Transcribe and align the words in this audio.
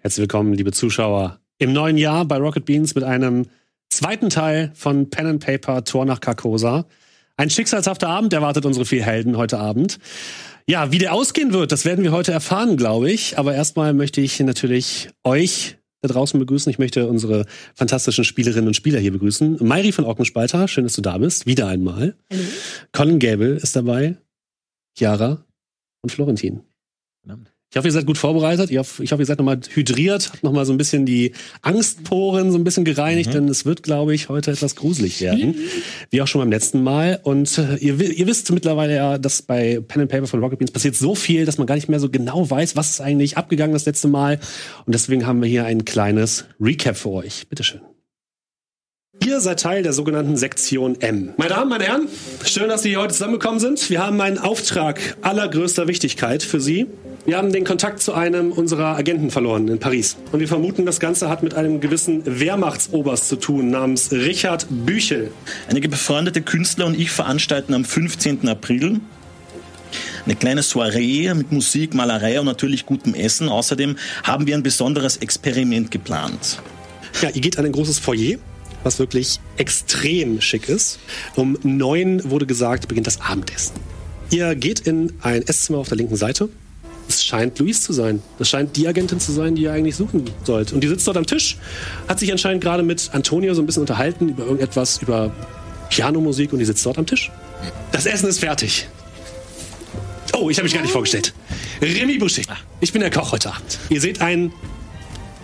Herzlich 0.00 0.22
willkommen, 0.22 0.54
liebe 0.54 0.72
Zuschauer, 0.72 1.40
im 1.58 1.72
neuen 1.72 1.98
Jahr 1.98 2.24
bei 2.24 2.38
Rocket 2.38 2.64
Beans 2.64 2.94
mit 2.94 3.04
einem 3.04 3.46
zweiten 3.90 4.30
Teil 4.30 4.72
von 4.74 5.10
Pen 5.10 5.26
and 5.26 5.44
Paper 5.44 5.84
Tor 5.84 6.04
nach 6.06 6.20
Carcosa. 6.20 6.86
Ein 7.36 7.50
schicksalshafter 7.50 8.08
Abend 8.08 8.32
erwartet 8.32 8.64
unsere 8.64 8.86
vier 8.86 9.04
Helden 9.04 9.36
heute 9.36 9.58
Abend. 9.58 9.98
Ja, 10.66 10.92
wie 10.92 10.98
der 10.98 11.12
ausgehen 11.12 11.52
wird, 11.52 11.72
das 11.72 11.84
werden 11.84 12.04
wir 12.04 12.12
heute 12.12 12.32
erfahren, 12.32 12.76
glaube 12.76 13.10
ich. 13.10 13.38
Aber 13.38 13.54
erstmal 13.54 13.92
möchte 13.92 14.20
ich 14.20 14.40
natürlich 14.40 15.10
euch 15.24 15.76
da 16.00 16.08
draußen 16.08 16.38
begrüßen. 16.38 16.70
Ich 16.70 16.78
möchte 16.78 17.08
unsere 17.08 17.46
fantastischen 17.74 18.24
Spielerinnen 18.24 18.68
und 18.68 18.74
Spieler 18.74 19.00
hier 19.00 19.12
begrüßen. 19.12 19.58
Mairi 19.60 19.92
von 19.92 20.04
Ockenspalter, 20.04 20.68
schön, 20.68 20.84
dass 20.84 20.94
du 20.94 21.02
da 21.02 21.18
bist. 21.18 21.46
Wieder 21.46 21.68
einmal. 21.68 22.16
Hallo. 22.30 22.42
Colin 22.92 23.18
Gable 23.18 23.54
ist 23.54 23.76
dabei. 23.76 24.16
Chiara 24.96 25.44
und 26.02 26.10
Florentin. 26.10 26.62
Ich 27.70 27.76
hoffe, 27.76 27.88
ihr 27.88 27.92
seid 27.92 28.06
gut 28.06 28.16
vorbereitet. 28.16 28.70
Ich 28.70 28.78
hoffe, 28.78 29.04
ich 29.04 29.12
hoffe 29.12 29.20
ihr 29.20 29.26
seid 29.26 29.38
nochmal 29.38 29.60
hydriert, 29.68 30.30
habt 30.32 30.42
nochmal 30.42 30.64
so 30.64 30.72
ein 30.72 30.78
bisschen 30.78 31.04
die 31.04 31.32
Angstporen 31.60 32.50
so 32.50 32.56
ein 32.56 32.64
bisschen 32.64 32.86
gereinigt, 32.86 33.34
denn 33.34 33.46
es 33.46 33.66
wird, 33.66 33.82
glaube 33.82 34.14
ich, 34.14 34.30
heute 34.30 34.52
etwas 34.52 34.74
gruselig 34.74 35.20
werden. 35.20 35.54
Wie 36.10 36.22
auch 36.22 36.26
schon 36.26 36.40
beim 36.40 36.50
letzten 36.50 36.82
Mal. 36.82 37.20
Und 37.22 37.58
äh, 37.58 37.76
ihr, 37.76 38.00
ihr 38.00 38.26
wisst 38.26 38.50
mittlerweile 38.52 38.96
ja, 38.96 39.18
dass 39.18 39.42
bei 39.42 39.80
Pen 39.86 40.02
and 40.02 40.10
Paper 40.10 40.26
von 40.26 40.40
Rocket 40.40 40.58
Beans 40.58 40.70
passiert 40.70 40.94
so 40.94 41.14
viel, 41.14 41.44
dass 41.44 41.58
man 41.58 41.66
gar 41.66 41.74
nicht 41.74 41.90
mehr 41.90 42.00
so 42.00 42.08
genau 42.08 42.48
weiß, 42.48 42.74
was 42.74 42.88
ist 42.88 43.00
eigentlich 43.02 43.36
abgegangen 43.36 43.74
das 43.74 43.84
letzte 43.84 44.08
Mal. 44.08 44.40
Und 44.86 44.94
deswegen 44.94 45.26
haben 45.26 45.42
wir 45.42 45.48
hier 45.48 45.66
ein 45.66 45.84
kleines 45.84 46.46
Recap 46.58 46.96
für 46.96 47.10
euch. 47.10 47.48
Bitteschön. 47.48 47.82
Ihr 49.28 49.42
seid 49.42 49.60
Teil 49.60 49.82
der 49.82 49.92
sogenannten 49.92 50.38
Sektion 50.38 50.98
M. 51.02 51.34
Meine 51.36 51.50
Damen, 51.50 51.68
meine 51.68 51.84
Herren, 51.84 52.08
schön, 52.46 52.70
dass 52.70 52.82
Sie 52.82 52.88
hier 52.88 53.00
heute 53.00 53.12
zusammengekommen 53.12 53.60
sind. 53.60 53.90
Wir 53.90 54.00
haben 54.00 54.18
einen 54.22 54.38
Auftrag 54.38 55.18
allergrößter 55.20 55.86
Wichtigkeit 55.86 56.42
für 56.42 56.62
Sie. 56.62 56.86
Wir 57.26 57.36
haben 57.36 57.52
den 57.52 57.64
Kontakt 57.64 58.00
zu 58.00 58.14
einem 58.14 58.52
unserer 58.52 58.96
Agenten 58.96 59.30
verloren 59.30 59.68
in 59.68 59.78
Paris. 59.78 60.16
Und 60.32 60.40
wir 60.40 60.48
vermuten, 60.48 60.86
das 60.86 60.98
Ganze 60.98 61.28
hat 61.28 61.42
mit 61.42 61.52
einem 61.52 61.80
gewissen 61.80 62.22
Wehrmachtsoberst 62.24 63.28
zu 63.28 63.36
tun, 63.36 63.68
namens 63.68 64.10
Richard 64.12 64.66
Büchel. 64.70 65.30
Einige 65.68 65.90
befreundete 65.90 66.40
Künstler 66.40 66.86
und 66.86 66.98
ich 66.98 67.10
veranstalten 67.10 67.74
am 67.74 67.84
15. 67.84 68.48
April 68.48 68.98
eine 70.24 70.36
kleine 70.36 70.62
Soiree 70.62 71.34
mit 71.34 71.52
Musik, 71.52 71.92
Malerei 71.92 72.40
und 72.40 72.46
natürlich 72.46 72.86
gutem 72.86 73.12
Essen. 73.12 73.50
Außerdem 73.50 73.96
haben 74.22 74.46
wir 74.46 74.54
ein 74.54 74.62
besonderes 74.62 75.18
Experiment 75.18 75.90
geplant. 75.90 76.62
Ja, 77.20 77.28
ihr 77.28 77.40
geht 77.40 77.58
an 77.58 77.66
ein 77.66 77.72
großes 77.72 77.98
Foyer, 77.98 78.38
was 78.84 78.98
wirklich 78.98 79.40
extrem 79.56 80.40
schick 80.40 80.68
ist. 80.68 80.98
Um 81.36 81.58
neun 81.62 82.28
wurde 82.30 82.46
gesagt, 82.46 82.88
beginnt 82.88 83.06
das 83.06 83.20
Abendessen. 83.20 83.74
Ihr 84.30 84.54
geht 84.54 84.80
in 84.80 85.12
ein 85.22 85.42
Esszimmer 85.42 85.78
auf 85.78 85.88
der 85.88 85.96
linken 85.96 86.16
Seite. 86.16 86.48
Es 87.08 87.24
scheint 87.24 87.58
Luis 87.58 87.82
zu 87.82 87.94
sein. 87.94 88.22
Das 88.38 88.50
scheint 88.50 88.76
die 88.76 88.86
Agentin 88.86 89.18
zu 89.18 89.32
sein, 89.32 89.54
die 89.54 89.62
ihr 89.62 89.72
eigentlich 89.72 89.96
suchen 89.96 90.24
sollt. 90.44 90.72
Und 90.72 90.84
die 90.84 90.88
sitzt 90.88 91.06
dort 91.06 91.16
am 91.16 91.26
Tisch, 91.26 91.56
hat 92.06 92.18
sich 92.18 92.30
anscheinend 92.30 92.62
gerade 92.62 92.82
mit 92.82 93.10
Antonio 93.12 93.54
so 93.54 93.62
ein 93.62 93.66
bisschen 93.66 93.80
unterhalten 93.80 94.28
über 94.28 94.44
irgendetwas, 94.44 95.00
über 95.00 95.32
Pianomusik 95.88 96.52
und 96.52 96.58
die 96.58 96.66
sitzt 96.66 96.84
dort 96.84 96.98
am 96.98 97.06
Tisch. 97.06 97.32
Das 97.92 98.04
Essen 98.04 98.28
ist 98.28 98.40
fertig. 98.40 98.86
Oh, 100.34 100.50
ich 100.50 100.58
habe 100.58 100.64
mich 100.64 100.74
gar 100.74 100.82
nicht 100.82 100.92
vorgestellt. 100.92 101.32
Remy 101.80 102.18
Boucher. 102.18 102.42
Ich 102.80 102.92
bin 102.92 103.00
der 103.00 103.10
Koch 103.10 103.32
heute 103.32 103.52
Abend. 103.52 103.78
Ihr 103.88 104.00
seht 104.00 104.20
ein 104.20 104.52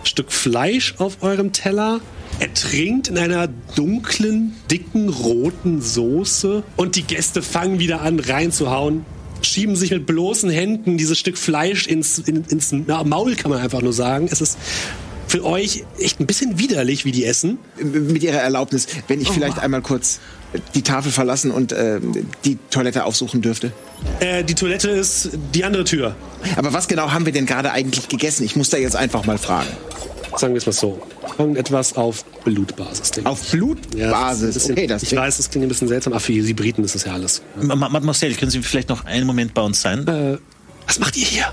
Stück 0.03 0.31
Fleisch 0.31 0.95
auf 0.99 1.17
eurem 1.21 1.51
Teller. 1.51 1.99
Er 2.39 2.53
trinkt 2.53 3.07
in 3.07 3.17
einer 3.17 3.47
dunklen, 3.75 4.53
dicken, 4.69 5.09
roten 5.09 5.81
Soße 5.81 6.63
und 6.75 6.95
die 6.95 7.03
Gäste 7.03 7.41
fangen 7.41 7.79
wieder 7.79 8.01
an 8.01 8.19
reinzuhauen, 8.19 9.05
schieben 9.41 9.75
sich 9.75 9.91
mit 9.91 10.05
bloßen 10.05 10.49
Händen 10.49 10.97
dieses 10.97 11.17
Stück 11.17 11.37
Fleisch 11.37 11.87
ins, 11.87 12.19
in, 12.19 12.43
ins 12.45 12.71
Maul, 12.71 13.35
kann 13.35 13.51
man 13.51 13.61
einfach 13.61 13.81
nur 13.81 13.93
sagen. 13.93 14.27
Es 14.29 14.41
ist 14.41 14.57
für 15.27 15.45
euch 15.45 15.83
echt 15.97 16.19
ein 16.19 16.25
bisschen 16.25 16.59
widerlich, 16.59 17.05
wie 17.05 17.11
die 17.11 17.25
essen. 17.25 17.57
Mit 17.81 18.21
Ihrer 18.21 18.39
Erlaubnis, 18.39 18.87
wenn 19.07 19.21
ich 19.21 19.29
vielleicht 19.29 19.59
einmal 19.59 19.81
kurz 19.81 20.19
die 20.73 20.81
Tafel 20.81 21.11
verlassen 21.11 21.51
und 21.51 21.71
äh, 21.71 21.99
die 22.43 22.57
Toilette 22.69 23.05
aufsuchen 23.05 23.41
dürfte. 23.41 23.71
Äh, 24.19 24.43
die 24.43 24.55
Toilette 24.55 24.89
ist 24.89 25.31
die 25.53 25.63
andere 25.63 25.83
Tür. 25.83 26.15
Aber 26.55 26.73
was 26.73 26.87
genau 26.87 27.11
haben 27.11 27.25
wir 27.25 27.33
denn 27.33 27.45
gerade 27.45 27.71
eigentlich 27.71 28.07
gegessen? 28.07 28.43
Ich 28.43 28.55
muss 28.55 28.69
da 28.69 28.77
jetzt 28.77 28.95
einfach 28.95 29.25
mal 29.25 29.37
fragen. 29.37 29.69
Sagen 30.37 30.53
wir 30.53 30.57
es 30.57 30.65
mal 30.65 30.71
so. 30.73 31.01
Irgendetwas 31.37 31.93
auf 31.95 32.25
Blutbasis. 32.43 33.11
denke 33.11 33.21
ich. 33.21 33.25
Auf 33.27 33.51
Blutbasis. 33.51 33.99
Ja, 33.99 34.29
das 34.29 34.39
ist 34.39 34.43
ein 34.43 34.53
bisschen, 34.53 34.71
okay, 34.73 34.87
das 34.87 35.03
ich 35.03 35.15
weiß, 35.15 35.37
das 35.37 35.49
klingt 35.49 35.65
ein 35.65 35.69
bisschen 35.69 35.87
seltsam, 35.87 36.13
aber 36.13 36.19
für 36.19 36.41
Sie 36.43 36.53
Briten 36.53 36.83
ist 36.83 36.95
das 36.95 37.05
ja 37.05 37.13
alles. 37.13 37.41
Ma- 37.61 37.75
Mademoiselle, 37.75 38.35
können 38.35 38.51
Sie 38.51 38.61
vielleicht 38.61 38.89
noch 38.89 39.05
einen 39.05 39.25
Moment 39.27 39.53
bei 39.53 39.61
uns 39.61 39.81
sein? 39.81 40.07
Äh, 40.07 40.37
was 40.87 40.99
macht 40.99 41.15
ihr 41.17 41.25
hier? 41.25 41.45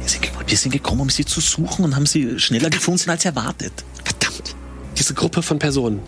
Wir 0.00 0.08
sind, 0.08 0.30
wir 0.46 0.56
sind 0.56 0.72
gekommen, 0.72 1.02
um 1.02 1.10
Sie 1.10 1.24
zu 1.24 1.40
suchen 1.40 1.84
und 1.84 1.94
haben 1.94 2.06
Sie 2.06 2.38
schneller 2.40 2.70
gefunden 2.70 3.10
als 3.10 3.24
erwartet. 3.24 3.72
Verdammt. 4.04 4.54
Diese 4.98 5.14
Gruppe 5.14 5.42
von 5.42 5.58
Personen. 5.58 6.00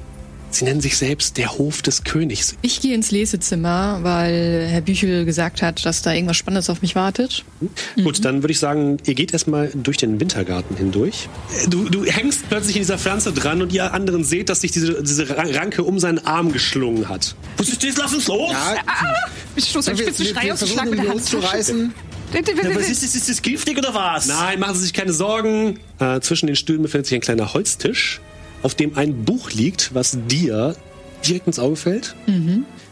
Sie 0.52 0.64
nennen 0.64 0.80
sich 0.80 0.96
selbst 0.96 1.36
der 1.38 1.56
Hof 1.58 1.82
des 1.82 2.04
Königs. 2.04 2.56
Ich 2.62 2.80
gehe 2.80 2.94
ins 2.94 3.10
Lesezimmer, 3.10 4.00
weil 4.02 4.66
Herr 4.68 4.80
Büchel 4.82 5.24
gesagt 5.24 5.62
hat, 5.62 5.84
dass 5.84 6.02
da 6.02 6.12
irgendwas 6.12 6.36
Spannendes 6.36 6.68
auf 6.70 6.82
mich 6.82 6.94
wartet. 6.94 7.44
Gut, 8.02 8.24
dann 8.24 8.42
würde 8.42 8.52
ich 8.52 8.58
sagen, 8.58 8.98
ihr 9.06 9.14
geht 9.14 9.32
erstmal 9.32 9.70
durch 9.74 9.96
den 9.96 10.20
Wintergarten 10.20 10.76
hindurch. 10.76 11.28
Du, 11.68 11.88
du 11.88 12.04
hängst 12.04 12.48
plötzlich 12.48 12.76
in 12.76 12.82
dieser 12.82 12.98
Pflanze 12.98 13.32
dran 13.32 13.62
und 13.62 13.72
ihr 13.72 13.92
anderen 13.92 14.24
seht, 14.24 14.48
dass 14.48 14.60
sich 14.60 14.70
diese, 14.72 15.02
diese 15.02 15.28
Ra- 15.30 15.42
Ranke 15.42 15.82
um 15.84 15.98
seinen 15.98 16.18
Arm 16.26 16.52
geschlungen 16.52 17.08
hat. 17.08 17.34
Was 17.56 17.68
ist 17.68 17.82
das? 17.82 17.96
Lass 17.96 18.12
uns 18.14 18.28
los! 18.28 18.50
Ja, 18.52 18.76
Ich 19.56 19.64
stoße 19.70 19.90
einen 19.90 19.98
spitzen 19.98 20.26
Schrei 20.26 20.52
aus 20.52 20.62
und 20.62 20.68
schlag 20.68 20.88
mit 20.90 20.98
der 20.98 21.08
Hand 21.08 21.24
zur 21.24 21.40
loszureißen. 21.40 21.94
Ja, 22.34 22.40
was 22.74 22.88
ist 22.88 23.02
das? 23.02 23.14
Ist 23.14 23.28
das 23.28 23.42
giftig 23.42 23.76
oder 23.76 23.92
was? 23.92 24.26
Nein, 24.26 24.58
machen 24.58 24.74
Sie 24.74 24.82
sich 24.82 24.94
keine 24.94 25.12
Sorgen. 25.12 25.78
Äh, 25.98 26.20
zwischen 26.20 26.46
den 26.46 26.56
Stühlen 26.56 26.80
befindet 26.82 27.06
sich 27.06 27.14
ein 27.14 27.20
kleiner 27.20 27.52
Holztisch, 27.52 28.20
auf 28.62 28.74
dem 28.74 28.96
ein 28.96 29.24
Buch 29.24 29.50
liegt, 29.50 29.94
was 29.94 30.18
dir 30.28 30.76
direkt 31.26 31.46
ins 31.46 31.58
Auge 31.58 31.76
fällt. 31.76 32.14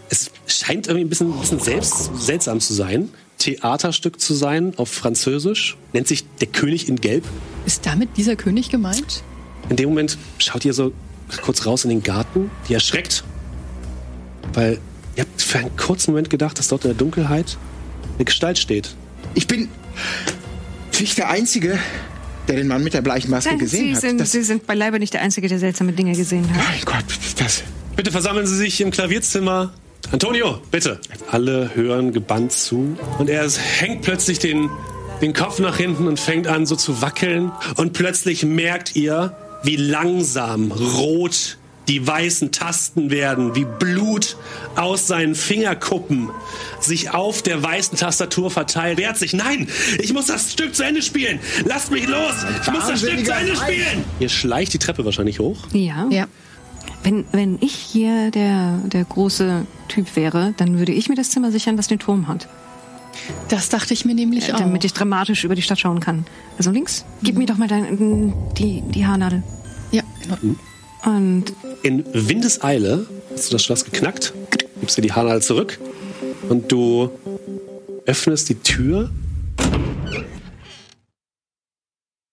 Es 0.08 0.30
scheint 0.46 0.88
irgendwie 0.88 1.04
ein 1.04 1.08
bisschen, 1.08 1.32
ein 1.32 1.40
bisschen 1.40 1.60
selbst, 1.60 2.10
seltsam 2.18 2.60
zu 2.60 2.74
sein. 2.74 3.08
Theaterstück 3.38 4.20
zu 4.20 4.34
sein 4.34 4.74
auf 4.76 4.90
Französisch. 4.90 5.76
Nennt 5.92 6.08
sich 6.08 6.24
Der 6.40 6.48
König 6.48 6.88
in 6.88 6.96
Gelb. 6.96 7.24
Ist 7.64 7.86
damit 7.86 8.16
dieser 8.16 8.36
König 8.36 8.70
gemeint? 8.70 9.22
In 9.68 9.76
dem 9.76 9.88
Moment 9.90 10.18
schaut 10.38 10.64
ihr 10.64 10.74
so 10.74 10.92
kurz 11.42 11.64
raus 11.64 11.84
in 11.84 11.90
den 11.90 12.02
Garten. 12.02 12.50
Die 12.68 12.74
erschreckt, 12.74 13.24
weil 14.52 14.78
ihr 15.16 15.22
habt 15.22 15.40
für 15.40 15.58
einen 15.58 15.76
kurzen 15.76 16.10
Moment 16.10 16.28
gedacht, 16.28 16.58
dass 16.58 16.68
dort 16.68 16.84
in 16.84 16.90
der 16.90 16.98
Dunkelheit 16.98 17.56
eine 18.16 18.24
Gestalt 18.24 18.58
steht. 18.58 18.94
Ich 19.34 19.46
bin 19.46 19.68
nicht 20.98 21.16
der 21.16 21.30
Einzige, 21.30 21.78
der 22.50 22.58
den 22.58 22.68
Mann 22.68 22.82
mit 22.84 22.92
der 22.94 23.00
bleichen 23.02 23.30
Maske 23.30 23.50
Nein, 23.50 23.58
gesehen 23.60 23.86
Sie 23.90 23.94
hat. 23.94 24.00
sind, 24.02 24.20
Das, 24.20 24.32
Sie 24.32 24.42
sind 24.42 24.66
beileibe 24.66 24.98
nicht 24.98 25.14
der 25.14 25.22
Einzige, 25.22 25.48
der 25.48 25.58
seltsame 25.58 25.92
Dinge 25.92 26.12
gesehen 26.14 26.48
hat. 26.50 26.56
mein 26.56 26.80
Gott, 26.84 27.04
das. 27.38 27.62
Bitte 27.96 28.10
versammeln 28.10 28.46
Sie 28.46 28.56
sich 28.56 28.80
im 28.80 28.90
Klavierzimmer. 28.90 29.72
Antonio, 30.12 30.60
bitte. 30.70 30.98
Alle 31.30 31.70
hören 31.74 32.12
gebannt 32.12 32.52
zu. 32.52 32.96
Und 33.18 33.30
er 33.30 33.48
hängt 33.50 34.02
plötzlich 34.02 34.38
den, 34.40 34.68
den 35.22 35.32
Kopf 35.32 35.58
nach 35.60 35.76
hinten 35.76 36.08
und 36.08 36.18
fängt 36.18 36.46
an 36.48 36.66
so 36.66 36.74
zu 36.76 37.00
wackeln. 37.02 37.52
Und 37.76 37.92
plötzlich 37.92 38.44
merkt 38.44 38.96
ihr, 38.96 39.36
wie 39.62 39.76
langsam 39.76 40.72
rot 40.72 41.58
die 41.90 42.06
weißen 42.06 42.52
Tasten 42.52 43.10
werden, 43.10 43.56
wie 43.56 43.64
Blut 43.64 44.36
aus 44.76 45.08
seinen 45.08 45.34
Fingerkuppen 45.34 46.30
sich 46.78 47.10
auf 47.10 47.42
der 47.42 47.60
weißen 47.62 47.98
Tastatur 47.98 48.48
verteilt. 48.50 48.96
Wehrt 48.96 49.18
sich. 49.18 49.32
Nein, 49.32 49.66
ich 49.98 50.12
muss 50.12 50.26
das 50.26 50.52
Stück 50.52 50.72
zu 50.76 50.84
Ende 50.84 51.02
spielen. 51.02 51.40
Lasst 51.64 51.90
mich 51.90 52.06
los. 52.06 52.32
Ich 52.62 52.70
muss 52.70 52.86
das 52.86 53.00
Stück 53.00 53.24
zu 53.26 53.32
Ende 53.32 53.56
spielen. 53.56 54.04
Ihr 54.20 54.28
schleicht 54.28 54.72
die 54.72 54.78
Treppe 54.78 55.04
wahrscheinlich 55.04 55.40
hoch. 55.40 55.58
Ja. 55.72 56.06
Ja. 56.10 56.26
Wenn, 57.02 57.24
wenn 57.32 57.58
ich 57.60 57.72
hier 57.74 58.30
der, 58.30 58.78
der 58.86 59.04
große 59.04 59.66
Typ 59.88 60.14
wäre, 60.14 60.54
dann 60.58 60.78
würde 60.78 60.92
ich 60.92 61.08
mir 61.08 61.16
das 61.16 61.30
Zimmer 61.30 61.50
sichern, 61.50 61.76
das 61.76 61.88
den 61.88 61.98
Turm 61.98 62.28
hat. 62.28 62.46
Das 63.48 63.68
dachte 63.68 63.94
ich 63.94 64.04
mir 64.04 64.14
nämlich 64.14 64.48
Äh, 64.48 64.52
auch. 64.52 64.58
damit 64.58 64.84
ich 64.84 64.92
dramatisch 64.92 65.42
über 65.42 65.56
die 65.56 65.62
Stadt 65.62 65.80
schauen 65.80 65.98
kann. 65.98 66.24
Also 66.56 66.70
links, 66.70 67.04
gib 67.24 67.36
mir 67.36 67.46
doch 67.46 67.56
mal 67.56 67.66
dein, 67.68 68.32
die, 68.56 68.82
die 68.94 69.04
Haarnadel. 69.06 69.42
ja. 69.90 70.02
Und 71.04 71.52
In 71.82 72.04
Windeseile 72.12 73.06
hast 73.32 73.48
du 73.48 73.52
das 73.52 73.64
Schloss 73.64 73.84
geknackt, 73.84 74.34
gibst 74.80 74.96
dir 74.96 75.02
die 75.02 75.12
Haarnadel 75.12 75.42
zurück 75.42 75.78
und 76.48 76.70
du 76.70 77.10
öffnest 78.06 78.48
die 78.48 78.56
Tür 78.56 79.10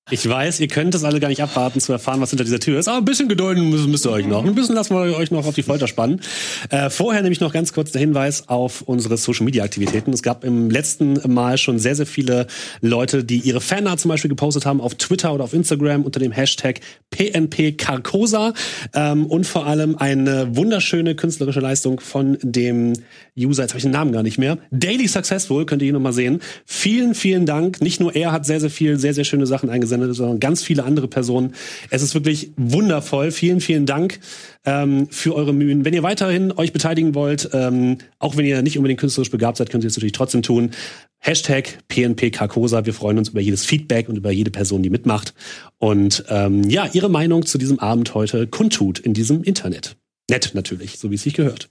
Ich 0.10 0.28
weiß, 0.28 0.62
ihr 0.62 0.70
könnt 0.70 0.96
es 0.96 1.04
alle 1.04 1.20
gar 1.20 1.28
nicht 1.28 1.44
abwarten 1.44 1.82
zu 1.82 1.92
erfahren, 1.92 2.22
was 2.22 2.30
hinter 2.30 2.46
dieser 2.46 2.62
Tür 2.62 2.80
ist. 2.80 2.88
Aber 2.88 2.98
ein 2.98 3.04
bisschen 3.04 3.28
gedulden 3.28 3.70
müsst, 3.70 3.88
müsst 3.88 4.06
ihr 4.06 4.12
euch 4.12 4.26
noch. 4.26 4.46
Ein 4.46 4.56
bisschen 4.56 4.74
lassen 4.74 4.96
wir 4.96 5.18
euch 5.18 5.32
noch 5.32 5.46
auf 5.46 5.56
die 5.56 5.64
Folter 5.64 5.86
spannen. 5.88 6.22
Äh, 6.70 6.90
vorher 6.90 7.22
nämlich 7.24 7.42
noch 7.42 7.52
ganz 7.52 7.74
kurz 7.74 7.92
der 7.92 8.00
Hinweis 8.00 8.48
auf 8.48 8.84
unsere 8.84 9.18
Social 9.18 9.44
Media 9.44 9.66
Aktivitäten. 9.66 10.14
Es 10.14 10.24
gab 10.24 10.46
im 10.46 10.70
letzten 10.70 11.20
Mal 11.34 11.58
schon 11.58 11.78
sehr, 11.78 11.94
sehr 11.94 12.06
viele 12.06 12.48
Leute, 12.80 13.26
die 13.26 13.40
ihre 13.40 13.60
Fanart 13.60 14.00
zum 14.00 14.08
Beispiel 14.08 14.30
gepostet 14.30 14.66
haben 14.66 14.80
auf 14.80 14.96
Twitter 14.96 15.34
oder 15.34 15.44
auf 15.44 15.54
Instagram 15.54 16.04
unter 16.04 16.22
dem 16.22 16.32
Hashtag 16.32 16.80
PNP 17.10 17.74
Carcosa. 17.74 18.54
Ähm, 18.94 19.26
und 19.26 19.46
vor 19.46 19.66
allem 19.66 19.98
eine 19.98 20.56
wunderschöne 20.56 21.16
künstlerische 21.16 21.60
Leistung 21.60 22.00
von 22.00 22.38
dem 22.42 22.94
User, 23.38 23.64
jetzt 23.64 23.72
habe 23.72 23.80
ich 23.80 23.84
den 23.84 23.92
Namen 23.92 24.14
gar 24.14 24.24
nicht 24.24 24.38
mehr. 24.38 24.58
Daily 24.72 25.08
Successful, 25.08 25.66
könnt 25.66 25.82
ihr 25.82 25.88
hier 25.88 25.94
nochmal 25.94 26.14
sehen. 26.14 26.40
Vielen, 26.66 27.14
vielen 27.14 27.46
Dank. 27.46 27.82
Nicht 27.82 28.00
nur 28.00 28.16
er 28.16 28.32
hat 28.32 28.46
sehr, 28.46 28.62
sehr 28.62 28.70
viel, 28.70 28.98
sehr, 28.98 29.14
sehr 29.14 29.26
schöne 29.26 29.46
Sachen 29.46 29.70
eingesendet, 29.70 29.97
sondern 30.14 30.40
ganz 30.40 30.64
viele 30.64 30.84
andere 30.84 31.08
Personen. 31.08 31.54
Es 31.90 32.02
ist 32.02 32.14
wirklich 32.14 32.52
wundervoll. 32.58 33.32
Vielen, 33.32 33.62
vielen 33.62 33.86
Dank 33.86 34.20
ähm, 34.66 35.08
für 35.10 35.36
eure 35.36 35.54
Mühen. 35.54 35.86
Wenn 35.86 35.94
ihr 35.94 36.04
weiterhin 36.04 36.52
euch 36.52 36.74
beteiligen 36.74 37.16
wollt, 37.16 37.50
ähm, 37.54 37.98
auch 38.20 38.38
wenn 38.38 38.46
ihr 38.46 38.62
nicht 38.62 38.78
unbedingt 38.78 39.00
künstlerisch 39.00 39.32
begabt 39.32 39.58
seid, 39.58 39.70
könnt 39.70 39.84
ihr 39.84 39.88
es 39.88 39.98
natürlich 39.98 40.14
trotzdem 40.14 40.42
tun. 40.42 40.72
Hashtag 41.20 41.80
PNP 41.88 42.32
Carcosa. 42.32 42.86
Wir 42.86 42.94
freuen 42.94 43.18
uns 43.18 43.30
über 43.30 43.42
jedes 43.42 43.66
Feedback 43.66 44.08
und 44.10 44.18
über 44.18 44.32
jede 44.32 44.52
Person, 44.52 44.84
die 44.84 44.90
mitmacht. 44.90 45.34
Und 45.78 46.24
ähm, 46.30 46.70
ja, 46.70 46.90
ihre 46.94 47.10
Meinung 47.10 47.46
zu 47.46 47.58
diesem 47.58 47.80
Abend 47.80 48.14
heute 48.14 48.48
kundtut 48.48 49.00
in 49.00 49.14
diesem 49.14 49.44
Internet. 49.44 49.98
Nett 50.30 50.52
natürlich, 50.54 51.00
so 51.00 51.10
wie 51.10 51.16
es 51.16 51.24
sich 51.24 51.34
gehört. 51.34 51.70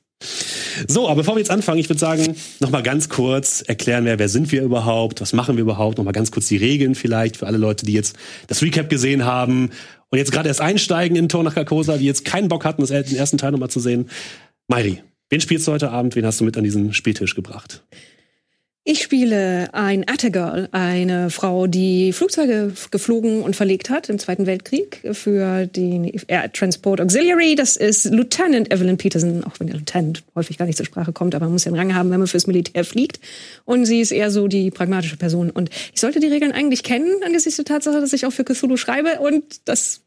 So, 0.89 1.09
aber 1.09 1.17
bevor 1.17 1.35
wir 1.35 1.41
jetzt 1.41 1.51
anfangen, 1.51 1.79
ich 1.79 1.89
würde 1.89 2.01
sagen, 2.01 2.37
nochmal 2.61 2.83
ganz 2.83 3.09
kurz 3.09 3.63
erklären 3.63 4.05
wir, 4.05 4.19
wer 4.19 4.29
sind 4.29 4.53
wir 4.53 4.63
überhaupt, 4.63 5.21
was 5.21 5.33
machen 5.33 5.57
wir 5.57 5.63
überhaupt, 5.63 5.99
nochmal 5.99 6.13
ganz 6.13 6.31
kurz 6.31 6.49
die 6.49 6.57
Regeln 6.57 6.95
vielleicht 6.95 7.37
für 7.39 7.47
alle 7.47 7.59
Leute, 7.59 7.87
die 7.87 7.93
jetzt 7.93 8.17
das 8.47 8.63
Recap 8.63 8.89
gesehen 8.89 9.25
haben 9.25 9.71
und 10.11 10.19
jetzt 10.19 10.33
gerade 10.33 10.49
erst 10.49 10.61
einsteigen 10.61 11.17
in 11.17 11.29
Tor 11.29 11.43
nach 11.43 11.55
Carcosa, 11.55 11.97
die 11.97 12.07
jetzt 12.07 12.25
keinen 12.25 12.49
Bock 12.49 12.65
hatten, 12.65 12.83
das 12.83 12.91
den 12.91 13.17
ersten 13.17 13.39
Teil 13.39 13.53
nochmal 13.53 13.71
zu 13.71 13.81
sehen. 13.81 14.09
Mairi, 14.69 15.03
wen 15.29 15.41
spielst 15.41 15.67
du 15.67 15.73
heute 15.73 15.91
Abend, 15.91 16.15
wen 16.17 16.27
hast 16.27 16.41
du 16.41 16.45
mit 16.45 16.57
an 16.57 16.65
diesen 16.65 16.93
Spieltisch 16.93 17.35
gebracht? 17.35 17.85
Ich 18.89 19.03
spiele 19.03 19.69
ein 19.75 20.09
Attegirl, 20.09 20.69
eine 20.71 21.29
Frau, 21.31 21.67
die 21.67 22.13
Flugzeuge 22.13 22.73
geflogen 22.93 23.43
und 23.43 23.57
verlegt 23.57 23.91
hat 23.91 24.09
im 24.09 24.21
Zweiten 24.21 24.47
Weltkrieg 24.47 25.01
für 25.11 25.67
den 25.67 26.05
Air 26.29 26.53
Transport 26.53 27.01
Auxiliary. 27.01 27.57
Das 27.57 27.75
ist 27.75 28.05
Lieutenant 28.05 28.73
Evelyn 28.73 28.97
Peterson, 28.97 29.43
auch 29.43 29.59
wenn 29.59 29.67
der 29.67 29.75
Lieutenant 29.75 30.23
häufig 30.37 30.57
gar 30.57 30.67
nicht 30.67 30.77
zur 30.77 30.87
Sprache 30.87 31.13
kommt, 31.13 31.35
aber 31.35 31.47
man 31.47 31.55
muss 31.55 31.65
ja 31.65 31.73
einen 31.73 31.81
Rang 31.81 31.95
haben, 31.97 32.13
wenn 32.13 32.21
man 32.21 32.29
fürs 32.29 32.47
Militär 32.47 32.85
fliegt. 32.85 33.19
Und 33.65 33.87
sie 33.87 34.01
ist 34.01 34.13
eher 34.13 34.31
so 34.31 34.47
die 34.47 34.71
pragmatische 34.71 35.17
Person. 35.17 35.51
Und 35.51 35.69
ich 35.93 36.01
sollte 36.01 36.21
die 36.21 36.29
Regeln 36.29 36.53
eigentlich 36.53 36.85
kennen, 36.85 37.11
angesichts 37.25 37.57
der 37.57 37.65
Tatsache, 37.65 38.01
dass 38.01 38.13
ich 38.13 38.25
auch 38.25 38.33
für 38.33 38.45
Cthulhu 38.45 38.77
schreibe. 38.77 39.19
Und 39.19 39.43
das 39.65 40.03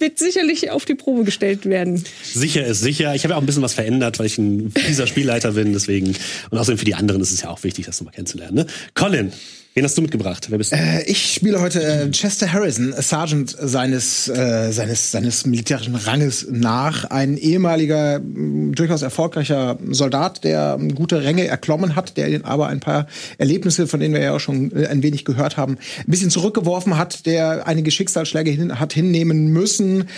wird 0.00 0.18
sicherlich 0.18 0.70
auf 0.70 0.84
die 0.84 0.94
Probe 0.94 1.24
gestellt 1.24 1.66
werden. 1.66 2.02
Sicher 2.22 2.66
ist 2.66 2.80
sicher. 2.80 3.14
Ich 3.14 3.24
habe 3.24 3.32
ja 3.32 3.36
auch 3.36 3.42
ein 3.42 3.46
bisschen 3.46 3.62
was 3.62 3.74
verändert, 3.74 4.18
weil 4.18 4.26
ich 4.26 4.38
ein 4.38 4.70
fieser 4.70 5.06
Spielleiter 5.06 5.52
bin, 5.52 5.72
deswegen. 5.72 6.16
Und 6.50 6.58
außerdem 6.58 6.78
für 6.78 6.84
die 6.84 6.94
anderen 6.94 7.20
ist 7.20 7.30
es 7.30 7.42
ja 7.42 7.50
auch 7.50 7.62
wichtig, 7.62 7.86
das 7.86 8.00
nochmal 8.00 8.14
kennenzulernen. 8.14 8.54
Ne? 8.54 8.66
Colin, 8.94 9.32
wen 9.80 9.86
hast 9.86 9.96
du 9.96 10.02
mitgebracht? 10.02 10.50
Wer 10.50 10.58
bist 10.58 10.72
du? 10.72 10.76
Äh, 10.76 11.04
ich 11.04 11.32
spiele 11.32 11.58
heute 11.58 11.82
äh, 11.82 12.10
Chester 12.10 12.52
Harrison, 12.52 12.92
Sergeant 12.98 13.56
seines, 13.58 14.28
äh, 14.28 14.72
seines, 14.72 15.10
seines 15.10 15.46
militärischen 15.46 15.94
Ranges 15.94 16.46
nach. 16.50 17.04
Ein 17.04 17.38
ehemaliger, 17.38 18.20
durchaus 18.20 19.00
erfolgreicher 19.00 19.78
Soldat, 19.88 20.44
der 20.44 20.76
ähm, 20.78 20.94
gute 20.94 21.24
Ränge 21.24 21.46
erklommen 21.46 21.96
hat, 21.96 22.18
der 22.18 22.44
aber 22.44 22.66
ein 22.66 22.80
paar 22.80 23.06
Erlebnisse, 23.38 23.86
von 23.86 24.00
denen 24.00 24.12
wir 24.12 24.20
ja 24.20 24.36
auch 24.36 24.40
schon 24.40 24.70
äh, 24.76 24.86
ein 24.88 25.02
wenig 25.02 25.24
gehört 25.24 25.56
haben, 25.56 25.78
ein 26.00 26.10
bisschen 26.10 26.28
zurückgeworfen 26.28 26.98
hat, 26.98 27.24
der 27.24 27.66
einige 27.66 27.90
Schicksalsschläge 27.90 28.50
hin, 28.50 28.78
hat 28.78 28.92
hinnehmen 28.92 29.48
müssen 29.48 30.08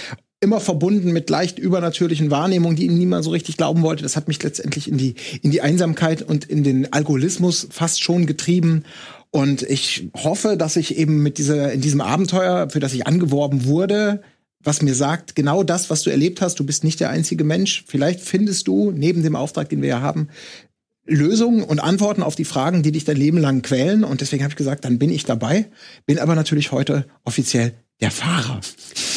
immer 0.41 0.59
verbunden 0.59 1.13
mit 1.13 1.31
leicht 1.31 1.61
übernatürlichen 1.61 2.33
Wahrnehmungen, 2.33 2.75
die 2.75 2.87
ihm 2.87 2.99
niemand 2.99 3.23
so 3.23 3.31
richtig 3.31 3.57
glauben 3.59 3.83
wollte. 3.83 4.03
Das 4.03 4.17
hat 4.17 4.27
mich 4.27 4.43
letztendlich 4.43 4.89
in 4.89 4.99
die, 4.99 5.15
in 5.41 5.53
die 5.53 5.61
Einsamkeit 5.61 6.21
und 6.21 6.47
in 6.47 6.65
den 6.65 6.93
Alkoholismus 6.93 7.69
fast 7.71 8.03
schon 8.03 8.27
getrieben. 8.27 8.83
Und 9.35 9.63
ich 9.63 10.11
hoffe, 10.15 10.59
dass 10.59 10.77
ich 10.77 10.99
eben 10.99 11.23
mit 11.23 11.39
dieser, 11.39 11.73
in 11.73 11.81
diesem 11.81 12.03
Abenteuer, 12.03 12.69
für 12.69 12.81
das 12.81 12.93
ich 12.93 13.07
angeworben 13.07 13.65
wurde, 13.65 14.21
was 14.63 14.83
mir 14.83 14.95
sagt, 14.95 15.35
genau 15.35 15.63
das, 15.63 15.89
was 15.89 16.03
du 16.03 16.11
erlebt 16.11 16.43
hast, 16.43 16.61
du 16.61 16.65
bist 16.65 16.85
nicht 16.85 17.01
der 17.01 17.11
einzige 17.11 17.43
Mensch. 17.43 17.85
Vielleicht 17.89 18.21
findest 18.21 18.69
du, 18.69 18.93
neben 18.93 19.23
dem 19.23 19.35
Auftrag, 19.35 19.71
den 19.71 19.81
wir 19.81 19.89
ja 19.89 20.01
haben, 20.03 20.29
Lösungen 21.05 21.65
und 21.65 21.81
Antworten 21.81 22.23
auf 22.23 22.37
die 22.37 22.45
Fragen, 22.45 22.83
die 22.83 22.93
dich 22.93 23.05
dein 23.05 23.17
Leben 23.17 23.39
lang 23.39 23.63
quälen. 23.63 24.05
Und 24.05 24.21
deswegen 24.21 24.45
habe 24.45 24.53
ich 24.53 24.57
gesagt, 24.57 24.85
dann 24.85 24.99
bin 24.99 25.11
ich 25.11 25.25
dabei. 25.25 25.67
Bin 26.05 26.19
aber 26.19 26.35
natürlich 26.35 26.71
heute 26.71 27.07
offiziell 27.25 27.73
der 28.03 28.11
Fahrer 28.11 28.61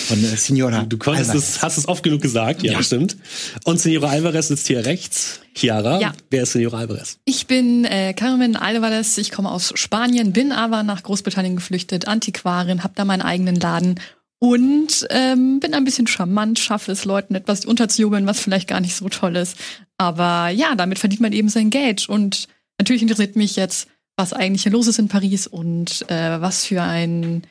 von 0.07 0.23
äh, 0.23 0.37
Signora. 0.37 0.83
Du 0.83 0.97
konntest 0.97 1.31
Alvarez. 1.31 1.55
es, 1.57 1.61
hast 1.61 1.77
es 1.77 1.87
oft 1.87 2.03
genug 2.03 2.21
gesagt, 2.21 2.63
ja, 2.63 2.73
Ja. 2.73 2.83
stimmt. 2.83 3.17
Und 3.65 3.79
Signora 3.81 4.09
Alvarez 4.11 4.47
sitzt 4.47 4.67
hier 4.67 4.85
rechts. 4.85 5.41
Chiara, 5.55 5.99
Ja. 5.99 6.13
wer 6.29 6.43
ist 6.43 6.53
Signora 6.53 6.77
Alvarez? 6.79 7.17
Ich 7.25 7.47
bin 7.47 7.83
äh, 7.85 8.13
Carmen 8.13 8.55
Alvarez, 8.55 9.17
ich 9.17 9.31
komme 9.31 9.51
aus 9.51 9.71
Spanien, 9.75 10.31
bin 10.33 10.51
aber 10.51 10.83
nach 10.83 11.03
Großbritannien 11.03 11.55
geflüchtet, 11.55 12.07
Antiquarin, 12.07 12.83
habe 12.83 12.93
da 12.95 13.03
meinen 13.05 13.21
eigenen 13.21 13.55
Laden 13.55 13.99
und 14.39 15.07
ähm, 15.09 15.59
bin 15.59 15.73
ein 15.73 15.85
bisschen 15.85 16.07
charmant, 16.07 16.59
schaffe 16.59 16.91
es 16.91 17.05
Leuten 17.05 17.35
etwas 17.35 17.65
unterzujubeln, 17.65 18.27
was 18.27 18.39
vielleicht 18.39 18.67
gar 18.67 18.81
nicht 18.81 18.95
so 18.95 19.09
toll 19.09 19.35
ist. 19.37 19.57
Aber 19.97 20.49
ja, 20.49 20.75
damit 20.75 20.99
verdient 20.99 21.21
man 21.21 21.31
eben 21.33 21.49
sein 21.49 21.69
Geld 21.69 22.07
und 22.09 22.47
natürlich 22.77 23.01
interessiert 23.01 23.35
mich 23.37 23.55
jetzt, 23.55 23.87
was 24.17 24.33
eigentlich 24.33 24.63
hier 24.63 24.71
los 24.73 24.87
ist 24.87 24.99
in 24.99 25.07
Paris 25.07 25.47
und 25.47 26.09
äh, 26.09 26.39
was 26.41 26.65
für 26.65 26.81
ein 26.81 27.43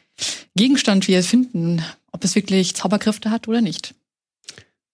Gegenstand 0.57 1.09
wir 1.09 1.23
finden, 1.23 1.83
ob 2.13 2.25
es 2.25 2.35
wirklich 2.35 2.75
Zauberkräfte 2.75 3.31
hat 3.31 3.49
oder 3.49 3.61
nicht. 3.61 3.95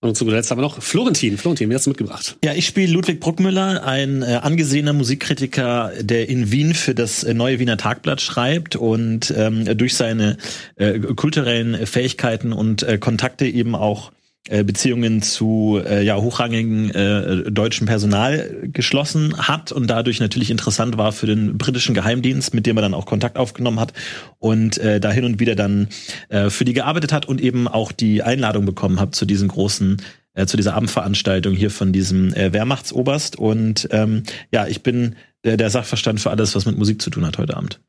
Und 0.02 0.16
zu 0.16 0.24
guter 0.24 0.38
Letzt 0.38 0.50
haben 0.50 0.56
wir 0.58 0.62
noch 0.62 0.82
Florentin. 0.82 1.36
Florentin, 1.36 1.68
wer 1.68 1.76
hast 1.76 1.84
du 1.84 1.90
mitgebracht? 1.90 2.38
Ja, 2.42 2.54
ich 2.54 2.64
spiele 2.64 2.90
Ludwig 2.90 3.20
Bruckmüller, 3.20 3.84
ein 3.84 4.22
äh, 4.22 4.40
angesehener 4.42 4.94
Musikkritiker, 4.94 5.92
der 6.00 6.30
in 6.30 6.50
Wien 6.50 6.72
für 6.72 6.94
das 6.94 7.22
äh, 7.22 7.34
neue 7.34 7.58
Wiener 7.58 7.76
Tagblatt 7.76 8.22
schreibt 8.22 8.76
und 8.76 9.30
ähm, 9.36 9.76
durch 9.76 9.94
seine 9.94 10.38
äh, 10.76 10.98
kulturellen 11.00 11.86
Fähigkeiten 11.86 12.54
und 12.54 12.82
äh, 12.82 12.96
Kontakte 12.96 13.46
eben 13.46 13.74
auch 13.74 14.10
äh, 14.10 14.14
Beziehungen 14.64 15.22
zu 15.22 15.80
äh, 15.84 16.02
ja, 16.02 16.16
hochrangigen 16.16 16.90
äh, 16.90 17.50
deutschen 17.50 17.86
Personal 17.86 18.68
geschlossen 18.72 19.36
hat 19.38 19.72
und 19.72 19.86
dadurch 19.88 20.20
natürlich 20.20 20.50
interessant 20.50 20.98
war 20.98 21.12
für 21.12 21.26
den 21.26 21.56
britischen 21.56 21.94
Geheimdienst, 21.94 22.52
mit 22.54 22.66
dem 22.66 22.76
er 22.76 22.82
dann 22.82 22.94
auch 22.94 23.06
Kontakt 23.06 23.38
aufgenommen 23.38 23.80
hat 23.80 23.92
und 24.38 24.78
äh, 24.78 25.00
da 25.00 25.10
hin 25.10 25.24
und 25.24 25.40
wieder 25.40 25.54
dann 25.54 25.88
äh, 26.28 26.50
für 26.50 26.64
die 26.64 26.74
gearbeitet 26.74 27.12
hat 27.12 27.26
und 27.26 27.40
eben 27.40 27.68
auch 27.68 27.92
die 27.92 28.22
Einladung 28.22 28.66
bekommen 28.66 29.00
hat 29.00 29.14
zu 29.14 29.24
diesen 29.24 29.48
großen 29.48 29.98
äh, 30.34 30.46
zu 30.46 30.56
dieser 30.56 30.74
Abendveranstaltung 30.74 31.54
hier 31.54 31.70
von 31.70 31.92
diesem 31.92 32.32
äh, 32.34 32.52
Wehrmachtsoberst. 32.52 33.36
Und 33.36 33.88
ähm, 33.90 34.22
ja, 34.52 34.66
ich 34.66 34.82
bin 34.82 35.16
der, 35.44 35.56
der 35.56 35.70
Sachverstand 35.70 36.20
für 36.20 36.30
alles, 36.30 36.54
was 36.54 36.66
mit 36.66 36.78
Musik 36.78 37.02
zu 37.02 37.10
tun 37.10 37.26
hat 37.26 37.38
heute 37.38 37.56
Abend. 37.56 37.80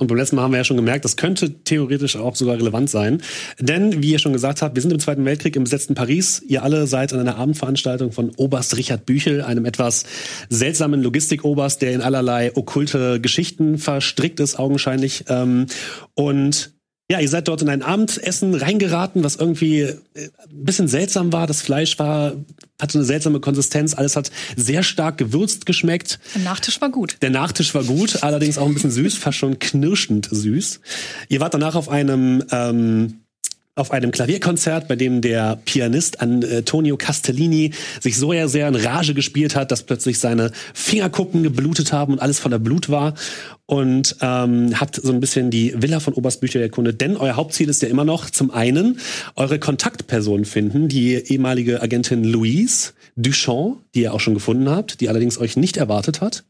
Und 0.00 0.06
beim 0.06 0.16
letzten 0.16 0.36
Mal 0.36 0.42
haben 0.42 0.52
wir 0.52 0.56
ja 0.56 0.64
schon 0.64 0.78
gemerkt, 0.78 1.04
das 1.04 1.18
könnte 1.18 1.62
theoretisch 1.62 2.16
auch 2.16 2.34
sogar 2.34 2.56
relevant 2.56 2.88
sein. 2.88 3.20
Denn, 3.58 4.02
wie 4.02 4.12
ihr 4.12 4.18
schon 4.18 4.32
gesagt 4.32 4.62
habt, 4.62 4.74
wir 4.74 4.80
sind 4.80 4.92
im 4.92 4.98
Zweiten 4.98 5.26
Weltkrieg 5.26 5.54
im 5.56 5.64
besetzten 5.64 5.94
Paris. 5.94 6.42
Ihr 6.48 6.62
alle 6.62 6.86
seid 6.86 7.12
an 7.12 7.20
einer 7.20 7.36
Abendveranstaltung 7.36 8.10
von 8.10 8.30
Oberst 8.36 8.78
Richard 8.78 9.04
Büchel, 9.04 9.42
einem 9.42 9.66
etwas 9.66 10.06
seltsamen 10.48 11.02
Logistikoberst, 11.02 11.82
der 11.82 11.92
in 11.92 12.00
allerlei 12.00 12.56
okkulte 12.56 13.20
Geschichten 13.20 13.76
verstrickt 13.76 14.40
ist, 14.40 14.58
augenscheinlich. 14.58 15.24
Ähm, 15.28 15.66
und 16.14 16.72
ja, 17.10 17.18
ihr 17.18 17.28
seid 17.28 17.48
dort 17.48 17.60
in 17.60 17.68
ein 17.68 17.82
Abendessen 17.82 18.54
reingeraten, 18.54 19.24
was 19.24 19.34
irgendwie 19.34 19.80
äh, 19.80 19.96
ein 20.14 20.64
bisschen 20.64 20.86
seltsam 20.86 21.32
war. 21.32 21.48
Das 21.48 21.60
Fleisch 21.60 21.98
war, 21.98 22.34
hatte 22.80 22.98
eine 22.98 23.04
seltsame 23.04 23.40
Konsistenz. 23.40 23.94
Alles 23.94 24.14
hat 24.14 24.30
sehr 24.54 24.84
stark 24.84 25.18
gewürzt 25.18 25.66
geschmeckt. 25.66 26.20
Der 26.36 26.42
Nachtisch 26.42 26.80
war 26.80 26.88
gut. 26.88 27.16
Der 27.20 27.30
Nachtisch 27.30 27.74
war 27.74 27.82
gut, 27.82 28.22
allerdings 28.22 28.58
auch 28.58 28.66
ein 28.66 28.74
bisschen 28.74 28.92
süß, 28.92 29.16
fast 29.16 29.38
schon 29.38 29.58
knirschend 29.58 30.28
süß. 30.30 30.80
Ihr 31.28 31.40
wart 31.40 31.52
danach 31.52 31.74
auf 31.74 31.88
einem 31.88 32.44
ähm, 32.52 33.22
auf 33.80 33.90
einem 33.90 34.10
Klavierkonzert, 34.10 34.88
bei 34.88 34.96
dem 34.96 35.20
der 35.20 35.60
Pianist 35.64 36.20
Antonio 36.20 36.96
Castellini 36.96 37.72
sich 38.00 38.16
so 38.16 38.30
sehr, 38.30 38.48
sehr 38.48 38.68
in 38.68 38.74
Rage 38.76 39.14
gespielt 39.14 39.56
hat, 39.56 39.70
dass 39.70 39.82
plötzlich 39.82 40.18
seine 40.18 40.52
Fingerkuppen 40.74 41.42
geblutet 41.42 41.92
haben 41.92 42.12
und 42.12 42.18
alles 42.20 42.38
voller 42.38 42.58
Blut 42.58 42.88
war. 42.88 43.14
Und 43.66 44.16
ähm, 44.20 44.80
habt 44.80 44.96
so 44.96 45.12
ein 45.12 45.20
bisschen 45.20 45.50
die 45.50 45.74
Villa 45.76 46.00
von 46.00 46.14
Oberst 46.14 46.40
Bücher 46.40 46.60
erkundet. 46.60 47.00
Denn 47.00 47.16
euer 47.16 47.36
Hauptziel 47.36 47.68
ist 47.68 47.82
ja 47.82 47.88
immer 47.88 48.04
noch 48.04 48.28
zum 48.30 48.50
einen 48.50 48.98
eure 49.36 49.58
Kontaktperson 49.58 50.44
finden, 50.44 50.88
die 50.88 51.14
ehemalige 51.14 51.80
Agentin 51.80 52.24
Louise 52.24 52.92
Duchamp, 53.16 53.78
die 53.94 54.02
ihr 54.02 54.14
auch 54.14 54.20
schon 54.20 54.34
gefunden 54.34 54.68
habt, 54.68 55.00
die 55.00 55.08
allerdings 55.08 55.38
euch 55.38 55.56
nicht 55.56 55.76
erwartet 55.76 56.20
hat 56.20 56.44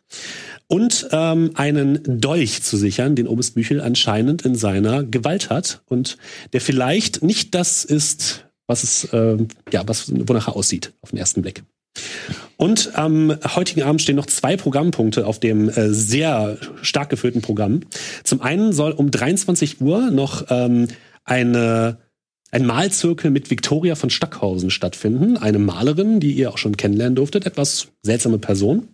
und 0.71 1.09
ähm, 1.11 1.51
einen 1.55 2.21
Dolch 2.21 2.63
zu 2.63 2.77
sichern, 2.77 3.17
den 3.17 3.27
Oberst 3.27 3.57
Büchel 3.57 3.81
anscheinend 3.81 4.43
in 4.43 4.55
seiner 4.55 5.03
Gewalt 5.03 5.51
hat 5.51 5.83
und 5.87 6.17
der 6.53 6.61
vielleicht 6.61 7.25
nicht 7.25 7.57
das 7.57 7.85
ist, 7.85 8.47
was 8.69 8.85
es 8.85 9.05
äh, 9.13 9.37
ja 9.73 9.83
was 9.87 10.13
wonach 10.15 10.47
er 10.47 10.57
aussieht 10.57 10.93
auf 11.03 11.11
den 11.11 11.19
ersten 11.19 11.43
Blick. 11.43 11.65
Und 12.57 12.97
am 12.97 13.37
heutigen 13.57 13.83
Abend 13.83 14.01
stehen 14.01 14.15
noch 14.15 14.27
zwei 14.27 14.57
Programmpunkte 14.57 15.27
auf 15.27 15.41
dem 15.41 15.69
äh, 15.71 15.93
sehr 15.93 16.57
stark 16.83 17.11
gefüllten 17.11 17.43
Programm. 17.43 17.81
Zum 18.23 18.41
einen 18.41 18.73
soll 18.73 18.93
um 18.93 19.11
23 19.11 19.81
Uhr 19.81 20.13
noch 20.13 20.47
ähm, 20.51 20.87
eine, 21.25 21.97
ein 22.53 22.65
Malzirkel 22.65 23.33
mit 23.33 23.51
Victoria 23.51 23.97
von 23.97 24.09
Stackhausen 24.09 24.71
stattfinden. 24.71 25.37
Eine 25.37 25.59
Malerin, 25.59 26.21
die 26.21 26.33
ihr 26.33 26.51
auch 26.51 26.59
schon 26.59 26.77
kennenlernen 26.77 27.17
durftet. 27.17 27.45
Etwas 27.45 27.89
seltsame 28.03 28.39
Person. 28.39 28.87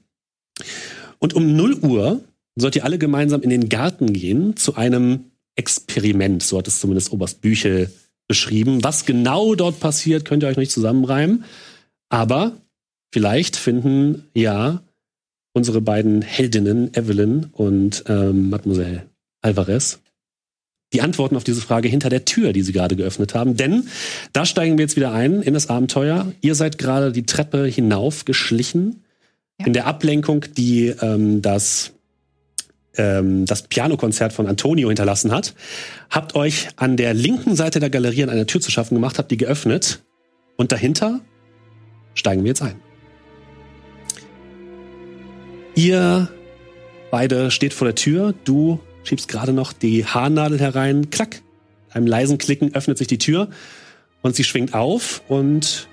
Und 1.19 1.35
um 1.35 1.57
0 1.57 1.75
Uhr 1.83 2.21
sollt 2.57 2.77
ihr 2.77 2.85
alle 2.85 2.99
gemeinsam 2.99 3.43
in 3.43 3.51
den 3.51 3.69
Garten 3.69 4.13
gehen 4.13 4.57
zu 4.57 4.77
einem 4.77 5.31
Experiment. 5.57 6.43
So 6.43 6.59
hat 6.59 6.69
es 6.69 6.81
zumindest 6.81 7.13
Oberst 7.13 7.41
Büchel 7.41 7.91
beschrieben. 8.29 8.83
Was 8.83 9.05
genau 9.07 9.55
dort 9.55 9.81
passiert, 9.81 10.25
könnt 10.25 10.43
ihr 10.43 10.49
euch 10.49 10.57
noch 10.57 10.63
nicht 10.63 10.73
zusammenreimen. 10.73 11.45
Aber 12.09 12.53
vielleicht 13.13 13.57
finden 13.57 14.25
ja 14.35 14.83
unsere 15.53 15.81
beiden 15.81 16.23
Heldinnen, 16.23 16.93
Evelyn 16.95 17.47
und 17.53 18.05
ähm, 18.09 18.51
Mademoiselle 18.51 19.07
Alvarez, 19.41 20.01
die 20.93 21.01
Antworten 21.01 21.37
auf 21.37 21.45
diese 21.45 21.63
Frage 21.63 21.89
hinter 21.89 22.11
der 22.11 22.25
Tür, 22.25 22.53
die 22.53 22.63
sie 22.63 22.73
gerade 22.73 22.95
geöffnet 22.95 23.35
haben. 23.35 23.57
Denn 23.57 23.89
da 24.33 24.45
steigen 24.45 24.77
wir 24.77 24.85
jetzt 24.85 24.97
wieder 24.97 25.13
ein 25.13 25.43
in 25.43 25.55
das 25.55 25.69
Abenteuer. 25.69 26.33
Ihr 26.43 26.55
seid 26.55 26.79
gerade 26.79 27.11
die 27.11 27.27
Treppe 27.27 27.65
hinauf 27.67 28.25
geschlichen. 28.25 29.03
Ja. 29.59 29.67
In 29.67 29.73
der 29.73 29.87
Ablenkung, 29.87 30.45
die 30.57 30.89
ähm, 30.89 31.41
das, 31.43 31.93
ähm, 32.97 33.47
das 33.47 33.63
Pianokonzert 33.63 34.33
von 34.33 34.47
Antonio 34.47 34.89
hinterlassen 34.89 35.33
hat. 35.33 35.55
Habt 36.11 36.35
euch 36.35 36.69
an 36.77 36.97
der 36.97 37.15
linken 37.15 37.57
Seite 37.57 37.81
der 37.81 37.91
Galerie 37.91 38.23
an 38.23 38.31
einer 38.31 38.47
Tür 38.47 38.61
zu 38.61 38.71
schaffen 38.71 38.95
gemacht, 38.95 39.19
habt 39.19 39.31
die 39.31 39.37
geöffnet. 39.37 40.03
Und 40.57 40.73
dahinter 40.73 41.21
steigen 42.15 42.43
wir 42.43 42.49
jetzt 42.49 42.63
ein. 42.63 42.77
Ihr 45.75 46.31
beide 47.11 47.51
steht 47.51 47.75
vor 47.75 47.87
der 47.87 47.95
Tür. 47.95 48.35
Du 48.45 48.81
schiebst 49.05 49.29
gerade 49.29 49.53
noch 49.53 49.73
die 49.73 50.05
Haarnadel 50.05 50.59
herein. 50.59 51.11
Klack. 51.11 51.43
Einem 51.91 52.07
leisen 52.07 52.39
Klicken 52.39 52.75
öffnet 52.75 52.99
sich 52.99 53.07
die 53.07 53.19
Tür 53.19 53.49
und 54.23 54.35
sie 54.35 54.45
schwingt 54.45 54.75
auf 54.75 55.23
und 55.29 55.89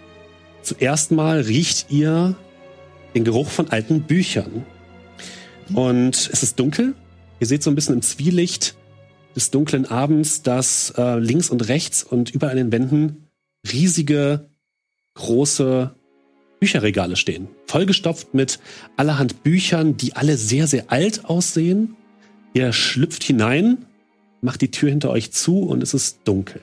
zuerst 0.62 1.12
mal 1.12 1.42
riecht 1.42 1.92
ihr 1.92 2.36
den 3.14 3.24
Geruch 3.24 3.50
von 3.50 3.70
alten 3.70 4.02
Büchern. 4.04 4.66
Und 5.74 6.30
es 6.32 6.44
ist 6.44 6.60
dunkel. 6.60 6.96
Ihr 7.40 7.48
seht 7.48 7.64
so 7.64 7.70
ein 7.70 7.76
bisschen 7.76 7.96
im 7.96 8.02
Zwielicht 8.02 8.76
des 9.36 9.52
dunklen 9.52 9.86
Abends, 9.86 10.44
dass 10.44 10.94
äh, 10.98 11.18
links 11.18 11.50
und 11.50 11.68
rechts 11.68 12.04
und 12.04 12.32
überall 12.32 12.52
an 12.52 12.58
den 12.58 12.72
Wänden 12.72 13.28
riesige, 13.72 14.50
große 15.16 15.94
Bücherregale 16.60 17.16
stehen. 17.16 17.48
Vollgestopft 17.68 18.34
mit 18.34 18.60
allerhand 18.96 19.44
Büchern, 19.44 19.98
die 19.98 20.16
alle 20.16 20.38
sehr, 20.38 20.68
sehr 20.68 20.92
alt 20.92 21.26
aussehen. 21.26 21.96
Ihr 22.54 22.72
schlüpft 22.72 23.24
hinein, 23.24 23.86
macht 24.42 24.62
die 24.62 24.72
Tür 24.72 24.90
hinter 24.90 25.10
euch 25.10 25.32
zu 25.32 25.64
und 25.64 25.82
es 25.82 25.94
ist 25.94 26.20
dunkel. 26.26 26.62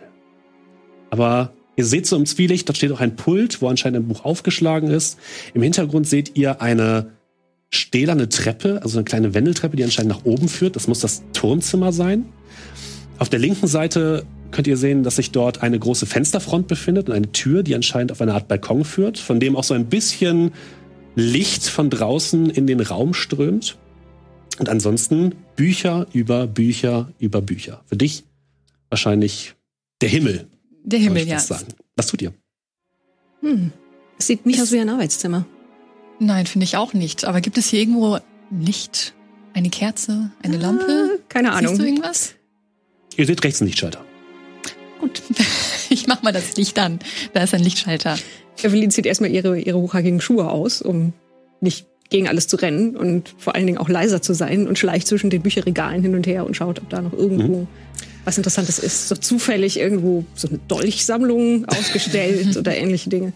Aber 1.11 1.53
ihr 1.81 1.87
seht 1.87 2.07
so 2.07 2.15
im 2.15 2.27
Zwielicht, 2.27 2.69
dort 2.69 2.77
steht 2.77 2.93
auch 2.93 3.01
ein 3.01 3.17
Pult, 3.17 3.63
wo 3.63 3.69
anscheinend 3.69 4.01
ein 4.01 4.09
Buch 4.09 4.27
aufgeschlagen 4.27 4.91
ist. 4.91 5.19
Im 5.55 5.63
Hintergrund 5.63 6.07
seht 6.07 6.37
ihr 6.37 6.61
eine 6.61 7.13
stählerne 7.71 8.29
Treppe, 8.29 8.81
also 8.83 8.99
eine 8.99 9.05
kleine 9.05 9.33
Wendeltreppe, 9.33 9.77
die 9.77 9.85
anscheinend 9.85 10.11
nach 10.11 10.27
oben 10.27 10.49
führt. 10.49 10.77
Das 10.77 10.89
muss 10.89 11.01
das 11.01 11.23
Turmzimmer 11.33 11.93
sein. 11.93 12.27
Auf 13.19 13.31
der 13.31 13.39
linken 13.39 13.67
Seite 13.67 14.27
könnt 14.51 14.67
ihr 14.67 14.77
sehen, 14.77 15.05
dass 15.05 15.17
sich 15.17 15.31
dort 15.31 15.63
eine 15.63 15.79
große 15.79 16.05
Fensterfront 16.05 16.69
befindet 16.69 17.09
und 17.09 17.15
eine 17.15 17.33
Tür, 17.33 17.63
die 17.63 17.75
anscheinend 17.75 18.13
auf 18.13 18.21
eine 18.21 18.35
Art 18.35 18.47
Balkon 18.47 18.85
führt, 18.85 19.19
von 19.19 19.41
dem 19.41 19.57
auch 19.57 19.65
so 19.65 19.73
ein 19.73 19.87
bisschen 19.87 20.53
Licht 21.15 21.67
von 21.67 21.89
draußen 21.89 22.51
in 22.51 22.67
den 22.67 22.81
Raum 22.81 23.15
strömt. 23.15 23.79
Und 24.59 24.69
ansonsten 24.69 25.35
Bücher 25.57 26.07
über 26.13 26.47
Bücher 26.47 27.11
über 27.19 27.41
Bücher. 27.41 27.83
Für 27.87 27.97
dich 27.97 28.25
wahrscheinlich 28.91 29.55
der 30.03 30.11
Himmel. 30.11 30.47
Der 30.85 30.99
Himmel, 30.99 31.27
ja. 31.27 31.39
Was 31.97 32.07
tut 32.07 32.23
ihr? 32.23 32.33
Hm. 33.41 33.73
Es 34.19 34.27
sieht 34.27 34.47
nicht 34.47 34.61
aus 34.61 34.73
wie 34.73 34.81
ein 34.81 34.89
Arbeitszimmer. 34.89 35.47
Nein, 36.19 36.47
finde 36.47 36.65
ich 36.65 36.77
auch 36.77 36.93
nicht. 36.93 37.25
Aber 37.25 37.41
gibt 37.41 37.57
es 37.59 37.69
hier 37.69 37.81
irgendwo 37.81 38.19
Licht? 38.51 39.15
Eine 39.55 39.71
Kerze? 39.71 40.31
Eine 40.43 40.59
Lampe? 40.59 40.85
Ah, 40.89 41.19
keine 41.29 41.53
Ahnung. 41.53 41.71
Siehst 41.71 41.81
du 41.81 41.87
irgendwas? 41.87 42.35
Ihr 43.17 43.27
seht 43.27 43.43
rechts 43.43 43.61
einen 43.61 43.69
Lichtschalter. 43.69 44.05
Gut. 45.01 45.23
Ich 45.93 46.07
mach 46.07 46.23
mal 46.23 46.33
das 46.33 46.57
Licht 46.57 46.79
an. 46.79 47.01
Da 47.33 47.43
ist 47.43 47.53
ein 47.53 47.65
Lichtschalter. 47.65 48.17
Evelyn 48.63 48.93
zieht 48.93 49.07
erstmal 49.07 49.33
ihre, 49.33 49.59
ihre 49.59 49.77
hochhackigen 49.77 50.21
Schuhe 50.21 50.49
aus, 50.49 50.81
um 50.83 51.13
nicht 51.61 51.89
gegen 52.11 52.29
alles 52.29 52.47
zu 52.47 52.55
rennen 52.55 52.97
und 52.97 53.35
vor 53.39 53.57
allen 53.57 53.67
Dingen 53.67 53.79
auch 53.79 53.89
leiser 53.89 54.23
zu 54.23 54.33
sein 54.33 54.69
und 54.69 54.79
schleicht 54.79 55.09
zwischen 55.09 55.31
den 55.31 55.43
Bücherregalen 55.43 56.03
hin 56.03 56.15
und 56.15 56.29
her 56.29 56.47
und 56.47 56.55
schaut, 56.55 56.81
ob 56.81 56.89
da 56.91 57.03
noch 57.03 57.13
irgendwo 57.13 57.67
was 58.25 58.37
Interessantes 58.37 58.79
ist. 58.79 59.09
So 59.09 59.17
zufällig 59.17 59.79
irgendwo 59.79 60.25
so 60.35 60.49
eine 60.49 60.59
Dolchsammlung 60.69 61.65
ausgestellt 61.69 62.57
oder 62.57 62.77
ähnliche 62.77 63.11
Dinge. 63.11 63.33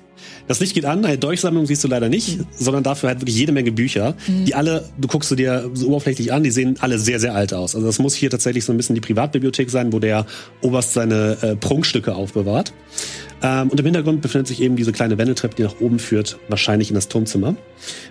Das 0.49 0.61
Licht 0.61 0.75
geht 0.75 0.85
an, 0.85 1.05
eine 1.05 1.19
Dolchsammlung 1.19 1.67
siehst 1.67 1.83
du 1.85 1.89
leider 1.89 2.09
nicht, 2.09 2.39
sondern 2.59 2.83
dafür 2.83 3.09
halt 3.11 3.21
wirklich 3.21 3.37
jede 3.37 3.53
Menge 3.53 3.73
Bücher, 3.73 4.15
die 4.29 4.55
alle, 4.55 4.85
du 4.99 5.09
guckst 5.09 5.31
du 5.31 5.35
dir 5.35 5.71
so 5.75 5.89
oberflächlich 5.89 6.33
an, 6.33 6.43
die 6.43 6.51
sehen 6.51 6.77
alle 6.81 6.99
sehr, 6.99 7.21
sehr 7.21 7.35
alt 7.35 7.53
aus. 7.55 7.75
Also 7.75 7.87
das 7.87 7.99
muss 7.99 8.15
hier 8.15 8.31
tatsächlich 8.31 8.65
so 8.65 8.73
ein 8.73 8.77
bisschen 8.77 8.95
die 8.95 9.01
Privatbibliothek 9.01 9.71
sein, 9.71 9.93
wo 9.93 9.99
der 9.99 10.27
Oberst 10.61 10.93
seine 10.95 11.37
äh, 11.43 11.57
Prunkstücke 11.57 12.15
aufbewahrt. 12.15 12.73
Ähm, 13.43 13.69
und 13.69 13.79
im 13.79 13.85
Hintergrund 13.85 14.23
befindet 14.23 14.47
sich 14.49 14.61
eben 14.63 14.77
diese 14.77 14.93
kleine 14.93 15.19
Wendeltreppe, 15.19 15.57
die 15.57 15.63
nach 15.65 15.81
oben 15.81 15.99
führt, 15.99 16.39
wahrscheinlich 16.49 16.89
in 16.91 16.95
das 16.95 17.09
Turmzimmer. 17.09 17.57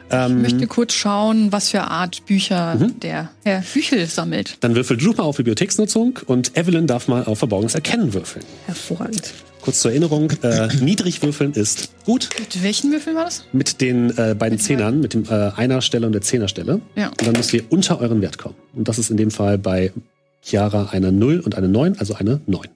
Ich 0.10 0.16
Ähm, 0.16 0.42
möchte 0.42 0.68
kurz 0.68 0.94
schauen, 0.94 1.52
was 1.52 1.70
für 1.70 1.82
Art 1.82 2.26
Bücher 2.26 2.76
Mhm. 2.76 3.00
der 3.00 3.30
Herr 3.44 3.62
Büchel 3.74 4.06
sammelt. 4.08 4.58
dann 4.60 4.76
würfelt 4.76 5.02
Drew 5.04 5.12
mal 5.14 5.24
auf 5.24 5.38
Bibliotheksnutzung 5.38 6.20
und 6.28 6.56
Evelyn 6.58 6.88
darf 6.88 7.08
mal 7.08 7.24
auf 7.24 7.40
Verborgenes 7.40 7.74
Erkennen 7.76 8.14
würfeln. 8.14 8.46
Hervorragend. 8.68 9.34
Kurz 9.64 9.80
zur 9.80 9.92
Erinnerung, 9.92 10.30
äh, 10.42 10.68
niedrig 10.82 11.24
würfeln 11.24 11.54
ist 11.54 11.92
gut. 12.04 12.28
Mit 12.38 12.64
welchen 12.64 12.92
Würfeln 12.92 13.16
war 13.16 13.24
das? 13.24 13.46
Mit 13.54 13.80
den 13.80 14.10
äh, 14.18 14.36
beiden 14.38 14.60
Zehnern, 14.60 15.00
mit 15.00 15.14
dem 15.14 15.24
äh, 15.24 15.52
Einer-Stelle 15.56 16.06
und 16.06 16.12
der 16.12 16.22
Zehner-Stelle. 16.22 16.82
Ja. 16.98 17.08
Und 17.08 17.26
dann 17.26 17.32
müsst 17.32 17.54
ihr 17.54 17.64
unter 17.70 18.02
euren 18.02 18.22
Wert 18.22 18.38
kommen. 18.38 18.56
Und 18.76 18.90
das 18.90 19.00
ist 19.00 19.10
in 19.10 19.16
dem 19.16 19.32
Fall 19.32 19.58
bei 19.58 19.94
Chiara 20.42 20.90
eine 20.92 21.14
0 21.14 21.40
und 21.40 21.56
eine 21.56 21.70
9, 21.70 21.98
also 21.98 22.16
eine 22.16 22.42
9. 22.46 22.68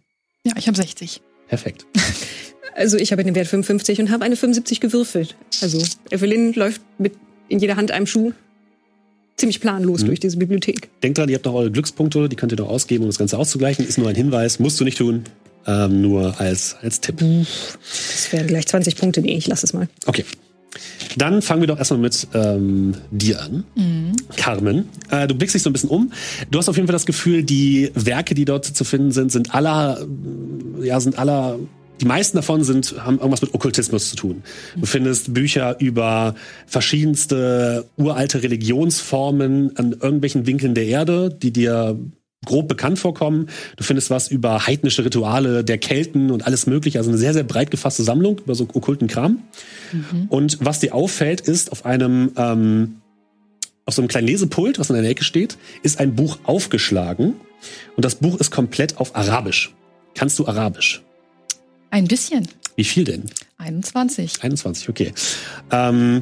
Ja, 0.46 0.54
ich 0.58 0.68
habe 0.68 0.78
60. 0.78 1.22
Perfekt. 1.48 1.86
Also 2.74 2.96
ich 2.98 3.12
habe 3.12 3.24
den 3.24 3.34
Wert 3.34 3.48
55 3.48 4.02
und 4.02 4.12
habe 4.12 4.24
eine 4.24 4.36
75 4.36 4.80
gewürfelt. 4.80 5.36
Also 5.64 5.82
Evelyn 6.12 6.54
läuft 6.54 6.80
mit 7.00 7.14
in 7.50 7.58
jeder 7.58 7.76
Hand 7.76 7.90
einem 7.90 8.06
Schuh 8.06 8.34
ziemlich 9.36 9.62
planlos 9.62 10.04
durch 10.04 10.20
diese 10.20 10.38
Bibliothek. 10.38 10.88
Denkt 11.02 11.18
dran, 11.18 11.28
ihr 11.28 11.38
habt 11.38 11.46
noch 11.46 11.56
eure 11.56 11.72
Glückspunkte, 11.72 12.30
die 12.30 12.36
könnt 12.36 12.52
ihr 12.52 12.58
noch 12.60 12.70
ausgeben, 12.70 13.06
um 13.06 13.10
das 13.10 13.18
Ganze 13.18 13.40
auszugleichen. 13.40 13.84
Ist 13.84 13.98
nur 13.98 14.08
ein 14.08 14.16
Hinweis, 14.16 14.60
musst 14.60 14.80
du 14.80 14.84
nicht 14.84 15.00
tun. 15.00 15.24
Ähm, 15.68 16.02
nur 16.02 16.40
als, 16.40 16.78
als 16.82 17.02
Tipp. 17.02 17.18
Das 17.18 18.32
wären 18.32 18.48
gleich 18.48 18.68
20 18.68 18.96
Punkte. 18.96 19.22
Nee, 19.22 19.38
ich 19.38 19.48
lasse 19.48 19.66
es 19.66 19.74
mal. 19.74 19.90
Okay. 20.06 20.24
Dann 21.16 21.42
fangen 21.42 21.62
wir 21.62 21.68
doch 21.68 21.78
erstmal 21.78 22.00
mit 22.00 22.28
ähm, 22.34 22.94
dir 23.12 23.42
an. 23.42 23.64
Carmen, 24.36 24.90
äh, 25.10 25.28
du 25.28 25.36
blickst 25.36 25.56
dich 25.56 25.64
so 25.64 25.70
ein 25.70 25.74
bisschen 25.74 25.90
um. 25.90 26.12
Du 26.52 26.60
hast 26.60 26.70
auf 26.70 26.76
jeden 26.76 26.88
Fall 26.88 26.94
das 26.94 27.06
Gefühl, 27.06 27.44
die 27.44 27.92
Werke, 27.96 28.36
die 28.36 28.46
dort 28.46 28.66
zu 28.66 28.84
finden 28.84 29.12
sind, 29.12 29.32
sind 29.32 29.54
aller, 29.56 30.06
ja, 30.82 31.00
sind 31.00 31.18
aller, 31.18 31.58
die 32.00 32.06
meisten 32.06 32.38
davon 32.38 32.64
sind, 32.64 32.96
haben 33.00 33.18
irgendwas 33.18 33.42
mit 33.42 33.54
Okkultismus 33.54 34.10
zu 34.12 34.16
tun. 34.16 34.44
Du 34.76 34.86
findest 34.86 35.34
Bücher 35.34 35.80
über 35.80 36.36
verschiedenste 36.68 37.86
uralte 37.98 38.44
Religionsformen 38.44 39.76
an 39.78 39.94
irgendwelchen 39.94 40.46
Winkeln 40.46 40.76
der 40.76 40.86
Erde, 40.86 41.30
die 41.30 41.52
dir 41.52 41.98
grob 42.46 42.68
bekannt 42.68 43.00
vorkommen. 43.00 43.48
Du 43.76 43.84
findest 43.84 44.10
was 44.10 44.30
über 44.30 44.68
heidnische 44.68 45.04
Rituale 45.04 45.64
der 45.64 45.78
Kelten 45.78 46.32
und 46.32 46.46
alles 46.46 46.68
mögliche. 46.68 46.98
Also 47.00 47.10
eine 47.10 47.18
sehr, 47.18 47.34
sehr 47.34 47.44
breit 47.44 47.72
gefasste 47.72 48.04
Sammlung 48.04 48.40
über 48.40 48.56
so 48.56 48.66
okkulten 48.74 49.08
Kram. 49.08 49.44
Und 50.30 50.58
was 50.62 50.80
dir 50.80 50.94
auffällt, 50.94 51.42
ist 51.42 51.72
auf 51.72 51.86
einem, 51.86 52.32
ähm, 52.38 53.02
auf 53.86 53.94
so 53.94 54.02
einem 54.02 54.10
kleinen 54.10 54.28
Lesepult, 54.28 54.80
was 54.80 54.90
in 54.90 54.96
der 54.96 55.10
Ecke 55.10 55.24
steht, 55.24 55.58
ist 55.84 56.00
ein 56.00 56.16
Buch 56.16 56.40
aufgeschlagen. 56.44 57.36
Und 57.96 58.06
das 58.06 58.16
Buch 58.16 58.40
ist 58.40 58.52
komplett 58.52 58.98
auf 58.98 59.16
Arabisch. 59.16 59.74
Kannst 60.14 60.38
du 60.40 60.48
Arabisch? 60.48 61.04
Ein 61.90 62.08
bisschen. 62.08 62.48
Wie 62.76 62.84
viel 62.84 63.04
denn? 63.04 63.24
21. 63.58 64.44
21, 64.44 64.90
okay. 64.90 65.14
Ähm, 65.72 66.22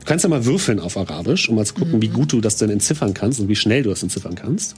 du 0.00 0.04
kannst 0.04 0.24
ja 0.24 0.28
mal 0.28 0.44
würfeln 0.44 0.80
auf 0.80 0.96
Arabisch, 0.96 1.48
um 1.48 1.56
mal 1.56 1.64
zu 1.64 1.74
gucken, 1.74 2.02
wie 2.02 2.08
gut 2.08 2.32
du 2.32 2.40
das 2.40 2.56
denn 2.56 2.68
entziffern 2.68 3.14
kannst 3.14 3.40
und 3.40 3.48
wie 3.48 3.56
schnell 3.56 3.82
du 3.82 3.90
das 3.90 4.02
entziffern 4.02 4.34
kannst. 4.34 4.76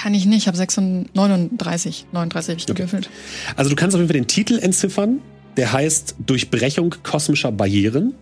Kann 0.00 0.14
ich 0.14 0.26
nicht, 0.26 0.38
ich 0.42 0.46
habe 0.46 0.56
36, 0.56 1.12
39. 1.14 2.06
39 2.12 2.50
habe 2.52 2.58
ich 2.60 2.64
Okay. 2.70 2.74
gewürfelt. 2.74 3.10
Also 3.56 3.68
du 3.68 3.74
kannst 3.74 3.96
auf 3.96 4.00
jeden 4.00 4.08
Fall 4.08 4.20
den 4.20 4.28
Titel 4.28 4.58
entziffern. 4.58 5.18
Der 5.56 5.72
heißt 5.72 6.14
Durchbrechung 6.24 6.94
kosmischer 7.02 7.50
Barrieren. 7.50 8.14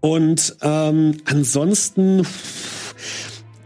Und 0.00 0.56
ähm, 0.60 1.16
ansonsten, 1.24 2.26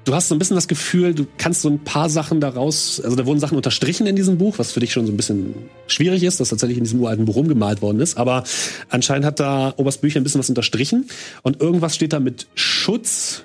du 0.04 0.14
hast 0.14 0.28
so 0.28 0.34
ein 0.36 0.38
bisschen 0.38 0.54
das 0.54 0.68
Gefühl, 0.68 1.14
du 1.14 1.26
kannst 1.36 1.62
so 1.62 1.68
ein 1.68 1.80
paar 1.82 2.08
Sachen 2.08 2.40
daraus, 2.40 3.00
also 3.00 3.16
da 3.16 3.26
wurden 3.26 3.40
Sachen 3.40 3.56
unterstrichen 3.56 4.06
in 4.06 4.14
diesem 4.14 4.38
Buch, 4.38 4.58
was 4.58 4.70
für 4.70 4.78
dich 4.78 4.92
schon 4.92 5.04
so 5.04 5.12
ein 5.12 5.16
bisschen 5.16 5.54
schwierig 5.88 6.22
ist, 6.22 6.38
dass 6.38 6.50
tatsächlich 6.50 6.78
in 6.78 6.84
diesem 6.84 7.00
uralten 7.00 7.24
Buch 7.24 7.34
rumgemalt 7.34 7.82
worden 7.82 7.98
ist. 7.98 8.16
Aber 8.16 8.44
anscheinend 8.88 9.26
hat 9.26 9.40
da 9.40 9.74
Oberst 9.76 10.00
Bücher 10.00 10.20
ein 10.20 10.22
bisschen 10.22 10.38
was 10.38 10.48
unterstrichen. 10.48 11.08
Und 11.42 11.60
irgendwas 11.60 11.96
steht 11.96 12.12
da 12.12 12.20
mit 12.20 12.46
Schutz, 12.54 13.42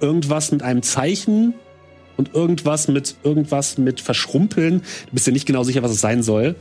irgendwas 0.00 0.52
mit 0.52 0.62
einem 0.62 0.82
Zeichen 0.82 1.54
und 2.16 2.34
irgendwas 2.34 2.88
mit 2.88 3.16
irgendwas 3.22 3.78
mit 3.78 4.00
Verschrumpeln. 4.00 4.80
Du 5.06 5.12
bist 5.12 5.26
dir 5.26 5.32
nicht 5.32 5.46
genau 5.46 5.62
sicher, 5.62 5.82
was 5.82 5.92
es 5.92 6.00
sein 6.00 6.22
soll. 6.22 6.54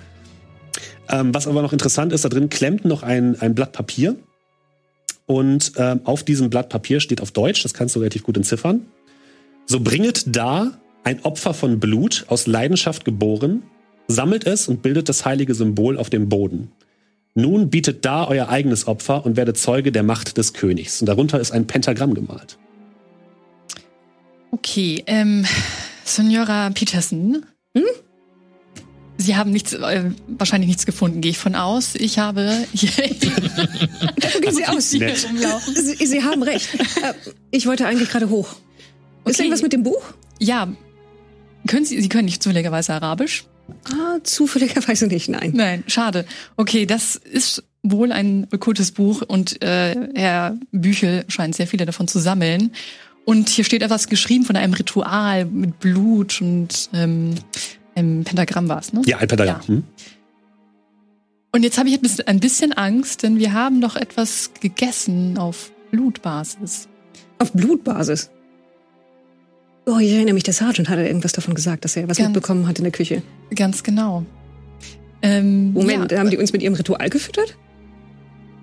Ähm, 1.09 1.33
was 1.33 1.47
aber 1.47 1.61
noch 1.61 1.73
interessant 1.73 2.13
ist, 2.13 2.23
da 2.23 2.29
drin 2.29 2.49
klemmt 2.49 2.85
noch 2.85 3.03
ein, 3.03 3.39
ein 3.41 3.55
Blatt 3.55 3.73
Papier. 3.73 4.15
Und 5.25 5.73
ähm, 5.77 6.01
auf 6.05 6.23
diesem 6.23 6.49
Blatt 6.49 6.69
Papier 6.69 6.99
steht 6.99 7.21
auf 7.21 7.31
Deutsch, 7.31 7.61
das 7.63 7.73
kannst 7.73 7.95
du 7.95 7.99
relativ 7.99 8.23
gut 8.23 8.37
entziffern. 8.37 8.85
So 9.65 9.79
bringet 9.79 10.35
da 10.35 10.79
ein 11.03 11.23
Opfer 11.23 11.53
von 11.53 11.79
Blut, 11.79 12.25
aus 12.27 12.47
Leidenschaft 12.47 13.05
geboren, 13.05 13.63
sammelt 14.07 14.45
es 14.45 14.67
und 14.67 14.81
bildet 14.81 15.09
das 15.09 15.25
heilige 15.25 15.53
Symbol 15.53 15.97
auf 15.97 16.09
dem 16.09 16.29
Boden. 16.29 16.71
Nun 17.35 17.69
bietet 17.69 18.05
da 18.05 18.27
euer 18.27 18.49
eigenes 18.49 18.87
Opfer 18.87 19.25
und 19.25 19.37
werdet 19.37 19.57
Zeuge 19.57 19.91
der 19.91 20.03
Macht 20.03 20.37
des 20.37 20.53
Königs. 20.53 21.01
Und 21.01 21.05
darunter 21.05 21.39
ist 21.39 21.51
ein 21.51 21.67
Pentagramm 21.67 22.13
gemalt. 22.13 22.57
Okay, 24.51 25.03
ähm, 25.07 25.45
Senora 26.03 26.69
Peterson. 26.71 27.45
Hm? 27.75 27.83
Sie 29.17 29.35
haben 29.35 29.51
nichts, 29.51 29.73
äh, 29.73 30.11
wahrscheinlich 30.27 30.67
nichts 30.69 30.85
gefunden, 30.85 31.19
gehe 31.21 31.31
ich 31.31 31.37
von 31.37 31.53
aus. 31.55 31.95
Ich 31.95 32.19
habe. 32.19 32.65
Gucken 32.71 34.51
Sie 34.55 34.65
aus. 34.65 34.89
Sie, 34.89 34.99
Sie, 35.97 36.05
Sie 36.05 36.23
haben 36.23 36.41
recht. 36.41 36.73
Äh, 36.75 37.13
Ich 37.51 37.65
wollte 37.65 37.85
eigentlich 37.85 38.09
gerade 38.09 38.29
hoch. 38.29 38.47
Ist 39.25 39.35
Okay. 39.35 39.41
irgendwas 39.43 39.61
mit 39.61 39.73
dem 39.73 39.83
Buch? 39.83 40.01
ja, 40.39 40.69
können 41.67 41.85
Sie, 41.85 42.01
Sie 42.01 42.07
können 42.07 42.25
nicht 42.25 42.41
zufälligerweise 42.41 42.93
Arabisch? 42.93 43.43
Ah, 43.91 44.17
zufälligerweise 44.23 45.07
nicht, 45.07 45.27
nein. 45.27 45.51
Nein, 45.53 45.83
schade. 45.87 46.25
Okay, 46.55 46.85
das 46.85 47.17
ist 47.17 47.63
wohl 47.83 48.13
ein 48.13 48.47
okkultes 48.53 48.91
Buch 48.93 49.21
und 49.21 49.61
äh, 49.61 49.95
Herr 50.15 50.57
Büchel 50.71 51.25
scheint 51.27 51.55
sehr 51.55 51.67
viele 51.67 51.85
davon 51.85 52.07
zu 52.07 52.19
sammeln. 52.19 52.71
Und 53.29 53.47
hier 53.49 53.63
steht 53.63 53.83
etwas 53.83 54.07
geschrieben 54.07 54.43
von 54.43 54.55
einem 54.55 54.73
Ritual 54.73 55.45
mit 55.45 55.79
Blut 55.79 56.41
und 56.41 56.89
ähm, 56.93 57.35
einem 57.93 58.23
Pentagramm 58.23 58.67
war 58.69 58.79
es, 58.79 58.91
ne? 58.91 59.01
Ja, 59.05 59.17
ein 59.17 59.27
Pentagramm. 59.27 59.61
Ja. 59.61 59.67
Hm? 59.67 59.83
Und 61.51 61.63
jetzt 61.63 61.77
habe 61.77 61.89
ich 61.89 61.95
ein 61.95 62.01
bisschen- 62.01 62.27
ein 62.27 62.39
bisschen 62.39 62.73
Angst, 62.73 63.21
denn 63.21 63.37
wir 63.37 63.53
haben 63.53 63.81
doch 63.81 63.95
etwas 63.95 64.51
gegessen 64.59 65.37
auf 65.37 65.71
Blutbasis. 65.91 66.87
Auf 67.37 67.51
Blutbasis. 67.53 68.31
Oh, 69.85 69.97
ich 69.99 70.11
erinnere 70.11 70.33
mich, 70.33 70.43
der 70.43 70.53
Sergeant 70.55 70.89
hatte 70.89 71.05
irgendwas 71.05 71.33
davon 71.33 71.53
gesagt, 71.53 71.85
dass 71.85 71.95
er 71.95 72.07
was 72.09 72.17
Ganz- 72.17 72.29
mitbekommen 72.29 72.67
hat 72.67 72.79
in 72.79 72.83
der 72.83 72.91
Küche. 72.91 73.21
Ganz 73.55 73.83
genau. 73.83 74.25
Ähm, 75.21 75.73
Moment, 75.73 76.11
ja, 76.11 76.17
haben 76.19 76.31
die 76.31 76.37
uns 76.37 76.51
mit 76.53 76.63
ihrem 76.63 76.73
Ritual 76.75 77.09
gefüttert? 77.09 77.55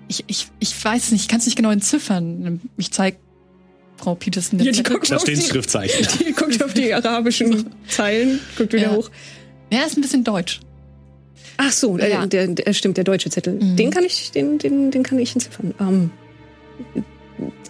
ich, 0.09 0.23
ich, 0.27 0.47
ich 0.59 0.83
weiß 0.85 1.11
nicht, 1.11 1.21
ich 1.23 1.27
kann 1.27 1.39
es 1.39 1.45
nicht 1.45 1.55
genau 1.57 1.69
entziffern. 1.71 2.61
Ich 2.77 2.91
zeige 2.91 3.17
Frau 3.97 4.15
Peterson 4.15 4.59
Ja, 4.59 4.71
die 4.71 4.83
guckt 4.83 5.11
Da 5.11 5.15
auf 5.17 5.23
stehen 5.23 5.39
die, 5.39 5.45
Schriftzeichen. 5.45 6.07
die 6.27 6.31
guckt 6.33 6.63
auf 6.63 6.73
die 6.73 6.93
arabischen 6.93 7.65
Zeilen, 7.87 8.39
guckt 8.57 8.73
wieder 8.73 8.83
Ja. 8.91 8.95
hoch. 8.95 9.09
Ja, 9.71 9.83
ist 9.85 9.97
ein 9.97 10.01
bisschen 10.01 10.23
deutsch. 10.23 10.59
Ach 11.57 11.71
so, 11.71 11.97
äh, 11.97 12.09
Ja. 12.11 12.25
der, 12.25 12.47
der 12.47 12.71
stimmt, 12.73 12.97
der 12.97 13.03
deutsche 13.03 13.29
Zettel. 13.29 13.53
Mhm. 13.55 13.75
Den 13.75 13.91
kann 13.91 14.03
ich, 14.03 14.31
den, 14.31 14.57
den, 14.59 14.91
den 14.91 15.03
kann 15.03 15.17
ich 15.19 15.33
entziffern. 15.33 15.73
Ähm, 15.79 16.11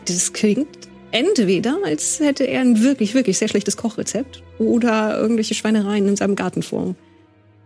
das 0.05 0.33
klingt 0.33 0.67
entweder, 1.11 1.77
als 1.85 2.19
hätte 2.19 2.43
er 2.45 2.61
ein 2.61 2.83
wirklich, 2.83 3.13
wirklich 3.13 3.37
sehr 3.37 3.47
schlechtes 3.47 3.77
Kochrezept 3.77 4.43
oder 4.59 5.17
irgendwelche 5.17 5.53
Schweinereien 5.55 6.07
in 6.07 6.15
seinem 6.15 6.35
Garten 6.35 6.61
vor. 6.63 6.95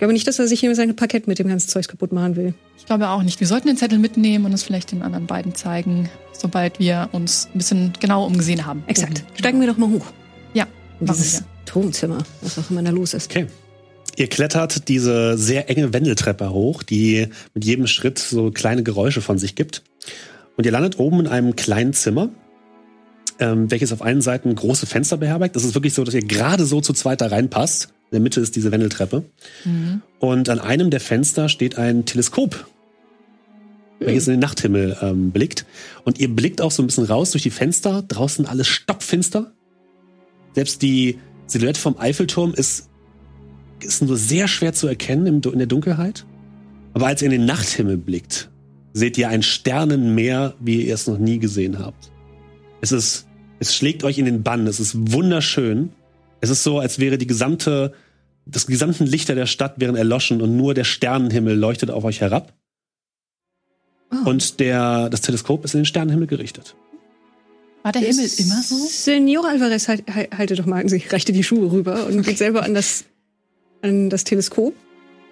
Ich 0.01 0.03
glaube 0.03 0.13
nicht, 0.13 0.27
dass 0.27 0.39
er 0.39 0.48
sich 0.48 0.60
hier 0.60 0.74
sein 0.74 0.96
Parkett 0.96 1.27
mit 1.27 1.38
dem 1.38 1.48
ganzen 1.48 1.70
Zeugs 1.70 1.88
kaputt 1.88 2.12
machen 2.12 2.36
will. 2.36 2.55
Ich 2.75 2.88
glaube 2.88 3.08
auch 3.10 3.22
nicht. 3.22 3.39
Wir 3.39 3.46
sollten 3.46 3.67
den 3.67 3.77
Zettel 3.77 4.00
mitnehmen 4.00 4.46
und 4.46 4.51
es 4.51 4.63
vielleicht 4.63 4.91
den 4.91 5.03
anderen 5.03 5.27
beiden 5.27 5.53
zeigen, 5.53 6.10
sobald 6.34 6.79
wir 6.79 7.10
uns 7.12 7.50
ein 7.53 7.60
bisschen 7.60 7.93
genau 8.00 8.25
umgesehen 8.25 8.65
haben. 8.65 8.84
Exakt. 8.88 9.22
Mhm. 9.22 9.38
Steigen 9.38 9.60
wir 9.62 9.67
doch 9.67 9.77
mal 9.77 9.89
hoch. 9.89 10.08
Ja, 10.55 10.65
In 11.00 11.05
dieses. 11.05 11.43
Turmzimmer, 11.67 12.17
was 12.41 12.58
auch 12.58 12.72
immer 12.72 12.81
da 12.81 12.89
los 12.89 13.13
ist. 13.13 13.29
Okay. 13.29 13.46
Ihr 14.17 14.27
klettert 14.27 14.88
diese 14.88 15.38
sehr 15.38 15.70
enge 15.70 15.93
Wendeltreppe 15.93 16.50
hoch, 16.50 16.81
die 16.81 17.27
mit 17.53 17.63
jedem 17.63 17.86
Schritt 17.86 18.17
so 18.17 18.50
kleine 18.50 18.81
Geräusche 18.81 19.22
von 19.22 19.38
sich 19.38 19.53
gibt. 19.53 19.84
Und 20.57 20.66
ihr 20.66 20.72
landet 20.72 20.98
oben 20.98 21.20
in 21.20 21.27
einem 21.27 21.55
kleinen 21.55 21.94
Zimmer, 21.94 22.29
ähm, 23.37 23.70
welches 23.70 23.94
auf 23.94 24.01
allen 24.01 24.24
Seiten 24.24 24.55
große 24.55 24.87
Fenster 24.87 25.18
beherbergt. 25.18 25.55
Das 25.55 25.64
ist 25.64 25.75
wirklich 25.75 25.94
so, 25.94 26.03
dass 26.03 26.16
ihr 26.16 26.25
gerade 26.25 26.66
so 26.66 26.81
zu 26.81 26.92
zweit 26.94 27.22
da 27.22 27.27
reinpasst. 27.27 27.90
In 28.11 28.15
der 28.15 28.19
Mitte 28.21 28.41
ist 28.41 28.57
diese 28.57 28.74
Wendeltreppe. 28.74 29.24
Mhm. 29.63 30.01
Und 30.19 30.50
an 30.50 30.59
einem 30.59 30.89
der 30.89 31.00
Fenster 31.00 31.47
steht 31.47 31.77
ein 31.77 32.03
Teleskop, 32.03 32.67
welches 34.00 34.27
in 34.27 34.33
den 34.33 34.41
Nachthimmel 34.41 34.97
ähm, 35.01 35.31
blickt. 35.31 35.65
Und 36.03 36.19
ihr 36.19 36.27
blickt 36.27 36.59
auch 36.61 36.71
so 36.71 36.83
ein 36.83 36.87
bisschen 36.87 37.05
raus 37.05 37.31
durch 37.31 37.43
die 37.43 37.51
Fenster. 37.51 38.01
Draußen 38.01 38.45
alles 38.45 38.67
stockfinster. 38.67 39.53
Selbst 40.53 40.81
die 40.81 41.19
Silhouette 41.47 41.79
vom 41.79 41.97
Eiffelturm 41.97 42.53
ist, 42.53 42.89
ist 43.81 44.01
nur 44.01 44.17
sehr 44.17 44.50
schwer 44.50 44.74
zu 44.74 44.87
erkennen 44.87 45.25
im, 45.27 45.41
in 45.50 45.59
der 45.59 45.67
Dunkelheit. 45.67 46.25
Aber 46.93 47.07
als 47.07 47.21
ihr 47.21 47.27
in 47.27 47.31
den 47.31 47.45
Nachthimmel 47.45 47.95
blickt, 47.95 48.50
seht 48.91 49.17
ihr 49.17 49.29
ein 49.29 49.41
Sternenmeer, 49.41 50.55
wie 50.59 50.85
ihr 50.85 50.93
es 50.93 51.07
noch 51.07 51.17
nie 51.17 51.39
gesehen 51.39 51.79
habt. 51.79 52.11
Es 52.81 52.91
ist, 52.91 53.25
es 53.59 53.74
schlägt 53.74 54.03
euch 54.03 54.17
in 54.17 54.25
den 54.25 54.43
Bann. 54.43 54.67
Es 54.67 54.81
ist 54.81 55.13
wunderschön. 55.13 55.91
Es 56.41 56.49
ist 56.49 56.63
so, 56.63 56.79
als 56.79 56.99
wäre 56.99 57.17
die 57.17 57.27
gesamte, 57.27 57.93
das 58.45 58.65
gesamten 58.65 59.05
Lichter 59.05 59.35
der 59.35 59.45
Stadt 59.45 59.79
wären 59.79 59.95
erloschen 59.95 60.41
und 60.41 60.57
nur 60.57 60.73
der 60.73 60.83
Sternenhimmel 60.83 61.55
leuchtet 61.55 61.91
auf 61.91 62.03
euch 62.03 62.19
herab. 62.19 62.53
Oh. 64.11 64.29
Und 64.29 64.59
der, 64.59 65.09
das 65.09 65.21
Teleskop 65.21 65.63
ist 65.63 65.75
in 65.75 65.81
den 65.81 65.85
Sternenhimmel 65.85 66.27
gerichtet. 66.27 66.75
War 67.83 67.91
der 67.91 68.01
Himmel 68.01 68.29
immer 68.37 68.61
so? 68.61 68.75
Senor 68.75 69.47
Alvarez, 69.47 69.87
halt, 69.87 70.03
halt, 70.13 70.37
halte 70.37 70.55
doch 70.55 70.65
mal, 70.65 70.87
sie 70.89 71.03
reichte 71.09 71.31
die 71.31 71.43
Schuhe 71.43 71.71
rüber 71.71 72.05
und 72.07 72.23
geht 72.23 72.37
selber 72.37 72.63
an 72.63 72.73
das, 72.73 73.05
an 73.81 74.09
das 74.09 74.23
Teleskop. 74.23 74.75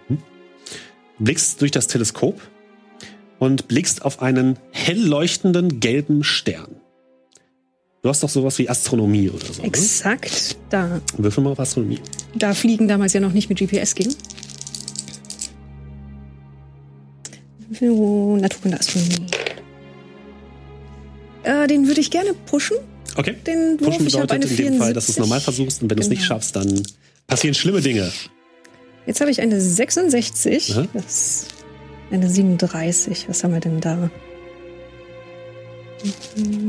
Du 0.07 0.15
blickst 1.19 1.61
durch 1.61 1.71
das 1.71 1.87
Teleskop 1.87 2.39
und 3.39 3.67
blickst 3.67 4.03
auf 4.03 4.21
einen 4.21 4.57
hell 4.71 4.99
leuchtenden 4.99 5.79
gelben 5.79 6.23
Stern. 6.23 6.75
Du 8.01 8.07
hast 8.09 8.23
doch 8.23 8.29
sowas 8.29 8.57
wie 8.59 8.69
Astronomie 8.69 9.29
oder 9.29 9.45
so. 9.45 9.61
Ne? 9.61 9.67
Exakt. 9.67 10.57
Da, 10.69 11.01
Würfel 11.17 11.43
mal 11.43 11.51
auf 11.51 11.59
Astronomie. 11.59 11.99
da 12.35 12.53
Fliegen 12.53 12.87
damals 12.87 13.13
ja 13.13 13.19
noch 13.19 13.33
nicht 13.33 13.49
mit 13.49 13.59
GPS 13.59 13.93
ging. 13.95 14.13
So, 17.79 18.37
Naturkunde, 18.37 18.79
Astronomie. 18.79 19.25
Äh, 21.43 21.67
den 21.67 21.87
würde 21.87 22.01
ich 22.01 22.09
gerne 22.11 22.33
pushen. 22.33 22.77
Okay. 23.15 23.35
Den 23.45 23.79
Wurf, 23.79 23.89
Pushen 23.97 24.05
bedeutet 24.05 24.51
in 24.51 24.57
dem 24.57 24.77
Fall, 24.77 24.93
dass 24.93 25.05
du 25.07 25.11
es 25.11 25.15
74. 25.15 25.19
normal 25.19 25.41
versuchst 25.41 25.81
und 25.83 25.89
wenn 25.89 25.97
du 25.97 26.03
es 26.03 26.09
nicht 26.09 26.19
Genau. 26.19 26.27
schaffst, 26.35 26.55
dann 26.55 26.83
passieren 27.27 27.53
schlimme 27.53 27.81
Dinge. 27.81 28.11
Jetzt 29.05 29.21
habe 29.21 29.31
ich 29.31 29.41
eine 29.41 29.59
66. 29.59 30.75
Aha. 30.75 30.87
Das 30.93 31.05
ist 31.05 31.47
eine 32.11 32.29
37. 32.29 33.27
Was 33.29 33.43
haben 33.43 33.53
wir 33.53 33.59
denn 33.59 33.79
da? 33.81 34.09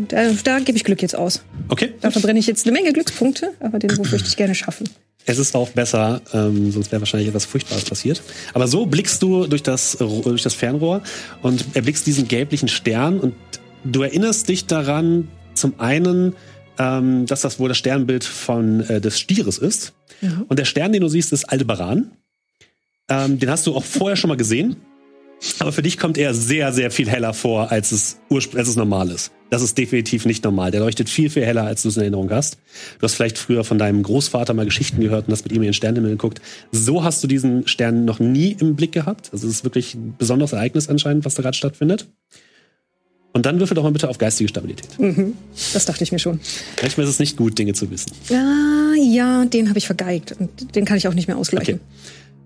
Da, 0.08 0.30
da 0.44 0.58
gebe 0.58 0.76
ich 0.76 0.84
Glück 0.84 1.02
jetzt 1.02 1.16
aus. 1.16 1.42
Okay. 1.68 1.94
Da 2.00 2.10
verbrenne 2.10 2.38
ich 2.38 2.46
jetzt 2.46 2.66
eine 2.66 2.72
Menge 2.72 2.92
Glückspunkte, 2.92 3.52
aber 3.60 3.78
den 3.78 3.96
Wurf 3.96 4.10
möchte 4.10 4.28
ich 4.28 4.36
gerne 4.36 4.54
schaffen. 4.54 4.88
Es 5.26 5.38
ist 5.38 5.54
auch 5.54 5.68
besser, 5.70 6.22
ähm, 6.32 6.72
sonst 6.72 6.90
wäre 6.90 7.00
wahrscheinlich 7.00 7.28
etwas 7.28 7.44
Furchtbares 7.44 7.84
passiert. 7.84 8.22
Aber 8.54 8.66
so 8.66 8.86
blickst 8.86 9.22
du 9.22 9.46
durch 9.46 9.62
das, 9.62 9.98
durch 9.98 10.42
das 10.42 10.54
Fernrohr 10.54 11.02
und 11.42 11.64
erblickst 11.74 12.06
diesen 12.06 12.26
gelblichen 12.26 12.68
Stern 12.68 13.20
und 13.20 13.34
du 13.84 14.02
erinnerst 14.02 14.48
dich 14.48 14.66
daran, 14.66 15.28
zum 15.54 15.78
einen, 15.78 16.34
ähm, 16.78 17.26
dass 17.26 17.42
das 17.42 17.58
wohl 17.58 17.68
das 17.68 17.78
Sternbild 17.78 18.24
von, 18.24 18.80
äh, 18.88 19.00
des 19.00 19.20
Stieres 19.20 19.58
ist. 19.58 19.92
Und 20.48 20.58
der 20.58 20.64
Stern, 20.64 20.92
den 20.92 21.02
du 21.02 21.08
siehst, 21.08 21.32
ist 21.32 21.44
Aldebaran. 21.44 22.10
Ähm, 23.08 23.38
den 23.38 23.50
hast 23.50 23.66
du 23.66 23.74
auch 23.74 23.84
vorher 23.84 24.16
schon 24.16 24.28
mal 24.28 24.36
gesehen. 24.36 24.76
Aber 25.58 25.72
für 25.72 25.82
dich 25.82 25.98
kommt 25.98 26.18
er 26.18 26.34
sehr, 26.34 26.72
sehr 26.72 26.90
viel 26.90 27.08
heller 27.08 27.32
vor, 27.32 27.70
als 27.70 27.92
es, 27.92 28.18
als 28.30 28.68
es 28.68 28.76
normal 28.76 29.10
ist. 29.10 29.32
Das 29.48 29.62
ist 29.62 29.76
definitiv 29.76 30.26
nicht 30.26 30.44
normal. 30.44 30.70
Der 30.70 30.80
leuchtet 30.80 31.08
viel, 31.08 31.28
viel 31.28 31.44
heller, 31.44 31.64
als 31.64 31.82
du 31.82 31.88
es 31.88 31.96
in 31.96 32.02
Erinnerung 32.02 32.30
hast. 32.30 32.58
Du 32.98 33.02
hast 33.02 33.14
vielleicht 33.14 33.36
früher 33.36 33.64
von 33.64 33.78
deinem 33.78 34.02
Großvater 34.02 34.54
mal 34.54 34.64
Geschichten 34.64 35.00
gehört 35.00 35.26
und 35.26 35.32
hast 35.32 35.42
mit 35.44 35.52
ihm 35.52 35.62
in 35.62 35.68
den 35.68 35.74
Sternenhimmel 35.74 36.12
geguckt. 36.12 36.40
So 36.70 37.02
hast 37.02 37.24
du 37.24 37.26
diesen 37.26 37.66
Stern 37.66 38.04
noch 38.04 38.20
nie 38.20 38.56
im 38.60 38.76
Blick 38.76 38.92
gehabt. 38.92 39.30
Also 39.32 39.48
es 39.48 39.54
ist 39.54 39.64
wirklich 39.64 39.94
ein 39.94 40.14
besonderes 40.16 40.52
Ereignis 40.52 40.88
anscheinend, 40.88 41.24
was 41.24 41.34
da 41.34 41.42
gerade 41.42 41.56
stattfindet. 41.56 42.06
Und 43.32 43.46
dann 43.46 43.60
würfel 43.60 43.74
doch 43.74 43.84
mal 43.84 43.92
bitte 43.92 44.08
auf 44.08 44.18
geistige 44.18 44.48
Stabilität. 44.48 44.98
Mhm. 44.98 45.34
Das 45.72 45.84
dachte 45.84 46.02
ich 46.02 46.12
mir 46.12 46.18
schon. 46.18 46.40
Manchmal 46.82 47.04
ist 47.04 47.12
es 47.12 47.18
nicht 47.18 47.36
gut, 47.36 47.58
Dinge 47.58 47.74
zu 47.74 47.90
wissen. 47.90 48.12
Ah, 48.30 48.94
ja, 48.96 49.44
den 49.44 49.68
habe 49.68 49.78
ich 49.78 49.86
vergeigt. 49.86 50.34
Und 50.38 50.74
den 50.74 50.84
kann 50.84 50.96
ich 50.96 51.06
auch 51.06 51.14
nicht 51.14 51.28
mehr 51.28 51.36
ausgleichen. 51.36 51.76
Okay. 51.76 51.84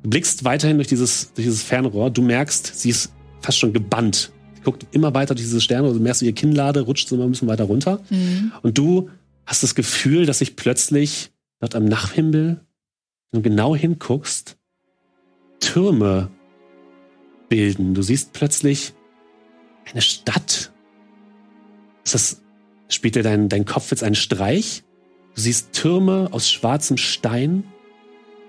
Du 0.05 0.11
blickst 0.11 0.45
weiterhin 0.45 0.77
durch 0.77 0.89
dieses, 0.89 1.33
durch 1.33 1.47
dieses 1.47 1.63
Fernrohr. 1.63 2.11
Du 2.11 2.21
merkst, 2.21 2.79
sie 2.79 2.91
ist 2.91 3.11
fast 3.41 3.59
schon 3.59 3.73
gebannt. 3.73 4.33
Sie 4.55 4.61
guckt 4.61 4.87
immer 4.93 5.15
weiter 5.15 5.35
durch 5.35 5.47
diese 5.47 5.63
Sterne. 5.63 5.93
Du 5.93 5.99
merkst, 5.99 6.21
ihr 6.21 6.35
Kinnlade 6.35 6.83
rutscht 6.83 7.09
so 7.09 7.17
immer 7.17 7.25
ein 7.25 7.31
bisschen 7.31 7.49
weiter 7.49 7.65
runter. 7.65 8.01
Und 8.63 8.77
du 8.77 9.09
hast 9.47 9.63
das 9.63 9.75
Gefühl, 9.75 10.27
dass 10.27 10.41
sich 10.41 10.57
plötzlich 10.57 11.33
dort 11.59 11.75
am 11.75 11.87
Nachthimmel, 11.87 12.61
wenn 13.31 13.43
du 13.43 13.49
genau 13.49 13.75
hinguckst, 13.75 14.59
Türme 15.61 16.31
bilden. 17.49 17.95
Du 17.95 18.03
siehst 18.03 18.35
plötzlich 18.35 18.93
eine 19.91 20.03
Stadt. 20.03 20.71
Ist 22.05 22.15
das, 22.15 22.43
spielt 22.89 23.15
dir 23.15 23.23
dein, 23.23 23.49
dein 23.49 23.65
Kopf 23.65 23.91
jetzt 23.91 24.05
einen 24.05 24.15
Streich? 24.15 24.85
Du 25.35 25.41
siehst 25.41 25.73
Türme 25.73 26.29
aus 26.31 26.51
schwarzem 26.51 26.99
Stein. 26.99 27.65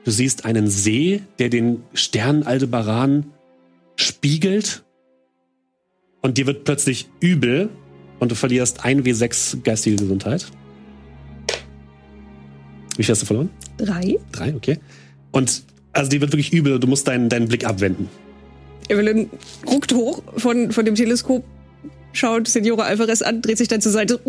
Du 0.05 0.11
siehst 0.11 0.45
einen 0.45 0.69
See, 0.69 1.23
der 1.39 1.49
den 1.49 1.81
Stern 1.93 2.43
Aldebaran 2.43 3.25
spiegelt. 3.95 4.83
Und 6.21 6.37
dir 6.37 6.45
wird 6.45 6.63
plötzlich 6.63 7.09
übel 7.19 7.69
und 8.19 8.31
du 8.31 8.35
verlierst 8.35 8.85
ein 8.85 9.03
W6 9.03 9.63
geistige 9.63 9.95
Gesundheit. 9.97 10.45
Wie 12.95 13.03
viel 13.03 13.13
hast 13.13 13.23
du 13.23 13.25
verloren? 13.25 13.49
Drei. 13.77 14.17
Drei, 14.31 14.55
okay. 14.55 14.77
Und 15.31 15.63
also 15.91 16.09
dir 16.09 16.21
wird 16.21 16.31
wirklich 16.31 16.53
übel, 16.53 16.79
du 16.79 16.87
musst 16.87 17.07
deinen, 17.07 17.27
deinen 17.27 17.47
Blick 17.47 17.65
abwenden. 17.65 18.07
Evelyn 18.87 19.29
ruckt 19.67 19.91
hoch 19.93 20.21
von, 20.37 20.71
von 20.71 20.85
dem 20.85 20.93
Teleskop, 20.93 21.43
schaut 22.13 22.47
Senora 22.47 22.83
Alvarez 22.83 23.23
an, 23.23 23.41
dreht 23.41 23.57
sich 23.57 23.67
dann 23.67 23.81
zur 23.81 23.91
Seite. 23.91 24.19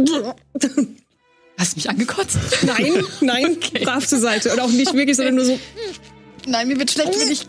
Hast 1.58 1.72
du 1.72 1.76
mich 1.78 1.88
angekotzt? 1.88 2.38
Nein, 2.62 2.92
nein, 3.20 3.56
brav 3.82 4.06
zur 4.06 4.18
Seite. 4.18 4.52
Und 4.52 4.60
auch 4.60 4.70
nicht 4.70 4.92
wirklich, 4.92 5.16
sondern 5.16 5.36
nur 5.36 5.44
so. 5.44 5.58
Nein, 6.46 6.68
mir 6.68 6.78
wird 6.78 6.90
schlecht, 6.90 7.18
wenn 7.18 7.32
ich, 7.32 7.46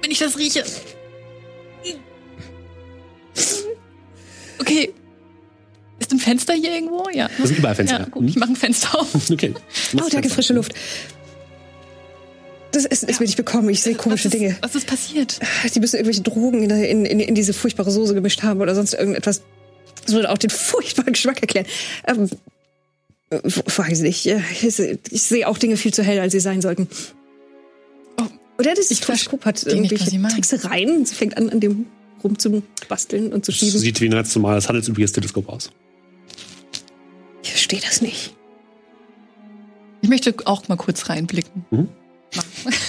wenn 0.00 0.10
ich 0.10 0.18
das 0.18 0.38
rieche. 0.38 0.64
Okay. 4.58 4.92
Ist 5.98 6.12
ein 6.12 6.18
Fenster 6.18 6.54
hier 6.54 6.72
irgendwo? 6.72 7.08
Ja. 7.12 7.28
Das 7.38 7.48
sind 7.48 7.58
überall 7.58 7.74
Fenster. 7.74 8.00
Ja, 8.00 8.06
gut, 8.06 8.28
ich 8.28 8.36
mache 8.36 8.52
ein 8.52 8.56
Fenster 8.56 8.98
auf. 8.98 9.30
Okay. 9.30 9.54
Oh, 9.96 10.08
danke, 10.10 10.30
frische 10.30 10.54
Luft. 10.54 10.72
Das 12.70 12.86
Essen 12.86 13.08
ist 13.08 13.20
mir 13.20 13.26
nicht 13.26 13.36
bekommen. 13.36 13.68
Ich 13.68 13.82
sehe 13.82 13.94
komische 13.94 14.26
was 14.28 14.34
ist, 14.34 14.40
Dinge. 14.40 14.56
Was 14.62 14.74
ist 14.74 14.86
passiert? 14.86 15.40
Die 15.74 15.80
müssen 15.80 15.96
irgendwelche 15.96 16.22
Drogen 16.22 16.62
in, 16.62 16.70
in, 16.70 17.04
in, 17.04 17.20
in 17.20 17.34
diese 17.34 17.52
furchtbare 17.52 17.90
Soße 17.90 18.14
gemischt 18.14 18.42
haben 18.42 18.60
oder 18.60 18.74
sonst 18.74 18.94
irgendetwas. 18.94 19.42
Das 20.06 20.14
würde 20.14 20.30
auch 20.30 20.38
den 20.38 20.50
furchtbaren 20.50 21.12
Geschmack 21.12 21.42
erklären. 21.42 21.66
Ähm, 22.06 22.24
äh, 22.24 22.36
weiß 23.32 24.00
nicht. 24.00 24.26
Äh, 24.26 24.40
Ich, 24.62 24.78
ich 24.78 25.22
sehe 25.22 25.48
auch 25.48 25.58
Dinge 25.58 25.76
viel 25.76 25.92
zu 25.92 26.02
hell, 26.02 26.20
als 26.20 26.32
sie 26.32 26.40
sein 26.40 26.60
sollten. 26.60 26.88
Oh, 28.20 28.24
Oder 28.58 28.74
das 28.74 28.88
Teleskop 28.88 29.44
hat 29.44 29.64
nicht, 29.64 29.74
irgendwelche 29.74 30.10
Sie 30.10 30.18
meinen. 30.18 30.32
Tricksereien. 30.32 31.04
Sie 31.06 31.14
fängt 31.14 31.36
an, 31.36 31.48
an 31.50 31.60
dem 31.60 31.86
rumzubasteln 32.22 33.32
und 33.32 33.44
zu 33.44 33.52
schieben. 33.52 33.78
sieht 33.78 34.00
wie 34.00 34.06
ein 34.06 34.12
ganz 34.12 34.34
normales 34.34 34.68
handelsübliches 34.68 35.12
Teleskop 35.12 35.48
aus. 35.48 35.70
Ich 37.42 37.50
verstehe 37.50 37.80
das 37.80 38.00
nicht. 38.02 38.34
Ich 40.02 40.08
möchte 40.08 40.34
auch 40.44 40.68
mal 40.68 40.76
kurz 40.76 41.08
reinblicken. 41.08 41.64
Mhm. 41.70 41.88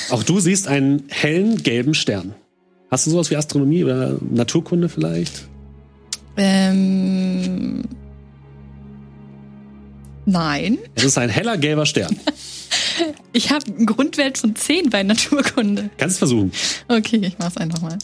Auch 0.10 0.24
du 0.24 0.40
siehst 0.40 0.68
einen 0.68 1.04
hellen 1.10 1.62
gelben 1.64 1.94
Stern. 1.94 2.34
Hast 2.90 3.08
du 3.08 3.12
sowas 3.12 3.30
wie 3.32 3.36
Astronomie 3.36 3.84
oder 3.84 4.18
Naturkunde 4.32 4.88
vielleicht? 4.90 5.48
Ähm. 6.38 7.84
Nein. 10.26 10.78
Es 10.96 11.04
ist 11.04 11.18
ein 11.18 11.30
heller 11.30 11.58
gelber 11.58 11.86
Stern. 11.86 12.18
Ich 13.34 13.52
habe 13.52 13.66
einen 13.66 13.88
Grundwert 13.88 14.38
von 14.38 14.56
10 14.56 14.90
bei 14.92 15.02
Naturkunde. 15.04 15.90
Kannst 15.98 16.20
versuchen. 16.20 16.52
Okay, 16.88 17.18
ich 17.24 17.38
mach's 17.40 17.58
einfach 17.58 17.82
mal. 17.82 17.98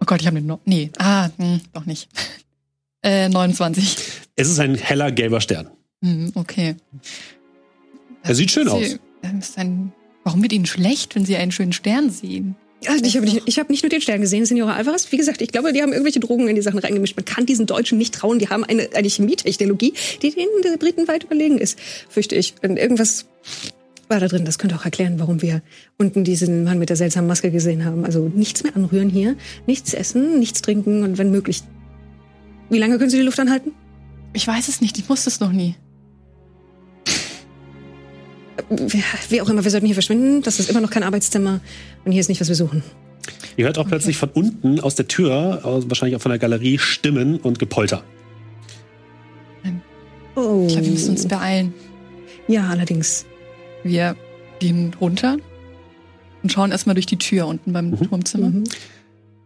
Oh 0.00 0.04
Gott, 0.04 0.20
ich 0.20 0.26
habe 0.26 0.36
eine 0.38 0.46
no 0.46 0.60
Nee, 0.64 0.90
ah, 0.98 1.28
hm, 1.38 1.60
doch 1.72 1.86
nicht. 1.86 2.08
Äh, 3.02 3.28
29. 3.28 3.96
Es 4.34 4.48
ist 4.50 4.58
ein 4.58 4.74
heller 4.74 5.12
gelber 5.12 5.40
Stern. 5.40 5.70
Hm, 6.02 6.32
okay. 6.34 6.74
Er 8.24 8.34
sieht 8.34 8.50
schön 8.50 8.64
Sie- 8.68 8.98
aus. 9.22 9.52
ähm, 9.56 9.92
warum 10.24 10.42
wird 10.42 10.52
Ihnen 10.52 10.66
schlecht, 10.66 11.14
wenn 11.14 11.24
Sie 11.24 11.36
einen 11.36 11.52
schönen 11.52 11.72
Stern 11.72 12.10
sehen? 12.10 12.56
Ja, 12.84 12.94
ich 12.94 13.16
habe 13.16 13.26
nicht, 13.26 13.42
ich 13.46 13.58
hab 13.58 13.70
nicht 13.70 13.82
nur 13.82 13.90
den 13.90 14.00
Stern 14.00 14.20
gesehen, 14.20 14.46
Senora 14.46 14.74
Alvarez. 14.74 15.10
Wie 15.10 15.16
gesagt, 15.16 15.42
ich 15.42 15.48
glaube, 15.48 15.72
die 15.72 15.82
haben 15.82 15.92
irgendwelche 15.92 16.20
Drogen 16.20 16.46
in 16.46 16.54
die 16.54 16.62
Sachen 16.62 16.78
reingemischt. 16.78 17.16
Man 17.16 17.24
kann 17.24 17.44
diesen 17.44 17.66
Deutschen 17.66 17.98
nicht 17.98 18.14
trauen. 18.14 18.38
Die 18.38 18.48
haben 18.48 18.62
eine, 18.64 18.88
eine 18.94 19.08
Chemietechnologie, 19.08 19.94
die 20.22 20.30
den 20.30 20.46
der 20.62 20.76
Briten 20.76 21.08
weit 21.08 21.24
überlegen 21.24 21.58
ist, 21.58 21.78
fürchte 22.08 22.36
ich. 22.36 22.54
Und 22.62 22.76
irgendwas 22.76 23.26
war 24.08 24.20
da 24.20 24.28
drin. 24.28 24.44
Das 24.44 24.58
könnte 24.58 24.76
auch 24.76 24.84
erklären, 24.84 25.18
warum 25.18 25.42
wir 25.42 25.60
unten 25.98 26.22
diesen 26.22 26.62
Mann 26.62 26.78
mit 26.78 26.88
der 26.88 26.96
seltsamen 26.96 27.26
Maske 27.26 27.50
gesehen 27.50 27.84
haben. 27.84 28.04
Also 28.04 28.30
nichts 28.32 28.62
mehr 28.62 28.76
anrühren 28.76 29.10
hier, 29.10 29.36
nichts 29.66 29.92
essen, 29.92 30.38
nichts 30.38 30.62
trinken 30.62 31.02
und 31.02 31.18
wenn 31.18 31.32
möglich. 31.32 31.62
Wie 32.70 32.78
lange 32.78 32.98
können 32.98 33.10
Sie 33.10 33.18
die 33.18 33.24
Luft 33.24 33.40
anhalten? 33.40 33.72
Ich 34.34 34.46
weiß 34.46 34.68
es 34.68 34.80
nicht, 34.80 34.98
ich 34.98 35.08
musste 35.08 35.30
es 35.30 35.40
noch 35.40 35.52
nie. 35.52 35.74
Wie, 38.70 39.40
auch 39.40 39.48
immer, 39.48 39.64
wir 39.64 39.70
sollten 39.70 39.86
hier 39.86 39.94
verschwinden. 39.94 40.42
Das 40.42 40.60
ist 40.60 40.68
immer 40.70 40.80
noch 40.80 40.90
kein 40.90 41.02
Arbeitszimmer 41.02 41.60
und 42.04 42.12
hier 42.12 42.20
ist 42.20 42.28
nicht, 42.28 42.40
was 42.40 42.48
wir 42.48 42.54
suchen. 42.56 42.82
Ihr 43.56 43.66
hört 43.66 43.78
auch 43.78 43.88
plötzlich 43.88 44.16
von 44.16 44.28
unten 44.30 44.80
aus 44.80 44.94
der 44.94 45.08
Tür, 45.08 45.60
wahrscheinlich 45.86 46.16
auch 46.16 46.20
von 46.22 46.30
der 46.30 46.38
Galerie, 46.38 46.78
Stimmen 46.78 47.38
und 47.38 47.58
Gepolter. 47.58 48.02
Oh. 50.34 50.64
Ich 50.66 50.72
glaube, 50.74 50.86
wir 50.86 50.92
müssen 50.92 51.10
uns 51.10 51.26
beeilen. 51.26 51.74
Ja, 52.46 52.68
allerdings. 52.68 53.26
Wir 53.82 54.14
gehen 54.60 54.94
runter 55.00 55.36
und 56.42 56.52
schauen 56.52 56.70
erstmal 56.70 56.94
durch 56.94 57.06
die 57.06 57.16
Tür 57.16 57.46
unten 57.48 57.72
beim 57.72 57.90
Mhm. 57.90 58.08
Turmzimmer. 58.08 58.50
Mhm. 58.50 58.64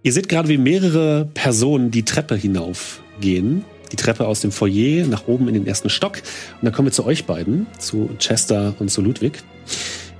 Ihr 0.02 0.12
seht 0.12 0.28
gerade, 0.28 0.48
wie 0.48 0.58
mehrere 0.58 1.30
Personen 1.32 1.90
die 1.90 2.02
Treppe 2.04 2.35
hinaufgehen. 2.37 3.64
Die 3.92 3.96
Treppe 3.96 4.26
aus 4.26 4.40
dem 4.40 4.50
Foyer 4.50 5.07
nach 5.07 5.28
oben 5.28 5.48
in 5.48 5.55
den 5.55 5.66
ersten 5.66 5.90
Stock. 5.90 6.16
Und 6.16 6.64
dann 6.64 6.72
kommen 6.72 6.88
wir 6.88 6.92
zu 6.92 7.05
euch 7.05 7.26
beiden, 7.26 7.66
zu 7.78 8.11
Chester 8.18 8.74
und 8.78 8.90
zu 8.90 9.02
Ludwig. 9.02 9.42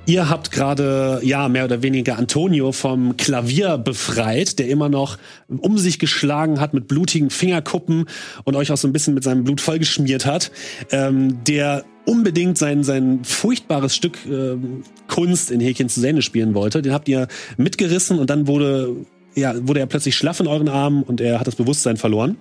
Ihr 0.05 0.29
habt 0.29 0.51
gerade, 0.51 1.21
ja, 1.23 1.49
mehr 1.49 1.65
oder 1.65 1.83
weniger 1.83 2.19
Antonio 2.19 2.73
vom 2.73 3.17
Klavier 3.17 3.79
befreit, 3.79 4.59
der 4.59 4.69
immer 4.69 4.89
noch 4.89 5.17
um 5.47 5.79
sich 5.79 6.01
geschlagen 6.01 6.61
hat 6.61 6.75
mit 6.75 6.89
blutigen 6.89 7.31
Fingerkuppen 7.31 8.07
und 8.43 8.57
euch 8.57 8.73
auch 8.73 8.77
so 8.77 8.89
ein 8.89 8.93
bisschen 8.93 9.15
mit 9.15 9.23
seinem 9.23 9.45
Blut 9.45 9.61
vollgeschmiert 9.61 10.27
hat, 10.27 10.51
ähm, 10.91 11.45
der 11.45 11.85
unbedingt 12.05 12.59
sein, 12.59 12.83
sein 12.83 13.21
furchtbares 13.23 13.95
Stück 13.95 14.19
ähm, 14.27 14.83
Kunst 15.07 15.53
in 15.53 15.61
Häkchen 15.61 15.89
zu 15.89 16.01
Sehne 16.01 16.23
spielen 16.23 16.55
wollte. 16.55 16.83
Den 16.83 16.93
habt 16.93 17.09
ihr 17.09 17.29
mitgerissen 17.57 18.19
und 18.19 18.29
dann 18.29 18.49
wurde 18.49 18.97
ja, 19.35 19.55
wurde 19.67 19.81
er 19.81 19.87
plötzlich 19.87 20.15
schlaff 20.15 20.41
in 20.41 20.47
euren 20.47 20.69
Armen 20.69 21.03
und 21.03 21.21
er 21.21 21.41
hat 21.41 21.47
das 21.47 21.57
Bewusstsein 21.57 21.97
verloren. 21.97 22.37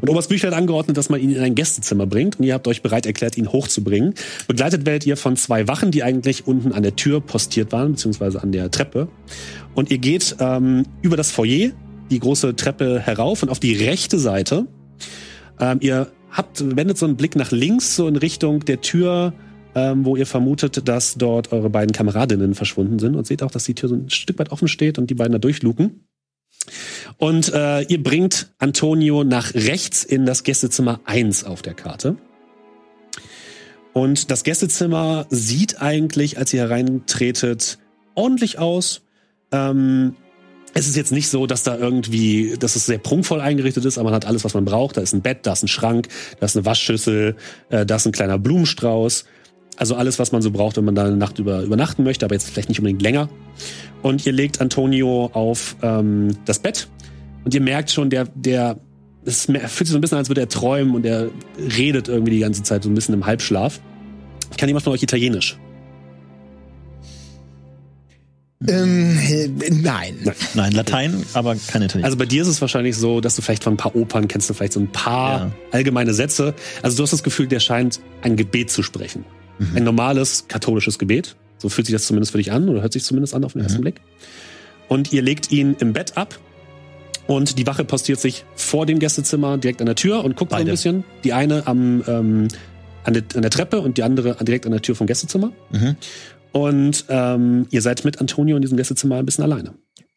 Und 0.00 0.08
Oberst 0.08 0.28
Büchler 0.28 0.50
hat 0.50 0.56
angeordnet, 0.56 0.96
dass 0.96 1.08
man 1.08 1.20
ihn 1.20 1.32
in 1.32 1.42
ein 1.42 1.54
Gästezimmer 1.54 2.06
bringt 2.06 2.38
und 2.38 2.44
ihr 2.44 2.54
habt 2.54 2.68
euch 2.68 2.82
bereit 2.82 3.06
erklärt, 3.06 3.36
ihn 3.36 3.52
hochzubringen. 3.52 4.14
Begleitet 4.46 4.86
werdet 4.86 5.06
ihr 5.06 5.16
von 5.16 5.36
zwei 5.36 5.68
Wachen, 5.68 5.90
die 5.90 6.02
eigentlich 6.02 6.46
unten 6.46 6.72
an 6.72 6.82
der 6.82 6.96
Tür 6.96 7.20
postiert 7.20 7.72
waren, 7.72 7.92
beziehungsweise 7.92 8.42
an 8.42 8.52
der 8.52 8.70
Treppe. 8.70 9.08
Und 9.74 9.90
ihr 9.90 9.98
geht 9.98 10.36
ähm, 10.40 10.84
über 11.02 11.16
das 11.16 11.30
Foyer, 11.30 11.70
die 12.10 12.20
große 12.20 12.56
Treppe 12.56 13.00
herauf 13.00 13.42
und 13.42 13.48
auf 13.48 13.60
die 13.60 13.74
rechte 13.74 14.18
Seite. 14.18 14.66
Ähm, 15.60 15.78
ihr 15.80 16.08
habt, 16.30 16.76
wendet 16.76 16.98
so 16.98 17.06
einen 17.06 17.16
Blick 17.16 17.36
nach 17.36 17.50
links, 17.50 17.96
so 17.96 18.06
in 18.08 18.16
Richtung 18.16 18.64
der 18.64 18.80
Tür, 18.80 19.34
ähm, 19.74 20.04
wo 20.04 20.16
ihr 20.16 20.26
vermutet, 20.26 20.88
dass 20.88 21.14
dort 21.14 21.52
eure 21.52 21.70
beiden 21.70 21.92
Kameradinnen 21.92 22.54
verschwunden 22.54 22.98
sind 22.98 23.16
und 23.16 23.26
seht 23.26 23.42
auch, 23.42 23.50
dass 23.50 23.64
die 23.64 23.74
Tür 23.74 23.88
so 23.88 23.94
ein 23.96 24.10
Stück 24.10 24.38
weit 24.38 24.50
offen 24.50 24.68
steht 24.68 24.98
und 24.98 25.10
die 25.10 25.14
beiden 25.14 25.32
da 25.32 25.38
durchluken. 25.38 26.07
Und 27.16 27.52
äh, 27.52 27.82
ihr 27.82 28.02
bringt 28.02 28.50
Antonio 28.58 29.24
nach 29.24 29.54
rechts 29.54 30.04
in 30.04 30.26
das 30.26 30.42
Gästezimmer 30.42 31.00
1 31.04 31.44
auf 31.44 31.62
der 31.62 31.74
Karte. 31.74 32.16
Und 33.92 34.30
das 34.30 34.44
Gästezimmer 34.44 35.26
sieht 35.30 35.80
eigentlich, 35.80 36.38
als 36.38 36.52
ihr 36.52 36.60
hereintretet, 36.60 37.78
ordentlich 38.14 38.58
aus. 38.58 39.02
Ähm, 39.50 40.14
es 40.74 40.86
ist 40.86 40.96
jetzt 40.96 41.12
nicht 41.12 41.28
so, 41.28 41.46
dass 41.46 41.62
da 41.62 41.76
irgendwie, 41.76 42.56
dass 42.58 42.76
es 42.76 42.86
sehr 42.86 42.98
prunkvoll 42.98 43.40
eingerichtet 43.40 43.84
ist, 43.84 43.98
aber 43.98 44.10
man 44.10 44.14
hat 44.14 44.26
alles, 44.26 44.44
was 44.44 44.54
man 44.54 44.64
braucht. 44.64 44.96
Da 44.96 45.00
ist 45.00 45.14
ein 45.14 45.22
Bett, 45.22 45.40
da 45.42 45.54
ist 45.54 45.64
ein 45.64 45.68
Schrank, 45.68 46.08
da 46.38 46.46
ist 46.46 46.56
eine 46.56 46.66
Waschschüssel, 46.66 47.36
äh, 47.70 47.86
da 47.86 47.96
ist 47.96 48.06
ein 48.06 48.12
kleiner 48.12 48.38
Blumenstrauß. 48.38 49.24
Also 49.78 49.94
alles, 49.94 50.18
was 50.18 50.32
man 50.32 50.42
so 50.42 50.50
braucht, 50.50 50.76
wenn 50.76 50.84
man 50.84 50.94
da 50.96 51.04
eine 51.04 51.16
Nacht 51.16 51.38
über, 51.38 51.62
übernachten 51.62 52.02
möchte, 52.02 52.24
aber 52.24 52.34
jetzt 52.34 52.50
vielleicht 52.50 52.68
nicht 52.68 52.80
unbedingt 52.80 53.00
länger. 53.00 53.28
Und 54.02 54.26
ihr 54.26 54.32
legt 54.32 54.60
Antonio 54.60 55.30
auf 55.32 55.76
ähm, 55.82 56.36
das 56.44 56.58
Bett 56.58 56.88
und 57.44 57.54
ihr 57.54 57.60
merkt 57.60 57.90
schon, 57.90 58.10
der, 58.10 58.26
der, 58.34 58.78
es 59.24 59.44
fühlt 59.46 59.68
sich 59.68 59.88
so 59.90 59.96
ein 59.96 60.00
bisschen 60.00 60.16
an, 60.16 60.20
als 60.20 60.28
würde 60.28 60.40
er 60.40 60.48
träumen 60.48 60.94
und 60.96 61.06
er 61.06 61.28
redet 61.76 62.08
irgendwie 62.08 62.32
die 62.32 62.40
ganze 62.40 62.62
Zeit 62.64 62.82
so 62.82 62.90
ein 62.90 62.94
bisschen 62.94 63.14
im 63.14 63.24
Halbschlaf. 63.24 63.80
Kann 64.56 64.68
jemand 64.68 64.82
von 64.84 64.92
euch 64.92 65.02
Italienisch? 65.02 65.56
Ähm, 68.66 69.16
äh, 69.30 69.48
nein. 69.70 70.16
Nein, 70.54 70.72
Latein, 70.72 71.22
aber 71.34 71.54
kein 71.54 71.82
Italien. 71.82 72.04
Also 72.04 72.16
bei 72.16 72.26
dir 72.26 72.42
ist 72.42 72.48
es 72.48 72.60
wahrscheinlich 72.60 72.96
so, 72.96 73.20
dass 73.20 73.36
du 73.36 73.42
vielleicht 73.42 73.62
von 73.62 73.74
ein 73.74 73.76
paar 73.76 73.94
Opern 73.94 74.26
kennst 74.26 74.50
du 74.50 74.54
vielleicht 74.54 74.72
so 74.72 74.80
ein 74.80 74.90
paar 74.90 75.38
Ja. 75.40 75.52
allgemeine 75.70 76.12
Sätze. 76.12 76.54
Also 76.82 76.96
du 76.96 77.04
hast 77.04 77.12
das 77.12 77.22
Gefühl, 77.22 77.46
der 77.46 77.60
scheint 77.60 78.00
ein 78.22 78.34
Gebet 78.34 78.70
zu 78.70 78.82
sprechen. 78.82 79.24
Ein 79.74 79.84
normales 79.84 80.46
katholisches 80.48 80.98
Gebet. 80.98 81.36
So 81.58 81.68
fühlt 81.68 81.86
sich 81.86 81.94
das 81.94 82.06
zumindest 82.06 82.32
für 82.32 82.38
dich 82.38 82.52
an 82.52 82.68
oder 82.68 82.82
hört 82.82 82.92
sich 82.92 83.04
zumindest 83.04 83.34
an 83.34 83.44
auf 83.44 83.54
den 83.54 83.62
ersten 83.62 83.80
Blick. 83.80 84.00
Und 84.88 85.12
ihr 85.12 85.22
legt 85.22 85.50
ihn 85.50 85.76
im 85.80 85.92
Bett 85.92 86.16
ab 86.16 86.38
und 87.26 87.58
die 87.58 87.66
Wache 87.66 87.84
postiert 87.84 88.20
sich 88.20 88.44
vor 88.54 88.86
dem 88.86 88.98
Gästezimmer 88.98 89.58
direkt 89.58 89.80
an 89.80 89.86
der 89.86 89.96
Tür 89.96 90.24
und 90.24 90.36
guckt 90.36 90.50
so 90.50 90.56
Beide. 90.56 90.70
ein 90.70 90.72
bisschen. 90.72 91.04
Die 91.24 91.32
eine 91.32 91.66
am, 91.66 92.02
ähm, 92.06 92.48
an 93.04 93.12
der, 93.12 93.22
an 93.34 93.42
der 93.42 93.50
Treppe 93.50 93.80
und 93.80 93.98
die 93.98 94.02
andere 94.02 94.36
direkt 94.42 94.64
an 94.64 94.72
der 94.72 94.80
Tür 94.80 94.94
vom 94.94 95.06
Gästezimmer. 95.06 95.52
Mhm. 95.70 95.96
Und 96.52 97.04
ähm, 97.08 97.66
ihr 97.70 97.82
seid 97.82 98.04
mit 98.04 98.20
Antonio 98.20 98.56
in 98.56 98.62
diesem 98.62 98.76
Gästezimmer 98.78 99.16
ein 99.16 99.26
bisschen 99.26 99.44
alleine. 99.44 99.74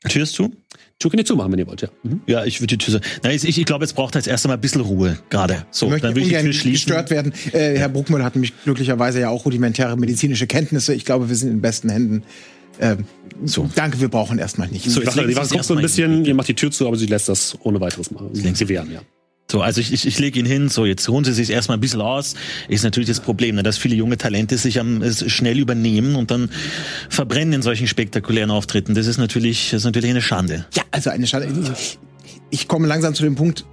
Tür 0.10 0.24
ist 0.24 0.34
zu? 0.34 0.52
Tür 1.00 1.10
könnt 1.12 1.22
ihr 1.22 1.26
zumachen, 1.26 1.52
wenn 1.52 1.60
ihr 1.60 1.68
wollt, 1.68 1.82
ja. 1.82 1.90
Mhm. 2.04 2.22
Ja, 2.28 2.44
ich 2.46 2.60
würde 2.62 2.78
die 2.78 2.84
Tür. 2.86 3.02
Nein, 3.24 3.36
ich, 3.36 3.46
ich 3.58 3.66
glaube, 3.66 3.84
jetzt 3.86 3.94
braucht 3.94 4.16
er 4.16 4.20
jetzt 4.20 4.28
erst 4.28 4.46
einmal 4.46 4.58
ein 4.58 4.62
bisschen 4.62 4.82
Ruhe 4.82 5.18
gerade. 5.30 5.66
So, 5.72 5.86
Ich 5.88 5.92
möchte 5.94 6.08
dann 6.08 6.16
würde 6.16 6.28
ich 6.28 6.34
die 6.36 6.42
Tür 6.44 6.54
schließen. 6.54 6.72
gestört 6.72 7.10
werden. 7.10 7.34
Äh, 7.54 7.78
Herr 7.78 7.90
Bruckmüller 7.90 8.24
hat 8.24 8.36
nämlich 8.36 8.54
glücklicherweise 8.64 9.20
ja 9.20 9.30
auch 9.30 9.46
rudimentäre 9.46 9.98
medizinische 9.98 10.48
Kenntnisse. 10.48 10.94
Ich 10.94 11.06
glaube, 11.06 11.30
wir 11.30 11.36
sind 11.36 11.50
in 11.52 11.62
besten 11.62 11.90
Händen. 11.90 12.24
Ähm, 12.80 13.06
So. 13.46 13.70
Danke, 13.76 14.00
wir 14.02 14.10
brauchen 14.10 14.38
erstmal 14.40 14.68
nicht. 14.70 14.90
So, 14.90 15.06
Wache, 15.06 15.22
legen 15.22 15.30
die 15.30 15.50
guckt 15.50 15.64
so 15.66 15.76
ein 15.76 15.82
bisschen, 15.82 16.26
ihr 16.26 16.34
macht 16.36 16.48
die 16.48 16.54
Tür 16.56 16.72
zu, 16.72 16.88
aber 16.88 16.98
sie 16.98 17.06
lässt 17.08 17.30
das 17.30 17.58
ohne 17.62 17.80
weiteres 17.80 18.12
machen. 18.12 18.30
Sie 18.34 18.54
sie 18.54 18.70
wehren, 18.70 18.92
ja. 18.92 19.02
So, 19.52 19.62
also 19.62 19.82
ich, 19.82 19.92
ich, 19.92 20.08
ich 20.08 20.18
lege 20.18 20.40
ihn 20.40 20.46
hin, 20.46 20.70
so 20.70 20.86
jetzt 20.86 21.10
ruhen 21.10 21.26
Sie 21.26 21.34
sich 21.34 21.50
erstmal 21.50 21.78
ein 21.78 21.82
bisschen 21.82 22.00
aus. 22.00 22.36
Ist 22.70 22.86
natürlich 22.86 23.10
das 23.10 23.20
Problem, 23.20 23.56
ne, 23.56 23.64
dass 23.64 23.78
viele 23.78 23.96
junge 23.96 24.18
Talente 24.18 24.58
sich 24.58 24.80
am, 24.80 25.04
schnell 25.12 25.60
übernehmen 25.60 26.16
und 26.16 26.32
dann 26.32 26.50
verbrennen 27.10 27.56
in 27.56 27.62
solchen 27.62 27.86
spektakulären 27.86 28.50
Auftritten. 28.50 28.96
Das 28.96 29.08
ist 29.08 29.18
natürlich, 29.18 29.72
das 29.72 29.82
ist 29.82 29.86
natürlich 29.86 30.10
eine 30.10 30.22
Schande. 30.22 30.66
Ja, 30.74 30.84
also 30.92 31.10
eine 31.10 31.28
Schande. 31.28 31.50
Ich, 31.78 32.00
ich 32.50 32.68
komme 32.70 32.88
langsam 32.88 33.14
zu 33.14 33.24
dem 33.24 33.36
Punkt, 33.36 33.66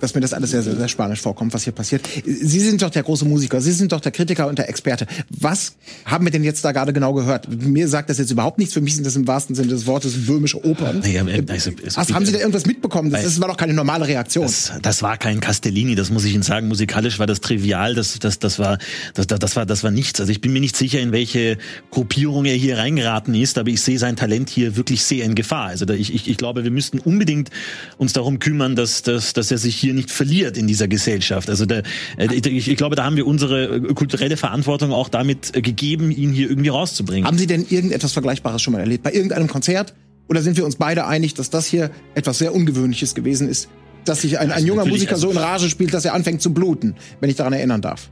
dass 0.00 0.14
mir 0.14 0.20
das 0.20 0.32
alles 0.32 0.50
sehr, 0.50 0.62
sehr, 0.62 0.76
sehr 0.76 0.88
spanisch 0.88 1.20
vorkommt, 1.20 1.54
was 1.54 1.64
hier 1.64 1.72
passiert. 1.72 2.08
Sie 2.24 2.60
sind 2.60 2.82
doch 2.82 2.90
der 2.90 3.02
große 3.02 3.24
Musiker, 3.24 3.60
Sie 3.60 3.72
sind 3.72 3.92
doch 3.92 4.00
der 4.00 4.12
Kritiker 4.12 4.46
und 4.48 4.58
der 4.58 4.68
Experte. 4.68 5.06
Was 5.30 5.74
haben 6.04 6.24
wir 6.24 6.30
denn 6.30 6.44
jetzt 6.44 6.64
da 6.64 6.72
gerade 6.72 6.92
genau 6.92 7.12
gehört? 7.14 7.48
Mir 7.48 7.88
sagt 7.88 8.10
das 8.10 8.18
jetzt 8.18 8.30
überhaupt 8.30 8.58
nichts. 8.58 8.74
Für 8.74 8.80
mich 8.80 8.94
sind 8.94 9.06
das 9.06 9.16
im 9.16 9.26
wahrsten 9.26 9.54
Sinne 9.54 9.68
des 9.68 9.86
Wortes 9.86 10.26
böhmische 10.26 10.64
Opern. 10.64 11.00
Naja, 11.00 11.24
also, 11.48 11.70
also, 11.70 11.96
Was, 11.96 12.12
haben 12.12 12.26
Sie 12.26 12.32
da 12.32 12.38
irgendwas 12.38 12.66
mitbekommen? 12.66 13.10
Das, 13.10 13.24
das 13.24 13.40
war 13.40 13.48
doch 13.48 13.56
keine 13.56 13.74
normale 13.74 14.06
Reaktion. 14.06 14.44
Das, 14.46 14.72
das 14.82 15.02
war 15.02 15.16
kein 15.16 15.40
Castellini, 15.40 15.94
das 15.94 16.10
muss 16.10 16.24
ich 16.24 16.34
Ihnen 16.34 16.42
sagen. 16.42 16.68
Musikalisch 16.68 17.18
war 17.18 17.26
das 17.26 17.40
trivial, 17.40 17.94
das, 17.94 18.18
das, 18.18 18.38
das, 18.38 18.58
war, 18.58 18.78
das, 19.14 19.26
das, 19.26 19.56
war, 19.56 19.66
das 19.66 19.84
war 19.84 19.90
nichts. 19.90 20.20
Also 20.20 20.32
ich 20.32 20.40
bin 20.40 20.52
mir 20.52 20.60
nicht 20.60 20.76
sicher, 20.76 21.00
in 21.00 21.12
welche 21.12 21.58
Gruppierung 21.90 22.44
er 22.44 22.54
hier 22.54 22.78
reingeraten 22.78 23.34
ist, 23.34 23.58
aber 23.58 23.70
ich 23.70 23.80
sehe 23.80 23.98
sein 23.98 24.16
Talent 24.16 24.50
hier 24.50 24.76
wirklich 24.76 25.04
sehr 25.04 25.24
in 25.24 25.34
Gefahr. 25.34 25.66
Also 25.66 25.88
ich, 25.88 26.14
ich, 26.14 26.28
ich 26.28 26.36
glaube, 26.36 26.64
wir 26.64 26.70
müssten 26.70 26.98
unbedingt 26.98 27.50
uns 27.98 28.12
darum 28.12 28.38
kümmern, 28.38 28.76
dass, 28.76 29.02
dass, 29.02 29.32
dass 29.32 29.50
er 29.50 29.58
sich 29.58 29.76
hier 29.76 29.85
nicht 29.94 30.10
verliert 30.10 30.56
in 30.56 30.66
dieser 30.66 30.88
Gesellschaft. 30.88 31.48
Also 31.50 31.66
da, 31.66 31.82
äh, 32.16 32.32
ich, 32.32 32.68
ich 32.68 32.76
glaube, 32.76 32.96
da 32.96 33.04
haben 33.04 33.16
wir 33.16 33.26
unsere 33.26 33.76
äh, 33.76 33.80
kulturelle 33.94 34.36
Verantwortung 34.36 34.92
auch 34.92 35.08
damit 35.08 35.56
äh, 35.56 35.62
gegeben, 35.62 36.10
ihn 36.10 36.32
hier 36.32 36.48
irgendwie 36.48 36.68
rauszubringen. 36.68 37.26
Haben 37.26 37.38
Sie 37.38 37.46
denn 37.46 37.66
irgendetwas 37.68 38.12
Vergleichbares 38.12 38.62
schon 38.62 38.72
mal 38.72 38.80
erlebt? 38.80 39.02
Bei 39.04 39.12
irgendeinem 39.12 39.48
Konzert? 39.48 39.94
Oder 40.28 40.42
sind 40.42 40.56
wir 40.56 40.64
uns 40.64 40.76
beide 40.76 41.06
einig, 41.06 41.34
dass 41.34 41.50
das 41.50 41.66
hier 41.66 41.90
etwas 42.14 42.38
sehr 42.38 42.54
Ungewöhnliches 42.54 43.14
gewesen 43.14 43.48
ist? 43.48 43.68
Dass 44.04 44.22
sich 44.22 44.38
ein, 44.38 44.52
ein 44.52 44.64
junger 44.64 44.82
natürlich, 44.84 45.00
Musiker 45.02 45.16
so 45.16 45.30
in 45.30 45.36
also- 45.36 45.48
Rage 45.48 45.70
spielt, 45.70 45.94
dass 45.94 46.04
er 46.04 46.14
anfängt 46.14 46.42
zu 46.42 46.52
bluten, 46.52 46.94
wenn 47.20 47.30
ich 47.30 47.36
daran 47.36 47.52
erinnern 47.52 47.80
darf. 47.80 48.10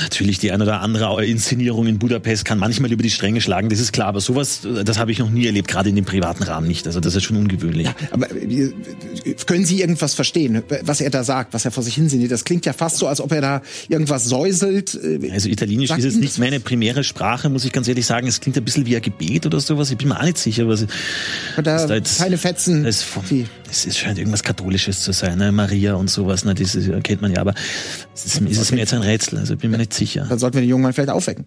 Natürlich, 0.00 0.38
die 0.38 0.50
eine 0.52 0.64
oder 0.64 0.80
andere 0.80 1.24
Inszenierung 1.26 1.86
in 1.86 1.98
Budapest 1.98 2.44
kann 2.44 2.58
manchmal 2.58 2.90
über 2.92 3.02
die 3.02 3.10
Stränge 3.10 3.40
schlagen, 3.40 3.68
das 3.68 3.80
ist 3.80 3.92
klar, 3.92 4.08
aber 4.08 4.20
sowas, 4.20 4.60
das 4.84 4.98
habe 4.98 5.12
ich 5.12 5.18
noch 5.18 5.30
nie 5.30 5.46
erlebt, 5.46 5.68
gerade 5.68 5.88
in 5.88 5.96
dem 5.96 6.04
privaten 6.04 6.42
Rahmen 6.42 6.66
nicht. 6.68 6.86
Also 6.86 7.00
das 7.00 7.14
ist 7.14 7.24
schon 7.24 7.36
ungewöhnlich. 7.36 7.88
Aber 8.10 8.30
äh, 8.34 8.72
können 9.46 9.64
Sie 9.64 9.80
irgendwas 9.80 10.14
verstehen, 10.14 10.62
was 10.82 11.00
er 11.00 11.10
da 11.10 11.22
sagt, 11.24 11.52
was 11.54 11.64
er 11.64 11.70
vor 11.70 11.82
sich 11.82 11.94
hinsinniert? 11.94 12.30
Das 12.32 12.44
klingt 12.44 12.66
ja 12.66 12.72
fast 12.72 12.96
so, 12.96 13.06
als 13.06 13.20
ob 13.20 13.32
er 13.32 13.40
da 13.40 13.62
irgendwas 13.88 14.24
säuselt. 14.24 14.94
äh, 15.02 15.30
Also 15.32 15.48
Italienisch 15.48 15.88
Sagt 15.88 16.00
ist 16.00 16.04
jetzt 16.06 16.20
nicht 16.20 16.38
meine 16.38 16.60
primäre 16.60 17.04
Sprache, 17.04 17.48
muss 17.48 17.64
ich 17.64 17.72
ganz 17.72 17.86
ehrlich 17.88 18.06
sagen. 18.06 18.26
Es 18.26 18.40
klingt 18.40 18.56
ein 18.56 18.64
bisschen 18.64 18.86
wie 18.86 18.96
ein 18.96 19.02
Gebet 19.02 19.46
oder 19.46 19.60
sowas. 19.60 19.90
Ich 19.90 19.98
bin 19.98 20.08
mir 20.08 20.18
auch 20.18 20.24
nicht 20.24 20.38
sicher, 20.38 20.66
was 20.68 20.86
Hat 21.56 21.66
da 21.66 21.76
was 21.76 21.86
da 21.86 21.94
jetzt- 21.94 22.18
keine 22.18 22.38
Fetzen. 22.38 22.84
Es, 22.84 23.02
von- 23.02 23.22
Es, 23.70 23.86
es 23.86 23.96
scheint 23.96 24.18
irgendwas 24.18 24.42
Katholisches 24.42 25.00
zu 25.02 25.12
sein, 25.12 25.38
ne? 25.38 25.52
Maria 25.52 25.94
und 25.94 26.10
sowas, 26.10 26.44
ne? 26.44 26.54
Das 26.54 26.74
ist, 26.74 26.90
kennt 27.04 27.22
man 27.22 27.32
ja, 27.32 27.40
aber 27.40 27.54
es 28.14 28.26
ist, 28.26 28.40
es 28.40 28.58
ist 28.58 28.72
mir 28.72 28.78
jetzt 28.78 28.92
ein 28.92 29.02
Rätsel, 29.02 29.38
also 29.38 29.56
bin 29.56 29.70
mir 29.70 29.78
nicht 29.78 29.94
sicher. 29.94 30.26
Dann 30.28 30.38
sollten 30.38 30.56
wir 30.56 30.62
den 30.62 30.70
jungen 30.70 30.82
Mann 30.82 30.92
vielleicht 30.92 31.10
aufwecken. 31.10 31.46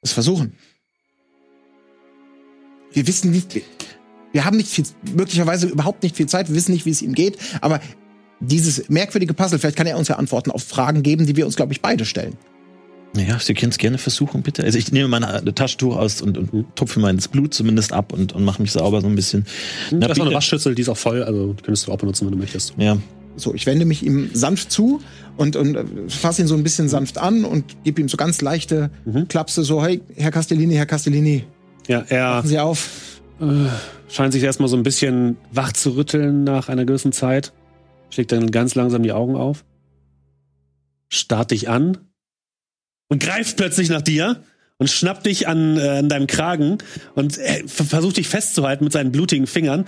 Das 0.00 0.12
versuchen. 0.12 0.54
Wir 2.92 3.06
wissen 3.06 3.30
nicht, 3.30 3.60
wir 4.32 4.44
haben 4.44 4.56
nicht 4.56 4.70
viel, 4.70 4.84
möglicherweise 5.14 5.66
überhaupt 5.66 6.02
nicht 6.02 6.16
viel 6.16 6.26
Zeit, 6.26 6.48
wir 6.48 6.54
wissen 6.54 6.72
nicht, 6.72 6.86
wie 6.86 6.90
es 6.90 7.02
ihm 7.02 7.14
geht, 7.14 7.38
aber 7.60 7.80
dieses 8.40 8.88
merkwürdige 8.88 9.34
Puzzle, 9.34 9.58
vielleicht 9.58 9.76
kann 9.76 9.86
er 9.86 9.98
uns 9.98 10.08
ja 10.08 10.16
Antworten 10.16 10.50
auf 10.50 10.64
Fragen 10.64 11.02
geben, 11.02 11.26
die 11.26 11.36
wir 11.36 11.46
uns, 11.46 11.56
glaube 11.56 11.72
ich, 11.72 11.82
beide 11.82 12.04
stellen. 12.04 12.36
Ja, 13.16 13.38
Sie 13.40 13.54
können 13.54 13.72
es 13.72 13.78
gerne 13.78 13.98
versuchen, 13.98 14.42
bitte. 14.42 14.62
Also 14.62 14.78
ich 14.78 14.92
nehme 14.92 15.08
mein 15.08 15.24
äh, 15.24 15.52
Taschentuch 15.52 15.96
aus 15.96 16.22
und, 16.22 16.38
und 16.38 16.76
tupfe 16.76 17.00
mein 17.00 17.16
das 17.16 17.26
Blut 17.26 17.52
zumindest 17.52 17.92
ab 17.92 18.12
und, 18.12 18.32
und 18.32 18.44
mache 18.44 18.62
mich 18.62 18.70
sauber 18.72 19.00
so 19.00 19.08
ein 19.08 19.16
bisschen. 19.16 19.46
Da 19.90 19.96
Na, 19.98 20.06
ist 20.06 20.18
noch 20.18 20.26
eine. 20.26 20.34
Waschschüssel, 20.34 20.74
die 20.76 20.82
ist 20.82 20.88
auch 20.88 20.96
voll, 20.96 21.22
also 21.24 21.52
die 21.54 21.62
könntest 21.62 21.88
du 21.88 21.92
auch 21.92 21.98
benutzen, 21.98 22.26
wenn 22.26 22.32
du 22.32 22.38
möchtest. 22.38 22.74
Ja. 22.76 22.96
So, 23.36 23.52
ich 23.54 23.66
wende 23.66 23.84
mich 23.84 24.04
ihm 24.04 24.30
sanft 24.32 24.70
zu 24.70 25.00
und, 25.36 25.56
und 25.56 25.74
äh, 25.74 25.84
fasse 26.08 26.42
ihn 26.42 26.46
so 26.48 26.54
ein 26.54 26.62
bisschen 26.62 26.88
sanft 26.88 27.18
an 27.18 27.44
und 27.44 27.82
gebe 27.84 28.00
ihm 28.00 28.08
so 28.08 28.16
ganz 28.16 28.40
leichte 28.42 28.90
Klapse, 29.28 29.64
so, 29.64 29.82
hey, 29.82 30.00
Herr 30.14 30.30
Castellini, 30.30 30.74
Herr 30.74 30.86
Castellini, 30.86 31.44
Ja, 31.88 32.04
er 32.08 32.34
passen 32.34 32.48
Sie 32.48 32.58
auf. 32.60 32.88
scheint 34.08 34.32
sich 34.34 34.42
erstmal 34.42 34.68
so 34.68 34.76
ein 34.76 34.82
bisschen 34.84 35.36
wach 35.52 35.72
zu 35.72 35.96
rütteln 35.96 36.44
nach 36.44 36.68
einer 36.68 36.84
gewissen 36.84 37.12
Zeit. 37.12 37.52
Schlägt 38.10 38.30
dann 38.32 38.50
ganz 38.52 38.74
langsam 38.76 39.02
die 39.02 39.12
Augen 39.12 39.34
auf. 39.36 39.64
Starrt 41.08 41.50
dich 41.50 41.68
an. 41.68 41.98
Und 43.10 43.22
greift 43.22 43.58
plötzlich 43.58 43.90
nach 43.90 44.00
dir. 44.02 44.42
Und 44.78 44.88
schnappt 44.88 45.26
dich 45.26 45.46
an, 45.46 45.76
äh, 45.76 45.80
an 45.98 46.08
deinem 46.08 46.26
Kragen. 46.26 46.78
Und 47.14 47.34
ver- 47.66 47.84
versucht 47.84 48.16
dich 48.16 48.28
festzuhalten 48.28 48.82
mit 48.84 48.94
seinen 48.94 49.12
blutigen 49.12 49.46
Fingern. 49.46 49.84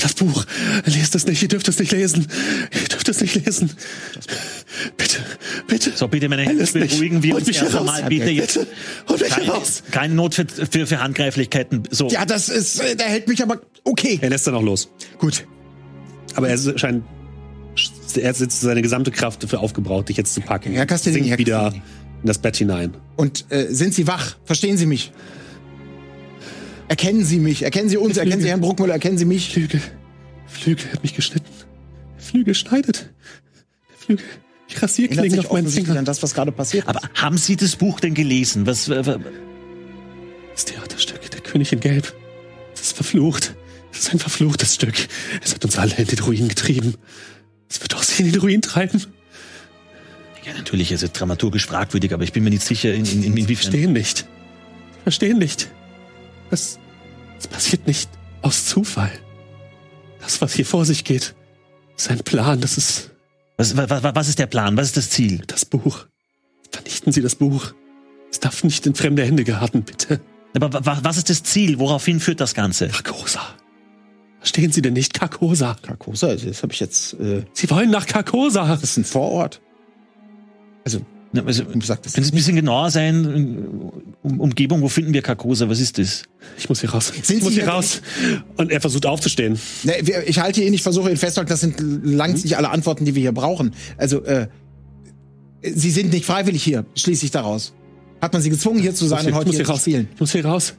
Das 0.00 0.14
Buch. 0.14 0.46
Lest 0.84 1.14
es 1.14 1.26
nicht. 1.28 1.40
Ihr 1.42 1.48
dürft 1.48 1.68
es 1.68 1.78
nicht 1.78 1.92
lesen. 1.92 2.26
Ihr 2.72 2.88
dürft 2.88 3.08
es 3.08 3.20
nicht 3.20 3.36
lesen. 3.46 3.70
Bitte. 4.96 5.18
Bitte. 5.68 5.92
So, 5.94 6.08
bitte, 6.08 6.28
meine 6.28 6.42
Herren, 6.42 6.56
nicht. 6.56 6.72
beruhigen 6.72 7.22
wir 7.22 7.36
uns 7.36 7.46
erst 7.46 7.76
einmal. 7.76 8.02
Bitte 8.08 8.30
jetzt. 8.30 8.54
Bitte. 8.58 8.66
Holt 9.08 9.20
mich 9.20 9.30
Keine, 9.30 9.46
heraus. 9.46 9.82
keine 9.92 10.14
Not 10.14 10.34
für, 10.34 10.46
für, 10.48 10.88
für 10.88 11.00
Handgreiflichkeiten. 11.00 11.84
So. 11.92 12.08
Ja, 12.08 12.24
das 12.26 12.48
ist, 12.48 12.80
äh, 12.80 12.96
der 12.96 13.06
hält 13.06 13.28
mich 13.28 13.40
aber, 13.44 13.60
okay. 13.84 14.18
Er 14.20 14.30
lässt 14.30 14.48
dann 14.48 14.56
auch 14.56 14.62
los. 14.62 14.88
Gut. 15.18 15.46
Aber 16.34 16.48
er 16.48 16.58
scheint, 16.78 17.04
er 18.16 18.28
hat 18.28 18.40
jetzt 18.40 18.60
seine 18.60 18.82
gesamte 18.82 19.12
Kraft 19.12 19.44
dafür 19.44 19.60
aufgebraucht, 19.60 20.08
dich 20.08 20.16
jetzt 20.16 20.34
zu 20.34 20.40
packen. 20.40 20.72
Herr 20.72 20.86
Castellini, 20.86 21.26
Sinkt 21.28 21.38
wieder 21.38 21.58
Castellini. 21.60 21.82
In 22.22 22.26
das 22.26 22.38
Bett 22.38 22.56
hinein. 22.56 22.96
Und 23.16 23.46
äh, 23.50 23.66
sind 23.70 23.94
Sie 23.94 24.06
wach? 24.06 24.36
Verstehen 24.44 24.76
Sie 24.76 24.86
mich? 24.86 25.12
Erkennen 26.88 27.24
Sie 27.24 27.38
mich? 27.38 27.62
Erkennen 27.62 27.88
Sie 27.88 27.96
uns? 27.96 28.16
Erkennen 28.16 28.42
Sie 28.42 28.48
Herrn 28.48 28.60
Bruckmüller? 28.60 28.94
Erkennen 28.94 29.18
Sie 29.18 29.24
mich? 29.24 29.52
Flügel. 29.52 29.80
Flügel 30.46 30.92
hat 30.92 31.02
mich 31.02 31.14
geschnitten. 31.14 31.48
Der 32.16 32.22
Flügel 32.22 32.54
schneidet. 32.54 33.10
Der 33.90 33.98
Flügel. 33.98 34.24
Die 34.70 34.76
Rasierklingen 34.76 35.38
auf 35.40 35.52
meinen 35.52 35.68
Fingern. 35.68 35.98
an 35.98 36.04
das, 36.04 36.22
was 36.22 36.34
gerade 36.34 36.52
passiert 36.52 36.88
Aber 36.88 37.00
haben 37.14 37.36
Sie 37.36 37.56
das 37.56 37.76
Buch 37.76 38.00
denn 38.00 38.14
gelesen? 38.14 38.66
Was, 38.66 38.88
äh, 38.88 39.04
was 39.06 39.18
Das 40.54 40.64
Theaterstück, 40.66 41.30
der 41.30 41.40
König 41.40 41.72
in 41.72 41.80
Gelb. 41.80 42.14
Es 42.74 42.82
ist 42.82 42.92
verflucht. 42.92 43.54
Es 43.92 44.00
ist 44.00 44.12
ein 44.12 44.18
verfluchtes 44.18 44.74
Stück. 44.74 44.94
Es 45.42 45.54
hat 45.54 45.64
uns 45.64 45.78
alle 45.78 45.94
in 45.96 46.06
den 46.06 46.18
Ruin 46.20 46.48
getrieben. 46.48 46.94
Es 47.68 47.80
wird 47.80 47.94
auch 47.94 48.02
sie 48.02 48.22
in 48.22 48.32
den 48.32 48.40
Ruin 48.40 48.62
treiben. 48.62 49.02
Ja, 50.44 50.52
natürlich 50.54 50.92
ist 50.92 51.02
es 51.02 51.12
dramaturgisch 51.12 51.66
fragwürdig, 51.66 52.12
aber 52.14 52.24
ich 52.24 52.32
bin 52.32 52.44
mir 52.44 52.50
nicht 52.50 52.62
sicher, 52.64 52.92
in, 52.94 53.04
in, 53.04 53.22
in, 53.22 53.36
inwiefern. 53.36 53.70
Verstehen 53.72 53.92
nicht. 53.92 54.18
Sie 54.18 55.02
Verstehen 55.04 55.38
nicht. 55.38 55.70
Das, 56.50 56.78
das 57.36 57.48
passiert 57.48 57.86
nicht 57.86 58.08
aus 58.42 58.66
Zufall. 58.66 59.10
Das, 60.20 60.40
was 60.40 60.54
hier 60.54 60.66
vor 60.66 60.84
sich 60.84 61.04
geht, 61.04 61.34
ist 61.96 62.10
ein 62.10 62.18
Plan. 62.20 62.60
Das 62.60 62.76
ist 62.78 63.10
Was, 63.56 63.76
was, 63.76 64.02
was 64.02 64.28
ist 64.28 64.38
der 64.38 64.46
Plan? 64.46 64.76
Was 64.76 64.86
ist 64.88 64.96
das 64.96 65.10
Ziel? 65.10 65.42
das 65.46 65.64
Buch. 65.64 66.06
Vernichten 66.70 67.12
Sie 67.12 67.20
das 67.22 67.34
Buch. 67.34 67.72
Es 68.30 68.40
darf 68.40 68.64
nicht 68.64 68.86
in 68.86 68.94
fremde 68.94 69.24
Hände 69.24 69.44
geraten, 69.44 69.82
bitte. 69.82 70.20
Aber 70.54 70.72
wa- 70.72 70.80
wa- 70.84 71.00
was 71.02 71.16
ist 71.18 71.28
das 71.30 71.42
Ziel? 71.42 71.78
Woraufhin 71.78 72.18
führt 72.20 72.40
das 72.40 72.54
Ganze? 72.54 72.88
Carcosa. 72.88 73.40
Verstehen 74.38 74.72
Sie 74.72 74.82
denn 74.82 74.94
nicht 74.94 75.14
Carcosa? 75.14 75.76
Carcosa, 75.82 76.34
das 76.34 76.62
habe 76.62 76.72
ich 76.72 76.80
jetzt. 76.80 77.14
Äh, 77.14 77.44
Sie 77.52 77.68
wollen 77.70 77.90
nach 77.90 78.06
Carcosa. 78.06 78.66
das 78.66 78.82
ist 78.82 78.96
ein 78.96 79.04
Vorort. 79.04 79.60
Also, 80.84 81.00
Na, 81.34 81.42
Also, 81.46 81.64
wie 81.72 81.78
gesagt, 81.78 82.04
das 82.04 82.12
können 82.12 82.24
Sie 82.26 82.32
ein 82.32 82.36
bisschen 82.36 82.56
genauer 82.56 82.90
sein? 82.90 83.66
Um, 84.22 84.38
Umgebung, 84.40 84.82
wo 84.82 84.88
finden 84.88 85.14
wir 85.14 85.22
Carcosa? 85.22 85.66
Was 85.68 85.80
ist 85.80 85.96
das? 85.98 86.24
Ich 86.58 86.68
muss 86.68 86.80
hier 86.80 86.90
raus. 86.90 87.10
Sind 87.22 87.38
ich 87.38 87.42
muss 87.42 87.54
Sie 87.54 87.60
hier 87.60 87.64
hier- 87.64 87.72
raus. 87.72 88.02
Und 88.58 88.70
er 88.70 88.80
versucht 88.82 89.06
aufzustehen. 89.06 89.58
Ne, 89.84 89.94
ich 90.26 90.38
halte 90.40 90.62
ihn, 90.62 90.74
ich 90.74 90.82
versuche 90.82 91.10
ihn 91.10 91.16
festzuhalten. 91.16 91.48
Das 91.48 91.60
sind 91.60 91.80
längst 92.04 92.44
nicht 92.44 92.58
alle 92.58 92.68
Antworten, 92.68 93.06
die 93.06 93.14
wir 93.14 93.22
hier 93.22 93.32
brauchen. 93.32 93.72
Also, 93.96 94.22
äh, 94.24 94.48
Sie 95.62 95.90
sind 95.90 96.12
nicht 96.12 96.26
freiwillig 96.26 96.62
hier, 96.62 96.84
schließe 96.96 97.24
ich 97.24 97.30
daraus. 97.30 97.72
Hat 98.20 98.32
man 98.32 98.42
Sie 98.42 98.50
gezwungen, 98.50 98.80
hier 98.80 98.94
zu 98.94 99.06
sein 99.06 99.20
ich 99.20 99.26
und 99.28 99.30
muss 99.32 99.38
heute 99.40 99.50
hier 99.50 99.56
hier 99.58 99.64
zu 99.64 99.70
raus. 99.72 99.80
spielen? 99.80 100.08
Ich 100.14 100.20
muss 100.20 100.32
hier 100.32 100.44
raus. 100.44 100.74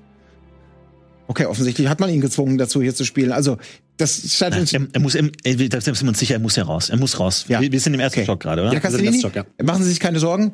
Okay, 1.28 1.46
offensichtlich 1.46 1.88
hat 1.88 2.00
man 2.00 2.10
ihn 2.10 2.20
gezwungen, 2.22 2.58
dazu 2.58 2.82
hier 2.82 2.94
zu 2.94 3.06
spielen. 3.06 3.32
Also, 3.32 3.58
das 3.98 4.34
scheint 4.34 4.58
uns. 4.58 4.74
Er, 4.74 4.82
er 4.92 5.00
muss, 5.00 5.16
er, 5.16 5.24
da 5.24 5.82
sind 5.82 6.02
wir 6.02 6.08
uns 6.10 6.20
sicher, 6.20 6.34
er 6.36 6.40
muss 6.40 6.58
heraus. 6.58 6.90
Er 6.90 6.98
muss 6.98 7.20
raus. 7.20 7.46
Ja. 7.48 7.62
Wir, 7.62 7.72
wir 7.72 7.80
sind 7.80 7.94
im 7.94 8.00
ersten 8.02 8.20
Okay. 8.20 8.26
Stock 8.26 8.40
gerade, 8.42 8.62
oder? 8.62 8.74
Ja, 8.74 8.84
wir 8.84 8.92
sind 8.92 9.04
Castellini, 9.06 9.20
Stock, 9.20 9.46
machen 9.64 9.84
Sie 9.84 9.90
sich 9.90 10.00
keine 10.00 10.20
Sorgen. 10.20 10.54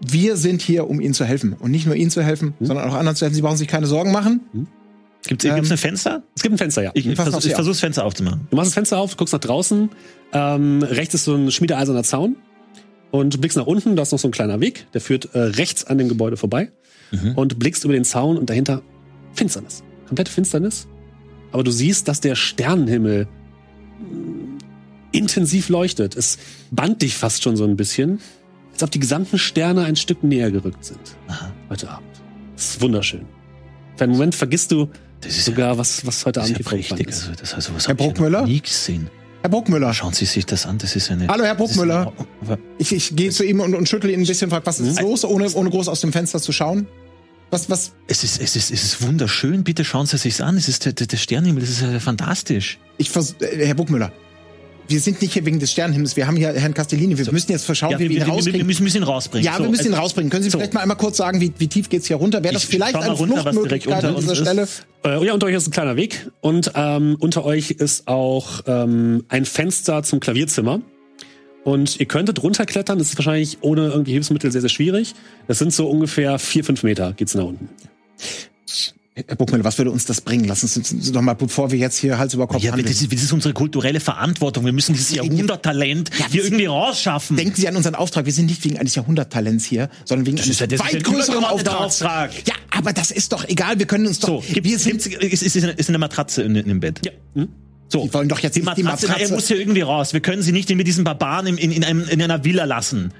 Wir 0.00 0.36
sind 0.36 0.62
hier, 0.62 0.88
um 0.88 1.00
Ihnen 1.00 1.12
zu 1.14 1.24
helfen. 1.24 1.54
Und 1.54 1.70
nicht 1.70 1.84
nur 1.86 1.94
Ihnen 1.96 2.10
zu 2.10 2.22
helfen, 2.22 2.54
Hm? 2.58 2.66
sondern 2.66 2.88
auch 2.88 2.94
anderen 2.94 3.16
zu 3.16 3.24
helfen. 3.24 3.34
Sie 3.34 3.42
brauchen 3.42 3.56
sich 3.56 3.68
keine 3.68 3.86
Sorgen 3.86 4.12
machen. 4.12 4.40
Gibt 5.26 5.44
es 5.44 5.50
Ähm, 5.50 5.56
ein 5.56 5.76
Fenster? 5.76 6.22
Es 6.36 6.42
gibt 6.42 6.54
ein 6.54 6.58
Fenster, 6.58 6.82
ja. 6.82 6.92
Ich, 6.94 7.04
ich, 7.06 7.16
vers 7.16 7.28
ich 7.44 7.52
versuche 7.54 7.72
das 7.72 7.80
Fenster 7.80 8.04
aufzumachen. 8.04 8.46
Du 8.50 8.56
machst 8.56 8.68
das 8.68 8.74
Fenster 8.74 8.98
auf, 8.98 9.16
guckst 9.16 9.34
nach 9.34 9.40
draußen. 9.40 9.90
Ähm, 10.32 10.82
rechts 10.84 11.14
ist 11.14 11.24
so 11.24 11.34
ein 11.34 11.50
schmiedeeiserner 11.50 12.04
Zaun. 12.04 12.36
und 13.10 13.34
du 13.34 13.38
blickst 13.38 13.56
nach 13.58 13.66
unten, 13.66 13.96
da 13.96 14.02
ist 14.02 14.12
noch 14.12 14.18
so 14.18 14.28
ein 14.28 14.32
kleiner 14.32 14.60
Weg, 14.60 14.86
der 14.94 15.00
führt 15.00 15.34
äh, 15.34 15.38
rechts 15.40 15.84
an 15.84 15.98
dem 15.98 16.08
Gebäude 16.08 16.36
vorbei 16.36 16.70
und 17.36 17.58
blickst 17.58 17.84
über 17.84 17.94
den 17.94 18.04
Zaun 18.04 18.36
und 18.36 18.50
dahinter 18.50 18.82
Finsternis. 19.38 19.82
Komplette 20.06 20.30
Finsternis. 20.30 20.86
Aber 21.52 21.64
du 21.64 21.70
siehst, 21.70 22.08
dass 22.08 22.20
der 22.20 22.34
Sternenhimmel 22.34 23.26
mh, 24.00 24.58
intensiv 25.12 25.68
leuchtet. 25.68 26.16
Es 26.16 26.38
band 26.70 27.02
dich 27.02 27.16
fast 27.16 27.42
schon 27.42 27.56
so 27.56 27.64
ein 27.64 27.76
bisschen, 27.76 28.20
als 28.72 28.82
ob 28.82 28.90
die 28.90 28.98
gesamten 29.00 29.38
Sterne 29.38 29.84
ein 29.84 29.96
Stück 29.96 30.22
näher 30.22 30.50
gerückt 30.50 30.84
sind. 30.84 31.00
Heute 31.70 31.90
Abend. 31.90 32.06
Das 32.54 32.70
ist 32.70 32.80
wunderschön. 32.80 33.22
Für 33.96 34.04
einen 34.04 34.12
Moment 34.12 34.34
vergisst 34.34 34.70
du 34.72 34.88
Das 35.20 35.36
ist 35.36 35.46
sogar, 35.46 35.78
was, 35.78 36.06
was 36.06 36.24
heute 36.26 36.40
Das 36.40 36.44
Abend 36.50 36.60
ist 36.60 36.68
hier 36.68 36.78
ja 36.78 36.84
prächtig. 36.88 37.08
ist. 37.08 37.22
Also, 37.28 37.32
das 37.40 37.54
also, 37.54 37.74
was 37.74 37.88
Herr 37.88 37.94
Bruckmüller? 37.94 38.44
nie 38.46 38.60
gesehen. 38.60 39.08
Herr 39.40 39.50
Bruckmüller, 39.50 39.94
Schauen 39.94 40.12
Sie 40.12 40.24
sich 40.24 40.46
das 40.46 40.66
an. 40.66 40.78
Das 40.78 40.94
ist 40.96 41.10
eine. 41.10 41.28
Hallo, 41.28 41.44
Herr 41.44 41.54
Bruckmüller. 41.54 42.12
eine- 42.46 42.58
ich, 42.78 42.92
ich 42.92 43.14
gehe 43.16 43.30
zu 43.30 43.44
ihm 43.44 43.60
und, 43.60 43.74
und 43.74 43.88
schüttel 43.88 44.10
ihn 44.10 44.20
ein 44.20 44.26
bisschen, 44.26 44.50
frag, 44.50 44.66
was 44.66 44.80
ist 44.80 45.00
Mhm. 45.00 45.06
los, 45.06 45.24
ohne, 45.24 45.48
ohne 45.54 45.70
groß 45.70 45.88
aus 45.88 46.00
dem 46.00 46.12
Fenster 46.12 46.40
zu 46.40 46.52
schauen? 46.52 46.86
Was, 47.50 47.70
was, 47.70 47.92
Es 48.06 48.24
ist, 48.24 48.40
es 48.40 48.56
ist, 48.56 48.70
es 48.70 48.84
ist 48.84 49.02
wunderschön. 49.02 49.64
Bitte 49.64 49.84
schauen 49.84 50.06
Sie 50.06 50.18
sich's 50.18 50.40
an. 50.40 50.56
Es 50.56 50.68
ist 50.68 50.84
der, 50.84 50.92
der, 50.92 51.16
Sternenhimmel. 51.16 51.62
Das 51.62 51.70
ist 51.70 51.80
ja 51.80 51.98
fantastisch. 52.00 52.78
ich 52.98 53.10
vers 53.10 53.36
äh, 53.40 53.66
Herr 53.66 53.74
Bruckmüller, 53.74 54.12
wir 54.88 55.00
sind 55.00 55.20
nicht 55.20 55.34
hier 55.34 55.44
wegen 55.44 55.58
des 55.58 55.70
Sternenhimmels, 55.72 56.16
wir 56.16 56.26
haben 56.26 56.36
hier 56.36 56.52
Herrn 56.54 56.72
Castellini, 56.72 57.18
wir 57.18 57.30
müssen 57.30 57.52
jetzt 57.52 57.64
verschauen, 57.66 57.92
Ja, 57.92 57.98
wie 57.98 58.04
wir, 58.04 58.10
wir 58.10 58.16
ihn 58.16 58.20
wir, 58.20 58.26
wir, 58.26 58.32
rauskriegen. 58.32 58.60
wir 58.60 58.64
müssen, 58.64 58.84
müssen 58.84 58.96
ihn 58.98 59.02
rausbringen. 59.02 59.44
ja, 59.44 59.58
wir 59.58 59.64
So, 59.66 59.70
müssen 59.70 59.86
ihn 59.86 59.94
rausbringen. 59.94 60.30
Können 60.30 60.42
Sie 60.42 60.50
so. 60.50 60.58
vielleicht 60.58 60.74
mal 60.74 60.80
einmal 60.80 60.96
kurz 60.96 61.18
sagen, 61.18 61.40
wie, 61.40 61.52
wie 61.58 61.68
tief 61.68 61.88
geht's 61.90 62.06
hier 62.06 62.16
runter? 62.16 62.42
Wäre 62.42 62.54
das 62.54 62.64
Ich 62.64 62.70
vielleicht 62.70 62.96
eine 62.96 63.10
runter, 63.12 63.42
Fluchtmöglichkeit 63.42 64.04
unter 64.04 64.08
an 64.08 64.16
dieser 64.16 64.34
Stelle? 64.34 64.68
Äh, 65.04 65.26
ja, 65.26 65.34
unter 65.34 65.46
euch 65.46 65.54
ist 65.54 65.68
ein 65.68 65.72
kleiner 65.72 65.96
Weg 65.96 66.26
und 66.40 66.72
ähm, 66.74 67.16
unter 67.20 67.44
euch 67.44 67.70
ist 67.70 68.08
auch 68.08 68.62
ähm, 68.66 69.24
ein 69.28 69.44
Fenster 69.44 70.02
zum 70.02 70.20
Klavierzimmer. 70.20 70.80
Und 71.68 72.00
ihr 72.00 72.06
könntet 72.06 72.42
runterklettern, 72.42 72.98
das 72.98 73.10
ist 73.10 73.18
wahrscheinlich 73.18 73.58
ohne 73.60 73.88
irgendwie 73.88 74.12
Hilfsmittel 74.12 74.50
sehr, 74.50 74.62
sehr 74.62 74.70
schwierig. 74.70 75.14
Das 75.48 75.58
sind 75.58 75.72
so 75.72 75.86
ungefähr 75.88 76.38
vier, 76.38 76.64
fünf 76.64 76.82
Meter 76.82 77.12
geht's 77.12 77.34
nach 77.34 77.44
unten. 77.44 77.68
Herr 79.14 79.34
Bruckmüller, 79.36 79.64
was 79.64 79.76
würde 79.76 79.90
uns 79.90 80.06
das 80.06 80.20
bringen? 80.20 80.44
Lass 80.44 80.62
uns 80.62 80.76
jetzt 80.76 81.14
doch 81.14 81.20
mal, 81.20 81.34
bevor 81.34 81.70
wir 81.72 81.78
jetzt 81.78 81.98
hier 81.98 82.18
Hals 82.18 82.32
über 82.34 82.46
Kopf 82.46 82.62
Ja, 82.62 82.70
handeln. 82.70 82.86
das 82.88 83.02
ist, 83.02 83.12
das 83.12 83.22
ist 83.22 83.32
unsere 83.32 83.52
kulturelle 83.52 83.98
Verantwortung. 84.00 84.64
Wir 84.64 84.72
müssen 84.72 84.92
dieses 84.94 85.10
Jahrhunderttalent 85.14 86.10
Ja, 86.18 86.26
hier 86.30 86.44
irgendwie 86.44 86.66
rausschaffen. 86.66 87.36
Denken 87.36 87.54
Sie 87.56 87.66
an 87.68 87.76
unseren 87.76 87.96
Auftrag. 87.96 88.24
Wir 88.26 88.32
sind 88.32 88.46
nicht 88.46 88.64
wegen 88.64 88.78
eines 88.78 88.94
Jahrhunderttalents 88.94 89.64
hier, 89.66 89.90
sondern 90.04 90.24
wegen 90.26 90.38
ist 90.38 90.44
eines 90.44 90.60
ja- 90.60 90.66
das 90.68 90.80
ist 90.80 90.86
weit 90.86 90.94
ein 90.94 91.02
größeren 91.02 91.44
Auftrags. 91.44 92.00
Auftrag. 92.00 92.30
Ja, 92.46 92.54
aber 92.70 92.92
das 92.94 93.10
ist 93.10 93.32
doch 93.32 93.46
egal. 93.48 93.78
Wir 93.80 93.86
können 93.86 94.06
uns 94.06 94.20
doch. 94.20 94.42
so, 94.42 94.54
gibt, 94.54 94.66
wir 94.66 94.78
sind. 94.78 95.04
ist, 95.04 95.42
ist, 95.42 95.56
ist 95.56 95.88
eine 95.88 95.98
Matratze 95.98 96.42
in, 96.44 96.54
in 96.54 96.68
dem 96.68 96.80
Bett. 96.80 97.00
Ja. 97.04 97.12
Hm? 97.34 97.48
So. 97.88 98.04
Die 98.06 98.12
wollen 98.14 98.28
doch 98.28 98.38
jetzt 98.40 98.54
die 98.56 98.60
nicht 98.62 98.76
die 98.76 98.82
Matratze, 98.82 99.14
er 99.18 99.30
muss 99.30 99.48
hier 99.48 99.58
irgendwie 99.58 99.80
raus. 99.80 100.12
Wir 100.12 100.20
können 100.20 100.42
sie 100.42 100.52
nicht 100.52 100.68
mit 100.74 100.86
diesen 100.86 101.04
Barbaren 101.04 101.46
in, 101.46 101.56
in, 101.58 101.72
in, 101.72 101.84
einem, 101.84 102.06
in 102.08 102.20
einer 102.22 102.44
Villa 102.44 102.64
lassen. 102.64 103.12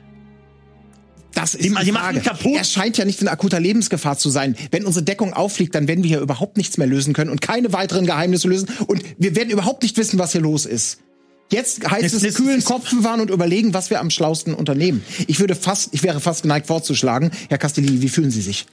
Das 1.34 1.54
ist 1.54 1.64
Die 1.64 1.68
die, 1.74 1.84
die 1.84 1.92
machen 1.92 2.16
ihn 2.16 2.22
kaputt. 2.22 2.56
Er 2.56 2.64
scheint 2.64 2.98
ja 2.98 3.04
nicht 3.04 3.22
in 3.22 3.28
akuter 3.28 3.60
Lebensgefahr 3.60 4.18
zu 4.18 4.28
sein. 4.28 4.56
Wenn 4.70 4.84
unsere 4.84 5.04
Deckung 5.04 5.32
auffliegt, 5.34 5.74
dann 5.74 5.86
werden 5.88 6.02
wir 6.02 6.08
hier 6.08 6.20
überhaupt 6.20 6.56
nichts 6.56 6.78
mehr 6.78 6.86
lösen 6.86 7.12
können 7.14 7.30
und 7.30 7.40
keine 7.40 7.72
weiteren 7.72 8.06
Geheimnisse 8.06 8.48
lösen. 8.48 8.68
Und 8.86 9.02
wir 9.18 9.36
werden 9.36 9.50
überhaupt 9.50 9.82
nicht 9.82 9.96
wissen, 9.96 10.18
was 10.18 10.32
hier 10.32 10.40
los 10.40 10.66
ist. 10.66 10.98
Jetzt 11.50 11.88
heißt 11.88 12.04
Es- 12.04 12.12
es, 12.12 12.22
es- 12.24 12.34
kühlen 12.34 12.58
es- 12.58 12.64
Kopf 12.64 12.90
bewahren 12.90 13.20
und 13.20 13.30
überlegen, 13.30 13.72
was 13.72 13.88
wir 13.90 14.00
am 14.00 14.10
schlausten 14.10 14.52
unternehmen. 14.52 15.02
Ich 15.28 15.38
würde 15.40 15.54
fast, 15.54 15.90
ich 15.94 16.02
wäre 16.02 16.20
fast 16.20 16.42
geneigt 16.42 16.66
vorzuschlagen. 16.66 17.30
Herr 17.48 17.58
Castellini, 17.58 18.02
wie 18.02 18.08
fühlen 18.08 18.30
Sie 18.30 18.42
sich? 18.42 18.66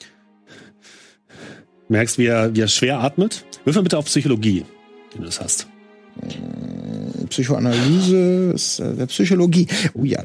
Merkst, 1.88 2.18
wie 2.18 2.26
er, 2.26 2.54
wie 2.56 2.62
er 2.62 2.68
schwer 2.68 3.00
atmet. 3.00 3.46
Würfel 3.64 3.84
bitte 3.84 3.98
auf 3.98 4.06
Psychologie, 4.06 4.66
wenn 5.14 5.22
du 5.22 5.28
das 5.28 5.40
hast. 5.40 5.68
Psychoanalyse, 7.30 8.52
ist, 8.54 8.80
äh, 8.80 9.06
Psychologie. 9.08 9.68
Oh 9.94 10.04
ja. 10.04 10.24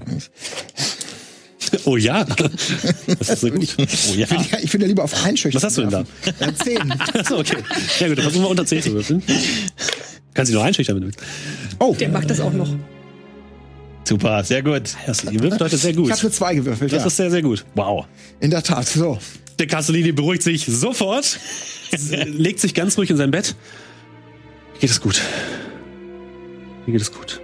Oh 1.85 1.97
ja, 1.97 2.25
das 2.25 3.29
ist 3.31 3.41
sehr 3.43 3.51
gut. 3.53 3.69
Oh 3.79 4.15
ja. 4.15 4.25
Ich 4.25 4.31
will, 4.31 4.39
ja- 4.51 4.59
ich 4.63 4.73
will 4.73 4.81
ja 4.83 4.87
lieber 4.89 5.05
auf 5.05 5.25
Einschüchtern. 5.25 5.63
Was 5.63 5.65
hast 5.69 5.79
du 5.79 5.83
denn 5.83 5.91
da? 5.91 6.01
Äh, 6.47 6.53
Zehn. 6.55 6.93
Achso, 6.93 7.39
okay. 7.39 7.59
Ja 8.01 8.09
gut, 8.09 8.19
dann 8.19 8.25
versuchen 8.25 8.43
wir 8.43 8.51
unter 8.51 8.67
10 8.67 8.83
zu 8.83 8.93
würfeln. 8.93 9.23
Kannst 10.35 10.53
du 10.53 10.57
noch 10.57 10.65
einschüchtern, 10.65 10.97
wenn 10.97 11.03
du 11.03 11.07
willst. 11.09 11.21
Oh, 11.79 11.95
Der 11.99 12.09
macht 12.09 12.29
das 12.31 12.41
auch 12.41 12.53
noch. 12.53 12.69
Super, 14.05 14.43
sehr 14.43 14.63
gut. 14.63 14.83
Das, 15.07 15.23
ihr 15.25 15.41
würfelt 15.41 15.61
heute 15.61 15.77
sehr 15.77 15.93
gut. 15.95 16.07
ich 16.07 16.13
habe 16.13 16.23
eine 16.23 16.31
Zwei 16.33 16.55
gewürfelt. 16.57 16.93
Das 16.93 17.03
Ja. 17.03 17.07
ist 17.07 17.17
sehr, 17.17 17.31
sehr 17.31 17.43
gut. 17.43 17.65
Wow. 17.77 18.07
In 18.41 18.51
der 18.51 18.63
Tat. 18.63 18.89
So. 18.89 19.19
Der 19.59 19.67
Castellini 19.69 20.11
beruhigt 20.13 20.43
sich 20.43 20.65
sofort, 20.67 21.39
legt 22.27 22.59
sich 22.61 22.75
ganz 22.75 22.99
ruhig 22.99 23.11
in 23.11 23.17
sein 23.17 23.31
Bett. 23.31 23.55
Geht 24.81 24.91
es 24.91 25.01
gut. 25.01 25.21
Mir 26.87 26.93
geht 26.93 27.03
es 27.03 27.13
gut. 27.13 27.41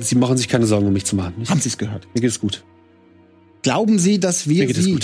Sie 0.00 0.14
machen 0.14 0.36
sich 0.36 0.48
keine 0.48 0.66
Sorgen, 0.66 0.86
um 0.86 0.92
mich 0.92 1.06
zu 1.06 1.16
machen. 1.16 1.34
Ich, 1.42 1.50
Haben 1.50 1.60
Sie 1.60 1.68
es 1.68 1.78
gehört? 1.78 2.06
mir 2.14 2.20
geht 2.20 2.30
es 2.30 2.40
gut. 2.40 2.64
Glauben 3.62 3.98
Sie, 3.98 4.20
dass 4.20 4.48
wir 4.48 4.72
Sie 4.74 4.98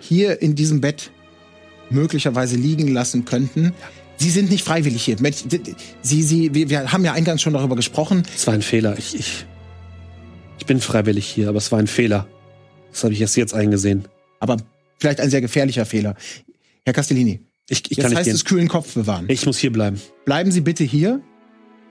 hier 0.00 0.40
in 0.42 0.54
diesem 0.54 0.80
Bett 0.80 1.10
möglicherweise 1.90 2.56
liegen 2.56 2.88
lassen 2.88 3.24
könnten? 3.24 3.72
Sie 4.16 4.30
sind 4.30 4.50
nicht 4.50 4.64
freiwillig 4.64 5.04
hier. 5.04 5.16
Sie, 6.02 6.22
Sie, 6.22 6.54
wir, 6.54 6.70
wir 6.70 6.92
haben 6.92 7.04
ja 7.04 7.12
eingangs 7.12 7.42
schon 7.42 7.52
darüber 7.52 7.74
gesprochen. 7.76 8.22
Es 8.34 8.46
war 8.46 8.54
ein 8.54 8.62
Fehler. 8.62 8.96
Ich, 8.98 9.18
ich, 9.18 9.46
ich 10.58 10.66
bin 10.66 10.80
freiwillig 10.80 11.26
hier, 11.26 11.48
aber 11.48 11.58
es 11.58 11.72
war 11.72 11.78
ein 11.80 11.88
Fehler. 11.88 12.28
Das 12.92 13.02
habe 13.02 13.12
ich 13.12 13.20
erst 13.20 13.36
jetzt 13.36 13.54
eingesehen. 13.54 14.06
Aber 14.38 14.56
vielleicht 14.98 15.20
ein 15.20 15.30
sehr 15.30 15.40
gefährlicher 15.40 15.84
Fehler. 15.84 16.14
Herr 16.84 16.92
Castellini, 16.92 17.40
Ich, 17.68 17.82
ich 17.90 17.96
jetzt 17.96 18.06
kann 18.06 18.16
heißt 18.16 18.28
es 18.28 18.44
kühlen 18.44 18.68
Kopf 18.68 18.94
bewahren. 18.94 19.24
Ich 19.28 19.46
muss 19.46 19.58
hier 19.58 19.72
bleiben. 19.72 20.00
Bleiben 20.24 20.52
Sie 20.52 20.60
bitte 20.60 20.84
hier. 20.84 21.20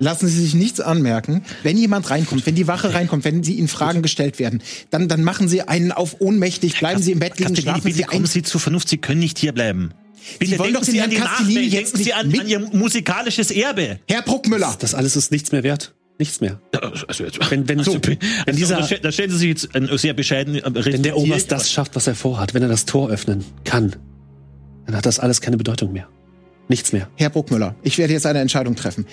Lassen 0.04 0.28
Sie 0.28 0.42
sich 0.42 0.54
nichts 0.54 0.80
anmerken. 0.80 1.44
Wenn 1.64 1.78
jemand 1.78 2.10
reinkommt, 2.10 2.46
wenn 2.46 2.56
die 2.56 2.68
Wache 2.68 2.94
reinkommt, 2.94 3.24
wenn 3.24 3.44
Sie 3.44 3.54
Ihnen 3.56 3.68
Fragen 3.68 4.02
gestellt 4.02 4.38
werden, 4.40 4.62
dann, 4.90 5.08
dann 5.08 5.24
machen 5.24 5.48
Sie 5.48 5.62
einen 5.62 5.92
auf 5.92 6.18
ohnmächtig, 6.20 6.78
bleiben 6.80 7.02
Sie 7.02 7.12
im 7.14 7.20
Bett 7.20 7.40
liegen, 7.40 7.56
schlafen 7.56 7.84
bitte 7.84 7.96
Sie 7.98 8.04
kommen 8.04 8.26
ein. 8.26 8.28
Sie 8.28 8.42
zur 8.44 8.60
Vernunft. 8.60 8.90
Sie 8.90 8.98
können 8.98 9.20
nicht 9.20 9.38
hier 9.40 9.54
bleiben. 9.54 9.92
Bitte 10.40 10.58
wollen 10.60 10.74
denken 10.74 10.86
doch 10.86 10.92
Sie 10.92 11.02
an 11.02 11.10
die 11.10 11.16
Castellini 11.18 11.54
Nachwelt. 11.56 11.74
jetzt 11.74 11.94
Denken 11.98 12.04
Sie 12.06 12.14
an, 12.14 12.40
an 12.40 12.48
Ihr 12.48 12.60
musikalisches 12.74 13.52
Erbe. 13.52 14.00
Herr 14.10 14.22
Bruckmüller, 14.22 14.76
Das 14.80 14.94
alles 14.94 15.16
ist 15.16 15.32
nichts 15.32 15.52
mehr 15.52 15.64
wert. 15.64 15.94
Nichts 16.20 16.42
mehr. 16.42 16.60
Also 17.08 17.24
jetzt, 17.24 17.40
Wenn, 17.50 17.68
wenn, 17.68 17.80
also, 17.80 17.94
wenn 18.06 18.18
also, 18.46 18.52
dieser, 18.58 18.78
da, 18.78 18.84
stell- 18.86 19.00
da 19.00 19.12
stellen 19.12 19.32
Sie 19.32 19.38
sich 19.38 19.48
jetzt 19.50 19.76
ein 19.76 19.90
sehr 19.98 20.14
bescheiden. 20.14 20.62
wenn 20.64 21.02
der 21.04 21.18
Oberst 21.18 21.52
das 21.52 21.72
schafft, 21.72 21.96
was 21.96 22.06
er 22.08 22.14
vorhat, 22.16 22.54
wenn 22.54 22.62
er 22.62 22.70
das 22.70 22.86
Tor 22.86 23.10
öffnen 23.10 23.44
kann, 23.66 23.96
dann 24.86 24.96
hat 24.96 25.06
das 25.06 25.20
alles 25.20 25.42
keine 25.42 25.58
Bedeutung 25.58 25.92
mehr. 25.92 26.08
Nichts 26.70 26.94
mehr. 26.94 27.10
Herr 27.16 27.30
Bruckmüller, 27.30 27.76
ich 27.84 27.98
werde 27.98 28.14
jetzt 28.14 28.26
eine 28.26 28.40
Entscheidung 28.40 28.76
treffen. 28.76 29.06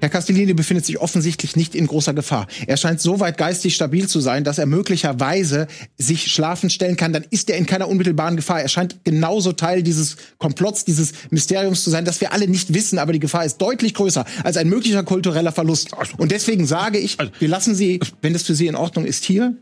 Herr 0.00 0.08
Castellini 0.08 0.54
befindet 0.54 0.86
sich 0.86 0.98
offensichtlich 0.98 1.56
nicht 1.56 1.74
in 1.74 1.86
großer 1.86 2.14
Gefahr. 2.14 2.46
Er 2.66 2.76
scheint 2.76 3.00
so 3.00 3.20
weit 3.20 3.36
geistig 3.38 3.74
stabil 3.74 4.08
zu 4.08 4.20
sein, 4.20 4.44
dass 4.44 4.58
er 4.58 4.66
möglicherweise 4.66 5.66
sich 5.98 6.32
schlafen 6.32 6.70
stellen 6.70 6.96
kann. 6.96 7.12
Dann 7.12 7.24
ist 7.30 7.50
er 7.50 7.56
in 7.58 7.66
keiner 7.66 7.88
unmittelbaren 7.88 8.36
Gefahr. 8.36 8.60
Er 8.62 8.68
scheint 8.68 9.04
genauso 9.04 9.52
Teil 9.52 9.82
dieses 9.82 10.16
Komplotts, 10.38 10.84
dieses 10.84 11.12
Mysteriums 11.30 11.84
zu 11.84 11.90
sein, 11.90 12.04
dass 12.04 12.20
wir 12.20 12.32
alle 12.32 12.48
nicht 12.48 12.72
wissen. 12.74 12.98
Aber 12.98 13.12
die 13.12 13.20
Gefahr 13.20 13.44
ist 13.44 13.58
deutlich 13.58 13.94
größer 13.94 14.24
als 14.42 14.56
ein 14.56 14.68
möglicher 14.68 15.02
kultureller 15.02 15.52
Verlust. 15.52 15.90
Und 16.16 16.32
deswegen 16.32 16.66
sage 16.66 16.98
ich, 16.98 17.18
wir 17.38 17.48
lassen 17.48 17.74
Sie, 17.74 18.00
wenn 18.22 18.32
das 18.32 18.42
für 18.42 18.54
Sie 18.54 18.66
in 18.66 18.76
Ordnung 18.76 19.04
ist, 19.04 19.24
hier. 19.24 19.54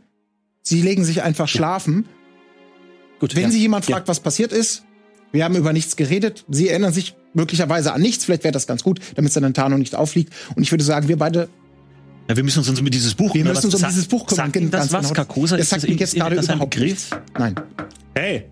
Sie 0.62 0.82
legen 0.82 1.04
sich 1.04 1.22
einfach 1.22 1.48
schlafen. 1.48 2.04
Gut. 3.20 3.34
Wenn 3.34 3.44
ja. 3.44 3.50
Sie 3.50 3.58
jemand 3.60 3.88
Ja. 3.88 3.96
fragt, 3.96 4.08
was 4.08 4.20
passiert 4.20 4.52
ist, 4.52 4.84
wir 5.32 5.44
haben 5.44 5.56
über 5.56 5.72
nichts 5.72 5.96
geredet. 5.96 6.44
Sie 6.48 6.68
erinnern 6.68 6.92
sich 6.92 7.14
möglicherweise 7.34 7.92
an 7.92 8.00
nichts. 8.00 8.24
Vielleicht 8.24 8.44
wäre 8.44 8.52
das 8.52 8.66
ganz 8.66 8.82
gut, 8.82 9.00
damit 9.16 9.32
seine 9.32 9.52
Tarnung 9.52 9.78
nicht 9.80 9.94
auffliegt. 9.94 10.32
Und 10.54 10.62
ich 10.62 10.70
würde 10.72 10.84
sagen, 10.84 11.08
wir 11.08 11.16
beide, 11.16 11.48
Ja, 12.28 12.36
wir 12.36 12.44
müssen 12.44 12.58
uns 12.60 12.68
um 12.80 12.90
dieses 12.90 13.14
Buch 13.14 13.34
wir 13.34 13.40
kümmern. 13.42 13.54
müssen 13.54 13.66
uns 13.66 13.74
um 13.82 13.88
dieses 13.88 14.06
Buch 14.06 14.26
kümmern. 14.26 14.52
Sagt 14.52 14.72
das 14.74 14.92
was, 14.92 15.02
genau. 15.02 15.14
Carcosa? 15.14 15.56
Das 15.56 15.64
Ist 15.64 15.70
sagt 15.70 15.82
das 15.84 15.90
mir 15.90 15.96
jetzt 15.96 16.14
gerade 16.14 16.34
ist 16.34 16.42
das 16.44 16.48
ein 16.50 16.56
überhaupt 16.56 16.74
Begriff? 16.74 16.90
nichts. 16.90 17.10
Nein. 17.38 17.54
Hey! 18.14 18.44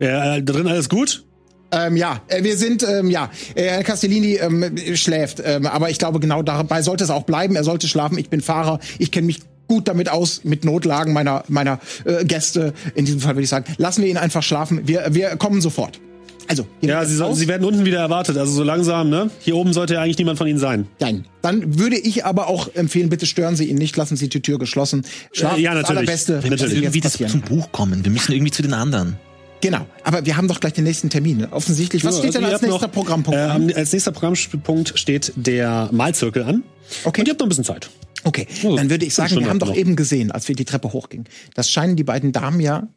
Ja, 0.00 0.36
äh, 0.36 0.42
da 0.42 0.52
drin 0.52 0.66
alles 0.68 0.88
gut? 0.88 1.24
Ähm, 1.70 1.96
ja, 1.96 2.22
äh, 2.28 2.42
wir 2.44 2.56
sind, 2.56 2.82
ähm, 2.88 3.10
ja, 3.10 3.30
äh, 3.54 3.64
Herr 3.64 3.82
Castellini 3.84 4.36
ähm, 4.36 4.74
schläft, 4.96 5.42
ähm, 5.44 5.66
aber 5.66 5.90
ich 5.90 5.98
glaube, 5.98 6.18
genau 6.18 6.42
dabei 6.42 6.80
sollte 6.82 7.04
es 7.04 7.10
auch 7.10 7.24
bleiben. 7.24 7.56
Er 7.56 7.64
sollte 7.64 7.88
schlafen. 7.88 8.16
Ich 8.16 8.30
bin 8.30 8.40
Fahrer. 8.40 8.78
Ich 8.98 9.10
kenne 9.10 9.26
mich 9.26 9.40
gut 9.66 9.86
damit 9.86 10.08
aus, 10.08 10.44
mit 10.44 10.64
Notlagen 10.64 11.12
meiner, 11.12 11.44
meiner 11.48 11.78
äh, 12.06 12.24
Gäste. 12.24 12.72
In 12.94 13.04
diesem 13.04 13.20
Fall 13.20 13.34
würde 13.34 13.42
ich 13.42 13.50
sagen, 13.50 13.66
lassen 13.76 14.02
wir 14.02 14.08
ihn 14.08 14.16
einfach 14.16 14.42
schlafen. 14.42 14.88
Wir, 14.88 15.08
wir 15.10 15.36
kommen 15.36 15.60
sofort. 15.60 16.00
Also, 16.48 16.66
Ja, 16.80 17.00
wir 17.02 17.06
sie, 17.06 17.14
soll- 17.16 17.28
raus? 17.28 17.38
sie 17.38 17.46
werden 17.46 17.64
unten 17.64 17.84
wieder 17.84 17.98
erwartet, 18.00 18.36
also 18.38 18.50
so 18.52 18.62
langsam, 18.62 19.10
ne? 19.10 19.30
Hier 19.40 19.54
oben 19.54 19.72
sollte 19.74 19.94
ja 19.94 20.00
eigentlich 20.02 20.18
niemand 20.18 20.38
von 20.38 20.46
Ihnen 20.46 20.58
sein. 20.58 20.86
Nein. 20.98 21.26
Dann 21.42 21.78
würde 21.78 21.96
ich 21.98 22.24
aber 22.24 22.48
auch 22.48 22.74
empfehlen, 22.74 23.10
bitte 23.10 23.26
stören 23.26 23.54
Sie 23.54 23.66
ihn 23.66 23.76
nicht, 23.76 23.96
lassen 23.96 24.16
Sie 24.16 24.28
die 24.28 24.40
Tür 24.40 24.58
geschlossen. 24.58 25.04
Schlafen 25.32 25.58
Äh, 25.58 25.62
ja, 25.62 25.72
ist 25.72 25.76
das 25.76 25.82
natürlich. 25.90 25.98
Allerbeste, 26.08 26.32
Natürlich. 26.32 26.60
was 26.62 26.70
Ihnen 26.72 26.82
Irgendwie 26.84 27.00
das 27.00 27.12
zum. 27.18 27.40
Buch 27.42 27.70
kommen. 27.72 28.04
Wir 28.04 28.10
müssen 28.10 28.32
irgendwie 28.32 28.50
zu 28.50 28.62
den 28.62 28.72
anderen. 28.72 29.16
Genau. 29.60 29.86
Aber 30.04 30.24
wir 30.24 30.36
haben 30.36 30.46
doch 30.48 30.60
gleich 30.60 30.72
den 30.72 30.84
nächsten 30.84 31.10
Termin. 31.10 31.44
Offensichtlich. 31.50 32.04
Was 32.04 32.14
So, 32.14 32.20
steht 32.22 32.34
denn 32.34 32.44
also 32.44 32.50
ihr 32.50 32.54
als 32.54 32.62
nächster 32.62 32.86
noch, 32.86 32.92
Programmpunkt? 32.92 33.38
Äh, 33.38 33.42
an? 33.42 33.72
als 33.74 33.92
nächster 33.92 34.12
Programmpunkt 34.12 34.98
steht 34.98 35.32
der 35.36 35.88
Malzirkel 35.92 36.44
an. 36.44 36.62
Okay. 37.04 37.20
Und 37.20 37.26
ihr 37.28 37.32
habt 37.32 37.40
noch 37.40 37.46
ein 37.46 37.48
bisschen 37.50 37.64
Zeit. 37.64 37.90
Okay, 38.24 38.46
dann 38.62 38.90
würde 38.90 39.04
ich 39.06 39.14
sagen, 39.14 39.38
wir 39.38 39.48
haben 39.48 39.58
doch 39.60 39.68
noch. 39.68 39.76
eben 39.76 39.94
gesehen, 39.96 40.30
als 40.32 40.48
wir 40.48 40.56
die 40.56 40.64
Treppe 40.64 40.92
hochgingen. 40.92 41.26
Das 41.54 41.70
scheinen 41.70 41.94
die 41.96 42.04
beiden 42.04 42.32
Damen 42.32 42.60
ja 42.60 42.88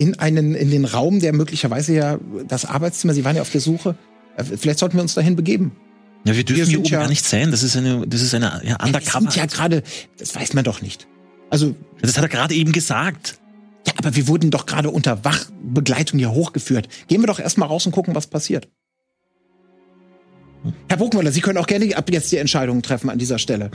in 0.00 0.18
einen, 0.18 0.54
in 0.54 0.70
den 0.70 0.84
Raum, 0.86 1.20
der 1.20 1.32
möglicherweise 1.34 1.94
ja 1.94 2.18
das 2.48 2.64
Arbeitszimmer, 2.64 3.12
sie 3.14 3.24
waren 3.24 3.36
ja 3.36 3.42
auf 3.42 3.50
der 3.50 3.60
Suche. 3.60 3.94
Äh, 4.36 4.44
Vielleicht 4.44 4.78
sollten 4.80 4.96
wir 4.96 5.02
uns 5.02 5.14
dahin 5.14 5.36
begeben. 5.36 5.72
Ja, 6.24 6.34
wir 6.34 6.42
dürfen 6.44 6.58
Wir 6.62 6.66
hier 6.66 6.78
oben 6.80 6.88
ja- 6.88 6.98
gar 7.00 7.08
nicht 7.08 7.24
sein. 7.24 7.50
Das 7.50 7.62
ist 7.62 7.76
eine, 7.76 8.06
das 8.08 8.22
ist 8.22 8.34
eine 8.34 8.60
ja, 8.64 8.82
Undercover. 8.82 9.20
sind 9.20 9.36
ja 9.36 9.46
gerade, 9.46 9.82
das 10.18 10.34
weiß 10.34 10.54
man 10.54 10.64
doch 10.64 10.80
nicht. 10.82 11.06
Also, 11.50 11.74
Das 12.00 12.16
hat 12.16 12.24
er 12.24 12.28
gerade 12.28 12.54
eben 12.54 12.72
gesagt. 12.72 13.38
ja, 13.86 13.92
aber 13.98 14.16
wir 14.16 14.26
wurden 14.26 14.50
doch 14.50 14.64
gerade 14.66 14.88
unter 14.90 15.24
Wachbegleitung 15.24 16.18
hier 16.18 16.32
hochgeführt. 16.32 16.88
Gehen 17.08 17.20
wir 17.22 17.26
doch 17.26 17.38
erstmal 17.38 17.68
raus 17.68 17.84
und 17.86 17.92
gucken, 17.92 18.14
was 18.14 18.26
passiert. 18.26 18.68
Herr 20.88 20.96
Burgmüller, 20.98 21.32
Sie 21.32 21.40
können 21.40 21.58
auch 21.58 21.66
gerne 21.66 21.96
ab 21.96 22.10
jetzt 22.10 22.30
die 22.32 22.36
Entscheidungen 22.36 22.82
treffen 22.82 23.08
an 23.10 23.18
dieser 23.18 23.38
Stelle. 23.38 23.70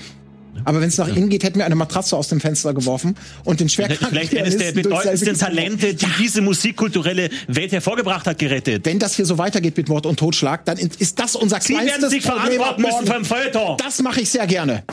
Aber 0.64 0.82
wenn 0.82 0.88
es 0.88 0.98
nach 0.98 1.08
Ihnen 1.08 1.30
geht, 1.30 1.44
hätten 1.44 1.58
wir 1.60 1.66
eine 1.66 1.76
Matratze 1.76 2.16
aus 2.16 2.28
dem 2.30 2.40
Fenster 2.40 2.74
geworfen 2.74 3.16
und 3.44 3.60
den 3.60 3.70
schwerkranken 3.70 4.08
Vielleicht 4.10 4.38
eines 4.38 4.58
der 4.58 4.72
bedeutendsten 4.72 5.38
Talente, 5.38 5.94
die 5.94 6.08
diese 6.20 6.42
musikkulturelle 6.42 7.30
Welt 7.48 7.72
hervorgebracht 7.72 8.26
hat, 8.28 8.40
gerettet. 8.40 8.86
Wenn 8.86 9.00
das 9.00 9.16
hier 9.16 9.26
so 9.26 9.38
weitergeht 9.38 9.76
mit 9.78 9.90
Mord 9.90 10.06
und 10.06 10.18
Totschlag, 10.18 10.66
dann 10.66 10.78
ist 10.78 11.20
das 11.20 11.36
unser 11.36 11.60
Sie 11.62 11.74
werden 11.74 11.88
kleinstes 11.88 12.12
sich 12.12 12.24
Problem 12.24 12.60
verantworten 12.60 12.82
müssen 12.82 13.12
ein 13.12 13.26
Feuilleton. 13.26 13.78
Das 13.78 14.02
mache 14.02 14.22
ich 14.22 14.30
sehr 14.30 14.48
gerne. 14.48 14.84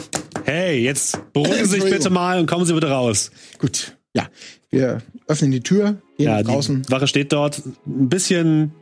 Hey, 0.45 0.83
jetzt 0.83 1.19
beruhigen 1.33 1.65
Sie 1.67 1.81
sich 1.81 1.85
bitte 1.85 2.11
mal 2.11 2.41
und 2.41 2.47
kommen 2.47 2.67
Sie 2.67 2.73
bitte 2.75 2.89
raus. 2.89 3.31
Gut, 3.59 3.97
ja. 4.15 4.27
Wir 4.71 5.03
öffnen 5.29 5.51
die 5.51 5.61
Tür, 5.61 5.97
gehen 6.17 6.27
Ja, 6.27 6.43
draußen. 6.43 6.83
die 6.83 6.91
Wache 6.91 7.07
steht 7.07 7.33
dort 7.33 7.63
ein 7.87 8.09
bisschen, 8.09 8.73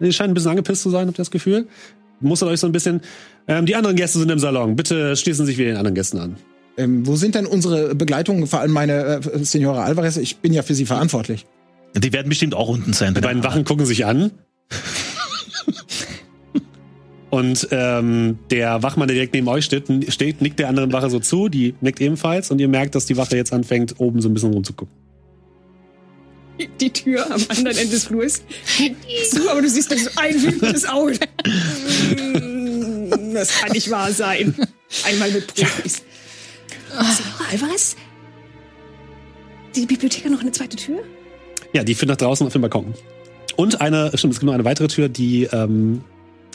die 0.00 0.12
scheint 0.12 0.30
ein 0.30 0.34
bisschen 0.34 0.50
angepisst 0.50 0.82
zu 0.82 0.90
sein, 0.90 1.06
habt 1.08 1.18
ihr 1.18 1.22
das 1.22 1.30
Gefühl? 1.30 1.66
Mustert 2.20 2.48
euch 2.48 2.60
so 2.60 2.66
ein 2.66 2.72
bisschen. 2.72 3.00
Ähm, 3.46 3.66
die 3.66 3.76
anderen 3.76 3.96
Gäste 3.96 4.18
sind 4.18 4.30
im 4.30 4.38
Salon. 4.38 4.76
Bitte 4.76 5.16
schließen 5.16 5.44
Sie 5.44 5.52
sich 5.52 5.58
wieder 5.58 5.70
den 5.70 5.76
anderen 5.76 5.94
Gästen 5.94 6.18
an. 6.18 6.36
Ähm, 6.76 7.06
wo 7.06 7.16
sind 7.16 7.34
denn 7.34 7.46
unsere 7.46 7.94
Begleitungen, 7.94 8.46
vor 8.46 8.60
allem 8.60 8.72
meine 8.72 9.20
äh, 9.22 9.44
Senora 9.44 9.84
Alvarez? 9.84 10.16
Ich 10.16 10.38
bin 10.38 10.52
ja 10.52 10.62
für 10.62 10.74
sie 10.74 10.86
verantwortlich. 10.86 11.46
Die 11.96 12.12
werden 12.12 12.28
bestimmt 12.28 12.54
auch 12.54 12.68
unten 12.68 12.92
sein. 12.92 13.14
Die 13.14 13.20
beiden 13.20 13.44
Wachen 13.44 13.64
gucken 13.64 13.86
sich 13.86 14.04
an. 14.04 14.32
Und 17.30 17.68
ähm, 17.72 18.38
der 18.50 18.82
Wachmann, 18.84 19.08
der 19.08 19.16
direkt 19.16 19.34
neben 19.34 19.48
euch 19.48 19.64
steht, 19.64 19.88
steht, 20.12 20.40
nickt 20.40 20.60
der 20.60 20.68
anderen 20.68 20.92
Wache 20.92 21.10
so 21.10 21.18
zu, 21.18 21.48
die 21.48 21.74
nickt 21.80 22.00
ebenfalls 22.00 22.52
und 22.52 22.60
ihr 22.60 22.68
merkt, 22.68 22.94
dass 22.94 23.06
die 23.06 23.16
Wache 23.16 23.36
jetzt 23.36 23.52
anfängt, 23.52 23.98
oben 23.98 24.20
so 24.20 24.28
ein 24.28 24.34
bisschen 24.34 24.52
rumzugucken. 24.52 24.94
Die 26.80 26.90
Tür 26.90 27.26
am 27.26 27.42
anderen 27.48 27.76
Ende 27.76 27.88
des 27.88 28.04
Flurs 28.04 28.42
geht 28.78 28.94
zu, 29.28 29.50
aber 29.50 29.62
du 29.62 29.68
siehst 29.68 29.90
da 29.90 29.96
so 29.96 30.10
ein 30.14 30.40
wütendes 30.40 30.88
Auge. 30.88 31.18
Das 33.34 33.50
kann 33.60 33.72
nicht 33.72 33.90
wahr 33.90 34.12
sein. 34.12 34.54
Einmal 35.04 35.30
mit 35.30 35.46
Profis. 35.54 36.02
Senora 36.90 37.50
Alvarez? 37.50 37.96
Die 39.74 39.86
Bibliothek 39.86 40.24
hat 40.24 40.32
noch 40.32 40.40
eine 40.40 40.52
zweite 40.52 40.76
Tür? 40.76 41.00
Ja, 41.72 41.82
die 41.82 41.94
führt 41.94 42.08
nach 42.08 42.16
draußen 42.16 42.46
auf 42.46 42.52
den 42.52 42.62
Balkon. 42.62 42.94
Und 43.56 43.80
eine, 43.80 44.10
stimmt, 44.16 44.32
es 44.34 44.40
gibt 44.40 44.46
noch 44.46 44.54
eine 44.54 44.64
weitere 44.64 44.86
Tür, 44.88 45.08
die 45.08 45.44
ähm, 45.52 46.02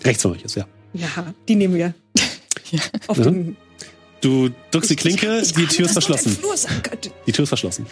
rechts 0.06 0.22
von 0.24 0.32
euch 0.32 0.44
ist, 0.44 0.56
ja. 0.56 0.66
Ja, 0.94 1.08
die 1.48 1.56
nehmen 1.56 1.76
wir. 1.76 1.94
Auf 3.08 3.18
Mhm. 3.18 3.24
den 3.24 3.58
Du 4.22 4.50
drückst 4.72 4.90
die 4.92 4.96
Klinke, 4.98 5.38
Ich- 5.40 5.44
ich 5.50 5.54
die 5.54 5.62
ahne, 5.62 5.68
Tür 5.70 5.86
ist 5.86 5.94
verschlossen. 5.94 6.38
Die 7.26 7.32
Tür 7.32 7.44
ist 7.44 7.50
verschlossen. 7.50 7.86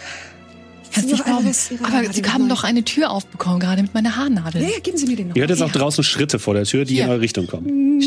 Kannst 0.92 1.10
nicht 1.10 1.24
glauben. 1.24 1.46
Aber 1.82 2.12
Sie 2.12 2.22
haben 2.24 2.48
doch 2.48 2.64
eine 2.64 2.84
Tür 2.84 3.10
aufbekommen, 3.10 3.60
gerade 3.60 3.82
mit 3.82 3.94
meiner 3.94 4.16
Haarnadel. 4.16 4.62
Ja, 4.62 4.68
ja, 4.68 4.78
geben 4.80 4.96
Sie 4.96 5.06
mir 5.06 5.16
den 5.16 5.28
noch. 5.28 5.36
Ihr 5.36 5.42
hört 5.42 5.50
jetzt 5.50 5.62
auch 5.62 5.68
Ja. 5.68 5.80
draußen 5.80 6.02
Schritte 6.04 6.38
vor 6.38 6.54
der 6.54 6.64
Tür, 6.64 6.84
die 6.84 6.98
in 7.00 7.08
eure 7.08 7.20
Richtung 7.20 7.46
kommen. 7.46 8.00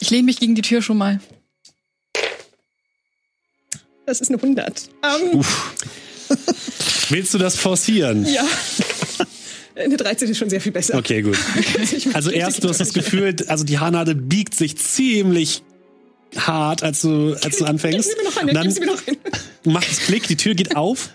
Ich 0.00 0.10
lehne 0.10 0.22
mich 0.24 0.38
gegen 0.40 0.54
die 0.54 0.62
Tür 0.62 0.82
schon 0.82 0.96
mal. 0.98 1.20
Das 4.06 4.20
ist 4.20 4.28
eine 4.30 4.40
100. 4.40 4.88
Ähm, 5.02 5.42
Willst 7.08 7.34
du 7.34 7.38
das 7.38 7.56
forcieren? 7.56 8.26
ja. 8.26 8.44
Eine 9.74 9.96
13 9.98 10.30
ist 10.30 10.38
schon 10.38 10.48
sehr 10.48 10.60
viel 10.60 10.72
besser. 10.72 10.96
Okay, 10.96 11.20
gut. 11.20 11.36
Also 12.14 12.30
erst, 12.30 12.64
du 12.64 12.68
hast 12.70 12.80
das 12.80 12.94
Gefühl, 12.94 13.36
also 13.48 13.62
die 13.64 13.78
Haarnadel 13.78 14.14
biegt 14.14 14.54
sich 14.54 14.78
ziemlich 14.78 15.62
hart, 16.34 16.82
als 16.82 17.02
du, 17.02 17.34
als 17.42 17.58
du 17.58 17.66
anfängst. 17.66 18.08
Gib 18.08 18.18
mir 18.18 18.24
noch 18.30 18.36
eine, 18.38 18.52
dann 18.54 18.68
gib 18.72 18.80
mir 18.80 18.86
noch 18.86 19.02
eine. 19.06 19.16
macht 19.64 19.90
es 19.90 19.98
Klick, 20.00 20.26
die 20.28 20.36
Tür 20.36 20.54
geht 20.54 20.76
auf 20.76 21.10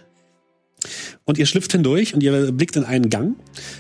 und 1.25 1.37
ihr 1.37 1.45
schlüpft 1.45 1.71
hindurch 1.71 2.13
und 2.13 2.23
ihr 2.23 2.51
blickt 2.51 2.75
in 2.75 2.83
einen 2.83 3.09
Gang. 3.09 3.35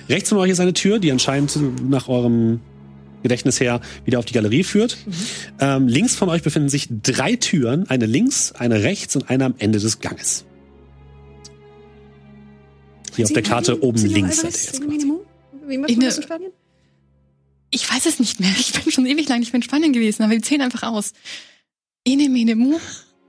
Rechts 0.09 0.29
von 0.29 0.37
euch 0.37 0.51
ist 0.51 0.59
eine 0.59 0.73
Tür, 0.73 0.99
die 0.99 1.11
anscheinend 1.11 1.89
nach 1.89 2.07
eurem 2.07 2.59
Gedächtnis 3.23 3.59
her 3.59 3.81
wieder 4.05 4.19
auf 4.19 4.25
die 4.25 4.33
Galerie 4.33 4.63
führt. 4.63 4.97
Ähm, 5.59 5.87
links 5.87 6.15
von 6.15 6.29
euch 6.29 6.41
befinden 6.41 6.69
sich 6.69 6.87
drei 6.89 7.35
Türen, 7.35 7.87
eine 7.89 8.05
links, 8.05 8.51
eine 8.53 8.83
rechts 8.83 9.15
und 9.15 9.29
eine 9.29 9.45
am 9.45 9.55
Ende 9.57 9.79
des 9.79 9.99
Ganges. 9.99 10.45
Hier 13.15 13.25
auf 13.25 13.33
der 13.33 13.43
Karte 13.43 13.83
oben 13.83 14.03
links 14.05 14.41
seid 14.41 14.53
ihr 14.53 14.59
jetzt 14.59 14.81
quasi. 14.81 15.11
Wie 15.67 15.77
macht 15.77 15.89
Ich 15.91 15.97
man 15.97 16.05
das 16.05 16.17
in 16.17 16.23
Spanien? 16.23 16.51
Ich 17.69 17.89
weiß 17.89 18.05
es 18.05 18.19
nicht 18.19 18.39
mehr. 18.39 18.51
Ich 18.57 18.73
bin 18.73 18.91
schon 18.91 19.05
ewig 19.05 19.27
lang 19.29 19.39
nicht 19.39 19.53
mehr 19.53 19.59
in 19.59 19.63
Spanien 19.63 19.93
gewesen, 19.93 20.23
aber 20.23 20.33
wir 20.33 20.41
zählen 20.41 20.61
einfach 20.61 20.83
aus. 20.83 21.13
Ene, 22.05 22.29
mene, 22.29 22.55
mu. 22.55 22.79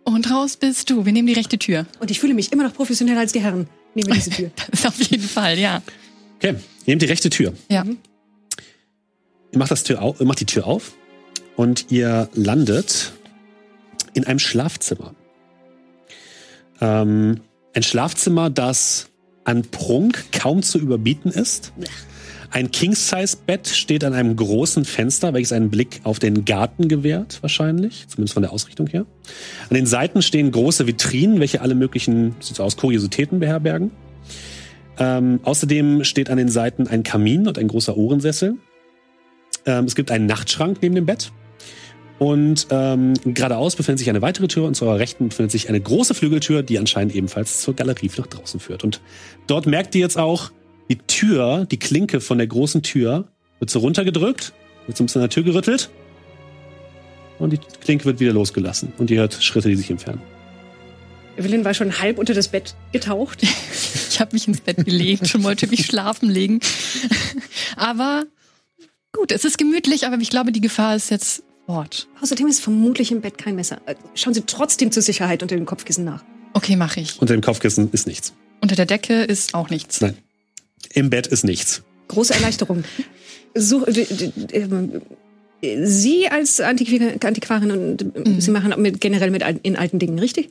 Und 0.05 0.30
raus 0.30 0.57
bist 0.57 0.90
du. 0.90 1.05
Wir 1.05 1.12
nehmen 1.12 1.28
die 1.28 1.34
rechte 1.34 1.59
Tür. 1.59 1.86
Und 2.00 2.11
ich 2.11 2.20
fühle 2.20 2.34
mich 2.34 2.53
immer 2.53 2.64
noch 2.64 2.74
professioneller 2.74 3.20
als 3.20 3.32
die 3.32 3.40
Herren. 3.40 3.68
Nehmen 3.94 4.09
wir 4.09 4.14
diese 4.14 4.30
Tür. 4.30 4.50
Das 4.70 4.80
ist 4.80 4.86
auf 4.86 5.00
jeden 5.00 5.22
Fall, 5.22 5.59
ja. 5.59 5.82
Okay, 6.36 6.55
ihr 6.55 6.57
nehmt 6.86 7.03
die 7.03 7.07
rechte 7.07 7.30
Tür. 7.30 7.53
Ja. 7.68 7.84
Ihr 7.84 9.59
macht, 9.59 9.70
das 9.70 9.84
Tür 9.84 10.03
auf, 10.03 10.20
ihr 10.20 10.26
macht 10.26 10.40
die 10.40 10.46
Tür 10.46 10.66
auf 10.66 10.94
und 11.57 11.90
ihr 11.90 12.28
landet 12.34 13.12
in 14.14 14.24
einem 14.24 14.38
Schlafzimmer. 14.38 15.14
Ähm, 16.80 17.40
ein 17.74 17.82
Schlafzimmer, 17.82 18.50
das 18.50 19.09
an 19.44 19.62
Prunk 19.62 20.32
kaum 20.32 20.62
zu 20.62 20.78
überbieten 20.78 21.30
ist. 21.30 21.72
Ein 22.53 22.70
King-Size-Bett 22.70 23.66
steht 23.66 24.05
an 24.05 24.12
einem 24.12 24.36
großen 24.36 24.84
Fenster, 24.84 25.32
welches 25.32 25.53
einen 25.53 25.70
Blick 25.70 26.03
auf 26.05 26.18
den 26.18 26.44
Garten 26.44 26.86
gewährt, 26.86 27.38
wahrscheinlich, 27.40 28.07
zumindest 28.09 28.34
von 28.34 28.42
der 28.42 28.53
Ausrichtung 28.53 28.86
her. 28.88 29.07
An 29.70 29.74
den 29.74 29.86
Seiten 29.86 30.20
stehen 30.20 30.53
große 30.53 30.86
Vitrinen, 30.86 31.40
welche 31.40 31.62
alle 31.62 31.74
möglichen, 31.74 32.36
sieht 32.40 32.57
so 32.57 32.62
aus, 32.62 32.76
Kuriositäten 32.76 33.40
beherbergen. 33.40 33.90
Ähm, 34.98 35.40
außerdem 35.44 36.05
steht 36.05 36.28
an 36.28 36.36
den 36.36 36.50
Seiten 36.50 36.86
ein 36.86 37.03
Kamin 37.03 37.48
und 37.48 37.59
ein 37.59 37.68
großer 37.68 37.96
Ohrensessel. 37.96 38.57
Ähm, 39.64 39.86
es 39.86 39.94
gibt 39.94 40.11
einen 40.11 40.26
Nachtschrank 40.26 40.76
neben 40.82 40.94
dem 40.94 41.07
Bett. 41.07 41.32
Und 42.18 42.66
ähm, 42.70 43.14
geradeaus 43.24 43.76
befindet 43.76 44.00
sich 44.00 44.11
eine 44.11 44.20
weitere 44.20 44.46
Tür 44.46 44.64
und 44.64 44.74
zu 44.74 44.84
eurer 44.84 44.98
Rechten 44.98 45.30
befindet 45.30 45.53
sich 45.53 45.70
eine 45.70 45.80
große 45.80 46.12
Flügeltür, 46.12 46.62
die 46.62 46.78
anscheinend 46.78 47.14
ebenfalls 47.14 47.62
zur 47.62 47.74
Galerie 47.74 48.11
nach 48.18 48.26
draußen 48.26 48.61
führt. 48.61 48.84
Und 48.84 49.00
dort 49.46 49.66
merkt 49.66 49.94
ihr 49.94 50.03
jetzt 50.03 50.18
auch, 50.18 50.53
die 50.89 50.99
Tür, 50.99 51.66
die 51.70 51.78
Klinke 51.78 52.20
von 52.20 52.39
der 52.39 52.47
großen 52.47 52.83
Tür 52.83 53.28
wird 53.59 53.70
so 53.70 53.78
runtergedrückt, 53.78 54.53
wird 54.87 54.97
so 54.97 55.03
ein 55.05 55.07
bisschen 55.07 55.22
an 55.22 55.28
der 55.28 55.35
Tür 55.35 55.43
gerüttelt 55.45 55.91
und 57.39 57.51
die 57.53 57.59
Klinke 57.59 58.05
wird 58.05 58.20
wieder 58.20 58.33
losgelassen. 58.33 58.93
Und 58.99 59.11
ihr 59.11 59.20
hört 59.20 59.43
Schritte, 59.43 59.68
die 59.68 59.76
sich 59.76 59.91
entfernen. 59.91 60.22
Evelyn 61.37 61.64
war 61.64 61.72
schon 61.72 61.99
halb 61.99 62.18
unter 62.18 62.35
das 62.35 62.49
Bett 62.49 62.74
getaucht. 62.93 63.43
Ich 64.12 64.20
habe 64.20 64.35
mich 64.35 64.47
ins 64.47 64.61
Bett 64.61 64.85
gelegt 64.85 65.35
und 65.35 65.43
wollte 65.43 65.66
mich 65.68 65.87
schlafen 65.87 66.28
legen. 66.28 66.61
Aber 67.76 68.24
gut, 69.11 69.33
es 69.33 69.47
ist 69.47 69.57
gemütlich, 69.57 70.07
aber 70.07 70.18
ich 70.18 70.28
glaube, 70.28 70.53
die 70.53 70.61
Gefahr 70.61 70.95
ist 70.95 71.11
jetzt 71.11 71.43
fort. 71.64 72.09
Außerdem 72.20 72.47
ist 72.47 72.61
vermutlich 72.61 73.11
im 73.11 73.22
Bett 73.22 73.39
kein 73.39 73.57
Messer. 73.57 73.80
Äh, 73.87 73.95
Schauen 74.14 74.35
Sie 74.35 74.43
trotzdem 74.43 74.93
zur 74.93 75.03
Sicherheit 75.03 75.43
unter 75.43 75.57
dem 75.57 75.64
Kopfkissen 75.64 76.05
nach. 76.05 76.22
Okay, 76.53 76.76
mache 76.76 77.01
ich. 77.01 77.18
Unter 77.22 77.35
dem 77.35 77.41
Kopfkissen 77.41 77.91
ist 77.93 78.07
nichts. 78.07 78.35
Unter 78.61 78.76
der 78.76 78.85
Decke 78.85 79.22
ist 79.24 79.55
auch 79.55 79.70
nichts. 79.70 80.03
Nein. 80.03 80.18
Im 80.93 81.11
Bett 81.11 81.26
ist 81.26 81.45
nichts. 81.45 81.83
Große 82.09 82.35
Erleichterung. 82.35 82.85
D- 83.55 84.05
d- 84.05 84.33
ähm, 84.57 85.03
Sie 85.85 86.26
als 86.28 86.61
Antiqu- 86.61 87.24
Antiquarin 87.24 87.70
und 87.70 88.03
äh, 88.03 88.28
Mhm. 88.30 88.41
Sie 88.41 88.51
machen 88.51 88.74
mit, 88.83 89.01
generell 89.01 89.30
mit 89.30 89.45
in 89.62 89.76
alten 89.76 89.99
Dingen, 89.99 90.18
richtig? 90.18 90.51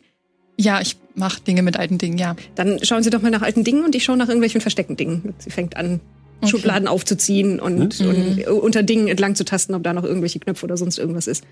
Ja, 0.57 0.79
ich 0.81 0.95
mache 1.15 1.41
Dinge 1.41 1.63
mit 1.63 1.77
alten 1.77 1.97
Dingen, 1.97 2.17
ja. 2.17 2.35
Dann 2.55 2.79
schauen 2.83 3.03
Sie 3.03 3.09
doch 3.09 3.21
mal 3.21 3.31
nach 3.31 3.41
alten 3.41 3.63
Dingen 3.63 3.83
und 3.83 3.95
ich 3.95 4.03
schaue 4.03 4.17
nach 4.17 4.27
irgendwelchen 4.27 4.61
versteckten 4.61 4.95
Dingen. 4.97 5.33
Sie 5.39 5.49
fängt 5.49 5.75
an, 5.75 5.99
Okay. 6.43 6.49
Schubladen 6.51 6.87
aufzuziehen 6.87 7.59
und, 7.59 7.99
Mhm. 7.99 8.07
und 8.47 8.47
unter 8.47 8.81
Dingen 8.83 9.07
entlang 9.07 9.35
zu 9.35 9.43
tasten, 9.45 9.75
ob 9.75 9.83
da 9.83 9.93
noch 9.93 10.03
irgendwelche 10.03 10.39
Knöpfe 10.39 10.65
oder 10.65 10.75
sonst 10.77 10.97
irgendwas 10.97 11.27
ist. 11.27 11.43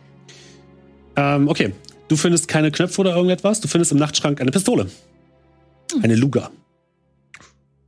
Ähm, 1.15 1.47
okay. 1.47 1.73
Du 2.07 2.15
findest 2.15 2.47
keine 2.47 2.71
Knöpfe 2.71 3.01
oder 3.01 3.15
irgendetwas. 3.15 3.61
Du 3.61 3.67
findest 3.67 3.91
im 3.91 3.99
Nachtschrank 3.99 4.41
eine 4.41 4.49
Pistole. 4.51 4.87
Eine 6.01 6.15
Luger. 6.15 6.49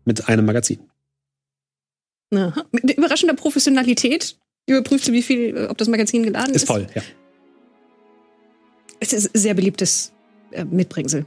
Mit 0.06 0.28
einem 0.28 0.46
Magazin. 0.46 0.80
Aha. 2.34 2.64
Mit 2.72 2.98
überraschender 2.98 3.36
Professionalität 3.36 4.38
überprüft 4.68 5.06
sie, 5.06 5.14
wie 5.14 5.22
viel, 5.22 5.68
ob 5.68 5.78
das 5.78 5.88
Magazin 5.88 6.24
geladen 6.24 6.54
ist. 6.54 6.64
Ist 6.64 6.68
voll, 6.68 6.88
ja. 6.96 7.02
Es 9.00 9.14
ist 9.14 9.32
sehr 9.34 9.54
beliebtes 9.54 10.12
äh, 10.52 10.64
Mitbringsel. 10.64 11.26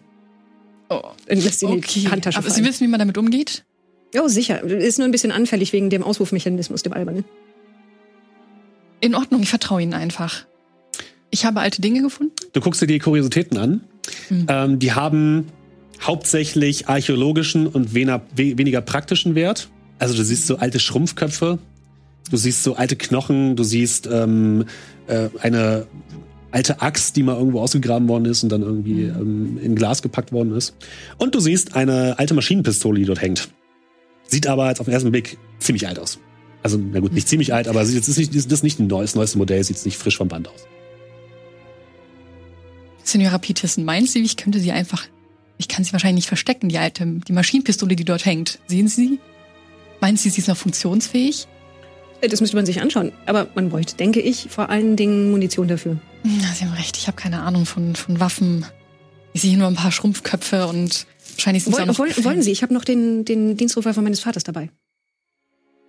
Oh, 0.89 1.03
lässt 1.27 1.61
sie 1.61 1.67
in 1.67 1.79
okay. 1.79 2.01
die 2.01 2.09
Handtasche 2.09 2.39
Aber 2.39 2.51
Sie 2.51 2.65
wissen, 2.65 2.85
wie 2.85 2.89
man 2.89 3.01
damit 3.01 3.19
umgeht? 3.19 3.65
Ja, 4.15 4.29
sicher. 4.29 4.63
Ist 4.63 4.99
nur 4.99 5.09
ein 5.09 5.11
bisschen 5.11 5.33
anfällig 5.33 5.73
wegen 5.73 5.91
dem 5.91 6.05
Auswurfmechanismus, 6.05 6.83
dem 6.83 6.93
albernen. 6.93 7.25
In 9.01 9.15
Ordnung, 9.15 9.43
ich 9.43 9.49
vertraue 9.49 9.83
Ihnen 9.83 9.95
einfach. 9.95 10.47
Ich 11.31 11.45
habe 11.45 11.61
alte 11.61 11.83
Dinge 11.83 12.01
gefunden. 12.01 12.33
Du 12.53 12.61
guckst 12.61 12.81
dir 12.81 12.87
die 12.87 13.01
Kuriositäten 13.01 13.59
an. 13.59 13.81
Mhm. 14.31 14.47
Ähm, 14.49 14.79
die 14.79 14.93
haben 14.93 15.49
hauptsächlich 16.03 16.89
archäologischen 16.89 17.67
und 17.67 17.95
weniger, 17.95 18.23
we 18.35 18.59
weniger 18.59 18.81
praktischen 18.81 19.35
Wert. 19.35 19.69
Also 19.99 20.15
du 20.15 20.25
siehst 20.25 20.47
so 20.47 20.57
alte 20.57 20.79
Schrumpfköpfe, 20.81 21.59
du 22.31 22.37
siehst 22.37 22.63
so 22.63 22.77
alte 22.77 22.97
Knochen, 22.97 23.57
du 23.57 23.65
siehst 23.65 24.09
ähm, 24.11 24.65
äh, 25.07 25.29
eine 25.41 25.87
alte 26.51 26.81
Axt, 26.81 27.17
die 27.17 27.23
mal 27.23 27.37
irgendwo 27.37 27.61
ausgegraben 27.61 28.09
worden 28.09 28.27
ist 28.27 28.43
und 28.45 28.51
dann 28.51 28.63
irgendwie 28.63 29.03
ähm, 29.03 29.59
in 29.61 29.75
Glas 29.75 30.03
gepackt 30.03 30.31
worden 30.33 30.55
ist. 30.55 30.77
Und 31.19 31.35
du 31.35 31.41
siehst 31.41 31.75
eine 31.75 32.19
alte 32.19 32.35
Maschinenpistole, 32.35 33.01
die 33.01 33.07
dort 33.07 33.21
hängt. 33.21 33.49
Sieht 34.29 34.47
aber 34.47 34.69
jetzt 34.69 34.81
auf 34.81 34.87
den 34.87 34.95
ersten 34.95 35.11
Blick 35.11 35.37
ziemlich 35.59 35.89
alt 35.89 35.99
aus. 35.99 36.19
Also, 36.63 36.79
na 36.79 37.01
gut, 37.01 37.13
nicht 37.13 37.29
ziemlich 37.29 37.53
alt, 37.53 37.69
aber 37.69 37.83
jetzt 37.83 38.09
ist 38.09 38.17
nicht, 38.17 38.35
das 38.35 38.47
ist 38.47 38.63
nicht 38.63 38.81
ein 38.81 38.87
neues, 38.87 39.15
neueste 39.15 39.37
Modell, 39.37 39.63
sieht 39.63 39.85
nicht 39.85 39.99
frisch 39.99 40.17
vom 40.17 40.29
Band 40.29 40.49
aus. 40.49 40.67
Senora 43.03 43.37
Peterson, 43.37 43.85
meint 43.85 44.09
sie, 44.09 44.21
ich 44.21 44.37
könnte 44.37 44.61
sie 44.61 44.73
einfach. 44.73 45.07
Ich 45.59 45.69
kann 45.69 45.85
sie 45.85 45.93
wahrscheinlich 45.93 46.25
nicht 46.25 46.29
verstecken, 46.29 46.69
die 46.69 46.79
alte, 46.79 47.07
die 47.07 47.33
Maschinenpistole, 47.33 47.95
die 47.97 48.05
dort 48.05 48.25
hängt. 48.27 48.59
Sehen 48.67 48.89
Sie 48.89 49.09
sie? 49.09 49.19
Meinen 50.01 50.17
Sie, 50.17 50.29
sie 50.31 50.41
ist 50.41 50.49
noch 50.49 50.57
funktionsfähig? 50.57 51.47
Äh, 52.21 52.29
Das 52.29 52.41
müsste 52.41 52.57
man 52.57 52.67
sich 52.67 52.81
anschauen. 52.81 53.13
Aber 53.27 53.47
man 53.55 53.69
bräuchte, 53.71 53.97
denke 53.97 54.21
ich, 54.21 54.49
vor 54.51 54.69
allen 54.71 54.97
Dingen 54.97 55.31
Munition 55.31 55.69
dafür. 55.69 55.99
Ja, 56.25 56.53
Sie 56.55 56.65
haben 56.65 56.75
recht, 56.75 56.97
ich 56.97 57.07
habe 57.07 57.17
keine 57.17 57.43
Ahnung 57.43 57.67
von, 57.67 57.95
von 57.97 58.19
Waffen. 58.21 58.67
Ich 59.33 59.43
sehe 59.43 59.57
nur 59.57 59.69
ein 59.69 59.75
paar 59.77 59.93
Schrumpfköpfe 59.93 60.67
und 60.67 61.07
wahrscheinlich 61.35 61.65
sind 61.65 61.75
sie 61.75 61.83
auch 61.83 61.87
Wollen, 61.87 61.89
noch. 61.89 61.99
wollen, 61.99 62.25
wollen 62.25 62.43
Sie? 62.43 62.51
Ich 62.53 62.63
habe 62.63 62.73
noch 62.75 62.85
den, 62.85 63.25
den 63.25 63.57
Dienstrevolver 63.57 64.01
meines 64.03 64.21
Vaters 64.21 64.45
dabei. 64.45 64.71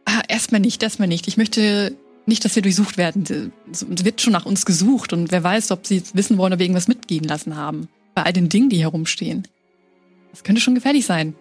Ah, 0.06 0.22
erstmal 0.28 0.62
nicht, 0.62 0.82
erstmal 0.84 1.08
nicht. 1.08 1.28
Ich 1.28 1.38
möchte 1.38 1.96
nicht, 2.28 2.44
dass 2.46 2.56
wir 2.56 2.62
durchsucht 2.64 2.98
werden. 2.98 3.52
Es 3.72 3.86
wird 4.06 4.22
schon 4.22 4.34
nach 4.34 4.46
uns 4.46 4.66
gesucht 4.66 5.14
und 5.14 5.32
wer 5.32 5.44
weiß, 5.44 5.72
ob 5.72 5.86
sie 5.86 6.02
wissen 6.14 6.38
wollen, 6.38 6.54
ob 6.54 6.60
wir 6.60 6.66
irgendwas 6.66 6.88
mitgehen 6.88 7.24
lassen 7.24 7.56
haben. 7.56 7.88
Bei 8.14 8.24
all 8.24 8.34
den 8.34 8.50
Dingen, 8.50 8.70
die 8.70 8.78
hier 8.78 8.88
rumstehen. 8.88 9.48
Das 10.36 10.44
könnte 10.44 10.60
schon 10.60 10.76
gefährlich 10.76 11.06
sein. 11.06 11.34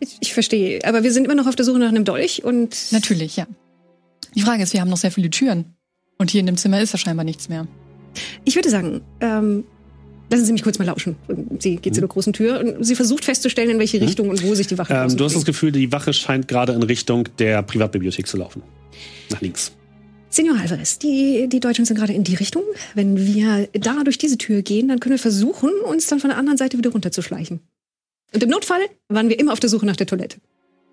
Ich, 0.00 0.16
ich 0.20 0.32
verstehe. 0.32 0.80
Aber 0.84 1.02
wir 1.02 1.12
sind 1.12 1.26
immer 1.26 1.34
noch 1.34 1.46
auf 1.46 1.54
der 1.56 1.66
Suche 1.66 1.78
nach 1.78 1.90
einem 1.90 2.06
Dolch 2.06 2.42
und 2.42 2.74
Natürlich, 2.90 3.36
ja. 3.36 3.46
Die 4.34 4.40
Frage 4.40 4.62
ist, 4.62 4.72
wir 4.72 4.80
haben 4.80 4.88
noch 4.88 4.96
sehr 4.96 5.10
viele 5.12 5.28
Türen. 5.28 5.74
Und 6.16 6.30
hier 6.30 6.40
in 6.40 6.46
dem 6.46 6.56
Zimmer 6.56 6.80
ist 6.80 6.92
ja 6.92 6.98
scheinbar 6.98 7.24
nichts 7.24 7.50
mehr. 7.50 7.66
ich 8.46 8.54
würde 8.54 8.70
sagen, 8.70 9.02
ähm, 9.20 9.64
lassen 10.30 10.46
Sie 10.46 10.52
mich 10.54 10.62
kurz 10.62 10.78
mal 10.78 10.86
lauschen. 10.86 11.16
Sie 11.58 11.76
geht 11.76 11.94
zu 11.94 12.00
der 12.00 12.08
großen 12.08 12.32
Tür 12.32 12.60
und 12.60 12.82
sie 12.82 12.94
versucht 12.94 13.26
festzustellen, 13.26 13.68
in 13.68 13.78
welche 13.78 14.00
Richtung 14.00 14.30
und 14.30 14.42
wo 14.42 14.54
sich 14.54 14.66
die 14.68 14.78
Wache 14.78 14.94
Ähm, 14.94 15.14
du 15.14 15.24
hast 15.26 15.36
das. 15.36 15.44
Gefühl, 15.44 15.70
die 15.70 15.92
Wache 15.92 16.14
scheint 16.14 16.48
gerade 16.48 16.72
in 16.72 16.82
Richtung 16.82 17.28
der 17.38 17.62
Privatbibliothek 17.62 18.26
zu 18.26 18.38
laufen. 18.38 18.62
Nach 19.30 19.42
links. 19.42 19.72
Senor 20.32 20.58
Alvarez, 20.58 20.98
die, 20.98 21.46
die 21.46 21.60
Deutschen 21.60 21.84
sind 21.84 21.98
gerade 21.98 22.14
in 22.14 22.24
die 22.24 22.34
Richtung. 22.34 22.62
Wenn 22.94 23.18
wir 23.18 23.68
da 23.72 24.02
durch 24.02 24.16
diese 24.16 24.38
Tür 24.38 24.62
gehen, 24.62 24.88
dann 24.88 24.98
können 24.98 25.14
wir 25.14 25.18
versuchen, 25.18 25.70
uns 25.84 26.06
dann 26.06 26.20
von 26.20 26.30
der 26.30 26.38
anderen 26.38 26.56
Seite 26.56 26.78
wieder 26.78 26.90
runterzuschleichen. 26.90 27.60
Und 28.32 28.42
im 28.42 28.48
Notfall 28.48 28.80
waren 29.08 29.28
wir 29.28 29.38
immer 29.38 29.52
auf 29.52 29.60
der 29.60 29.68
Suche 29.68 29.84
nach 29.84 29.96
der 29.96 30.06
Toilette. 30.06 30.38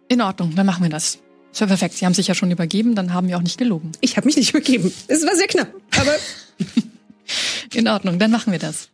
In 0.09 0.21
Ordnung, 0.21 0.55
dann 0.55 0.65
machen 0.65 0.83
wir 0.83 0.89
das. 0.89 1.19
Das 1.51 1.61
wäre 1.61 1.69
perfekt. 1.69 1.95
Sie 1.95 2.05
haben 2.05 2.13
sich 2.13 2.27
ja 2.27 2.35
schon 2.35 2.51
übergeben, 2.51 2.95
dann 2.95 3.13
haben 3.13 3.29
wir 3.29 3.37
auch 3.37 3.41
nicht 3.41 3.57
gelogen. 3.57 3.93
Ich 4.01 4.17
habe 4.17 4.25
mich 4.27 4.35
nicht 4.35 4.49
übergeben. 4.49 4.91
Es 5.07 5.25
war 5.25 5.35
sehr 5.35 5.47
knapp. 5.47 5.73
Aber 5.97 6.15
In 7.73 7.87
Ordnung, 7.87 8.19
dann 8.19 8.31
machen 8.31 8.51
wir 8.51 8.59
das. 8.59 8.89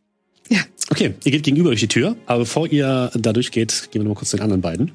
ja, 0.50 0.60
Okay, 0.90 1.16
ihr 1.24 1.32
geht 1.32 1.44
gegenüber 1.44 1.70
durch 1.70 1.80
die 1.80 1.88
Tür, 1.88 2.16
aber 2.28 2.40
bevor 2.40 2.68
ihr 2.68 3.10
da 3.16 3.34
durchgeht, 3.34 3.90
gehen 3.92 4.02
wir 4.02 4.04
noch 4.04 4.16
mal 4.16 4.20
kurz 4.20 4.30
zu 4.30 4.38
den 4.38 4.44
anderen 4.44 4.62
beiden. 4.62 4.92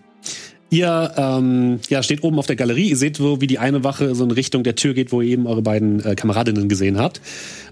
Ihr 0.70 1.12
ähm, 1.16 1.80
ja, 1.88 2.00
steht 2.02 2.22
oben 2.22 2.38
auf 2.38 2.46
der 2.46 2.54
Galerie, 2.54 2.90
ihr 2.90 2.96
seht, 2.96 3.20
wo, 3.20 3.40
wie 3.40 3.48
die 3.48 3.58
eine 3.58 3.82
Wache 3.82 4.14
so 4.14 4.22
in 4.22 4.30
Richtung 4.30 4.62
der 4.62 4.76
Tür 4.76 4.94
geht, 4.94 5.10
wo 5.10 5.20
ihr 5.20 5.30
eben 5.30 5.48
eure 5.48 5.62
beiden 5.62 6.04
äh, 6.04 6.14
Kameradinnen 6.14 6.68
gesehen 6.68 6.96
habt. 6.96 7.20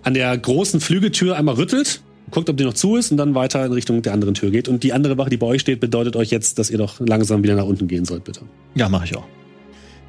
An 0.02 0.14
der 0.14 0.36
großen 0.36 0.80
Flügeltür 0.80 1.36
einmal 1.36 1.54
rüttelt, 1.54 2.02
guckt, 2.32 2.50
ob 2.50 2.56
die 2.56 2.64
noch 2.64 2.74
zu 2.74 2.96
ist 2.96 3.12
und 3.12 3.16
dann 3.16 3.36
weiter 3.36 3.64
in 3.64 3.72
Richtung 3.72 4.02
der 4.02 4.12
anderen 4.12 4.34
Tür 4.34 4.50
geht. 4.50 4.66
Und 4.66 4.82
die 4.82 4.92
andere 4.92 5.16
Wache, 5.16 5.30
die 5.30 5.36
bei 5.36 5.46
euch 5.46 5.60
steht, 5.60 5.78
bedeutet 5.78 6.16
euch 6.16 6.30
jetzt, 6.30 6.58
dass 6.58 6.70
ihr 6.70 6.78
doch 6.78 6.98
langsam 6.98 7.44
wieder 7.44 7.54
nach 7.54 7.66
unten 7.66 7.86
gehen 7.86 8.04
sollt, 8.04 8.24
bitte. 8.24 8.40
Ja, 8.74 8.88
mache 8.88 9.04
ich 9.04 9.16
auch. 9.16 9.26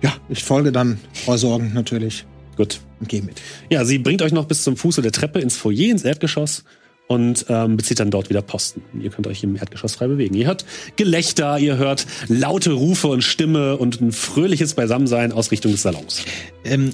Ja, 0.01 0.13
ich 0.27 0.43
folge 0.43 0.71
dann 0.71 0.99
Vorsorgen 1.13 1.73
natürlich 1.75 2.25
Gut. 2.57 2.79
und 2.99 3.07
gehe 3.07 3.21
mit. 3.21 3.39
Ja, 3.69 3.85
sie 3.85 3.99
bringt 3.99 4.23
euch 4.23 4.31
noch 4.31 4.45
bis 4.45 4.63
zum 4.63 4.77
Fuße 4.77 5.03
der 5.03 5.11
Treppe 5.11 5.39
ins 5.39 5.57
Foyer, 5.57 5.91
ins 5.91 6.03
Erdgeschoss 6.03 6.63
und 7.09 7.47
ähm, 7.49 7.75
bezieht 7.75 7.99
dann 7.99 8.11
dort 8.11 8.29
wieder 8.29 8.43
Posten. 8.43 8.83
Ihr 9.01 9.09
könnt 9.09 9.25
euch 9.25 9.43
im 9.43 9.55
Erdgeschoss 9.55 9.95
frei 9.95 10.07
bewegen. 10.07 10.35
Ihr 10.35 10.45
hört 10.45 10.63
Gelächter, 10.95 11.57
ihr 11.57 11.77
hört 11.77 12.05
laute 12.27 12.71
Rufe 12.71 13.07
und 13.07 13.23
Stimme 13.23 13.77
und 13.77 13.99
ein 13.99 14.11
fröhliches 14.11 14.75
Beisammensein 14.75 15.31
aus 15.31 15.49
Richtung 15.49 15.71
des 15.71 15.81
Salons. 15.81 16.23
Ähm, 16.63 16.93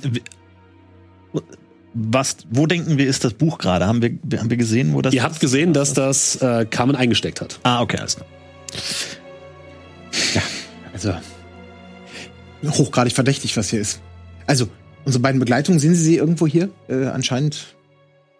was, 1.93 2.38
wo 2.49 2.66
denken 2.66 2.97
wir, 2.97 3.07
ist 3.07 3.26
das 3.26 3.34
Buch 3.34 3.57
gerade? 3.57 3.88
Haben 3.88 4.01
wir, 4.01 4.39
haben 4.39 4.49
wir 4.49 4.55
gesehen, 4.55 4.93
wo 4.93 5.01
das 5.01 5.13
Ihr 5.13 5.22
habt 5.22 5.41
gesehen, 5.41 5.74
dass 5.74 5.93
das 5.93 6.38
äh, 6.38 6.66
Carmen 6.66 6.95
eingesteckt 6.95 7.41
hat. 7.41 7.59
Ah, 7.63 7.82
okay, 7.82 7.97
alles 7.97 8.16
klar. 8.16 8.28
Also 10.93 11.13
hochgradig 12.66 13.13
verdächtig, 13.13 13.57
was 13.57 13.70
hier 13.70 13.82
ist. 13.82 13.99
Also 14.47 14.70
unsere 15.03 15.22
beiden 15.22 15.41
Begleitungen, 15.41 15.80
sehen 15.80 15.93
Sie 15.93 16.03
sie 16.03 16.16
irgendwo 16.16 16.47
hier? 16.47 16.70
Äh, 16.88 17.07
anscheinend, 17.07 17.76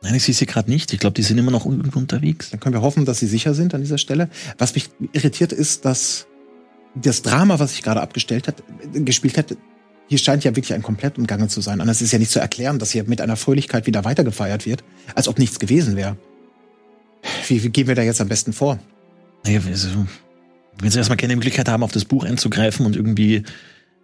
Nein, 0.06 0.14
ich 0.14 0.24
sehe 0.24 0.36
sie 0.36 0.46
gerade 0.46 0.70
nicht. 0.70 0.94
Ich 0.94 1.00
glaube, 1.00 1.16
die 1.16 1.24
sind 1.24 1.40
immer 1.40 1.50
noch 1.50 1.66
irgendwo 1.66 1.98
unterwegs. 1.98 2.52
dann 2.52 2.60
können 2.60 2.76
wir 2.76 2.84
hoffen, 2.84 3.06
dass 3.06 3.18
sie 3.18 3.26
sicher 3.26 3.56
sind 3.56 3.74
an 3.74 3.82
dieser 3.82 3.98
Stelle. 3.98 4.30
Was 4.60 4.76
mich 4.76 4.90
irritiert 5.14 5.52
ist, 5.52 5.84
dass 5.84 6.28
das 6.94 7.24
Drama, 7.24 7.58
was 7.58 7.72
sich 7.72 7.82
gerade 7.82 8.02
abgestellt 8.02 8.48
hat, 8.48 8.62
äh, 8.94 9.02
gespielt 9.02 9.36
hat, 9.36 9.58
hier 10.08 10.20
scheint 10.20 10.44
ja 10.44 10.56
wirklich 10.56 10.76
ein 10.76 10.84
komplett 10.84 11.18
umgangen 11.18 11.50
zu 11.50 11.60
sein. 11.60 11.82
Anders 11.82 12.04
ist 12.04 12.12
ja 12.12 12.20
nicht 12.20 12.30
zu 12.30 12.40
erklären, 12.40 12.78
dass 12.78 12.92
hier 12.92 13.04
mit 13.06 13.20
einer 13.20 13.36
Fröhlichkeit 13.36 13.88
wieder 13.88 14.06
weitergefeiert 14.06 14.68
wird, 14.68 14.84
als 15.16 15.28
ob 15.28 15.40
nichts 15.40 15.58
gewesen 15.58 15.96
wäre. 15.96 16.18
Wie, 17.48 17.64
wie 17.64 17.70
gehen 17.70 17.88
wir 17.88 17.96
da 17.96 18.04
jetzt 18.04 18.22
am 18.22 18.28
besten 18.28 18.54
vor? 18.54 18.78
Naja, 19.44 19.62
also, 19.66 19.90
wenn 20.80 20.92
sie 20.92 21.00
erstmal 21.00 21.18
keine 21.18 21.36
Möglichkeit 21.36 21.68
haben, 21.68 21.82
auf 21.82 21.92
das 21.92 22.06
Buch 22.06 22.26
einzugreifen 22.26 22.86
und 22.86 22.96
irgendwie 22.96 23.42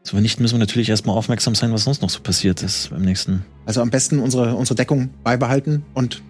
zu 0.04 0.16
vernichten, 0.16 0.42
müssen 0.42 0.56
wir 0.56 0.60
natürlich 0.60 0.90
erstmal 0.90 1.16
aufmerksam 1.16 1.56
sein, 1.56 1.72
was 1.72 1.84
sonst 1.84 2.02
noch 2.02 2.10
so 2.10 2.22
passiert 2.22 2.64
ist 2.64 2.90
beim 2.90 3.04
nächsten. 3.04 3.46
Also 3.66 3.82
am 3.82 3.90
besten 3.90 4.20
unsere, 4.20 4.56
unsere 4.56 4.76
Deckung 4.76 5.10
beibehalten 5.24 5.84
und 5.94 6.22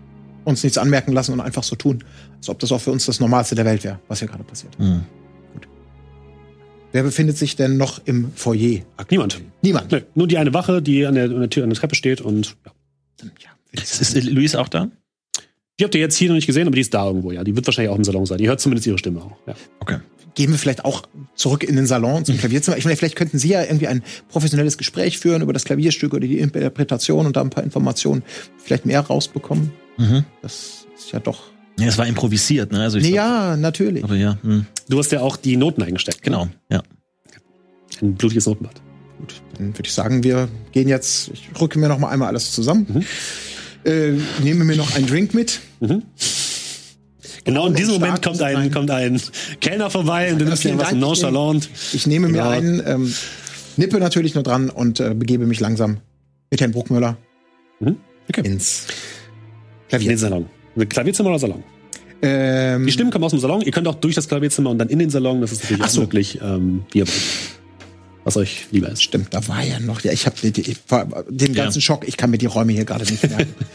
uns 0.43 0.63
nichts 0.63 0.77
anmerken 0.77 1.13
lassen 1.13 1.33
und 1.33 1.39
einfach 1.39 1.63
so 1.63 1.75
tun, 1.75 2.03
als 2.37 2.49
ob 2.49 2.59
das 2.59 2.71
auch 2.71 2.81
für 2.81 2.91
uns 2.91 3.05
das 3.05 3.19
Normalste 3.19 3.55
der 3.55 3.65
Welt 3.65 3.83
wäre, 3.83 3.99
was 4.07 4.19
hier 4.19 4.27
gerade 4.27 4.43
passiert. 4.43 4.77
Hm. 4.77 5.01
Wer 6.91 7.03
befindet 7.03 7.37
sich 7.37 7.55
denn 7.55 7.77
noch 7.77 8.01
im 8.05 8.33
Foyer? 8.35 8.81
Niemand. 9.09 9.41
Niemand. 9.61 9.91
Nö, 9.91 10.01
nur 10.13 10.27
die 10.27 10.37
eine 10.37 10.53
Wache, 10.53 10.81
die 10.81 11.05
an 11.05 11.15
der, 11.15 11.25
an 11.25 11.39
der 11.39 11.49
Tür, 11.49 11.63
an 11.63 11.69
der 11.69 11.79
Treppe 11.79 11.95
steht 11.95 12.19
und 12.19 12.57
ja. 12.65 12.71
Ja, 13.39 13.81
Ist, 13.81 14.01
ist 14.01 14.23
Luis 14.25 14.55
auch 14.55 14.67
da? 14.67 14.89
Die 15.79 15.85
habt 15.85 15.95
ihr 15.95 16.01
jetzt 16.01 16.17
hier 16.17 16.27
noch 16.27 16.35
nicht 16.35 16.47
gesehen, 16.47 16.67
aber 16.67 16.75
die 16.75 16.81
ist 16.81 16.93
da 16.93 17.07
irgendwo, 17.07 17.31
ja. 17.31 17.43
Die 17.43 17.55
wird 17.55 17.65
wahrscheinlich 17.65 17.91
auch 17.91 17.95
im 17.95 18.03
Salon 18.03 18.25
sein. 18.25 18.39
Ihr 18.39 18.49
hört 18.49 18.59
zumindest 18.59 18.87
ihre 18.87 18.97
Stimme 18.97 19.21
auch. 19.21 19.37
Ja. 19.47 19.55
Okay. 19.79 19.99
Gehen 20.33 20.51
wir 20.51 20.57
vielleicht 20.57 20.85
auch 20.85 21.03
zurück 21.35 21.63
in 21.63 21.75
den 21.75 21.85
Salon 21.85 22.23
zum 22.23 22.37
Klavierzimmer. 22.37 22.77
Ich 22.77 22.85
meine, 22.85 22.95
vielleicht 22.95 23.15
könnten 23.15 23.37
Sie 23.37 23.49
ja 23.49 23.63
irgendwie 23.63 23.87
ein 23.87 24.01
professionelles 24.29 24.77
Gespräch 24.77 25.19
führen 25.19 25.41
über 25.41 25.51
das 25.51 25.65
Klavierstück 25.65 26.13
oder 26.13 26.25
die 26.25 26.39
Interpretation 26.39 27.25
und 27.25 27.35
da 27.35 27.41
ein 27.41 27.49
paar 27.49 27.63
Informationen 27.63 28.23
vielleicht 28.57 28.85
mehr 28.85 29.01
rausbekommen. 29.01 29.71
Mhm. 29.97 30.25
Das 30.41 30.85
ist 30.97 31.11
ja 31.11 31.19
doch. 31.19 31.43
Ja, 31.79 31.87
es 31.87 31.97
war 31.97 32.05
improvisiert, 32.05 32.71
ne? 32.71 32.81
Also 32.81 32.97
ich 32.97 33.05
Nee, 33.05 33.15
ja, 33.15 33.57
natürlich. 33.57 34.03
Aber 34.03 34.15
ja, 34.15 34.37
hm. 34.41 34.65
Du 34.87 34.99
hast 34.99 35.11
ja 35.11 35.21
auch 35.21 35.35
die 35.35 35.57
Noten 35.57 35.81
eingesteckt. 35.83 36.21
genau, 36.21 36.47
ja. 36.69 36.81
Ein 38.01 38.15
blutiges 38.15 38.45
Notenblatt. 38.45 38.81
Gut, 39.19 39.41
dann 39.57 39.67
würde 39.77 39.87
ich 39.87 39.93
sagen, 39.93 40.23
wir 40.23 40.47
gehen 40.71 40.87
jetzt. 40.87 41.29
Ich 41.33 41.49
rücke 41.59 41.77
mir 41.77 41.87
noch 41.87 41.99
mal 41.99 42.09
einmal 42.09 42.29
alles 42.29 42.51
zusammen. 42.51 42.87
Mhm. 42.87 43.05
Äh, 43.83 44.13
nehme 44.43 44.63
mir 44.63 44.75
noch 44.75 44.95
einen 44.95 45.07
Drink 45.07 45.33
mit. 45.33 45.59
Genau 47.43 47.67
in 47.67 47.73
diesem 47.73 47.93
Moment 47.95 48.21
kommt 48.21 48.41
ein, 48.41 48.71
kommt 48.71 48.91
ein 48.91 49.19
Kellner 49.59 49.89
vorbei 49.89 50.31
und 50.31 50.39
du 50.39 50.45
nimmst 50.45 50.63
dir 50.63 50.77
was 50.77 50.91
nonchalant. 50.91 51.69
Ich 51.93 52.05
nehme 52.07 52.27
mir 52.27 52.39
Genau. 52.39 52.49
einen, 52.49 52.83
ähm, 52.85 53.13
nippe 53.77 53.97
natürlich 53.99 54.35
nur 54.35 54.43
dran 54.43 54.69
und 54.69 54.99
äh, 54.99 55.13
begebe 55.15 55.45
mich 55.47 55.59
langsam 55.59 55.97
mit 56.51 56.61
Herrn 56.61 56.71
Bruckmüller 56.71 57.17
Mhm. 57.79 57.97
Okay. 58.29 58.41
ins 58.47 58.85
In 58.87 59.89
Klavier. 59.89 60.09
den 60.09 60.17
Salon. 60.19 60.45
Klavierzimmer 60.87 61.29
oder 61.29 61.39
Salon? 61.39 61.63
Ähm, 62.21 62.85
Die 62.85 62.91
Stimmen 62.91 63.09
kommen 63.09 63.23
aus 63.25 63.31
dem 63.31 63.39
Salon. 63.39 63.61
Ihr 63.61 63.71
könnt 63.71 63.87
auch 63.87 63.95
durch 63.95 64.13
das 64.13 64.27
Klavierzimmer 64.27 64.69
und 64.69 64.77
dann 64.77 64.89
in 64.89 64.99
den 64.99 65.09
Salon. 65.09 65.41
Das 65.41 65.51
ist 65.51 65.63
natürlich 65.63 65.87
so. 65.87 66.01
möglich, 66.01 66.39
ähm, 66.43 66.83
wie 66.91 66.99
ihr 66.99 67.07
wollt. 67.07 67.21
Was 68.23 68.37
euch 68.37 68.67
lieber 68.69 68.87
ist. 68.89 69.01
Stimmt, 69.01 69.33
da 69.33 69.45
war 69.47 69.63
ja 69.63 69.79
noch. 69.79 70.01
Ja, 70.01 70.11
ich 70.11 70.27
habe 70.27 70.35
den 70.51 71.53
Ja. 71.55 71.63
ganzen 71.63 71.81
Schock. 71.81 72.07
Ich 72.07 72.17
kann 72.17 72.29
mir 72.29 72.37
die 72.37 72.45
Räume 72.45 72.71
hier 72.71 72.85
gerade 72.85 73.03
nicht 73.05 73.27
merken. 73.27 73.55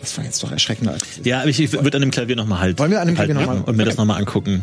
das 0.00 0.16
war 0.16 0.24
jetzt 0.24 0.42
doch 0.42 0.50
erschreckender. 0.52 0.92
als. 0.92 1.04
Ja, 1.24 1.40
aber 1.40 1.48
ich, 1.48 1.60
ich 1.60 1.72
würde 1.72 1.96
an 1.96 2.00
dem 2.02 2.10
Klavier 2.10 2.36
nochmal 2.36 2.60
halt. 2.60 2.78
Wollen 2.78 2.90
wir 2.90 3.00
an 3.00 3.06
dem 3.06 3.14
Klavier 3.16 3.34
halten 3.36 3.48
noch 3.50 3.54
mal- 3.60 3.68
Und 3.68 3.76
mir 3.76 3.84
das 3.84 3.94
Okay. 3.94 4.02
nochmal 4.02 4.18
angucken. 4.20 4.62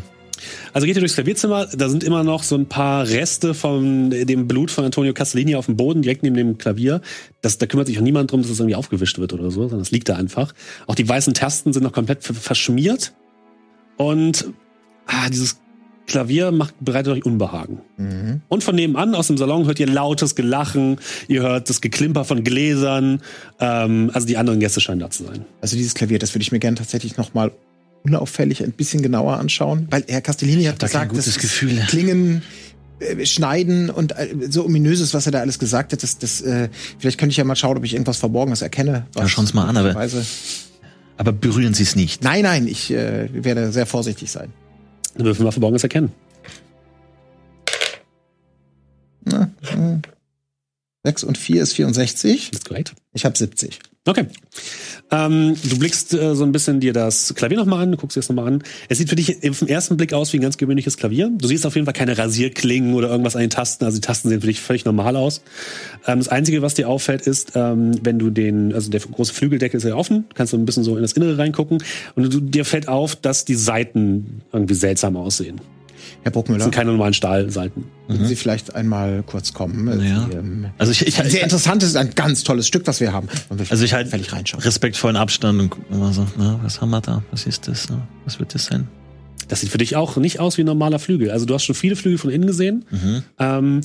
Also 0.73 0.86
geht 0.88 0.95
ihr 0.97 0.99
durchs 0.99 1.13
Klavierzimmer, 1.15 1.67
da 1.67 1.88
sind 1.88 2.03
immer 2.03 2.23
noch 2.23 2.43
so 2.43 2.55
ein 2.55 2.65
paar 2.67 3.07
Reste 3.07 3.53
von 3.53 4.09
dem 4.09 4.47
Blut 4.47 4.71
von 4.71 4.84
Antonio 4.84 5.13
Castellini 5.13 5.55
auf 5.55 5.67
dem 5.67 5.77
Boden, 5.77 6.01
direkt 6.01 6.21
neben 6.23 6.36
dem 6.36 6.57
Klavier. 6.57 6.99
Das, 7.41 7.57
da 7.59 7.65
kümmert 7.65 7.88
sich 7.88 7.97
auch 7.97 8.01
niemand 8.03 8.31
drum, 8.31 8.41
dass 8.41 8.51
es 8.51 8.59
irgendwie 8.59 8.75
aufgewischt 8.75 9.19
wird 9.19 9.31
oder 9.31 9.51
so, 9.51 9.61
sondern 9.61 9.79
es 9.81 9.91
liegt 9.91 10.09
da 10.09 10.15
einfach. 10.15 10.53
Auch 10.86 10.95
die 10.95 11.07
weißen 11.07 11.34
Tasten 11.34 11.71
sind 11.71 11.84
noch 11.84 11.93
komplett 11.93 12.23
ver- 12.23 12.34
verschmiert. 12.34 13.13
Und 13.95 14.47
ah, 15.05 15.29
dieses 15.29 15.59
Klavier 16.05 16.51
macht, 16.51 16.73
bereitet 16.81 17.13
euch 17.13 17.25
Unbehagen. 17.25 17.79
Mhm. 17.97 18.41
Und 18.49 18.63
von 18.63 18.75
nebenan 18.75 19.15
aus 19.15 19.27
dem 19.27 19.37
Salon 19.37 19.65
hört 19.65 19.79
ihr 19.79 19.87
lautes 19.87 20.35
Gelachen, 20.35 20.97
ihr 21.27 21.41
hört 21.41 21.69
das 21.69 21.79
Geklimper 21.81 22.25
von 22.25 22.43
Gläsern. 22.43 23.21
Ähm, 23.59 24.11
also 24.13 24.27
die 24.27 24.37
anderen 24.37 24.59
Gäste 24.59 24.81
scheinen 24.81 24.99
da 24.99 25.09
zu 25.09 25.23
sein. 25.23 25.45
Also 25.61 25.75
dieses 25.77 25.93
Klavier, 25.93 26.19
das 26.19 26.33
würde 26.35 26.41
ich 26.43 26.51
mir 26.51 26.59
gerne 26.59 26.75
tatsächlich 26.77 27.17
noch 27.17 27.33
mal 27.33 27.51
unauffällig 28.03 28.61
ein 28.63 28.73
bisschen 28.73 29.01
genauer 29.01 29.37
anschauen, 29.37 29.87
weil 29.89 30.03
Herr 30.07 30.19
Castellini 30.21 30.65
hat 30.65 30.81
da 30.83 30.87
gesagt, 30.87 31.09
gutes 31.09 31.25
das 31.25 31.37
Gefühl. 31.39 31.79
klingen 31.87 32.41
äh, 32.99 33.25
Schneiden 33.25 33.89
und 33.89 34.11
äh, 34.11 34.27
so 34.49 34.65
ominöses, 34.65 35.13
was 35.13 35.25
er 35.25 35.31
da 35.31 35.39
alles 35.39 35.57
gesagt 35.57 35.93
hat. 35.93 36.03
Das, 36.03 36.17
das, 36.17 36.41
äh, 36.41 36.67
vielleicht 36.99 37.17
könnte 37.17 37.31
ich 37.31 37.37
ja 37.37 37.45
mal 37.45 37.55
schauen, 37.55 37.77
ob 37.77 37.85
ich 37.85 37.93
irgendwas 37.93 38.17
Verborgenes 38.17 38.61
erkenne. 38.61 39.05
Ja, 39.15 39.27
schauen's 39.29 39.53
mal 39.53 39.67
an, 39.69 39.77
aber- 39.77 39.95
Aber 41.15 41.31
berühren 41.31 41.73
Sie 41.73 41.83
es 41.83 41.95
nicht. 41.95 42.23
Nein, 42.23 42.41
nein, 42.43 42.67
ich 42.67 42.91
äh, 42.91 43.29
werde 43.31 43.71
sehr 43.71 43.85
vorsichtig 43.85 44.31
sein. 44.31 44.49
Dann 45.16 45.26
würfeln 45.26 45.45
wir 45.45 45.51
Verborgenes 45.51 45.84
erkennen. 45.84 46.11
Na, 49.26 49.51
äh, 49.61 49.99
6 51.03 51.24
und 51.24 51.38
4 51.38 51.61
ist 51.61 51.74
64. 51.74 52.51
Das 52.51 52.59
ist 52.59 52.68
korrekt. 52.68 52.93
Ich 53.14 53.26
habe 53.26 53.38
70. 53.38 53.80
Okay. 54.05 54.27
Ähm, 55.11 55.55
du 55.63 55.79
blickst 55.79 56.13
äh, 56.13 56.35
so 56.35 56.43
ein 56.43 56.51
bisschen 56.51 56.81
dir 56.81 56.91
das 56.91 57.33
Klavier 57.35 57.57
nochmal 57.57 57.83
an, 57.83 57.91
du 57.91 57.97
guckst 57.97 58.17
dir 58.17 58.19
das 58.19 58.27
nochmal 58.27 58.47
an. 58.47 58.63
Es 58.89 58.97
sieht 58.97 59.09
für 59.09 59.15
dich 59.15 59.39
den 59.39 59.67
ersten 59.69 59.95
Blick 59.95 60.13
aus 60.13 60.33
wie 60.33 60.39
ein 60.39 60.41
ganz 60.41 60.57
gewöhnliches 60.57 60.97
Klavier. 60.97 61.31
Du 61.33 61.47
siehst 61.47 61.65
auf 61.65 61.75
jeden 61.75 61.85
Fall 61.85 61.93
keine 61.93 62.17
Rasierklingen 62.17 62.95
oder 62.95 63.09
irgendwas 63.09 63.35
an 63.35 63.41
den 63.41 63.49
Tasten. 63.49 63.85
Also 63.85 63.97
die 63.97 64.01
Tasten 64.01 64.27
sehen 64.27 64.41
für 64.41 64.47
dich 64.47 64.59
völlig 64.59 64.83
normal 64.83 65.15
aus. 65.15 65.41
Ähm, 66.05 66.19
das 66.19 66.27
Einzige, 66.27 66.61
was 66.61 66.73
dir 66.73 66.89
auffällt, 66.89 67.21
ist, 67.21 67.53
ähm, 67.55 67.91
wenn 68.03 68.19
du 68.19 68.29
den, 68.29 68.73
also 68.73 68.91
der 68.91 68.99
große 68.99 69.33
Flügeldeckel 69.33 69.77
ist 69.77 69.83
ja 69.83 69.95
offen, 69.95 70.25
kannst 70.33 70.51
du 70.51 70.57
ein 70.57 70.65
bisschen 70.65 70.83
so 70.83 70.97
in 70.97 71.01
das 71.01 71.13
Innere 71.13 71.37
reingucken 71.37 71.77
und 72.15 72.33
du, 72.33 72.41
dir 72.41 72.65
fällt 72.65 72.89
auf, 72.89 73.15
dass 73.15 73.45
die 73.45 73.55
Seiten 73.55 74.41
irgendwie 74.51 74.75
seltsam 74.75 75.15
aussehen. 75.15 75.61
Herr 76.24 76.32
Das 76.32 76.34
Bruckmüller, 76.34 76.63
sind 76.63 76.74
keine 76.74 76.91
normalen 76.91 77.13
Stahlseiten. 77.13 77.84
würden 78.07 78.26
Sie 78.28 78.36
vielleicht 78.36 78.76
einmal 78.76 79.24
kurz 79.24 79.53
kommen? 79.53 79.88
Ja. 80.01 80.28
Sie, 80.30 80.38
ähm, 80.38 80.67
Also 80.78 80.91
ich, 80.93 81.05
ich, 81.05 81.19
ein 81.21 81.30
sehr 81.30 81.43
interessantes, 81.43 81.95
ein 81.95 82.11
ganz 82.15 82.43
tolles 82.43 82.65
Stück, 82.65 82.88
was 82.88 82.99
wir 83.01 83.11
haben. 83.13 83.28
Und 83.49 83.59
wir 83.59 83.65
also 83.69 83.84
ich 83.84 83.93
halt 83.93 84.11
reinschauen. 84.32 84.63
respektvollen 84.63 85.17
Abstand 85.17 85.59
und 85.59 85.69
guck 85.69 85.84
immer 85.91 86.13
so, 86.13 86.26
na, 86.38 86.59
was 86.63 86.80
haben 86.82 86.91
wir 86.91 87.01
da? 87.01 87.24
Was 87.32 87.45
ist 87.45 87.67
das? 87.67 87.88
Na, 87.89 88.07
Was 88.26 88.39
wird 88.39 88.55
das 88.55 88.65
sein? 88.65 88.88
Das 89.49 89.59
sieht 89.61 89.69
für 89.69 89.78
dich 89.78 89.97
auch 89.97 90.15
nicht 90.15 90.39
aus 90.39 90.57
wie 90.57 90.63
ein 90.63 90.67
normaler 90.67 90.99
Flügel. 90.99 91.30
Also 91.30 91.45
du 91.45 91.53
hast 91.53 91.65
schon 91.65 91.76
viele 91.76 91.97
Flügel 91.97 92.17
von 92.17 92.30
innen 92.30 92.47
gesehen. 92.47 92.86
Ähm, 93.38 93.82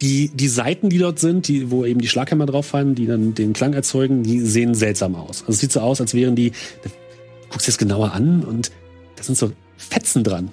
die, 0.00 0.30
die 0.34 0.48
Seiten, 0.48 0.88
die 0.90 0.98
dort 0.98 1.18
sind, 1.18 1.48
die, 1.48 1.70
wo 1.70 1.84
eben 1.84 2.00
die 2.00 2.08
Schlaghämmer 2.08 2.46
drauf 2.46 2.66
fallen, 2.66 2.94
die 2.94 3.06
dann 3.06 3.34
den 3.34 3.52
Klang 3.52 3.72
erzeugen, 3.72 4.22
die 4.22 4.40
sehen 4.40 4.74
seltsam 4.74 5.14
aus. 5.16 5.40
Also 5.42 5.52
es 5.52 5.60
sieht 5.60 5.72
so 5.72 5.80
aus, 5.80 6.00
als 6.00 6.14
wären 6.14 6.36
die. 6.36 6.50
Du 6.82 6.90
guckst 7.50 7.66
dir 7.66 7.70
das 7.72 7.78
genauer 7.78 8.12
an 8.12 8.42
und 8.44 8.70
da 9.16 9.22
sind 9.22 9.36
so 9.36 9.52
Fetzen 9.76 10.22
dran. 10.24 10.50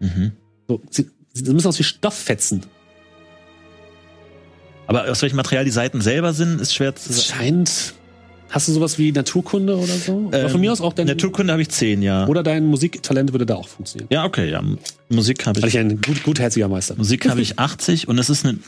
Mhm. 0.00 0.32
So, 0.68 0.82
sie, 0.90 1.08
sie 1.32 1.52
müssen 1.52 1.68
aus 1.68 1.78
wie 1.78 1.84
Stofffetzen. 1.84 2.62
Aber 4.86 5.10
aus 5.10 5.22
welchem 5.22 5.36
Material 5.36 5.64
die 5.64 5.70
Seiten 5.70 6.00
selber 6.00 6.32
sind, 6.32 6.60
ist 6.60 6.74
schwer 6.74 6.94
zu 6.94 7.10
Es 7.10 7.28
sagen. 7.28 7.38
scheint. 7.40 7.94
Hast 8.48 8.68
du 8.68 8.72
sowas 8.72 8.96
wie 8.98 9.10
Naturkunde 9.10 9.76
oder 9.76 9.92
so? 9.92 10.26
Oder 10.28 10.48
von 10.48 10.60
mir 10.60 10.70
aus 10.70 10.80
auch 10.80 10.92
dein. 10.92 11.06
Naturkunde 11.08 11.52
habe 11.52 11.62
ich 11.62 11.68
10, 11.68 12.00
ja. 12.02 12.26
Oder 12.28 12.44
dein 12.44 12.64
Musiktalent 12.66 13.32
würde 13.32 13.44
da 13.44 13.56
auch 13.56 13.66
funktionieren. 13.66 14.08
Ja, 14.12 14.24
okay, 14.24 14.48
ja. 14.50 14.62
Musik 15.08 15.44
habe 15.46 15.60
Weil 15.60 15.68
ich. 15.68 15.74
ich 15.74 15.80
ein 15.80 16.00
gut, 16.00 16.22
gutherziger 16.22 16.68
Meister. 16.68 16.94
Musik 16.96 17.28
habe 17.28 17.40
ich 17.40 17.58
80 17.58 18.06
und 18.06 18.16
das 18.16 18.30
ist 18.30 18.46
eine 18.46 18.58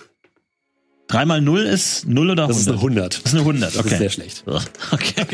3 1.07 1.25
mal 1.27 1.41
0 1.41 1.61
ist 1.61 2.07
0 2.09 2.31
oder 2.31 2.43
100? 2.49 2.51
Das 2.51 2.61
ist 2.61 2.69
eine 2.69 2.77
100. 2.79 3.15
Das 3.15 3.21
ist 3.21 3.33
eine 3.35 3.41
100, 3.41 3.69
Das 3.71 3.79
okay. 3.79 3.93
ist 3.93 3.99
sehr 3.99 4.11
schlecht. 4.11 4.45
Okay. 4.91 5.27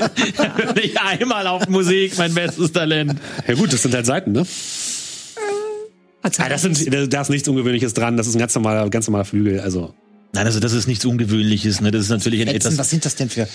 Nicht 0.75 1.01
einmal 1.01 1.47
auf 1.47 1.67
Musik, 1.69 2.17
mein 2.19 2.35
bestes 2.35 2.71
Talent. 2.73 3.15
Ja 3.49 3.55
gut, 3.55 3.73
das 3.73 3.83
sind 3.83 3.95
halt 3.95 4.05
Seiten, 4.05 4.33
ne? 4.33 4.45
Ah, 6.25 6.49
das 6.49 6.63
sind, 6.63 7.13
da 7.13 7.21
ist 7.21 7.29
nichts 7.29 7.47
Ungewöhnliches 7.49 7.95
dran. 7.95 8.17
Das 8.17 8.27
ist 8.27 8.35
ein 8.35 8.39
ganz 8.39 8.55
normaler, 8.55 8.89
ganz 8.89 9.07
normaler 9.07 9.25
Flügel. 9.25 9.61
Also 9.61 9.95
Nein, 10.35 10.47
also 10.47 10.59
das 10.59 10.73
ist 10.73 10.89
nichts 10.89 11.05
Ungewöhnliches, 11.05 11.81
ne? 11.81 11.93
Das 11.93 12.03
ist 12.03 12.09
natürlich 12.09 12.41
ein 12.41 12.49
Fetzen, 12.49 12.67
etwas. 12.67 12.79
was 12.79 12.91
sind 12.91 13.05
das 13.05 13.15
denn 13.15 13.31
für. 13.31 13.47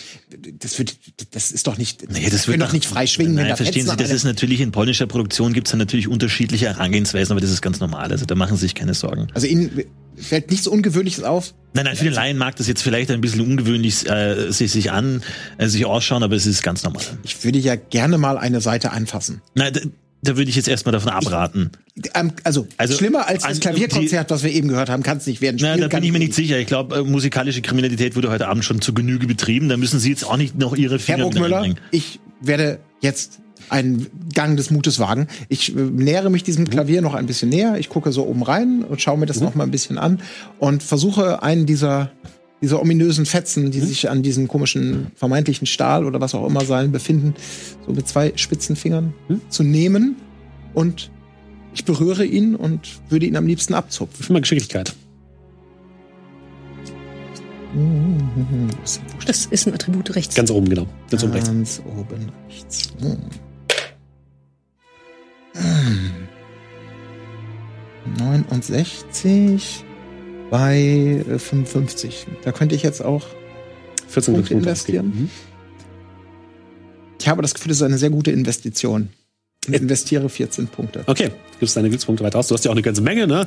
Das, 0.59 0.79
wird, 0.79 0.95
das 1.31 1.51
ist 1.51 1.67
doch 1.67 1.77
nicht. 1.77 2.09
Nee, 2.09 2.29
das 2.29 2.47
wir 2.47 2.53
wird 2.53 2.61
doch 2.61 2.71
nicht 2.71 2.85
frei 2.85 3.05
schwingen, 3.05 3.35
Nein, 3.35 3.43
wenn 3.43 3.49
da 3.49 3.55
verstehen 3.57 3.85
Fetzen 3.85 3.97
Sie, 3.97 4.03
das 4.03 4.11
ist 4.13 4.23
natürlich 4.23 4.61
in 4.61 4.71
polnischer 4.71 5.05
Produktion 5.05 5.51
gibt's 5.51 5.71
dann 5.71 5.79
natürlich 5.79 6.07
unterschiedliche 6.07 6.67
Herangehensweisen, 6.67 7.33
aber 7.33 7.41
das 7.41 7.49
ist 7.49 7.61
ganz 7.61 7.81
normal. 7.81 8.11
Also 8.11 8.25
da 8.25 8.33
machen 8.35 8.55
Sie 8.55 8.61
sich 8.61 8.75
keine 8.75 8.93
Sorgen. 8.93 9.27
Also 9.33 9.45
Ihnen 9.47 9.83
fällt 10.15 10.51
nichts 10.51 10.67
Ungewöhnliches 10.67 11.25
auf. 11.25 11.53
Nein, 11.73 11.83
nein, 11.83 11.97
für 11.97 12.05
den 12.05 12.13
Laien 12.13 12.37
mag 12.37 12.55
das 12.55 12.67
jetzt 12.67 12.81
vielleicht 12.81 13.11
ein 13.11 13.19
bisschen 13.19 13.41
ungewöhnlich 13.41 14.09
äh, 14.09 14.49
sich, 14.51 14.71
sich 14.71 14.91
an, 14.91 15.21
äh, 15.57 15.67
sich 15.67 15.85
ausschauen, 15.85 16.23
aber 16.23 16.37
es 16.37 16.45
ist 16.45 16.63
ganz 16.63 16.83
normal. 16.83 17.03
Ich 17.23 17.43
würde 17.43 17.59
ja 17.59 17.75
gerne 17.75 18.17
mal 18.17 18.37
eine 18.37 18.61
Seite 18.61 18.91
anfassen. 18.91 19.41
Nein, 19.53 19.91
da, 20.21 20.31
da 20.31 20.37
würde 20.37 20.49
ich 20.49 20.55
jetzt 20.55 20.67
erstmal 20.67 20.93
davon 20.93 21.11
abraten. 21.11 21.71
Ähm, 22.13 22.31
also, 22.43 22.67
Also, 22.77 22.95
schlimmer 22.95 23.27
als 23.27 23.43
das 23.43 23.49
also, 23.49 23.61
Klavierkonzert, 23.61 24.29
was 24.31 24.43
wir 24.43 24.51
eben 24.51 24.67
gehört 24.67 24.89
haben, 24.89 25.03
kann 25.03 25.17
es 25.17 25.27
nicht 25.27 25.41
werden. 25.41 25.57
Na, 25.59 25.69
Spielen 25.69 25.81
da 25.81 25.87
kann 25.87 26.01
bin 26.01 26.07
ich 26.07 26.13
mir 26.13 26.19
nicht 26.19 26.33
sicher. 26.33 26.57
Ich 26.59 26.67
glaube, 26.67 26.97
äh, 26.97 27.03
musikalische 27.03 27.61
Kriminalität 27.61 28.15
wurde 28.15 28.29
heute 28.29 28.47
Abend 28.47 28.65
schon 28.65 28.81
zu 28.81 28.93
Genüge 28.93 29.27
betrieben. 29.27 29.69
Da 29.69 29.77
müssen 29.77 29.99
Sie 29.99 30.09
jetzt 30.09 30.25
auch 30.25 30.37
nicht 30.37 30.57
noch 30.57 30.75
Ihre 30.75 30.93
Herr 30.93 30.99
Finger 30.99 31.23
Bruckmüller, 31.23 31.57
reinbringen. 31.57 31.79
ich 31.91 32.19
werde 32.41 32.79
jetzt 33.01 33.39
einen 33.69 34.07
Gang 34.33 34.57
des 34.57 34.71
Mutes 34.71 34.99
wagen. 34.99 35.27
Ich 35.47 35.75
äh, 35.75 35.79
nähere 35.79 36.29
mich 36.29 36.43
diesem 36.43 36.69
Klavier 36.69 37.01
noch 37.01 37.13
ein 37.13 37.25
bisschen 37.25 37.49
näher. 37.49 37.77
Ich 37.77 37.89
gucke 37.89 38.11
so 38.11 38.25
oben 38.25 38.43
rein 38.43 38.83
und 38.83 39.01
schaue 39.01 39.17
mir 39.17 39.25
das 39.25 39.41
noch 39.41 39.55
mal 39.55 39.63
ein 39.63 39.71
bisschen 39.71 39.97
an 39.97 40.21
und 40.57 40.83
versuche 40.83 41.43
einen 41.43 41.65
dieser 41.65 42.11
dieser 42.61 42.81
ominösen 42.81 43.25
Fetzen, 43.25 43.71
die 43.71 43.79
sich 43.79 44.09
an 44.09 44.21
diesem 44.21 44.47
komischen 44.47 45.07
vermeintlichen 45.15 45.65
Stahl 45.65 46.05
oder 46.05 46.19
was 46.19 46.35
auch 46.35 46.45
immer 46.45 46.65
sein 46.65 46.91
befinden, 46.91 47.33
so 47.85 47.93
mit 47.93 48.07
zwei 48.07 48.33
spitzen 48.35 48.75
Fingern 48.75 49.13
zu 49.49 49.63
nehmen 49.63 50.17
und 50.73 51.09
ich 51.73 51.85
berühre 51.85 52.25
ihn 52.25 52.55
und 52.55 52.99
würde 53.09 53.25
ihn 53.25 53.35
am 53.37 53.47
liebsten 53.47 53.73
abzupfen. 53.73 54.23
für 54.23 54.33
mal 54.33 54.41
Geschicklichkeit. 54.41 54.93
Das 59.25 59.45
ist 59.45 59.67
ein 59.67 59.73
Attribut 59.73 60.15
rechts. 60.15 60.35
Ganz 60.35 60.49
oben, 60.49 60.67
genau. 60.67 60.87
Ganz 61.09 61.23
oben 61.23 61.33
rechts. 61.33 61.47
Ganz 61.47 61.81
oben 61.85 62.31
rechts. 62.49 62.93
Hm. 62.99 63.17
Hm. 65.53 66.11
69 68.17 69.85
bei 70.49 71.23
äh, 71.27 71.39
55. 71.39 72.27
Da 72.43 72.51
könnte 72.51 72.75
ich 72.75 72.83
jetzt 72.83 73.03
auch. 73.03 73.25
14 74.07 74.33
Punkte 74.33 74.53
investieren. 74.55 75.05
Mhm. 75.05 75.29
Ich 77.19 77.27
habe 77.27 77.41
das 77.41 77.53
Gefühl, 77.53 77.69
das 77.69 77.77
ist 77.77 77.83
eine 77.83 77.97
sehr 77.97 78.09
gute 78.09 78.31
Investition. 78.31 79.09
Ich 79.67 79.73
investiere 79.73 80.29
14 80.29 80.67
Punkte. 80.67 81.03
Okay, 81.05 81.27
du 81.27 81.59
gibst 81.59 81.75
deine 81.75 81.89
Glückspunkte 81.89 82.23
weiter 82.23 82.39
aus. 82.39 82.47
Du 82.47 82.55
hast 82.55 82.63
ja 82.65 82.71
auch 82.71 82.75
eine 82.75 82.81
ganze 82.81 83.01
Menge, 83.01 83.27
ne? 83.27 83.45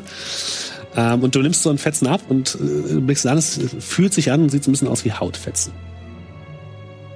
Ähm, 0.94 1.22
und 1.22 1.34
du 1.34 1.40
nimmst 1.40 1.62
so 1.62 1.70
einen 1.70 1.78
Fetzen 1.78 2.06
ab 2.06 2.20
und 2.28 2.54
äh, 2.54 3.00
blickst 3.00 3.26
an, 3.26 3.38
es 3.38 3.58
fühlt 3.80 4.12
sich 4.12 4.30
an 4.30 4.42
und 4.42 4.50
sieht 4.50 4.62
so 4.62 4.70
ein 4.70 4.72
bisschen 4.72 4.88
aus 4.88 5.04
wie 5.04 5.12
Hautfetzen. 5.12 5.72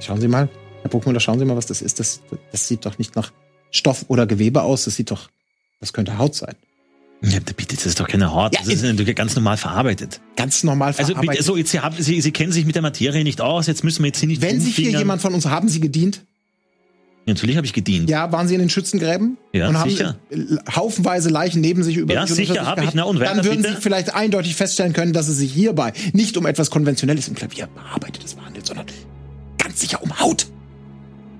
Schauen 0.00 0.20
Sie 0.20 0.28
mal, 0.28 0.48
Herr 0.82 0.90
Bruckmüller, 0.90 1.20
schauen 1.20 1.38
Sie 1.38 1.44
mal, 1.44 1.56
was 1.56 1.66
das 1.66 1.82
ist. 1.82 2.00
Das, 2.00 2.20
das 2.52 2.66
sieht 2.66 2.86
doch 2.86 2.98
nicht 2.98 3.16
nach 3.16 3.32
Stoff 3.70 4.06
oder 4.08 4.26
Gewebe 4.26 4.62
aus. 4.62 4.84
Das 4.84 4.96
sieht 4.96 5.10
doch, 5.10 5.28
das 5.80 5.92
könnte 5.92 6.18
Haut 6.18 6.34
sein. 6.34 6.54
Ja, 7.22 7.38
bitte, 7.40 7.74
das 7.76 7.86
ist 7.86 7.98
doch 7.98 8.06
keine 8.06 8.32
Haut. 8.32 8.54
Ja, 8.54 8.60
das 8.64 8.82
ist 8.82 9.14
ganz 9.16 9.34
normal 9.34 9.56
verarbeitet. 9.56 10.20
Ganz 10.36 10.62
normal 10.62 10.88
Also 10.88 11.12
verarbeitet. 11.12 11.30
bitte, 11.30 11.42
so, 11.42 11.56
jetzt, 11.56 11.70
Sie, 11.70 11.80
haben, 11.80 11.96
Sie, 11.98 12.20
Sie 12.20 12.30
kennen 12.30 12.52
sich 12.52 12.66
mit 12.66 12.74
der 12.74 12.82
Materie 12.82 13.24
nicht 13.24 13.40
aus. 13.40 13.66
Jetzt 13.66 13.84
müssen 13.84 14.02
wir 14.02 14.08
jetzt 14.08 14.18
hier 14.20 14.28
nicht 14.28 14.42
Wenn 14.42 14.60
sich 14.60 14.76
hier 14.76 14.90
jemand 14.90 15.22
von 15.22 15.32
uns, 15.34 15.46
haben 15.46 15.68
Sie 15.68 15.80
gedient? 15.80 16.22
Natürlich 17.28 17.56
habe 17.56 17.66
ich 17.66 17.72
gedient. 17.72 18.08
Ja, 18.08 18.30
waren 18.30 18.46
Sie 18.46 18.54
in 18.54 18.60
den 18.60 18.70
Schützengräben? 18.70 19.36
Ja, 19.52 19.68
und 19.68 19.76
haben 19.78 19.90
sicher. 19.90 20.16
äh, 20.30 20.36
haufenweise 20.76 21.28
Leichen 21.28 21.60
neben 21.60 21.82
sich 21.82 21.96
über 21.96 22.14
Ja, 22.14 22.24
sich 22.26 22.36
sicher 22.36 22.52
unter 22.52 22.62
sich 22.64 22.70
hab 22.70 22.84
ich. 22.84 22.94
Na, 22.94 23.02
und 23.02 23.18
Dann 23.18 23.38
da 23.38 23.44
würden 23.44 23.62
bitte? 23.62 23.74
Sie 23.74 23.80
vielleicht 23.82 24.14
eindeutig 24.14 24.54
feststellen 24.54 24.92
können, 24.92 25.12
dass 25.12 25.26
es 25.26 25.38
sich 25.38 25.52
hierbei 25.52 25.92
nicht 26.12 26.36
um 26.36 26.46
etwas 26.46 26.70
Konventionelles 26.70 27.26
im 27.26 27.34
Klavier 27.34 27.66
bearbeitetes 27.74 28.36
handelt, 28.40 28.64
sondern 28.66 28.86
ganz 29.58 29.80
sicher 29.80 30.02
um 30.04 30.20
Haut. 30.20 30.46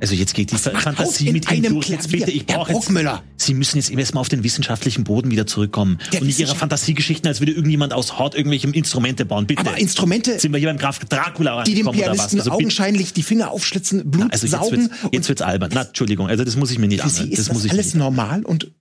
Also 0.00 0.14
jetzt 0.14 0.34
geht 0.34 0.50
die 0.52 0.56
Fantasie 0.56 1.32
mit 1.32 1.50
Ihnen 1.50 1.64
einem 1.66 1.74
durch. 1.74 1.88
Jetzt 1.88 2.10
bitte, 2.10 2.30
ich 2.30 2.46
brauche 2.46 2.72
jetzt. 2.72 2.90
Sie 3.36 3.54
müssen 3.54 3.76
jetzt 3.78 3.90
erstmal 3.90 4.20
auf 4.20 4.28
den 4.28 4.44
wissenschaftlichen 4.44 5.04
Boden 5.04 5.30
wieder 5.30 5.46
zurückkommen. 5.46 5.98
Der 6.12 6.20
und 6.20 6.26
nicht 6.26 6.38
Ihre 6.38 6.54
Fantasiegeschichten, 6.54 7.26
als 7.28 7.40
würde 7.40 7.52
irgendjemand 7.52 7.92
aus 7.92 8.18
Haut 8.18 8.34
irgendwelche 8.34 8.68
Instrumente 8.68 9.24
bauen. 9.24 9.46
Bitte. 9.46 9.60
Aber 9.60 9.78
Instrumente, 9.78 10.38
Sind 10.38 10.52
wir 10.52 10.58
hier 10.58 10.68
beim 10.68 10.78
Graf 10.78 10.98
Dracula 10.98 11.62
die 11.64 11.74
dem? 11.74 11.90
Pianisten 11.90 12.38
Also 12.40 12.50
augenscheinlich 12.50 13.12
die 13.12 13.22
Finger 13.22 13.50
aufschlitzen, 13.50 14.10
Blut 14.10 14.32
Also 14.32 14.46
jetzt 14.46 14.52
saugen. 14.52 14.90
wird's, 14.90 14.94
jetzt 15.12 15.28
wird's 15.28 15.42
albern. 15.42 15.70
Na, 15.72 15.82
Entschuldigung, 15.82 16.28
also 16.28 16.44
das 16.44 16.56
muss 16.56 16.70
ich 16.70 16.78
mir 16.78 16.88
nicht 16.88 17.02
anhören. 17.02 17.30
ist 17.30 17.38
Das 17.38 17.46
das, 17.46 17.54
muss 17.54 17.64
ich 17.64 17.70
alles 17.72 17.94
normal 17.94 18.44
und 18.44 18.72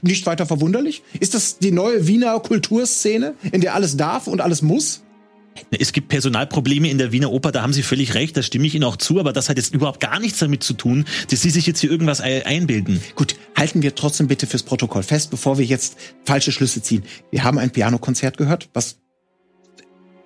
nicht 0.00 0.26
weiter 0.26 0.46
verwunderlich? 0.46 1.02
Ist 1.18 1.34
das 1.34 1.58
die 1.58 1.72
neue 1.72 2.06
Wiener 2.06 2.38
Kulturszene, 2.40 3.34
in 3.50 3.60
der 3.60 3.74
alles 3.74 3.96
darf 3.96 4.26
und 4.28 4.40
alles 4.40 4.62
muss? 4.62 5.02
Es 5.78 5.92
gibt 5.92 6.08
Personalprobleme 6.08 6.88
in 6.90 6.98
der 6.98 7.12
Wiener 7.12 7.30
Oper, 7.32 7.52
da 7.52 7.62
haben 7.62 7.72
Sie 7.72 7.82
völlig 7.82 8.14
recht, 8.14 8.36
da 8.36 8.42
stimme 8.42 8.66
ich 8.66 8.74
Ihnen 8.74 8.84
auch 8.84 8.96
zu, 8.96 9.18
aber 9.20 9.32
das 9.32 9.48
hat 9.48 9.56
jetzt 9.56 9.74
überhaupt 9.74 10.00
gar 10.00 10.18
nichts 10.20 10.38
damit 10.38 10.62
zu 10.62 10.74
tun, 10.74 11.04
dass 11.30 11.42
Sie 11.42 11.50
sich 11.50 11.66
jetzt 11.66 11.80
hier 11.80 11.90
irgendwas 11.90 12.20
ei- 12.20 12.44
einbilden. 12.46 13.00
Gut, 13.14 13.36
halten 13.56 13.82
wir 13.82 13.94
trotzdem 13.94 14.26
bitte 14.28 14.46
fürs 14.46 14.62
Protokoll 14.62 15.02
fest, 15.02 15.30
bevor 15.30 15.58
wir 15.58 15.64
jetzt 15.64 15.96
falsche 16.24 16.52
Schlüsse 16.52 16.82
ziehen. 16.82 17.02
Wir 17.30 17.44
haben 17.44 17.58
ein 17.58 17.70
Pianokonzert 17.70 18.36
gehört, 18.36 18.68
was 18.74 18.98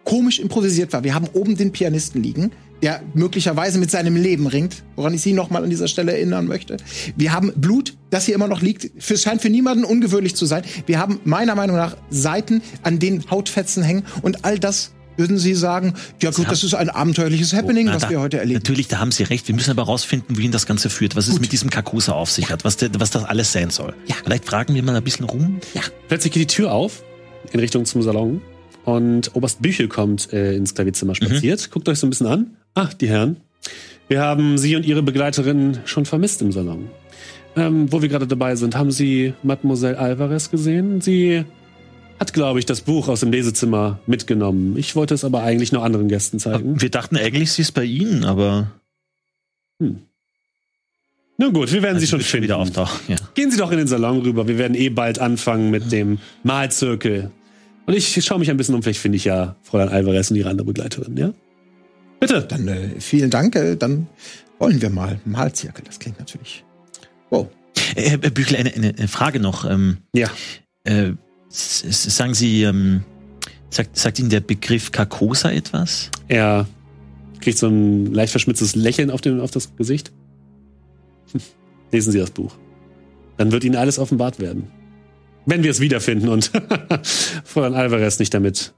komisch 0.05 0.39
improvisiert 0.41 0.93
war. 0.93 1.05
Wir 1.05 1.14
haben 1.14 1.28
oben 1.33 1.57
den 1.57 1.72
Pianisten 1.72 2.22
liegen, 2.22 2.51
der 2.83 3.01
möglicherweise 3.14 3.78
mit 3.78 3.91
seinem 3.93 4.16
Leben 4.16 4.49
ringt, 4.49 4.83
woran 4.97 5.14
ich 5.14 5.22
Sie 5.22 5.33
nochmal 5.33 5.62
an 5.62 5.70
dieser 5.70 5.87
Stelle 5.87 6.12
erinnern 6.12 6.47
möchte. 6.49 6.76
Wir 7.16 7.33
haben 7.33 7.53
Blut, 7.55 7.97
das 8.11 8.26
hier 8.26 8.35
immer 8.35 8.49
noch 8.49 8.61
liegt. 8.61 8.91
Es 8.97 9.22
scheint 9.22 9.41
für 9.41 9.51
niemanden 9.51 9.85
ungewöhnlich 9.85 10.35
zu 10.35 10.45
sein. 10.47 10.64
Wir 10.87 10.99
haben 10.99 11.20
meiner 11.24 11.55
Meinung 11.55 11.76
nach 11.76 11.97
Seiten, 12.11 12.61
an 12.83 12.99
denen 12.99 13.30
Hautfetzen 13.30 13.85
hängen 13.85 14.05
und 14.22 14.45
all 14.45 14.59
das 14.59 14.93
würden 15.17 15.39
Sie 15.39 15.55
sagen, 15.55 15.95
ja 16.23 16.31
gut, 16.31 16.51
das 16.51 16.65
ist 16.65 16.75
ein 16.75 16.89
abenteuerliches 16.91 17.53
Happening, 17.53 17.87
Na, 17.87 17.95
was 17.95 18.03
da- 18.03 18.11
wir 18.11 18.21
heute 18.21 18.39
erleben. 18.39 18.59
Natürlich, 18.61 18.89
da 18.89 18.99
haben 18.99 19.13
Sie 19.13 19.23
recht. 19.25 19.47
Wir 19.49 19.55
müssen 19.55 19.71
aber 19.71 19.83
rausfinden, 19.83 20.37
wohin 20.37 20.53
das 20.53 20.67
Ganze 20.67 20.91
führt, 20.91 21.17
was 21.17 21.29
es 21.29 21.41
mit 21.41 21.53
diesem 21.53 21.71
Kakusa 21.71 22.13
auf 22.13 22.31
sich 22.31 22.51
hat, 22.51 22.65
was, 22.65 22.77
der, 22.77 22.91
was 22.99 23.11
das 23.11 23.25
alles 23.25 23.53
sein 23.53 23.71
soll. 23.71 23.95
Ja. 24.07 24.15
Vielleicht 24.25 24.45
fragen 24.47 24.75
wir 24.75 24.83
mal 24.83 24.97
ein 24.97 25.05
bisschen 25.05 25.27
rum. 25.27 25.61
Plötzlich 26.09 26.33
geht 26.33 26.43
die 26.51 26.55
Tür 26.55 26.73
auf 26.73 27.03
in 27.53 27.61
Richtung 27.61 27.85
zum 27.85 28.03
Salon 28.03 28.41
und 28.85 29.35
Oberst 29.37 29.61
Büchel 29.63 29.89
kommt 29.89 30.33
äh, 30.33 30.55
ins 30.57 30.75
Klavierzimmer 30.75 31.15
spaziert. 31.15 31.71
Guckt 31.71 31.89
euch 31.89 31.99
so 31.99 32.07
ein 32.07 32.11
bisschen 32.11 32.27
an. 32.27 32.47
Ah, 32.75 32.89
die 33.01 33.09
Herren. 33.09 33.37
Wir 34.09 34.21
haben 34.21 34.59
Sie 34.59 34.75
und 34.77 34.85
Ihre 34.85 35.03
Begleiterin 35.03 35.79
schon 35.85 36.05
vermisst 36.07 36.43
im 36.43 36.53
Salon. 36.53 36.89
Ähm, 37.55 37.93
wo 37.93 38.01
wir 38.03 38.09
gerade 38.09 38.27
dabei 38.27 38.57
sind, 38.57 38.75
haben 38.77 38.91
Sie 38.91 39.35
Mademoiselle 39.43 39.99
Alvarez 39.99 40.51
gesehen? 40.51 41.01
Sie 41.03 41.45
hat, 42.23 42.33
glaube 42.33 42.61
ich, 42.61 42.66
das 42.66 42.83
Buch 42.83 43.09
aus 43.09 43.18
dem 43.18 43.33
Lesezimmer 43.33 43.99
mitgenommen. 44.07 44.77
Ich 44.77 44.95
wollte 44.95 45.12
es 45.12 45.25
aber 45.25 45.43
eigentlich 45.43 45.73
nur 45.73 45.83
anderen 45.83 46.07
Gästen 46.07 46.39
zeigen. 46.39 46.81
Wir 46.81 46.89
dachten 46.89 47.16
eigentlich, 47.16 47.51
sie 47.51 47.62
ist 47.62 47.73
bei 47.73 47.83
Ihnen, 47.83 48.25
aber 48.25 48.70
Na 49.81 51.49
gut, 51.49 51.73
wir 51.73 51.83
werden 51.83 51.99
Sie 51.99 52.07
sie 52.07 52.11
schon 52.11 52.20
finden. 52.20 52.45
wieder 52.45 52.59
auftauchen. 52.59 53.01
Ja. 53.09 53.16
Gehen 53.35 53.51
Sie 53.51 53.59
doch 53.59 53.73
in 53.73 53.79
den 53.79 53.89
Salon 53.89 54.20
rüber. 54.20 54.47
Wir 54.47 54.57
werden 54.57 54.77
eh 54.77 54.89
bald 54.89 55.18
anfangen 55.18 55.73
mit 55.73 55.91
dem 55.91 56.18
Malzirkel. 56.45 57.33
Und 57.87 57.95
ich 57.95 58.25
schaue 58.25 58.39
mich 58.39 58.51
ein 58.51 58.57
bisschen 58.57 58.77
um. 58.77 58.85
Vielleicht 58.85 59.01
finde 59.01 59.16
ich 59.16 59.25
ja 59.25 59.57
Fräulein 59.64 59.89
Alvarez 59.89 60.31
und 60.31 60.37
ihre 60.37 60.49
andere 60.49 60.68
Begleiterin, 60.68 61.16
ja? 61.16 61.33
Bitte. 62.20 62.43
Dann 62.43 62.68
äh, 62.68 63.01
vielen 63.01 63.31
Dank, 63.31 63.57
äh, 63.57 63.75
dann 63.75 64.07
wollen 64.61 64.81
wir 64.81 64.91
mal. 64.91 65.18
Malzirkel, 65.25 65.85
das 65.85 65.99
klingt 65.99 66.20
natürlich. 66.20 66.62
Wow. 67.31 67.49
Äh, 67.97 68.11
Herr 68.11 68.18
Büchel, 68.18 68.59
eine, 68.59 68.73
eine, 68.73 69.09
Frage 69.09 69.41
noch. 69.41 69.68
Ähm, 69.68 69.97
Ja. 70.14 70.29
äh, 70.85 71.14
sagen 71.53 72.34
Sie, 72.34 72.62
ähm, 72.62 73.05
sagt, 73.70 73.96
sagt 73.96 74.18
Ihnen 74.18 74.30
der 74.30 74.40
Begriff 74.40 74.92
Carcosa 74.92 75.50
etwas? 75.50 76.11
Er 76.28 76.66
kriegt 77.40 77.59
so 77.59 77.68
ein 77.68 78.07
leicht 78.07 78.30
verschmitztes 78.30 78.74
Lächeln 78.74 79.11
auf, 79.11 79.20
dem, 79.20 79.40
auf 79.40 79.50
das 79.50 79.76
Gesicht. 79.76 80.12
Lesen 81.92 82.12
Sie 82.12 82.18
das 82.18 82.30
Buch. 82.30 82.57
Dann 83.36 83.53
wird 83.53 83.64
Ihnen 83.64 83.76
alles 83.76 83.98
offenbart 83.98 84.38
werden. 84.38 84.70
Wenn 85.44 85.62
wir 85.62 85.70
es 85.70 85.80
wiederfinden 85.80 86.28
und 86.28 86.53
Fräulein 87.44 87.74
Alvarez 87.74 88.18
nicht 88.18 88.32
damit 88.32 88.74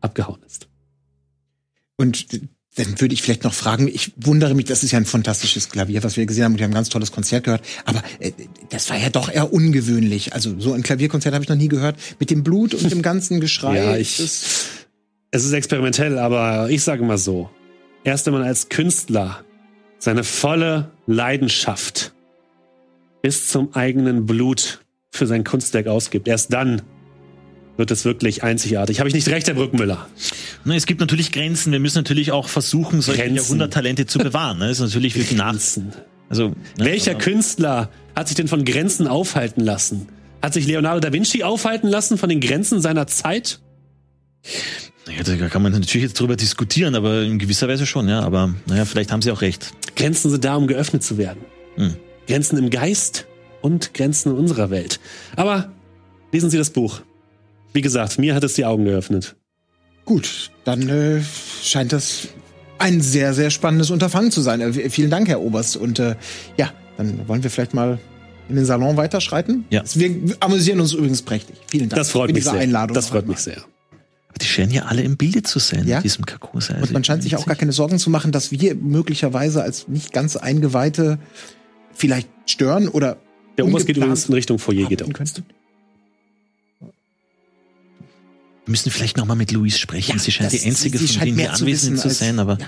abgehauen 0.00 0.42
ist. 0.46 0.68
Und 1.96 2.26
dann 2.76 3.00
würde 3.00 3.14
ich 3.14 3.22
vielleicht 3.22 3.44
noch 3.44 3.54
fragen, 3.54 3.88
ich 3.88 4.12
wundere 4.16 4.54
mich, 4.54 4.66
das 4.66 4.82
ist 4.84 4.92
ja 4.92 4.98
ein 4.98 5.04
fantastisches 5.06 5.68
Klavier, 5.70 6.02
was 6.04 6.16
wir 6.16 6.26
gesehen 6.26 6.44
haben, 6.44 6.52
und 6.52 6.58
wir 6.58 6.64
haben 6.64 6.72
ein 6.72 6.74
ganz 6.74 6.88
tolles 6.90 7.10
Konzert 7.12 7.44
gehört, 7.44 7.62
aber 7.84 8.02
äh, 8.20 8.32
das 8.70 8.88
war 8.90 8.96
ja 8.98 9.10
doch 9.10 9.30
eher 9.32 9.52
ungewöhnlich. 9.52 10.32
Also 10.34 10.58
so 10.60 10.72
ein 10.74 10.82
Klavierkonzert 10.82 11.32
habe 11.34 11.42
ich 11.42 11.48
noch 11.48 11.56
nie 11.56 11.68
gehört, 11.68 11.96
mit 12.20 12.30
dem 12.30 12.42
Blut 12.44 12.74
und 12.74 12.90
dem 12.90 13.02
ganzen 13.02 13.40
Geschrei. 13.40 13.76
Ja, 13.82 13.96
ich- 13.96 14.18
Es 14.18 15.44
ist 15.44 15.52
experimentell, 15.52 16.18
aber 16.18 16.70
ich 16.70 16.82
sage 16.82 17.02
mal 17.04 17.18
so. 17.18 17.50
Erst 18.04 18.26
wenn 18.26 18.32
man 18.34 18.42
als 18.42 18.68
Künstler 18.68 19.44
seine 19.98 20.22
volle 20.22 20.90
Leidenschaft 21.06 22.12
bis 23.22 23.48
zum 23.48 23.74
eigenen 23.74 24.26
Blut 24.26 24.80
für 25.10 25.26
sein 25.26 25.42
Kunstwerk 25.44 25.86
ausgibt, 25.88 26.28
erst 26.28 26.52
dann 26.52 26.82
wird 27.76 27.90
es 27.90 28.04
wirklich 28.04 28.42
einzigartig. 28.42 28.98
Habe 29.00 29.08
ich 29.08 29.14
nicht 29.14 29.28
recht, 29.28 29.46
Herr 29.46 29.54
Brückenmüller? 29.54 30.08
Na, 30.64 30.74
es 30.74 30.86
gibt 30.86 31.00
natürlich 31.00 31.32
Grenzen. 31.32 31.72
Wir 31.72 31.80
müssen 31.80 31.98
natürlich 31.98 32.32
auch 32.32 32.48
versuchen, 32.48 33.02
solche 33.02 33.22
Grenzen. 33.22 33.36
Jahrhunderttalente 33.36 34.06
zu 34.06 34.18
bewahren. 34.18 34.58
Ne? 34.58 34.68
Das 34.68 34.78
ist 34.78 34.84
natürlich 34.94 35.14
wirklich 35.14 35.36
nach. 35.36 35.50
Grenzen. 35.50 35.92
Also, 36.28 36.48
ne, 36.48 36.54
Welcher 36.78 37.12
aber- 37.12 37.20
Künstler 37.20 37.90
hat 38.14 38.28
sich 38.28 38.36
denn 38.36 38.48
von 38.48 38.64
Grenzen 38.64 39.06
aufhalten 39.06 39.60
lassen? 39.60 40.08
Hat 40.42 40.54
sich 40.54 40.66
Leonardo 40.66 41.00
da 41.00 41.12
Vinci 41.12 41.42
aufhalten 41.42 41.88
lassen 41.88 42.18
von 42.18 42.28
den 42.28 42.40
Grenzen 42.40 42.80
seiner 42.80 43.06
Zeit? 43.06 43.60
Ja, 45.06 45.22
da 45.22 45.48
kann 45.48 45.62
man 45.62 45.72
natürlich 45.72 46.02
jetzt 46.02 46.18
drüber 46.20 46.36
diskutieren, 46.36 46.94
aber 46.94 47.22
in 47.22 47.38
gewisser 47.38 47.68
Weise 47.68 47.86
schon, 47.86 48.08
ja. 48.08 48.20
Aber 48.20 48.54
naja, 48.66 48.84
vielleicht 48.84 49.12
haben 49.12 49.22
Sie 49.22 49.30
auch 49.30 49.40
recht. 49.40 49.72
Grenzen 49.94 50.30
sind 50.30 50.44
da, 50.44 50.56
um 50.56 50.66
geöffnet 50.66 51.02
zu 51.04 51.16
werden. 51.18 51.40
Hm. 51.76 51.96
Grenzen 52.26 52.58
im 52.58 52.70
Geist 52.70 53.26
und 53.62 53.94
Grenzen 53.94 54.32
in 54.32 54.36
unserer 54.36 54.70
Welt. 54.70 54.98
Aber 55.36 55.72
lesen 56.32 56.50
Sie 56.50 56.58
das 56.58 56.70
Buch. 56.70 57.02
Wie 57.76 57.82
gesagt, 57.82 58.18
mir 58.18 58.34
hat 58.34 58.42
es 58.42 58.54
die 58.54 58.64
Augen 58.64 58.86
geöffnet. 58.86 59.36
Gut, 60.06 60.50
dann 60.64 60.88
äh, 60.88 61.20
scheint 61.62 61.92
das 61.92 62.28
ein 62.78 63.02
sehr, 63.02 63.34
sehr 63.34 63.50
spannendes 63.50 63.90
Unterfangen 63.90 64.30
zu 64.30 64.40
sein. 64.40 64.62
Äh, 64.62 64.88
vielen 64.88 65.10
Dank, 65.10 65.28
Herr 65.28 65.42
Oberst. 65.42 65.76
Und 65.76 65.98
äh, 65.98 66.16
ja, 66.56 66.72
dann 66.96 67.28
wollen 67.28 67.42
wir 67.42 67.50
vielleicht 67.50 67.74
mal 67.74 67.98
in 68.48 68.56
den 68.56 68.64
Salon 68.64 68.96
weiterschreiten. 68.96 69.66
Ja. 69.68 69.82
Wir 69.92 70.10
amüsieren 70.40 70.80
uns 70.80 70.94
übrigens 70.94 71.20
prächtig. 71.20 71.56
Vielen 71.66 71.90
Dank 71.90 71.98
Das 71.98 72.12
freut 72.12 72.28
für 72.30 72.32
mich 72.32 72.44
diese 72.44 72.52
sehr. 72.52 72.60
Einladung. 72.60 72.94
das 72.94 73.08
freut 73.08 73.28
mich 73.28 73.40
sehr. 73.40 73.58
Aber 73.58 74.38
die 74.40 74.46
scheinen 74.46 74.72
ja 74.72 74.86
alle 74.86 75.02
im 75.02 75.18
Bilde 75.18 75.42
zu 75.42 75.58
sein 75.58 75.86
Ja. 75.86 75.96
mit 75.96 76.04
diesem 76.06 76.24
Kakusa. 76.24 76.76
Und 76.80 76.92
man 76.92 77.04
scheint 77.04 77.24
sich 77.24 77.36
auch 77.36 77.44
gar 77.44 77.56
keine 77.56 77.72
Sorgen 77.72 77.98
zu 77.98 78.08
machen, 78.08 78.32
dass 78.32 78.50
wir 78.52 78.74
möglicherweise 78.74 79.62
als 79.62 79.86
nicht 79.86 80.14
ganz 80.14 80.36
Eingeweihte 80.36 81.18
vielleicht 81.92 82.30
stören 82.46 82.88
oder 82.88 83.18
Der 83.58 83.66
Oberst 83.66 83.86
geht 83.86 83.98
übrigens 83.98 84.30
in 84.30 84.34
Richtung 84.34 84.58
Foyer, 84.58 84.88
geht 84.88 85.02
er 85.02 85.08
arbeiten 85.08 85.44
Wir 88.66 88.70
müssen 88.72 88.90
vielleicht 88.90 89.16
noch 89.16 89.24
mal 89.26 89.34
mit 89.36 89.52
Louise 89.52 89.78
sprechen. 89.78 90.12
Ja, 90.12 90.18
sie 90.18 90.32
scheint 90.32 90.52
das- 90.52 90.60
die 90.60 90.66
einzige, 90.68 90.98
sie 90.98 91.06
von 91.06 91.14
scheint 91.14 91.26
denen 91.28 91.38
hier 91.38 91.52
zu 91.54 91.62
anwesend 91.64 91.96
wissen 91.96 92.08
zu 92.10 92.14
sein, 92.14 92.38
aber 92.38 92.58
Ja. 92.60 92.66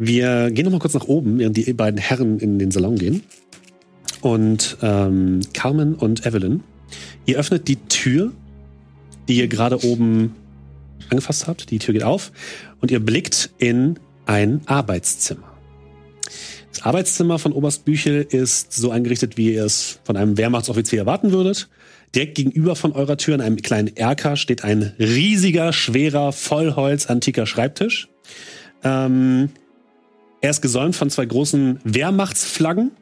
Wir 0.00 0.50
gehen 0.52 0.64
noch 0.64 0.70
mal 0.72 0.78
kurz 0.78 0.94
nach 0.94 1.06
oben, 1.08 1.38
während 1.40 1.56
die 1.56 1.72
beiden 1.72 1.98
Herren 1.98 2.38
in 2.38 2.58
den 2.60 2.70
Salon 2.70 2.96
gehen. 2.96 3.22
Und 4.20 4.76
ähm, 4.80 5.40
Carmen 5.54 5.94
und 5.96 6.24
Evelyn, 6.24 6.62
ihr 7.26 7.36
öffnet 7.38 7.66
die 7.66 7.76
Tür, 7.76 8.32
die 9.28 9.38
ihr 9.38 9.48
gerade 9.48 9.84
oben 9.84 10.34
angefasst 11.10 11.46
habt. 11.48 11.70
Die 11.70 11.78
Tür 11.80 11.94
geht 11.94 12.04
auf 12.04 12.30
und 12.80 12.90
ihr 12.92 13.00
blickt 13.00 13.50
in 13.58 13.98
ein 14.26 14.60
Arbeitszimmer. 14.66 15.52
Das 16.70 16.82
Arbeitszimmer 16.82 17.38
von 17.40 17.52
Oberst 17.52 17.84
Büchel 17.84 18.22
ist 18.30 18.72
so 18.72 18.90
eingerichtet, 18.90 19.36
wie 19.36 19.54
ihr 19.54 19.64
es 19.64 19.98
von 20.04 20.16
einem 20.16 20.36
Wehrmachtsoffizier 20.36 21.00
erwarten 21.00 21.32
würdet. 21.32 21.68
Direkt 22.14 22.36
gegenüber 22.36 22.74
von 22.74 22.92
eurer 22.92 23.16
Tür 23.16 23.34
in 23.34 23.40
einem 23.40 23.56
kleinen 23.56 23.96
Erker 23.96 24.36
steht 24.36 24.64
ein 24.64 24.94
riesiger, 24.98 25.72
schwerer, 25.72 26.32
Vollholz, 26.32 27.06
antiker 27.06 27.46
Schreibtisch. 27.46 28.08
Ähm, 28.82 29.50
er 30.40 30.50
ist 30.50 30.62
gesäumt 30.62 30.96
von 30.96 31.10
zwei 31.10 31.26
großen 31.26 31.80
Wehrmachtsflaggen. 31.84 32.92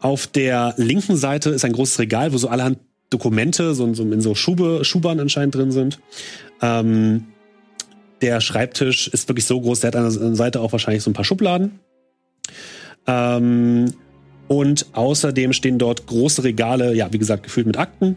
Auf 0.00 0.26
der 0.26 0.74
linken 0.76 1.16
Seite 1.16 1.50
ist 1.50 1.64
ein 1.64 1.72
großes 1.72 1.98
Regal, 1.98 2.32
wo 2.32 2.38
so 2.38 2.48
allerhand 2.48 2.78
Dokumente 3.10 3.74
so, 3.74 3.92
so 3.94 4.02
in 4.04 4.20
so 4.20 4.34
Schube, 4.34 4.84
Schubern 4.84 5.18
anscheinend 5.18 5.54
drin 5.54 5.72
sind. 5.72 5.98
Ähm, 6.62 7.24
der 8.20 8.40
Schreibtisch 8.40 9.08
ist 9.08 9.28
wirklich 9.28 9.46
so 9.46 9.60
groß, 9.60 9.80
der 9.80 9.88
hat 9.88 9.96
an 9.96 10.04
der 10.04 10.34
Seite 10.34 10.60
auch 10.60 10.72
wahrscheinlich 10.72 11.02
so 11.02 11.10
ein 11.10 11.14
paar 11.14 11.24
Schubladen. 11.24 11.80
Ähm, 13.06 13.92
und 14.48 14.86
außerdem 14.92 15.52
stehen 15.52 15.78
dort 15.78 16.06
große 16.06 16.42
Regale, 16.42 16.94
ja, 16.94 17.12
wie 17.12 17.18
gesagt, 17.18 17.42
gefüllt 17.42 17.66
mit 17.66 17.76
Akten, 17.76 18.16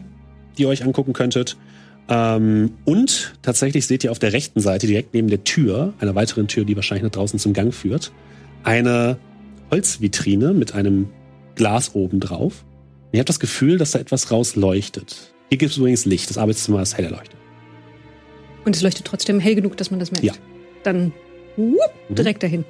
die 0.56 0.62
ihr 0.62 0.68
euch 0.68 0.84
angucken 0.84 1.12
könntet. 1.12 1.56
Ähm, 2.08 2.72
und 2.84 3.34
tatsächlich 3.42 3.86
seht 3.86 4.02
ihr 4.02 4.10
auf 4.10 4.18
der 4.18 4.32
rechten 4.32 4.60
Seite, 4.60 4.86
direkt 4.86 5.14
neben 5.14 5.28
der 5.28 5.44
Tür, 5.44 5.92
einer 6.00 6.14
weiteren 6.14 6.48
Tür, 6.48 6.64
die 6.64 6.74
wahrscheinlich 6.74 7.04
nach 7.04 7.10
draußen 7.10 7.38
zum 7.38 7.52
Gang 7.52 7.72
führt, 7.72 8.12
eine 8.64 9.18
Holzvitrine 9.70 10.52
mit 10.52 10.74
einem 10.74 11.08
Glas 11.54 11.94
oben 11.94 12.18
drauf. 12.18 12.64
Ihr 13.12 13.20
habt 13.20 13.28
das 13.28 13.40
Gefühl, 13.40 13.78
dass 13.78 13.92
da 13.92 13.98
etwas 13.98 14.30
rausleuchtet. 14.30 15.32
Hier 15.50 15.58
gibt 15.58 15.72
es 15.72 15.76
übrigens 15.76 16.06
Licht. 16.06 16.30
Das 16.30 16.38
Arbeitszimmer 16.38 16.80
ist 16.80 16.96
hell 16.96 17.04
erleuchtet. 17.04 17.36
Und 18.64 18.74
es 18.74 18.82
leuchtet 18.82 19.06
trotzdem 19.06 19.38
hell 19.38 19.54
genug, 19.54 19.76
dass 19.76 19.90
man 19.90 20.00
das 20.00 20.12
merkt. 20.12 20.24
Ja. 20.24 20.32
Dann 20.82 21.12
whoop, 21.56 21.92
direkt 22.08 22.42
dahin. 22.42 22.64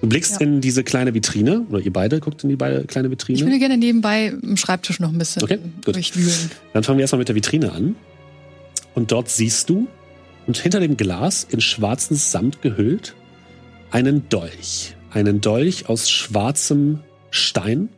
Du 0.00 0.08
blickst 0.08 0.32
Ja. 0.32 0.40
in 0.46 0.60
diese 0.60 0.84
kleine 0.84 1.14
Vitrine, 1.14 1.64
oder 1.70 1.80
ihr 1.80 1.92
beide 1.92 2.20
guckt 2.20 2.42
in 2.44 2.50
die 2.50 2.56
beide 2.56 2.84
kleine 2.84 3.08
Ich 3.08 3.12
Vitrine. 3.12 3.40
würde 3.40 3.58
gerne 3.58 3.78
nebenbei 3.78 4.26
im 4.42 4.56
Schreibtisch 4.56 5.00
noch 5.00 5.10
ein 5.10 5.18
bisschen 5.18 5.42
Okay, 5.42 5.58
gut. 5.84 5.96
durchwühlen. 5.96 6.50
Dann 6.74 6.82
fangen 6.84 6.98
wir 6.98 7.02
erstmal 7.04 7.20
mit 7.20 7.28
der 7.28 7.34
Vitrine 7.36 7.72
an. 7.72 7.96
Und 8.94 9.12
dort 9.12 9.28
siehst 9.30 9.70
du, 9.70 9.88
und 10.46 10.58
hinter 10.58 10.78
dem 10.80 10.96
Glas 10.98 11.46
in 11.48 11.60
schwarzen 11.62 12.16
Samt 12.16 12.60
gehüllt, 12.60 13.14
einen 13.90 14.28
Dolch. 14.28 14.94
Einen 15.10 15.40
Dolch 15.40 15.88
aus 15.88 16.10
schwarzem 16.10 17.00
Stein. 17.30 17.88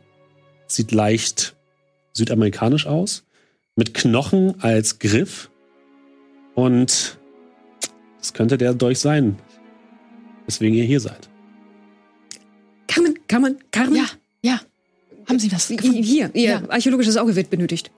Sieht 0.67 0.91
leicht 0.91 1.55
südamerikanisch 2.13 2.85
aus. 2.87 3.23
Mit 3.75 3.93
Knochen 3.93 4.61
als 4.61 4.99
Griff. 4.99 5.49
Und 6.55 7.17
das 8.19 8.33
könnte 8.33 8.57
der 8.57 8.73
Dolch 8.73 8.99
sein. 8.99 9.37
Weswegen 10.45 10.75
ihr 10.77 10.85
hier 10.85 10.99
seid. 10.99 11.29
Carmen, 13.27 13.57
Carmen, 13.71 13.95
Carmen. 13.95 13.95
Ja, 13.95 14.51
ja. 14.51 14.61
Haben 15.27 15.39
Sie 15.39 15.51
was 15.51 15.67
gefunden? 15.67 16.01
Hier, 16.03 16.29
Ihr 16.33 16.49
Ja. 16.49 16.63
archäologisches 16.69 17.17
Auge 17.17 17.35
wird 17.35 17.49
benötigt. 17.49 17.91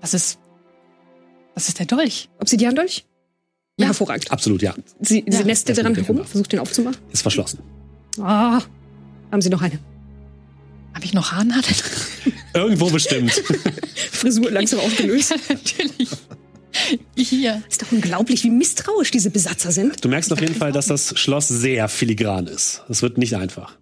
Das 0.00 0.14
ist. 0.14 0.38
Das 1.54 1.68
ist 1.68 1.78
der 1.78 1.86
Dolch. 1.86 2.28
Obsidiandolch? 2.38 3.04
Ja. 3.78 3.86
Hervorragend. 3.86 4.30
Absolut, 4.30 4.62
ja. 4.62 4.74
Sie, 5.00 5.24
sie 5.26 5.38
Ja. 5.38 5.44
nestet 5.44 5.70
Das 5.76 5.82
daran 5.82 5.94
herum, 5.94 6.24
versucht 6.24 6.52
den 6.52 6.60
aufzumachen. 6.60 6.98
Ist 7.12 7.22
verschlossen. 7.22 7.58
Ah, 8.20 8.60
haben 9.32 9.40
Sie 9.42 9.48
noch 9.50 9.62
eine? 9.62 9.78
Habe 10.94 11.04
ich 11.04 11.12
noch 11.12 11.32
Haarnadeln? 11.32 11.74
Irgendwo 12.54 12.88
bestimmt. 12.90 13.32
Frisur 14.12 14.50
langsam 14.50 14.80
aufgelöst. 14.86 15.30
ja, 15.30 15.36
natürlich. 15.48 16.10
Hier. 17.16 17.62
Ist 17.68 17.82
doch 17.82 17.92
unglaublich, 17.92 18.44
wie 18.44 18.50
misstrauisch 18.50 19.10
diese 19.10 19.30
Besatzer 19.30 19.70
sind. 19.72 20.04
Du 20.04 20.08
merkst 20.08 20.32
auf 20.32 20.40
jeden 20.40 20.54
Fall, 20.54 20.72
dass 20.72 20.86
das 20.86 21.18
Schloss 21.18 21.48
sehr 21.48 21.88
filigran 21.88 22.46
ist. 22.46 22.82
Es 22.88 23.02
wird 23.02 23.18
nicht 23.18 23.34
einfach. 23.36 23.76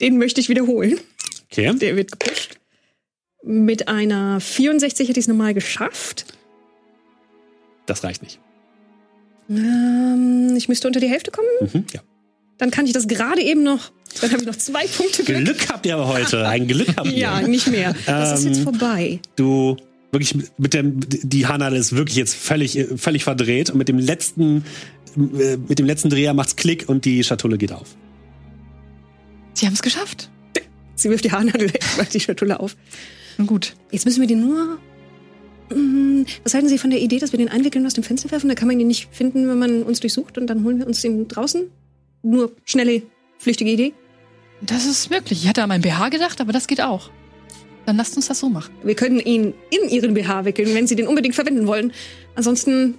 Den 0.00 0.18
möchte 0.18 0.40
ich 0.40 0.48
wiederholen. 0.48 0.98
Okay. 1.50 1.72
Der 1.74 1.96
wird 1.96 2.12
gepusht. 2.12 2.58
Mit 3.44 3.88
einer 3.88 4.40
64 4.40 5.08
hätte 5.08 5.20
ich 5.20 5.24
es 5.24 5.28
normal 5.28 5.54
geschafft. 5.54 6.24
Das 7.86 8.02
reicht 8.02 8.22
nicht. 8.22 8.40
Ähm, 9.50 10.54
ich 10.56 10.68
müsste 10.68 10.86
unter 10.86 11.00
die 11.00 11.08
Hälfte 11.08 11.30
kommen. 11.30 11.46
Mhm, 11.60 11.84
ja. 11.92 12.00
Dann 12.58 12.70
kann 12.70 12.86
ich 12.86 12.92
das 12.92 13.06
gerade 13.08 13.42
eben 13.42 13.62
noch. 13.62 13.92
Dann 14.20 14.30
habe 14.30 14.40
ich 14.42 14.46
noch 14.46 14.56
zwei 14.56 14.86
Punkte 14.86 15.24
Glück. 15.24 15.44
Glück 15.44 15.68
habt 15.68 15.84
ihr 15.86 15.94
aber 15.96 16.08
heute. 16.08 16.46
Ein 16.46 16.66
Glück 16.68 16.88
habt 16.96 17.06
ihr. 17.10 17.18
Ja, 17.18 17.40
nicht 17.42 17.66
mehr. 17.66 17.94
Das 18.06 18.38
ist 18.40 18.46
jetzt 18.46 18.58
Ähm, 18.58 18.64
vorbei. 18.64 19.20
Du 19.36 19.76
wirklich 20.14 20.34
mit 20.56 20.72
dem 20.72 21.00
die 21.00 21.46
Hanna 21.46 21.68
ist 21.68 21.94
wirklich 21.94 22.16
jetzt 22.16 22.34
völlig 22.34 22.86
völlig 22.96 23.24
verdreht 23.24 23.68
und 23.70 23.76
mit 23.76 23.88
dem 23.88 23.98
letzten 23.98 24.64
äh, 25.16 25.56
mit 25.56 25.78
dem 25.78 25.86
letzten 25.86 26.08
Dreher 26.08 26.32
macht's 26.32 26.56
Klick 26.56 26.88
und 26.88 27.04
die 27.04 27.22
Schatulle 27.22 27.58
geht 27.58 27.72
auf. 27.72 27.94
Sie 29.52 29.66
haben 29.66 29.74
es 29.74 29.82
geschafft. 29.82 30.30
Sie 30.96 31.10
wirft 31.10 31.24
die 31.24 31.32
Haarnadel 31.32 31.70
bei 31.96 32.04
die 32.04 32.20
Schatulle 32.20 32.60
auf. 32.60 32.76
Nun 33.38 33.46
gut. 33.46 33.74
Jetzt 33.90 34.04
müssen 34.04 34.20
wir 34.20 34.28
den 34.28 34.40
nur. 34.40 34.78
Mm, 35.74 36.24
Was 36.44 36.54
halten 36.54 36.68
Sie 36.68 36.78
von 36.78 36.90
der 36.90 37.00
Idee, 37.00 37.18
dass 37.18 37.32
wir 37.32 37.38
den 37.38 37.48
einwickeln 37.48 37.82
und 37.82 37.86
aus 37.86 37.94
dem 37.94 38.04
Fenster 38.04 38.30
werfen? 38.30 38.48
Da 38.48 38.54
kann 38.54 38.68
man 38.68 38.78
ihn 38.78 38.86
nicht 38.86 39.08
finden, 39.12 39.48
wenn 39.48 39.58
man 39.58 39.82
uns 39.82 40.00
durchsucht 40.00 40.38
und 40.38 40.46
dann 40.46 40.64
holen 40.64 40.78
wir 40.78 40.86
uns 40.86 41.00
den 41.00 41.26
draußen? 41.28 41.62
Nur 42.22 42.52
schnelle, 42.64 43.02
flüchtige 43.38 43.70
Idee? 43.70 43.92
Das 44.60 44.86
ist 44.86 45.10
möglich. 45.10 45.42
Ich 45.42 45.48
hatte 45.48 45.62
an 45.62 45.68
mein 45.68 45.82
BH 45.82 46.08
gedacht, 46.08 46.40
aber 46.40 46.52
das 46.52 46.66
geht 46.66 46.80
auch. 46.80 47.10
Dann 47.86 47.96
lasst 47.96 48.16
uns 48.16 48.28
das 48.28 48.38
so 48.40 48.48
machen. 48.48 48.72
Wir 48.82 48.94
können 48.94 49.20
ihn 49.20 49.52
in 49.70 49.88
Ihren 49.90 50.14
BH 50.14 50.44
wickeln, 50.46 50.74
wenn 50.74 50.86
Sie 50.86 50.96
den 50.96 51.06
unbedingt 51.06 51.34
verwenden 51.34 51.66
wollen. 51.66 51.92
Ansonsten, 52.34 52.94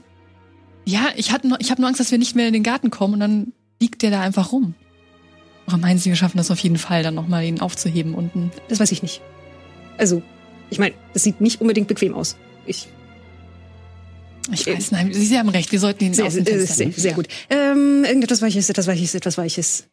Ja, 0.86 1.10
ich, 1.16 1.32
hatte 1.32 1.50
ich 1.60 1.72
habe 1.72 1.82
nur 1.82 1.88
Angst, 1.88 2.00
dass 2.00 2.12
wir 2.12 2.18
nicht 2.20 2.36
mehr 2.36 2.48
in 2.48 2.54
den 2.54 2.64
Garten 2.64 2.92
kommen 2.92 3.16
und 3.16 3.20
dann 3.20 3.54
liegt 3.82 4.02
der 4.04 4.12
da 4.12 4.22
einfach 4.22 4.52
rum. 4.52 4.76
Oder 5.68 5.78
meinen 5.78 5.98
Sie, 5.98 6.10
wir 6.10 6.16
schaffen 6.16 6.38
das 6.38 6.52
auf 6.52 6.60
jeden 6.60 6.78
Fall, 6.78 7.02
dann 7.02 7.16
nochmal 7.16 7.44
ihn 7.44 7.60
aufzuheben 7.60 8.14
unten? 8.14 8.52
das 8.68 8.80
weiß 8.80 8.92
ich 8.92 9.02
nicht. 9.02 9.22
Also, 9.98 10.22
ich 10.70 10.78
meine, 10.78 10.94
das 11.14 11.24
sieht 11.24 11.42
nicht 11.42 11.62
unbedingt 11.62 11.88
bequem 11.88 12.14
aus. 12.14 12.38
Ich, 12.68 12.88
Ich 14.54 14.68
weiß, 14.68 14.92
nein, 14.92 15.12
Sie 15.12 15.38
haben 15.40 15.50
recht, 15.50 15.72
wir 15.72 15.80
sollten 15.80 16.04
ihn 16.04 16.14
sehr, 16.14 16.26
aus 16.26 16.36
dem 16.36 16.46
sehr, 16.46 16.58
Fenster 16.58 16.76
sehr, 16.76 16.92
sehr 16.92 17.14
gut. 17.14 17.28
Ähm, 17.50 18.04
irgendetwas 18.06 18.44
Weiches, 18.44 18.70
etwas 18.70 18.86
Weiches, 18.86 19.16
etwas 19.16 19.38
Weiches. 19.40 19.88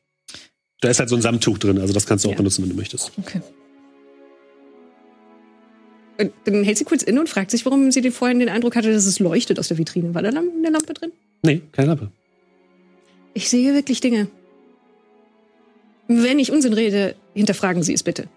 Da 0.82 0.88
ist 0.90 0.99
halt 0.99 1.09
so 1.09 1.16
ein 1.16 1.22
Samttuch 1.22 1.57
drin, 1.59 1.78
also 1.78 1.95
das 1.95 2.05
kannst 2.05 2.24
du 2.24 2.28
auch 2.28 2.32
Ja. 2.32 2.36
benutzen, 2.38 2.62
wenn 2.62 2.70
du 2.70 2.76
möchtest. 2.76 3.12
Okay. 3.16 3.40
Und 6.22 6.32
dann 6.44 6.64
hält 6.64 6.78
sie 6.78 6.84
kurz 6.84 7.02
inne 7.02 7.20
und 7.20 7.28
fragt 7.28 7.50
sich, 7.50 7.64
warum 7.66 7.90
sie 7.90 8.00
den 8.00 8.12
vorhin 8.12 8.38
den 8.38 8.48
Eindruck 8.48 8.76
hatte, 8.76 8.92
dass 8.92 9.06
es 9.06 9.18
leuchtet 9.18 9.58
aus 9.58 9.68
der 9.68 9.78
Vitrine. 9.78 10.14
War 10.14 10.22
da 10.22 10.28
eine 10.28 10.70
Lampe 10.70 10.94
drin? 10.94 11.12
Nee, 11.42 11.62
keine 11.72 11.88
Lampe. 11.88 12.10
Ich 13.34 13.48
sehe 13.48 13.74
wirklich 13.74 14.00
Dinge. 14.00 14.28
Wenn 16.08 16.38
ich 16.38 16.52
Unsinn 16.52 16.72
rede, 16.72 17.14
hinterfragen 17.34 17.82
Sie 17.82 17.94
es 17.94 18.02
bitte. 18.02 18.28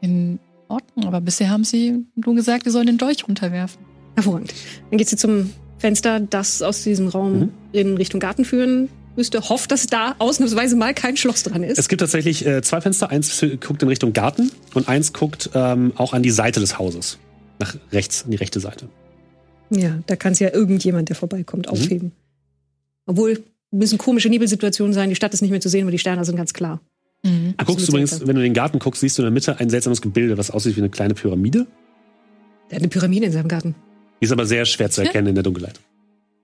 In 0.00 0.38
Ordnung, 0.68 1.06
aber 1.06 1.20
bisher 1.20 1.50
haben 1.50 1.64
Sie 1.64 2.04
nur 2.16 2.34
gesagt, 2.34 2.64
wir 2.64 2.72
sollen 2.72 2.86
den 2.86 2.98
Dolch 2.98 3.26
runterwerfen. 3.28 3.80
Hervorragend. 4.16 4.52
Dann 4.90 4.98
geht 4.98 5.08
sie 5.08 5.16
zum 5.16 5.50
Fenster, 5.78 6.20
das 6.20 6.62
aus 6.62 6.82
diesem 6.82 7.08
Raum 7.08 7.38
Mhm. 7.38 7.50
in 7.72 7.96
Richtung 7.96 8.20
Garten 8.20 8.44
führen 8.44 8.88
müsste. 9.20 9.48
Hofft, 9.48 9.70
dass 9.70 9.86
da 9.86 10.14
ausnahmsweise 10.18 10.74
mal 10.76 10.94
kein 10.94 11.16
Schloss 11.16 11.42
dran 11.42 11.62
ist. 11.62 11.78
Es 11.78 11.88
gibt 11.88 12.00
tatsächlich 12.00 12.44
äh, 12.46 12.62
zwei 12.62 12.80
Fenster. 12.80 13.10
Eins 13.10 13.44
guckt 13.60 13.82
in 13.82 13.88
Richtung 13.88 14.12
Garten 14.12 14.50
und 14.74 14.88
eins 14.88 15.12
guckt 15.12 15.50
ähm, 15.54 15.92
auch 15.96 16.12
an 16.14 16.22
die 16.22 16.30
Seite 16.30 16.60
des 16.60 16.78
Hauses. 16.78 17.18
Nach 17.58 17.76
rechts, 17.92 18.24
an 18.24 18.30
die 18.30 18.36
rechte 18.38 18.58
Seite. 18.60 18.88
ja, 19.70 19.98
da 20.06 20.16
kann 20.16 20.32
es 20.32 20.38
ja 20.40 20.52
irgendjemand, 20.52 21.08
der 21.10 21.16
vorbeikommt, 21.16 21.66
Mhm. 21.66 21.72
aufheben. 21.72 22.12
Obwohl, 23.06 23.42
müssen 23.70 23.98
komische 23.98 24.28
Nebelsituationen 24.28 24.92
sein. 24.94 25.10
Die 25.10 25.14
Stadt 25.16 25.32
ist 25.34 25.42
nicht 25.42 25.50
mehr 25.50 25.60
zu 25.60 25.68
sehen, 25.68 25.84
weil 25.84 25.92
die 25.92 25.98
Sterne 25.98 26.24
sind 26.24 26.36
ganz 26.36 26.52
klar. 26.54 26.80
Mhm. 27.22 27.54
Du 27.58 27.64
guckst 27.66 27.70
Absolut 27.70 27.88
übrigens, 27.90 28.20
wenn 28.20 28.34
du 28.36 28.40
in 28.40 28.48
den 28.48 28.54
Garten 28.54 28.78
guckst, 28.78 29.00
siehst 29.00 29.18
du 29.18 29.22
in 29.22 29.26
der 29.26 29.32
Mitte 29.32 29.60
ein 29.60 29.68
seltsames 29.70 30.00
Gebilde, 30.00 30.38
was 30.38 30.50
aussieht 30.50 30.74
wie 30.76 30.80
eine 30.80 30.88
kleine 30.90 31.14
Pyramide. 31.14 31.66
Der 32.70 32.76
hat 32.76 32.82
eine 32.82 32.88
Pyramide 32.88 33.26
in 33.26 33.32
seinem 33.32 33.48
Garten. 33.48 33.74
Die 34.20 34.24
ist 34.24 34.32
aber 34.32 34.46
sehr 34.46 34.64
schwer 34.64 34.90
zu 34.90 35.02
erkennen 35.02 35.28
in 35.28 35.34
der 35.34 35.44
Dunkelheit. 35.44 35.80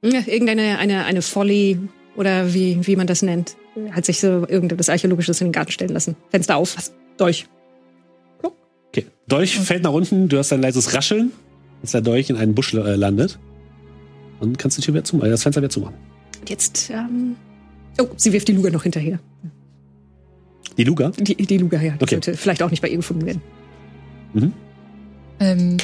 Ja, 0.04 0.20
irgendeine 0.26 0.78
eine, 0.78 1.04
eine 1.04 1.22
Folly 1.22 1.78
oder 2.16 2.52
wie, 2.54 2.86
wie 2.86 2.96
man 2.96 3.06
das 3.06 3.22
nennt. 3.22 3.56
Hat 3.90 4.04
sich 4.06 4.20
so 4.20 4.46
irgendetwas 4.48 4.88
Archäologisches 4.88 5.40
in 5.40 5.48
den 5.48 5.52
Garten 5.52 5.72
stellen 5.72 5.92
lassen. 5.92 6.16
Fenster 6.30 6.56
auf, 6.56 6.76
was? 6.76 6.92
Dolch. 7.16 7.46
Okay. 8.88 9.06
Dolch 9.28 9.58
fällt 9.58 9.82
nach 9.82 9.92
unten, 9.92 10.28
du 10.28 10.38
hast 10.38 10.52
ein 10.52 10.62
leises 10.62 10.94
Rascheln, 10.94 11.32
als 11.82 11.92
der 11.92 12.00
Dolch 12.00 12.30
in 12.30 12.36
einen 12.36 12.54
Busch 12.54 12.72
äh, 12.74 12.94
landet. 12.96 13.38
Und 14.40 14.58
kannst 14.58 14.78
die 14.78 14.82
Tür 14.82 14.94
wieder 14.94 15.04
zumachen, 15.04 15.28
äh, 15.28 15.30
das 15.30 15.42
Fenster 15.42 15.60
wieder 15.60 15.70
zumachen. 15.70 15.94
Und 16.40 16.50
jetzt, 16.50 16.90
ähm. 16.90 17.36
Oh, 18.00 18.08
sie 18.16 18.32
wirft 18.32 18.48
die 18.48 18.52
Luga 18.52 18.70
noch 18.70 18.82
hinterher. 18.82 19.18
Die 20.76 20.84
Luga. 20.84 21.10
Die, 21.18 21.34
die 21.34 21.58
Luga, 21.58 21.80
ja. 21.80 21.92
Die 21.92 22.02
Okay. 22.02 22.14
sollte 22.16 22.34
vielleicht 22.36 22.62
auch 22.62 22.70
nicht 22.70 22.82
bei 22.82 22.88
ihr 22.88 22.96
gefunden 22.96 23.24
werden. 23.24 23.40
Mhm. 24.34 24.52
Ähm, 25.40 25.76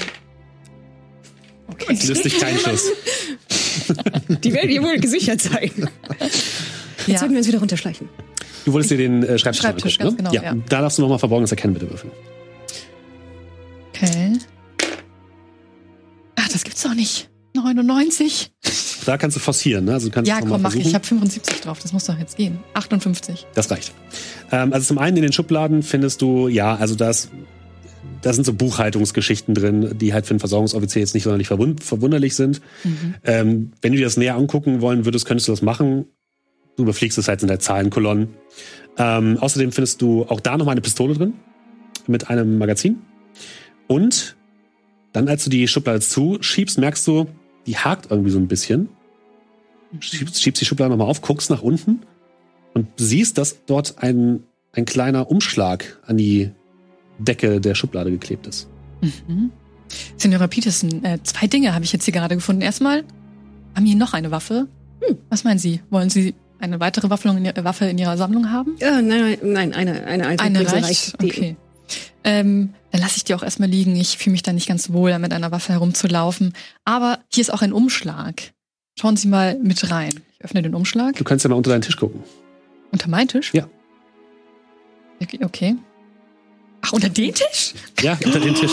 okay. 1.69 1.99
Löst 2.07 2.25
dich 2.25 2.39
kein 2.39 2.59
Schuss. 2.59 2.91
Die 4.45 4.53
werden 4.53 4.71
ihr 4.71 4.83
wohl 4.83 4.99
gesichert 4.99 5.41
sein. 5.41 5.71
Jetzt 6.19 7.09
Ja. 7.09 7.19
sollten 7.19 7.33
wir 7.35 7.39
uns 7.39 7.49
wieder 7.49 7.59
runterschleichen. 7.59 8.09
Du 8.65 8.73
wolltest 8.73 8.91
dir 8.93 8.97
den 8.99 9.23
äh, 9.25 9.39
Schreibtisch, 9.39 9.63
Schreibtisch, 9.63 10.01
angucken, 10.01 10.25
ganz 10.25 10.33
ne? 10.35 10.41
genau, 10.41 10.55
ja. 10.57 10.63
Da 10.69 10.81
darfst 10.83 10.99
du 10.99 11.03
nochmal 11.03 11.19
verborgenes 11.19 11.51
Erkennen 11.51 11.75
bitte 11.75 11.91
würfeln. 11.91 12.13
Okay. 13.95 14.39
Ach, 16.37 16.49
das 16.49 16.65
gibt's 16.65 16.83
doch 16.83 16.95
nicht. 16.95 17.29
99. 17.55 18.53
Da 19.05 19.19
kannst 19.19 19.37
du 19.37 19.41
forcieren, 19.41 19.85
ne? 19.85 19.95
Also 19.95 20.09
du 20.09 20.15
kannst 20.15 20.29
Ja, 20.29 20.41
komm, 20.41 20.63
mach 20.63 20.75
ich. 20.75 20.87
Ich 20.87 20.95
habe 20.95 21.05
75 21.05 21.61
drauf. 21.61 21.81
Das 21.81 21.93
muss 21.93 22.05
doch 22.07 22.19
jetzt 22.19 22.37
gehen. 22.37 22.59
58. 22.75 23.47
Das 23.55 23.71
reicht. 23.71 23.93
Ähm, 24.51 24.73
also 24.73 24.87
zum 24.87 24.99
einen 24.99 25.17
in 25.19 25.23
den 25.25 25.33
Schubladen 25.33 25.83
findest 25.83 26.23
du, 26.23 26.49
ja, 26.49 26.77
also 26.77 26.95
das, 26.95 27.29
da 28.23 28.33
sind 28.33 28.45
so 28.45 28.53
Buchhaltungsgeschichten 28.53 29.55
drin, 29.55 29.99
die 29.99 30.15
halt 30.15 30.27
für 30.27 30.31
einen 30.31 30.41
Versorgungsoffizier 30.41 31.01
jetzt 31.01 31.15
nicht 31.15 31.25
sonderlich 31.25 31.49
verwund 31.49 31.83
verwunderlich 31.83 32.35
sind. 32.35 32.61
Ähm, 33.25 33.73
wenn 33.83 33.93
du 33.93 33.99
dir 33.99 34.05
das 34.05 34.17
näher 34.17 34.37
angucken 34.37 34.81
wollen 34.81 35.05
würdest, 35.05 35.27
könntest 35.27 35.49
du 35.49 35.53
das 35.53 35.63
machen. 35.63 36.07
Du 36.77 36.85
überfliegst 36.85 37.19
es 37.19 37.29
halt, 37.29 37.41
sind 37.41 37.51
halt 37.51 37.63
Zahlenkolonnen. 37.63 38.29
Ähm, 38.97 39.39
außerdem 39.39 39.73
findest 39.73 40.01
du 40.01 40.25
auch 40.25 40.41
da 40.41 40.57
nochmal 40.57 40.73
eine 40.73 40.81
Pistole 40.81 41.15
drin 41.15 41.35
mit 42.07 42.31
einem 42.31 42.59
Magazin. 42.59 43.03
Und 43.89 44.37
dann, 45.13 45.29
als 45.29 45.45
du 45.45 45.51
die 45.51 45.69
Schublade 45.69 46.01
zuschiebst, 46.01 46.79
merkst 46.79 47.07
du, 47.07 47.27
die 47.67 47.77
hakt 47.77 48.11
irgendwie 48.11 48.31
so 48.31 48.39
ein 48.39 48.49
bisschen. 48.49 48.89
Schiebst, 50.01 50.43
schiebst 50.43 50.61
die 50.63 50.65
Schublade 50.65 50.91
nochmal 50.91 51.09
auf, 51.09 51.21
guckst 51.21 51.51
nach 51.51 51.63
unten 51.63 52.01
und 52.73 52.89
siehst, 52.97 53.37
dass 53.37 53.65
dort 53.67 53.99
ein, 53.99 54.45
ein 54.73 54.87
kleiner 54.87 55.31
Umschlag 55.31 56.01
an 56.07 56.17
die 56.17 56.53
Decke 57.25 57.61
der 57.61 57.75
Schublade 57.75 58.11
geklebt 58.11 58.47
ist. 58.47 58.69
Mhm. 59.01 59.51
Senora 60.17 60.47
Peterson, 60.47 61.05
äh, 61.05 61.19
zwei 61.23 61.47
Dinge 61.47 61.75
habe 61.75 61.85
ich 61.85 61.93
jetzt 61.93 62.05
hier 62.05 62.15
gerade 62.15 62.35
gefunden. 62.35 62.63
Erstmal, 62.63 63.05
haben 63.75 63.87
Sie 63.87 63.95
noch 63.95 64.15
eine 64.15 64.31
Waffe? 64.31 64.69
Hm, 65.07 65.19
was 65.29 65.45
meinen 65.45 65.59
Sie? 65.59 65.81
Wollen 65.91 66.09
Sie 66.11 66.35
eine 66.59 66.81
weitere 66.81 67.11
Waffe 67.11 67.29
in, 67.29 67.45
Ihr- 67.45 67.55
Waffe 67.65 67.87
in 67.87 67.99
Ihrer 67.99 68.17
Sammlung 68.17 68.51
haben? 68.51 68.77
Ja, 68.81 69.03
nein, 69.03 69.37
nein, 69.43 69.71
nein, 69.71 69.73
eine, 69.75 70.05
eine 70.07 70.27
alte 70.29 70.45
Eine 70.45 70.73
reicht? 70.73 71.21
Die- 71.21 71.27
Okay. 71.31 71.57
Ähm, 72.25 72.73
dann 72.93 73.01
lasse 73.01 73.17
ich 73.17 73.25
die 73.25 73.35
auch 73.35 73.43
erstmal 73.43 73.69
liegen. 73.69 73.97
Ich 73.97 74.17
fühle 74.17 74.33
mich 74.33 74.43
da 74.43 74.53
nicht 74.53 74.69
ganz 74.69 74.93
wohl, 74.93 75.19
mit 75.19 75.33
einer 75.33 75.51
Waffe 75.51 75.73
herumzulaufen. 75.73 76.53
Aber 76.85 77.19
hier 77.33 77.41
ist 77.43 77.53
auch 77.53 77.63
ein 77.63 77.73
Umschlag. 77.73 78.53
Schauen 78.99 79.17
Sie 79.17 79.27
mal 79.29 79.59
mit 79.59 79.91
rein. 79.91 80.13
Ich 80.39 80.45
öffne 80.45 80.63
den 80.63 80.75
Umschlag. 80.75 81.17
Du 81.17 81.25
kannst 81.25 81.45
ja 81.45 81.51
mal 81.51 81.57
unter 81.57 81.71
deinen 81.71 81.83
Tisch 81.83 81.97
gucken. 81.97 82.23
Unter 82.93 83.09
meinen 83.11 83.27
Tisch? 83.29 83.53
Ja. 83.53 83.69
Okay. 85.21 85.41
okay. 85.45 85.77
Ach, 86.83 86.93
unter 86.93 87.09
den 87.09 87.33
Tisch? 87.35 87.75
Ja, 88.01 88.19
unter 88.25 88.41
den 88.41 88.55
Tisch. 88.55 88.73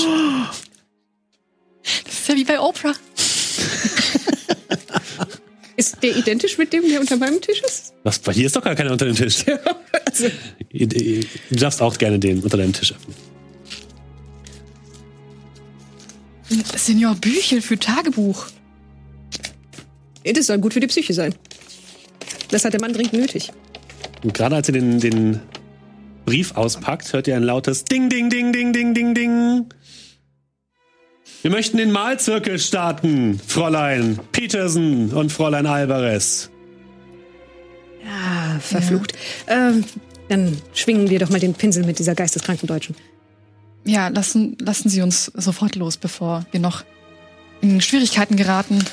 Das 2.03 2.14
ist 2.14 2.28
ja 2.28 2.36
wie 2.36 2.43
bei 2.43 2.60
Oprah. 2.60 2.93
Ist 5.80 6.03
der 6.03 6.14
identisch 6.18 6.57
mit 6.57 6.74
dem, 6.74 6.89
der 6.89 6.99
unter 6.99 7.16
meinem 7.16 7.39
Tisch 7.39 7.62
ist? 7.62 7.93
Was, 8.03 8.20
bei 8.20 8.34
dir 8.34 8.47
ist 8.47 8.53
doch 8.53 8.62
gar 8.62 8.76
keiner 8.76 8.91
unter 8.91 9.05
dem 9.05 9.16
Tisch. 9.16 9.45
Also, 10.05 10.28
Du 10.72 11.55
darfst 11.55 11.82
auch 11.82 11.97
gerne 11.97 12.20
den 12.20 12.41
unter 12.41 12.57
deinem 12.57 12.74
Tisch 12.74 12.91
öffnen. 12.91 13.16
Senior 16.76 17.16
Büchel 17.16 17.62
für 17.62 17.80
Tagebuch. 17.80 18.47
das 20.26 20.47
soll 20.47 20.57
gut 20.57 20.74
für 20.74 20.82
die 20.82 20.88
Psyche 20.88 21.14
sein. 21.14 21.34
Das 22.49 22.66
hat 22.66 22.74
der 22.74 22.82
Mann 22.82 22.91
dringend 22.91 23.14
nötig. 23.14 23.51
Und 24.24 24.34
gerade 24.34 24.57
als 24.57 24.68
ihr 24.68 24.74
den, 24.74 24.99
den 24.99 25.39
Brief 26.30 26.55
auspackt, 26.55 27.11
hört 27.11 27.27
ihr 27.27 27.36
ein 27.36 27.41
lautes 27.41 27.86
Ding, 27.86 28.07
Ding, 28.07 28.30
Ding, 28.30 28.51
Ding, 28.51 28.71
Ding, 28.71 28.93
Ding, 28.93 29.15
Ding. 29.15 29.65
Wir 31.41 31.49
möchten 31.49 31.77
den 31.77 31.91
Malzirkel 31.91 32.59
starten, 32.59 33.41
Fräulein 33.47 34.19
Petersen 34.32 35.11
und 35.11 35.32
Fräulein 35.32 35.65
Alvarez. 35.65 36.51
Ah, 38.07 38.59
verflucht. 38.59 39.13
Ähm, 39.47 39.84
dann 40.27 40.55
schwingen 40.75 41.09
wir 41.09 41.17
doch 41.17 41.32
mal 41.32 41.39
den 41.39 41.55
Pinsel 41.55 41.84
mit 41.84 41.97
dieser 41.97 42.13
geisteskranken 42.13 42.67
Deutschen. 42.67 42.95
Ja, 43.84 44.09
lassen, 44.09 44.55
lassen 44.59 44.88
Sie 44.88 45.01
uns 45.01 45.32
sofort 45.34 45.75
los, 45.77 45.97
bevor 45.97 46.45
wir 46.51 46.59
noch 46.59 46.84
in 47.61 47.82
Schwierigkeiten 47.82 48.36
geraten. 48.36 48.86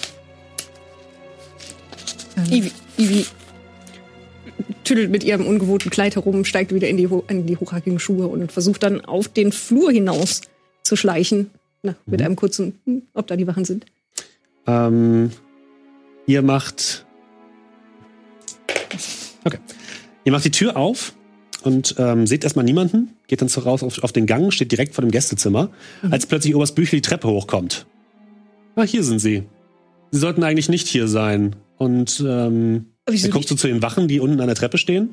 Ähm, 2.38 2.50
Ivy, 2.50 2.72
Ivy 2.96 3.26
tüdelt 4.86 5.10
mit 5.10 5.24
ihrem 5.24 5.46
ungewohnten 5.46 5.90
Kleid 5.90 6.16
herum, 6.16 6.44
steigt 6.44 6.72
wieder 6.72 6.88
in 6.88 6.96
die, 6.96 7.08
in 7.28 7.46
die 7.46 7.56
hochhackigen 7.56 7.98
Schuhe 7.98 8.28
und 8.28 8.52
versucht 8.52 8.82
dann 8.82 9.04
auf 9.04 9.28
den 9.28 9.52
Flur 9.52 9.90
hinaus 9.90 10.42
zu 10.82 10.96
schleichen. 10.96 11.50
Na, 11.82 11.94
mit 12.06 12.22
einem 12.22 12.36
kurzen, 12.36 12.78
hm, 12.84 13.02
ob 13.14 13.26
da 13.26 13.36
die 13.36 13.46
Wachen 13.46 13.64
sind. 13.64 13.86
Ähm, 14.66 15.30
ihr 16.26 16.42
macht. 16.42 17.04
Okay. 19.44 19.58
Ihr 20.24 20.32
macht 20.32 20.44
die 20.44 20.50
Tür 20.50 20.76
auf 20.76 21.14
und 21.62 21.94
ähm, 21.98 22.26
seht 22.26 22.44
erstmal 22.44 22.64
niemanden, 22.64 23.10
geht 23.28 23.42
dann 23.42 23.48
so 23.48 23.60
raus 23.60 23.82
auf, 23.82 24.02
auf 24.02 24.12
den 24.12 24.26
Gang, 24.26 24.52
steht 24.52 24.72
direkt 24.72 24.94
vor 24.94 25.02
dem 25.02 25.10
Gästezimmer, 25.10 25.70
als 26.10 26.26
plötzlich 26.26 26.54
Oberst 26.56 26.74
Büchel 26.74 26.98
die 26.98 27.08
Treppe 27.08 27.28
hochkommt. 27.28 27.86
Ah, 28.74 28.82
hier 28.82 29.04
sind 29.04 29.20
sie. 29.20 29.44
Sie 30.10 30.18
sollten 30.18 30.42
eigentlich 30.42 30.68
nicht 30.68 30.88
hier 30.88 31.08
sein. 31.08 31.56
Und 31.78 32.24
ähm, 32.26 32.86
Wieso 33.08 33.28
dann 33.28 33.32
guckst 33.32 33.50
du 33.50 33.54
zu 33.54 33.66
den 33.68 33.82
Wachen, 33.82 34.08
die 34.08 34.20
unten 34.20 34.40
an 34.40 34.46
der 34.46 34.56
Treppe 34.56 34.78
stehen, 34.78 35.10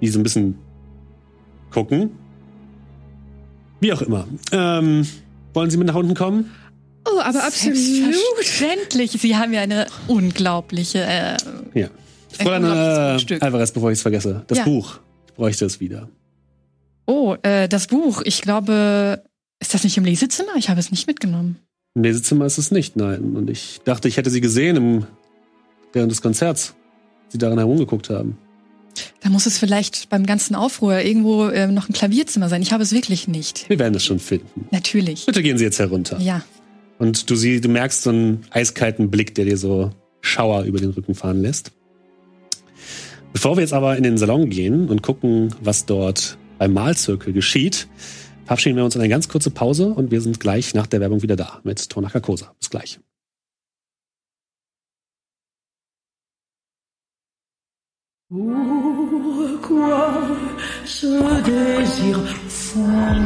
die 0.00 0.08
so 0.08 0.18
ein 0.18 0.22
bisschen 0.22 0.56
gucken. 1.70 2.10
Wie 3.80 3.92
auch 3.92 4.02
immer. 4.02 4.26
Ähm, 4.52 5.06
wollen 5.54 5.70
Sie 5.70 5.76
mit 5.76 5.88
nach 5.88 5.94
unten 5.94 6.14
kommen? 6.14 6.50
Oh, 7.04 7.18
aber 7.20 7.44
absolut. 7.44 7.76
Selbstverständlich. 7.76 9.10
Sie 9.12 9.36
haben 9.36 9.52
ja 9.52 9.60
eine 9.62 9.86
unglaubliche. 10.08 11.00
Äh, 11.02 11.36
Ja. 11.74 11.88
Ein 12.38 12.46
Fräulein 12.46 12.64
äh. 12.64 13.38
Alvarez, 13.40 13.72
bevor 13.72 13.90
ich 13.90 13.98
es 13.98 14.02
vergesse. 14.02 14.44
Das 14.46 14.58
Ja. 14.58 14.64
Buch. 14.64 15.00
Ich 15.28 15.34
bräuchte 15.34 15.64
es 15.66 15.80
wieder. 15.80 16.08
oh, 17.06 17.36
äh, 17.42 17.68
das 17.68 17.88
Buch. 17.88 18.22
Ich 18.24 18.40
glaube, 18.40 19.22
ist 19.60 19.74
das 19.74 19.84
nicht 19.84 19.96
im 19.98 20.04
Lesezimmer? 20.04 20.52
Ich 20.56 20.68
habe 20.70 20.80
es 20.80 20.90
nicht 20.90 21.06
mitgenommen. 21.06 21.58
Im 21.94 22.04
Lesezimmer 22.04 22.46
ist 22.46 22.56
es 22.58 22.70
nicht, 22.70 22.96
nein. 22.96 23.36
Und 23.36 23.50
ich 23.50 23.80
dachte, 23.84 24.08
ich 24.08 24.16
hätte 24.16 24.30
sie 24.30 24.40
gesehen 24.40 24.76
im, 24.76 25.06
während 25.92 26.10
des 26.10 26.22
Konzerts. 26.22 26.74
Sie 27.28 27.38
daran 27.38 27.58
herumgeguckt 27.58 28.10
haben. 28.10 28.36
Da 29.20 29.30
muss 29.30 29.46
es 29.46 29.58
vielleicht 29.58 30.08
beim 30.10 30.26
ganzen 30.26 30.54
Aufruhr 30.54 31.00
irgendwo 31.00 31.46
äh, 31.46 31.66
noch 31.66 31.88
ein 31.88 31.92
Klavierzimmer 31.92 32.48
sein. 32.48 32.60
Ich 32.62 32.72
habe 32.72 32.82
es 32.82 32.92
wirklich 32.92 33.28
nicht. 33.28 33.68
Wir 33.68 33.78
werden 33.78 33.94
es 33.94 34.04
schon 34.04 34.18
finden. 34.18 34.66
Natürlich. 34.70 35.26
Bitte 35.26 35.42
gehen 35.42 35.56
Sie 35.56 35.64
jetzt 35.64 35.78
herunter. 35.78 36.20
Ja. 36.20 36.42
Und 36.98 37.30
du, 37.30 37.36
sie, 37.36 37.60
du 37.60 37.68
merkst 37.68 38.02
so 38.02 38.10
einen 38.10 38.42
eiskalten 38.50 39.10
Blick, 39.10 39.34
der 39.34 39.44
dir 39.44 39.56
so 39.56 39.90
Schauer 40.20 40.64
über 40.64 40.78
den 40.78 40.90
Rücken 40.90 41.14
fahren 41.14 41.40
lässt. 41.40 41.72
Bevor 43.32 43.56
wir 43.56 43.62
jetzt 43.62 43.72
aber 43.72 43.96
in 43.96 44.02
den 44.02 44.18
Salon 44.18 44.50
gehen 44.50 44.88
und 44.88 45.02
gucken, 45.02 45.54
was 45.60 45.86
dort 45.86 46.36
beim 46.58 46.74
Malzirkel 46.74 47.32
geschieht, 47.32 47.88
verabschieden 48.44 48.76
wir 48.76 48.84
uns 48.84 48.94
in 48.94 49.00
eine 49.00 49.08
ganz 49.08 49.28
kurze 49.28 49.50
Pause 49.50 49.88
und 49.88 50.10
wir 50.10 50.20
sind 50.20 50.38
gleich 50.38 50.74
nach 50.74 50.86
der 50.86 51.00
Werbung 51.00 51.22
wieder 51.22 51.36
da 51.36 51.60
mit 51.64 51.88
Tonaka 51.88 52.20
Kosa. 52.20 52.54
Bis 52.60 52.70
gleich. 52.70 53.00
Pourquoi 58.32 60.24
ce 60.86 61.06
désir 61.44 62.18
fou 62.48 62.80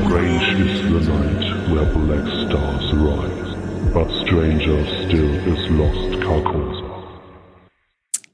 Strange 0.05 0.49
is 0.59 0.83
the 0.83 0.99
night 1.09 1.47
where 1.71 1.87
black 1.95 2.27
stars 2.43 2.93
rise, 2.93 3.55
but 3.95 4.11
stranger 4.25 4.85
still 5.05 5.31
is 5.47 5.71
lost 5.71 6.21
Carcosa. 6.21 6.83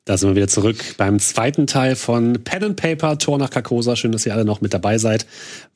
Da 0.06 0.16
sind 0.16 0.30
wir 0.30 0.36
wieder 0.36 0.48
zurück 0.48 0.78
beim 0.96 1.18
zweiten 1.18 1.66
Teil 1.66 1.94
von 1.94 2.42
Pen 2.42 2.64
and 2.64 2.76
Paper, 2.76 3.18
Tor 3.18 3.36
nach 3.36 3.50
Carcosa. 3.50 3.94
Schön, 3.94 4.12
dass 4.12 4.24
ihr 4.24 4.32
alle 4.32 4.46
noch 4.46 4.62
mit 4.62 4.72
dabei 4.72 4.96
seid. 4.96 5.26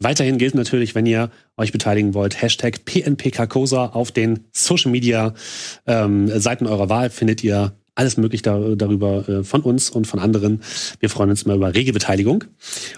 Weiterhin 0.01 0.39
gilt 0.39 0.55
natürlich, 0.55 0.95
wenn 0.95 1.05
ihr 1.05 1.31
euch 1.59 1.73
beteiligen 1.73 2.15
wollt, 2.15 2.41
Hashtag 2.41 2.87
PNP 2.87 3.33
Carcosa 3.33 3.89
auf 3.89 4.13
den 4.13 4.47
Social 4.53 4.91
Media 4.91 5.35
ähm, 5.87 6.29
Seiten 6.41 6.67
eurer 6.67 6.89
Wahl 6.89 7.11
findet 7.11 7.45
ihr 7.45 7.73
alles 7.97 8.17
möglich 8.17 8.43
da, 8.43 8.59
darüber 8.77 9.29
äh, 9.29 9.43
von 9.43 9.63
uns 9.63 9.91
und 9.91 10.07
von 10.07 10.21
anderen. 10.21 10.63
Wir 11.01 11.11
freuen 11.11 11.31
uns 11.31 11.43
immer 11.43 11.55
über 11.55 11.75
rege 11.75 11.93
Beteiligung. 11.93 12.45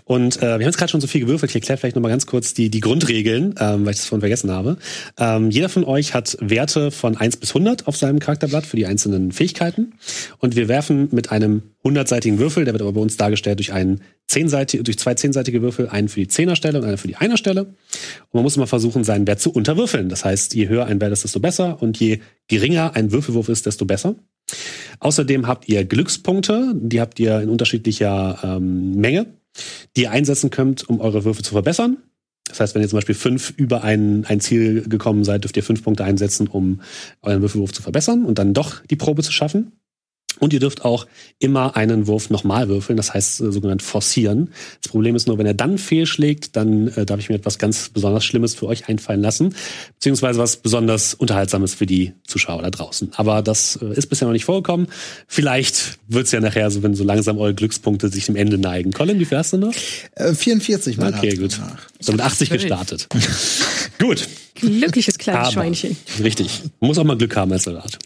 Und 0.04 0.38
äh, 0.38 0.40
wir 0.42 0.52
haben 0.52 0.60
jetzt 0.60 0.76
gerade 0.76 0.90
schon 0.90 1.00
so 1.00 1.06
viel 1.06 1.22
gewürfelt. 1.22 1.50
Ich 1.50 1.54
erkläre 1.54 1.78
vielleicht 1.78 1.96
noch 1.96 2.02
mal 2.02 2.08
ganz 2.08 2.26
kurz 2.26 2.52
die, 2.52 2.68
die 2.68 2.80
Grundregeln, 2.80 3.54
ähm, 3.58 3.84
weil 3.84 3.92
ich 3.92 3.98
das 3.98 4.06
vorhin 4.06 4.20
vergessen 4.20 4.50
habe. 4.50 4.76
Ähm, 5.16 5.50
jeder 5.50 5.68
von 5.68 5.84
euch 5.84 6.14
hat 6.14 6.36
Werte 6.40 6.90
von 6.90 7.16
1 7.16 7.36
bis 7.36 7.50
100 7.50 7.86
auf 7.86 7.96
seinem 7.96 8.18
Charakterblatt 8.18 8.66
für 8.66 8.76
die 8.76 8.86
einzelnen 8.86 9.32
Fähigkeiten. 9.32 9.94
Und 10.38 10.56
wir 10.56 10.68
werfen 10.68 11.08
mit 11.12 11.30
einem 11.30 11.62
100-seitigen 11.84 12.38
Würfel, 12.38 12.64
der 12.64 12.74
wird 12.74 12.82
aber 12.82 12.92
bei 12.92 13.00
uns 13.00 13.16
dargestellt 13.16 13.60
durch 13.60 13.72
einen 13.72 14.00
zehnseitige, 14.26 14.82
durch 14.82 14.98
zwei 14.98 15.14
zehnseitige 15.14 15.62
Würfel, 15.62 15.88
einen 15.88 16.08
für 16.08 16.20
die 16.20 16.28
Zehnerstelle 16.28 16.78
und 16.78 16.84
einen 16.84 16.98
für 16.98 17.08
die 17.08 17.16
Einerstelle. 17.16 17.62
Und 17.62 18.34
man 18.34 18.42
muss 18.42 18.56
immer 18.56 18.66
versuchen, 18.66 19.04
seinen 19.04 19.26
Wert 19.26 19.40
zu 19.40 19.52
unterwürfeln. 19.52 20.08
Das 20.08 20.24
heißt, 20.24 20.54
je 20.54 20.68
höher 20.68 20.86
ein 20.86 21.00
Wert 21.00 21.12
ist, 21.12 21.24
desto 21.24 21.40
besser 21.40 21.80
und 21.80 21.98
je 21.98 22.20
geringer 22.48 22.94
ein 22.94 23.12
Würfelwurf 23.12 23.48
ist, 23.48 23.66
desto 23.66 23.84
besser. 23.84 24.16
Außerdem 25.00 25.46
habt 25.46 25.68
ihr 25.68 25.84
Glückspunkte, 25.84 26.72
die 26.74 27.00
habt 27.00 27.20
ihr 27.20 27.40
in 27.40 27.48
unterschiedlicher 27.48 28.38
ähm, 28.42 28.96
Menge, 28.96 29.26
die 29.96 30.02
ihr 30.02 30.10
einsetzen 30.10 30.50
könnt, 30.50 30.88
um 30.88 31.00
eure 31.00 31.24
Würfe 31.24 31.42
zu 31.42 31.52
verbessern. 31.52 31.98
Das 32.48 32.60
heißt, 32.60 32.74
wenn 32.74 32.82
ihr 32.82 32.88
zum 32.88 32.96
Beispiel 32.96 33.14
fünf 33.14 33.52
über 33.56 33.84
ein, 33.84 34.24
ein 34.24 34.40
Ziel 34.40 34.88
gekommen 34.88 35.22
seid, 35.22 35.44
dürft 35.44 35.56
ihr 35.56 35.62
fünf 35.62 35.82
Punkte 35.82 36.04
einsetzen, 36.04 36.48
um 36.48 36.80
euren 37.20 37.42
Würfelwurf 37.42 37.72
zu 37.72 37.82
verbessern 37.82 38.24
und 38.24 38.38
dann 38.38 38.54
doch 38.54 38.84
die 38.86 38.96
Probe 38.96 39.22
zu 39.22 39.32
schaffen. 39.32 39.72
Und 40.38 40.52
ihr 40.52 40.60
dürft 40.60 40.84
auch 40.84 41.06
immer 41.38 41.76
einen 41.76 42.06
Wurf 42.06 42.30
nochmal 42.30 42.68
würfeln, 42.68 42.96
das 42.96 43.14
heißt 43.14 43.40
äh, 43.40 43.52
sogenannt 43.52 43.82
forcieren. 43.82 44.50
Das 44.82 44.90
Problem 44.90 45.14
ist 45.16 45.26
nur, 45.26 45.38
wenn 45.38 45.46
er 45.46 45.54
dann 45.54 45.78
fehlschlägt, 45.78 46.56
dann 46.56 46.88
äh, 46.88 47.04
darf 47.06 47.18
ich 47.20 47.28
mir 47.28 47.36
etwas 47.36 47.58
ganz 47.58 47.88
besonders 47.88 48.24
Schlimmes 48.24 48.54
für 48.54 48.66
euch 48.66 48.88
einfallen 48.88 49.20
lassen, 49.20 49.54
beziehungsweise 49.94 50.38
was 50.38 50.56
besonders 50.56 51.14
Unterhaltsames 51.14 51.74
für 51.74 51.86
die 51.86 52.12
Zuschauer 52.26 52.62
da 52.62 52.70
draußen. 52.70 53.12
Aber 53.16 53.42
das 53.42 53.78
äh, 53.82 53.92
ist 53.94 54.06
bisher 54.06 54.26
noch 54.26 54.32
nicht 54.32 54.44
vorgekommen. 54.44 54.88
Vielleicht 55.26 55.98
wird's 56.08 56.32
ja 56.32 56.40
nachher 56.40 56.70
so, 56.70 56.82
wenn 56.82 56.94
so 56.94 57.04
langsam 57.04 57.38
eure 57.38 57.54
Glückspunkte 57.54 58.08
sich 58.08 58.26
dem 58.26 58.36
Ende 58.36 58.58
neigen. 58.58 58.92
Colin, 58.92 59.18
wie 59.18 59.24
viel 59.24 59.38
hast 59.38 59.52
du 59.52 59.58
noch? 59.58 59.74
Äh, 60.14 60.34
44 60.34 60.96
mal. 60.98 61.14
Okay, 61.14 61.36
gut. 61.36 61.58
So 62.00 62.12
mit 62.12 62.20
80 62.20 62.50
gestartet. 62.50 63.08
gut. 63.98 64.28
Glückliches 64.54 65.18
kleines 65.18 65.40
Aber, 65.40 65.52
Schweinchen. 65.52 65.96
Richtig. 66.22 66.62
Man 66.80 66.88
muss 66.88 66.98
auch 66.98 67.04
mal 67.04 67.16
Glück 67.16 67.36
haben 67.36 67.52
als 67.52 67.64
Soldat. 67.64 67.98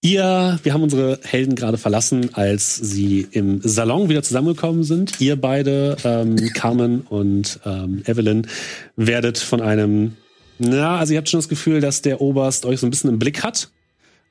Ihr, 0.00 0.60
wir 0.62 0.72
haben 0.72 0.84
unsere 0.84 1.18
Helden 1.24 1.56
gerade 1.56 1.76
verlassen, 1.76 2.30
als 2.34 2.76
sie 2.76 3.26
im 3.32 3.60
Salon 3.64 4.08
wieder 4.08 4.22
zusammengekommen 4.22 4.84
sind. 4.84 5.20
Ihr 5.20 5.34
beide, 5.34 5.96
ähm, 6.04 6.36
Carmen 6.54 7.00
und 7.00 7.58
ähm, 7.66 8.04
Evelyn, 8.06 8.46
werdet 8.94 9.38
von 9.38 9.60
einem, 9.60 10.16
na, 10.58 10.98
also 10.98 11.14
ihr 11.14 11.18
habt 11.18 11.28
schon 11.28 11.38
das 11.38 11.48
Gefühl, 11.48 11.80
dass 11.80 12.00
der 12.00 12.20
Oberst 12.20 12.64
euch 12.64 12.78
so 12.78 12.86
ein 12.86 12.90
bisschen 12.90 13.10
im 13.10 13.18
Blick 13.18 13.42
hat, 13.42 13.70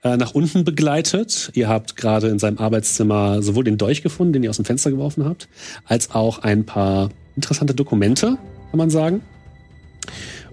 äh, 0.03 0.15
nach 0.15 0.33
unten 0.33 0.63
begleitet. 0.63 1.51
Ihr 1.53 1.67
habt 1.67 1.97
gerade 1.97 2.29
in 2.29 2.39
seinem 2.39 2.59
Arbeitszimmer 2.59 3.43
sowohl 3.43 3.65
den 3.65 3.77
Dolch 3.77 4.03
gefunden, 4.03 4.31
den 4.31 4.43
ihr 4.43 4.49
aus 4.49 4.55
dem 4.55 4.65
Fenster 4.65 4.89
geworfen 4.89 5.25
habt, 5.25 5.49
als 5.83 6.11
auch 6.11 6.39
ein 6.39 6.65
paar 6.65 7.09
interessante 7.35 7.75
Dokumente, 7.75 8.37
kann 8.71 8.77
man 8.77 8.89
sagen. 8.89 9.21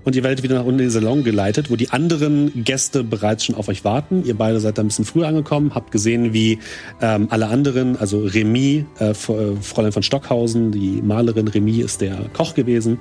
Und 0.05 0.15
ihr 0.15 0.23
werdet 0.23 0.43
wieder 0.43 0.57
nach 0.57 0.65
unten 0.65 0.81
in 0.81 0.87
den 0.87 0.91
Salon 0.91 1.25
geleitet, 1.25 1.71
wo 1.71 1.77
die 1.77 1.91
anderen 1.91 2.65
Gäste 2.65 3.03
bereits 3.03 3.45
schon 3.45 3.55
auf 3.55 3.69
euch 3.69 3.85
warten. 3.85 4.23
Ihr 4.25 4.35
beide 4.37 4.61
seid 4.61 4.79
da 4.79 4.83
ein 4.83 4.89
bisschen 4.89 5.05
früher 5.05 5.27
angekommen, 5.27 5.75
habt 5.75 5.91
gesehen, 5.91 6.33
wie 6.33 6.59
ähm, 7.01 7.29
alle 7.31 7.47
anderen, 7.47 7.97
also 7.97 8.21
Remy, 8.21 8.85
äh, 9.01 9.11
äh, 9.11 9.15
Fräulein 9.15 9.93
von 9.93 10.03
Stockhausen, 10.03 10.73
die 10.73 11.01
Malerin 11.03 11.49
Remy 11.49 11.81
ist 11.81 12.01
der 12.01 12.27
Koch 12.33 12.55
gewesen, 12.55 12.99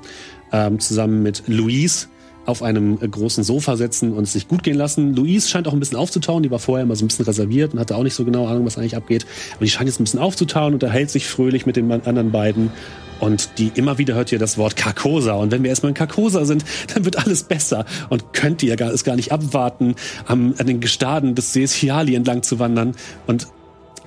ähm, 0.52 0.80
zusammen 0.80 1.24
mit 1.24 1.44
Louise 1.48 2.08
auf 2.46 2.62
einem 2.62 2.98
äh, 3.02 3.08
großen 3.08 3.44
Sofa 3.44 3.78
sitzen 3.78 4.14
und 4.14 4.24
es 4.24 4.34
sich 4.34 4.48
gut 4.48 4.64
gehen 4.64 4.76
lassen. 4.76 5.16
Louise 5.16 5.48
scheint 5.48 5.68
auch 5.68 5.74
ein 5.74 5.80
bisschen 5.80 5.98
aufzutauen, 5.98 6.44
die 6.44 6.52
war 6.52 6.60
vorher 6.60 6.84
immer 6.84 6.96
so 6.96 7.06
ein 7.06 7.08
bisschen 7.08 7.26
reserviert 7.26 7.74
und 7.74 7.80
hatte 7.80 7.96
auch 7.96 8.04
nicht 8.04 8.16
so 8.16 8.26
genau 8.26 8.48
Ahnung, 8.48 8.66
was 8.66 8.78
eigentlich 8.78 8.96
abgeht. 8.96 9.26
Aber 9.56 9.66
die 9.66 9.72
scheint 9.72 9.88
jetzt 9.88 10.00
ein 10.00 10.04
bisschen 10.04 10.20
aufzutauen 10.20 10.74
und 10.74 10.84
erhält 10.84 11.10
sich 11.10 11.28
fröhlich 11.28 11.66
mit 11.66 11.76
den 11.76 11.92
anderen 11.92 12.32
beiden. 12.32 12.72
Und 13.20 13.58
die 13.58 13.72
immer 13.76 13.98
wieder 13.98 14.16
hört 14.16 14.32
ihr 14.34 14.40
das 14.40 14.58
Wort 14.58 14.76
Carcosa. 14.76 15.34
Und 15.36 15.52
wenn 15.52 15.64
wir 15.64 15.70
erstmal 15.70 15.92
in 15.92 15.94
Carcosa 15.94 16.44
sind, 16.44 16.66
dann 16.94 17.06
wird 17.06 17.18
alles 17.18 17.44
besser. 17.44 17.86
Und 18.10 18.34
könnt 18.34 18.62
ihr 18.64 18.76
gar, 18.76 18.92
es 18.92 19.04
gar 19.04 19.16
nicht 19.16 19.32
abwarten, 19.32 19.96
am, 20.26 20.54
an 20.58 20.68
den 20.68 20.82
Gestaden 20.82 21.36
des 21.36 21.54
Sees 21.54 21.74
Chiali 21.74 22.16
entlang 22.16 22.44
zu 22.44 22.60
wandern. 22.60 22.96
Und 23.28 23.48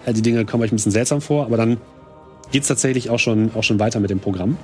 die 0.06 0.22
Dinge 0.22 0.44
kommen 0.44 0.62
euch 0.62 0.72
ein 0.72 0.76
bisschen 0.76 0.92
seltsam 0.92 1.20
vor, 1.20 1.46
aber 1.46 1.56
dann 1.56 1.78
geht's 2.52 2.68
tatsächlich 2.68 3.10
auch 3.10 3.18
schon, 3.18 3.50
auch 3.54 3.64
schon 3.64 3.78
weiter 3.78 4.00
mit 4.00 4.10
dem 4.10 4.20
Programm. 4.20 4.56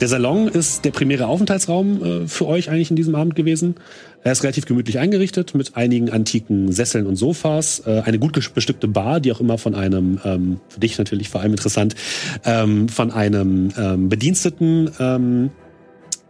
Der 0.00 0.06
Salon 0.06 0.46
ist 0.46 0.84
der 0.84 0.92
primäre 0.92 1.26
Aufenthaltsraum 1.26 2.02
äh, 2.02 2.28
für 2.28 2.46
euch 2.46 2.70
eigentlich 2.70 2.90
in 2.90 2.96
diesem 2.96 3.16
Abend 3.16 3.34
gewesen. 3.34 3.74
Er 4.22 4.30
ist 4.30 4.44
relativ 4.44 4.64
gemütlich 4.64 5.00
eingerichtet 5.00 5.56
mit 5.56 5.76
einigen 5.76 6.10
antiken 6.10 6.70
Sesseln 6.70 7.06
und 7.06 7.16
Sofas, 7.16 7.82
äh, 7.84 8.02
eine 8.04 8.20
gut 8.20 8.32
bestückte 8.54 8.86
Bar, 8.86 9.18
die 9.18 9.32
auch 9.32 9.40
immer 9.40 9.58
von 9.58 9.74
einem, 9.74 10.20
ähm, 10.24 10.60
für 10.68 10.78
dich 10.78 10.96
natürlich 10.98 11.30
vor 11.30 11.40
allem 11.40 11.50
interessant, 11.50 11.96
ähm, 12.44 12.88
von 12.88 13.10
einem 13.10 13.70
ähm, 13.76 14.08
Bediensteten 14.08 14.90
ähm, 15.00 15.50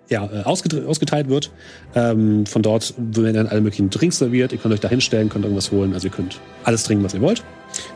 ja, 0.09 0.25
äh, 0.25 0.45
ausget- 0.45 0.87
ausgeteilt 0.87 1.29
wird. 1.29 1.51
Ähm, 1.95 2.47
von 2.47 2.63
dort 2.63 2.95
werden 2.97 3.35
dann 3.35 3.49
alle 3.49 3.61
möglichen 3.61 3.91
Drinks 3.91 4.19
serviert. 4.19 4.53
Ihr 4.53 4.59
könnt 4.59 4.73
euch 4.73 4.81
da 4.81 4.89
hinstellen, 4.89 5.29
könnt 5.29 5.45
irgendwas 5.45 5.71
holen. 5.71 5.93
Also 5.93 6.07
ihr 6.07 6.13
könnt 6.13 6.41
alles 6.65 6.85
trinken, 6.85 7.05
was 7.05 7.13
ihr 7.13 7.21
wollt. 7.21 7.45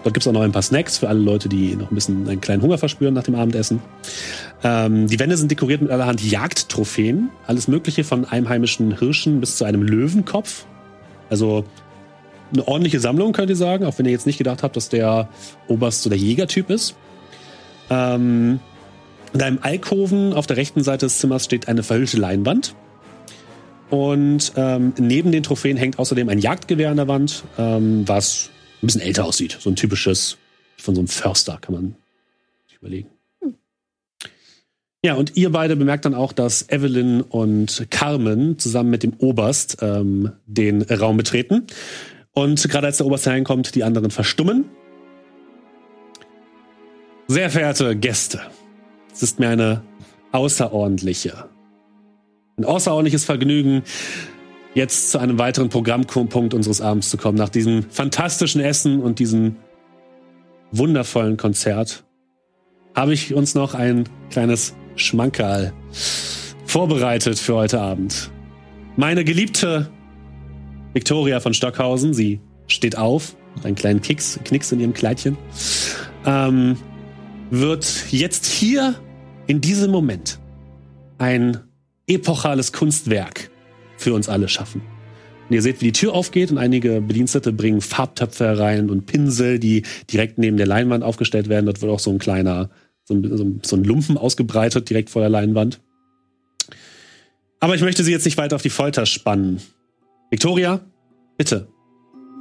Dort 0.05 0.13
gibt's 0.13 0.27
auch 0.29 0.33
noch 0.33 0.43
ein 0.43 0.53
paar 0.53 0.61
Snacks 0.61 0.99
für 0.99 1.09
alle 1.09 1.21
Leute, 1.21 1.49
die 1.49 1.75
noch 1.77 1.91
ein 1.91 1.95
bisschen 1.95 2.29
einen 2.29 2.43
kleinen 2.43 2.61
Hunger 2.61 2.77
verspüren 2.77 3.15
nach 3.15 3.23
dem 3.23 3.35
Abendessen. 3.35 3.81
Ähm, 4.65 5.09
die 5.09 5.19
Wände 5.19 5.37
sind 5.37 5.51
dekoriert 5.51 5.83
mit 5.83 5.91
allerhand 5.91 6.23
Jagdtrophäen. 6.23 7.31
Alles 7.47 7.69
Mögliche 7.69 8.05
von 8.05 8.25
einheimischen 8.25 8.99
Hirschen 8.99 9.41
bis 9.41 9.57
zu 9.57 9.65
einem 9.65 9.83
Löwenkopf. 9.83 10.67
Also 11.31 11.65
eine 12.53 12.69
ordentliche 12.69 13.01
Sammlung, 13.01 13.33
könnt 13.33 13.51
ihr 13.51 13.57
sagen, 13.57 13.85
auch 13.85 13.99
wenn 13.99 14.07
ihr 14.07 14.13
jetzt 14.13 14.27
nicht 14.27 14.39
gedacht 14.39 14.63
habt, 14.63 14.77
dass 14.77 14.89
der 14.89 15.29
Oberst 15.69 16.03
so 16.03 16.11
der 16.11 16.19
Jägertyp 16.19 16.71
ist. 16.71 16.95
Ähm, 17.91 18.61
in 19.33 19.43
einem 19.43 19.59
Alkoven 19.63 20.35
auf 20.35 20.47
der 20.47 20.59
rechten 20.59 20.83
Seite 20.83 21.07
des 21.07 21.19
Zimmers 21.19 21.45
steht 21.45 21.69
eine 21.69 21.83
verhüllte 21.83 22.19
Leinwand. 22.19 22.75
Und 23.91 24.53
ähm, 24.57 24.95
neben 24.99 25.33
den 25.33 25.43
Trophäen 25.43 25.77
hängt 25.77 25.99
außerdem 25.99 26.29
ein 26.29 26.39
Jagdgewehr 26.39 26.91
an 26.91 26.97
der 26.97 27.09
Wand, 27.09 27.45
ähm, 27.59 28.05
was 28.07 28.51
ein 28.83 28.87
bisschen 28.87 29.03
älter 29.03 29.25
aussieht. 29.25 29.59
So 29.61 29.71
ein 29.71 29.77
typisches 29.77 30.39
von 30.79 30.95
so 30.95 31.01
einem 31.01 31.09
Förster, 31.09 31.59
kann 31.61 31.75
man 31.75 31.97
sich 32.69 32.79
überlegen. 32.79 33.09
Ja, 35.05 35.15
und 35.15 35.37
ihr 35.37 35.51
beide 35.51 35.75
bemerkt 35.75 36.05
dann 36.05 36.15
auch, 36.15 36.33
dass 36.33 36.69
Evelyn 36.69 37.23
und 37.23 37.89
Carmen 37.91 38.57
zusammen 38.61 38.91
mit 38.91 39.03
dem 39.03 39.15
Oberst 39.19 39.79
ähm, 39.81 40.31
den 40.47 40.83
Raum 40.83 41.17
betreten. 41.17 41.67
Und 42.33 42.69
gerade 42.69 42.87
als 42.87 42.99
der 42.99 43.07
Oberst 43.07 43.27
hereinkommt, 43.27 43.75
die 43.75 43.83
anderen 43.83 44.13
verstummen. 44.13 44.65
Sehr 47.27 47.51
verehrte 47.51 47.97
Gäste, 47.97 48.43
es 49.13 49.23
ist 49.23 49.41
mir 49.41 49.49
eine 49.49 49.83
außerordentliche, 50.31 51.47
ein 52.57 52.65
außerordentliches 52.65 53.25
Vergnügen, 53.25 53.83
jetzt 54.75 55.11
zu 55.11 55.19
einem 55.19 55.39
weiteren 55.39 55.69
Programmpunkt 55.69 56.55
unseres 56.55 56.81
Abends 56.81 57.11
zu 57.11 57.17
kommen. 57.17 57.39
Nach 57.39 57.49
diesem 57.49 57.85
fantastischen 57.91 58.61
Essen 58.61 59.01
und 59.01 59.19
diesem 59.19 59.57
wundervollen 60.71 61.37
Konzert 61.37 62.05
habe 62.95 63.15
ich 63.15 63.35
uns 63.35 63.55
noch 63.55 63.75
ein 63.75 64.09
kleines 64.31 64.75
Schmankerl 64.97 65.73
vorbereitet 66.67 67.39
für 67.39 67.55
heute 67.55 67.81
Abend. 67.81 68.31
Meine 68.97 69.25
geliebte 69.25 69.91
Victoria 70.93 71.41
von 71.41 71.55
Stockhausen, 71.55 72.15
sie 72.15 72.41
steht 72.67 72.97
auf, 72.97 73.37
mit 73.57 73.67
einen 73.67 73.75
kleinen 73.75 74.01
Kicks, 74.01 74.39
Knicks 74.45 74.73
in 74.73 74.81
ihrem 74.81 74.95
Kleidchen, 74.95 75.37
ähm, 76.27 76.77
wird 77.51 78.07
jetzt 78.11 78.47
hier 78.47 78.95
in 79.47 79.61
diesem 79.61 79.91
Moment 79.91 80.39
ein 81.19 81.61
epochales 82.07 82.73
Kunstwerk 82.73 83.51
für 83.97 84.15
uns 84.15 84.29
alle 84.29 84.49
schaffen. 84.49 84.83
Und 85.49 85.55
ihr 85.55 85.63
seht, 85.63 85.81
wie 85.81 85.87
die 85.87 85.93
Tür 85.93 86.15
aufgeht 86.15 86.51
und 86.51 86.59
einige 86.59 87.01
Bedienstete 87.01 87.53
bringen 87.53 87.81
Farbtöpfe 87.81 88.47
herein 88.47 88.91
und 88.91 89.07
Pinsel, 89.07 89.59
die 89.59 89.83
direkt 90.11 90.39
neben 90.39 90.57
der 90.57 90.67
Leinwand 90.67 91.05
aufgestellt 91.05 91.49
werden. 91.49 91.67
Dort 91.67 91.83
wird 91.83 91.93
auch 91.93 91.99
so 91.99 92.11
ein 92.11 92.19
kleiner, 92.19 92.71
so 93.05 93.15
ein, 93.15 93.61
so 93.63 93.77
ein 93.77 93.85
Lumpen 93.85 94.17
ausgebreitet 94.17 94.89
direkt 94.89 95.11
vor 95.11 95.23
der 95.23 95.29
Leinwand. 95.29 95.81
Aber 97.61 97.75
ich 97.75 97.81
möchte 97.83 98.03
sie 98.03 98.11
jetzt 98.11 98.25
nicht 98.25 98.39
weiter 98.39 98.57
auf 98.57 98.63
die 98.63 98.71
Folter 98.71 99.07
spannen. 99.07 99.61
Victoria, 100.31 100.81
bitte. 101.37 101.69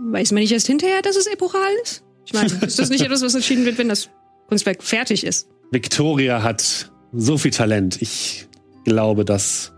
Weiß 0.06 0.32
man 0.32 0.42
nicht 0.42 0.52
erst 0.52 0.68
hinterher, 0.68 1.02
dass 1.02 1.16
es 1.16 1.28
epochal 1.28 1.72
ist? 1.84 2.04
Ich 2.26 2.34
meine, 2.34 2.48
ist 2.66 2.80
das 2.80 2.90
nicht 2.90 3.02
etwas, 3.02 3.22
was 3.22 3.36
entschieden 3.36 3.66
wird, 3.66 3.78
wenn 3.78 3.90
das 3.90 4.10
Kunstwerk 4.48 4.82
fertig 4.82 5.24
ist? 5.24 5.48
Victoria 5.72 6.42
hat 6.42 6.92
so 7.14 7.38
viel 7.38 7.52
Talent. 7.52 8.02
Ich 8.02 8.48
glaube, 8.84 9.26
dass 9.26 9.74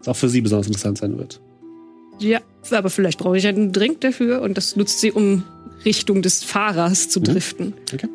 es 0.00 0.08
auch 0.08 0.16
für 0.16 0.28
sie 0.28 0.40
besonders 0.40 0.66
interessant 0.66 0.98
sein 0.98 1.18
wird. 1.18 1.40
Ja, 2.18 2.40
aber 2.70 2.90
vielleicht 2.90 3.18
brauche 3.18 3.38
ich 3.38 3.46
einen 3.46 3.72
Drink 3.72 4.00
dafür 4.00 4.42
und 4.42 4.56
das 4.56 4.76
nutzt 4.76 5.00
sie, 5.00 5.12
um 5.12 5.44
Richtung 5.84 6.22
des 6.22 6.44
Fahrers 6.44 7.08
zu 7.08 7.20
driften. 7.20 7.74
Okay. 7.92 8.08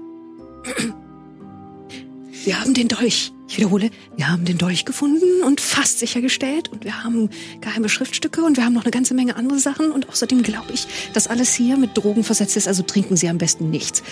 Wir 2.43 2.59
haben 2.59 2.73
den 2.73 2.89
Dolch. 2.89 3.31
Ich 3.47 3.57
wiederhole, 3.57 3.89
wir 4.17 4.27
haben 4.27 4.43
den 4.43 4.57
Dolch 4.57 4.83
gefunden 4.83 5.43
und 5.45 5.61
fast 5.61 5.99
sichergestellt 5.99 6.69
und 6.69 6.83
wir 6.83 7.03
haben 7.03 7.29
geheime 7.61 7.87
Schriftstücke 7.87 8.43
und 8.43 8.57
wir 8.57 8.65
haben 8.65 8.73
noch 8.73 8.83
eine 8.83 8.91
ganze 8.91 9.13
Menge 9.13 9.37
andere 9.37 9.59
Sachen 9.59 9.91
und 9.91 10.09
außerdem 10.09 10.43
glaube 10.43 10.73
ich, 10.73 10.87
dass 11.13 11.27
alles 11.27 11.53
hier 11.53 11.77
mit 11.77 11.95
Drogen 11.95 12.25
versetzt 12.25 12.57
ist, 12.57 12.67
also 12.67 12.83
trinken 12.83 13.15
Sie 13.15 13.29
am 13.29 13.37
besten 13.37 13.69
nichts. 13.69 14.03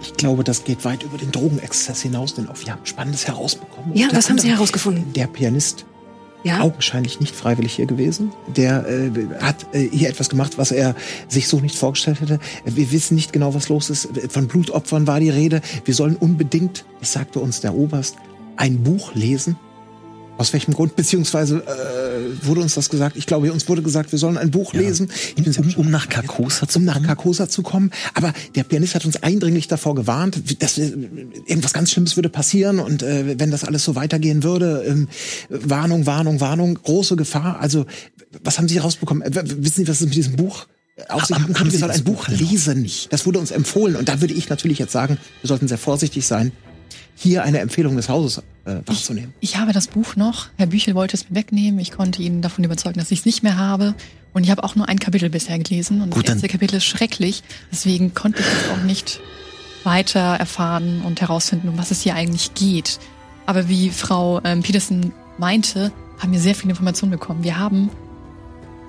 Ich 0.00 0.14
glaube, 0.14 0.44
das 0.44 0.64
geht 0.64 0.84
weit 0.84 1.02
über 1.02 1.18
den 1.18 1.30
Drogenexzess 1.30 2.02
hinaus, 2.02 2.34
denn 2.34 2.48
auch 2.48 2.58
wir 2.64 2.72
haben 2.72 2.86
Spannendes 2.86 3.26
herausbekommen. 3.26 3.94
Ja, 3.94 4.08
was 4.12 4.30
haben 4.30 4.38
Sie 4.38 4.48
herausgefunden? 4.48 5.12
Der 5.12 5.26
Pianist, 5.26 5.84
Ja? 6.44 6.60
augenscheinlich 6.60 7.20
nicht 7.20 7.34
freiwillig 7.34 7.74
hier 7.74 7.86
gewesen, 7.86 8.32
der 8.54 8.86
äh, 8.86 9.10
hat 9.40 9.66
äh, 9.72 9.88
hier 9.88 10.10
etwas 10.10 10.28
gemacht, 10.28 10.58
was 10.58 10.72
er 10.72 10.94
sich 11.26 11.48
so 11.48 11.58
nicht 11.58 11.76
vorgestellt 11.76 12.20
hätte. 12.20 12.38
Wir 12.66 12.92
wissen 12.92 13.14
nicht 13.14 13.32
genau, 13.32 13.54
was 13.54 13.70
los 13.70 13.88
ist. 13.88 14.10
Von 14.28 14.46
Blutopfern 14.46 15.06
war 15.06 15.20
die 15.20 15.30
Rede. 15.30 15.62
Wir 15.86 15.94
sollen 15.94 16.16
unbedingt, 16.16 16.84
das 17.00 17.14
sagte 17.14 17.40
uns 17.40 17.62
der 17.62 17.74
Oberst, 17.74 18.16
ein 18.56 18.82
Buch 18.82 19.14
lesen. 19.14 19.56
Aus 20.36 20.52
welchem 20.52 20.74
Grund? 20.74 20.96
Beziehungsweise 20.96 21.58
äh, 21.64 22.46
wurde 22.46 22.60
uns 22.60 22.74
das 22.74 22.90
gesagt? 22.90 23.16
Ich 23.16 23.26
glaube, 23.26 23.52
uns 23.52 23.68
wurde 23.68 23.82
gesagt, 23.82 24.10
wir 24.10 24.18
sollen 24.18 24.36
ein 24.36 24.50
Buch 24.50 24.72
lesen. 24.74 25.08
Ich 25.36 25.42
bin 25.44 25.52
sehr 25.52 25.64
Um, 25.64 25.74
um 25.76 25.90
nach 25.90 26.08
Carcosa 26.08 26.66
zu 26.68 26.80
um 26.80 26.84
nach 26.84 26.94
kommen? 26.94 27.06
Carcosa 27.06 27.48
zu 27.48 27.62
kommen. 27.62 27.90
Aber 28.14 28.32
der 28.56 28.64
Pianist 28.64 28.96
hat 28.96 29.04
uns 29.04 29.22
eindringlich 29.22 29.68
davor 29.68 29.94
gewarnt, 29.94 30.60
dass 30.62 30.76
irgendwas 30.76 31.72
ganz 31.72 31.92
Schlimmes 31.92 32.16
würde 32.16 32.28
passieren 32.28 32.80
und 32.80 33.02
äh, 33.04 33.38
wenn 33.38 33.52
das 33.52 33.62
alles 33.62 33.84
so 33.84 33.94
weitergehen 33.94 34.42
würde, 34.42 34.84
ähm, 34.86 35.08
Warnung, 35.50 36.06
Warnung, 36.06 36.40
Warnung, 36.40 36.74
große 36.74 37.14
Gefahr. 37.14 37.60
Also 37.60 37.86
was 38.42 38.58
haben 38.58 38.66
Sie 38.68 38.78
rausbekommen? 38.78 39.22
Äh, 39.22 39.30
wissen 39.44 39.84
Sie, 39.84 39.88
was 39.88 40.00
es 40.00 40.06
mit 40.06 40.16
diesem 40.16 40.34
Buch 40.34 40.66
auf 41.08 41.26
sich 41.26 41.36
Haben- 41.38 41.54
haben 41.58 41.70
Sie 41.70 41.76
sollen 41.76 41.90
das 41.90 41.98
ein 42.00 42.04
Buch 42.04 42.26
lesen. 42.28 42.88
Das 43.10 43.24
wurde 43.24 43.38
uns 43.38 43.52
empfohlen 43.52 43.94
und 43.94 44.08
da 44.08 44.20
würde 44.20 44.34
ich 44.34 44.48
natürlich 44.48 44.78
jetzt 44.80 44.92
sagen, 44.92 45.18
wir 45.42 45.48
sollten 45.48 45.68
sehr 45.68 45.78
vorsichtig 45.78 46.26
sein, 46.26 46.50
hier 47.16 47.42
eine 47.42 47.58
Empfehlung 47.58 47.96
des 47.96 48.08
Hauses 48.08 48.42
äh, 48.64 48.76
wahrzunehmen. 48.86 49.32
Ich 49.40 49.56
habe 49.56 49.72
das 49.72 49.88
Buch 49.88 50.16
noch. 50.16 50.48
Herr 50.56 50.66
Büchel 50.66 50.94
wollte 50.94 51.16
es 51.16 51.28
mir 51.28 51.36
wegnehmen. 51.36 51.78
Ich 51.80 51.92
konnte 51.92 52.22
ihn 52.22 52.42
davon 52.42 52.64
überzeugen, 52.64 52.98
dass 52.98 53.10
ich 53.10 53.20
es 53.20 53.24
nicht 53.24 53.42
mehr 53.42 53.56
habe. 53.56 53.94
Und 54.32 54.44
ich 54.44 54.50
habe 54.50 54.64
auch 54.64 54.74
nur 54.74 54.88
ein 54.88 54.98
Kapitel 54.98 55.30
bisher 55.30 55.58
gelesen. 55.58 56.00
Und 56.02 56.10
Gut, 56.10 56.24
das 56.24 56.34
erste 56.34 56.48
Kapitel 56.48 56.76
ist 56.76 56.84
schrecklich. 56.84 57.42
Deswegen 57.70 58.14
konnte 58.14 58.40
ich 58.40 58.46
jetzt 58.46 58.70
auch 58.72 58.84
nicht 58.84 59.20
weiter 59.84 60.20
erfahren 60.20 61.02
und 61.02 61.20
herausfinden, 61.20 61.68
um 61.68 61.78
was 61.78 61.90
es 61.90 62.02
hier 62.02 62.14
eigentlich 62.14 62.54
geht. 62.54 62.98
Aber 63.46 63.68
wie 63.68 63.90
Frau 63.90 64.40
ähm, 64.44 64.62
Peterson 64.62 65.12
meinte, 65.38 65.92
haben 66.18 66.32
wir 66.32 66.40
sehr 66.40 66.54
viele 66.54 66.70
Informationen 66.70 67.12
bekommen. 67.12 67.44
Wir 67.44 67.58
haben, 67.58 67.90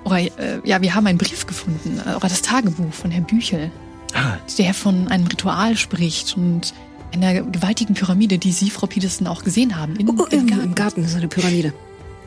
oder, 0.04 0.18
äh, 0.18 0.30
ja, 0.64 0.80
wir 0.80 0.94
haben 0.94 1.06
einen 1.06 1.18
Brief 1.18 1.46
gefunden, 1.46 2.00
äh, 2.04 2.14
oder 2.14 2.28
das 2.28 2.42
Tagebuch 2.42 2.92
von 2.92 3.10
Herrn 3.10 3.26
Büchel, 3.26 3.70
Ah, 4.14 4.38
der 4.56 4.72
von 4.72 5.08
einem 5.08 5.26
Ritual 5.26 5.76
spricht 5.76 6.36
und 6.36 6.72
einer 7.12 7.42
gewaltigen 7.42 7.94
Pyramide, 7.94 8.38
die 8.38 8.52
Sie, 8.52 8.70
Frau 8.70 8.86
Peterson, 8.86 9.26
auch 9.26 9.44
gesehen 9.44 9.76
haben. 9.76 9.96
In, 9.96 10.08
Oh, 10.10 10.24
im 10.30 10.40
im, 10.40 10.46
Garten. 10.46 10.64
Im 10.64 10.74
Garten 10.74 11.04
ist 11.04 11.16
eine 11.16 11.28
Pyramide. 11.28 11.72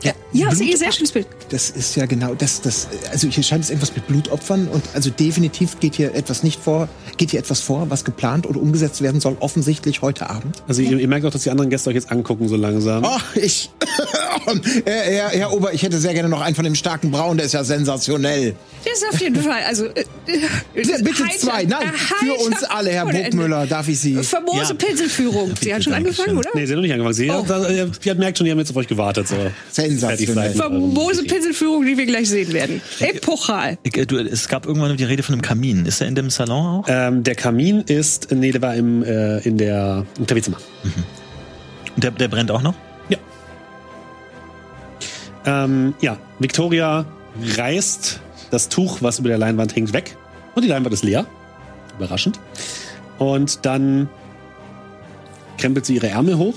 Ja, 0.02 0.12
Ja, 0.32 0.54
sehr, 0.54 0.76
sehr 0.76 0.92
schönes 0.92 1.12
Bild. 1.12 1.26
Das 1.50 1.70
ist 1.70 1.96
ja 1.96 2.06
genau 2.06 2.34
das, 2.34 2.60
das, 2.62 2.88
also 3.10 3.28
hier 3.28 3.42
scheint 3.42 3.64
es 3.64 3.70
irgendwas 3.70 3.94
mit 3.94 4.06
Blutopfern 4.06 4.68
und 4.68 4.82
also 4.94 5.10
definitiv 5.10 5.78
geht 5.80 5.96
hier 5.96 6.14
etwas 6.14 6.42
nicht 6.42 6.60
vor, 6.62 6.88
geht 7.16 7.32
hier 7.32 7.40
etwas 7.40 7.60
vor, 7.60 7.90
was 7.90 8.04
geplant 8.04 8.46
oder 8.46 8.60
umgesetzt 8.60 9.02
werden 9.02 9.20
soll, 9.20 9.36
offensichtlich 9.40 10.00
heute 10.02 10.30
Abend. 10.30 10.62
Also 10.68 10.80
ihr, 10.82 10.98
ihr 10.98 11.08
merkt 11.08 11.26
auch, 11.26 11.30
dass 11.32 11.42
die 11.42 11.50
anderen 11.50 11.68
Gäste 11.70 11.90
euch 11.90 11.96
jetzt 11.96 12.10
angucken 12.12 12.48
so 12.48 12.56
langsam. 12.56 13.04
Oh, 13.04 13.18
ich, 13.34 13.70
Herr, 14.84 15.02
Herr, 15.02 15.28
Herr 15.30 15.52
Ober, 15.52 15.74
ich 15.74 15.82
hätte 15.82 15.98
sehr 15.98 16.14
gerne 16.14 16.28
noch 16.28 16.40
einen 16.40 16.54
von 16.54 16.64
dem 16.64 16.74
starken 16.76 17.10
Braun, 17.10 17.36
der 17.36 17.46
ist 17.46 17.52
ja 17.52 17.64
sensationell. 17.64 18.54
Das 18.84 18.94
ist 19.02 19.08
auf 19.12 19.20
jeden 19.20 19.42
Fall, 19.42 19.62
also. 19.66 19.86
Äh, 19.86 20.04
äh, 20.26 21.02
Bitte 21.02 21.24
heiter- 21.24 21.38
zwei, 21.38 21.64
nein, 21.64 21.88
äh, 21.88 22.24
für 22.24 22.34
uns 22.46 22.62
alle, 22.64 22.90
Herr 22.90 23.02
Ende. 23.08 23.22
Burgmüller, 23.36 23.66
darf 23.66 23.88
ich 23.88 24.00
Sie? 24.00 24.14
Famose 24.22 24.58
Ja. 24.58 24.74
Pinselführung. 24.74 25.52
Sie 25.60 25.74
hat 25.74 25.84
schon 25.84 25.92
angefangen, 25.92 26.38
oder? 26.38 26.48
Nee, 26.54 26.64
sie 26.64 26.72
hat 26.72 26.76
noch 26.76 26.82
nicht 26.82 26.92
angefangen. 26.92 27.14
Sie, 27.14 27.30
Oh. 27.30 27.46
hat, 27.46 27.70
ihr, 27.70 27.90
ihr 28.02 28.14
merkt 28.14 28.38
schon, 28.38 28.44
die 28.46 28.50
haben 28.52 28.58
jetzt 28.58 28.70
auf 28.70 28.76
euch 28.76 28.88
gewartet. 28.88 29.28
So. 29.28 29.36
Sensationell. 29.98 30.54
Famose 30.54 31.24
Pinselführung, 31.24 31.84
die 31.84 31.96
wir 31.96 32.06
gleich 32.06 32.28
sehen 32.28 32.52
werden. 32.52 32.80
Epochal. 33.00 33.78
du, 33.84 34.16
es 34.18 34.48
gab 34.48 34.66
irgendwann 34.66 34.96
die 34.96 35.04
Rede 35.04 35.22
von 35.22 35.34
einem 35.34 35.42
Kamin. 35.42 35.86
Ist 35.86 36.00
er 36.00 36.08
in 36.08 36.14
dem 36.14 36.30
Salon 36.30 36.66
auch? 36.66 36.84
Ähm, 36.88 37.22
der 37.22 37.34
Kamin 37.34 37.80
ist, 37.82 38.32
nee, 38.32 38.52
der 38.52 38.62
war 38.62 38.74
im, 38.74 39.02
äh, 39.02 39.38
in 39.40 39.58
der, 39.58 40.06
im 40.18 40.26
Klavierzimmer. 40.26 40.58
Und 41.94 42.04
der, 42.04 42.10
der 42.12 42.28
brennt 42.28 42.50
auch 42.50 42.62
noch? 42.62 42.74
Ähm, 45.46 45.94
ja, 46.00 46.16
Victoria 46.38 47.06
reißt 47.56 48.20
das 48.50 48.68
Tuch, 48.68 48.98
was 49.00 49.18
über 49.18 49.28
der 49.28 49.38
Leinwand 49.38 49.74
hängt, 49.74 49.92
weg. 49.92 50.16
Und 50.54 50.64
die 50.64 50.68
Leinwand 50.68 50.92
ist 50.92 51.04
leer. 51.04 51.26
Überraschend. 51.96 52.38
Und 53.18 53.64
dann 53.64 54.08
krempelt 55.58 55.86
sie 55.86 55.94
ihre 55.94 56.08
Ärmel 56.08 56.38
hoch, 56.38 56.54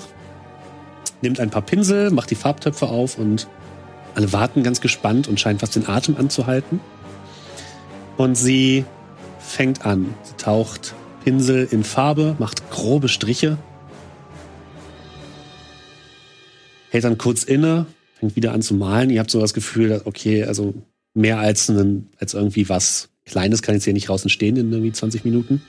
nimmt 1.21 1.39
ein 1.39 1.49
paar 1.49 1.61
Pinsel, 1.61 2.11
macht 2.11 2.31
die 2.31 2.35
Farbtöpfe 2.35 2.87
auf 2.87 3.17
und 3.17 3.47
alle 4.15 4.31
warten 4.31 4.63
ganz 4.63 4.81
gespannt 4.81 5.27
und 5.27 5.39
scheint 5.39 5.61
fast 5.61 5.75
den 5.75 5.87
Atem 5.87 6.17
anzuhalten. 6.17 6.79
Und 8.17 8.35
sie 8.35 8.85
fängt 9.39 9.85
an. 9.85 10.13
Sie 10.23 10.35
taucht 10.37 10.93
Pinsel 11.23 11.67
in 11.71 11.83
Farbe, 11.83 12.35
macht 12.39 12.69
grobe 12.69 13.07
Striche, 13.07 13.57
hält 16.89 17.05
dann 17.05 17.17
kurz 17.17 17.43
inne, 17.43 17.87
fängt 18.19 18.35
wieder 18.35 18.53
an 18.53 18.61
zu 18.61 18.75
malen. 18.75 19.09
Ihr 19.09 19.19
habt 19.19 19.31
so 19.31 19.39
das 19.39 19.53
Gefühl, 19.53 20.01
okay, 20.05 20.43
also 20.43 20.73
mehr 21.13 21.39
als, 21.39 21.69
einen, 21.69 22.09
als 22.19 22.33
irgendwie 22.33 22.69
was 22.69 23.09
Kleines 23.25 23.61
kann 23.61 23.75
jetzt 23.75 23.85
hier 23.85 23.93
nicht 23.93 24.09
raus 24.09 24.23
entstehen 24.23 24.57
in 24.57 24.71
irgendwie 24.71 24.91
20 24.91 25.23
Minuten. 25.23 25.61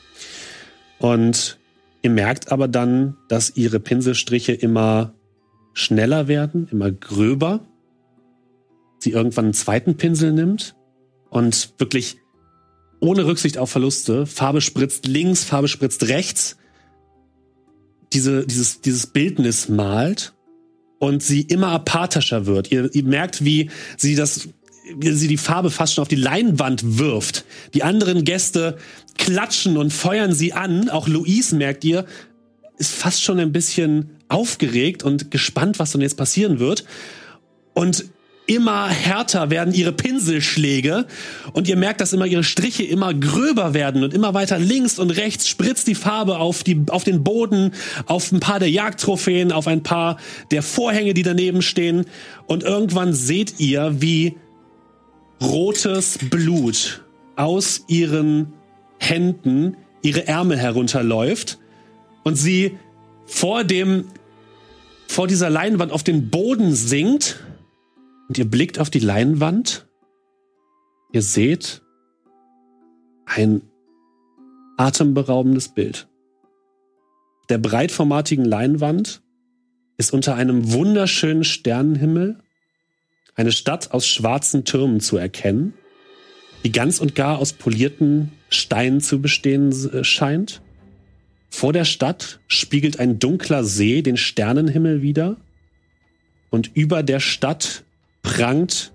Und 0.98 1.58
ihr 2.02 2.10
merkt 2.10 2.50
aber 2.50 2.68
dann, 2.68 3.16
dass 3.28 3.56
ihre 3.56 3.80
Pinselstriche 3.80 4.52
immer 4.52 5.14
schneller 5.74 6.28
werden, 6.28 6.68
immer 6.70 6.90
gröber. 6.90 7.60
Sie 8.98 9.10
irgendwann 9.10 9.46
einen 9.46 9.54
zweiten 9.54 9.96
Pinsel 9.96 10.32
nimmt 10.32 10.74
und 11.28 11.74
wirklich 11.78 12.16
ohne 13.00 13.26
Rücksicht 13.26 13.58
auf 13.58 13.70
Verluste. 13.70 14.24
Farbe 14.24 14.60
spritzt 14.60 15.06
links, 15.06 15.44
Farbe 15.44 15.68
spritzt 15.68 16.08
rechts. 16.08 16.56
Diese, 18.12 18.46
dieses, 18.46 18.80
dieses 18.80 19.08
Bildnis 19.08 19.68
malt 19.68 20.32
und 21.00 21.22
sie 21.22 21.42
immer 21.42 21.68
apathischer 21.68 22.46
wird. 22.46 22.70
Ihr, 22.70 22.88
ihr 22.94 23.04
merkt, 23.04 23.44
wie 23.44 23.70
sie 23.96 24.14
das, 24.14 24.48
sie 25.00 25.28
die 25.28 25.36
Farbe 25.36 25.70
fast 25.70 25.94
schon 25.94 26.02
auf 26.02 26.08
die 26.08 26.14
Leinwand 26.14 26.98
wirft. 26.98 27.44
Die 27.74 27.82
anderen 27.82 28.24
Gäste 28.24 28.78
klatschen 29.18 29.76
und 29.76 29.92
feuern 29.92 30.32
sie 30.32 30.52
an. 30.52 30.88
Auch 30.88 31.08
Louise 31.08 31.56
merkt 31.56 31.84
ihr, 31.84 32.06
ist 32.78 32.92
fast 32.92 33.22
schon 33.22 33.38
ein 33.38 33.52
bisschen 33.52 34.13
aufgeregt 34.28 35.02
und 35.02 35.30
gespannt, 35.30 35.78
was 35.78 35.92
dann 35.92 36.00
jetzt 36.00 36.16
passieren 36.16 36.58
wird. 36.58 36.84
Und 37.74 38.06
immer 38.46 38.88
härter 38.88 39.50
werden 39.50 39.72
ihre 39.72 39.92
Pinselschläge. 39.92 41.06
Und 41.52 41.68
ihr 41.68 41.76
merkt, 41.76 42.00
dass 42.00 42.12
immer 42.12 42.26
ihre 42.26 42.44
Striche 42.44 42.82
immer 42.82 43.14
gröber 43.14 43.74
werden 43.74 44.04
und 44.04 44.12
immer 44.12 44.34
weiter 44.34 44.58
links 44.58 44.98
und 44.98 45.10
rechts 45.10 45.48
spritzt 45.48 45.86
die 45.86 45.94
Farbe 45.94 46.38
auf 46.38 46.62
die 46.62 46.82
auf 46.88 47.04
den 47.04 47.24
Boden, 47.24 47.72
auf 48.06 48.32
ein 48.32 48.40
paar 48.40 48.58
der 48.58 48.70
Jagdtrophäen, 48.70 49.52
auf 49.52 49.66
ein 49.66 49.82
paar 49.82 50.18
der 50.50 50.62
Vorhänge, 50.62 51.14
die 51.14 51.22
daneben 51.22 51.62
stehen. 51.62 52.04
Und 52.46 52.62
irgendwann 52.62 53.14
seht 53.14 53.60
ihr, 53.60 54.00
wie 54.00 54.36
rotes 55.40 56.18
Blut 56.30 57.02
aus 57.36 57.84
ihren 57.88 58.52
Händen 58.98 59.76
ihre 60.02 60.26
Ärmel 60.26 60.58
herunterläuft. 60.58 61.58
Und 62.24 62.36
sie 62.36 62.78
vor 63.26 63.64
dem 63.64 64.06
vor 65.06 65.26
dieser 65.26 65.50
Leinwand 65.50 65.92
auf 65.92 66.02
den 66.02 66.30
Boden 66.30 66.74
sinkt 66.74 67.40
und 68.28 68.38
ihr 68.38 68.50
blickt 68.50 68.78
auf 68.78 68.90
die 68.90 68.98
Leinwand. 68.98 69.86
Ihr 71.12 71.22
seht 71.22 71.82
ein 73.26 73.62
atemberaubendes 74.76 75.68
Bild. 75.68 76.08
Der 77.48 77.58
breitformatigen 77.58 78.44
Leinwand 78.44 79.22
ist 79.96 80.12
unter 80.12 80.34
einem 80.34 80.72
wunderschönen 80.72 81.44
Sternenhimmel 81.44 82.40
eine 83.36 83.52
Stadt 83.52 83.92
aus 83.92 84.06
schwarzen 84.06 84.64
Türmen 84.64 85.00
zu 85.00 85.16
erkennen, 85.16 85.74
die 86.64 86.72
ganz 86.72 87.00
und 87.00 87.14
gar 87.14 87.38
aus 87.38 87.52
polierten 87.52 88.32
Steinen 88.48 89.00
zu 89.00 89.20
bestehen 89.20 89.70
äh, 89.92 90.04
scheint. 90.04 90.62
Vor 91.54 91.72
der 91.72 91.84
Stadt 91.84 92.40
spiegelt 92.48 92.98
ein 92.98 93.20
dunkler 93.20 93.62
See 93.62 94.02
den 94.02 94.16
Sternenhimmel 94.16 95.02
wider 95.02 95.36
und 96.50 96.72
über 96.74 97.04
der 97.04 97.20
Stadt 97.20 97.84
prangt 98.22 98.92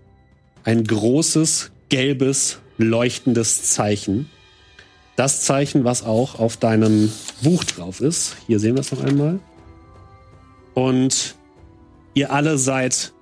ein 0.65 0.83
großes, 0.83 1.71
gelbes, 1.87 2.59
leuchtendes 2.77 3.71
Zeichen. 3.71 4.29
Das 5.15 5.43
Zeichen, 5.43 5.85
was 5.85 6.03
auch 6.03 6.37
auf 6.37 6.57
deinem 6.57 7.09
Buch 7.41 7.63
drauf 7.63 8.01
ist. 8.01 8.35
Hier 8.45 8.59
sehen 8.59 8.75
wir 8.75 8.81
es 8.81 8.91
noch 8.91 9.05
einmal. 9.05 9.39
Und 10.73 11.35
ihr 12.13 12.33
alle 12.33 12.57
seid, 12.57 13.13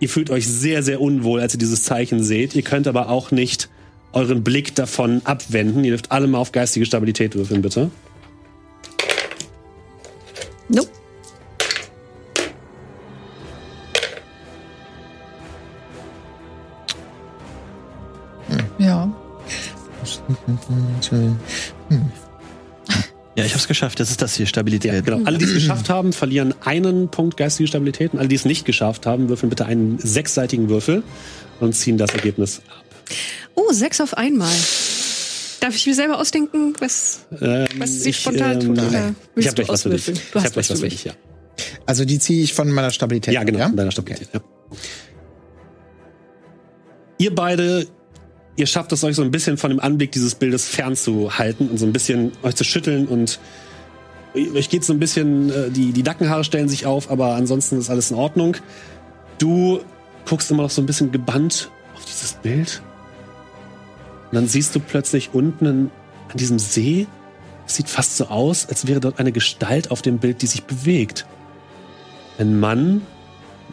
ihr 0.00 0.08
fühlt 0.08 0.30
euch 0.30 0.48
sehr, 0.48 0.82
sehr 0.82 1.00
unwohl, 1.00 1.38
als 1.40 1.54
ihr 1.54 1.60
dieses 1.60 1.84
Zeichen 1.84 2.24
seht. 2.24 2.56
Ihr 2.56 2.62
könnt 2.62 2.88
aber 2.88 3.08
auch 3.08 3.30
nicht 3.30 3.68
euren 4.12 4.42
Blick 4.42 4.74
davon 4.74 5.22
abwenden. 5.22 5.84
Ihr 5.84 5.92
dürft 5.92 6.10
alle 6.10 6.26
mal 6.26 6.38
auf 6.38 6.50
geistige 6.50 6.84
Stabilität 6.84 7.36
würfeln, 7.36 7.62
bitte. 7.62 7.92
Nope. 10.72 10.88
Ja. 18.78 19.12
Ja, 23.34 23.46
ich 23.46 23.54
hab's 23.54 23.66
geschafft. 23.66 23.98
Das 23.98 24.10
ist 24.10 24.20
das 24.20 24.34
hier, 24.34 24.44
Stabilität. 24.46 25.06
Genau. 25.06 25.24
Alle, 25.24 25.38
die 25.38 25.46
es 25.46 25.54
geschafft 25.54 25.88
haben, 25.88 26.12
verlieren 26.12 26.54
einen 26.64 27.08
Punkt 27.08 27.38
geistige 27.38 27.66
Stabilität. 27.66 28.12
Und 28.12 28.18
alle, 28.18 28.28
die 28.28 28.34
es 28.34 28.44
nicht 28.44 28.66
geschafft 28.66 29.06
haben, 29.06 29.30
würfeln 29.30 29.48
bitte 29.48 29.64
einen 29.64 29.98
sechsseitigen 29.98 30.68
Würfel 30.68 31.02
und 31.58 31.72
ziehen 31.72 31.96
das 31.96 32.10
Ergebnis 32.10 32.60
ab. 32.68 32.84
Oh, 33.54 33.72
sechs 33.72 34.02
auf 34.02 34.18
einmal. 34.18 34.52
Darf 35.62 35.76
ich 35.76 35.86
mir 35.86 35.94
selber 35.94 36.18
ausdenken, 36.18 36.74
was, 36.80 37.20
Ähm, 37.40 37.66
was 37.78 38.02
sie 38.02 38.10
ich, 38.10 38.16
spontan 38.18 38.60
ähm, 38.60 38.74
tut? 38.74 38.78
Oder 38.84 39.14
Ich 39.36 39.46
habe 39.46 39.54
du 39.54 39.62
gleich 39.62 39.68
was 39.68 39.82
für 39.82 39.90
dich. 39.90 40.00
auswürfeln? 40.00 40.16
Ich 40.16 40.30
Du 40.32 40.34
habe 40.38 40.44
hast 40.44 40.52
gleich 40.54 40.70
was 40.70 40.80
für 40.80 40.88
dich, 40.88 41.04
ja. 41.04 41.12
Also 41.86 42.04
die 42.04 42.18
ziehe 42.18 42.42
ich 42.42 42.52
von 42.52 42.68
meiner 42.70 42.90
Stabilität. 42.90 43.32
Ja, 43.32 43.44
genau, 43.44 43.60
Ja? 43.60 43.68
von 43.68 43.76
deiner 43.76 43.92
Stabilität. 43.92 44.28
Ja. 44.34 44.40
Ihr 47.18 47.32
beide, 47.34 47.86
ihr 48.56 48.66
schafft 48.66 48.90
es 48.92 49.04
euch 49.04 49.14
so 49.14 49.22
ein 49.22 49.30
bisschen 49.30 49.56
von 49.56 49.70
dem 49.70 49.78
Anblick 49.78 50.10
dieses 50.12 50.34
Bildes 50.34 50.66
fernzuhalten 50.66 51.68
und 51.68 51.78
so 51.78 51.86
ein 51.86 51.92
bisschen 51.92 52.32
euch 52.42 52.56
zu 52.56 52.64
schütteln 52.64 53.06
und 53.06 53.38
euch 54.34 54.68
geht 54.68 54.82
so 54.82 54.92
ein 54.92 54.98
bisschen, 54.98 55.50
äh, 55.50 55.70
die, 55.70 55.92
die 55.92 56.02
Nackenhaare 56.02 56.42
stellen 56.42 56.68
sich 56.68 56.86
auf, 56.86 57.10
aber 57.10 57.34
ansonsten 57.34 57.78
ist 57.78 57.90
alles 57.90 58.10
in 58.10 58.16
Ordnung. 58.16 58.56
Du 59.38 59.80
guckst 60.28 60.50
immer 60.50 60.62
noch 60.64 60.70
so 60.70 60.82
ein 60.82 60.86
bisschen 60.86 61.12
gebannt 61.12 61.70
auf 61.94 62.04
dieses 62.06 62.32
Bild. 62.32 62.82
Und 64.32 64.36
dann 64.36 64.48
siehst 64.48 64.74
du 64.74 64.80
plötzlich 64.80 65.34
unten 65.34 65.90
an 66.30 66.36
diesem 66.38 66.58
See, 66.58 67.06
es 67.66 67.76
sieht 67.76 67.90
fast 67.90 68.16
so 68.16 68.28
aus, 68.28 68.66
als 68.66 68.86
wäre 68.86 68.98
dort 68.98 69.20
eine 69.20 69.30
Gestalt 69.30 69.90
auf 69.90 70.00
dem 70.00 70.20
Bild, 70.20 70.40
die 70.40 70.46
sich 70.46 70.62
bewegt. 70.64 71.26
Ein 72.38 72.58
Mann 72.58 73.02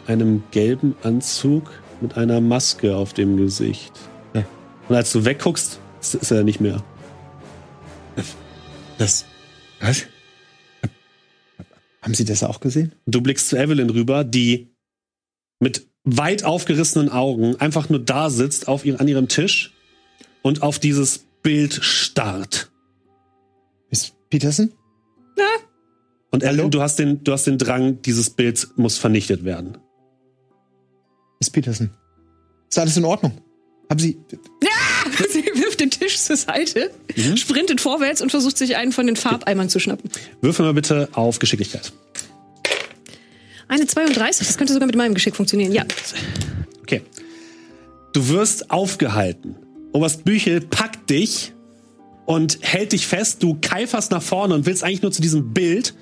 in 0.06 0.12
einem 0.12 0.42
gelben 0.50 0.96
Anzug 1.02 1.72
mit 2.02 2.18
einer 2.18 2.42
Maske 2.42 2.94
auf 2.94 3.14
dem 3.14 3.38
Gesicht. 3.38 3.92
Ja. 4.34 4.44
Und 4.90 4.96
als 4.96 5.10
du 5.12 5.24
wegguckst, 5.24 5.80
ist, 6.02 6.14
ist 6.14 6.30
er 6.30 6.44
nicht 6.44 6.60
mehr. 6.60 6.84
Das. 8.98 9.24
Was? 9.80 10.04
Haben 12.02 12.12
Sie 12.12 12.26
das 12.26 12.42
auch 12.42 12.60
gesehen? 12.60 12.92
Du 13.06 13.22
blickst 13.22 13.48
zu 13.48 13.56
Evelyn 13.56 13.88
rüber, 13.88 14.24
die 14.24 14.74
mit 15.58 15.86
weit 16.04 16.44
aufgerissenen 16.44 17.08
Augen 17.08 17.56
einfach 17.56 17.88
nur 17.88 18.00
da 18.00 18.28
sitzt 18.28 18.68
auf 18.68 18.84
ihr, 18.84 19.00
an 19.00 19.08
ihrem 19.08 19.28
Tisch 19.28 19.72
und 20.42 20.62
auf 20.62 20.78
dieses 20.78 21.26
Bild 21.42 21.74
starrt. 21.82 22.70
Miss 23.90 24.12
Peterson? 24.30 24.72
Und 26.32 26.44
Evelyn, 26.44 26.70
du 26.70 26.80
hast 26.80 26.96
den, 27.00 27.24
du 27.24 27.32
hast 27.32 27.46
den 27.48 27.58
Drang, 27.58 28.02
dieses 28.02 28.30
Bild 28.30 28.68
muss 28.76 28.98
vernichtet 28.98 29.44
werden. 29.44 29.78
Miss 31.40 31.50
Peterson. 31.50 31.90
Ist 32.68 32.78
alles 32.78 32.96
in 32.96 33.04
Ordnung? 33.04 33.32
Haben 33.88 33.98
Sie. 33.98 34.16
Sie 35.30 35.44
wirft 35.44 35.80
den 35.80 35.90
Tisch 35.90 36.18
zur 36.18 36.36
Seite, 36.36 36.90
Mhm. 37.16 37.36
sprintet 37.36 37.80
vorwärts 37.80 38.20
und 38.22 38.30
versucht 38.30 38.56
sich 38.58 38.76
einen 38.76 38.92
von 38.92 39.06
den 39.06 39.16
Farbeimern 39.16 39.68
zu 39.68 39.80
schnappen. 39.80 40.08
Würfel 40.40 40.64
mal 40.64 40.74
bitte 40.74 41.08
auf 41.12 41.40
Geschicklichkeit. 41.40 41.92
Eine 43.66 43.86
32, 43.86 44.46
das 44.46 44.56
könnte 44.56 44.72
sogar 44.72 44.86
mit 44.86 44.96
meinem 44.96 45.14
Geschick 45.14 45.34
funktionieren. 45.34 45.72
Ja. 45.72 45.84
Okay. 46.82 47.02
Du 48.12 48.28
wirst 48.28 48.70
aufgehalten. 48.70 49.56
Oberst 49.92 50.24
Büchel 50.24 50.60
packt 50.60 51.10
dich 51.10 51.52
und 52.26 52.58
hält 52.62 52.92
dich 52.92 53.06
fest. 53.06 53.42
Du 53.42 53.58
keiferst 53.60 54.12
nach 54.12 54.22
vorne 54.22 54.54
und 54.54 54.66
willst 54.66 54.84
eigentlich 54.84 55.02
nur 55.02 55.12
zu 55.12 55.22
diesem 55.22 55.52
Bild. 55.52 55.94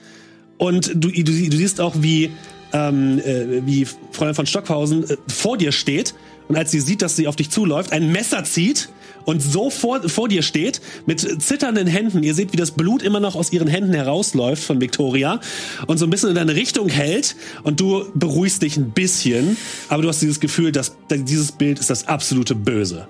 Und 0.58 0.88
du, 0.94 1.10
du, 1.10 1.22
du 1.22 1.32
siehst 1.32 1.80
auch, 1.80 1.94
wie, 2.00 2.30
ähm, 2.72 3.18
äh, 3.20 3.64
wie 3.64 3.86
Fräulein 4.12 4.34
von 4.34 4.46
Stockhausen 4.46 5.08
äh, 5.08 5.16
vor 5.28 5.56
dir 5.56 5.72
steht. 5.72 6.14
Und 6.48 6.56
als 6.56 6.70
sie 6.70 6.80
sieht, 6.80 7.02
dass 7.02 7.16
sie 7.16 7.28
auf 7.28 7.36
dich 7.36 7.50
zuläuft, 7.50 7.92
ein 7.92 8.10
Messer 8.10 8.44
zieht 8.44 8.88
und 9.24 9.42
so 9.42 9.68
vor, 9.68 10.08
vor 10.08 10.28
dir 10.28 10.42
steht, 10.42 10.80
mit 11.06 11.20
zitternden 11.42 11.86
Händen. 11.86 12.22
Ihr 12.22 12.34
seht, 12.34 12.52
wie 12.52 12.56
das 12.56 12.70
Blut 12.70 13.02
immer 13.02 13.20
noch 13.20 13.36
aus 13.36 13.52
ihren 13.52 13.68
Händen 13.68 13.92
herausläuft 13.92 14.62
von 14.62 14.80
Victoria 14.80 15.40
und 15.86 15.98
so 15.98 16.06
ein 16.06 16.10
bisschen 16.10 16.30
in 16.30 16.34
deine 16.34 16.54
Richtung 16.54 16.88
hält. 16.88 17.36
Und 17.62 17.80
du 17.80 18.06
beruhigst 18.14 18.62
dich 18.62 18.76
ein 18.76 18.90
bisschen, 18.92 19.56
aber 19.88 20.02
du 20.02 20.08
hast 20.08 20.20
dieses 20.20 20.40
Gefühl, 20.40 20.72
dass 20.72 20.96
dieses 21.10 21.52
Bild 21.52 21.78
ist 21.78 21.90
das 21.90 22.08
absolute 22.08 22.54
Böse. 22.54 23.08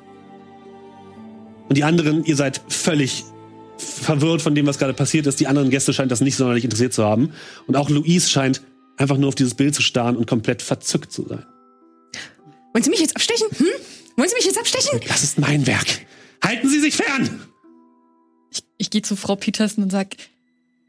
Und 1.69 1.77
die 1.77 1.85
anderen, 1.85 2.25
ihr 2.25 2.37
seid 2.37 2.61
völlig 2.69 3.25
verwirrt 3.77 4.43
von 4.43 4.55
dem, 4.55 4.67
was 4.67 4.79
gerade 4.79 4.95
passiert 4.95 5.27
ist. 5.27 5.39
Die 5.41 5.47
anderen 5.47 5.71
Gäste 5.71 5.93
scheinen 5.93 6.09
das 6.09 6.21
nicht 6.21 6.37
sonderlich 6.37 6.65
interessiert 6.65 6.93
zu 6.95 7.05
haben. 7.05 7.33
Und 7.67 7.77
auch 7.77 7.91
Louise 7.91 8.29
scheint 8.29 8.63
einfach 8.97 9.17
nur 9.19 9.29
auf 9.29 9.35
dieses 9.35 9.55
Bild 9.55 9.75
zu 9.75 9.83
starren 9.83 10.17
und 10.17 10.27
komplett 10.27 10.63
verzückt 10.63 11.13
zu 11.13 11.27
sein. 11.29 11.45
Wollen 12.73 12.83
Sie 12.85 12.91
mich 12.91 13.01
jetzt 13.01 13.15
abstechen? 13.17 13.47
Hm? 13.57 13.67
Wollen 14.17 14.29
Sie 14.29 14.35
mich 14.35 14.45
jetzt 14.47 14.59
abstechen? 14.59 15.01
Das 15.07 15.23
ist 15.23 15.39
mein 15.39 15.67
Werk. 15.67 15.87
Halten 16.45 16.69
Sie 16.69 16.81
sich 16.81 16.97
fern! 16.97 17.41
Ich, 18.51 18.63
ich 18.79 18.91
gehe 18.91 19.03
zu 19.03 19.15
Frau 19.15 19.37
Petersen 19.37 19.83
und 19.85 19.91
sag, 19.91 20.15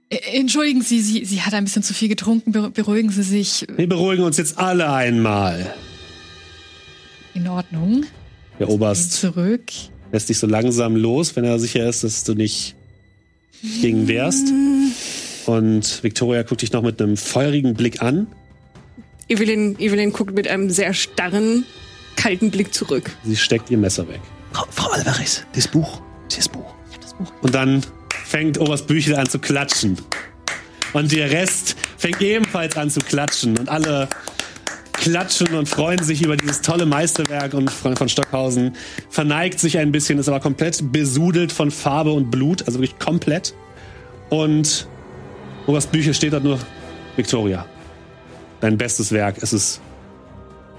"Äh, 0.09 0.17
entschuldigen 0.39 0.81
Sie, 0.81 1.01
Sie, 1.01 1.25
Sie 1.25 1.41
hat 1.41 1.53
ein 1.53 1.65
bisschen 1.65 1.83
zu 1.83 1.93
viel 1.93 2.07
getrunken, 2.09 2.51
Be- 2.51 2.69
beruhigen 2.71 3.09
Sie 3.11 3.23
sich. 3.23 3.67
Wir 3.75 3.87
beruhigen 3.89 4.23
uns 4.23 4.37
jetzt 4.37 4.57
alle 4.57 4.91
einmal. 4.91 5.73
In 7.35 7.47
Ordnung. 7.47 8.05
Der 8.59 8.69
Oberst 8.69 9.13
Zurück. 9.13 9.63
Lässt 10.11 10.29
dich 10.29 10.37
so 10.39 10.47
langsam 10.47 10.95
los, 10.95 11.35
wenn 11.35 11.43
er 11.43 11.59
sicher 11.59 11.87
ist, 11.87 12.03
dass 12.03 12.23
du 12.23 12.33
nicht 12.33 12.75
gegen 13.81 14.07
wehrst. 14.07 14.47
Und 15.45 16.03
Victoria 16.03 16.43
guckt 16.43 16.61
dich 16.61 16.71
noch 16.71 16.83
mit 16.83 17.01
einem 17.01 17.17
feurigen 17.17 17.73
Blick 17.73 18.01
an. 18.01 18.27
Evelyn, 19.27 19.79
Evelyn 19.79 20.11
guckt 20.11 20.33
mit 20.33 20.47
einem 20.47 20.69
sehr 20.69 20.93
starren, 20.93 21.65
kalten 22.15 22.51
Blick 22.51 22.73
zurück. 22.73 23.11
Sie 23.23 23.35
steckt 23.35 23.69
ihr 23.69 23.77
Messer 23.77 24.07
weg. 24.07 24.19
Frau, 24.51 24.65
Frau 24.71 24.89
Alvarez, 24.91 25.45
das 25.53 25.67
Buch. 25.67 26.01
Das 26.35 26.49
Buch. 26.49 26.73
Und 27.41 27.53
dann 27.53 27.81
fängt 28.25 28.59
Oberst 28.59 28.87
Büchel 28.87 29.15
an 29.15 29.29
zu 29.29 29.39
klatschen. 29.39 29.97
Und 30.93 31.11
der 31.11 31.29
Rest 31.29 31.75
fängt 31.97 32.21
ebenfalls 32.21 32.75
an 32.77 32.89
zu 32.89 32.99
klatschen. 32.99 33.57
Und 33.57 33.69
alle 33.69 34.09
klatschen 34.99 35.55
und 35.55 35.67
freuen 35.67 36.03
sich 36.03 36.21
über 36.21 36.37
dieses 36.37 36.61
tolle 36.61 36.85
Meisterwerk. 36.85 37.53
Und 37.53 37.71
von 37.71 38.09
Stockhausen 38.09 38.75
verneigt 39.09 39.59
sich 39.59 39.77
ein 39.77 39.91
bisschen, 39.91 40.19
ist 40.19 40.27
aber 40.27 40.39
komplett 40.39 40.91
besudelt 40.91 41.51
von 41.51 41.71
Farbe 41.71 42.11
und 42.11 42.29
Blut. 42.29 42.67
Also 42.67 42.79
wirklich 42.79 42.99
komplett. 42.99 43.53
Und 44.29 44.87
Oberst 45.69 45.91
Büchel 45.91 46.15
steht 46.15 46.33
dort 46.33 46.43
nur, 46.43 46.57
Victoria, 47.15 47.63
dein 48.59 48.75
bestes 48.75 49.11
Werk. 49.11 49.35
Es 49.41 49.53
ist. 49.53 49.81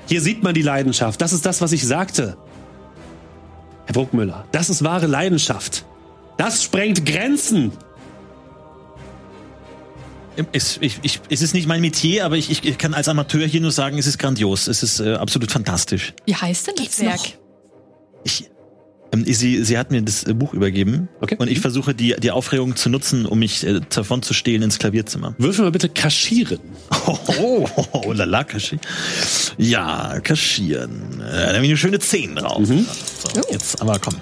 Hier 0.07 0.21
sieht 0.21 0.43
man 0.43 0.53
die 0.53 0.63
Leidenschaft. 0.63 1.21
Das 1.21 1.33
ist 1.33 1.47
das, 1.47 1.61
was 1.61 1.71
ich 1.71 1.87
sagte. 1.87 2.37
Herr 3.87 3.93
Bruckmüller, 3.93 4.47
das 4.51 4.69
ist 4.69 4.83
wahre 4.83 5.07
Leidenschaft. 5.07 5.85
Das 6.39 6.65
sprengt 6.65 7.07
Grenzen. 7.07 7.71
Es, 10.53 10.79
ich, 10.81 10.99
ich, 11.03 11.21
es 11.29 11.43
ist 11.43 11.55
nicht 11.55 11.67
mein 11.67 11.81
Metier, 11.81 12.25
aber 12.25 12.37
ich, 12.37 12.65
ich 12.65 12.79
kann 12.79 12.95
als 12.95 13.09
Amateur 13.09 13.47
hier 13.47 13.61
nur 13.61 13.73
sagen, 13.73 13.99
es 13.99 14.07
ist 14.07 14.19
grandios. 14.19 14.69
Es 14.69 14.83
ist 14.83 15.01
äh, 15.01 15.15
absolut 15.15 15.51
fantastisch. 15.51 16.15
Wie 16.25 16.35
heißt 16.35 16.69
denn 16.69 16.75
das 16.77 17.01
Werk? 17.01 17.21
Ich, 18.25 18.51
ähm, 19.13 19.25
sie, 19.27 19.65
sie 19.65 19.77
hat 19.77 19.91
mir 19.91 20.03
das 20.03 20.23
äh, 20.25 20.33
Buch 20.33 20.55
übergeben 20.55 21.09
Okay. 21.21 21.37
und 21.39 21.51
ich 21.51 21.61
versuche 21.61 21.95
die, 21.95 22.15
die 22.19 22.31
Aufregung 22.31 22.77
zu 22.77 22.89
nutzen, 22.89 23.27
um 23.27 23.41
mich 23.41 23.67
äh, 23.67 23.81
davon 23.91 24.23
zu 24.23 24.33
stehlen 24.35 24.63
ins 24.63 24.79
Klavierzimmer. 24.79 25.35
Würfel 25.39 25.65
mal 25.65 25.73
bitte 25.73 25.89
kaschieren. 25.89 26.61
Oh, 27.07 27.19
oh, 27.39 27.69
oh, 27.77 27.85
oh 28.07 28.13
lala, 28.13 28.45
kaschieren. 28.45 28.81
Ja, 29.59 30.21
kaschieren. 30.21 31.21
Äh, 31.21 31.33
da 31.33 31.47
habe 31.55 31.65
ich 31.65 31.71
eine 31.71 31.77
schöne 31.77 31.99
10 31.99 32.37
drauf. 32.37 32.65
So, 32.67 33.41
jetzt 33.51 33.81
aber 33.83 33.99
komm. 33.99 34.15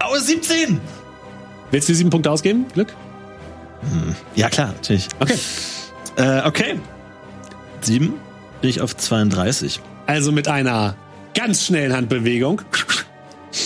Aue, 0.00 0.20
17! 0.20 0.80
Willst 1.70 1.88
du 1.88 1.92
die 1.92 1.96
sieben 1.98 2.10
Punkte 2.10 2.30
ausgeben? 2.30 2.66
Glück? 2.72 2.94
Ja, 4.34 4.48
klar, 4.48 4.68
natürlich. 4.68 5.08
Okay. 5.20 5.38
Äh, 6.16 6.46
okay. 6.46 6.78
7 7.80 8.12
bin 8.60 8.70
ich 8.70 8.80
auf 8.80 8.96
32. 8.96 9.80
Also 10.06 10.32
mit 10.32 10.48
einer 10.48 10.96
ganz 11.34 11.64
schnellen 11.64 11.92
Handbewegung 11.92 12.62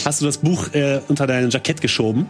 hast 0.05 0.21
du 0.21 0.27
das 0.27 0.39
Buch 0.39 0.73
äh, 0.75 1.01
unter 1.09 1.27
dein 1.27 1.51
Jackett 1.51 1.81
geschoben. 1.81 2.27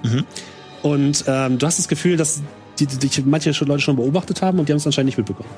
Und 0.83 1.25
ähm, 1.27 1.59
du 1.59 1.67
hast 1.67 1.79
das 1.79 1.89
Gefühl, 1.89 2.17
dass 2.17 2.43
die, 2.79 2.87
die, 2.87 2.99
dich 2.99 3.25
manche 3.25 3.51
Leute 3.65 3.83
schon 3.83 3.97
beobachtet 3.97 4.43
haben 4.43 4.59
und 4.59 4.69
die 4.69 4.73
haben 4.73 4.79
es 4.79 4.87
anscheinend 4.87 5.07
nicht 5.07 5.19
mitbekommen. 5.19 5.49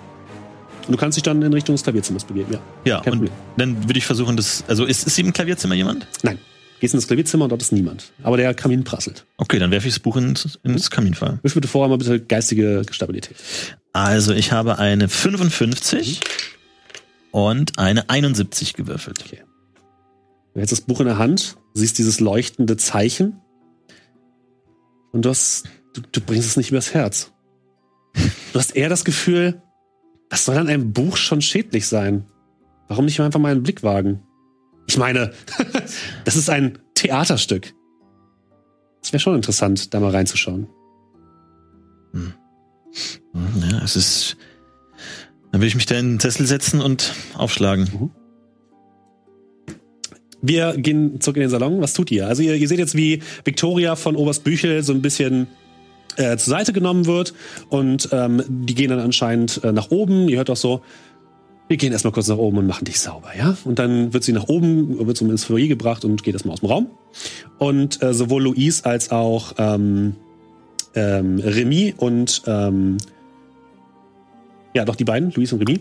Und 0.87 0.93
du 0.93 0.99
kannst 0.99 1.17
dich 1.17 1.23
dann 1.23 1.41
in 1.43 1.53
Richtung 1.53 1.75
des 1.75 1.83
Klavierzimmers 1.83 2.25
begeben, 2.25 2.53
ja. 2.53 2.59
Ja, 2.85 3.01
Kein 3.01 3.15
und 3.15 3.19
Problem. 3.21 3.35
dann 3.57 3.89
würde 3.89 3.99
ich 3.99 4.05
versuchen, 4.05 4.37
das. 4.37 4.65
Also 4.69 4.85
ist, 4.85 5.07
ist 5.07 5.19
im 5.19 5.33
Klavierzimmer 5.33 5.75
jemand? 5.75 6.07
Nein. 6.23 6.39
Gehst 6.81 6.95
in 6.95 6.99
das 6.99 7.07
Klavierzimmer 7.07 7.45
und 7.45 7.51
dort 7.51 7.63
ist 7.63 7.73
niemand. 7.73 8.13
Aber 8.23 8.37
der 8.37 8.53
Kamin 8.55 8.85
prasselt. 8.85 9.25
Okay, 9.37 9.59
dann 9.59 9.71
werfe 9.71 9.89
ich 9.89 9.95
das 9.95 10.01
Buch 10.01 10.17
ins, 10.17 10.59
ins 10.63 10.91
Kaminfeuer. 10.91 11.39
Wisch 11.43 11.55
bitte 11.55 11.69
vorher 11.69 11.89
mal 11.89 11.99
bitte 11.99 12.21
geistige 12.21 12.83
Stabilität. 12.91 13.37
Also 13.93 14.33
ich 14.33 14.53
habe 14.53 14.79
eine 14.79 15.09
55 15.09 16.21
und 17.31 17.79
eine 17.79 18.11
71 18.11 18.75
gewürfelt. 18.75 19.25
Okay. 19.25 19.43
Du 20.53 20.61
hältst 20.61 20.73
das 20.73 20.81
Buch 20.83 21.01
in 21.01 21.07
der 21.07 21.19
Hand, 21.19 21.57
siehst 21.75 21.99
dieses 21.99 22.21
leuchtende 22.21 22.77
Zeichen 22.77 23.41
und 25.13 25.25
du, 25.25 25.31
hast, 25.31 25.65
du, 25.95 26.03
du 26.13 26.21
bringst 26.21 26.49
es 26.49 26.57
nicht 26.57 26.71
übers 26.71 26.93
Herz. 26.93 27.33
Du 28.53 28.59
hast 28.59 28.77
eher 28.77 28.89
das 28.89 29.05
Gefühl, 29.05 29.63
was 30.31 30.45
soll 30.45 30.57
an 30.57 30.69
einem 30.69 30.93
Buch 30.93 31.17
schon 31.17 31.41
schädlich 31.41 31.87
sein? 31.87 32.25
Warum 32.89 33.05
nicht 33.05 33.21
einfach 33.21 33.41
mal 33.41 33.53
einen 33.53 33.63
Blick 33.63 33.83
wagen? 33.83 34.23
Ich 34.87 34.97
meine, 34.99 35.33
das 36.25 36.37
ist 36.37 36.51
ein 36.51 36.79
Theaterstück. 36.95 37.75
Es 39.03 39.13
wäre 39.13 39.21
schon 39.21 39.37
interessant, 39.37 39.93
da 39.93 40.01
mal 40.01 40.11
reinzuschauen. 40.11 40.67
Hm, 42.13 42.33
Ja, 43.71 43.83
es 43.85 43.97
ist. 43.97 44.37
Dann 45.53 45.61
will 45.61 45.69
ich 45.69 45.75
mich 45.75 45.87
da 45.87 45.97
in 45.97 46.15
den 46.15 46.21
Sessel 46.21 46.47
setzen 46.47 46.81
und 46.81 47.15
aufschlagen. 47.35 48.11
Wir 50.43 50.75
gehen 50.77 51.21
zurück 51.21 51.37
in 51.37 51.43
den 51.43 51.51
Salon. 51.51 51.81
Was 51.81 51.95
tut 51.95 52.11
ihr? 52.11 52.27
Also 52.27 52.43
ihr, 52.43 52.55
ihr 52.57 52.69
seht 52.69 52.79
jetzt, 52.79 52.97
wie 52.97 53.23
Victoria 53.45 53.95
von 53.97 54.17
Oberst 54.17 54.43
Büchel 54.45 54.83
so 54.83 54.93
ein 54.93 55.01
bisschen 55.01 55.47
äh, 56.17 56.37
zur 56.37 56.51
Seite 56.51 56.73
genommen 56.73 57.07
wird 57.07 57.35
und 57.71 58.09
ähm, 58.13 58.43
die 58.49 58.75
gehen 58.75 58.91
dann 58.91 58.99
anscheinend 59.01 59.63
äh, 59.65 59.73
nach 59.73 59.91
oben. 59.91 60.29
Ihr 60.29 60.39
hört 60.39 60.51
auch 60.51 60.57
so, 60.57 60.83
wir 61.69 61.77
gehen 61.77 61.93
erstmal 61.93 62.13
kurz 62.13 62.29
nach 62.29 62.37
oben 62.37 62.59
und 62.59 62.67
machen 62.67 62.85
dich 62.85 63.01
sauber, 63.01 63.31
ja? 63.37 63.57
Und 63.65 63.79
dann 63.79 64.13
wird 64.13 64.23
sie 64.23 64.33
nach 64.33 64.49
oben, 64.49 65.07
wird 65.07 65.17
so 65.17 65.25
ins 65.25 65.47
gebracht 65.47 66.05
und 66.05 66.23
geht 66.23 66.35
erstmal 66.35 66.55
aus 66.55 66.61
dem 66.61 66.69
Raum. 66.69 66.91
Und 67.59 68.03
äh, 68.03 68.13
sowohl 68.13 68.43
Louise 68.43 68.85
als 68.85 69.11
auch 69.11 69.55
ähm, 69.59 70.15
ähm, 70.95 71.39
Remy 71.39 71.95
und 71.97 72.43
ähm, 72.47 72.99
ja, 74.75 74.85
doch 74.85 74.97
die 74.97 75.05
beiden, 75.05 75.31
Louise 75.33 75.55
und 75.55 75.67
Remy, 75.67 75.81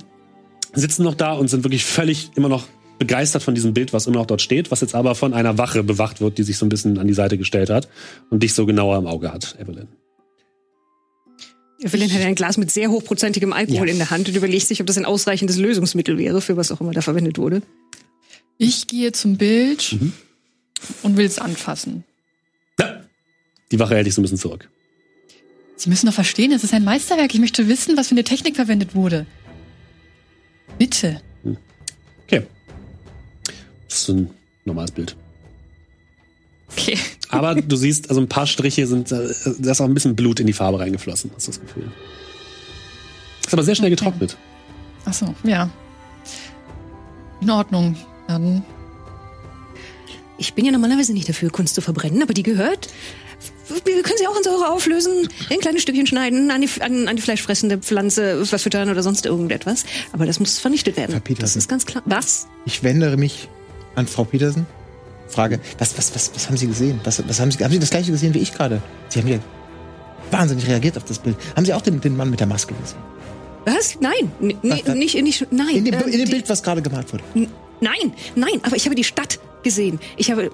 sitzen 0.74 1.04
noch 1.04 1.16
da 1.16 1.34
und 1.34 1.50
sind 1.50 1.64
wirklich 1.64 1.84
völlig 1.84 2.32
immer 2.36 2.50
noch 2.50 2.68
begeistert 3.00 3.44
von 3.44 3.54
diesem 3.54 3.74
Bild, 3.74 3.92
was 3.92 4.08
immer 4.08 4.18
noch 4.18 4.26
dort 4.26 4.42
steht, 4.42 4.72
was 4.72 4.82
jetzt 4.82 4.96
aber 4.96 5.16
von 5.16 5.34
einer 5.34 5.58
Wache 5.58 5.84
bewacht 5.84 6.22
wird, 6.22 6.38
die 6.38 6.44
sich 6.44 6.58
so 6.58 6.66
ein 6.66 6.70
bisschen 6.70 6.98
an 6.98 7.08
die 7.08 7.14
Seite 7.14 7.38
gestellt 7.38 7.70
hat 7.70 7.90
und 8.30 8.44
dich 8.44 8.54
so 8.54 8.66
genauer 8.66 8.98
im 8.98 9.08
Auge 9.08 9.34
hat, 9.34 9.58
Evelyn. 9.60 9.88
Evelyn 11.84 12.12
hat 12.14 12.22
ein 12.22 12.36
Glas 12.36 12.58
mit 12.58 12.72
sehr 12.72 12.90
hochprozentigem 12.90 13.52
Alkohol 13.54 13.88
Ja. 13.88 13.92
in 13.94 13.98
der 13.98 14.10
Hand 14.10 14.28
und 14.30 14.36
überlegt 14.36 14.66
sich, 14.68 14.80
ob 14.82 14.88
das 14.88 14.98
ein 14.98 15.06
ausreichendes 15.06 15.58
Lösungsmittel 15.58 16.18
wäre, 16.18 16.42
für 16.42 16.56
was 16.58 16.72
auch 16.72 16.82
immer 16.82 16.92
da 16.94 17.02
verwendet 17.02 17.38
wurde. 17.38 17.62
Ich 18.58 18.88
gehe 18.88 19.12
zum 19.12 19.38
Bild 19.38 19.98
Mhm. 20.00 20.14
und 21.04 21.18
will 21.18 21.26
es 21.26 21.40
anfassen. 21.40 22.04
Die 23.72 23.80
Wache 23.80 23.96
hält 23.96 24.06
dich 24.06 24.14
so 24.14 24.22
ein 24.22 24.24
bisschen 24.24 24.38
zurück. 24.38 24.70
Sie 25.76 25.90
müssen 25.90 26.06
doch 26.06 26.14
verstehen, 26.14 26.52
es 26.52 26.64
ist 26.64 26.74
ein 26.74 26.84
Meisterwerk. 26.84 27.34
Ich 27.34 27.40
möchte 27.40 27.68
wissen, 27.68 27.98
was 27.98 28.08
für 28.08 28.12
eine 28.14 28.24
Technik 28.24 28.56
verwendet 28.56 28.94
wurde. 28.96 29.26
Bitte. 30.78 31.22
Okay. 32.26 32.44
Das 33.90 34.02
ist 34.02 34.10
ein 34.10 34.30
normales 34.66 34.92
Bild. 34.92 35.16
Okay. 36.76 36.98
Aber 37.30 37.56
du 37.56 37.76
siehst, 37.76 38.10
also 38.10 38.22
ein 38.22 38.28
paar 38.28 38.48
Striche 38.48 38.86
sind, 38.88 39.12
äh, 39.12 39.28
da 39.60 39.72
ist 39.72 39.82
auch 39.82 39.86
ein 39.86 39.94
bisschen 39.94 40.16
Blut 40.16 40.40
in 40.40 40.48
die 40.48 40.54
Farbe 40.54 40.80
reingeflossen, 40.80 41.32
hast 41.36 41.48
du 41.48 41.52
das 41.52 41.62
Gefühl. 41.62 41.92
Ist 43.46 43.54
aber 43.54 43.64
sehr 43.64 43.76
schnell 43.76 43.90
getrocknet. 43.90 44.38
Ach 45.06 45.14
so, 45.14 45.34
ja. 45.44 45.70
In 47.42 47.50
Ordnung. 47.50 47.98
Dann 48.28 48.64
Ich 50.38 50.54
bin 50.54 50.66
ja 50.66 50.72
normalerweise 50.72 51.14
nicht 51.14 51.28
dafür, 51.28 51.50
Kunst 51.50 51.76
zu 51.76 51.82
verbrennen, 51.82 52.22
aber 52.24 52.34
die 52.34 52.44
gehört. 52.44 52.88
Wir 53.86 54.02
können 54.04 54.18
sie 54.18 54.28
auch 54.28 54.38
in 54.38 54.44
Säure 54.44 54.70
auflösen, 54.70 55.28
in 55.50 55.60
kleine 55.60 55.80
Stückchen 55.80 56.06
schneiden, 56.06 56.52
an 56.52 56.62
die, 56.62 56.70
an, 56.82 57.08
an 57.08 57.16
die 57.16 57.22
fleischfressende 57.22 57.80
Pflanze 57.80 58.46
verfüttern 58.46 58.90
oder 58.90 59.04
sonst 59.04 59.26
irgendetwas. 59.26 59.86
Aber 60.12 60.26
das 60.26 60.40
muss 60.40 60.60
vernichtet 60.60 60.98
werden. 60.98 61.12
Herr 61.12 61.20
Petersen. 61.20 61.44
Das 61.44 61.56
ist 61.56 61.70
ganz 61.70 61.86
klar. 61.86 62.04
Was? 62.06 62.48
Ich 62.66 62.84
wende 62.84 63.16
mich 63.18 63.50
an 63.96 64.08
Frau 64.08 64.24
Petersen. 64.24 64.66
Frage, 65.28 65.60
was, 65.80 65.98
was, 65.98 66.14
was, 66.14 66.32
was 66.36 66.48
haben 66.48 66.58
Sie 66.58 66.68
gesehen? 66.68 67.00
Was, 67.04 67.22
was 67.28 67.40
haben 67.40 67.50
Sie, 67.52 67.64
haben 67.64 67.72
Sie 67.72 67.80
das 67.80 67.90
gleiche 67.90 68.12
gesehen 68.12 68.34
wie 68.34 68.40
ich 68.40 68.54
gerade? 68.54 68.82
Sie 69.10 69.20
haben 69.20 69.28
ja 69.28 69.40
wahnsinnig 70.32 70.68
reagiert 70.68 70.98
auf 70.98 71.06
das 71.06 71.20
Bild. 71.20 71.36
Haben 71.56 71.66
Sie 71.66 71.74
auch 71.74 71.82
den, 71.82 72.00
den 72.02 72.16
Mann 72.18 72.30
mit 72.30 72.40
der 72.40 72.48
Maske 72.48 72.74
gesehen? 72.76 73.00
Was? 73.66 73.98
Nein. 74.02 74.32
N 74.42 74.54
nee, 74.62 74.84
Was? 74.86 74.96
nicht, 74.96 75.16
nicht, 75.22 75.48
nein. 75.52 75.76
In 75.78 75.86
dem, 75.86 75.94
ähm, 75.96 76.02
in 76.06 76.12
dem 76.12 76.26
die- 76.26 76.32
Bild, 76.32 76.50
was 76.50 76.62
gerade 76.62 76.82
gemalt 76.82 77.12
wurde. 77.14 77.24
Nein, 77.34 78.14
nein, 78.36 78.60
aber 78.64 78.76
ich 78.76 78.86
habe 78.86 78.96
die 78.96 79.04
Stadt 79.04 79.40
gesehen. 79.64 80.00
Ich 80.18 80.30
habe, 80.32 80.52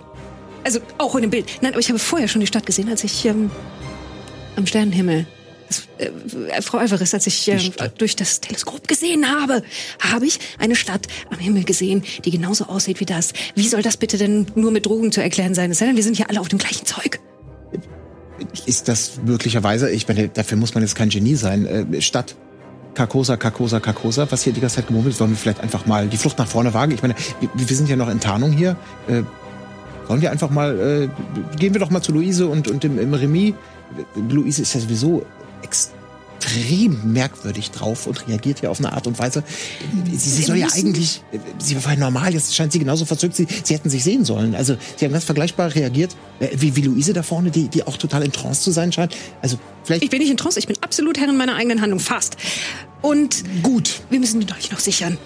also 0.64 0.80
auch 0.98 1.16
in 1.16 1.22
dem 1.22 1.32
Bild. 1.32 1.46
Nein, 1.62 1.72
aber 1.72 1.80
ich 1.80 1.90
habe 1.90 2.00
vorher 2.00 2.28
schon 2.28 2.42
die 2.42 2.48
Stadt 2.48 2.66
gesehen, 2.66 2.90
als 2.90 3.04
ich 3.04 3.26
ähm, 3.26 3.52
am 4.56 4.66
Sternenhimmel, 4.66 5.26
äh, 5.98 6.62
Frau 6.62 6.78
Alvarez, 6.78 7.14
als 7.14 7.28
ich 7.28 7.42
Stadt. 7.42 8.02
durch 8.02 8.16
das 8.16 8.42
Teleskop 8.42 8.88
gesehen 8.88 9.30
habe, 9.30 9.64
habe 10.00 10.26
ich 10.26 10.40
eine 10.58 10.76
Stadt 10.76 11.08
am 11.32 11.40
Himmel 11.40 11.64
gesehen, 11.64 12.04
die 12.26 12.32
genauso 12.32 12.66
aussieht 12.66 13.00
wie 13.00 13.06
das. 13.06 13.34
Wie 13.56 13.68
soll 13.68 13.82
das 13.82 13.98
bitte 13.98 14.18
denn 14.18 14.48
nur 14.56 14.72
mit 14.72 14.86
Drogen 14.86 15.12
zu 15.12 15.22
erklären 15.22 15.54
sein? 15.54 15.72
Es 15.72 15.80
sei 15.80 15.86
denn, 15.86 15.96
wir 15.96 16.04
sind 16.04 16.18
hier 16.18 16.30
alle 16.30 16.40
auf 16.40 16.48
dem 16.48 16.60
gleichen 16.60 16.86
Zeug. 16.86 17.20
Ist 18.66 18.88
das 18.88 19.20
möglicherweise, 19.26 19.90
ich 19.90 20.08
meine, 20.08 20.30
dafür 20.30 20.58
muss 20.58 20.74
man 20.74 20.84
jetzt 20.84 20.96
kein 20.96 21.10
Genie 21.10 21.36
sein, 21.36 21.66
äh, 21.66 22.02
Stadt 22.02 22.36
Carcosa, 22.94 23.38
Carcosa, 23.38 23.80
Carcosa, 23.80 24.28
was 24.30 24.44
hier 24.44 24.54
die 24.54 24.60
ganze 24.60 24.78
Zeit 24.78 24.88
gemurmelt, 24.88 25.16
sollen 25.16 25.32
wir 25.32 25.38
vielleicht 25.38 25.62
einfach 25.62 25.86
mal 25.86 26.08
die 26.08 26.18
Flucht 26.18 26.38
nach 26.38 26.48
vorne 26.48 26.74
wagen? 26.74 26.94
Ich 26.94 27.02
meine, 27.02 27.16
wir, 27.40 27.50
wir 27.54 27.76
sind 27.76 27.88
ja 27.88 27.96
noch 27.96 28.10
in 28.10 28.20
Tarnung 28.20 28.52
hier. 28.52 28.76
Äh, 29.08 29.24
sollen 30.08 30.22
wir 30.22 30.32
einfach 30.32 30.50
mal, 30.50 30.80
äh, 30.80 31.58
gehen 31.58 31.74
wir 31.74 31.80
doch 31.80 31.92
mal 31.92 32.02
zu 32.02 32.12
Luise 32.12 32.48
und, 32.48 32.68
und 32.68 32.84
dem, 32.84 32.98
im 33.00 33.14
Remis. 33.14 33.54
Luise 34.16 34.64
ist 34.64 34.74
ja 34.74 34.82
sowieso 34.82 35.26
extrem 35.62 37.12
merkwürdig 37.12 37.72
drauf 37.72 38.08
und 38.08 38.28
reagiert 38.28 38.62
ja 38.62 38.70
auf 38.70 38.80
eine 38.80 38.94
Art 38.94 39.08
und 39.08 39.20
Weise. 39.20 39.44
Sie, 40.12 40.18
sie 40.18 40.44
soll 40.44 40.58
ja 40.58 40.68
eigentlich, 40.74 41.22
sie 41.60 41.76
war 41.76 41.82
vorher 41.82 42.00
normal, 42.00 42.34
jetzt 42.34 42.56
scheint 42.56 42.72
sie 42.72 42.80
genauso 42.80 43.06
verzückt, 43.06 43.36
sie, 43.36 43.48
sie 43.64 43.74
hätten 43.74 43.90
sich 43.90 44.04
sehen 44.04 44.26
sollen. 44.26 44.56
Also 44.56 44.78
sie 44.96 45.06
haben 45.06 45.12
ganz 45.12 45.26
vergleichbar 45.26 45.76
reagiert, 45.76 46.16
äh, 46.40 46.50
wie, 46.56 46.76
wie 46.76 46.82
Luise 46.82 47.14
da 47.14 47.24
vorne, 47.24 47.52
die, 47.52 47.68
die 47.68 47.86
auch 47.86 47.98
total 47.98 48.24
in 48.24 48.32
Trance 48.32 48.62
zu 48.62 48.72
sein 48.72 48.92
scheint. 48.92 49.16
Also 49.42 49.60
vielleicht 49.84 50.04
Ich 50.04 50.10
bin 50.10 50.20
nicht 50.20 50.32
in 50.32 50.38
Trance, 50.38 50.60
ich 50.60 50.68
bin 50.68 50.78
absolut 50.82 51.20
Herrin 51.20 51.38
meiner 51.38 51.56
eigenen 51.56 51.82
Handlung, 51.82 52.00
fast. 52.00 52.38
Und 53.02 53.44
gut. 53.64 54.02
wir 54.10 54.20
müssen 54.20 54.40
den 54.40 54.48
Dolch 54.48 54.72
noch 54.72 54.80
sichern. 54.80 55.18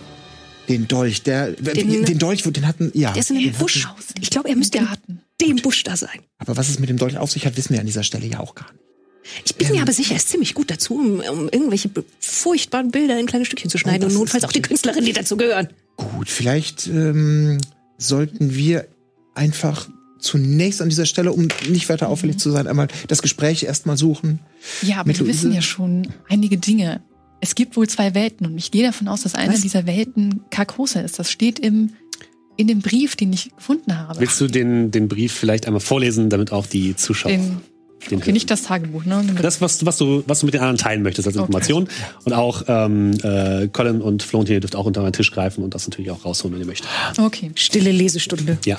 Den 0.69 0.87
Dolch, 0.87 1.23
der, 1.23 1.51
den, 1.51 2.05
den 2.05 2.19
Dolch, 2.19 2.43
den 2.43 2.67
hatten, 2.67 2.91
ja. 2.93 3.11
Der 3.11 3.19
ist 3.19 3.31
in 3.31 3.37
einem 3.37 3.51
Busch. 3.51 3.87
Ich 4.21 4.29
glaube, 4.29 4.47
er 4.47 4.55
müsste 4.55 4.77
in 4.77 5.19
dem 5.41 5.57
Busch 5.57 5.83
da 5.83 5.97
sein. 5.97 6.21
Aber 6.37 6.55
was 6.55 6.69
es 6.69 6.79
mit 6.79 6.89
dem 6.89 6.97
Dolch 6.97 7.17
auf 7.17 7.31
sich 7.31 7.45
hat, 7.45 7.57
wissen 7.57 7.73
wir 7.73 7.81
an 7.81 7.85
dieser 7.85 8.03
Stelle 8.03 8.25
ja 8.25 8.39
auch 8.39 8.55
gar 8.55 8.71
nicht. 8.71 8.82
Ich 9.45 9.55
bin 9.55 9.71
mir 9.71 9.81
aber 9.81 9.93
sicher, 9.93 10.11
er 10.11 10.17
ist 10.17 10.29
ziemlich 10.29 10.53
gut 10.53 10.69
dazu, 10.69 10.95
um, 10.95 11.19
um 11.19 11.49
irgendwelche 11.49 11.89
furchtbaren 12.19 12.91
Bilder 12.91 13.19
in 13.19 13.25
kleine 13.25 13.45
Stückchen 13.45 13.69
zu 13.69 13.77
schneiden 13.77 14.01
das 14.01 14.13
und 14.13 14.19
notfalls 14.19 14.43
auch 14.43 14.51
die 14.51 14.61
Künstlerin, 14.61 15.05
die 15.05 15.13
dazu 15.13 15.37
gehören. 15.37 15.69
Gut, 15.95 16.29
vielleicht 16.29 16.87
ähm, 16.87 17.59
sollten 17.97 18.55
wir 18.55 18.87
einfach 19.35 19.89
zunächst 20.19 20.81
an 20.81 20.89
dieser 20.89 21.05
Stelle, 21.05 21.31
um 21.31 21.47
nicht 21.67 21.89
weiter 21.89 22.09
auffällig 22.09 22.37
zu 22.37 22.49
sein, 22.51 22.67
einmal 22.67 22.87
das 23.07 23.21
Gespräch 23.21 23.63
erstmal 23.63 23.97
suchen. 23.97 24.39
Ja, 24.81 24.97
aber 24.97 25.09
wir 25.09 25.27
wissen 25.27 25.47
Luise? 25.47 25.55
ja 25.55 25.61
schon 25.61 26.07
einige 26.29 26.57
Dinge. 26.57 27.01
Es 27.41 27.55
gibt 27.55 27.75
wohl 27.75 27.89
zwei 27.89 28.15
Welten 28.15 28.47
und 28.47 28.57
ich 28.57 28.71
gehe 28.71 28.83
davon 28.83 29.09
aus, 29.09 29.23
dass 29.23 29.35
eine 29.35 29.53
Was? 29.53 29.61
dieser 29.61 29.85
Welten 29.85 30.41
Karkose 30.49 31.01
ist. 31.01 31.19
Das 31.19 31.29
steht 31.29 31.59
im, 31.59 31.91
in 32.55 32.67
dem 32.67 32.79
Brief, 32.79 33.17
den 33.17 33.33
ich 33.33 33.53
gefunden 33.53 33.97
habe. 33.97 34.19
Willst 34.21 34.39
du 34.39 34.47
den, 34.47 34.91
den 34.91 35.09
Brief 35.09 35.33
vielleicht 35.33 35.67
einmal 35.67 35.81
vorlesen, 35.81 36.29
damit 36.29 36.53
auch 36.53 36.65
die 36.65 36.95
Zuschauer 36.95 37.31
den, 37.31 37.57
den 38.09 38.19
okay, 38.19 38.31
nicht 38.31 38.49
das 38.51 38.63
Tagebuch, 38.63 39.05
ne? 39.05 39.23
Das, 39.41 39.61
was, 39.61 39.85
was, 39.85 39.97
du, 39.97 40.23
was 40.27 40.39
du 40.39 40.45
mit 40.45 40.53
den 40.53 40.61
anderen 40.61 40.77
teilen 40.77 41.03
möchtest 41.03 41.27
als 41.27 41.35
Okay. 41.37 41.45
Information. 41.45 41.87
Und 42.25 42.33
auch 42.33 42.63
ähm, 42.67 43.11
äh, 43.23 43.67
Colin 43.67 44.01
und 44.01 44.23
Florentin, 44.23 44.55
ihr 44.55 44.59
dürft 44.59 44.75
auch 44.75 44.85
unter 44.85 45.01
meinen 45.01 45.13
Tisch 45.13 45.31
greifen 45.31 45.63
und 45.63 45.73
das 45.73 45.87
natürlich 45.87 46.11
auch 46.11 46.23
rausholen, 46.25 46.53
wenn 46.55 46.61
ihr 46.61 46.67
möchtet. 46.67 46.87
Okay, 47.17 47.51
Stille 47.55 47.91
Lesestunde. 47.91 48.57
Ja. 48.65 48.77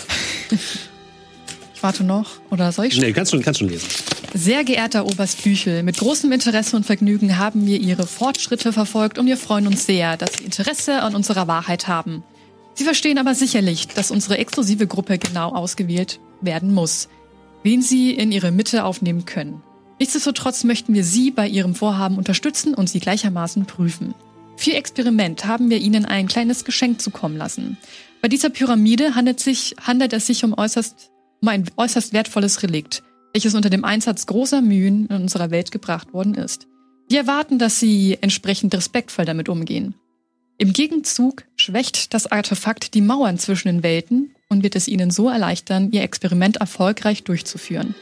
ich 0.50 1.82
warte 1.82 2.04
noch. 2.04 2.32
Oder 2.50 2.72
soll 2.72 2.86
ich 2.86 2.94
schon? 2.94 3.02
Nee, 3.04 3.12
kannst 3.12 3.32
schon, 3.32 3.42
kannst 3.42 3.60
schon 3.60 3.68
lesen. 3.68 3.88
Sehr 4.34 4.64
geehrter 4.64 5.06
Oberst 5.06 5.42
Büchel, 5.44 5.82
mit 5.82 5.98
großem 5.98 6.32
Interesse 6.32 6.76
und 6.76 6.84
Vergnügen 6.84 7.38
haben 7.38 7.66
wir 7.66 7.80
Ihre 7.80 8.06
Fortschritte 8.06 8.72
verfolgt 8.72 9.18
und 9.18 9.26
wir 9.26 9.36
freuen 9.36 9.66
uns 9.66 9.86
sehr, 9.86 10.16
dass 10.16 10.34
Sie 10.38 10.44
Interesse 10.44 11.02
an 11.02 11.14
unserer 11.14 11.46
Wahrheit 11.46 11.86
haben. 11.86 12.24
Sie 12.74 12.82
verstehen 12.84 13.18
aber 13.18 13.36
sicherlich, 13.36 13.86
dass 13.88 14.10
unsere 14.10 14.38
exklusive 14.38 14.88
Gruppe 14.88 15.18
genau 15.18 15.52
ausgewählt 15.52 16.18
werden 16.40 16.74
muss, 16.74 17.08
wen 17.64 17.82
Sie 17.82 18.12
in 18.12 18.30
Ihre 18.30 18.52
Mitte 18.52 18.84
aufnehmen 18.84 19.24
können. 19.24 19.62
Nichtsdestotrotz 19.98 20.62
möchten 20.62 20.94
wir 20.94 21.02
Sie 21.02 21.30
bei 21.32 21.48
Ihrem 21.48 21.74
Vorhaben 21.74 22.18
unterstützen 22.18 22.74
und 22.74 22.88
Sie 22.88 23.00
gleichermaßen 23.00 23.66
prüfen. 23.66 24.14
Für 24.56 24.70
Ihr 24.70 24.76
Experiment 24.76 25.46
haben 25.46 25.70
wir 25.70 25.78
Ihnen 25.78 26.04
ein 26.04 26.28
kleines 26.28 26.64
Geschenk 26.64 27.00
zukommen 27.00 27.36
lassen. 27.36 27.78
Bei 28.22 28.28
dieser 28.28 28.50
Pyramide 28.50 29.14
handelt, 29.14 29.40
sich, 29.40 29.74
handelt 29.80 30.12
es 30.12 30.26
sich 30.26 30.44
um, 30.44 30.56
äußerst, 30.56 31.10
um 31.40 31.48
ein 31.48 31.64
äußerst 31.76 32.12
wertvolles 32.12 32.62
Relikt, 32.62 33.02
welches 33.32 33.54
unter 33.54 33.70
dem 33.70 33.84
Einsatz 33.84 34.26
großer 34.26 34.62
Mühen 34.62 35.06
in 35.06 35.22
unserer 35.22 35.50
Welt 35.50 35.72
gebracht 35.72 36.12
worden 36.12 36.34
ist. 36.34 36.66
Wir 37.08 37.20
erwarten, 37.20 37.58
dass 37.58 37.80
Sie 37.80 38.18
entsprechend 38.20 38.74
respektvoll 38.74 39.24
damit 39.24 39.48
umgehen. 39.48 39.94
Im 40.56 40.72
Gegenzug 40.72 41.44
schwächt 41.56 42.14
das 42.14 42.30
Artefakt 42.30 42.94
die 42.94 43.00
Mauern 43.00 43.38
zwischen 43.38 43.68
den 43.68 43.82
Welten 43.82 44.34
und 44.54 44.62
wird 44.62 44.76
es 44.76 44.88
Ihnen 44.88 45.10
so 45.10 45.28
erleichtern, 45.28 45.90
Ihr 45.90 46.02
Experiment 46.02 46.58
erfolgreich 46.58 47.24
durchzuführen. 47.24 47.94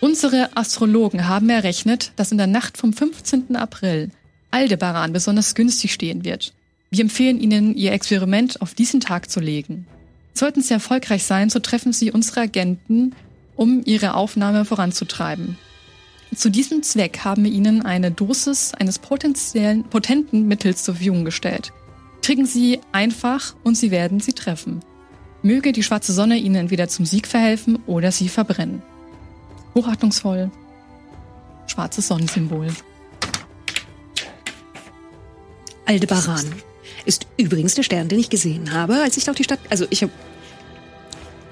Unsere 0.00 0.56
Astrologen 0.56 1.26
haben 1.28 1.48
errechnet, 1.48 2.12
dass 2.16 2.32
in 2.32 2.38
der 2.38 2.46
Nacht 2.46 2.76
vom 2.76 2.92
15. 2.92 3.56
April 3.56 4.10
Aldebaran 4.50 5.12
besonders 5.12 5.54
günstig 5.54 5.92
stehen 5.92 6.24
wird. 6.24 6.52
Wir 6.90 7.00
empfehlen 7.00 7.40
Ihnen, 7.40 7.74
Ihr 7.74 7.92
Experiment 7.92 8.60
auf 8.60 8.74
diesen 8.74 9.00
Tag 9.00 9.30
zu 9.30 9.40
legen. 9.40 9.86
Sollten 10.34 10.62
Sie 10.62 10.74
erfolgreich 10.74 11.24
sein, 11.24 11.48
so 11.48 11.60
treffen 11.60 11.92
Sie 11.92 12.10
unsere 12.10 12.40
Agenten, 12.40 13.14
um 13.54 13.82
Ihre 13.84 14.14
Aufnahme 14.14 14.64
voranzutreiben. 14.64 15.56
Zu 16.34 16.50
diesem 16.50 16.82
Zweck 16.82 17.20
haben 17.24 17.44
wir 17.44 17.52
Ihnen 17.52 17.82
eine 17.82 18.10
Dosis 18.10 18.74
eines 18.74 18.98
potenziellen, 18.98 19.84
potenten 19.84 20.46
Mittels 20.46 20.84
zur 20.84 20.94
Verfügung 20.94 21.24
gestellt. 21.24 21.72
Kriegen 22.22 22.46
Sie 22.46 22.80
einfach 22.92 23.54
und 23.62 23.76
Sie 23.76 23.90
werden 23.90 24.20
sie 24.20 24.32
treffen. 24.32 24.80
Möge 25.46 25.70
die 25.70 25.84
schwarze 25.84 26.12
Sonne 26.12 26.38
Ihnen 26.38 26.56
entweder 26.56 26.88
zum 26.88 27.06
Sieg 27.06 27.28
verhelfen 27.28 27.78
oder 27.86 28.10
Sie 28.10 28.28
verbrennen. 28.28 28.82
Hochachtungsvoll. 29.76 30.50
Schwarzes 31.68 32.08
Sonnensymbol. 32.08 32.66
Aldebaran 35.84 36.44
ist 37.04 37.28
übrigens 37.36 37.76
der 37.76 37.84
Stern, 37.84 38.08
den 38.08 38.18
ich 38.18 38.28
gesehen 38.28 38.72
habe, 38.72 38.96
als 39.02 39.16
ich 39.16 39.24
da 39.24 39.30
auf 39.30 39.36
die 39.36 39.44
Stadt. 39.44 39.60
Also 39.70 39.86
ich 39.90 40.02
habe 40.02 40.10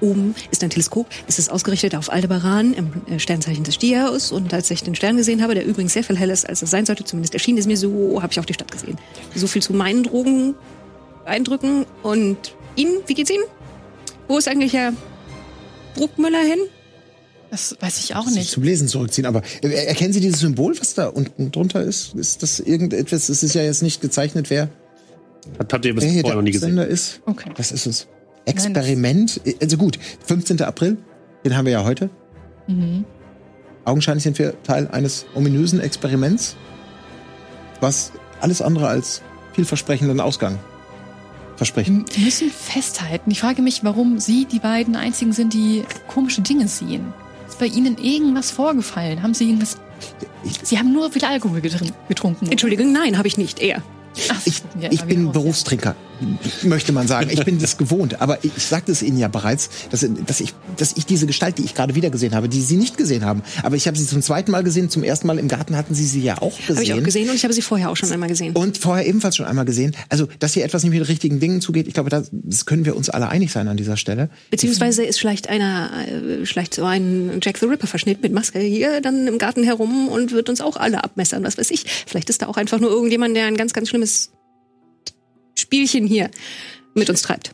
oben 0.01 0.35
ist 0.51 0.61
ein 0.61 0.69
Teleskop. 0.69 1.07
Es 1.25 1.39
ist 1.39 1.49
ausgerichtet 1.49 1.95
auf 1.95 2.11
Aldebaran 2.11 2.73
im 2.73 2.91
äh, 3.07 3.17
Sternzeichen 3.17 3.63
des 3.63 3.75
Stiers. 3.75 4.33
Und 4.33 4.53
als 4.53 4.69
ich 4.71 4.83
den 4.83 4.95
Stern 4.95 5.15
gesehen 5.15 5.41
habe, 5.41 5.55
der 5.55 5.65
übrigens 5.65 5.93
sehr 5.93 6.03
viel 6.03 6.17
heller 6.17 6.33
ist, 6.33 6.47
als 6.47 6.61
es 6.61 6.69
sein 6.69 6.85
sollte, 6.85 7.05
zumindest 7.05 7.33
erschien 7.33 7.57
es 7.57 7.65
mir 7.65 7.77
so, 7.77 8.21
habe 8.21 8.33
ich 8.33 8.39
auch 8.41 8.45
die 8.45 8.53
Stadt 8.53 8.71
gesehen. 8.73 8.97
So 9.33 9.47
viel 9.47 9.61
zu 9.61 9.73
meinen 9.73 10.03
Drogen, 10.03 10.55
Eindrücken. 11.23 11.85
Und 12.03 12.55
Ihnen, 12.75 12.97
wie 13.07 13.13
geht's 13.13 13.31
Ihnen? 13.31 13.45
Wo 14.27 14.37
ist 14.37 14.47
eigentlich 14.47 14.73
Herr 14.73 14.93
Bruckmüller 15.95 16.39
hin? 16.39 16.59
Das 17.51 17.75
weiß 17.79 18.03
ich 18.03 18.15
auch 18.15 18.25
nicht. 18.25 18.49
zum 18.49 18.63
Lesen 18.63 18.87
zurückziehen. 18.87 19.25
Aber 19.25 19.41
äh, 19.61 19.69
erkennen 19.69 20.13
Sie 20.13 20.19
dieses 20.19 20.39
Symbol, 20.41 20.77
was 20.79 20.93
da 20.93 21.07
unten 21.07 21.51
drunter 21.51 21.81
ist? 21.81 22.13
Ist 22.15 22.43
das 22.43 22.59
irgendetwas? 22.59 23.29
Es 23.29 23.43
ist 23.43 23.53
ja 23.53 23.61
jetzt 23.61 23.83
nicht 23.83 24.01
gezeichnet, 24.01 24.49
wer, 24.49 24.69
Habt, 25.59 25.73
habt 25.73 25.85
ihr 25.85 25.93
bis 25.93 26.03
vorher 26.03 26.35
noch 26.35 26.41
nie 26.41 26.51
gesehen? 26.51 26.77
Ist. 26.77 27.21
Okay. 27.25 27.51
Was 27.55 27.71
ist 27.71 27.85
es? 27.85 28.07
Experiment. 28.45 29.41
Also 29.61 29.77
gut, 29.77 29.99
15. 30.25 30.61
April, 30.63 30.97
den 31.43 31.55
haben 31.55 31.65
wir 31.65 31.73
ja 31.73 31.83
heute. 31.83 32.09
Mhm. 32.67 33.05
Augenscheinlich 33.85 34.23
sind 34.23 34.39
wir 34.39 34.61
Teil 34.63 34.87
eines 34.87 35.25
ominösen 35.35 35.79
Experiments, 35.79 36.55
was 37.81 38.11
alles 38.41 38.61
andere 38.61 38.87
als 38.87 39.21
vielversprechenden 39.53 40.19
Ausgang 40.19 40.59
verspricht. 41.55 41.89
Wir 41.89 42.23
müssen 42.23 42.49
festhalten. 42.49 43.31
Ich 43.31 43.39
frage 43.39 43.61
mich, 43.61 43.83
warum 43.83 44.19
Sie 44.19 44.45
die 44.45 44.59
beiden 44.59 44.95
einzigen 44.95 45.33
sind, 45.33 45.53
die 45.53 45.83
komische 46.07 46.41
Dinge 46.41 46.67
sehen. 46.67 47.13
Ist 47.47 47.59
bei 47.59 47.67
Ihnen 47.67 47.97
irgendwas 47.97 48.51
vorgefallen? 48.51 49.23
Haben 49.23 49.33
Sie 49.33 49.45
irgendwas. 49.45 49.77
Sie 50.63 50.77
haben 50.77 50.91
nur 50.91 51.11
viel 51.11 51.23
Alkohol 51.23 51.61
getrunken. 51.61 52.49
Entschuldigung, 52.49 52.91
nein, 52.91 53.17
habe 53.17 53.27
ich 53.27 53.37
nicht. 53.37 53.59
Er. 53.59 53.81
Ich, 54.45 54.61
wir 54.75 54.91
ich 54.91 55.03
bin. 55.03 55.31
Berufstrinker, 55.31 55.95
möchte 56.63 56.91
man 56.91 57.07
sagen. 57.07 57.29
Ich 57.31 57.43
bin 57.43 57.59
das 57.59 57.77
gewohnt. 57.85 58.21
Aber 58.21 58.43
ich 58.43 58.53
sagte 58.57 58.91
es 58.91 59.01
Ihnen 59.01 59.17
ja 59.17 59.27
bereits, 59.27 59.69
dass, 59.89 60.05
dass, 60.25 60.39
ich, 60.39 60.53
dass 60.77 60.93
ich 60.95 61.05
diese 61.05 61.25
Gestalt, 61.25 61.57
die 61.57 61.63
ich 61.63 61.73
gerade 61.73 61.95
wieder 61.95 62.09
gesehen 62.09 62.35
habe, 62.35 62.49
die 62.49 62.61
Sie 62.61 62.77
nicht 62.77 62.97
gesehen 62.97 63.25
haben. 63.25 63.43
Aber 63.63 63.75
ich 63.75 63.87
habe 63.87 63.97
sie 63.97 64.05
zum 64.05 64.21
zweiten 64.21 64.51
Mal 64.51 64.63
gesehen. 64.63 64.89
Zum 64.89 65.03
ersten 65.03 65.27
Mal 65.27 65.39
im 65.39 65.47
Garten 65.47 65.75
hatten 65.75 65.93
Sie 65.93 66.05
sie 66.05 66.21
ja 66.21 66.41
auch 66.41 66.55
gesehen. 66.57 66.75
Habe 66.75 66.83
ich 66.83 66.93
auch 66.93 67.03
gesehen 67.03 67.29
und 67.29 67.35
ich 67.35 67.43
habe 67.43 67.53
sie 67.53 67.61
vorher 67.61 67.89
auch 67.89 67.97
schon 67.97 68.11
einmal 68.11 68.29
gesehen. 68.29 68.55
Und 68.55 68.77
vorher 68.77 69.05
ebenfalls 69.05 69.35
schon 69.35 69.45
einmal 69.45 69.65
gesehen. 69.65 69.95
Also, 70.09 70.27
dass 70.39 70.53
hier 70.53 70.63
etwas 70.63 70.83
nicht 70.83 70.91
mit 70.91 70.99
den 70.99 71.07
richtigen 71.07 71.39
Dingen 71.39 71.61
zugeht, 71.61 71.87
ich 71.87 71.93
glaube, 71.93 72.09
das, 72.09 72.29
das 72.31 72.65
können 72.65 72.85
wir 72.85 72.95
uns 72.95 73.09
alle 73.09 73.27
einig 73.27 73.51
sein 73.51 73.67
an 73.67 73.77
dieser 73.77 73.97
Stelle. 73.97 74.29
Beziehungsweise 74.51 75.03
ist 75.03 75.19
vielleicht 75.19 75.49
einer, 75.49 75.91
äh, 76.07 76.45
vielleicht 76.45 76.73
so 76.73 76.83
ein 76.85 77.39
Jack 77.41 77.57
the 77.57 77.65
Ripper 77.65 77.87
Verschnitt 77.87 78.21
mit 78.21 78.33
Maske 78.33 78.59
hier 78.59 79.01
dann 79.01 79.27
im 79.27 79.37
Garten 79.37 79.63
herum 79.63 80.07
und 80.07 80.31
wird 80.31 80.49
uns 80.49 80.61
auch 80.61 80.77
alle 80.77 81.03
abmessern, 81.03 81.43
was 81.43 81.57
weiß 81.57 81.71
ich. 81.71 81.85
Vielleicht 82.05 82.29
ist 82.29 82.41
da 82.41 82.47
auch 82.47 82.57
einfach 82.57 82.79
nur 82.79 82.89
irgendjemand, 82.89 83.35
der 83.35 83.45
ein 83.45 83.57
ganz, 83.57 83.73
ganz 83.73 83.89
schlimmes 83.89 84.04
Spielchen 85.55 86.05
hier 86.07 86.29
mit 86.95 87.09
uns 87.09 87.21
treibt. 87.21 87.51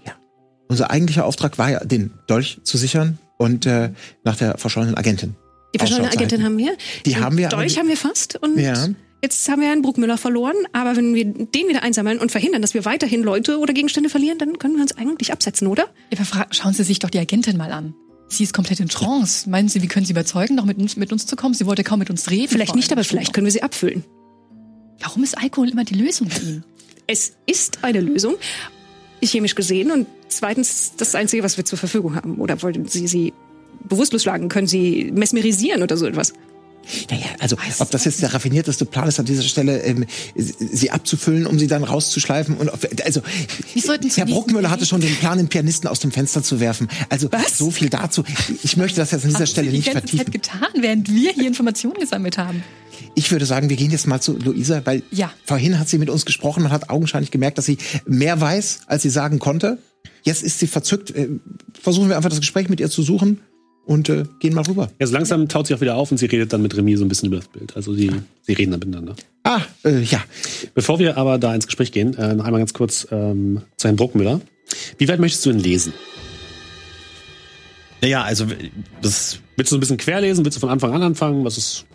Unser 0.67 0.89
eigentlicher 0.91 1.25
Auftrag 1.25 1.57
war 1.57 1.69
ja, 1.69 1.79
den 1.83 2.11
Dolch 2.27 2.59
zu 2.63 2.77
sichern 2.77 3.17
und 3.37 3.65
äh, 3.65 3.91
nach 4.23 4.37
der 4.37 4.57
verschollenen 4.57 4.95
Agentin. 4.95 5.35
Die 5.73 5.79
verschollene 5.79 6.09
Agentin 6.11 6.43
haben 6.43 6.57
wir. 6.57 6.75
Die 7.05 7.13
Den 7.13 7.23
haben 7.23 7.37
wir, 7.37 7.49
Dolch 7.49 7.77
haben 7.77 7.87
wir 7.87 7.97
fast 7.97 8.37
und 8.41 8.57
Ja. 8.57 8.87
jetzt 9.21 9.47
haben 9.49 9.61
wir 9.61 9.67
Herrn 9.69 9.81
Bruckmüller 9.81 10.17
verloren. 10.17 10.55
Aber 10.73 10.95
wenn 10.95 11.13
wir 11.13 11.25
den 11.25 11.67
wieder 11.67 11.83
einsammeln 11.83 12.19
und 12.19 12.31
verhindern, 12.31 12.61
dass 12.61 12.73
wir 12.73 12.85
weiterhin 12.85 13.23
Leute 13.23 13.57
oder 13.59 13.73
Gegenstände 13.73 14.09
verlieren, 14.09 14.37
dann 14.37 14.59
können 14.59 14.75
wir 14.75 14.81
uns 14.81 14.97
eigentlich 14.97 15.31
absetzen, 15.31 15.67
oder? 15.67 15.87
Ja, 16.13 16.45
schauen 16.51 16.73
Sie 16.73 16.83
sich 16.83 16.99
doch 16.99 17.09
die 17.09 17.19
Agentin 17.19 17.57
mal 17.57 17.71
an. 17.71 17.93
Sie 18.27 18.43
ist 18.43 18.53
komplett 18.53 18.79
in 18.79 18.87
Trance. 18.87 19.49
Meinen 19.49 19.67
Sie, 19.67 19.81
wie 19.81 19.87
können 19.87 20.05
Sie 20.05 20.13
überzeugen, 20.13 20.55
noch 20.55 20.63
mit 20.65 20.77
uns, 20.77 20.95
mit 20.95 21.11
uns 21.11 21.25
zu 21.25 21.35
kommen? 21.35 21.53
Sie 21.53 21.65
wollte 21.65 21.83
kaum 21.83 21.99
mit 21.99 22.09
uns 22.09 22.29
reden. 22.29 22.47
Vielleicht 22.47 22.75
nicht, 22.75 22.91
aber 22.93 23.03
vielleicht 23.03 23.33
können 23.33 23.45
wir 23.45 23.51
sie 23.51 23.61
abfüllen. 23.63 24.05
Warum 25.01 25.23
ist 25.23 25.37
Alkohol 25.37 25.69
immer 25.69 25.83
die 25.83 25.95
Lösung 25.95 26.27
bei 26.27 26.37
Ihnen? 26.41 26.63
Es 27.07 27.33
ist 27.45 27.83
eine 27.83 28.01
Lösung, 28.01 28.35
chemisch 29.23 29.55
gesehen. 29.55 29.91
Und 29.91 30.07
zweitens 30.27 30.93
das 30.97 31.15
Einzige, 31.15 31.43
was 31.43 31.57
wir 31.57 31.65
zur 31.65 31.77
Verfügung 31.77 32.15
haben. 32.15 32.37
Oder 32.37 32.61
wollen 32.61 32.87
Sie 32.87 33.07
sie 33.07 33.33
bewusstlos 33.83 34.23
schlagen? 34.23 34.49
Können 34.49 34.67
Sie 34.67 35.11
mesmerisieren 35.13 35.83
oder 35.83 35.97
so 35.97 36.05
etwas? 36.05 36.33
Naja, 37.09 37.25
also 37.39 37.57
ob 37.79 37.91
das 37.91 38.05
jetzt 38.05 38.21
der 38.21 38.33
raffinierteste 38.33 38.85
Plan 38.85 39.07
ist, 39.07 39.19
an 39.19 39.25
dieser 39.25 39.43
Stelle 39.43 39.81
ähm, 39.83 40.05
sie 40.35 40.91
abzufüllen, 40.91 41.45
um 41.45 41.57
sie 41.59 41.67
dann 41.67 41.83
rauszuschleifen. 41.83 42.57
Und 42.57 42.69
ob, 42.69 42.85
also 43.05 43.21
Herr 44.15 44.25
Bruckmüller 44.25 44.69
hatte 44.69 44.85
schon 44.85 45.01
den 45.01 45.15
Plan, 45.15 45.37
den 45.37 45.47
Pianisten 45.47 45.87
aus 45.89 45.99
dem 45.99 46.11
Fenster 46.11 46.43
zu 46.43 46.59
werfen. 46.59 46.87
Also 47.09 47.31
Was? 47.31 47.57
so 47.57 47.71
viel 47.71 47.89
dazu. 47.89 48.23
Ich 48.63 48.77
möchte 48.77 48.97
das 48.99 49.11
jetzt 49.11 49.23
an 49.23 49.29
dieser 49.29 49.39
Haben 49.39 49.47
Stelle 49.47 49.71
Sie 49.71 49.77
nicht 49.77 49.87
die 49.89 49.93
ganze 49.93 50.17
Zeit 50.17 50.25
vertiefen. 50.25 50.59
getan, 50.59 50.81
während 50.81 51.09
wir 51.13 51.31
hier 51.31 51.47
Informationen 51.47 51.95
gesammelt 51.99 52.37
haben. 52.37 52.63
Ich 53.15 53.31
würde 53.31 53.45
sagen, 53.45 53.69
wir 53.69 53.75
gehen 53.77 53.91
jetzt 53.91 54.07
mal 54.07 54.21
zu 54.21 54.37
Luisa, 54.37 54.81
weil 54.85 55.03
Ja. 55.11 55.31
vorhin 55.45 55.79
hat 55.79 55.89
sie 55.89 55.97
mit 55.97 56.09
uns 56.09 56.25
gesprochen 56.25 56.63
und 56.65 56.71
hat 56.71 56.89
augenscheinlich 56.89 57.31
gemerkt, 57.31 57.57
dass 57.57 57.65
sie 57.65 57.77
mehr 58.05 58.39
weiß, 58.39 58.81
als 58.87 59.03
sie 59.03 59.09
sagen 59.09 59.39
konnte. 59.39 59.77
Jetzt 60.23 60.43
ist 60.43 60.59
sie 60.59 60.67
verzückt. 60.67 61.11
Äh, 61.11 61.29
Versuchen 61.81 62.09
wir 62.09 62.15
einfach 62.17 62.29
das 62.29 62.39
Gespräch 62.39 62.69
mit 62.69 62.79
ihr 62.79 62.89
zu 62.89 63.01
suchen. 63.01 63.39
Und 63.85 64.09
äh, 64.09 64.23
gehen 64.39 64.53
mal 64.53 64.63
rüber. 64.63 64.91
Ja, 64.99 65.07
so 65.07 65.13
langsam 65.13 65.47
taut 65.49 65.67
sie 65.67 65.73
auch 65.75 65.81
wieder 65.81 65.95
auf 65.95 66.11
und 66.11 66.17
sie 66.17 66.25
redet 66.27 66.53
dann 66.53 66.61
mit 66.61 66.75
Remy 66.77 66.95
so 66.97 67.05
ein 67.05 67.09
bisschen 67.09 67.27
über 67.27 67.37
das 67.37 67.47
Bild. 67.47 67.75
Also 67.75 67.93
sie, 67.93 68.11
sie 68.43 68.53
reden 68.53 68.71
dann 68.71 68.79
miteinander. 68.79 69.15
Ah, 69.43 69.61
äh, 69.83 70.01
ja. 70.01 70.23
Bevor 70.73 70.99
wir 70.99 71.17
aber 71.17 71.37
da 71.39 71.53
ins 71.55 71.65
Gespräch 71.65 71.91
gehen, 71.91 72.15
äh, 72.17 72.33
noch 72.35 72.45
einmal 72.45 72.61
ganz 72.61 72.73
kurz 72.73 73.07
ähm, 73.11 73.61
zu 73.77 73.87
Herrn 73.87 73.95
Bruckmüller. 73.97 74.39
Wie 74.97 75.07
weit 75.07 75.19
möchtest 75.19 75.45
du 75.45 75.51
denn 75.51 75.59
lesen? 75.59 75.93
Naja, 78.01 78.23
also 78.23 78.45
das 79.01 79.39
Willst 79.57 79.71
du 79.71 79.75
so 79.75 79.77
ein 79.77 79.79
bisschen 79.81 79.97
querlesen? 79.97 80.43
Willst 80.43 80.55
du 80.57 80.59
von 80.59 80.69
Anfang 80.69 80.91
an 80.93 81.03
anfangen? 81.03 81.43
Was 81.45 81.57
ist. 81.57 81.85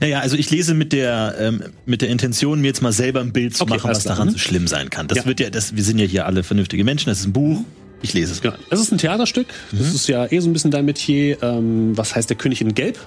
Naja, 0.00 0.20
also 0.20 0.36
ich 0.36 0.50
lese 0.50 0.74
mit 0.74 0.92
der 0.92 1.34
ähm, 1.40 1.62
mit 1.86 2.02
der 2.02 2.08
Intention, 2.08 2.60
mir 2.60 2.68
jetzt 2.68 2.82
mal 2.82 2.92
selber 2.92 3.20
ein 3.20 3.32
Bild 3.32 3.56
zu 3.56 3.64
Okay, 3.64 3.74
machen, 3.74 3.90
was 3.90 4.04
daran 4.04 4.28
Mhm. 4.28 4.32
so 4.32 4.38
schlimm 4.38 4.68
sein 4.68 4.88
kann. 4.90 5.08
Das 5.08 5.18
Ja. 5.18 5.26
wird 5.26 5.40
ja, 5.40 5.50
das, 5.50 5.74
wir 5.74 5.82
sind 5.82 5.98
ja 5.98 6.06
hier 6.06 6.26
alle 6.26 6.42
vernünftige 6.44 6.84
Menschen. 6.84 7.08
Das 7.10 7.20
ist 7.20 7.26
ein 7.26 7.32
Buch. 7.32 7.62
Ich 8.02 8.12
lese 8.12 8.32
es. 8.32 8.40
Genau. 8.40 8.54
Es 8.70 8.80
ist 8.80 8.92
ein 8.92 8.98
Theaterstück. 8.98 9.46
Das 9.72 9.94
ist 9.94 10.06
ja 10.08 10.30
eh 10.30 10.38
so 10.38 10.48
ein 10.48 10.52
bisschen 10.52 10.70
dein 10.70 10.84
Metier. 10.84 11.42
Ähm, 11.42 11.96
was 11.96 12.14
heißt 12.14 12.28
der 12.28 12.36
König 12.36 12.60
in 12.60 12.74
Gelb? 12.74 12.98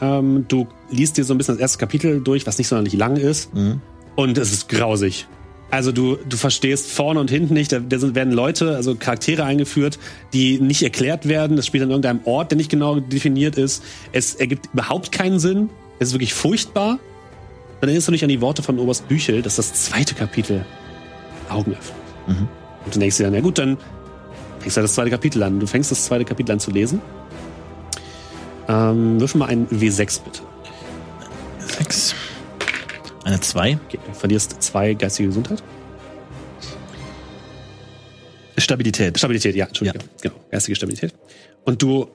Ähm, 0.00 0.44
du 0.48 0.66
liest 0.90 1.16
dir 1.16 1.24
so 1.24 1.32
ein 1.32 1.38
bisschen 1.38 1.54
das 1.54 1.60
erste 1.60 1.78
Kapitel 1.78 2.20
durch, 2.20 2.46
was 2.46 2.58
nicht 2.58 2.68
sonderlich 2.68 2.94
lang 2.94 3.16
ist. 3.16 3.50
Und 4.16 4.38
es 4.38 4.52
ist 4.52 4.68
grausig. 4.68 5.26
Also 5.70 5.90
du, 5.90 6.16
du 6.16 6.36
verstehst 6.36 6.90
vorne 6.90 7.18
und 7.20 7.30
hinten 7.30 7.54
nicht. 7.54 7.72
Da, 7.72 7.80
da 7.80 7.98
sind, 7.98 8.14
werden 8.14 8.32
Leute, 8.32 8.76
also 8.76 8.94
Charaktere 8.94 9.44
eingeführt, 9.44 9.98
die 10.32 10.60
nicht 10.60 10.82
erklärt 10.82 11.28
werden. 11.28 11.56
Das 11.56 11.66
spielt 11.66 11.82
an 11.82 11.90
irgendeinem 11.90 12.20
Ort, 12.24 12.50
der 12.50 12.56
nicht 12.56 12.70
genau 12.70 13.00
definiert 13.00 13.56
ist. 13.56 13.82
Es 14.12 14.34
ergibt 14.34 14.68
überhaupt 14.72 15.12
keinen 15.12 15.38
Sinn. 15.38 15.70
Es 15.98 16.08
ist 16.08 16.14
wirklich 16.14 16.34
furchtbar. 16.34 16.98
Dann 17.80 17.88
erinnerst 17.88 18.08
du 18.08 18.12
dich 18.12 18.22
an 18.22 18.28
die 18.28 18.40
Worte 18.40 18.62
von 18.62 18.78
Oberst 18.78 19.08
Büchel, 19.08 19.42
dass 19.42 19.56
das 19.56 19.72
zweite 19.74 20.14
Kapitel 20.14 20.64
Augen 21.48 21.72
öffnet. 21.72 21.96
Und 22.84 22.94
du 22.94 22.98
denkst 22.98 23.16
dir 23.18 23.24
dann, 23.24 23.34
ja 23.34 23.40
gut, 23.40 23.58
dann 23.58 23.76
fängst 24.66 24.76
halt 24.78 24.84
das 24.84 24.94
zweite 24.94 25.10
Kapitel 25.10 25.42
an. 25.42 25.60
Du 25.60 25.66
fängst 25.66 25.90
das 25.92 26.04
zweite 26.04 26.24
Kapitel 26.24 26.52
an 26.52 26.58
zu 26.58 26.72
lesen. 26.72 27.00
Ähm, 28.68 29.20
würfel 29.20 29.38
mal 29.38 29.46
ein 29.46 29.68
W6 29.68 30.24
bitte. 30.24 30.40
Sechs. 31.58 32.14
Eine 33.24 33.40
zwei. 33.40 33.78
Okay, 33.86 33.98
du 34.04 34.12
verlierst 34.12 34.60
zwei 34.62 34.94
geistige 34.94 35.28
Gesundheit. 35.28 35.62
Stabilität. 38.58 39.16
Stabilität, 39.18 39.54
ja, 39.54 39.66
Entschuldigung. 39.66 40.08
Genau, 40.20 40.34
geistige 40.50 40.74
Stabilität. 40.74 41.14
Und 41.64 41.80
du 41.82 42.08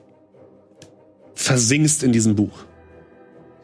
versinkst 1.34 2.02
in 2.02 2.12
diesem 2.12 2.34
Buch. 2.36 2.64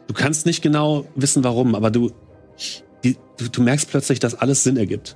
Du 0.07 0.13
kannst 0.15 0.47
nicht 0.47 0.63
genau 0.63 1.05
wissen, 1.15 1.43
warum, 1.43 1.75
aber 1.75 1.91
du, 1.91 2.11
die, 3.03 3.17
du, 3.37 3.49
du 3.49 3.61
merkst 3.61 3.89
plötzlich, 3.89 4.19
dass 4.19 4.33
alles 4.33 4.63
Sinn 4.63 4.77
ergibt. 4.77 5.15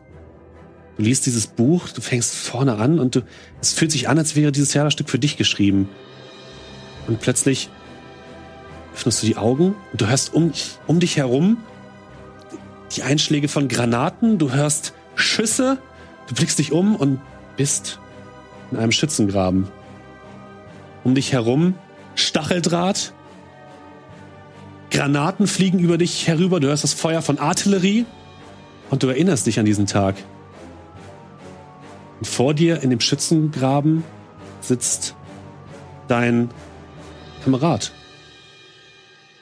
Du 0.97 1.03
liest 1.03 1.25
dieses 1.25 1.47
Buch, 1.47 1.89
du 1.89 2.01
fängst 2.01 2.35
vorne 2.35 2.75
an 2.75 2.99
und 2.99 3.15
du, 3.15 3.21
es 3.61 3.73
fühlt 3.73 3.91
sich 3.91 4.09
an, 4.09 4.17
als 4.17 4.35
wäre 4.35 4.51
dieses 4.51 4.69
Theaterstück 4.69 5.09
für 5.09 5.19
dich 5.19 5.37
geschrieben. 5.37 5.89
Und 7.07 7.19
plötzlich 7.19 7.69
öffnest 8.93 9.23
du 9.23 9.27
die 9.27 9.37
Augen 9.37 9.75
und 9.91 10.01
du 10.01 10.07
hörst 10.07 10.33
um, 10.33 10.53
um 10.85 10.99
dich 10.99 11.17
herum 11.17 11.57
die 12.95 13.03
Einschläge 13.03 13.47
von 13.47 13.67
Granaten, 13.67 14.37
du 14.37 14.51
hörst 14.51 14.93
Schüsse, 15.15 15.79
du 16.27 16.35
blickst 16.35 16.59
dich 16.59 16.71
um 16.71 16.95
und 16.95 17.19
bist 17.57 17.99
in 18.71 18.77
einem 18.77 18.91
Schützengraben. 18.91 19.67
Um 21.03 21.15
dich 21.15 21.33
herum 21.33 21.75
Stacheldraht, 22.15 23.13
Granaten 24.91 25.47
fliegen 25.47 25.79
über 25.79 25.97
dich 25.97 26.27
herüber, 26.27 26.59
du 26.59 26.67
hörst 26.67 26.83
das 26.83 26.93
Feuer 26.93 27.23
von 27.23 27.39
Artillerie 27.39 28.05
und 28.91 29.01
du 29.01 29.07
erinnerst 29.07 29.47
dich 29.47 29.59
an 29.59 29.65
diesen 29.65 29.87
Tag. 29.87 30.15
Und 32.23 32.27
vor 32.27 32.53
dir 32.53 32.81
in 32.81 32.89
dem 32.89 33.01
Schützengraben 33.01 34.01
sitzt 34.61 35.13
dein 36.07 36.49
Kamerad. 37.43 37.91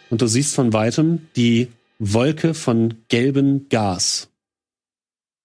Und 0.09 0.23
du 0.23 0.25
siehst 0.25 0.55
von 0.55 0.73
weitem 0.73 1.27
die 1.35 1.67
Wolke 1.99 2.55
von 2.55 2.95
gelbem 3.07 3.67
Gas 3.69 4.31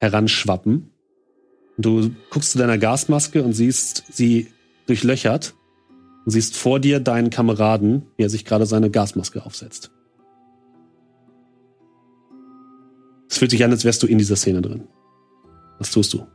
heranschwappen. 0.01 0.93
Und 1.77 1.85
du 1.85 2.11
guckst 2.31 2.53
zu 2.53 2.59
deiner 2.59 2.79
Gasmaske 2.79 3.43
und 3.43 3.53
siehst 3.53 4.05
sie 4.11 4.47
durchlöchert 4.87 5.55
und 6.25 6.31
siehst 6.31 6.57
vor 6.57 6.81
dir 6.81 7.01
deinen 7.01 7.29
Kameraden, 7.29 8.07
wie 8.17 8.23
er 8.23 8.31
sich 8.31 8.47
gerade 8.47 8.65
seine 8.65 8.91
Gasmaske 8.91 9.45
aufsetzt. 9.45 9.91
Es 13.29 13.37
fühlt 13.37 13.51
sich 13.51 13.63
an, 13.63 13.73
als 13.73 13.85
wärst 13.85 14.03
du 14.03 14.07
in 14.07 14.17
dieser 14.17 14.37
Szene 14.37 14.63
drin. 14.63 14.89
Was 15.79 15.91
tust 15.91 16.15
du? 16.15 16.27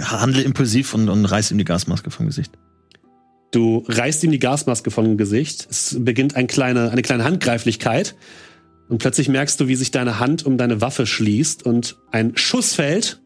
Handle 0.00 0.42
impulsiv 0.42 0.94
und, 0.94 1.08
und 1.08 1.24
reiß 1.24 1.50
ihm 1.50 1.58
die 1.58 1.64
Gasmaske 1.64 2.10
vom 2.10 2.26
Gesicht. 2.26 2.52
Du 3.50 3.84
reißt 3.88 4.22
ihm 4.24 4.30
die 4.30 4.38
Gasmaske 4.38 4.90
vom 4.90 5.16
Gesicht. 5.16 5.66
Es 5.70 5.96
beginnt 5.98 6.36
ein 6.36 6.46
kleine, 6.46 6.90
eine 6.90 7.02
kleine 7.02 7.24
Handgreiflichkeit. 7.24 8.14
Und 8.88 8.98
plötzlich 8.98 9.28
merkst 9.28 9.60
du, 9.60 9.68
wie 9.68 9.74
sich 9.74 9.90
deine 9.90 10.18
Hand 10.18 10.44
um 10.44 10.58
deine 10.58 10.80
Waffe 10.80 11.06
schließt 11.06 11.64
und 11.64 11.96
ein 12.10 12.36
Schuss 12.36 12.74
fällt. 12.74 13.20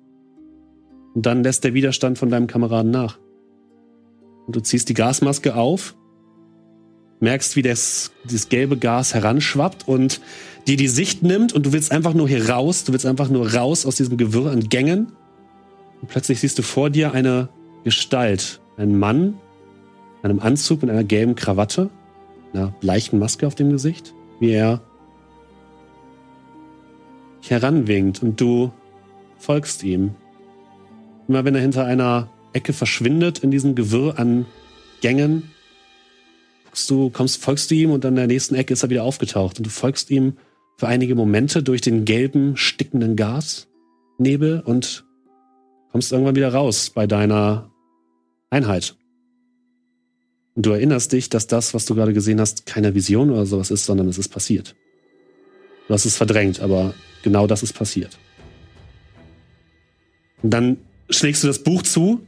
Und 1.14 1.26
dann 1.26 1.42
lässt 1.42 1.64
der 1.64 1.74
Widerstand 1.74 2.18
von 2.18 2.30
deinem 2.30 2.46
Kameraden 2.46 2.90
nach. 2.90 3.18
Und 4.46 4.56
du 4.56 4.60
ziehst 4.60 4.88
die 4.88 4.94
Gasmaske 4.94 5.54
auf, 5.54 5.94
merkst, 7.20 7.54
wie 7.54 7.62
das, 7.62 8.12
dieses 8.24 8.48
gelbe 8.48 8.76
Gas 8.76 9.14
heranschwappt 9.14 9.86
und 9.86 10.20
dir 10.66 10.76
die 10.76 10.88
Sicht 10.88 11.22
nimmt 11.22 11.52
und 11.52 11.66
du 11.66 11.72
willst 11.72 11.92
einfach 11.92 12.14
nur 12.14 12.28
hier 12.28 12.48
raus. 12.48 12.84
Du 12.84 12.92
willst 12.92 13.06
einfach 13.06 13.28
nur 13.28 13.54
raus 13.54 13.86
aus 13.86 13.96
diesem 13.96 14.16
Gewirr 14.16 14.50
an 14.50 14.68
Gängen. 14.68 15.12
Und 16.02 16.08
plötzlich 16.08 16.40
siehst 16.40 16.58
du 16.58 16.62
vor 16.62 16.90
dir 16.90 17.12
eine 17.12 17.48
Gestalt. 17.84 18.60
Ein 18.76 18.98
Mann 18.98 19.38
in 20.22 20.30
einem 20.30 20.40
Anzug 20.40 20.82
mit 20.82 20.90
einer 20.90 21.04
gelben 21.04 21.34
Krawatte, 21.34 21.90
einer 22.52 22.74
leichten 22.80 23.18
Maske 23.18 23.46
auf 23.46 23.54
dem 23.54 23.70
Gesicht, 23.70 24.14
wie 24.40 24.50
er 24.50 24.82
heranwinkt 27.40 28.22
und 28.22 28.40
du 28.40 28.72
folgst 29.38 29.82
ihm. 29.82 30.14
Immer 31.28 31.44
wenn 31.44 31.54
er 31.54 31.60
hinter 31.60 31.84
einer 31.86 32.28
Ecke 32.52 32.72
verschwindet 32.72 33.40
in 33.40 33.50
diesem 33.50 33.74
Gewirr 33.74 34.18
an 34.18 34.46
Gängen, 35.00 35.50
du, 36.88 37.10
kommst, 37.10 37.42
folgst 37.42 37.70
du 37.70 37.74
ihm 37.74 37.90
und 37.90 38.04
an 38.04 38.16
der 38.16 38.26
nächsten 38.26 38.54
Ecke 38.54 38.72
ist 38.72 38.82
er 38.82 38.90
wieder 38.90 39.04
aufgetaucht 39.04 39.58
und 39.58 39.66
du 39.66 39.70
folgst 39.70 40.10
ihm 40.10 40.34
für 40.78 40.88
einige 40.88 41.14
Momente 41.14 41.62
durch 41.62 41.80
den 41.80 42.04
gelben, 42.04 42.56
stickenden 42.56 43.16
Gasnebel 43.16 44.62
und 44.64 45.04
kommst 45.92 46.10
irgendwann 46.10 46.34
wieder 46.34 46.52
raus 46.52 46.90
bei 46.90 47.06
deiner 47.06 47.70
Einheit. 48.50 48.96
Und 50.54 50.66
du 50.66 50.70
erinnerst 50.70 51.12
dich, 51.12 51.28
dass 51.28 51.46
das, 51.46 51.74
was 51.74 51.84
du 51.84 51.94
gerade 51.94 52.12
gesehen 52.12 52.40
hast, 52.40 52.66
keine 52.66 52.94
Vision 52.94 53.30
oder 53.30 53.46
sowas 53.46 53.70
ist, 53.70 53.84
sondern 53.84 54.08
es 54.08 54.18
ist 54.18 54.28
passiert. 54.28 54.74
Du 55.86 55.94
hast 55.94 56.04
es 56.04 56.16
verdrängt, 56.16 56.60
aber 56.60 56.94
genau 57.22 57.46
das 57.46 57.62
ist 57.62 57.74
passiert. 57.74 58.18
Und 60.42 60.50
dann 60.50 60.78
schlägst 61.10 61.42
du 61.42 61.46
das 61.46 61.62
Buch 61.62 61.82
zu 61.82 62.26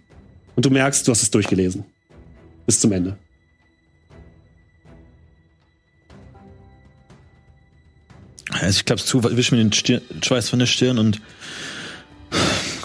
und 0.57 0.65
du 0.65 0.71
merkst, 0.71 1.07
du 1.07 1.11
hast 1.11 1.23
es 1.23 1.31
durchgelesen. 1.31 1.85
Bis 2.67 2.81
zum 2.81 2.93
Ende. 2.93 3.19
Also 8.51 8.79
ich 8.79 8.85
klapp's 8.85 9.07
zu, 9.07 9.23
wisch 9.23 9.51
mir 9.53 9.59
den 9.59 9.73
Stirn, 9.73 10.03
Schweiß 10.23 10.49
von 10.49 10.59
der 10.59 10.67
Stirn 10.67 10.99
und 10.99 11.21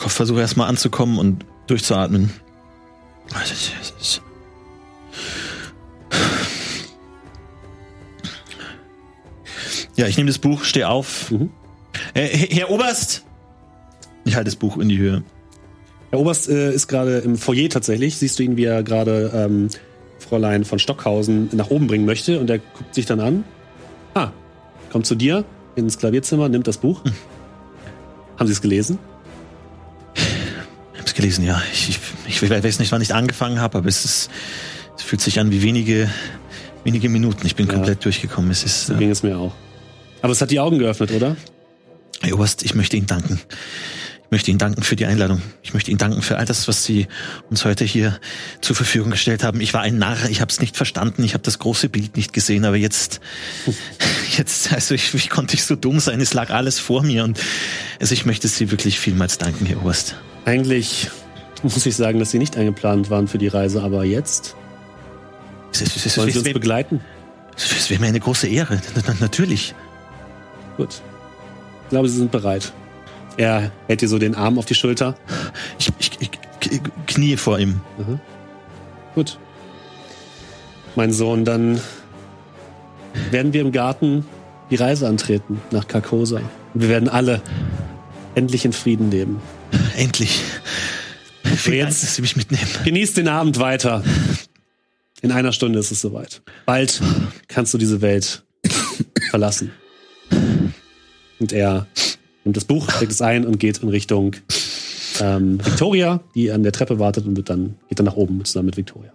versuche 0.08 0.40
erstmal 0.40 0.70
anzukommen 0.70 1.20
und 1.20 1.46
durchzuatmen. 1.68 2.32
Ja, 9.96 10.08
ich 10.08 10.16
nehme 10.16 10.30
das 10.30 10.40
Buch, 10.40 10.64
stehe 10.64 10.88
auf. 10.88 11.30
Mhm. 11.30 11.50
Äh, 12.14 12.28
Herr 12.28 12.70
Oberst! 12.70 13.26
Ich 14.24 14.36
halte 14.36 14.46
das 14.46 14.56
Buch 14.56 14.78
in 14.78 14.88
die 14.88 14.98
Höhe. 14.98 15.24
Herr 16.12 16.20
Oberst 16.20 16.48
äh, 16.48 16.74
ist 16.74 16.88
gerade 16.88 17.18
im 17.18 17.36
Foyer 17.36 17.68
tatsächlich. 17.68 18.18
Siehst 18.18 18.40
du 18.40 18.44
ihn, 18.44 18.56
wie 18.56 18.64
er 18.64 18.84
gerade 18.84 19.32
ähm, 19.34 19.68
Fräulein 20.20 20.64
von 20.64 20.80
Stockhausen 20.80 21.50
nach 21.52 21.70
oben 21.70 21.88
bringen 21.88 22.06
möchte 22.06 22.40
und 22.40 22.50
er 22.50 22.60
guckt 22.60 22.96
sich 22.96 23.08
dann 23.08 23.20
an. 23.20 23.44
Ah, 24.14 24.32
kommt 24.90 25.06
zu 25.06 25.16
dir 25.16 25.44
ins 25.76 25.98
Klavierzimmer, 25.98 26.48
nimmt 26.48 26.68
das 26.68 26.78
Buch. 26.78 27.02
Haben 28.38 28.48
Sie 28.48 28.54
es 28.54 28.62
gelesen? 28.62 29.00
Gelesen, 31.20 31.44
ja. 31.44 31.62
Ich, 31.74 31.90
ich, 32.30 32.42
ich 32.42 32.50
weiß 32.50 32.80
nicht, 32.80 32.94
wann 32.94 33.02
ich 33.02 33.14
angefangen 33.14 33.60
habe, 33.60 33.80
aber 33.80 33.90
es, 33.90 34.06
ist, 34.06 34.30
es 34.96 35.04
fühlt 35.04 35.20
sich 35.20 35.38
an 35.38 35.52
wie 35.52 35.62
wenige, 35.62 36.10
wenige 36.86 37.10
Minuten. 37.10 37.46
Ich 37.46 37.58
bin 37.58 37.68
Ja. 37.68 37.74
komplett 37.74 38.06
durchgekommen. 38.06 38.50
Es 38.52 38.64
ist, 38.64 38.86
So 38.86 38.94
äh, 38.94 38.98
ging 39.00 39.12
es 39.12 39.22
mir 39.22 39.38
auch. 39.38 39.54
Aber 40.22 40.32
es 40.32 40.40
hat 40.40 40.50
die 40.50 40.62
Augen 40.62 40.80
geöffnet, 40.80 41.12
oder? 41.12 41.36
Herr 42.22 42.36
Oberst, 42.36 42.64
ich 42.64 42.74
möchte 42.74 42.96
Ihnen 42.96 43.08
danken. 43.08 43.42
Ich 44.30 44.32
möchte 44.32 44.52
Ihnen 44.52 44.60
danken 44.60 44.84
für 44.84 44.96
die 44.96 45.08
Einladung. 45.08 45.42
Ich 45.64 45.74
möchte 45.74 45.90
Ihnen 45.90 45.98
danken 45.98 46.22
für 46.22 46.38
all 46.38 46.46
das, 46.46 46.68
was 46.68 46.84
Sie 46.86 47.08
uns 47.50 47.66
heute 47.66 47.84
hier 47.84 48.20
zur 48.62 48.76
Verfügung 48.76 49.10
gestellt 49.10 49.44
haben. 49.44 49.60
Ich 49.60 49.74
war 49.74 49.82
ein 49.82 49.98
Narr, 49.98 50.30
ich 50.30 50.40
habe 50.40 50.52
es 50.52 50.60
nicht 50.62 50.78
verstanden, 50.78 51.24
ich 51.24 51.34
habe 51.34 51.42
das 51.44 51.58
große 51.58 51.90
Bild 51.90 52.16
nicht 52.16 52.32
gesehen, 52.32 52.64
aber 52.64 52.76
jetzt, 52.76 53.22
jetzt, 54.38 54.72
also 54.72 54.94
ich, 54.94 55.16
wie 55.16 55.28
konnte 55.30 55.56
ich 55.56 55.64
so 55.64 55.76
dumm 55.76 56.00
sein? 56.00 56.22
Es 56.22 56.36
lag 56.36 56.52
alles 56.52 56.80
vor 56.80 57.02
mir 57.02 57.24
und 57.24 57.40
also 58.00 58.14
ich 58.14 58.28
möchte 58.28 58.48
Sie 58.48 58.70
wirklich 58.70 59.00
vielmals 59.00 59.40
danken, 59.40 59.66
Herr 59.66 59.82
Oberst. 59.82 60.16
Eigentlich 60.46 61.10
muss 61.64 61.84
ich 61.88 61.96
sagen, 61.96 62.20
dass 62.20 62.30
sie 62.30 62.38
nicht 62.40 62.56
eingeplant 62.56 63.10
waren 63.10 63.28
für 63.28 63.40
die 63.40 63.48
Reise, 63.48 63.82
aber 63.82 64.06
jetzt 64.06 64.56
Es, 65.74 65.82
es, 65.82 66.06
es, 66.06 66.18
wollen 66.20 66.30
sie 66.32 66.38
uns 66.38 66.54
begleiten. 66.54 67.02
es 67.58 67.90
wäre 67.90 68.00
mir 68.00 68.08
eine 68.08 68.20
große 68.20 68.48
Ehre. 68.48 68.80
Na- 68.96 69.02
na- 69.08 69.16
Natürlich. 69.20 69.74
Gut. 70.78 71.02
Ich 71.86 71.90
glaube, 71.90 72.08
sie 72.08 72.18
sind 72.18 72.32
bereit. 72.32 72.72
Er 73.40 73.72
hält 73.88 74.02
dir 74.02 74.10
so 74.10 74.20
den 74.20 74.36
Arm 74.36 74.60
auf 74.60 74.66
die 74.66 74.76
Schulter. 74.76 75.16
Ich, 75.80 75.94
ich, 75.98 76.12
ich, 76.20 76.82
knie 77.08 77.38
vor 77.38 77.58
ihm. 77.58 77.80
Gut. 79.16 79.40
Mein 80.98 81.14
Sohn, 81.14 81.46
dann 81.46 81.80
werden 83.32 83.54
wir 83.54 83.62
im 83.62 83.72
Garten 83.72 84.26
die 84.70 84.76
Reise 84.76 85.08
antreten 85.08 85.62
nach 85.72 85.88
Carcosa. 85.88 86.42
Und 86.74 86.82
wir 86.82 86.90
werden 86.90 87.08
alle 87.08 87.42
endlich 88.36 88.66
in 88.66 88.74
Frieden 88.74 89.10
leben. 89.10 89.40
Endlich. 89.96 90.44
Vielen 91.46 91.80
Dank, 91.80 91.90
jetzt- 91.92 92.04
dass 92.04 92.16
Sie 92.16 92.22
mich 92.22 92.36
mitnehmen. 92.36 92.68
Genieß 92.84 93.14
den 93.14 93.30
Abend 93.30 93.58
weiter. 93.58 94.04
In 95.22 95.32
einer 95.32 95.54
Stunde 95.54 95.80
ist 95.80 95.92
es 95.92 96.02
soweit. 96.02 96.42
Bald 96.66 97.00
kannst 97.48 97.74
du 97.74 97.78
diese 97.78 98.02
Welt 98.02 98.44
verlassen. 99.30 99.72
Und 101.40 101.54
er 101.54 101.88
nimmt 102.44 102.58
das 102.58 102.66
Buch, 102.66 102.88
legt 103.00 103.12
es 103.12 103.22
ein 103.22 103.46
und 103.46 103.60
geht 103.60 103.80
in 103.80 103.90
Richtung 103.90 104.36
ähm, 105.20 105.64
Victoria, 105.64 106.22
die 106.36 106.52
an 106.52 106.64
der 106.64 106.72
Treppe 106.72 107.00
wartet 107.00 107.26
und 107.26 107.36
wird 107.36 107.50
dann, 107.50 107.76
geht 107.88 108.00
dann 108.00 108.06
nach 108.06 108.16
oben 108.16 108.44
zusammen 108.46 108.68
mit 108.68 108.78
Victoria. 108.78 109.12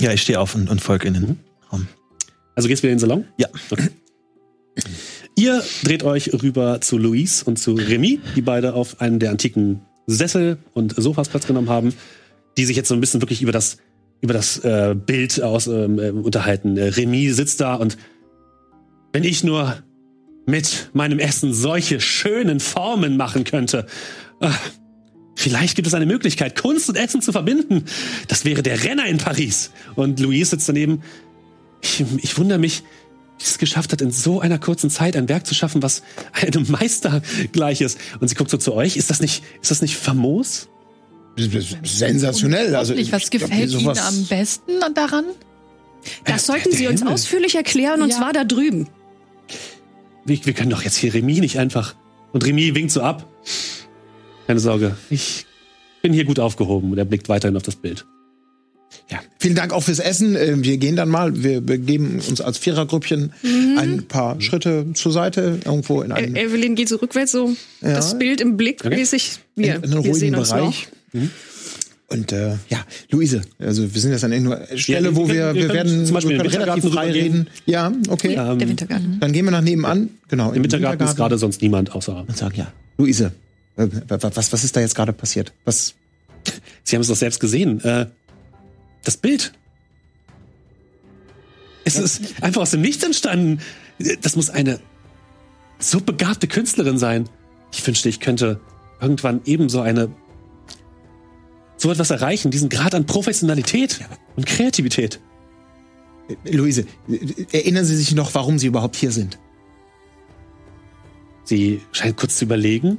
Ja, 0.00 0.12
ich 0.12 0.22
stehe 0.22 0.40
auf 0.40 0.54
und, 0.54 0.70
und 0.70 0.80
folge 0.80 1.08
in 1.08 1.14
den 1.14 1.38
Raum. 1.70 1.86
Also 2.54 2.68
geht's 2.68 2.82
wieder 2.82 2.92
in 2.92 2.98
den 2.98 3.00
Salon? 3.00 3.24
Ja. 3.38 3.48
Okay. 3.70 3.88
Ihr 5.36 5.62
dreht 5.84 6.02
euch 6.02 6.32
rüber 6.42 6.80
zu 6.80 6.98
Louise 6.98 7.44
und 7.44 7.58
zu 7.58 7.74
Remy, 7.74 8.20
die 8.36 8.42
beide 8.42 8.74
auf 8.74 9.00
einen 9.00 9.18
der 9.18 9.30
antiken 9.30 9.80
Sessel 10.06 10.58
und 10.74 10.94
Sofas 10.96 11.28
Platz 11.28 11.46
genommen 11.46 11.68
haben, 11.68 11.94
die 12.56 12.64
sich 12.64 12.76
jetzt 12.76 12.88
so 12.88 12.94
ein 12.94 13.00
bisschen 13.00 13.22
wirklich 13.22 13.42
über 13.42 13.52
das, 13.52 13.78
über 14.20 14.34
das 14.34 14.58
äh, 14.58 14.94
Bild 14.94 15.42
aus 15.42 15.66
ähm, 15.66 15.98
äh, 15.98 16.10
unterhalten. 16.10 16.76
Äh, 16.76 16.88
Remy 16.88 17.32
sitzt 17.32 17.60
da 17.60 17.74
und 17.74 17.96
wenn 19.12 19.24
ich 19.24 19.44
nur 19.44 19.76
mit 20.46 20.90
meinem 20.92 21.18
Essen 21.18 21.54
solche 21.54 22.00
schönen 22.00 22.60
Formen 22.60 23.16
machen 23.16 23.44
könnte. 23.44 23.86
äh, 24.40 24.50
Vielleicht 25.34 25.76
gibt 25.76 25.88
es 25.88 25.94
eine 25.94 26.04
Möglichkeit, 26.06 26.60
Kunst 26.60 26.88
und 26.90 26.96
Essen 26.96 27.22
zu 27.22 27.32
verbinden. 27.32 27.84
Das 28.28 28.44
wäre 28.44 28.62
der 28.62 28.84
Renner 28.84 29.06
in 29.06 29.16
Paris. 29.18 29.70
Und 29.96 30.20
Louise 30.20 30.50
sitzt 30.50 30.68
daneben. 30.68 31.02
Ich, 31.80 32.04
ich 32.18 32.36
wundere 32.38 32.58
mich, 32.58 32.82
wie 33.38 33.44
es 33.44 33.56
geschafft 33.58 33.92
hat, 33.92 34.02
in 34.02 34.10
so 34.10 34.40
einer 34.40 34.58
kurzen 34.58 34.90
Zeit 34.90 35.16
ein 35.16 35.28
Werk 35.30 35.46
zu 35.46 35.54
schaffen, 35.54 35.82
was 35.82 36.02
einem 36.32 36.66
Meister 36.70 37.22
gleich 37.52 37.80
ist. 37.80 37.98
Und 38.20 38.28
sie 38.28 38.34
guckt 38.34 38.50
so 38.50 38.58
zu 38.58 38.74
euch. 38.74 38.96
Ist 38.96 39.08
das 39.10 39.20
nicht, 39.20 39.42
ist 39.62 39.70
das 39.70 39.80
nicht 39.80 39.96
famos? 39.96 40.68
Sensationell. 41.82 42.74
Also, 42.76 42.92
was 42.94 43.00
ich 43.00 43.08
glaub, 43.08 43.30
gefällt 43.30 43.70
sowas- 43.70 43.98
Ihnen 43.98 44.06
am 44.06 44.26
besten 44.26 44.72
daran? 44.94 45.24
Das 46.24 46.46
sollten 46.46 46.72
Sie 46.72 46.88
uns 46.88 47.02
ausführlich 47.02 47.54
erklären, 47.54 48.02
und 48.02 48.10
Ja. 48.10 48.16
zwar 48.18 48.32
da 48.32 48.44
drüben. 48.44 48.88
Wir, 50.24 50.44
wir 50.44 50.52
können 50.52 50.70
doch 50.70 50.82
jetzt 50.82 50.96
hier 50.96 51.12
Remy 51.14 51.40
nicht 51.40 51.58
einfach. 51.58 51.94
Und 52.32 52.44
Remy 52.46 52.74
winkt 52.74 52.92
so 52.92 53.02
ab. 53.02 53.28
Keine 54.46 54.60
Sorge, 54.60 54.96
ich 55.10 55.46
bin 56.02 56.12
hier 56.12 56.24
gut 56.24 56.38
aufgehoben. 56.40 56.90
Und 56.92 56.98
er 56.98 57.04
blickt 57.04 57.28
weiterhin 57.28 57.56
auf 57.56 57.62
das 57.62 57.76
Bild. 57.76 58.06
Ja, 59.10 59.20
vielen 59.38 59.54
Dank 59.54 59.72
auch 59.72 59.82
fürs 59.82 60.00
Essen. 60.00 60.36
Äh, 60.36 60.56
Wir 60.58 60.76
gehen 60.76 60.96
dann 60.96 61.08
mal, 61.08 61.42
wir 61.42 61.60
begeben 61.62 62.20
uns 62.28 62.40
als 62.42 62.58
Vierergrüppchen 62.58 63.32
ein 63.78 64.04
paar 64.06 64.38
Schritte 64.40 64.86
zur 64.92 65.12
Seite, 65.12 65.60
irgendwo 65.64 66.02
in 66.02 66.10
E- 66.10 66.14
einen, 66.14 66.36
Evelyn 66.36 66.74
geht 66.74 66.88
so 66.90 66.96
rückwärts, 66.96 67.32
so 67.32 67.48
Ja. 67.80 67.94
das 67.94 68.18
Bild 68.18 68.40
im 68.42 68.56
Blick 68.58 68.84
Okay. 68.84 68.94
mäßig. 68.96 69.38
Wir, 69.56 69.76
in, 69.76 69.82
in 69.84 69.92
einen 69.94 70.04
wir 70.04 70.14
sehen 70.14 70.34
ruhigen 70.34 70.38
uns 70.40 70.48
Bereich. 70.50 70.88
noch. 71.14 71.20
Und 72.12 72.32
äh, 72.32 72.56
ja, 72.68 72.84
Luise, 73.10 73.42
also 73.58 73.92
wir 73.94 74.00
sind 74.00 74.12
jetzt 74.12 74.24
an 74.24 74.32
irgendeiner 74.32 74.76
Stelle, 74.76 75.08
Ja, 75.10 75.16
wo 75.16 75.28
wir 75.28 75.34
wir, 75.34 75.42
können- 75.44 75.56
wir 75.56 75.68
werden 75.74 76.06
zum 76.06 76.14
Beispiel 76.14 76.38
wir 76.38 76.50
können 76.50 76.62
relativ 76.62 76.84
Wintergarten 76.84 76.92
frei 76.92 77.10
reden. 77.12 77.48
Ja, 77.66 77.92
okay. 78.08 78.34
Ähm, 78.34 78.58
Der 78.58 78.68
Wintergarten. 78.68 79.16
Dann 79.20 79.32
gehen 79.32 79.44
wir 79.44 79.50
nach 79.52 79.60
nebenan. 79.62 80.10
Genau. 80.28 80.52
Im 80.52 80.62
Wintergarten 80.62 81.06
ist 81.06 81.16
gerade 81.16 81.38
sonst 81.38 81.62
niemand 81.62 81.92
außer. 81.94 82.24
und 82.26 82.36
sagen, 82.36 82.54
ja, 82.56 82.72
Luise, 82.98 83.32
äh, 83.76 83.86
was, 84.08 84.52
was 84.52 84.64
ist 84.64 84.76
da 84.76 84.80
jetzt 84.80 84.94
gerade 84.94 85.12
passiert? 85.12 85.52
Was? 85.64 85.94
Sie 86.84 86.96
haben 86.96 87.02
es 87.02 87.08
doch 87.08 87.16
selbst 87.16 87.40
gesehen. 87.40 87.80
Äh, 87.84 88.06
das 89.04 89.16
Bild. 89.16 89.52
Es 91.84 91.96
ist 91.96 92.20
einfach 92.42 92.62
aus 92.62 92.70
dem 92.70 92.80
Nichts 92.80 93.02
entstanden. 93.02 93.58
Das 94.22 94.36
muss 94.36 94.50
eine 94.50 94.80
so 95.78 96.00
begabte 96.00 96.46
Künstlerin 96.46 96.98
sein. 96.98 97.28
Ich 97.72 97.84
wünschte, 97.86 98.08
ich 98.08 98.20
könnte 98.20 98.60
irgendwann 99.00 99.40
ebenso 99.46 99.80
eine 99.80 100.08
so 101.82 101.90
etwas 101.90 102.10
erreichen, 102.10 102.52
diesen 102.52 102.68
Grad 102.68 102.94
an 102.94 103.06
Professionalität 103.06 104.00
und 104.36 104.46
Kreativität. 104.46 105.18
Luise, 106.44 106.86
erinnern 107.50 107.84
Sie 107.84 107.96
sich 107.96 108.14
noch, 108.14 108.32
warum 108.34 108.58
Sie 108.60 108.68
überhaupt 108.68 108.94
hier 108.94 109.10
sind? 109.10 109.38
Sie 111.44 111.80
scheint 111.90 112.16
kurz 112.16 112.36
zu 112.36 112.44
überlegen. 112.44 112.98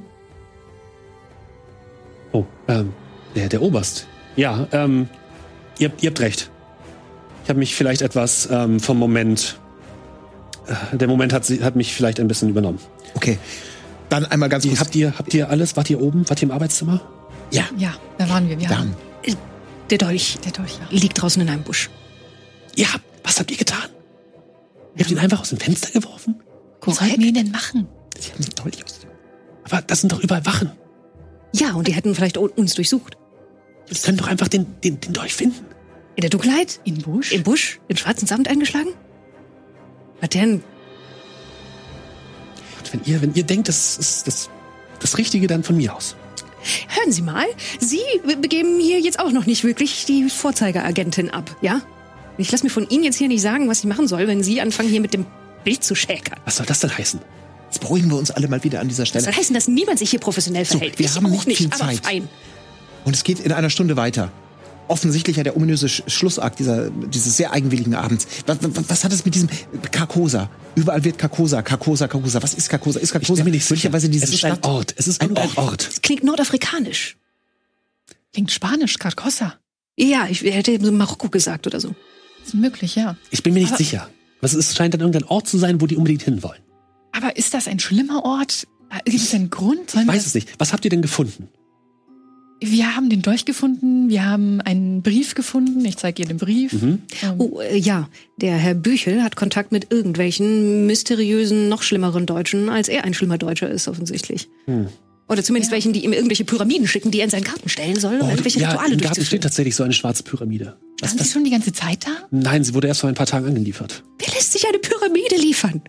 Oh, 2.33 2.43
ähm, 2.67 2.91
der, 3.35 3.47
der 3.47 3.61
Oberst. 3.61 4.05
Ja, 4.35 4.67
ähm, 4.73 5.07
ihr, 5.79 5.87
habt- 5.89 6.03
ihr 6.03 6.09
habt 6.09 6.19
recht. 6.19 6.51
Ich 7.43 7.49
habe 7.49 7.59
mich 7.59 7.75
vielleicht 7.75 8.01
etwas 8.01 8.49
ähm, 8.51 8.79
vom 8.81 8.97
Moment. 8.99 9.59
Äh, 10.67 10.97
der 10.97 11.07
Moment 11.07 11.31
hat, 11.31 11.49
hat 11.61 11.75
mich 11.77 11.93
vielleicht 11.93 12.19
ein 12.19 12.27
bisschen 12.27 12.49
übernommen. 12.49 12.79
Okay. 13.15 13.37
Dann 14.09 14.25
einmal 14.25 14.49
ganz 14.49 14.67
kurz. 14.67 14.79
habt 14.79 14.95
ihr, 14.95 15.17
habt 15.17 15.33
ihr 15.33 15.49
alles? 15.49 15.77
Wart 15.77 15.89
ihr 15.89 16.01
oben? 16.01 16.27
Wart 16.29 16.41
ihr 16.41 16.47
im 16.49 16.51
Arbeitszimmer? 16.51 17.01
Ja, 17.53 17.63
Ja, 17.77 17.93
da 18.17 18.29
waren 18.29 18.49
wir. 18.49 18.59
Wir 18.59 18.67
da. 18.67 18.77
haben 18.79 18.95
Der 19.89 19.97
Dolch 19.97 20.37
der 20.43 20.51
Dolch. 20.51 20.77
Ja. 20.79 20.87
liegt 20.97 21.21
draußen 21.21 21.41
in 21.41 21.49
einem 21.49 21.63
Busch. 21.63 21.89
Ja, 22.75 22.87
was 23.23 23.39
habt 23.39 23.51
ihr 23.51 23.57
getan? 23.57 23.89
Ihr 24.95 25.01
habt 25.03 25.11
ihn 25.11 25.19
einfach 25.19 25.41
aus 25.41 25.49
dem 25.49 25.59
Fenster 25.59 25.91
geworfen? 25.91 26.41
Wie 26.85 26.91
sollten 26.91 27.19
wir 27.19 27.27
ihn 27.27 27.33
denn 27.35 27.51
machen? 27.51 27.87
Sie 28.17 28.31
haben 28.31 28.43
einen 28.43 28.55
Dolch 28.55 28.83
aus- 28.83 28.99
Aber 29.65 29.81
das 29.81 30.01
sind 30.01 30.11
doch 30.11 30.19
überall 30.21 30.45
Wachen. 30.45 30.71
Ja, 31.55 31.73
und 31.73 31.87
die 31.87 31.93
hätten 31.93 32.15
vielleicht 32.15 32.37
uns 32.37 32.73
durchsucht. 32.75 33.17
Wir 33.87 33.97
können 34.01 34.17
doch 34.17 34.27
einfach 34.27 34.47
den, 34.47 34.65
den, 34.81 34.99
den 34.99 35.13
Dolch 35.13 35.33
finden. 35.35 35.65
In 36.15 36.21
der 36.21 36.29
Dunkelheit? 36.29 36.79
In 36.85 36.99
Busch? 37.01 37.31
Im 37.31 37.43
Busch? 37.43 37.79
In 37.87 37.97
schwarzen 37.97 38.27
Samt 38.27 38.47
eingeschlagen? 38.47 38.89
Hat 40.21 40.33
der 40.33 40.43
einen 40.43 40.63
Und 42.79 42.93
wenn 42.93 43.01
ihr, 43.05 43.21
wenn 43.21 43.33
ihr 43.35 43.43
denkt, 43.43 43.67
das 43.67 43.97
ist 43.97 44.27
das, 44.27 44.49
das 44.99 45.17
Richtige, 45.17 45.47
dann 45.47 45.63
von 45.63 45.77
mir 45.77 45.95
aus. 45.95 46.15
Hören 46.89 47.11
Sie 47.11 47.21
mal, 47.21 47.45
Sie 47.79 47.99
be- 48.25 48.37
begeben 48.37 48.79
hier 48.79 48.99
jetzt 48.99 49.19
auch 49.19 49.31
noch 49.31 49.45
nicht 49.45 49.63
wirklich 49.63 50.05
die 50.05 50.29
Vorzeigeagentin 50.29 51.29
ab, 51.29 51.55
ja? 51.61 51.81
Ich 52.37 52.51
lasse 52.51 52.63
mir 52.63 52.69
von 52.69 52.87
Ihnen 52.89 53.03
jetzt 53.03 53.17
hier 53.17 53.27
nicht 53.27 53.41
sagen, 53.41 53.69
was 53.69 53.79
ich 53.79 53.85
machen 53.85 54.07
soll, 54.07 54.27
wenn 54.27 54.41
Sie 54.43 54.59
anfangen, 54.61 54.89
hier 54.89 55.01
mit 55.01 55.13
dem 55.13 55.25
Bild 55.63 55.83
zu 55.83 55.93
schäkern. 55.95 56.39
Was 56.45 56.55
soll 56.57 56.65
das 56.65 56.79
denn 56.79 56.97
heißen? 56.97 57.19
Jetzt 57.69 57.79
beruhigen 57.79 58.09
wir 58.09 58.17
uns 58.17 58.31
alle 58.31 58.47
mal 58.47 58.63
wieder 58.63 58.79
an 58.81 58.87
dieser 58.87 59.03
Das 59.03 59.09
Stelle. 59.09 59.25
soll 59.25 59.33
heißen, 59.33 59.53
dass 59.53 59.67
niemand 59.67 59.99
sich 59.99 60.09
hier 60.09 60.19
professionell 60.19 60.65
verhält. 60.65 60.97
wir 60.99 61.05
ich 61.05 61.15
haben 61.15 61.29
nicht 61.29 61.47
nicht, 61.47 61.57
viel 61.57 61.69
Zeit. 61.69 61.99
fein. 62.03 62.27
Und 63.05 63.15
es 63.15 63.23
geht 63.23 63.39
in 63.39 63.51
einer 63.51 63.69
Stunde 63.69 63.97
weiter. 63.97 64.31
Offensichtlich 64.87 65.37
ja 65.37 65.43
der 65.43 65.55
ominöse 65.55 65.87
Sch 65.89 66.03
Schlussakt 66.07 66.59
dieser, 66.59 66.89
dieses 66.89 67.37
sehr 67.37 67.51
eigenwilligen 67.53 67.95
Abends. 67.95 68.27
Was, 68.45 68.57
was, 68.61 68.89
was 68.89 69.03
hat 69.03 69.13
es 69.13 69.23
mit 69.25 69.33
diesem 69.35 69.49
Carcosa? 69.91 70.49
Überall 70.75 71.03
wird 71.03 71.17
Carcosa, 71.17 71.61
Carcosa, 71.61 72.07
Carcosa. 72.07 72.43
Was 72.43 72.53
ist 72.53 72.69
Carcosa? 72.69 72.99
Ist 72.99 73.11
Carcosa 73.13 73.43
möglicherweise 73.43 74.09
diese 74.09 74.25
es 74.25 74.31
ist 74.31 74.39
Stadt? 74.39 74.63
ein 74.65 74.69
Ort. 74.69 74.93
Es 74.97 75.07
ist 75.07 75.21
Ein 75.21 75.37
ein 75.37 75.37
Ort. 75.37 75.57
Ort. 75.57 75.87
Das 75.87 76.01
klingt 76.01 76.23
nordafrikanisch. 76.23 77.17
Klingt 78.33 78.51
Spanisch, 78.51 78.97
Carcosa. 78.99 79.55
Ja, 79.95 80.27
ich 80.29 80.41
hätte 80.43 80.77
so 80.83 80.91
Marokko 80.91 81.29
gesagt 81.29 81.67
oder 81.67 81.79
so. 81.79 81.95
Ist 82.45 82.53
möglich, 82.55 82.95
ja. 82.95 83.15
Ich 83.31 83.43
bin 83.43 83.53
mir 83.53 83.59
nicht 83.61 83.69
Aber- 83.69 83.77
sicher. 83.77 84.09
Was 84.41 84.53
es 84.53 84.75
scheint 84.75 84.93
dann 84.93 84.99
irgendein 85.01 85.23
Ort 85.23 85.47
zu 85.47 85.57
sein, 85.57 85.79
wo 85.79 85.87
die 85.87 85.95
unbedingt 85.95 86.23
hinwollen. 86.23 86.61
Aber 87.13 87.37
ist 87.37 87.53
das 87.53 87.67
ein 87.69 87.79
schlimmer 87.79 88.25
Ort? 88.25 88.67
Gibt 89.05 89.17
es 89.17 89.33
einen 89.33 89.49
Grund? 89.49 89.93
Ich 89.95 90.07
weiß 90.07 90.25
es 90.25 90.33
nicht. 90.33 90.49
Was 90.59 90.73
habt 90.73 90.83
ihr 90.83 90.89
denn 90.89 91.01
gefunden? 91.01 91.47
Wir 92.65 92.95
haben 92.95 93.09
den 93.09 93.21
Dolch 93.21 93.43
gefunden, 93.45 94.07
wir 94.09 94.25
haben 94.25 94.61
einen 94.61 95.01
Brief 95.01 95.35
gefunden. 95.35 95.83
Ich 95.85 95.97
zeige 95.97 96.21
ihr 96.23 96.27
den 96.27 96.37
Brief. 96.37 96.71
Mhm. 96.73 97.01
Ähm, 97.21 97.33
Oh, 97.37 97.59
äh, 97.59 97.75
ja, 97.77 98.07
der 98.37 98.55
Herr 98.55 98.73
Büchel 98.73 99.21
hat 99.21 99.35
Kontakt 99.35 99.71
mit 99.71 99.91
irgendwelchen 99.91 100.85
mysteriösen, 100.87 101.67
noch 101.67 101.83
schlimmeren 101.83 102.25
Deutschen, 102.25 102.69
als 102.69 102.87
er 102.87 103.03
ein 103.03 103.13
schlimmer 103.13 103.37
Deutscher 103.37 103.69
ist, 103.69 103.87
offensichtlich. 103.87 104.47
Hm. 104.65 104.87
Oder 105.27 105.43
zumindest 105.43 105.71
welchen, 105.71 105.93
die 105.93 106.03
ihm 106.05 106.13
irgendwelche 106.13 106.45
Pyramiden 106.45 106.87
schicken, 106.87 107.11
die 107.11 107.19
er 107.19 107.25
in 107.25 107.29
seinen 107.29 107.43
Garten 107.43 107.67
stellen 107.69 107.99
soll, 107.99 108.19
um 108.19 108.29
irgendwelche 108.29 108.59
Oh, 108.59 108.61
ja, 108.61 108.69
Rituale 108.71 108.93
im 108.93 109.01
Garten 109.01 109.25
steht 109.25 109.43
tatsächlich 109.43 109.75
so 109.75 109.83
eine 109.83 109.93
schwarze 109.93 110.23
Pyramide. 110.23 110.77
Was 111.01 111.11
Waren 111.17 111.25
Sie 111.25 111.31
schon 111.31 111.43
die 111.43 111.49
ganze 111.51 111.73
Zeit 111.73 112.05
da? 112.05 112.11
Nein, 112.31 112.63
sie 112.63 112.73
wurde 112.73 112.87
erst 112.87 113.01
vor 113.01 113.09
ein 113.09 113.15
paar 113.15 113.25
Tagen 113.25 113.45
angeliefert. 113.45 114.03
Wer 114.19 114.33
lässt 114.33 114.53
sich 114.53 114.65
eine 114.67 114.79
Pyramide 114.79 115.35
liefern? 115.37 115.81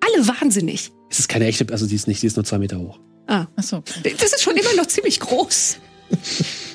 Alle 0.00 0.26
wahnsinnig. 0.28 0.90
Es 1.10 1.18
ist 1.18 1.28
keine 1.28 1.46
echte, 1.46 1.66
also 1.72 1.86
die 1.86 1.94
ist 1.94 2.08
nicht, 2.08 2.22
die 2.22 2.26
ist 2.26 2.36
nur 2.36 2.44
zwei 2.44 2.58
Meter 2.58 2.78
hoch. 2.78 2.98
Ah, 3.26 3.46
Ach 3.56 3.62
so. 3.62 3.82
das 4.18 4.32
ist 4.32 4.42
schon 4.42 4.56
immer 4.56 4.74
noch 4.76 4.86
ziemlich 4.86 5.20
groß. 5.20 5.78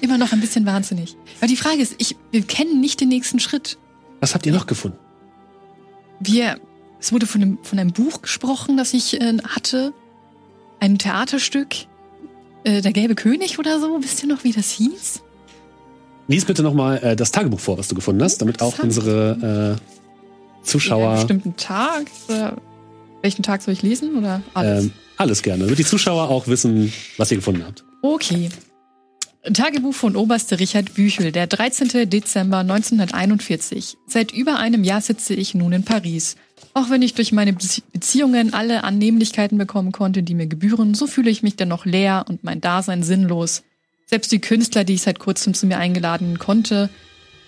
Immer 0.02 0.18
noch 0.18 0.32
ein 0.32 0.42
bisschen 0.42 0.66
wahnsinnig. 0.66 1.16
Aber 1.40 1.48
die 1.48 1.56
Frage 1.56 1.82
ist, 1.82 1.96
ich, 1.98 2.16
wir 2.32 2.42
kennen 2.44 2.80
nicht 2.80 3.02
den 3.02 3.10
nächsten 3.10 3.40
Schritt. 3.40 3.78
Was 4.20 4.34
habt 4.34 4.46
ihr 4.46 4.54
noch 4.54 4.66
gefunden? 4.68 4.98
Wir, 6.20 6.60
es 7.00 7.12
wurde 7.12 7.26
von 7.26 7.42
einem, 7.42 7.58
von 7.64 7.80
einem 7.80 7.92
Buch 7.92 8.22
gesprochen, 8.22 8.78
das 8.78 8.94
ich 8.94 9.20
äh, 9.20 9.38
hatte. 9.44 9.94
Ein 10.80 10.98
Theaterstück. 10.98 11.76
äh, 12.64 12.82
der 12.82 12.94
gelbe 12.94 13.16
König 13.16 13.60
oder 13.60 13.80
so. 13.80 14.02
Wisst 14.02 14.24
ihr 14.24 14.30
noch, 14.30 14.44
wie 14.44 14.52
das 14.52 14.72
hieß? 14.72 15.22
Lies 16.28 16.46
bitte 16.46 16.64
nochmal 16.64 16.98
äh, 17.04 17.16
das 17.16 17.32
Tagebuch 17.32 17.60
vor, 17.60 17.78
was 17.78 17.88
du 17.88 17.96
gefunden 17.96 18.24
hast, 18.24 18.40
damit 18.42 18.62
auch 18.62 18.80
unsere 18.80 19.38
äh, 19.42 19.46
Einen 19.46 20.64
Zuschauer 20.64 21.16
bestimmten 21.16 21.56
Tag? 21.58 22.08
Oder 22.28 22.58
welchen 23.22 23.44
Tag 23.44 23.62
soll 23.62 23.74
ich 23.74 23.82
lesen? 23.84 24.16
Oder 24.18 24.42
alles? 24.54 24.86
ähm, 24.86 24.92
alles 25.18 25.42
gerne, 25.44 25.64
damit 25.66 25.78
die 25.80 25.86
Zuschauer 25.86 26.30
auch 26.30 26.48
wissen, 26.48 26.92
was 27.18 27.32
ihr 27.32 27.38
gefunden 27.38 27.64
habt. 27.66 27.84
Okay. 28.02 28.50
Tagebuch 29.54 29.94
von 29.94 30.16
Oberste 30.16 30.60
Richard 30.60 30.96
Büchel, 30.96 31.32
der 31.32 31.46
13. 31.46 32.10
Dezember 32.10 32.60
1941. 32.60 33.96
Seit 34.08 34.32
über 34.32 34.58
einem 34.58 34.84
Jahr 34.84 35.02
sitze 35.02 35.36
ich 35.36 35.54
nun 35.54 35.72
in 35.72 35.84
Paris. 35.84 36.36
Auch 36.74 36.90
wenn 36.90 37.04
ich 37.04 37.14
durch 37.14 37.32
meine 37.32 37.52
Bezie- 37.52 37.84
Beziehungen 37.94 38.56
alle 38.56 38.84
Annehmlichkeiten 38.84 39.58
bekommen 39.60 39.92
konnte, 39.92 40.24
die 40.24 40.34
mir 40.34 40.48
gebühren, 40.48 40.96
so 40.96 41.06
fühle 41.06 41.30
ich 41.30 41.44
mich 41.44 41.56
dennoch 41.56 41.86
leer 41.86 42.26
und 42.28 42.44
mein 42.44 42.60
Dasein 42.60 43.04
sinnlos. 43.04 43.62
Selbst 44.08 44.32
die 44.32 44.42
Künstler, 44.42 44.84
die 44.84 44.96
ich 44.96 45.04
seit 45.04 45.20
kurzem 45.20 45.54
zu 45.54 45.68
mir 45.68 45.78
eingeladen 45.78 46.40
konnte, 46.40 46.90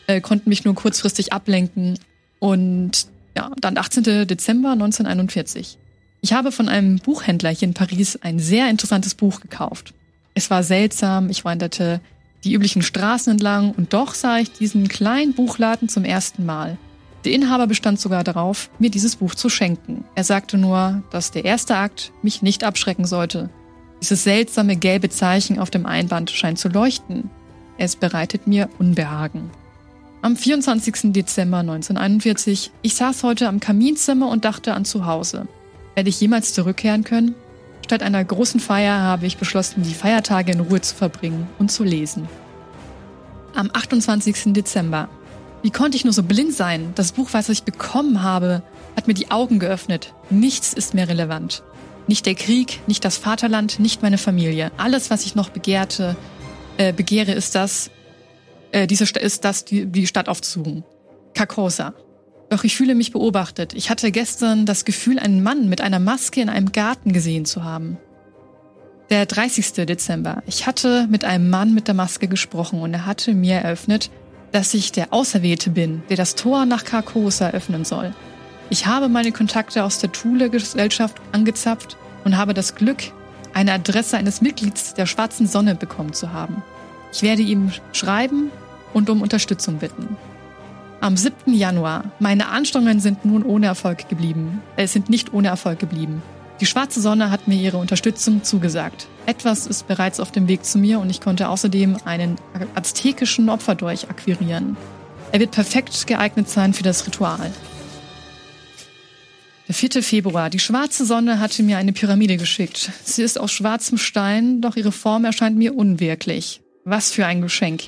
äh, 0.06 0.22
konnten 0.22 0.50
mich 0.50 0.66
nur 0.66 0.76
kurzfristig 0.76 1.34
ablenken. 1.34 1.98
Und 2.38 3.08
ja, 3.36 3.52
dann 3.60 3.76
18. 3.76 4.28
Dezember 4.28 4.74
1941. 4.74 5.80
Ich 6.22 6.34
habe 6.34 6.52
von 6.52 6.70
einem 6.70 7.00
Buchhändler 7.00 7.50
hier 7.50 7.68
in 7.68 7.74
Paris 7.74 8.18
ein 8.22 8.38
sehr 8.38 8.70
interessantes 8.70 9.16
Buch 9.16 9.42
gekauft. 9.42 9.94
Es 10.38 10.52
war 10.52 10.62
seltsam, 10.62 11.32
ich 11.32 11.46
wanderte 11.46 12.00
die 12.44 12.54
üblichen 12.54 12.84
Straßen 12.84 13.32
entlang 13.32 13.72
und 13.72 13.92
doch 13.92 14.14
sah 14.14 14.38
ich 14.38 14.52
diesen 14.52 14.88
kleinen 14.88 15.34
Buchladen 15.34 15.90
zum 15.90 16.06
ersten 16.06 16.46
Mal. 16.46 16.78
Der 17.26 17.32
Inhaber 17.32 17.66
bestand 17.66 18.00
sogar 18.00 18.24
darauf, 18.24 18.70
mir 18.78 18.92
dieses 18.92 19.16
Buch 19.16 19.34
zu 19.34 19.50
schenken. 19.50 20.06
Er 20.14 20.24
sagte 20.24 20.60
nur, 20.60 21.02
dass 21.10 21.32
der 21.32 21.44
erste 21.44 21.76
Akt 21.76 22.12
mich 22.22 22.44
nicht 22.44 22.64
abschrecken 22.64 23.06
sollte. 23.06 23.50
Dieses 24.00 24.26
seltsame 24.26 24.76
gelbe 24.76 25.10
Zeichen 25.10 25.58
auf 25.58 25.72
dem 25.72 25.88
Einband 25.88 26.30
scheint 26.30 26.60
zu 26.60 26.70
leuchten. 26.70 27.32
Es 27.80 27.96
bereitet 27.96 28.46
mir 28.46 28.70
Unbehagen. 28.78 29.50
Am 30.22 30.38
24. 30.38 31.14
Dezember 31.14 31.62
1941, 31.62 32.70
ich 32.84 32.94
saß 32.94 33.24
heute 33.24 33.48
am 33.48 33.60
Kaminzimmer 33.60 34.30
und 34.30 34.46
dachte 34.46 34.76
an 34.76 34.86
zu 34.86 35.08
Hause. 35.08 35.48
Werde 35.96 36.10
ich 36.12 36.22
jemals 36.22 36.54
zurückkehren 36.54 37.04
können? 37.04 37.34
Statt 37.88 38.04
einer 38.04 38.26
großen 38.26 38.60
Feier 38.60 39.00
habe 39.00 39.28
ich 39.28 39.38
beschlossen, 39.38 39.82
die 39.82 39.94
Feiertage 39.94 40.52
in 40.52 40.60
Ruhe 40.60 40.82
zu 40.82 40.94
verbringen 40.94 41.48
und 41.58 41.72
zu 41.72 41.86
lesen. 41.86 42.28
Am 43.56 43.70
28. 43.72 44.52
Dezember. 44.52 45.08
Wie 45.62 45.72
konnte 45.72 45.96
ich 45.96 46.04
nur 46.04 46.12
so 46.12 46.22
blind 46.22 46.52
sein? 46.52 46.92
Das 46.96 47.14
Buch, 47.14 47.30
was 47.32 47.48
ich 47.48 47.64
bekommen 47.64 48.24
habe, 48.24 48.62
hat 48.98 49.08
mir 49.08 49.14
die 49.14 49.32
Augen 49.32 49.58
geöffnet. 49.58 50.14
Nichts 50.30 50.74
ist 50.74 50.96
mehr 50.96 51.08
relevant. 51.08 51.64
Nicht 52.08 52.26
der 52.26 52.36
Krieg, 52.36 52.82
nicht 52.88 53.06
das 53.06 53.16
Vaterland, 53.16 53.80
nicht 53.80 54.02
meine 54.02 54.18
Familie. 54.18 54.70
Alles, 54.76 55.10
was 55.10 55.24
ich 55.24 55.36
noch 55.36 55.50
begehrte, 55.50 56.18
äh, 56.76 56.92
begehre, 56.92 57.32
ist 57.32 57.56
das, 57.56 57.90
äh, 58.74 58.86
diese 58.86 59.06
ist 59.06 59.46
das, 59.46 59.64
die, 59.64 59.86
die 59.86 60.08
Stadt 60.08 60.28
aufzusuchen. 60.28 60.84
Carcosa. 61.34 61.94
Doch 62.50 62.64
ich 62.64 62.78
fühle 62.78 62.96
mich 62.96 63.12
beobachtet. 63.12 63.74
Ich 63.74 63.90
hatte 63.90 64.12
gestern 64.12 64.66
das 64.66 64.86
Gefühl, 64.86 65.20
einen 65.20 65.44
Mann 65.44 65.68
mit 65.68 65.82
einer 65.82 66.00
Maske 66.00 66.42
in 66.42 66.50
einem 66.50 66.72
Garten 66.72 67.12
gesehen 67.12 67.46
zu 67.46 67.64
haben. 67.64 67.98
Der 69.10 69.26
30. 69.26 69.86
Dezember. 69.86 70.44
Ich 70.48 70.66
hatte 70.66 71.08
mit 71.10 71.26
einem 71.26 71.50
Mann 71.50 71.74
mit 71.74 71.88
der 71.88 71.96
Maske 71.96 72.28
gesprochen 72.28 72.82
und 72.82 72.94
er 72.94 73.06
hatte 73.06 73.34
mir 73.34 73.56
eröffnet, 73.56 74.10
dass 74.52 74.74
ich 74.74 74.92
der 74.92 75.14
Auserwählte 75.14 75.70
bin, 75.70 76.04
der 76.10 76.18
das 76.18 76.36
Tor 76.36 76.66
nach 76.66 76.84
Carcosa 76.84 77.50
öffnen 77.50 77.86
soll. 77.86 78.14
Ich 78.70 78.86
habe 78.86 79.08
meine 79.08 79.32
Kontakte 79.32 79.84
aus 79.84 80.00
der 80.00 80.12
Thule-Gesellschaft 80.12 81.18
angezapft 81.32 81.98
und 82.26 82.38
habe 82.38 82.54
das 82.54 82.76
Glück, 82.76 82.98
eine 83.54 83.74
Adresse 83.74 84.18
eines 84.18 84.42
Mitglieds 84.42 84.94
der 84.94 85.06
Schwarzen 85.06 85.48
Sonne 85.48 85.76
bekommen 85.76 86.14
zu 86.14 86.34
haben. 86.34 86.64
Ich 87.14 87.24
werde 87.24 87.42
ihm 87.42 87.72
schreiben 87.94 88.52
und 88.94 89.10
um 89.10 89.22
Unterstützung 89.22 89.78
bitten. 89.78 90.18
Am 91.00 91.16
7. 91.16 91.54
Januar. 91.54 92.12
Meine 92.20 92.48
Anstrengungen 92.48 93.00
sind 93.00 93.24
nun 93.24 93.44
ohne 93.44 93.68
Erfolg 93.68 94.10
geblieben. 94.10 94.64
Es 94.78 94.94
sind 94.94 95.10
nicht 95.10 95.32
ohne 95.32 95.50
Erfolg 95.50 95.78
geblieben. 95.78 96.24
Die 96.60 96.66
schwarze 96.66 97.02
Sonne 97.02 97.30
hat 97.30 97.48
mir 97.48 97.56
ihre 97.56 97.78
Unterstützung 97.78 98.44
zugesagt. 98.44 99.08
Etwas 99.28 99.68
ist 99.68 99.88
bereits 99.88 100.20
auf 100.20 100.32
dem 100.32 100.48
Weg 100.48 100.66
zu 100.66 100.80
mir 100.80 101.00
und 101.00 101.12
ich 101.12 101.22
konnte 101.22 101.50
außerdem 101.50 101.98
einen 102.06 102.38
aztekischen 102.74 103.48
Opferdolch 103.50 104.10
akquirieren. 104.10 104.76
Er 105.32 105.40
wird 105.40 105.52
perfekt 105.52 106.08
geeignet 106.08 106.50
sein 106.50 106.74
für 106.74 106.84
das 106.84 107.06
Ritual. 107.06 107.52
Der 109.68 109.76
4. 109.76 110.02
Februar. 110.02 110.50
Die 110.50 110.60
schwarze 110.60 111.06
Sonne 111.06 111.40
hatte 111.40 111.62
mir 111.62 111.78
eine 111.78 111.94
Pyramide 111.94 112.38
geschickt. 112.38 112.90
Sie 113.04 113.22
ist 113.22 113.40
aus 113.40 113.52
schwarzem 113.52 114.00
Stein, 114.00 114.62
doch 114.62 114.76
ihre 114.78 114.92
Form 114.92 115.26
erscheint 115.26 115.58
mir 115.58 115.76
unwirklich. 115.76 116.62
Was 116.86 117.12
für 117.12 117.28
ein 117.28 117.44
Geschenk. 117.44 117.84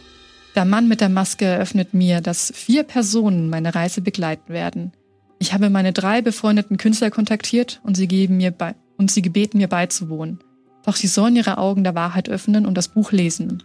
Der 0.55 0.65
Mann 0.65 0.88
mit 0.88 1.01
der 1.01 1.09
Maske 1.09 1.45
eröffnet 1.45 1.93
mir, 1.93 2.21
dass 2.21 2.51
vier 2.55 2.84
Personen 2.84 3.49
meine 3.49 3.76
Reise 3.76 4.01
begleiten 4.01 4.51
werden. 4.51 4.91
Ich 5.39 5.53
habe 5.53 5.69
meine 5.69 5.93
drei 5.93 6.21
befreundeten 6.21 6.77
Künstler 6.77 7.11
kontaktiert 7.11 7.80
und 7.84 7.95
sie 7.95 8.07
geben 8.07 8.38
mir 8.38 8.51
bei 8.51 8.76
und 8.97 9.09
sie 9.09 9.21
gebeten 9.21 9.57
mir 9.59 9.67
beizuwohnen. 9.67 10.39
Doch 10.85 10.95
sie 10.95 11.07
sollen 11.07 11.35
ihre 11.35 11.57
Augen 11.57 11.84
der 11.84 11.95
Wahrheit 11.95 12.30
öffnen 12.30 12.65
und 12.65 12.76
das 12.76 12.89
Buch 12.89 13.11
lesen. 13.11 13.63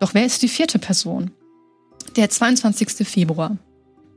Doch 0.00 0.12
wer 0.12 0.26
ist 0.26 0.42
die 0.42 0.48
vierte 0.48 0.78
Person? 0.78 1.30
Der 2.16 2.28
22. 2.28 3.08
Februar. 3.08 3.56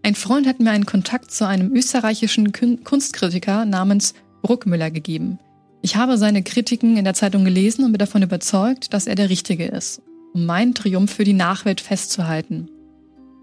Ein 0.04 0.16
Freund 0.16 0.48
hat 0.48 0.60
mir 0.60 0.72
einen 0.72 0.86
Kontakt 0.86 1.32
zu 1.32 1.48
einem 1.48 1.74
österreichischen 1.74 2.52
Kün- 2.52 2.84
Kunstkritiker 2.84 3.66
namens 3.66 4.14
Bruckmüller 4.42 4.92
gegeben. 4.92 5.40
Ich 5.82 5.96
habe 5.96 6.18
seine 6.18 6.44
Kritiken 6.44 6.98
in 6.98 7.06
der 7.06 7.14
Zeitung 7.14 7.46
gelesen 7.46 7.86
und 7.86 7.92
bin 7.92 8.00
davon 8.00 8.24
überzeugt, 8.24 8.94
dass 8.94 9.08
er 9.08 9.16
der 9.16 9.30
Richtige 9.30 9.66
ist, 9.66 10.02
um 10.34 10.46
meinen 10.46 10.74
Triumph 10.74 11.14
für 11.14 11.24
die 11.24 11.34
Nachwelt 11.34 11.82
festzuhalten. 11.82 12.70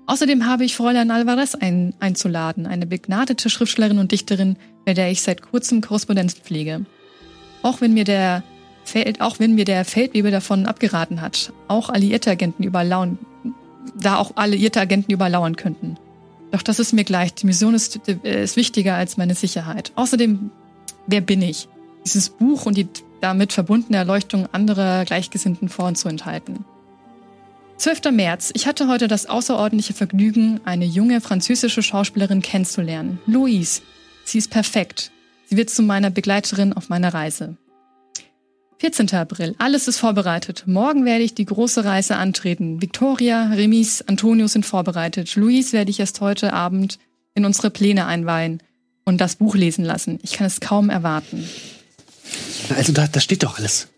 Außerdem 0.06 0.46
habe 0.46 0.64
ich 0.64 0.76
Fräulein 0.76 1.10
Alvarez 1.10 1.54
ein, 1.54 1.94
einzuladen, 1.98 2.66
eine 2.66 2.86
begnadete 2.86 3.48
Schriftstellerin 3.48 3.98
und 3.98 4.12
Dichterin, 4.12 4.56
mit 4.84 4.98
der 4.98 5.10
ich 5.10 5.22
seit 5.22 5.42
kurzem 5.42 5.80
Korrespondenz 5.80 6.34
pflege. 6.34 6.84
Auch 7.62 7.80
wenn 7.80 7.94
mir 7.94 8.04
der 8.04 8.42
Feld, 8.84 9.22
auch 9.22 9.38
wenn 9.38 9.54
mir 9.54 9.64
der 9.64 9.84
Feldwebel 9.86 10.30
davon 10.30 10.66
abgeraten 10.66 11.22
hat, 11.22 11.52
auch 11.68 11.88
alliierte 11.88 12.30
Agenten 12.30 12.62
überlauern, 12.62 13.18
da 13.98 14.16
auch 14.16 14.32
alliierte 14.36 14.80
Agenten 14.80 15.10
überlauern 15.12 15.56
könnten. 15.56 15.96
Doch 16.50 16.62
das 16.62 16.78
ist 16.78 16.92
mir 16.92 17.04
gleich. 17.04 17.34
Die 17.34 17.46
Mission 17.46 17.74
ist, 17.74 18.00
äh, 18.06 18.44
ist 18.44 18.56
wichtiger 18.56 18.94
als 18.94 19.16
meine 19.16 19.34
Sicherheit. 19.34 19.92
Außerdem, 19.96 20.50
wer 21.06 21.22
bin 21.22 21.40
ich? 21.40 21.68
Dieses 22.04 22.28
Buch 22.28 22.66
und 22.66 22.76
die 22.76 22.88
damit 23.22 23.54
verbundene 23.54 23.96
Erleuchtung 23.96 24.46
anderer 24.52 25.06
Gleichgesinnten 25.06 25.70
vorzuenthalten. 25.70 26.66
12. 27.76 28.12
März. 28.12 28.50
Ich 28.54 28.66
hatte 28.66 28.88
heute 28.88 29.08
das 29.08 29.26
außerordentliche 29.26 29.94
Vergnügen, 29.94 30.60
eine 30.64 30.84
junge 30.84 31.20
französische 31.20 31.82
Schauspielerin 31.82 32.40
kennenzulernen. 32.40 33.18
Louise. 33.26 33.82
Sie 34.24 34.38
ist 34.38 34.50
perfekt. 34.50 35.10
Sie 35.46 35.56
wird 35.56 35.70
zu 35.70 35.82
meiner 35.82 36.10
Begleiterin 36.10 36.72
auf 36.72 36.88
meiner 36.88 37.12
Reise. 37.12 37.56
14. 38.78 39.12
April. 39.14 39.54
Alles 39.58 39.88
ist 39.88 39.98
vorbereitet. 39.98 40.64
Morgen 40.66 41.04
werde 41.04 41.24
ich 41.24 41.34
die 41.34 41.44
große 41.44 41.84
Reise 41.84 42.16
antreten. 42.16 42.80
Victoria, 42.80 43.48
Remis, 43.48 44.02
Antonio 44.02 44.46
sind 44.46 44.66
vorbereitet. 44.66 45.36
Louise 45.36 45.72
werde 45.72 45.90
ich 45.90 46.00
erst 46.00 46.20
heute 46.20 46.52
Abend 46.52 46.98
in 47.34 47.44
unsere 47.44 47.70
Pläne 47.70 48.06
einweihen 48.06 48.62
und 49.04 49.20
das 49.20 49.36
Buch 49.36 49.54
lesen 49.54 49.84
lassen. 49.84 50.18
Ich 50.22 50.32
kann 50.32 50.46
es 50.46 50.60
kaum 50.60 50.90
erwarten. 50.90 51.48
Also 52.76 52.92
da, 52.92 53.06
da 53.06 53.20
steht 53.20 53.42
doch 53.42 53.58
alles. 53.58 53.88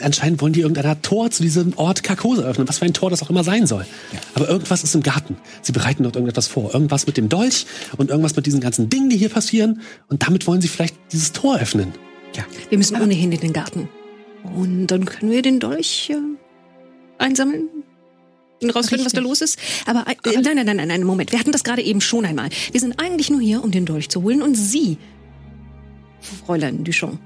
Anscheinend 0.00 0.40
wollen 0.40 0.52
die 0.52 0.60
irgendeine 0.60 0.88
Art 0.88 1.02
Tor 1.02 1.30
zu 1.30 1.42
diesem 1.42 1.76
Ort 1.76 2.02
Karkose 2.02 2.42
öffnen, 2.42 2.66
was 2.66 2.78
für 2.78 2.86
ein 2.86 2.94
Tor 2.94 3.10
das 3.10 3.22
auch 3.22 3.30
immer 3.30 3.44
sein 3.44 3.66
soll. 3.66 3.86
Aber 4.34 4.48
irgendwas 4.48 4.82
ist 4.82 4.94
im 4.94 5.02
Garten. 5.02 5.36
Sie 5.60 5.72
bereiten 5.72 6.02
dort 6.02 6.16
irgendetwas 6.16 6.46
vor. 6.46 6.72
Irgendwas 6.72 7.06
mit 7.06 7.16
dem 7.16 7.28
Dolch 7.28 7.66
und 7.98 8.10
irgendwas 8.10 8.34
mit 8.34 8.46
diesen 8.46 8.60
ganzen 8.60 8.88
Dingen, 8.88 9.10
die 9.10 9.16
hier 9.18 9.28
passieren. 9.28 9.82
Und 10.08 10.26
damit 10.26 10.46
wollen 10.46 10.62
sie 10.62 10.68
vielleicht 10.68 10.96
dieses 11.12 11.32
Tor 11.32 11.58
öffnen. 11.58 11.92
Ja. 12.34 12.44
Wir 12.70 12.78
müssen 12.78 13.00
ohnehin 13.00 13.32
in 13.32 13.40
den 13.40 13.52
Garten. 13.52 13.88
Und 14.56 14.86
dann 14.86 15.04
können 15.04 15.30
wir 15.30 15.42
den 15.42 15.60
Dolch 15.60 16.10
äh, 16.10 16.16
einsammeln 17.18 17.68
und 18.62 18.70
rausfinden, 18.70 19.04
was 19.04 19.12
da 19.12 19.20
Richtig. 19.20 19.28
los 19.28 19.40
ist. 19.42 19.58
Aber 19.86 20.06
äh, 20.08 20.40
nein, 20.40 20.56
nein, 20.56 20.66
nein, 20.66 20.76
nein, 20.76 20.88
nein, 20.88 21.04
Moment. 21.04 21.32
Wir 21.32 21.38
hatten 21.38 21.52
das 21.52 21.64
gerade 21.64 21.82
eben 21.82 22.00
schon 22.00 22.24
einmal. 22.24 22.48
Wir 22.70 22.80
sind 22.80 22.98
eigentlich 22.98 23.30
nur 23.30 23.40
hier, 23.40 23.62
um 23.62 23.70
den 23.70 23.84
Dolch 23.84 24.08
zu 24.08 24.22
holen. 24.22 24.42
Und 24.42 24.54
Sie, 24.54 24.98
Fräulein 26.46 26.84
Duchamp, 26.84 27.20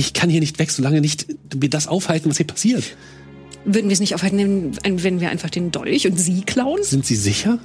Ich 0.00 0.14
kann 0.14 0.30
hier 0.30 0.40
nicht 0.40 0.58
weg, 0.58 0.70
solange 0.70 1.02
nicht 1.02 1.26
wir 1.54 1.68
das 1.68 1.86
aufhalten, 1.86 2.30
was 2.30 2.38
hier 2.38 2.46
passiert. 2.46 2.84
würden 3.66 3.90
wir 3.90 3.92
es 3.92 4.00
nicht 4.00 4.14
aufhalten, 4.14 4.72
wenn 4.82 5.20
wir 5.20 5.28
einfach 5.28 5.50
den 5.50 5.70
Dolch 5.70 6.06
und 6.06 6.18
Sie 6.18 6.40
klauen? 6.40 6.82
Sind 6.82 7.04
Sie 7.04 7.16
sicher? 7.16 7.58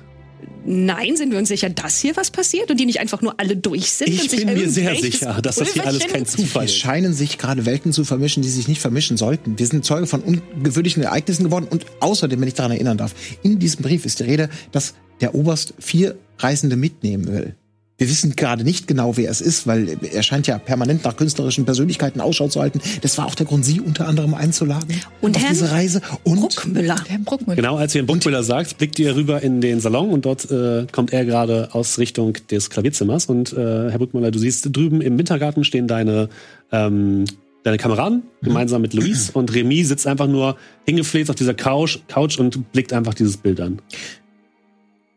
Nein, 0.65 1.15
sind 1.15 1.31
wir 1.31 1.37
uns 1.39 1.47
sicher, 1.47 1.69
dass 1.69 2.01
hier 2.01 2.17
was 2.17 2.31
passiert 2.31 2.69
und 2.69 2.77
die 2.77 2.85
nicht 2.85 2.99
einfach 2.99 3.21
nur 3.21 3.39
alle 3.39 3.55
durch 3.55 3.89
sind? 3.89 4.09
und 4.09 4.15
Ich 4.15 4.29
sich 4.29 4.45
bin 4.45 4.53
mir 4.53 4.69
sehr 4.69 4.95
sicher, 4.95 5.41
dass 5.41 5.55
das 5.55 5.71
hier 5.73 5.87
alles 5.87 6.07
kein 6.07 6.25
Zufall 6.25 6.65
Es 6.65 6.71
ist. 6.71 6.77
scheinen 6.77 7.13
sich 7.13 7.37
gerade 7.37 7.65
Welten 7.65 7.93
zu 7.93 8.03
vermischen, 8.03 8.43
die 8.43 8.49
sich 8.49 8.67
nicht 8.67 8.81
vermischen 8.81 9.15
sollten. 9.15 9.57
Wir 9.57 9.67
sind 9.67 9.85
Zeuge 9.85 10.05
von 10.05 10.21
ungewöhnlichen 10.21 11.03
Ereignissen 11.03 11.45
geworden 11.45 11.67
und 11.69 11.85
außerdem, 12.01 12.41
wenn 12.41 12.49
ich 12.49 12.53
daran 12.55 12.73
erinnern 12.73 12.97
darf, 12.97 13.15
in 13.43 13.59
diesem 13.59 13.81
Brief 13.81 14.05
ist 14.05 14.19
die 14.19 14.23
Rede, 14.23 14.49
dass 14.73 14.95
der 15.21 15.35
Oberst 15.35 15.73
vier 15.79 16.17
Reisende 16.39 16.75
mitnehmen 16.75 17.27
will. 17.27 17.55
Wir 17.97 18.09
wissen 18.09 18.35
gerade 18.35 18.65
nicht 18.65 18.88
genau, 18.88 19.15
wer 19.15 19.31
es 19.31 19.39
ist, 19.39 19.67
weil 19.67 19.97
er 20.11 20.22
scheint 20.22 20.47
ja 20.47 20.57
permanent 20.57 21.05
nach 21.05 21.15
künstlerischen 21.15 21.63
Persönlichkeiten 21.63 22.19
Ausschau 22.19 22.49
zu 22.49 22.59
halten. 22.59 22.81
Das 23.01 23.17
war 23.17 23.26
auch 23.26 23.35
der 23.35 23.45
Grund, 23.45 23.63
Sie 23.63 23.80
unter 23.80 24.05
anderem 24.05 24.34
einzuladen 24.34 25.01
Und 25.22 25.38
auf 25.38 25.41
Herrn 25.41 25.53
diese 25.53 25.72
Reise. 25.72 26.01
Und 26.26 26.41
Bruckmüller. 26.41 26.97
Der 27.09 27.19
Bruckmüller. 27.19 27.55
Genau, 27.55 27.77
als 27.77 27.95
ihr 27.95 28.01
in 28.01 28.07
Bruckmüller 28.07 28.43
sagt, 28.43 28.77
blickt 28.77 28.99
ihr 28.99 29.15
rüber 29.15 29.41
in 29.41 29.61
den 29.61 29.80
Salon 29.80 30.09
und 30.09 30.26
dort 30.26 30.51
äh, 30.51 30.88
kommt 30.91 31.13
er 31.13 31.23
gerade 31.23 31.69
aus 31.73 31.97
Richtung 31.97 32.34
des 32.51 32.69
Klavierzimmers. 32.69 33.27
Und 33.27 33.53
äh, 33.53 33.89
Herr 33.89 33.97
Bruckmüller, 33.97 34.30
du 34.30 34.39
siehst 34.39 34.67
drüben 34.76 34.99
im 34.99 35.17
Wintergarten 35.17 35.63
stehen 35.63 35.88
deine, 35.88 36.27
ähm, 36.73 37.23
deine 37.63 37.77
Kameraden 37.77 38.23
gemeinsam 38.41 38.81
mit 38.81 38.93
Luis 38.93 39.30
und 39.30 39.55
Remy 39.55 39.85
sitzt 39.85 40.05
einfach 40.05 40.27
nur 40.27 40.57
hingefläzt 40.85 41.30
auf 41.30 41.38
dieser 41.38 41.53
Couch, 41.53 41.99
Couch 42.09 42.38
und 42.39 42.73
blickt 42.73 42.91
einfach 42.91 43.13
dieses 43.13 43.38
Bild 43.38 43.61
an. 43.61 43.81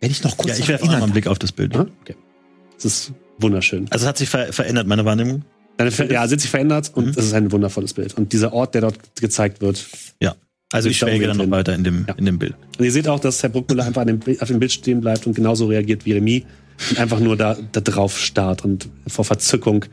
wenn 0.01 0.13
ich 0.13 0.23
noch 0.23 0.37
kurz 0.37 0.59
Ja, 0.59 0.63
ich 0.63 0.69
werfe 0.69 0.89
einen 0.89 1.11
Blick 1.11 1.27
auf 1.27 1.41
das 1.41 1.51
Bild. 1.51 1.75
Ja? 1.75 1.85
Okay. 2.03 2.15
Es 2.79 2.85
ist 2.85 3.13
wunderschön. 3.39 3.87
Also 3.91 4.05
es 4.05 4.09
hat 4.09 4.19
sich 4.19 4.29
ver 4.29 4.53
verändert, 4.53 4.87
meine 4.87 5.05
Wahrnehmung. 5.05 5.43
Deine, 5.77 5.91
Ver- 5.91 6.11
ja, 6.11 6.25
es 6.25 6.33
hat 6.33 6.41
sich 6.41 6.51
verändert 6.51 6.91
und 6.95 7.05
Mhm. 7.07 7.11
es 7.17 7.27
ist 7.27 7.35
ein 7.35 7.53
wundervolles 7.53 7.95
Bild. 7.95 8.17
Und 8.17 8.33
dieser 8.33 8.53
Ort, 8.53 8.75
der 8.75 8.83
dort 8.83 8.99
gezeigt 9.21 9.61
wird. 9.61 9.85
Ja. 10.21 10.35
Also 10.73 10.89
ich 10.89 10.99
schwelge 10.99 11.27
dann 11.27 11.37
noch 11.39 11.51
weiter 11.51 11.75
in 11.75 11.83
dem, 11.85 12.05
Ja. 12.09 12.15
in 12.15 12.25
dem 12.27 12.39
Bild. 12.39 12.55
Und 12.79 12.85
ihr 12.85 12.93
seht 12.93 13.09
auch, 13.09 13.21
dass 13.21 13.43
Herr 13.43 13.49
Bruckmüller 13.51 13.85
einfach 13.85 14.03
an 14.03 14.09
dem, 14.09 14.21
auf 14.41 14.49
dem 14.49 14.59
Bild 14.59 14.73
stehen 14.73 15.01
bleibt 15.01 15.27
und 15.27 15.35
genauso 15.35 15.67
reagiert 15.67 16.05
wie 16.05 16.13
Remy 16.13 16.45
und 16.91 16.99
einfach 16.99 17.21
nur 17.21 17.37
da, 17.37 17.57
da 17.73 17.81
drauf 17.81 18.19
starrt 18.19 18.65
und 18.65 18.89
vor 19.07 19.25
Verzückung 19.25 19.85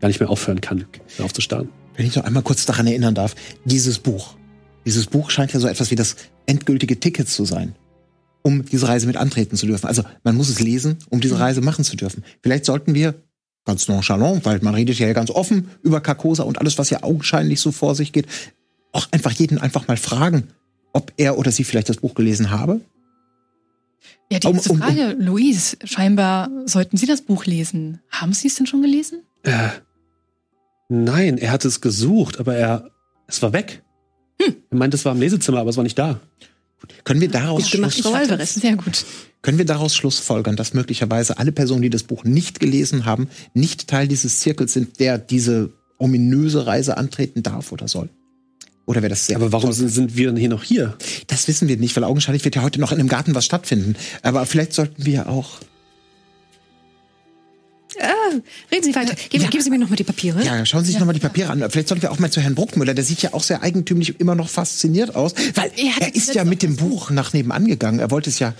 gar 0.00 0.08
nicht 0.08 0.18
mehr 0.20 0.28
aufhören 0.30 0.60
kann, 0.60 0.84
darauf 1.18 1.32
zu 1.32 1.40
starren. 1.40 1.68
Wenn 1.96 2.06
ich 2.06 2.16
noch 2.16 2.24
einmal 2.24 2.42
kurz 2.42 2.66
daran 2.66 2.86
erinnern 2.88 3.14
darf, 3.14 3.34
dieses 3.64 3.98
Buch. 4.00 4.34
Dieses 4.84 5.06
Buch 5.06 5.30
scheint 5.30 5.52
ja 5.52 5.60
so 5.60 5.68
etwas 5.68 5.90
wie 5.92 5.94
das 5.94 6.16
endgültige 6.46 6.98
Ticket 6.98 7.28
zu 7.28 7.44
sein, 7.44 7.74
um 8.46 8.64
diese 8.64 8.86
Reise 8.86 9.06
mit 9.06 9.16
antreten 9.16 9.56
zu 9.56 9.66
dürfen. 9.66 9.86
Also 9.86 10.02
man 10.22 10.36
muss 10.36 10.50
es 10.50 10.60
lesen, 10.60 10.98
um 11.08 11.20
diese 11.20 11.40
Reise 11.40 11.62
machen 11.62 11.82
zu 11.84 11.96
dürfen. 11.96 12.22
Vielleicht 12.42 12.66
sollten 12.66 12.94
wir 12.94 13.14
ganz 13.64 13.88
nonchalant, 13.88 14.44
weil 14.44 14.60
man 14.60 14.74
redet 14.74 14.98
ja 14.98 15.12
ganz 15.14 15.30
offen 15.30 15.70
über 15.82 16.00
Carcosa 16.02 16.42
und 16.42 16.58
alles, 16.58 16.76
was 16.76 16.90
ja 16.90 17.02
augenscheinlich 17.02 17.60
so 17.60 17.72
vor 17.72 17.94
sich 17.94 18.12
geht, 18.12 18.26
auch 18.92 19.08
einfach 19.10 19.32
jeden 19.32 19.58
einfach 19.58 19.88
mal 19.88 19.96
fragen, 19.96 20.48
ob 20.92 21.12
er 21.16 21.38
oder 21.38 21.50
sie 21.50 21.64
vielleicht 21.64 21.88
das 21.88 21.96
Buch 21.96 22.14
gelesen 22.14 22.50
habe. 22.50 22.80
Ja, 24.30 24.38
die 24.38 24.46
Um- 24.46 24.58
um- 24.58 24.78
Frage, 24.78 25.16
Luis, 25.18 25.78
scheinbar 25.84 26.50
sollten 26.66 26.98
Sie 26.98 27.06
das 27.06 27.22
Buch 27.22 27.46
lesen. 27.46 28.00
Haben 28.10 28.34
Sie 28.34 28.48
es 28.48 28.56
denn 28.56 28.66
schon 28.66 28.82
gelesen? 28.82 29.22
Äh, 29.42 29.68
nein, 30.90 31.38
er 31.38 31.50
hat 31.50 31.64
es 31.64 31.80
gesucht, 31.80 32.38
aber 32.38 32.54
er, 32.54 32.90
es 33.26 33.40
war 33.40 33.54
weg. 33.54 33.82
Hm. 34.40 34.54
Er 34.70 34.76
meinte, 34.76 34.96
es 34.96 35.04
war 35.06 35.12
im 35.12 35.20
Lesezimmer, 35.20 35.60
aber 35.60 35.70
es 35.70 35.76
war 35.76 35.84
nicht 35.84 35.98
da. 35.98 36.20
Können 37.04 37.20
wir 37.20 37.28
daraus 37.28 37.70
gemacht, 37.70 37.94
Schluss, 37.94 38.06
Frau 38.06 38.14
Alvarez. 38.14 38.54
Sehr 38.54 38.76
gut. 38.76 39.04
können 39.42 39.58
wir 39.58 39.64
daraus 39.64 39.94
schlussfolgern, 39.94 40.56
dass 40.56 40.74
möglicherweise 40.74 41.38
alle 41.38 41.52
Personen, 41.52 41.82
die 41.82 41.90
das 41.90 42.02
Buch 42.02 42.24
nicht 42.24 42.60
gelesen 42.60 43.04
haben, 43.04 43.28
nicht 43.52 43.88
Teil 43.88 44.08
dieses 44.08 44.40
Zirkels 44.40 44.72
sind, 44.72 45.00
der 45.00 45.18
diese 45.18 45.70
ominöse 45.98 46.66
Reise 46.66 46.96
antreten 46.96 47.42
darf 47.42 47.72
oder 47.72 47.88
soll? 47.88 48.08
Oder 48.86 49.00
wäre 49.00 49.10
das 49.10 49.26
sehr 49.26 49.36
Aber 49.36 49.52
warum 49.52 49.72
sind, 49.72 49.88
sind 49.88 50.16
wir 50.16 50.26
denn 50.28 50.36
hier 50.36 50.48
noch 50.48 50.62
hier? 50.62 50.96
Das 51.26 51.48
wissen 51.48 51.68
wir 51.68 51.76
nicht, 51.76 51.96
weil 51.96 52.04
augenscheinlich 52.04 52.44
wird 52.44 52.56
ja 52.56 52.62
heute 52.62 52.80
noch 52.80 52.92
in 52.92 52.98
dem 52.98 53.08
Garten 53.08 53.34
was 53.34 53.44
stattfinden. 53.44 53.96
Aber 54.22 54.44
vielleicht 54.46 54.74
sollten 54.74 55.06
wir 55.06 55.28
auch. 55.28 55.58
Ah, 58.42 58.74
reden 58.74 58.84
Sie 58.84 58.94
weiter. 58.94 59.14
Geben, 59.14 59.44
Ja. 59.44 59.50
geben 59.50 59.62
Sie 59.64 59.70
mir 59.70 59.78
noch 59.78 59.88
mal 59.90 59.96
die 59.96 60.04
Papiere. 60.04 60.42
Ja, 60.44 60.64
schauen 60.66 60.80
Sie 60.80 60.86
sich 60.86 60.94
noch 60.94 61.00
nochmal 61.00 61.14
die 61.14 61.20
Papiere 61.20 61.50
an. 61.50 61.58
Vielleicht 61.70 61.88
sollten 61.88 62.02
wir 62.02 62.10
auch 62.12 62.18
mal 62.18 62.30
zu 62.30 62.40
Herrn 62.40 62.54
Bruckmüller. 62.54 62.94
Der 62.94 63.04
sieht 63.04 63.22
ja 63.22 63.34
auch 63.34 63.42
sehr 63.42 63.62
eigentümlich 63.62 64.18
immer 64.20 64.34
noch 64.34 64.48
fasziniert 64.48 65.14
aus. 65.14 65.34
Weil 65.54 65.70
Er 65.76 65.92
er 66.00 66.14
ist 66.14 66.34
ja 66.34 66.44
mit 66.44 66.62
dem 66.62 66.76
Buch 66.76 67.10
nach 67.10 67.32
nebenan 67.32 67.66
gegangen. 67.66 67.98
Er 67.98 68.10
wollte 68.10 68.30
es 68.30 68.38
ja 68.38 68.54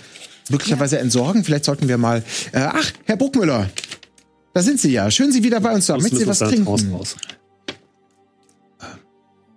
möglicherweise 0.49 0.99
entsorgen. 0.99 1.43
Vielleicht 1.43 1.65
sollten 1.65 1.87
wir 1.87 1.97
mal. 1.97 2.23
Äh, 2.51 2.59
ach, 2.59 2.91
Herr 3.05 3.17
Bruckmüller. 3.17 3.69
Da 4.53 4.61
sind 4.61 4.79
Sie 4.79 4.91
ja. 4.91 5.09
Schön, 5.11 5.31
Sie 5.31 5.43
wieder 5.43 5.59
bei 5.59 5.73
uns 5.73 5.85
zu 5.87 5.93
haben. 5.93 6.01
Möchten 6.01 6.17
Sie 6.17 6.27
was 6.27 6.39
da 6.39 6.45
raus, 6.45 6.53
trinken? 6.53 6.93
raus. 6.93 7.15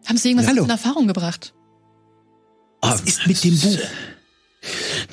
Haben 0.06 0.16
Sie 0.16 0.30
irgendwas 0.30 0.48
Hallo. 0.48 0.64
in 0.64 0.70
Erfahrung 0.70 1.06
gebracht? 1.06 1.52
Was 2.80 3.00
ist 3.02 3.26
mit 3.26 3.42
dem 3.44 3.58
Buch? 3.58 3.78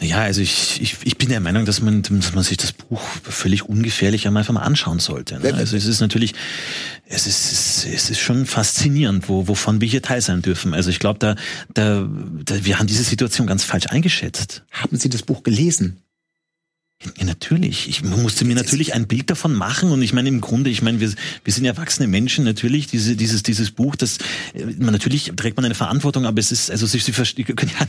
Naja, 0.01 0.17
also 0.21 0.41
ich, 0.41 0.81
ich, 0.81 0.97
ich 1.03 1.17
bin 1.17 1.29
der 1.29 1.39
Meinung, 1.39 1.65
dass 1.65 1.81
man, 1.81 2.01
dass 2.01 2.33
man 2.33 2.43
sich 2.43 2.57
das 2.57 2.73
Buch 2.73 3.01
völlig 3.23 3.63
ungefährlich 3.63 4.27
einmal 4.27 4.41
einfach 4.41 4.53
mal 4.53 4.61
anschauen 4.61 4.99
sollte. 4.99 5.39
Ne? 5.39 5.53
Also 5.53 5.77
es 5.77 5.85
ist 5.85 6.01
natürlich, 6.01 6.33
es 7.05 7.27
ist, 7.27 7.85
es 7.85 8.09
ist, 8.09 8.19
schon 8.19 8.45
faszinierend, 8.45 9.29
wo, 9.29 9.47
wovon 9.47 9.79
wir 9.79 9.87
hier 9.87 10.01
teil 10.01 10.21
sein 10.21 10.41
dürfen. 10.41 10.73
Also 10.73 10.89
ich 10.89 10.99
glaube, 10.99 11.19
da, 11.19 11.35
da, 11.73 12.09
da, 12.43 12.65
wir 12.65 12.77
haben 12.77 12.87
diese 12.87 13.03
Situation 13.03 13.47
ganz 13.47 13.63
falsch 13.63 13.87
eingeschätzt. 13.87 14.63
Haben 14.71 14.97
Sie 14.97 15.09
das 15.09 15.21
Buch 15.21 15.43
gelesen? 15.43 16.01
Ja, 17.17 17.25
natürlich. 17.25 17.89
Ich 17.89 18.03
musste 18.03 18.45
mir 18.45 18.55
natürlich 18.55 18.93
ein 18.93 19.05
Bild 19.05 19.29
davon 19.29 19.53
machen 19.53 19.91
und 19.91 20.01
ich 20.01 20.13
meine 20.13 20.29
im 20.29 20.39
Grunde, 20.41 20.69
ich 20.69 20.81
meine, 20.81 20.99
wir, 21.01 21.11
wir 21.43 21.53
sind 21.53 21.65
erwachsene 21.65 22.07
Menschen, 22.07 22.45
natürlich, 22.45 22.87
diese, 22.87 23.15
dieses, 23.17 23.43
dieses 23.43 23.71
Buch, 23.71 23.95
das, 23.95 24.17
äh, 24.53 24.65
man, 24.79 24.93
natürlich 24.93 25.31
trägt 25.35 25.57
man 25.57 25.65
eine 25.65 25.75
Verantwortung, 25.75 26.25
aber 26.25 26.39
es 26.39 26.51
ist, 26.51 26.71
also 26.71 26.85
Sie, 26.87 26.99
Sie 26.99 27.11
verstehen, 27.11 27.45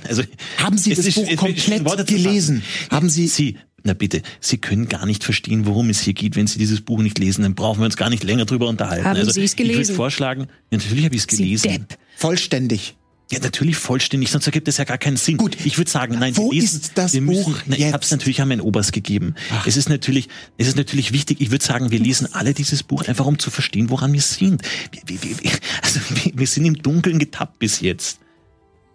also. 0.09 0.23
Haben 0.59 0.77
Sie 0.77 0.91
das 0.95 1.07
ist- 1.07 1.15
Buch 1.15 1.29
ist 1.29 1.37
komplett 1.37 1.89
zu 1.89 2.05
gelesen? 2.05 2.63
Haben 2.91 3.09
Sie- 3.09 3.29
Sie, 3.29 3.57
na 3.85 3.95
bitte, 3.95 4.23
Sie 4.41 4.59
können 4.59 4.89
gar 4.89 5.07
nicht 5.07 5.23
verstehen, 5.23 5.67
worum 5.67 5.89
es 5.89 6.01
hier 6.01 6.13
geht, 6.15 6.35
wenn 6.35 6.49
Sie 6.49 6.59
dieses 6.59 6.81
Buch 6.81 7.01
nicht 7.01 7.19
lesen, 7.19 7.43
dann 7.43 7.55
brauchen 7.55 7.79
wir 7.81 7.85
uns 7.87 7.97
gar 7.97 8.11
nicht 8.11 8.25
länger 8.25 8.45
drüber 8.45 8.67
unterhalten. 8.69 9.05
Haben 9.07 9.17
also, 9.19 9.31
Sie 9.31 9.45
es 9.45 9.53
Ich 9.53 9.59
würde 9.59 9.73
gelesen? 9.73 9.95
vorschlagen, 9.95 10.49
natürlich 10.73 11.05
habe 11.05 11.15
ich 11.15 11.23
es 11.25 11.29
Sie 11.31 11.37
gelesen. 11.45 11.71
Depp. 11.71 11.99
Vollständig. 12.17 12.97
Ja, 13.33 13.41
natürlich 13.41 13.77
vollständig, 13.77 14.31
sonst 14.31 14.47
ergibt 14.47 14.69
es 14.69 14.77
ja 14.77 14.85
gar 14.85 14.99
keinen 14.99 15.17
Sinn. 15.17 15.37
Gut. 15.37 15.57
Ich 15.65 15.79
würde 15.79 15.91
sagen, 15.91 16.17
nein, 16.17 16.37
Wo 16.37 16.53
wir 16.53 16.61
lesen, 16.61 16.81
ist 16.81 16.93
das 16.95 17.13
wir 17.13 17.21
müssen, 17.21 17.45
Buch 17.45 17.59
nein, 17.67 17.73
ich 17.73 17.79
jetzt? 17.81 17.93
habe 17.93 18.05
es 18.05 18.11
natürlich 18.13 18.39
wir 18.39 18.45
ein 18.45 18.61
Oberst 18.61 18.93
gegeben. 18.93 19.35
Es 19.65 19.77
ist 19.77 19.89
natürlich, 19.89 20.29
es 20.59 20.69
ist 20.69 20.77
natürlich 20.77 21.13
wichtig. 21.13 21.41
Ich 21.41 21.51
würde 21.51 21.65
sagen, 21.65 21.91
wir 21.91 21.99
lesen 21.99 22.29
alle 22.33 22.55
dieses 22.55 22.85
Buch 22.85 23.09
einfach 23.09 23.27
um 23.27 23.41
zu 23.41 23.51
verstehen, 23.51 23.91
woran 23.91 24.13
wir 24.13 24.21
sind. 24.21 24.63
Wir, 24.93 25.23
wir, 25.23 25.41
wir, 25.43 25.51
also 25.83 25.99
wir, 26.11 26.33
wir 26.37 26.47
sind 26.47 26.67
im 26.67 26.75
Dunkeln 26.75 27.19
getappt 27.19 27.59
bis 27.59 27.81
jetzt. 27.81 28.21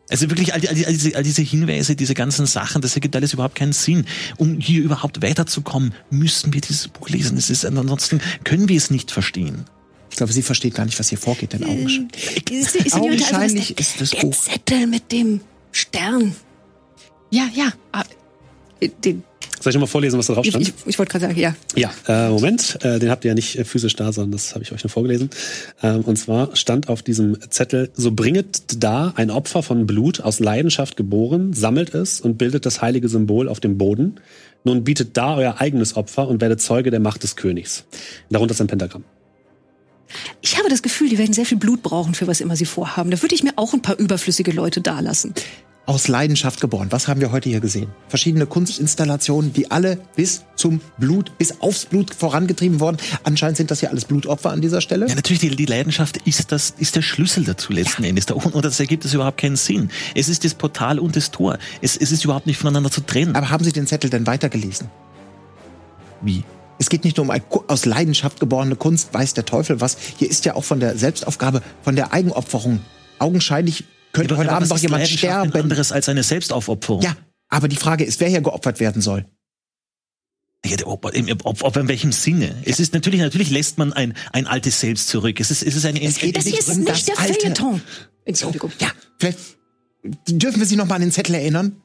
Also 0.10 0.30
wirklich 0.30 0.54
all, 0.54 0.62
die, 0.62 0.70
all, 0.70 0.76
die, 0.76 0.86
all, 0.86 0.94
diese, 0.94 1.16
all 1.16 1.24
diese 1.24 1.42
Hinweise, 1.42 1.98
diese 1.98 2.14
ganzen 2.14 2.46
Sachen, 2.46 2.82
das 2.82 2.96
ergibt 2.96 3.16
alles 3.18 3.34
überhaupt 3.34 3.56
keinen 3.56 3.74
Sinn. 3.74 4.06
Um 4.38 4.60
hier 4.60 4.82
überhaupt 4.82 5.22
weiterzukommen, 5.22 5.94
müssen 6.10 6.54
wir 6.54 6.62
dieses 6.62 6.88
Buch 6.88 7.10
lesen. 7.10 7.38
Es 7.38 7.50
ist, 7.50 7.66
ansonsten 7.66 8.22
können 8.46 8.70
wir 8.70 8.78
es 8.78 8.92
nicht 8.92 9.12
verstehen. 9.12 9.66
Ich 10.12 10.18
glaube, 10.18 10.32
Sie 10.34 10.42
versteht 10.44 10.76
gar 10.76 10.86
nicht, 10.86 11.00
was 11.00 11.10
hier 11.10 11.18
vorgeht, 11.18 11.54
denn 11.54 11.64
augenscheinlich. 11.64 12.52
Ist, 12.52 12.76
ist, 12.76 12.92
Senorita 12.92 12.98
Alvarez, 12.98 13.32
Augenscheinlich 13.34 13.68
der, 13.76 13.80
ist 13.80 14.02
das 14.02 14.10
der 14.12 14.20
Buch. 14.22 14.34
Zettel 14.36 14.88
mit 14.88 15.12
dem 15.12 15.42
Stern. 15.72 16.36
Ja, 17.32 17.48
ja. 17.56 17.72
Ah, 17.94 18.04
Äh, 18.82 18.90
Den, 19.04 19.24
Soll 19.62 19.70
ich 19.72 19.76
noch 19.76 19.82
mal 19.82 19.88
vorlesen, 19.88 20.18
was 20.20 20.28
da 20.28 20.34
drauf 20.34 20.46
ich 20.46 20.52
stand? 20.52 20.68
ich, 20.68 20.74
ich 20.86 21.00
wollte 21.00 21.12
gerade 21.12 21.28
sagen, 21.28 21.40
ja. 21.40 21.56
Ja, 21.76 21.92
äh, 22.08 22.30
Moment, 22.30 22.78
äh, 22.84 23.00
den 23.00 23.10
habt 23.10 23.24
ihr 23.24 23.30
ja 23.30 23.36
nicht 23.36 23.58
äh, 23.58 23.64
physisch 23.64 23.96
da, 23.96 24.12
sondern 24.12 24.32
das 24.34 24.54
habe 24.54 24.64
ich 24.64 24.72
euch 24.74 24.84
nur 24.84 24.90
vorgelesen. 24.90 25.30
Ähm, 25.82 26.02
und 26.02 26.18
zwar 26.18 26.56
stand 26.56 26.90
auf 26.90 27.04
diesem 27.04 27.38
Zettel, 27.50 27.90
so 27.94 28.12
bringet 28.12 28.84
da 28.84 29.14
ein 29.16 29.30
Opfer 29.32 29.64
von 29.64 29.88
Blut 29.88 30.20
aus 30.20 30.40
Leidenschaft 30.40 30.98
geboren, 30.98 31.54
sammelt 31.54 31.94
es 31.96 32.20
und 32.20 32.38
bildet 32.38 32.66
das 32.66 32.82
heilige 32.82 33.08
Symbol 33.08 33.48
auf 33.48 33.60
dem 33.60 33.78
Boden. 33.78 34.20
Nun 34.64 34.84
bietet 34.84 35.16
da 35.16 35.36
euer 35.38 35.62
eigenes 35.62 35.96
Opfer 35.96 36.28
und 36.28 36.42
werdet 36.42 36.60
Zeuge 36.60 36.92
der 36.92 37.00
Macht 37.00 37.24
des 37.24 37.36
Königs. 37.36 37.86
Darunter 38.30 38.54
ist 38.54 38.62
ein 38.62 38.68
Pentagramm. 38.68 39.06
Ich 40.42 40.58
habe 40.58 40.70
das 40.70 40.82
Gefühl, 40.82 41.10
die 41.10 41.18
werden 41.18 41.34
sehr 41.34 41.46
viel 41.46 41.58
Blut 41.58 41.84
brauchen, 41.84 42.14
für 42.14 42.28
was 42.28 42.42
immer 42.42 42.56
sie 42.56 42.66
vorhaben. 42.66 43.12
Da 43.12 43.22
würde 43.22 43.36
ich 43.36 43.44
mir 43.44 43.54
auch 43.56 43.74
ein 43.74 43.82
paar 43.82 43.98
überflüssige 43.98 44.52
Leute 44.52 44.82
dalassen. 44.82 45.34
Aus 45.88 46.08
Leidenschaft 46.08 46.62
geboren. 46.62 46.88
Was 46.92 47.08
haben 47.08 47.22
wir 47.22 47.32
heute 47.32 47.50
hier 47.50 47.60
gesehen? 47.60 47.90
Verschiedene 48.08 48.46
Kunstinstallationen, 48.46 49.52
die 49.52 49.72
alle 49.72 49.98
bis 50.16 50.44
zum 50.56 50.80
Blut, 51.00 51.38
bis 51.40 51.60
aufs 51.60 51.86
Blut 51.86 52.14
vorangetrieben 52.14 52.80
wurden. 52.80 52.98
Anscheinend 53.24 53.58
sind 53.58 53.72
das 53.72 53.80
hier 53.80 53.90
alles 53.90 54.06
Blutopfer 54.06 54.52
an 54.52 54.62
dieser 54.62 54.80
Stelle. 54.80 55.08
Ja, 55.08 55.16
natürlich, 55.16 55.40
die, 55.40 55.56
die 55.56 55.66
Leidenschaft 55.66 56.18
ist 56.18 56.52
das, 56.52 56.76
ist 56.78 56.96
der 56.96 57.02
Schlüssel 57.02 57.44
dazu 57.44 57.74
letzten 57.74 58.04
Endes. 58.04 58.28
Da, 58.28 58.36
und 58.36 58.64
das 58.64 58.80
ergibt 58.80 59.06
es 59.06 59.14
überhaupt 59.16 59.40
keinen 59.40 59.56
Sinn. 59.56 59.90
Es 60.14 60.30
ist 60.30 60.46
das 60.46 60.54
Portal 60.54 61.00
und 61.00 61.16
das 61.16 61.32
Tor. 61.32 61.58
Es, 61.82 61.98
es 61.98 62.12
ist 62.12 62.24
überhaupt 62.24 62.46
nicht 62.46 62.58
voneinander 62.58 62.92
zu 62.92 63.02
trennen. 63.02 63.36
Aber 63.36 63.50
haben 63.50 63.64
Sie 63.64 63.72
den 63.72 63.88
Zettel 63.88 64.12
denn 64.12 64.28
weitergelesen? 64.28 64.88
Wie? 66.22 66.44
Es 66.82 66.90
geht 66.90 67.04
nicht 67.04 67.18
nur 67.18 67.30
um 67.30 67.42
aus 67.68 67.86
Leidenschaft 67.86 68.40
geborene 68.40 68.76
Kunst, 68.76 69.14
weiß 69.14 69.36
der 69.36 69.46
Teufel 69.46 69.82
was. 69.82 69.98
Hier 70.18 70.28
ist 70.28 70.46
ja 70.46 70.56
auch 70.56 70.64
von 70.64 70.80
der 70.80 70.98
Selbstaufgabe, 70.98 71.62
von 71.84 71.96
der 71.96 72.12
Eigenopferung. 72.12 72.80
Augenscheinlich 73.20 73.84
könnte 74.14 74.36
heute 74.36 74.50
Aber 74.50 74.58
Abend 74.58 74.72
was 74.72 74.82
noch 74.82 74.90
jemand 74.90 75.08
sterben. 75.08 75.54
anderes 75.54 75.92
als 75.92 76.10
eine 76.10 76.24
Selbstaufopferung. 76.24 77.04
Ja, 77.04 77.16
aber 77.50 77.68
die 77.68 77.76
Frage 77.76 78.04
ist, 78.04 78.20
wer 78.20 78.30
hier 78.30 78.42
geopfert 78.42 78.80
werden 78.80 79.00
soll. 79.00 79.28
Ja, 80.66 80.76
Ob, 80.88 81.06
ob, 81.44 81.64
ob 81.64 81.78
in 81.78 81.88
welchem 81.88 82.12
Sinne? 82.12 82.56
Es 82.66 82.80
ist 82.80 82.96
natürlich, 82.96 83.20
natürlich 83.20 83.52
lässt 83.52 83.78
man 83.78 83.94
ein, 83.94 84.16
ein 84.34 84.48
altes 84.48 84.80
Selbst 84.80 85.08
zurück. 85.08 85.40
Es 85.40 85.52
ist, 85.52 85.62
es 85.62 85.76
ist 85.76 85.86
eine 85.86 86.02
Es 86.02 86.18
geht 86.18 86.36
Das 86.36 86.46
nicht 86.46 86.58
ist 86.58 86.68
um 86.70 86.78
nicht 86.78 86.90
das 86.90 87.06
der 87.06 87.16
Feuilleton. 87.16 87.80
Entschuldigung. 88.26 88.72
Ja, 88.80 88.90
vielleicht 89.20 89.38
dürfen 90.28 90.58
wir 90.58 90.66
Sie 90.66 90.78
noch 90.78 90.88
mal 90.88 90.96
an 90.96 91.02
den 91.02 91.12
Zettel 91.12 91.36
erinnern? 91.36 91.80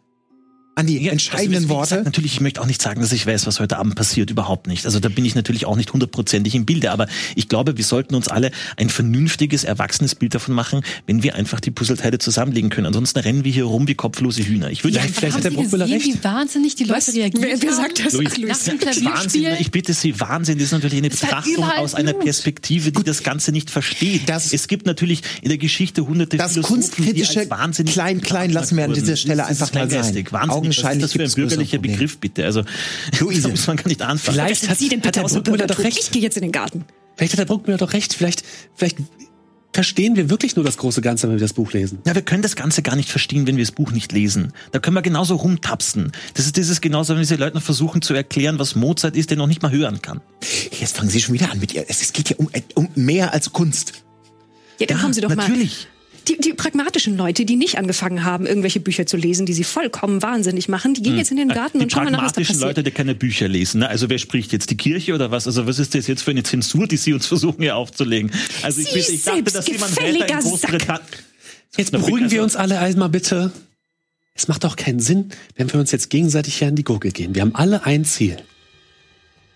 An 0.78 0.86
die 0.86 1.02
Ja, 1.02 1.12
entscheidenden 1.12 1.54
also, 1.54 1.68
Worte. 1.70 1.88
Gesagt, 1.88 2.04
natürlich, 2.04 2.34
ich 2.34 2.40
möchte 2.42 2.60
auch 2.60 2.66
nicht 2.66 2.82
sagen, 2.82 3.00
dass 3.00 3.10
ich 3.10 3.26
weiß, 3.26 3.46
was 3.46 3.60
heute 3.60 3.78
Abend 3.78 3.94
passiert, 3.94 4.30
überhaupt 4.30 4.66
nicht. 4.66 4.84
Also 4.84 5.00
da 5.00 5.08
bin 5.08 5.24
ich 5.24 5.34
natürlich 5.34 5.64
auch 5.64 5.74
nicht 5.74 5.90
hundertprozentig 5.94 6.54
im 6.54 6.66
Bilde, 6.66 6.90
aber 6.90 7.06
ich 7.34 7.48
glaube, 7.48 7.78
wir 7.78 7.84
sollten 7.84 8.14
uns 8.14 8.28
alle 8.28 8.50
ein 8.76 8.90
vernünftiges, 8.90 9.64
erwachsenes 9.64 10.14
Bild 10.14 10.34
davon 10.34 10.54
machen, 10.54 10.82
wenn 11.06 11.22
wir 11.22 11.34
einfach 11.34 11.60
die 11.60 11.70
Puzzleteile 11.70 12.18
zusammenlegen 12.18 12.68
können. 12.68 12.86
Ansonsten 12.88 13.20
rennen 13.20 13.42
wir 13.44 13.52
hier 13.52 13.64
rum 13.64 13.88
wie 13.88 13.94
kopflose 13.94 14.42
Hühner. 14.42 14.70
Ich 14.70 14.84
würde 14.84 14.98
Vielleicht- 15.00 15.08
einfach 15.08 15.20
vielleicht 15.20 15.36
hat 15.36 15.44
der 15.44 15.52
Haben 15.52 15.64
Sie 15.64 15.78
gesehen, 15.78 15.92
recht. 15.94 16.06
wie 16.20 16.24
wahnsinnig 16.24 16.74
die 16.74 16.84
Leute 16.84 16.98
Was? 16.98 17.14
reagiert 17.14 17.42
Wer- 17.42 17.62
wer 17.62 17.70
haben? 17.70 17.76
sagt 17.82 18.04
das? 18.04 18.14
Ach. 18.14 18.20
Nach 18.20 18.94
dem 18.94 19.04
Wahnsinn, 19.06 19.46
ich 19.58 19.70
bitte 19.70 19.94
Sie, 19.94 20.20
Wahnsinn, 20.20 20.58
das 20.58 20.66
ist 20.66 20.72
natürlich 20.72 20.98
eine 20.98 21.10
war 21.10 21.18
Betrachtung 21.18 21.64
aus 21.78 21.94
einer 21.94 22.12
Blut. 22.12 22.24
Perspektive, 22.24 22.92
die 22.92 23.02
das 23.02 23.22
Ganze 23.22 23.50
nicht 23.50 23.70
versteht. 23.70 24.28
Das- 24.28 24.52
es 24.52 24.68
gibt 24.68 24.84
natürlich 24.84 25.22
in 25.40 25.48
der 25.48 25.56
Geschichte 25.58 26.06
hunderte 26.06 26.36
Das 26.36 26.52
Philosophen, 26.52 26.80
die 26.82 26.86
kunstkritische 26.88 27.40
als 27.40 27.50
wahnsinnig 27.50 27.94
klein, 27.94 28.20
klein 28.20 28.50
lassen 28.50 28.76
wir 28.76 28.84
an 28.84 28.92
dieser 28.92 29.16
Stelle 29.16 29.46
einfach 29.46 29.72
mal 29.72 29.88
sein. 29.90 30.26
Wahnsinnig. 30.30 30.65
Augenscheinlich 30.66 31.04
Was 31.04 31.10
ist 31.10 31.20
das 31.20 31.34
für 31.34 31.40
ein 31.40 31.48
bürgerlicher. 31.48 31.78
Begriff, 31.78 32.18
bitte? 32.18 32.44
Also, 32.44 32.62
Luise. 33.20 33.42
da 33.42 33.48
muss 33.48 33.66
man 33.66 33.76
gar 33.76 33.88
nicht 33.88 34.02
anfangen. 34.02 34.34
Vielleicht 34.36 34.68
hat, 34.68 34.78
Sie 34.78 34.88
denn 34.88 34.98
hat 35.02 35.14
bitte 35.14 35.20
der 35.22 35.28
Bruckmüller 35.28 35.66
doch 35.66 35.78
recht. 35.78 35.98
Ich 35.98 36.10
gehe 36.10 36.22
jetzt 36.22 36.36
in 36.36 36.42
den 36.42 36.52
Garten. 36.52 36.84
Vielleicht 37.16 37.32
hat 37.32 37.40
der 37.40 37.46
Bruckmüller 37.46 37.78
doch 37.78 37.92
recht. 37.92 38.14
Vielleicht, 38.14 38.44
vielleicht 38.74 38.98
verstehen 39.76 40.16
wir 40.16 40.30
wirklich 40.30 40.56
nur 40.56 40.64
das 40.64 40.78
große 40.78 41.02
Ganze, 41.02 41.28
wenn 41.28 41.36
wir 41.36 41.40
das 41.40 41.52
Buch 41.52 41.72
lesen. 41.72 41.98
Ja, 42.06 42.14
wir 42.14 42.22
können 42.22 42.42
das 42.42 42.56
Ganze 42.56 42.80
gar 42.80 42.96
nicht 42.96 43.10
verstehen, 43.10 43.46
wenn 43.46 43.56
wir 43.58 43.64
das 43.64 43.72
Buch 43.72 43.92
nicht 43.92 44.10
lesen. 44.10 44.52
Da 44.72 44.78
können 44.78 44.96
wir 44.96 45.02
genauso 45.02 45.36
rumtapsen. 45.36 46.12
Das 46.34 46.46
ist 46.46 46.56
dieses 46.56 46.80
genauso, 46.80 47.12
wenn 47.12 47.20
diese 47.20 47.36
Leute 47.36 47.56
noch 47.56 47.62
versuchen 47.62 48.00
zu 48.00 48.14
erklären, 48.14 48.58
was 48.58 48.74
Mozart 48.74 49.16
ist, 49.16 49.30
der 49.30 49.36
noch 49.36 49.46
nicht 49.46 49.62
mal 49.62 49.70
hören 49.70 50.00
kann. 50.00 50.22
Jetzt 50.78 50.96
fangen 50.96 51.10
Sie 51.10 51.20
schon 51.20 51.34
wieder 51.34 51.52
an 51.52 51.60
mit 51.60 51.74
ihr. 51.74 51.84
Es, 51.88 52.12
geht 52.14 52.30
ja 52.30 52.36
um, 52.38 52.48
um 52.74 52.88
mehr 52.94 53.34
als 53.34 53.52
Kunst. 53.52 53.92
Ja, 54.78 54.86
dann 54.86 54.96
Ja, 54.96 55.02
kommen 55.02 55.14
Sie 55.14 55.20
doch 55.20 55.34
mal. 55.34 55.46
Die, 56.28 56.38
die 56.38 56.54
pragmatischen 56.54 57.16
Leute, 57.16 57.44
die 57.44 57.56
nicht 57.56 57.78
angefangen 57.78 58.24
haben, 58.24 58.46
irgendwelche 58.46 58.80
Bücher 58.80 59.06
zu 59.06 59.16
lesen, 59.16 59.46
die 59.46 59.52
sie 59.52 59.62
vollkommen 59.62 60.22
wahnsinnig 60.22 60.68
machen, 60.68 60.94
die 60.94 61.02
gehen 61.02 61.16
jetzt 61.16 61.30
in 61.30 61.36
den 61.36 61.48
Garten 61.48 61.78
Die 61.78 61.84
und 61.84 61.92
schauen 61.92 62.04
mal 62.04 62.10
nach, 62.10 62.24
was 62.24 62.32
da 62.32 62.40
pragmatischen 62.40 62.56
passiert. 62.56 62.76
Leute, 62.76 62.82
die 62.82 62.90
keine 62.90 63.14
Bücher 63.14 63.46
lesen. 63.46 63.80
Ne? 63.80 63.88
Also 63.88 64.08
wer 64.08 64.18
spricht 64.18 64.52
jetzt? 64.52 64.70
Die 64.70 64.76
Kirche 64.76 65.14
oder 65.14 65.30
was? 65.30 65.46
Also 65.46 65.66
was 65.66 65.78
ist 65.78 65.94
das 65.94 66.06
jetzt 66.08 66.22
für 66.22 66.32
eine 66.32 66.42
Zensur, 66.42 66.86
die 66.88 66.96
Sie 66.96 67.12
uns 67.12 67.26
versuchen 67.26 67.62
hier 67.62 67.76
aufzulegen? 67.76 68.32
Also 68.62 68.80
ich, 68.80 68.88
Sie 68.88 68.94
bitte, 68.98 69.12
ich 69.12 69.22
dachte, 69.24 69.42
dass 69.44 69.66
jemand 69.66 69.94
selbstgefälliger 69.94 70.26
Väter 70.26 70.38
in 70.38 70.50
Großbritannien... 70.50 71.06
Jetzt 71.76 71.92
beruhigen 71.92 72.30
wir 72.30 72.42
uns 72.42 72.56
alle 72.56 72.78
einmal 72.78 73.10
bitte. 73.10 73.52
Es 74.34 74.48
macht 74.48 74.64
doch 74.64 74.76
keinen 74.76 75.00
Sinn, 75.00 75.30
wenn 75.56 75.72
wir 75.72 75.80
uns 75.80 75.92
jetzt 75.92 76.10
gegenseitig 76.10 76.56
hier 76.56 76.68
an 76.68 76.74
die 76.74 76.84
Gurgel 76.84 77.10
gehen. 77.10 77.34
Wir 77.34 77.42
haben 77.42 77.54
alle 77.54 77.84
ein 77.84 78.04
Ziel. 78.04 78.36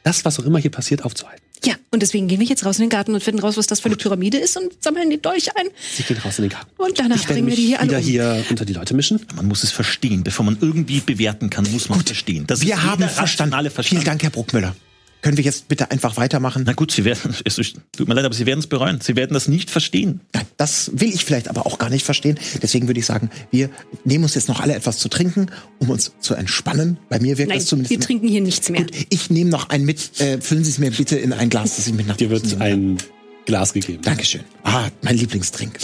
Das, 0.02 0.24
was 0.24 0.38
auch 0.38 0.44
immer 0.44 0.58
hier 0.58 0.70
passiert, 0.70 1.04
aufzuhalten. 1.04 1.44
Ja, 1.64 1.74
und 1.90 2.00
deswegen 2.02 2.26
gehen 2.28 2.40
wir 2.40 2.46
jetzt 2.46 2.64
raus 2.64 2.78
in 2.78 2.84
den 2.84 2.90
Garten 2.90 3.12
und 3.14 3.22
finden 3.22 3.40
raus, 3.40 3.56
was 3.56 3.66
das 3.66 3.80
für 3.80 3.86
eine 3.86 3.96
Pyramide 3.96 4.38
ist 4.38 4.56
und 4.56 4.82
sammeln 4.82 5.10
die 5.10 5.20
Dolche 5.20 5.54
ein. 5.56 5.66
Sie 5.94 6.02
gehen 6.02 6.16
raus 6.18 6.38
in 6.38 6.44
den 6.44 6.50
Garten. 6.50 6.70
Und 6.78 6.98
danach 6.98 7.22
bringen 7.26 7.46
wir 7.48 7.56
die 7.56 7.66
hier 7.66 7.80
alle 7.80 7.88
wieder 7.88 7.98
um. 7.98 8.04
hier 8.04 8.44
unter 8.50 8.64
die 8.64 8.72
Leute 8.72 8.94
mischen. 8.94 9.20
Man 9.36 9.46
muss 9.46 9.62
es 9.62 9.70
verstehen. 9.70 10.24
Bevor 10.24 10.44
man 10.44 10.56
irgendwie 10.60 11.00
bewerten 11.00 11.50
kann, 11.50 11.70
muss 11.70 11.88
man 11.88 12.00
verstehen. 12.02 12.46
Das 12.46 12.62
Wir 12.62 12.74
ist 12.74 12.82
haben 12.82 13.00
verstanden. 13.08 13.52
rationale 13.52 13.70
Verstand. 13.70 14.00
Vielen 14.02 14.04
Dank, 14.06 14.22
Herr 14.22 14.30
Bruckmüller. 14.30 14.74
Können 15.22 15.36
wir 15.36 15.44
jetzt 15.44 15.68
bitte 15.68 15.90
einfach 15.90 16.16
weitermachen? 16.16 16.62
Na 16.66 16.72
gut, 16.72 16.92
Sie 16.92 17.04
werden, 17.04 17.34
es 17.44 17.58
ist- 17.58 17.76
tut 17.96 18.08
mir 18.08 18.14
leid, 18.14 18.24
aber 18.24 18.34
Sie 18.34 18.46
werden 18.46 18.60
es 18.60 18.66
bereuen. 18.66 19.00
Sie 19.02 19.16
werden 19.16 19.34
das 19.34 19.48
nicht 19.48 19.68
verstehen. 19.70 20.20
Nein, 20.32 20.46
das 20.56 20.90
will 20.94 21.08
ich 21.14 21.24
vielleicht 21.24 21.48
aber 21.48 21.66
auch 21.66 21.78
gar 21.78 21.90
nicht 21.90 22.04
verstehen. 22.04 22.38
Deswegen 22.62 22.86
würde 22.88 23.00
ich 23.00 23.06
sagen, 23.06 23.28
wir 23.50 23.68
nehmen 24.04 24.24
uns 24.24 24.34
jetzt 24.34 24.48
noch 24.48 24.60
alle 24.60 24.74
etwas 24.74 24.98
zu 24.98 25.08
trinken, 25.08 25.46
um 25.78 25.90
uns 25.90 26.12
zu 26.20 26.34
entspannen. 26.34 26.98
Bei 27.08 27.18
mir 27.20 27.36
wirkt 27.38 27.50
Nein, 27.50 27.58
das 27.58 27.66
zumindest. 27.66 27.90
wir 27.90 28.00
trinken 28.00 28.28
hier 28.28 28.40
nichts 28.40 28.68
mehr. 28.70 28.82
Gut, 28.82 28.92
ich 29.10 29.28
nehme 29.30 29.50
noch 29.50 29.68
einen 29.68 29.84
mit. 29.84 30.20
Äh, 30.20 30.40
füllen 30.40 30.64
Sie 30.64 30.70
es 30.70 30.78
mir 30.78 30.90
bitte 30.90 31.16
in 31.16 31.32
ein 31.32 31.50
Glas, 31.50 31.76
das 31.76 31.86
ich 31.86 31.92
mit 31.94 32.06
nach 32.06 32.16
Dir 32.16 32.30
wird 32.30 32.58
ein 32.60 32.96
Glas 33.44 33.72
gegeben. 33.74 34.02
Dankeschön. 34.02 34.42
Ah, 34.64 34.88
mein 35.02 35.16
Lieblingstrink. 35.18 35.78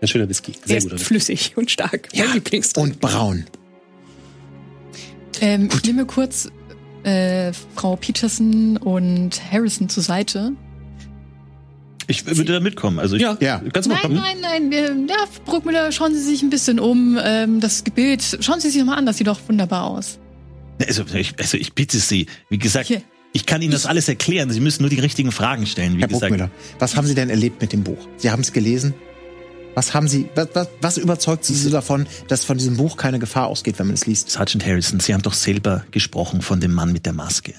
Ein 0.00 0.08
schöner 0.08 0.28
Whisky. 0.28 0.52
Sehr 0.64 0.82
Whisky. 0.82 0.98
flüssig 0.98 1.52
und 1.56 1.70
stark. 1.70 2.08
Mein 2.14 2.32
Lieblingstrink. 2.34 2.86
Und 2.94 3.00
braun. 3.00 3.46
Ähm, 5.40 5.68
ich 5.74 5.82
nehme 5.84 6.06
kurz 6.06 6.48
äh, 7.06 7.52
Frau 7.74 7.96
Peterson 7.96 8.76
und 8.76 9.40
Harrison 9.52 9.88
zur 9.88 10.02
Seite. 10.02 10.52
Ich 12.08 12.24
würde 12.26 12.52
da 12.52 12.60
mitkommen. 12.60 12.98
Also 13.00 13.16
ich, 13.16 13.22
Ja, 13.22 13.36
Ja. 13.40 13.60
Kannst 13.72 13.86
du 13.88 13.92
mal 13.94 14.00
Nein, 14.02 14.02
kommen? 14.02 14.40
nein, 14.40 14.68
nein. 14.68 15.08
Ja, 15.08 15.16
Bruckmüller, 15.44 15.90
schauen 15.90 16.14
Sie 16.14 16.20
sich 16.22 16.42
ein 16.42 16.50
bisschen 16.50 16.78
um. 16.78 17.18
Ähm, 17.22 17.60
das 17.60 17.82
Bild, 17.82 18.38
schauen 18.40 18.60
Sie 18.60 18.70
sich 18.70 18.84
mal 18.84 18.94
an, 18.94 19.06
das 19.06 19.16
sieht 19.18 19.26
doch 19.26 19.40
wunderbar 19.48 19.84
aus. 19.84 20.18
Also 20.86 21.04
ich, 21.14 21.34
also 21.40 21.56
ich 21.56 21.72
bitte 21.72 21.98
Sie, 21.98 22.26
wie 22.50 22.58
gesagt, 22.58 22.86
Hier. 22.86 23.02
ich 23.32 23.46
kann 23.46 23.60
Ihnen 23.62 23.72
das 23.72 23.86
alles 23.86 24.08
erklären. 24.08 24.50
Sie 24.50 24.60
müssen 24.60 24.82
nur 24.82 24.90
die 24.90 25.00
richtigen 25.00 25.32
Fragen 25.32 25.66
stellen. 25.66 25.96
Wie 25.96 26.00
Herr 26.02 26.08
gesagt, 26.08 26.22
Bruckmüller, 26.30 26.50
was 26.78 26.96
haben 26.96 27.06
Sie 27.06 27.14
denn 27.14 27.30
erlebt 27.30 27.60
mit 27.60 27.72
dem 27.72 27.82
Buch? 27.82 28.06
Sie 28.18 28.30
haben 28.30 28.42
es 28.42 28.52
gelesen? 28.52 28.94
Was 29.76 29.92
haben 29.92 30.08
Sie, 30.08 30.28
was, 30.34 30.48
was, 30.54 30.68
was 30.80 30.96
überzeugt 30.96 31.44
Sie 31.44 31.54
so 31.54 31.68
davon, 31.68 32.06
dass 32.28 32.44
von 32.44 32.56
diesem 32.56 32.78
Buch 32.78 32.96
keine 32.96 33.18
Gefahr 33.18 33.46
ausgeht, 33.48 33.78
wenn 33.78 33.86
man 33.88 33.94
es 33.94 34.06
liest? 34.06 34.30
Sergeant 34.30 34.64
Harrison, 34.66 35.00
Sie 35.00 35.12
haben 35.12 35.20
doch 35.22 35.34
selber 35.34 35.84
gesprochen 35.90 36.40
von 36.40 36.60
dem 36.60 36.72
Mann 36.72 36.92
mit 36.92 37.04
der 37.04 37.12
Maske. 37.12 37.52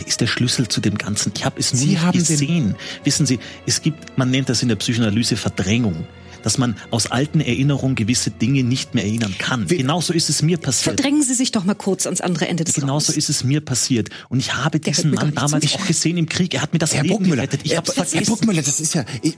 Der 0.00 0.06
ist 0.08 0.20
der 0.20 0.26
Schlüssel 0.26 0.66
zu 0.66 0.80
dem 0.80 0.98
Ganzen. 0.98 1.32
Ich 1.36 1.44
habe 1.44 1.58
es 1.60 1.72
nur 1.72 1.80
Sie 1.82 1.94
den- 1.96 2.12
gesehen. 2.12 2.76
Wissen 3.04 3.26
Sie, 3.26 3.38
es 3.64 3.80
gibt, 3.80 4.18
man 4.18 4.30
nennt 4.32 4.48
das 4.48 4.60
in 4.62 4.68
der 4.68 4.76
Psychoanalyse 4.76 5.36
Verdrängung, 5.36 6.04
dass 6.42 6.58
man 6.58 6.76
aus 6.90 7.10
alten 7.10 7.40
Erinnerungen 7.40 7.94
gewisse 7.94 8.30
Dinge 8.30 8.62
nicht 8.62 8.94
mehr 8.94 9.04
erinnern 9.04 9.34
kann. 9.38 9.68
Wie- 9.70 9.78
Genauso 9.78 10.12
ist 10.12 10.28
es 10.30 10.42
mir 10.42 10.56
passiert. 10.58 10.96
Verdrängen 11.00 11.22
Sie 11.22 11.34
sich 11.34 11.52
doch 11.52 11.64
mal 11.64 11.74
kurz 11.74 12.06
ans 12.06 12.20
andere 12.20 12.48
Ende 12.48 12.64
des 12.64 12.74
Genauso 12.74 13.06
Raums. 13.12 13.16
ist 13.16 13.28
es 13.28 13.44
mir 13.44 13.60
passiert. 13.60 14.08
Und 14.28 14.38
ich 14.40 14.54
habe 14.54 14.80
diesen 14.80 15.12
Mann 15.12 15.34
damals 15.34 15.72
auch 15.74 15.86
gesehen 15.86 16.16
im 16.16 16.28
Krieg. 16.28 16.54
Er 16.54 16.62
hat 16.62 16.72
mir 16.72 16.78
das 16.78 16.94
Herr 16.94 17.02
Leben 17.02 17.24
gerettet. 17.28 17.60
Ich 17.64 17.72
Herr, 17.72 17.78
hab's 17.78 17.96
Herr 17.96 18.04
vergessen. 18.06 18.30
Bruckmüller, 18.30 18.62
das 18.62 18.80
ist 18.80 18.94
ja. 18.94 19.04
Ich, 19.22 19.36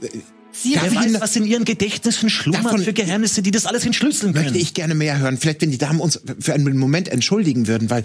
Sie 0.53 0.75
Darf 0.75 0.93
weiß, 0.95 1.21
was 1.21 1.37
in 1.37 1.47
ihren 1.47 1.65
Gedächtnissen 1.65 2.29
schlummert 2.29 2.81
für 2.81 2.93
Geheimnisse, 2.93 3.41
die 3.41 3.53
das 3.53 3.67
alles 3.67 3.87
entschlüsseln 3.87 4.33
können. 4.33 4.47
möchte 4.47 4.59
ich 4.59 4.75
gerne 4.75 4.97
mehr 4.97 5.19
hören. 5.19 5.39
Vielleicht, 5.39 5.63
wenn 5.63 5.71
die 5.71 5.79
Damen 5.79 6.01
uns 6.01 6.21
für 6.41 6.53
einen 6.55 6.77
Moment 6.77 7.09
entschuldigen 7.09 7.69
würden, 7.69 7.89
weil 7.89 8.03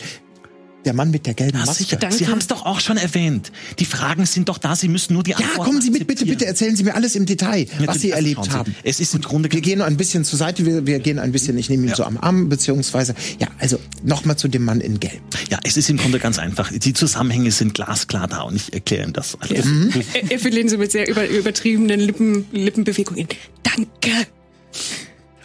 der 0.85 0.93
Mann 0.93 1.11
mit 1.11 1.25
der 1.25 1.33
gelben 1.33 1.57
Ja, 1.59 1.65
Maske. 1.65 1.97
Danke. 1.97 2.15
Sie 2.15 2.27
haben 2.27 2.37
es 2.37 2.47
doch 2.47 2.65
auch 2.65 2.79
schon 2.79 2.97
erwähnt. 2.97 3.51
Die 3.79 3.85
Fragen 3.85 4.25
sind 4.25 4.49
doch 4.49 4.57
da, 4.57 4.75
Sie 4.75 4.87
müssen 4.87 5.13
nur 5.13 5.23
die 5.23 5.31
Ja, 5.31 5.37
Antworten 5.37 5.63
kommen 5.63 5.81
Sie 5.81 5.89
mit, 5.91 6.05
bitte, 6.07 6.25
bitte 6.25 6.45
erzählen 6.45 6.75
Sie 6.75 6.83
mir 6.83 6.95
alles 6.95 7.15
im 7.15 7.25
Detail, 7.25 7.65
was 7.71 7.79
Natürlich, 7.79 8.01
Sie 8.01 8.13
also 8.13 8.27
erlebt 8.27 8.49
haben. 8.51 8.75
Es 8.83 8.99
ist 8.99 9.13
im 9.15 9.21
Grunde 9.21 9.51
Wir 9.51 9.61
gehen 9.61 9.81
ein 9.81 9.97
bisschen 9.97 10.23
zur 10.23 10.37
Seite, 10.39 10.65
wir, 10.65 10.85
wir 10.85 10.99
gehen 10.99 11.19
ein 11.19 11.31
bisschen, 11.31 11.57
ich 11.57 11.69
nehme 11.69 11.83
ihn 11.83 11.89
Ja. 11.89 11.95
so 11.95 12.03
am 12.03 12.17
Arm, 12.17 12.49
beziehungsweise, 12.49 13.15
ja, 13.39 13.47
also 13.59 13.79
nochmal 14.03 14.37
zu 14.37 14.47
dem 14.47 14.63
Mann 14.63 14.81
in 14.81 14.99
Gelb. 14.99 15.21
Ja, 15.49 15.59
es 15.63 15.77
ist 15.77 15.89
im 15.89 15.97
Grunde 15.97 16.19
ganz 16.19 16.39
einfach. 16.39 16.71
Die 16.71 16.93
Zusammenhänge 16.93 17.51
sind 17.51 17.73
glasklar 17.73 18.27
da 18.27 18.41
und 18.41 18.55
ich 18.55 18.73
erkläre 18.73 19.03
Ihnen 19.03 19.13
das. 19.13 19.35
alles. 19.39 19.65
Er, 20.13 20.31
er 20.31 20.39
verlieren 20.39 20.69
Sie 20.69 20.77
mit 20.77 20.91
sehr 20.91 21.07
über, 21.09 21.27
übertriebenen 21.27 21.99
Lippen, 21.99 22.45
Lippenbewegungen. 22.51 23.27
Danke. 23.63 24.27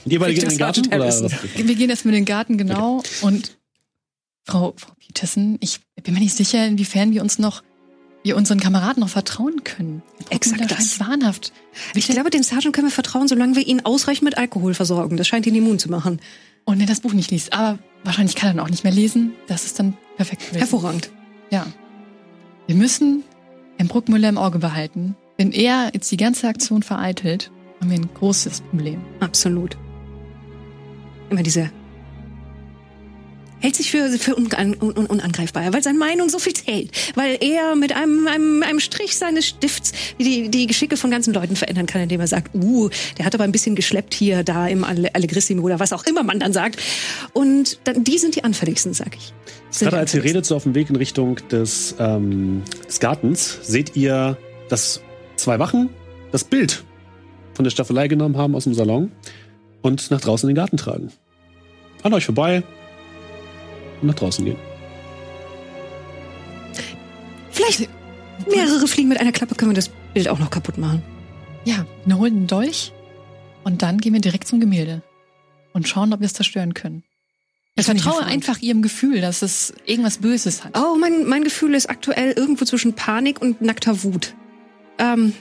Und 0.04 0.12
ihr 0.12 0.18
beide 0.18 0.34
geht 0.34 0.42
in 0.44 0.48
den 0.50 0.58
Garten? 0.58 0.86
Oder 0.86 1.06
was? 1.06 1.22
Wir 1.56 1.74
gehen 1.74 1.90
erstmal 1.90 2.14
in 2.14 2.20
den 2.20 2.24
Garten, 2.26 2.56
genau. 2.58 3.02
Und 3.20 3.56
Frau, 4.46 4.74
Frau 4.76 4.92
Peterson, 5.12 5.59
ich 5.61 5.81
bin 6.05 6.15
mir 6.15 6.20
nicht 6.20 6.37
sicher, 6.37 6.65
inwiefern 6.65 7.12
wir 7.12 7.23
uns 7.23 7.41
noch, 7.41 7.65
wir 8.23 8.37
unseren 8.37 8.61
Kameraden 8.61 9.01
noch 9.01 9.09
vertrauen 9.09 9.65
können. 9.65 10.03
Exakt 10.28 10.70
das. 10.70 11.01
wahnhaft. 11.01 11.53
Ich 11.95 12.07
glaube, 12.07 12.31
dem 12.31 12.45
Sergeant 12.45 12.74
können 12.74 12.87
wir 12.87 12.93
vertrauen, 12.93 13.27
solange 13.27 13.57
wir 13.57 13.66
ihn 13.66 13.81
ausreichend 13.85 14.23
mit 14.23 14.39
Alkohol 14.39 14.74
versorgen. 14.74 15.16
Das 15.16 15.27
scheint 15.27 15.47
ihn 15.47 15.55
immun 15.57 15.81
zu 15.81 15.91
machen. 15.91 16.20
Und 16.65 16.81
er 16.81 16.87
das 16.87 17.01
Buch 17.01 17.12
nicht 17.12 17.32
liest. 17.32 17.53
Aber 17.53 17.78
wahrscheinlich 18.05 18.37
kann 18.37 18.51
er 18.51 18.55
dann 18.55 18.65
auch 18.65 18.70
nicht 18.70 18.85
mehr 18.85 18.93
lesen. 18.93 19.32
Das 19.49 19.65
ist 19.65 19.81
dann 19.81 19.97
perfekt. 20.16 20.43
gewesen. 20.43 20.59
Hervorragend. 20.59 21.11
Ja. 21.51 21.66
Wir 22.69 22.77
müssen 22.77 23.24
Herrn 23.78 23.89
Bruckmüller 23.89 24.28
im 24.28 24.39
Auge 24.39 24.61
behalten. 24.61 25.16
Wenn 25.39 25.51
er 25.51 25.91
jetzt 25.93 26.12
die 26.12 26.19
ganze 26.19 26.47
Aktion 26.47 26.85
vereitelt, 26.85 27.51
haben 27.81 27.91
wir 27.91 27.99
ein 27.99 28.11
großes 28.15 28.61
Problem. 28.61 29.01
Absolut. 29.19 29.77
Immer 31.31 31.43
diese. 31.43 31.73
Hält 33.61 33.77
sich 33.77 33.91
für, 33.91 34.09
für 34.19 34.35
unan, 34.35 34.74
un, 34.81 34.97
un, 34.97 35.07
unangreifbar, 35.07 35.73
weil 35.73 35.82
seine 35.82 35.99
Meinung 35.99 36.28
so 36.28 36.39
viel 36.39 36.55
zählt. 36.55 36.91
Weil 37.15 37.39
er 37.41 37.77
mit 37.77 37.95
einem, 37.95 38.27
einem, 38.27 38.62
einem 38.62 38.81
Strich 38.81 39.16
seines 39.19 39.49
Stifts 39.49 39.93
die, 40.19 40.49
die 40.51 40.66
Geschicke 40.66 40.97
von 40.97 41.11
ganzen 41.11 41.35
Leuten 41.35 41.57
verändern 41.57 41.87
kann, 41.87 42.01
indem 42.01 42.20
er 42.20 42.27
sagt, 42.27 42.55
uh, 42.55 42.89
der 43.19 43.27
hat 43.27 43.35
aber 43.35 43.45
ein 43.45 43.53
bisschen 43.53 43.74
geschleppt 43.74 44.15
hier, 44.15 44.45
da 44.45 44.66
im 44.66 44.82
Alle- 44.85 45.15
Allegrissimo 45.15 45.62
oder 45.62 45.78
was 45.78 45.93
auch 45.93 46.07
immer 46.07 46.23
man 46.23 46.41
dann 46.41 46.53
sagt. 46.53 46.81
Und 47.35 47.81
dann, 47.85 48.03
die 48.03 48.19
sind 48.19 48.37
die 48.37 48.45
anfälligsten, 48.45 48.95
sag 48.95 49.15
ich. 49.16 49.32
Gerade 49.78 49.99
als 49.99 50.15
ihr 50.15 50.24
redet, 50.24 50.47
so 50.47 50.57
auf 50.57 50.62
dem 50.65 50.74
Weg 50.74 50.91
in 50.91 50.97
Richtung 50.97 51.37
des, 51.51 51.95
ähm, 51.99 52.62
des 52.89 52.99
Gartens, 52.99 53.59
seht 53.62 53.95
ihr, 53.95 54.37
dass 54.69 55.01
zwei 55.37 55.59
Wachen 55.59 55.91
das 56.32 56.45
Bild 56.45 56.82
von 57.55 57.65
der 57.65 57.70
Staffelei 57.70 58.09
genommen 58.09 58.37
haben 58.37 58.55
aus 58.55 58.65
dem 58.65 58.74
Salon 58.74 59.12
und 59.82 60.11
nach 60.11 60.20
draußen 60.20 60.49
in 60.49 60.55
den 60.55 60.61
Garten 60.61 60.77
tragen. 60.77 61.12
An 62.03 62.15
euch 62.15 62.24
vorbei 62.24 62.62
und 64.01 64.09
nach 64.09 64.14
draußen 64.14 64.44
gehen. 64.44 64.56
Vielleicht 67.51 67.89
mehrere 68.48 68.86
Fliegen 68.86 69.09
mit 69.09 69.20
einer 69.20 69.32
Klappe 69.32 69.55
können 69.55 69.70
wir 69.70 69.77
das 69.77 69.90
Bild 70.14 70.28
auch 70.28 70.39
noch 70.39 70.51
kaputt 70.51 70.78
machen. 70.78 71.02
Ja, 71.64 71.86
wir 72.06 72.18
holen 72.18 72.36
einen 72.36 72.47
Dolch 72.47 72.93
und 73.64 73.82
dann 73.82 73.98
gehen 73.98 74.14
wir 74.14 74.20
direkt 74.20 74.48
zum 74.48 74.60
Gemälde 74.60 75.02
und 75.72 75.89
schauen, 75.89 76.12
ob 76.12 76.20
wir 76.20 76.27
es 76.27 76.35
zerstören 76.35 76.74
können. 76.74 77.02
Ich 77.77 77.86
vertraue 77.86 78.24
einfach 78.24 78.59
ihrem 78.60 78.82
Gefühl, 78.82 79.20
dass 79.20 79.43
es 79.43 79.72
irgendwas 79.86 80.18
Böses 80.18 80.64
hat. 80.64 80.77
Oh, 80.77 80.97
mein, 80.98 81.27
mein 81.27 81.44
Gefühl 81.44 81.74
ist 81.74 81.89
aktuell 81.89 82.32
irgendwo 82.32 82.64
zwischen 82.64 82.94
Panik 82.94 83.40
und 83.40 83.62
nackter 83.62 84.02
Wut. 84.02 84.35
Ähm, 84.98 85.32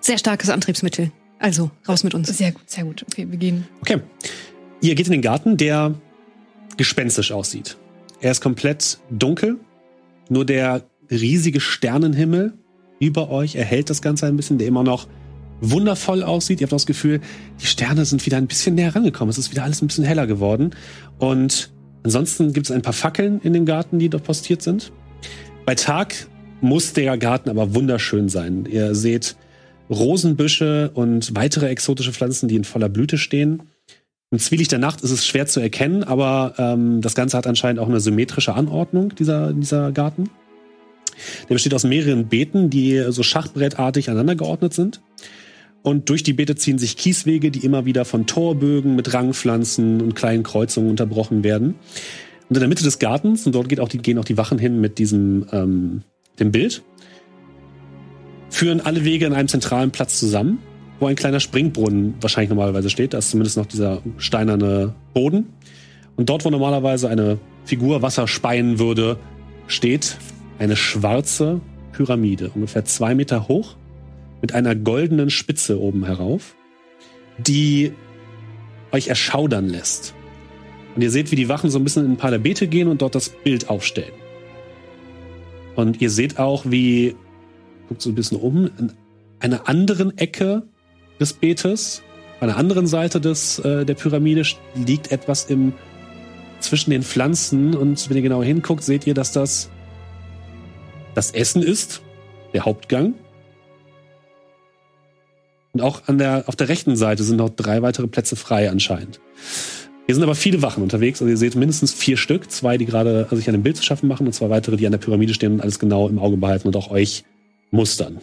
sehr 0.00 0.18
starkes 0.18 0.50
Antriebsmittel. 0.50 1.12
Also, 1.38 1.70
raus 1.86 2.04
mit 2.04 2.14
uns. 2.14 2.28
Sehr 2.28 2.52
gut, 2.52 2.68
sehr 2.70 2.84
gut. 2.84 3.04
Okay, 3.10 3.26
wir 3.30 3.38
gehen. 3.38 3.66
Okay. 3.80 4.00
Ihr 4.80 4.94
geht 4.94 5.06
in 5.06 5.12
den 5.12 5.22
Garten, 5.22 5.56
der 5.56 5.94
gespenstisch 6.78 7.32
aussieht. 7.32 7.76
Er 8.22 8.30
ist 8.30 8.40
komplett 8.40 8.98
dunkel. 9.10 9.58
Nur 10.30 10.46
der 10.46 10.82
riesige 11.10 11.60
Sternenhimmel 11.60 12.54
über 13.00 13.30
euch 13.30 13.54
erhält 13.54 13.90
das 13.90 14.02
Ganze 14.02 14.26
ein 14.26 14.36
bisschen, 14.36 14.58
der 14.58 14.66
immer 14.66 14.82
noch 14.82 15.06
wundervoll 15.60 16.22
aussieht. 16.22 16.60
Ihr 16.60 16.66
habt 16.66 16.72
das 16.72 16.86
Gefühl, 16.86 17.20
die 17.60 17.66
Sterne 17.66 18.04
sind 18.04 18.24
wieder 18.24 18.36
ein 18.36 18.46
bisschen 18.46 18.74
näher 18.74 18.94
rangekommen. 18.94 19.30
Es 19.30 19.38
ist 19.38 19.50
wieder 19.50 19.64
alles 19.64 19.82
ein 19.82 19.88
bisschen 19.88 20.04
heller 20.04 20.26
geworden. 20.26 20.70
Und 21.18 21.70
ansonsten 22.02 22.52
gibt 22.52 22.66
es 22.66 22.72
ein 22.72 22.82
paar 22.82 22.92
Fackeln 22.92 23.40
in 23.42 23.52
dem 23.52 23.66
Garten, 23.66 23.98
die 23.98 24.08
dort 24.08 24.24
postiert 24.24 24.62
sind. 24.62 24.92
Bei 25.64 25.74
Tag 25.74 26.28
muss 26.60 26.92
der 26.92 27.16
Garten 27.18 27.50
aber 27.50 27.74
wunderschön 27.74 28.28
sein. 28.28 28.66
Ihr 28.70 28.94
seht 28.94 29.36
Rosenbüsche 29.90 30.90
und 30.92 31.34
weitere 31.34 31.68
exotische 31.68 32.12
Pflanzen, 32.12 32.48
die 32.48 32.56
in 32.56 32.64
voller 32.64 32.88
Blüte 32.88 33.16
stehen. 33.16 33.62
Im 34.30 34.38
Zwielicht 34.38 34.72
der 34.72 34.78
Nacht 34.78 35.00
ist 35.00 35.10
es 35.10 35.26
schwer 35.26 35.46
zu 35.46 35.58
erkennen, 35.58 36.04
aber 36.04 36.52
ähm, 36.58 37.00
das 37.00 37.14
Ganze 37.14 37.36
hat 37.36 37.46
anscheinend 37.46 37.80
auch 37.80 37.88
eine 37.88 38.00
symmetrische 38.00 38.54
Anordnung, 38.54 39.14
dieser, 39.14 39.54
dieser 39.54 39.90
Garten. 39.90 40.28
Der 41.48 41.54
besteht 41.54 41.72
aus 41.72 41.84
mehreren 41.84 42.28
Beeten, 42.28 42.68
die 42.68 43.06
so 43.08 43.22
schachbrettartig 43.22 44.10
aneinander 44.10 44.36
geordnet 44.36 44.74
sind. 44.74 45.00
Und 45.82 46.10
durch 46.10 46.22
die 46.22 46.34
Beete 46.34 46.56
ziehen 46.56 46.78
sich 46.78 46.98
Kieswege, 46.98 47.50
die 47.50 47.64
immer 47.64 47.86
wieder 47.86 48.04
von 48.04 48.26
Torbögen 48.26 48.94
mit 48.96 49.14
Rangpflanzen 49.14 50.02
und 50.02 50.14
kleinen 50.14 50.42
Kreuzungen 50.42 50.90
unterbrochen 50.90 51.42
werden. 51.42 51.76
Und 52.50 52.56
in 52.56 52.60
der 52.60 52.68
Mitte 52.68 52.84
des 52.84 52.98
Gartens, 52.98 53.46
und 53.46 53.54
dort 53.54 53.70
geht 53.70 53.80
auch 53.80 53.88
die, 53.88 53.98
gehen 53.98 54.18
auch 54.18 54.24
die 54.24 54.36
Wachen 54.36 54.58
hin 54.58 54.80
mit 54.80 54.98
diesem 54.98 55.46
ähm, 55.52 56.02
dem 56.38 56.52
Bild, 56.52 56.82
führen 58.50 58.80
alle 58.82 59.04
Wege 59.04 59.26
an 59.26 59.32
einem 59.32 59.48
zentralen 59.48 59.90
Platz 59.90 60.18
zusammen, 60.18 60.58
wo 61.00 61.06
ein 61.06 61.16
kleiner 61.16 61.40
Springbrunnen 61.40 62.14
wahrscheinlich 62.20 62.50
normalerweise 62.50 62.90
steht. 62.90 63.14
Da 63.14 63.18
ist 63.18 63.30
zumindest 63.30 63.56
noch 63.56 63.66
dieser 63.66 64.02
steinerne 64.16 64.94
Boden. 65.14 65.46
Und 66.16 66.28
dort, 66.28 66.44
wo 66.44 66.50
normalerweise 66.50 67.08
eine 67.08 67.38
Figur 67.64 68.02
Wasser 68.02 68.26
speien 68.26 68.78
würde, 68.78 69.18
steht 69.66 70.18
eine 70.58 70.74
schwarze 70.74 71.60
Pyramide, 71.92 72.50
ungefähr 72.54 72.84
zwei 72.84 73.14
Meter 73.14 73.48
hoch, 73.48 73.76
mit 74.40 74.54
einer 74.54 74.74
goldenen 74.74 75.30
Spitze 75.30 75.80
oben 75.80 76.04
herauf, 76.04 76.56
die 77.38 77.92
euch 78.92 79.08
erschaudern 79.08 79.68
lässt. 79.68 80.14
Und 80.94 81.02
ihr 81.02 81.10
seht, 81.10 81.30
wie 81.30 81.36
die 81.36 81.48
Wachen 81.48 81.70
so 81.70 81.78
ein 81.78 81.84
bisschen 81.84 82.04
in 82.04 82.12
ein 82.12 82.16
paar 82.16 82.30
der 82.30 82.38
Beete 82.38 82.66
gehen 82.66 82.88
und 82.88 83.02
dort 83.02 83.14
das 83.14 83.28
Bild 83.28 83.68
aufstellen. 83.68 84.12
Und 85.76 86.00
ihr 86.00 86.10
seht 86.10 86.38
auch, 86.38 86.64
wie, 86.66 87.14
guckt 87.88 88.02
so 88.02 88.10
ein 88.10 88.16
bisschen 88.16 88.38
um, 88.38 88.70
in 88.78 88.92
einer 89.38 89.68
anderen 89.68 90.16
Ecke 90.18 90.64
des 91.20 91.32
Beetes, 91.32 92.02
an 92.40 92.48
der 92.48 92.56
anderen 92.56 92.86
Seite 92.86 93.20
des, 93.20 93.58
äh, 93.60 93.84
der 93.84 93.94
Pyramide 93.94 94.42
liegt 94.74 95.10
etwas 95.10 95.46
im, 95.46 95.72
zwischen 96.60 96.90
den 96.90 97.02
Pflanzen. 97.02 97.74
Und 97.74 98.08
wenn 98.08 98.16
ihr 98.16 98.22
genau 98.22 98.42
hinguckt, 98.42 98.84
seht 98.84 99.06
ihr, 99.06 99.14
dass 99.14 99.32
das 99.32 99.70
das 101.14 101.32
Essen 101.32 101.62
ist, 101.62 102.00
der 102.52 102.64
Hauptgang. 102.64 103.14
Und 105.72 105.82
auch 105.82 106.02
an 106.06 106.18
der, 106.18 106.44
auf 106.46 106.54
der 106.54 106.68
rechten 106.68 106.96
Seite 106.96 107.24
sind 107.24 107.36
noch 107.36 107.50
drei 107.50 107.82
weitere 107.82 108.06
Plätze 108.06 108.36
frei 108.36 108.70
anscheinend. 108.70 109.20
Hier 110.06 110.14
sind 110.14 110.24
aber 110.24 110.36
viele 110.36 110.62
Wachen 110.62 110.82
unterwegs. 110.82 111.20
Also 111.20 111.30
ihr 111.30 111.36
seht 111.36 111.56
mindestens 111.56 111.92
vier 111.92 112.16
Stück. 112.16 112.50
Zwei, 112.50 112.78
die 112.78 112.86
gerade 112.86 113.26
sich 113.32 113.48
an 113.48 113.54
dem 113.54 113.62
Bild 113.62 113.76
zu 113.76 113.82
schaffen 113.82 114.08
machen 114.08 114.26
und 114.26 114.32
zwei 114.32 114.48
weitere, 114.48 114.76
die 114.76 114.86
an 114.86 114.92
der 114.92 114.98
Pyramide 114.98 115.34
stehen 115.34 115.54
und 115.54 115.60
alles 115.60 115.78
genau 115.78 116.08
im 116.08 116.18
Auge 116.18 116.36
behalten 116.36 116.68
und 116.68 116.76
auch 116.76 116.90
euch 116.90 117.24
mustern. 117.70 118.20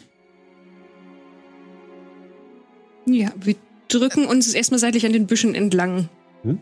Ja, 3.05 3.31
wir 3.43 3.55
drücken 3.87 4.25
uns 4.25 4.53
erstmal 4.53 4.79
seitlich 4.79 5.05
an 5.05 5.13
den 5.13 5.27
Büschen 5.27 5.53
entlang. 5.55 6.09
Hm? 6.43 6.59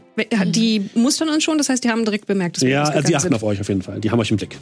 Die 0.51 0.89
mustern 0.95 1.29
uns 1.29 1.43
schon, 1.43 1.57
das 1.57 1.69
heißt, 1.69 1.83
die 1.83 1.89
haben 1.89 2.05
direkt 2.05 2.25
bemerkt, 2.25 2.57
dass 2.57 2.63
wir 2.63 2.69
Ja, 2.69 2.79
also 2.83 2.91
die 2.91 2.97
ausgegangen 2.97 3.15
achten 3.15 3.23
sind. 3.27 3.33
auf 3.35 3.43
euch 3.43 3.61
auf 3.61 3.69
jeden 3.69 3.81
Fall. 3.81 3.99
Die 3.99 4.11
haben 4.11 4.19
euch 4.19 4.31
im 4.31 4.37
Blick. 4.37 4.57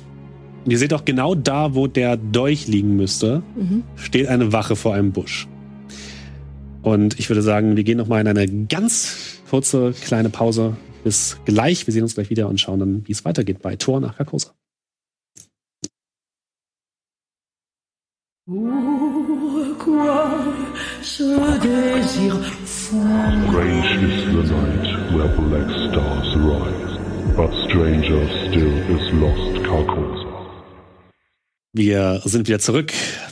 Und 0.66 0.72
ihr 0.72 0.78
seht 0.78 0.94
auch 0.94 1.06
genau 1.06 1.34
da, 1.36 1.74
wo 1.76 1.88
der 1.88 2.18
Dolch 2.18 2.68
liegen 2.68 2.96
müsste, 2.96 3.42
Mhm. 3.56 3.84
steht 3.96 4.28
eine 4.28 4.52
Wache 4.54 4.76
vor 4.76 4.94
einem 4.94 5.12
Busch. 5.12 5.48
Und 6.84 7.20
ich 7.20 7.30
würde 7.30 7.42
sagen, 7.42 7.76
wir 7.78 7.84
gehen 7.84 7.98
noch 7.98 8.08
mal 8.08 8.20
in 8.22 8.28
eine 8.28 8.48
ganz 8.68 9.40
kurze 9.50 9.94
kleine 10.04 10.30
Pause. 10.30 10.76
Bis 11.04 11.38
gleich. 11.46 11.88
Wir 11.88 11.94
sehen 11.94 12.04
uns 12.04 12.14
gleich 12.16 12.30
wieder 12.30 12.48
und 12.48 12.60
schauen 12.62 12.80
dann, 12.80 13.08
wie 13.08 13.12
es 13.12 13.26
weitergeht 13.26 13.62
bei 13.62 13.76
Tor 13.76 14.00
nach 14.02 14.18
Carcosa. 14.18 14.52
Pourquoi 18.52 20.44
ce 21.02 21.24
désir 21.62 22.36
fou 22.66 22.98
Strange 23.48 23.92
is 24.04 24.26
the 24.26 24.44
night 24.52 24.88
where 25.14 25.32
black 25.38 25.70
stars 25.88 26.36
rise, 26.36 27.00
but 27.38 27.50
stranger 27.70 28.28
still 28.44 28.76
is 28.92 29.14
lost 29.14 29.64
Carcosa. 29.64 30.28
Wir 31.72 32.22
sind 32.26 32.50
wieder 32.50 32.60
zurück 32.60 32.92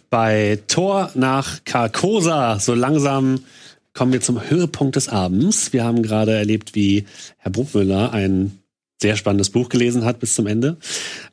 bei 0.10 0.60
Tor 0.68 1.12
nach 1.16 1.66
Carcosa. 1.66 2.58
So 2.60 2.74
langsam 2.74 3.41
kommen 3.94 4.14
wir 4.14 4.22
zum 4.22 4.40
Höhepunkt 4.50 4.96
des 4.96 5.10
Abends. 5.10 5.74
Wir 5.74 5.84
haben 5.84 6.02
gerade 6.02 6.32
erlebt, 6.32 6.76
wie 6.76 7.04
Herr 7.40 7.52
Bruckmüller 7.52 8.14
ein 8.14 8.59
sehr 9.01 9.15
spannendes 9.15 9.49
Buch 9.49 9.69
gelesen 9.69 10.03
hat 10.03 10.19
bis 10.19 10.35
zum 10.35 10.45
Ende 10.45 10.77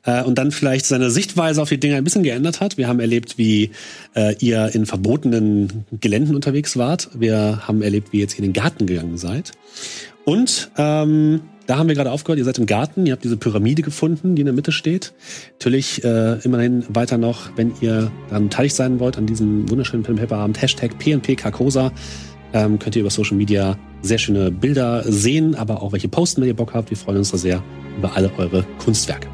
äh, 0.05 0.23
und 0.23 0.37
dann 0.37 0.51
vielleicht 0.51 0.85
seine 0.85 1.11
Sichtweise 1.11 1.61
auf 1.61 1.69
die 1.69 1.79
Dinge 1.79 1.95
ein 1.95 2.03
bisschen 2.03 2.23
geändert 2.23 2.61
hat. 2.61 2.77
Wir 2.77 2.87
haben 2.87 2.99
erlebt, 2.99 3.37
wie 3.37 3.71
äh, 4.15 4.35
ihr 4.39 4.73
in 4.73 4.85
verbotenen 4.85 5.85
Geländen 5.99 6.35
unterwegs 6.35 6.77
wart. 6.77 7.09
Wir 7.13 7.67
haben 7.67 7.81
erlebt, 7.81 8.13
wie 8.13 8.17
ihr 8.17 8.21
jetzt 8.21 8.37
in 8.37 8.43
den 8.43 8.53
Garten 8.53 8.85
gegangen 8.85 9.17
seid. 9.17 9.51
Und 10.23 10.71
ähm, 10.77 11.41
da 11.67 11.77
haben 11.77 11.89
wir 11.89 11.95
gerade 11.95 12.11
aufgehört. 12.11 12.39
Ihr 12.39 12.45
seid 12.45 12.57
im 12.57 12.65
Garten. 12.65 13.05
Ihr 13.05 13.11
habt 13.11 13.23
diese 13.25 13.37
Pyramide 13.37 13.81
gefunden, 13.81 14.35
die 14.35 14.41
in 14.41 14.45
der 14.45 14.53
Mitte 14.53 14.71
steht. 14.71 15.13
Natürlich 15.53 16.03
äh, 16.03 16.39
immerhin 16.43 16.85
weiter 16.87 17.17
noch, 17.17 17.49
wenn 17.57 17.73
ihr 17.81 18.11
daran 18.29 18.45
beteiligt 18.45 18.75
sein 18.75 18.99
wollt 19.01 19.17
an 19.17 19.25
diesem 19.25 19.69
wunderschönen 19.69 20.03
Paper 20.03 20.37
Abend. 20.37 20.61
Hashtag 20.61 20.97
PNP 20.97 21.35
Carcosa. 21.35 21.91
Ähm, 22.53 22.79
könnt 22.79 22.95
ihr 22.95 23.01
über 23.01 23.09
Social 23.09 23.35
Media 23.35 23.77
sehr 24.01 24.17
schöne 24.17 24.51
Bilder 24.51 25.03
sehen, 25.03 25.55
aber 25.55 25.81
auch 25.81 25.91
welche 25.91 26.07
posten, 26.07 26.41
wenn 26.41 26.47
ihr 26.47 26.55
Bock 26.55 26.73
habt. 26.73 26.89
Wir 26.89 26.97
freuen 26.97 27.17
uns 27.17 27.31
da 27.31 27.37
sehr 27.37 27.63
über 27.97 28.15
alle 28.15 28.31
eure 28.37 28.65
Kunstwerke. 28.79 29.27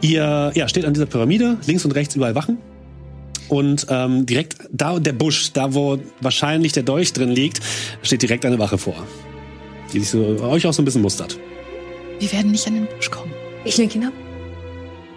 Ihr 0.00 0.52
ja, 0.54 0.68
steht 0.68 0.84
an 0.84 0.94
dieser 0.94 1.06
Pyramide, 1.06 1.58
links 1.66 1.84
und 1.84 1.92
rechts 1.92 2.14
überall 2.16 2.34
Wachen. 2.34 2.58
Und 3.48 3.86
ähm, 3.90 4.26
direkt 4.26 4.56
da 4.70 4.98
der 5.00 5.12
Busch, 5.12 5.52
da 5.52 5.74
wo 5.74 5.98
wahrscheinlich 6.20 6.72
der 6.72 6.84
Dolch 6.84 7.12
drin 7.12 7.30
liegt, 7.30 7.60
steht 8.02 8.22
direkt 8.22 8.46
eine 8.46 8.58
Wache 8.58 8.78
vor. 8.78 9.06
Die 9.92 9.98
sich 9.98 10.10
so, 10.10 10.20
euch 10.20 10.66
auch 10.66 10.72
so 10.72 10.82
ein 10.82 10.84
bisschen 10.84 11.02
mustert. 11.02 11.36
Wir 12.20 12.30
werden 12.32 12.52
nicht 12.52 12.66
an 12.66 12.74
den 12.74 12.86
Busch 12.86 13.10
kommen. 13.10 13.32
Ich 13.64 13.76
lenke 13.76 13.98
ihn 13.98 14.04
ab. 14.04 14.12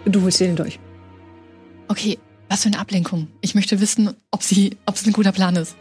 Du 0.04 0.22
holst 0.22 0.40
dir 0.40 0.46
den 0.46 0.56
durch. 0.56 0.80
Okay, 1.86 2.18
was 2.48 2.62
für 2.62 2.68
eine 2.68 2.78
Ablenkung. 2.78 3.28
Ich 3.40 3.54
möchte 3.54 3.80
wissen, 3.80 4.10
ob 4.30 4.42
sie, 4.42 4.76
ob 4.86 4.96
es 4.96 5.06
ein 5.06 5.12
guter 5.12 5.32
Plan 5.32 5.54
ist. 5.54 5.76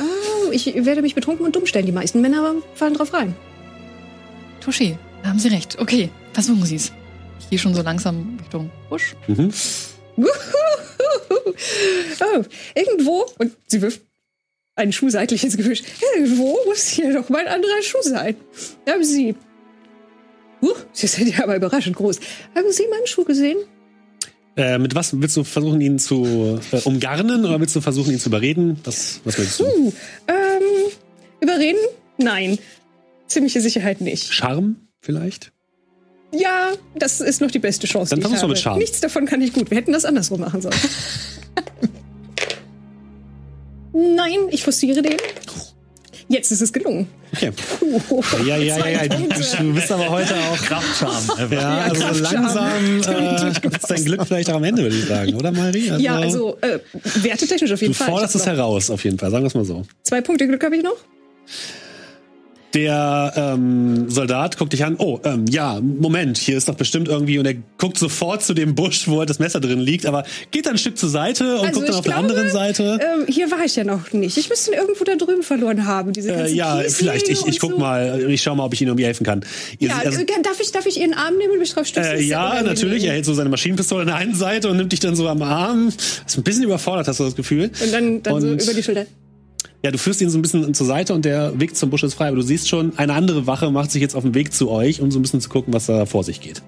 Oh, 0.00 0.50
ich 0.50 0.66
werde 0.66 1.02
mich 1.02 1.14
betrunken 1.14 1.44
und 1.44 1.54
dumm 1.54 1.66
stellen. 1.66 1.86
Die 1.86 1.92
meisten 1.92 2.20
Männer 2.20 2.54
fallen 2.74 2.94
drauf 2.94 3.12
rein. 3.12 3.34
Touché, 4.64 4.96
da 5.22 5.30
haben 5.30 5.38
Sie 5.38 5.48
recht. 5.48 5.78
Okay, 5.78 6.10
versuchen 6.32 6.64
Sie 6.64 6.76
es. 6.76 6.92
Ich 7.40 7.50
gehe 7.50 7.58
schon 7.58 7.74
so 7.74 7.82
langsam 7.82 8.38
Richtung 8.40 8.70
Busch. 8.88 9.14
Mhm. 9.26 9.52
Oh, 12.20 12.42
irgendwo, 12.74 13.26
und 13.38 13.52
sie 13.66 13.82
wirft 13.82 14.02
einen 14.76 14.92
Schuh 14.92 15.10
seitlich 15.10 15.44
ins 15.44 15.56
Gebüsch. 15.56 15.82
Irgendwo 16.14 16.58
muss 16.66 16.88
hier 16.88 17.12
doch 17.12 17.28
mal 17.28 17.46
ein 17.46 17.48
anderer 17.48 17.82
Schuh 17.82 18.02
sein. 18.02 18.36
Haben 18.88 19.04
Sie. 19.04 19.34
Uh, 20.62 20.74
Sie 20.92 21.06
sind 21.06 21.28
ja 21.28 21.44
aber 21.44 21.56
überraschend 21.56 21.96
groß. 21.96 22.18
Haben 22.54 22.72
Sie 22.72 22.86
meinen 22.88 23.06
Schuh 23.06 23.24
gesehen? 23.24 23.58
Äh, 24.56 24.78
mit 24.78 24.94
was 24.94 25.20
willst 25.20 25.36
du 25.36 25.42
versuchen, 25.42 25.80
ihn 25.80 25.98
zu 25.98 26.60
äh, 26.70 26.76
umgarnen 26.84 27.44
oder 27.44 27.58
willst 27.58 27.74
du 27.74 27.80
versuchen, 27.80 28.12
ihn 28.12 28.20
zu 28.20 28.28
überreden? 28.28 28.78
Was, 28.84 29.20
was 29.24 29.36
willst 29.38 29.60
du? 29.60 29.64
Uh, 29.64 29.92
ähm, 30.28 30.92
überreden? 31.40 31.80
Nein. 32.18 32.58
Ziemliche 33.26 33.60
Sicherheit 33.60 34.00
nicht. 34.00 34.32
Charme 34.32 34.76
vielleicht? 35.00 35.52
Ja, 36.32 36.72
das 36.96 37.20
ist 37.20 37.40
noch 37.40 37.50
die 37.50 37.58
beste 37.58 37.86
Chance. 37.86 38.10
Dann 38.10 38.20
versuch's 38.20 38.42
mal 38.42 38.48
mit 38.48 38.58
Charme. 38.58 38.78
Nichts 38.78 39.00
davon 39.00 39.26
kann 39.26 39.40
ich 39.40 39.52
gut. 39.52 39.70
Wir 39.70 39.78
hätten 39.78 39.92
das 39.92 40.04
andersrum 40.04 40.40
machen 40.40 40.62
sollen. 40.62 40.74
Nein, 43.92 44.38
ich 44.50 44.62
forciere 44.62 45.02
den. 45.02 45.16
Jetzt 46.34 46.50
ist 46.50 46.62
es 46.62 46.72
gelungen. 46.72 47.06
Okay. 47.32 47.52
Puh, 47.78 48.20
Ja, 48.44 48.56
ja, 48.56 48.76
ja, 48.76 48.88
ja. 48.88 49.06
Du, 49.06 49.18
du 49.62 49.72
bist 49.72 49.92
aber 49.92 50.10
heute 50.10 50.34
auch 50.34 50.56
Kraftscham. 50.56 51.48
Ja, 51.48 51.78
also 51.82 52.22
langsam 52.24 53.00
äh, 53.08 53.48
ist 53.48 53.88
dein 53.88 54.04
Glück 54.04 54.26
vielleicht 54.26 54.50
auch 54.50 54.56
am 54.56 54.64
Ende, 54.64 54.82
würde 54.82 54.96
ich 54.96 55.04
sagen, 55.04 55.32
oder 55.34 55.52
Marie? 55.52 55.92
Ja, 55.98 56.16
also 56.16 56.56
äh, 56.60 56.80
wertetechnisch 57.22 57.70
auf 57.70 57.78
du 57.78 57.82
jeden 57.82 57.94
Fall. 57.94 58.08
forderst 58.08 58.34
Ich 58.34 58.40
es 58.40 58.46
heraus, 58.46 58.90
auf 58.90 59.04
jeden 59.04 59.16
Fall, 59.16 59.30
sagen 59.30 59.44
wir 59.44 59.46
es 59.46 59.54
mal 59.54 59.64
so. 59.64 59.84
Zwei 60.02 60.22
Punkte 60.22 60.48
Glück 60.48 60.64
habe 60.64 60.76
ich 60.76 60.82
noch. 60.82 60.96
Der 62.74 63.32
ähm, 63.36 64.10
Soldat 64.10 64.58
guckt 64.58 64.72
dich 64.72 64.84
an. 64.84 64.96
Oh, 64.98 65.20
ähm, 65.24 65.44
ja, 65.48 65.80
Moment, 65.80 66.36
hier 66.38 66.56
ist 66.56 66.68
doch 66.68 66.74
bestimmt 66.74 67.06
irgendwie. 67.08 67.38
Und 67.38 67.46
er 67.46 67.54
guckt 67.78 67.98
sofort 67.98 68.42
zu 68.42 68.52
dem 68.52 68.74
Busch, 68.74 69.06
wo 69.06 69.24
das 69.24 69.38
Messer 69.38 69.60
drin 69.60 69.78
liegt, 69.80 70.06
aber 70.06 70.24
geht 70.50 70.66
dann 70.66 70.74
ein 70.74 70.78
Stück 70.78 70.98
zur 70.98 71.08
Seite 71.08 71.58
und 71.60 71.66
Also 71.68 71.80
guckt 71.80 71.88
dann 71.90 71.94
auf 71.96 72.04
der 72.04 72.12
glaube, 72.14 72.28
anderen 72.30 72.50
Seite. 72.50 72.98
Ähm, 73.00 73.26
hier 73.32 73.50
war 73.50 73.64
ich 73.64 73.76
ja 73.76 73.84
noch 73.84 74.12
nicht. 74.12 74.36
Ich 74.36 74.48
müsste 74.48 74.72
ihn 74.72 74.78
irgendwo 74.78 75.04
da 75.04 75.14
drüben 75.14 75.42
verloren 75.44 75.86
haben. 75.86 76.12
Diese 76.12 76.32
Äh, 76.32 76.36
ganzen 76.36 76.56
ja, 76.56 76.82
Kieslinge 76.82 76.90
vielleicht. 77.12 77.28
Ich, 77.28 77.46
ich 77.46 77.60
guck 77.60 77.72
so. 77.72 77.78
mal. 77.78 78.28
Ich 78.28 78.42
schau 78.42 78.54
mal, 78.56 78.64
ob 78.64 78.74
ich 78.74 78.80
Ihnen 78.80 78.88
irgendwie 78.88 79.04
helfen 79.06 79.24
kann. 79.24 79.44
Ihr, 79.78 79.88
Ja, 79.90 79.98
also, 80.04 80.20
äh, 80.20 80.26
darf, 80.42 80.58
ich, 80.60 80.72
darf 80.72 80.86
ich 80.86 81.00
Ihren 81.00 81.14
Arm 81.14 81.36
nehmen 81.38 81.52
und 81.52 81.58
mich 81.60 81.72
drauf 81.72 81.86
stützen? 81.86 82.10
äh, 82.10 82.20
ja, 82.22 82.60
natürlich. 82.62 83.04
Er 83.04 83.12
hält 83.12 83.24
so 83.24 83.34
seine 83.34 83.50
Maschinenpistole 83.50 84.00
an 84.02 84.06
der 84.08 84.16
einen 84.16 84.34
Seite 84.34 84.68
und 84.68 84.76
nimmt 84.78 84.90
dich 84.90 85.00
dann 85.00 85.14
so 85.14 85.28
am 85.28 85.42
Arm. 85.42 85.88
Ist 85.88 86.36
ein 86.36 86.42
bisschen 86.42 86.64
überfordert, 86.64 87.06
hast 87.06 87.20
du 87.20 87.24
das 87.24 87.36
Gefühl. 87.36 87.70
Und 87.82 87.92
dann, 87.92 88.22
dann 88.22 88.40
so 88.40 88.48
Und- 88.48 88.62
über 88.62 88.74
die 88.74 88.82
Schulter. 88.82 89.06
Ja, 89.84 89.90
du 89.90 89.98
führst 89.98 90.22
ihn 90.22 90.30
so 90.30 90.38
ein 90.38 90.42
bisschen 90.42 90.72
zur 90.72 90.86
Seite 90.86 91.12
und 91.12 91.26
der 91.26 91.60
Weg 91.60 91.76
zum 91.76 91.90
Busch 91.90 92.02
ist 92.04 92.14
frei. 92.14 92.28
Aber 92.28 92.36
du 92.36 92.42
siehst 92.42 92.70
schon, 92.70 92.96
eine 92.96 93.12
andere 93.12 93.46
Wache 93.46 93.70
macht 93.70 93.90
sich 93.90 94.00
jetzt 94.00 94.16
auf 94.16 94.22
den 94.22 94.34
Weg 94.34 94.50
zu 94.54 94.70
euch, 94.70 95.02
um 95.02 95.10
so 95.10 95.18
ein 95.18 95.22
bisschen 95.22 95.42
zu 95.42 95.50
gucken, 95.50 95.74
was 95.74 95.84
da 95.84 96.06
vor 96.06 96.24
sich 96.24 96.40
geht. 96.40 96.62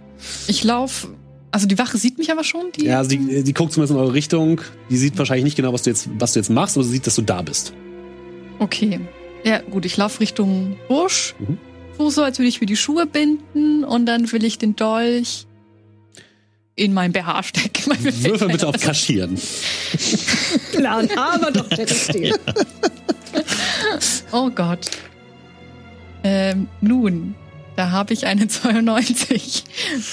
Ich 0.48 0.62
laufe. 0.64 1.09
Also 1.51 1.66
die 1.66 1.78
Wache 1.78 1.97
sieht 1.97 2.18
mich 2.18 2.30
aber 2.30 2.44
schon. 2.44 2.72
Die, 2.76 2.84
Ja, 2.84 3.02
die, 3.02 3.43
die 3.43 3.55
guckt 3.55 3.72
zumindest 3.72 3.97
in 3.97 3.98
eure 3.98 4.12
Richtung. 4.12 4.60
Die 4.90 4.98
sieht 4.98 5.16
wahrscheinlich 5.16 5.44
nicht 5.44 5.56
genau, 5.56 5.72
was 5.72 5.84
du 5.84 5.90
jetzt, 5.90 6.10
was 6.18 6.34
du 6.34 6.40
jetzt 6.40 6.51
machst, 6.51 6.76
aber 6.76 6.84
sie 6.84 6.90
sieht, 6.90 7.06
dass 7.06 7.14
du 7.14 7.22
da 7.22 7.40
bist. 7.40 7.72
Okay. 8.59 9.01
Ja, 9.44 9.60
gut, 9.60 9.86
ich 9.86 9.97
laufe 9.97 10.20
Richtung 10.20 10.76
Busch. 10.86 11.34
Mhm. 11.38 11.56
So, 11.97 12.10
so, 12.10 12.22
als 12.22 12.38
würde 12.38 12.48
ich 12.48 12.60
mir 12.60 12.66
die 12.66 12.76
Schuhe 12.76 13.06
binden 13.06 13.82
und 13.82 14.05
dann 14.05 14.30
will 14.30 14.44
ich 14.44 14.59
den 14.59 14.76
Dolch 14.76 15.45
in 16.77 16.93
mein 16.93 17.12
BH 17.12 17.43
fällt 17.43 18.24
Würfel 18.24 18.48
bitte 18.48 18.69
auf 18.69 18.78
Kaschieren. 18.78 19.39
Plan, 20.73 21.09
aber 21.16 21.51
doch 21.51 21.69
der 21.69 21.86
Stil. 21.89 22.35
Oh 24.32 24.51
Gott. 24.51 24.90
Ähm, 26.23 26.69
nun, 26.81 27.35
da 27.77 27.90
habe 27.90 28.12
ich 28.12 28.27
eine 28.27 28.47
92. 28.48 29.65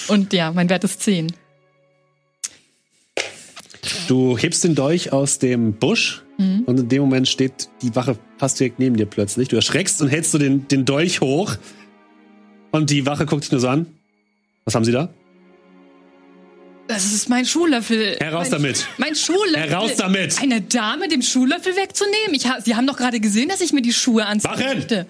Und 0.07 0.31
ja, 0.33 0.51
mein 0.51 0.69
Wert 0.69 0.83
ist 0.83 1.01
10. 1.01 1.33
Du 4.07 4.37
hebst 4.37 4.63
den 4.63 4.75
Dolch 4.75 5.11
aus 5.11 5.39
dem 5.39 5.73
Busch 5.73 6.21
Mhm. 6.39 6.63
und 6.65 6.79
in 6.79 6.89
dem 6.89 7.01
Moment 7.03 7.27
steht 7.27 7.69
die 7.83 7.95
Wache 7.95 8.17
fast 8.39 8.59
direkt 8.59 8.79
neben 8.79 8.97
dir 8.97 9.05
plötzlich. 9.05 9.49
Du 9.49 9.55
erschreckst 9.55 10.01
und 10.01 10.07
hältst 10.07 10.31
so 10.31 10.39
den, 10.39 10.67
den 10.67 10.83
Dolch 10.83 11.21
hoch 11.21 11.57
und 12.71 12.89
die 12.89 13.05
Wache 13.05 13.27
guckt 13.27 13.43
dich 13.43 13.51
nur 13.51 13.61
so 13.61 13.67
an. 13.67 13.85
Was 14.65 14.73
haben 14.73 14.83
sie 14.83 14.91
da? 14.91 15.09
Das 16.87 17.05
ist 17.13 17.29
mein 17.29 17.45
Schuhlöffel. 17.45 18.17
Heraus 18.19 18.49
mein, 18.51 18.61
damit. 18.61 18.87
Mein 18.97 19.15
Schuhlöffel. 19.15 19.69
Heraus 19.69 19.95
damit. 19.95 20.41
Eine 20.41 20.61
Dame 20.61 21.07
dem 21.07 21.21
Schuhlöffel 21.21 21.75
wegzunehmen. 21.75 22.33
Ich 22.33 22.45
ha 22.47 22.57
Sie 22.63 22.75
haben 22.75 22.85
doch 22.87 22.97
gerade 22.97 23.19
gesehen, 23.19 23.47
dass 23.49 23.61
ich 23.61 23.71
mir 23.73 23.81
die 23.81 23.93
Schuhe 23.93 24.25
anziehen 24.25 24.51
Wachen! 24.51 24.65
möchte. 24.77 25.05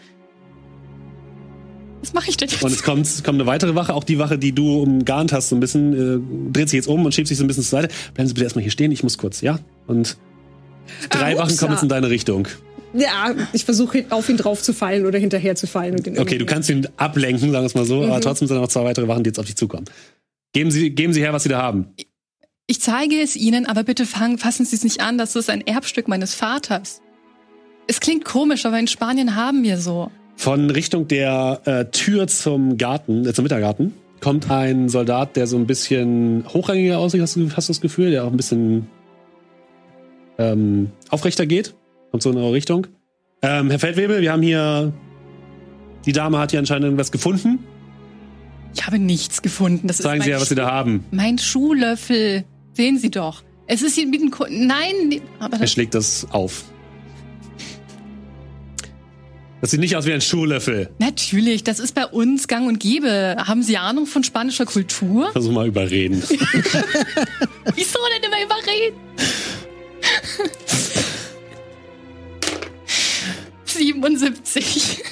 Was 2.02 2.14
mache 2.14 2.30
ich 2.30 2.38
denn 2.38 2.50
jetzt? 2.50 2.62
Und 2.62 2.72
es 2.72 2.84
kommt, 2.84 3.08
kommt 3.24 3.40
eine 3.40 3.45
weitere 3.48 3.76
Wache, 3.76 3.94
auch 3.94 4.04
die 4.04 4.20
Wache, 4.20 4.38
die 4.38 4.52
du 4.52 4.82
umgarnt 4.84 5.32
hast, 5.32 5.50
so 5.50 5.56
ein 5.56 5.62
bisschen, 5.62 5.94
äh, 5.94 6.52
dreht 6.52 6.70
sich 6.70 6.78
jetzt 6.78 6.88
um 6.88 7.06
und 7.06 7.14
schiebt 7.16 7.30
sich 7.30 7.38
so 7.38 7.44
ein 7.45 7.48
bisschen 7.48 7.64
zur 7.64 7.80
Seite. 7.82 7.94
Bleiben 8.14 8.28
Sie 8.28 8.34
bitte 8.34 8.44
erstmal 8.44 8.62
hier 8.62 8.72
stehen, 8.72 8.91
ich 8.91 9.04
muss 9.04 9.18
kurz, 9.18 9.40
ja? 9.41 9.58
Und 9.88 10.18
drei 11.10 11.36
Ah, 11.36 11.40
Wachen 11.40 11.56
kommen 11.58 11.72
jetzt 11.72 11.84
in 11.84 11.90
deine 11.90 12.10
Richtung. 12.10 12.48
Ja, 12.94 13.34
ich 13.54 13.64
versuche 13.66 14.06
auf 14.10 14.28
ihn 14.30 14.38
drauf 14.38 14.62
zu 14.62 14.74
fallen 14.74 15.06
oder 15.06 15.18
hinterher 15.18 15.56
zu 15.56 15.66
fallen. 15.66 15.95
Okay, 16.18 16.38
du 16.38 16.45
kannst 16.45 16.70
ihn 16.70 16.88
ablenken, 16.98 17.52
sagen 17.52 17.64
wir 17.64 17.68
es 17.68 17.74
mal 17.74 17.86
so, 17.86 18.02
Mhm. 18.04 18.12
aber 18.12 18.22
trotzdem 18.22 18.48
sind 18.50 18.58
noch 18.58 18.68
zwei 18.68 18.84
weitere 18.84 19.08
Wachen, 19.08 19.24
die 19.24 19.30
jetzt 19.30 19.40
auf 19.40 19.45
dich 19.45 19.56
zukommen. 19.56 19.86
Geben 20.54 20.72
Sie, 20.72 20.92
geben 20.92 21.14
Sie 21.14 21.22
her, 21.22 21.34
was 21.34 21.44
Sie 21.44 21.50
da 21.50 21.62
haben. 21.62 21.88
Ich 22.68 22.80
zeige 22.80 23.20
es 23.20 23.36
Ihnen, 23.36 23.66
aber 23.66 23.84
bitte 23.84 24.06
fangen, 24.06 24.38
fassen 24.38 24.66
Sie 24.66 24.76
es 24.76 24.84
nicht 24.84 25.02
an, 25.02 25.18
das 25.18 25.36
ist 25.36 25.50
ein 25.50 25.62
Erbstück 25.62 26.08
meines 26.08 26.34
Vaters. 26.36 27.02
Es 27.88 28.00
klingt 28.00 28.24
komisch, 28.24 28.66
aber 28.66 28.80
in 28.80 28.88
Spanien 28.88 29.36
haben 29.36 29.64
wir 29.64 29.78
so. 29.78 30.10
Von 30.36 30.70
Richtung 30.70 31.08
der 31.08 31.62
äh, 31.66 31.86
Tür 31.86 32.28
zum 32.28 32.78
Garten, 32.78 33.26
äh, 33.26 33.34
zum 33.34 33.44
Wintergarten, 33.44 33.94
kommt 34.22 34.50
ein 34.50 34.88
Soldat, 34.88 35.36
der 35.36 35.48
so 35.48 35.58
ein 35.58 35.68
bisschen 35.68 36.46
hochrangiger 36.54 36.98
aussieht, 36.98 37.22
hast 37.22 37.36
du, 37.36 37.50
hast 37.56 37.68
du 37.68 37.74
das 37.74 37.82
Gefühl, 37.82 38.12
der 38.12 38.24
auch 38.24 38.32
ein 38.32 38.38
bisschen 38.38 38.88
ähm, 40.38 40.92
aufrechter 41.10 41.46
geht. 41.46 41.76
Kommt 42.12 42.24
so 42.24 42.32
in 42.32 42.38
eure 42.38 42.54
Richtung. 42.54 42.88
Ähm, 43.42 43.70
Herr 43.70 43.80
Feldwebel, 43.80 44.22
wir 44.22 44.32
haben 44.32 44.42
hier. 44.42 44.94
Die 46.06 46.12
Dame 46.12 46.38
hat 46.38 46.52
hier 46.52 46.60
anscheinend 46.60 46.86
irgendwas 46.86 47.12
gefunden. 47.12 47.60
Ich 48.76 48.86
habe 48.86 49.00
nichts 49.00 49.41
gefunden. 49.41 49.88
Das 49.88 49.98
Zeigen 49.98 50.22
ist 50.22 50.26
Sie 50.26 50.32
ja, 50.32 50.41
was 50.41 50.50
Sie 50.50 50.56
da 50.56 50.70
haben. 50.70 51.06
Mein 51.12 51.38
Schuhlöffel. 51.38 52.44
Sehen 52.74 52.98
Sie 52.98 53.12
doch. 53.12 53.44
Es 53.68 53.82
ist 53.82 53.95
hier 53.95 54.08
mit 54.08 54.22
einem 54.22 54.32
Ko 54.32 54.45
Nein, 54.50 55.22
aber 55.40 55.60
Er 55.60 55.68
schlägt 55.68 55.94
das 55.95 56.28
auf. 56.32 56.64
Das 59.62 59.72
sieht 59.72 59.80
nicht 59.80 59.95
aus 59.95 60.06
wie 60.06 60.12
ein 60.12 60.20
Schuhlöffel. 60.20 60.90
natürlich, 61.00 61.64
das 61.64 61.80
ist 61.80 61.95
bei 61.95 62.06
uns 62.06 62.50
gang 62.50 62.68
und 62.68 62.82
gäbe. 62.82 63.38
Haben 63.40 63.64
Sie 63.64 63.78
Ahnung 63.78 64.06
von 64.08 64.22
spanischer 64.26 64.66
Kultur? 64.66 65.32
Versuch 65.32 65.54
mal 65.54 65.68
überreden. 65.68 66.22
Wieso 66.28 68.00
denn 68.14 68.24
immer 68.26 68.44
überreden? 68.44 68.98
77. 73.66 75.04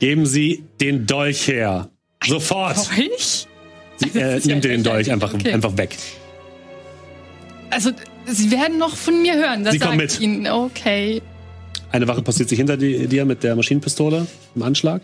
Geben 0.00 0.26
Sie 0.26 0.64
den 0.80 1.06
Dolch 1.06 1.46
her. 1.46 1.90
Sofort. 2.26 2.76
Dolch? 2.76 3.46
Sie, 3.96 4.18
äh, 4.18 4.38
ist 4.38 4.46
ja 4.46 4.52
nimmt 4.54 4.64
den 4.64 4.82
Dolch 4.82 5.10
einfach, 5.10 5.34
Okay. 5.34 5.52
einfach 5.52 5.76
weg. 5.76 5.96
Also, 7.70 7.90
Sie 8.26 8.50
werden 8.50 8.78
noch 8.78 8.96
von 8.96 9.22
mir 9.22 9.34
hören. 9.36 9.64
Das 9.64 9.72
Sie 9.74 9.80
ich 9.82 9.94
mit. 9.94 10.20
Ihnen. 10.20 10.46
Okay. 10.46 11.22
Eine 11.92 12.06
Wache 12.08 12.22
passiert 12.22 12.48
sich 12.48 12.58
hinter 12.58 12.76
di- 12.76 13.06
dir 13.06 13.24
mit 13.24 13.42
der 13.42 13.56
Maschinenpistole 13.56 14.26
im 14.54 14.62
Anschlag. 14.62 15.02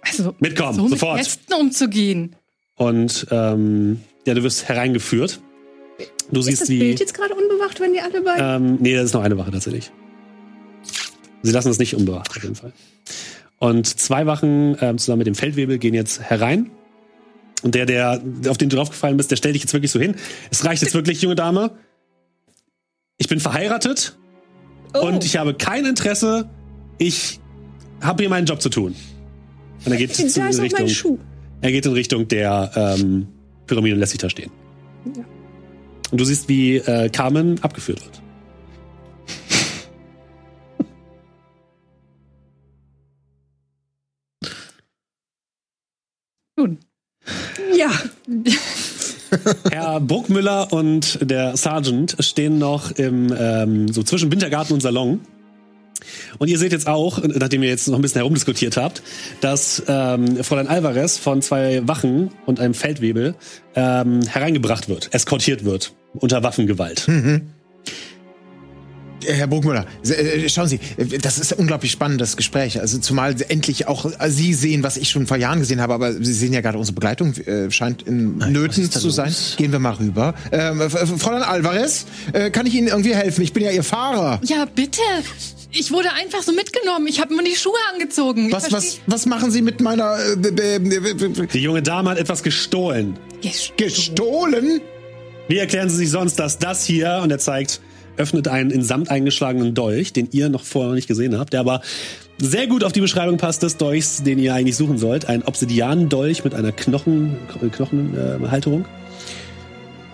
Also, 0.00 0.34
Mitkommen, 0.40 0.74
so 0.74 0.88
sofort. 0.88 1.16
mit 1.18 1.24
Gästen 1.26 1.52
umzugehen. 1.54 2.36
Und 2.76 3.26
ähm, 3.30 4.00
ja, 4.26 4.34
du 4.34 4.42
wirst 4.42 4.68
hereingeführt. 4.68 5.40
Du 6.30 6.40
Ist 6.40 6.46
siehst 6.46 6.60
das 6.62 6.68
die. 6.68 6.78
Bild 6.78 7.00
jetzt 7.00 7.14
gerade 7.14 7.34
unbewacht, 7.34 7.78
wenn 7.80 7.92
die 7.92 8.00
alle 8.00 8.22
bei. 8.22 8.36
Ähm, 8.38 8.78
nee, 8.80 8.94
das 8.94 9.06
ist 9.06 9.12
noch 9.14 9.22
eine 9.22 9.36
Wache 9.36 9.50
tatsächlich. 9.50 9.90
Sie 11.42 11.52
lassen 11.52 11.68
es 11.70 11.78
nicht 11.78 11.94
unbewacht, 11.94 12.30
auf 12.30 12.42
jeden 12.42 12.54
Fall. 12.54 12.72
Und 13.62 13.86
zwei 13.86 14.26
Wachen 14.26 14.76
ähm, 14.80 14.98
zusammen 14.98 15.18
mit 15.18 15.28
dem 15.28 15.36
Feldwebel 15.36 15.78
gehen 15.78 15.94
jetzt 15.94 16.20
herein. 16.20 16.72
Und 17.62 17.76
der, 17.76 17.86
der, 17.86 18.20
auf 18.48 18.58
den 18.58 18.68
du 18.68 18.74
draufgefallen 18.74 19.16
bist, 19.16 19.30
der 19.30 19.36
stellt 19.36 19.54
dich 19.54 19.62
jetzt 19.62 19.72
wirklich 19.72 19.92
so 19.92 20.00
hin. 20.00 20.16
Es 20.50 20.64
reicht 20.64 20.82
jetzt 20.82 20.94
wirklich, 20.94 21.22
junge 21.22 21.36
Dame. 21.36 21.70
Ich 23.18 23.28
bin 23.28 23.38
verheiratet 23.38 24.18
oh, 24.94 25.06
und 25.06 25.24
ich 25.24 25.36
habe 25.36 25.54
kein 25.54 25.86
Interesse. 25.86 26.50
Ich 26.98 27.38
habe 28.00 28.24
hier 28.24 28.30
meinen 28.30 28.46
Job 28.46 28.60
zu 28.60 28.68
tun. 28.68 28.96
Und 29.84 29.92
er 29.92 29.96
geht 29.96 30.18
in 30.18 30.26
Richtung, 30.26 31.20
er 31.60 31.70
geht 31.70 31.86
in 31.86 31.92
Richtung 31.92 32.26
der 32.26 32.72
ähm, 32.74 33.28
Pyramide 33.68 33.94
und 33.94 34.00
lässt 34.00 34.10
sich 34.10 34.20
da 34.20 34.28
stehen. 34.28 34.50
Ja. 35.16 35.22
Und 36.10 36.20
du 36.20 36.24
siehst, 36.24 36.48
wie 36.48 36.78
äh, 36.78 37.10
Carmen 37.10 37.62
abgeführt 37.62 38.04
wird. 38.04 38.21
Ja, 47.74 47.90
Herr 49.70 50.00
Bruckmüller 50.00 50.72
und 50.72 51.18
der 51.22 51.56
Sergeant 51.56 52.16
stehen 52.20 52.58
noch 52.58 52.90
im, 52.92 53.34
ähm, 53.38 53.92
so 53.92 54.02
zwischen 54.02 54.30
Wintergarten 54.30 54.74
und 54.74 54.80
Salon. 54.80 55.20
Und 56.38 56.48
ihr 56.48 56.58
seht 56.58 56.72
jetzt 56.72 56.88
auch, 56.88 57.22
nachdem 57.22 57.62
ihr 57.62 57.68
jetzt 57.68 57.88
noch 57.88 57.96
ein 57.96 58.02
bisschen 58.02 58.20
herumdiskutiert 58.20 58.76
habt, 58.76 59.02
dass 59.40 59.82
ähm, 59.86 60.42
Fräulein 60.42 60.66
Alvarez 60.66 61.18
von 61.18 61.42
zwei 61.42 61.86
Wachen 61.86 62.30
und 62.46 62.60
einem 62.60 62.74
Feldwebel 62.74 63.34
ähm, 63.74 64.22
hereingebracht 64.22 64.88
wird, 64.88 65.14
eskortiert 65.14 65.64
wird, 65.64 65.94
unter 66.14 66.42
Waffengewalt. 66.42 67.06
Herr 69.26 69.46
Burgmüller, 69.46 69.86
äh, 70.06 70.48
schauen 70.48 70.68
Sie, 70.68 70.80
das 71.20 71.38
ist 71.38 71.52
ein 71.52 71.58
unglaublich 71.58 71.92
spannendes 71.92 72.36
Gespräch. 72.36 72.80
Also 72.80 72.98
zumal 72.98 73.34
endlich 73.48 73.88
auch 73.88 74.04
äh, 74.06 74.30
Sie 74.30 74.54
sehen, 74.54 74.82
was 74.82 74.96
ich 74.96 75.10
schon 75.10 75.26
vor 75.26 75.36
Jahren 75.36 75.60
gesehen 75.60 75.80
habe, 75.80 75.94
aber 75.94 76.12
Sie 76.12 76.32
sehen 76.32 76.52
ja 76.52 76.60
gerade 76.60 76.78
unsere 76.78 76.94
Begleitung 76.94 77.34
äh, 77.34 77.70
scheint 77.70 78.02
in 78.02 78.38
Nöten 78.38 78.82
ist 78.84 78.96
da 78.96 79.00
zu 79.00 79.10
sein. 79.10 79.26
los? 79.28 79.54
Gehen 79.56 79.72
wir 79.72 79.78
mal 79.78 79.94
rüber. 79.94 80.34
Ähm, 80.50 80.80
Fräulein 80.90 81.42
Alvarez, 81.42 82.06
äh, 82.32 82.50
kann 82.50 82.66
ich 82.66 82.74
Ihnen 82.74 82.88
irgendwie 82.88 83.14
helfen? 83.14 83.42
Ich 83.42 83.52
bin 83.52 83.62
ja 83.64 83.70
Ihr 83.70 83.84
Fahrer. 83.84 84.40
ja, 84.44 84.64
bitte. 84.64 85.00
Ich 85.74 85.90
wurde 85.90 86.12
einfach 86.12 86.42
so 86.42 86.52
mitgenommen. 86.52 87.06
Ich 87.06 87.18
habe 87.18 87.34
mir 87.34 87.44
die 87.44 87.56
Schuhe 87.56 87.72
angezogen. 87.94 88.52
Was, 88.52 88.70
was, 88.72 88.98
was 89.06 89.24
machen 89.24 89.50
Sie 89.50 89.62
mit 89.62 89.80
meiner 89.80 90.18
äh, 90.18 90.36
b- 90.36 90.50
b- 90.50 90.78
b- 90.78 91.14
b- 91.28 91.46
Die 91.46 91.60
junge 91.60 91.82
Dame 91.82 92.10
hat 92.10 92.18
etwas 92.18 92.42
gestohlen. 92.42 93.16
gestohlen? 93.78 94.80
Wie 95.48 95.58
erklären 95.58 95.88
Sie 95.88 95.96
sich 95.96 96.10
sonst, 96.10 96.36
dass 96.38 96.58
das 96.58 96.84
hier, 96.84 97.20
und 97.22 97.30
er 97.30 97.38
zeigt, 97.38 97.80
öffnet 98.16 98.48
einen 98.48 98.70
in 98.70 98.82
Samt 98.82 99.10
eingeschlagenen 99.10 99.74
Dolch, 99.74 100.12
den 100.12 100.28
ihr 100.32 100.48
noch 100.48 100.64
vorher 100.64 100.88
noch 100.90 100.96
nicht 100.96 101.08
gesehen 101.08 101.38
habt, 101.38 101.52
der 101.52 101.60
aber 101.60 101.80
sehr 102.38 102.66
gut 102.66 102.84
auf 102.84 102.92
die 102.92 103.00
Beschreibung 103.00 103.38
passt 103.38 103.62
des 103.62 103.76
Dolchs, 103.76 104.22
den 104.22 104.38
ihr 104.38 104.54
eigentlich 104.54 104.76
suchen 104.76 104.98
sollt. 104.98 105.26
Ein 105.26 105.42
Obsidianendolch 105.44 106.44
mit 106.44 106.54
einer 106.54 106.72
Knochen, 106.72 107.36
Knochenhalterung. 107.48 108.44
Äh, 108.44 108.48
Halterung. 108.50 108.84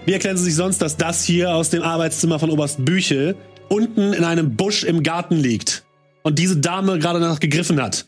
Wie 0.05 0.13
erklären 0.13 0.37
Sie 0.37 0.45
sich 0.45 0.55
sonst, 0.55 0.81
dass 0.81 0.97
das 0.97 1.25
hier 1.25 1.55
aus 1.55 1.71
dem 1.71 1.83
Arbeitszimmer 1.83 2.39
von 2.39 2.51
Oberst 2.51 2.85
Büchel 2.85 3.37
unten 3.69 4.13
in 4.13 4.25
einem 4.25 4.57
Busch 4.57 4.85
im 4.85 5.03
Garten 5.03 5.37
liegt 5.37 5.85
und 6.23 6.39
diese 6.39 6.57
Dame 6.57 6.99
gerade 6.99 7.21
danach 7.21 7.41
gegriffen 7.41 7.81
hat? 7.81 8.07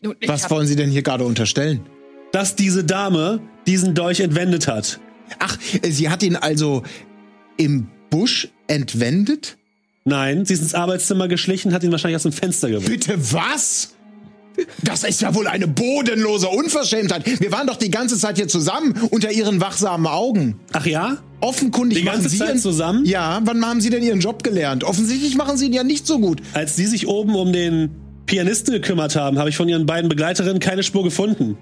Nun, 0.00 0.14
Was 0.26 0.50
wollen 0.50 0.66
Sie 0.66 0.76
denn 0.76 0.90
hier 0.90 1.02
gerade 1.02 1.24
unterstellen? 1.24 1.80
Dass 2.32 2.56
diese 2.56 2.84
Dame 2.84 3.40
diesen 3.66 3.94
Dolch 3.94 4.20
entwendet 4.20 4.68
hat. 4.68 5.00
Ach, 5.38 5.58
sie 5.82 6.10
hat 6.10 6.22
ihn 6.22 6.36
also 6.36 6.82
im 7.56 7.88
Busch 8.10 8.48
entwendet? 8.66 9.56
Nein, 10.04 10.44
sie 10.44 10.54
ist 10.54 10.60
ins 10.62 10.74
Arbeitszimmer 10.74 11.28
geschlichen, 11.28 11.72
hat 11.72 11.82
ihn 11.82 11.90
wahrscheinlich 11.92 12.16
aus 12.16 12.22
dem 12.24 12.32
Fenster 12.32 12.68
geworfen. 12.68 12.90
Bitte 12.90 13.32
was? 13.32 13.90
Das 14.84 15.02
ist 15.02 15.20
ja 15.20 15.34
wohl 15.34 15.48
eine 15.48 15.66
bodenlose 15.66 16.48
Unverschämtheit. 16.48 17.40
Wir 17.40 17.50
waren 17.50 17.66
doch 17.66 17.76
die 17.76 17.90
ganze 17.90 18.16
Zeit 18.18 18.36
hier 18.36 18.46
zusammen 18.46 18.92
unter 19.10 19.32
Ihren 19.32 19.60
wachsamen 19.60 20.06
Augen. 20.06 20.60
Ach 20.72 20.86
ja? 20.86 21.16
Offenkundig 21.40 21.98
Die 21.98 22.04
ganze 22.04 22.20
machen 22.20 22.28
Sie 22.30 22.38
Zeit 22.38 22.48
Ihren- 22.50 22.58
zusammen? 22.58 23.04
Ja, 23.04 23.40
wann 23.44 23.64
haben 23.66 23.80
Sie 23.80 23.90
denn 23.90 24.02
Ihren 24.04 24.20
Job 24.20 24.44
gelernt? 24.44 24.84
Offensichtlich 24.84 25.34
machen 25.36 25.56
Sie 25.56 25.66
ihn 25.66 25.72
ja 25.72 25.82
nicht 25.82 26.06
so 26.06 26.20
gut. 26.20 26.40
Als 26.52 26.76
sie 26.76 26.86
sich 26.86 27.08
oben 27.08 27.34
um 27.34 27.52
den 27.52 27.90
Pianisten 28.26 28.72
gekümmert 28.72 29.16
haben, 29.16 29.38
habe 29.38 29.48
ich 29.50 29.56
von 29.56 29.68
ihren 29.68 29.86
beiden 29.86 30.08
Begleiterinnen 30.08 30.60
keine 30.60 30.82
Spur 30.84 31.02
gefunden. 31.02 31.58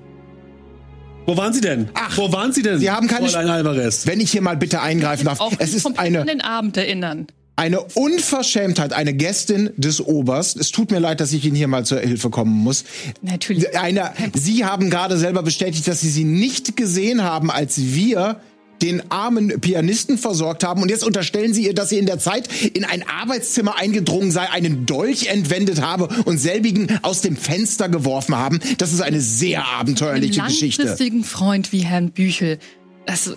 Wo 1.27 1.37
waren 1.37 1.53
sie 1.53 1.61
denn? 1.61 1.89
Ach, 1.95 2.17
Wo 2.19 2.33
waren 2.33 2.53
sie 2.53 2.63
denn? 2.63 2.79
Sie 2.79 2.91
haben 2.91 3.07
keine 3.07 3.29
Fräulein 3.29 3.49
Alvarez. 3.49 4.07
Wenn 4.07 4.21
ich 4.21 4.31
hier 4.31 4.43
mal 4.43 4.57
bitte 4.57 4.81
eingreifen 4.81 5.25
darf. 5.27 5.41
auch 5.41 5.53
Es 5.59 5.73
ist 5.73 5.87
eine, 5.99 6.25
den 6.25 6.41
Abend 6.41 6.77
erinnern. 6.77 7.27
eine 7.55 7.81
Unverschämtheit, 7.81 8.93
eine 8.93 9.15
Gästin 9.15 9.71
des 9.77 10.01
Oberst. 10.01 10.57
Es 10.57 10.73
tut 10.73 10.91
mir 10.91 10.99
leid, 10.99 11.21
dass 11.21 11.33
ich 11.33 11.45
Ihnen 11.45 11.55
hier 11.55 11.69
mal 11.69 11.85
zur 11.87 12.01
Hilfe 12.01 12.29
kommen 12.31 12.53
muss. 12.53 12.85
Natürlich. 13.23 13.79
Eine, 13.79 14.11
Sie 14.35 14.65
haben 14.65 14.91
gerade 14.91 15.17
selber 15.17 15.43
bestätigt, 15.43 15.87
dass 15.87 16.01
Sie 16.01 16.11
sie 16.11 16.25
nicht 16.25 16.77
gesehen 16.77 17.23
haben, 17.23 17.51
als 17.53 17.79
wir 17.79 18.41
den 18.83 19.11
armen 19.11 19.61
Pianisten 19.61 20.19
versorgt 20.19 20.65
haben. 20.65 20.83
Und 20.83 20.91
jetzt 20.91 21.05
unterstellen 21.05 21.55
Sie 21.55 21.67
ihr, 21.67 21.75
dass 21.75 21.89
sie 21.89 21.99
in 21.99 22.07
der 22.07 22.19
Zeit 22.19 22.49
in 22.75 22.85
ein 22.85 23.05
Arbeitszimmer 23.09 23.77
eingedrungen 23.77 24.31
sei, 24.31 24.51
einen 24.51 24.87
Dolch 24.87 25.27
entwendet 25.27 25.81
habe 25.81 26.09
und 26.25 26.39
selbigen 26.39 26.89
aus 27.03 27.21
dem 27.21 27.37
Fenster 27.37 27.89
geworfen 27.89 28.37
haben. 28.37 28.61
Das 28.79 28.93
ist 28.93 29.01
eine 29.01 29.21
sehr 29.21 29.67
abenteuerliche 29.67 30.43
Einen 30.43 30.51
Geschichte. 30.53 30.83
langfristigen 30.83 31.25
Freund 31.25 31.73
wie 31.73 31.81
Herrn 31.81 32.11
Büchel. 32.11 32.59
Das, 33.05 33.35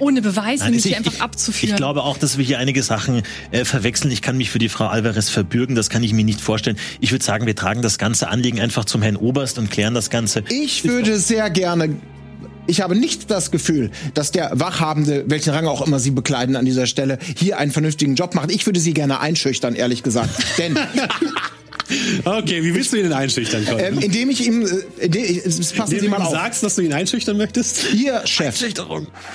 ohne 0.00 0.22
Beweise 0.22 0.64
Nein, 0.64 0.72
nicht 0.72 0.86
ich, 0.86 0.96
einfach 0.96 1.20
abzuführen. 1.20 1.70
ich 1.70 1.76
glaube 1.76 2.02
auch, 2.02 2.18
dass 2.18 2.36
wir 2.36 2.44
hier 2.44 2.58
einige 2.58 2.82
Sachen 2.82 3.22
äh, 3.52 3.64
verwechseln. 3.64 4.10
Ich 4.10 4.22
kann 4.22 4.36
mich 4.36 4.50
für 4.50 4.58
die 4.58 4.68
Frau 4.68 4.86
Alvarez 4.86 5.28
verbürgen, 5.28 5.76
das 5.76 5.88
kann 5.88 6.02
ich 6.02 6.12
mir 6.12 6.24
nicht 6.24 6.40
vorstellen. 6.40 6.76
Ich 7.00 7.12
würde 7.12 7.24
sagen, 7.24 7.46
wir 7.46 7.54
tragen 7.54 7.80
das 7.80 7.98
ganze 7.98 8.26
Anliegen 8.28 8.58
einfach 8.60 8.84
zum 8.84 9.02
Herrn 9.02 9.16
Oberst 9.16 9.58
und 9.58 9.70
klären 9.70 9.94
das 9.94 10.10
Ganze. 10.10 10.42
Ich 10.48 10.84
würde 10.84 11.18
sehr 11.20 11.48
gerne. 11.50 11.96
Ich 12.66 12.80
habe 12.80 12.96
nicht 12.96 13.30
das 13.30 13.50
Gefühl, 13.50 13.90
dass 14.14 14.30
der 14.30 14.50
Wachhabende, 14.54 15.24
welchen 15.26 15.50
Rang 15.50 15.66
auch 15.66 15.86
immer 15.86 15.98
Sie 16.00 16.10
bekleiden 16.10 16.56
an 16.56 16.64
dieser 16.64 16.86
Stelle, 16.86 17.18
hier 17.36 17.58
einen 17.58 17.70
vernünftigen 17.72 18.14
Job 18.14 18.34
macht. 18.34 18.50
Ich 18.50 18.64
würde 18.66 18.80
Sie 18.80 18.94
gerne 18.94 19.20
einschüchtern, 19.20 19.74
ehrlich 19.74 20.02
gesagt. 20.02 20.30
Denn 20.58 20.78
Okay, 22.24 22.62
wie 22.64 22.74
willst 22.74 22.92
du 22.92 22.96
ihn 22.96 23.02
denn 23.04 23.12
einschüchtern, 23.12 23.64
Colin? 23.66 23.84
ähm, 23.84 23.98
indem 23.98 24.30
ich 24.30 24.46
ihm, 24.46 24.62
äh, 24.62 25.04
indem, 25.04 25.22
ich- 25.24 25.44
es 25.44 25.72
passen 25.72 25.92
Indem 25.92 26.00
Sie 26.00 26.06
du 26.06 26.10
mal 26.10 26.20
ihm 26.20 26.22
auf. 26.26 26.32
sagst, 26.32 26.62
dass 26.62 26.76
du 26.76 26.80
ihn 26.82 26.94
einschüchtern 26.94 27.36
möchtest? 27.36 27.92
Ihr 27.92 28.22
Chef 28.26 28.58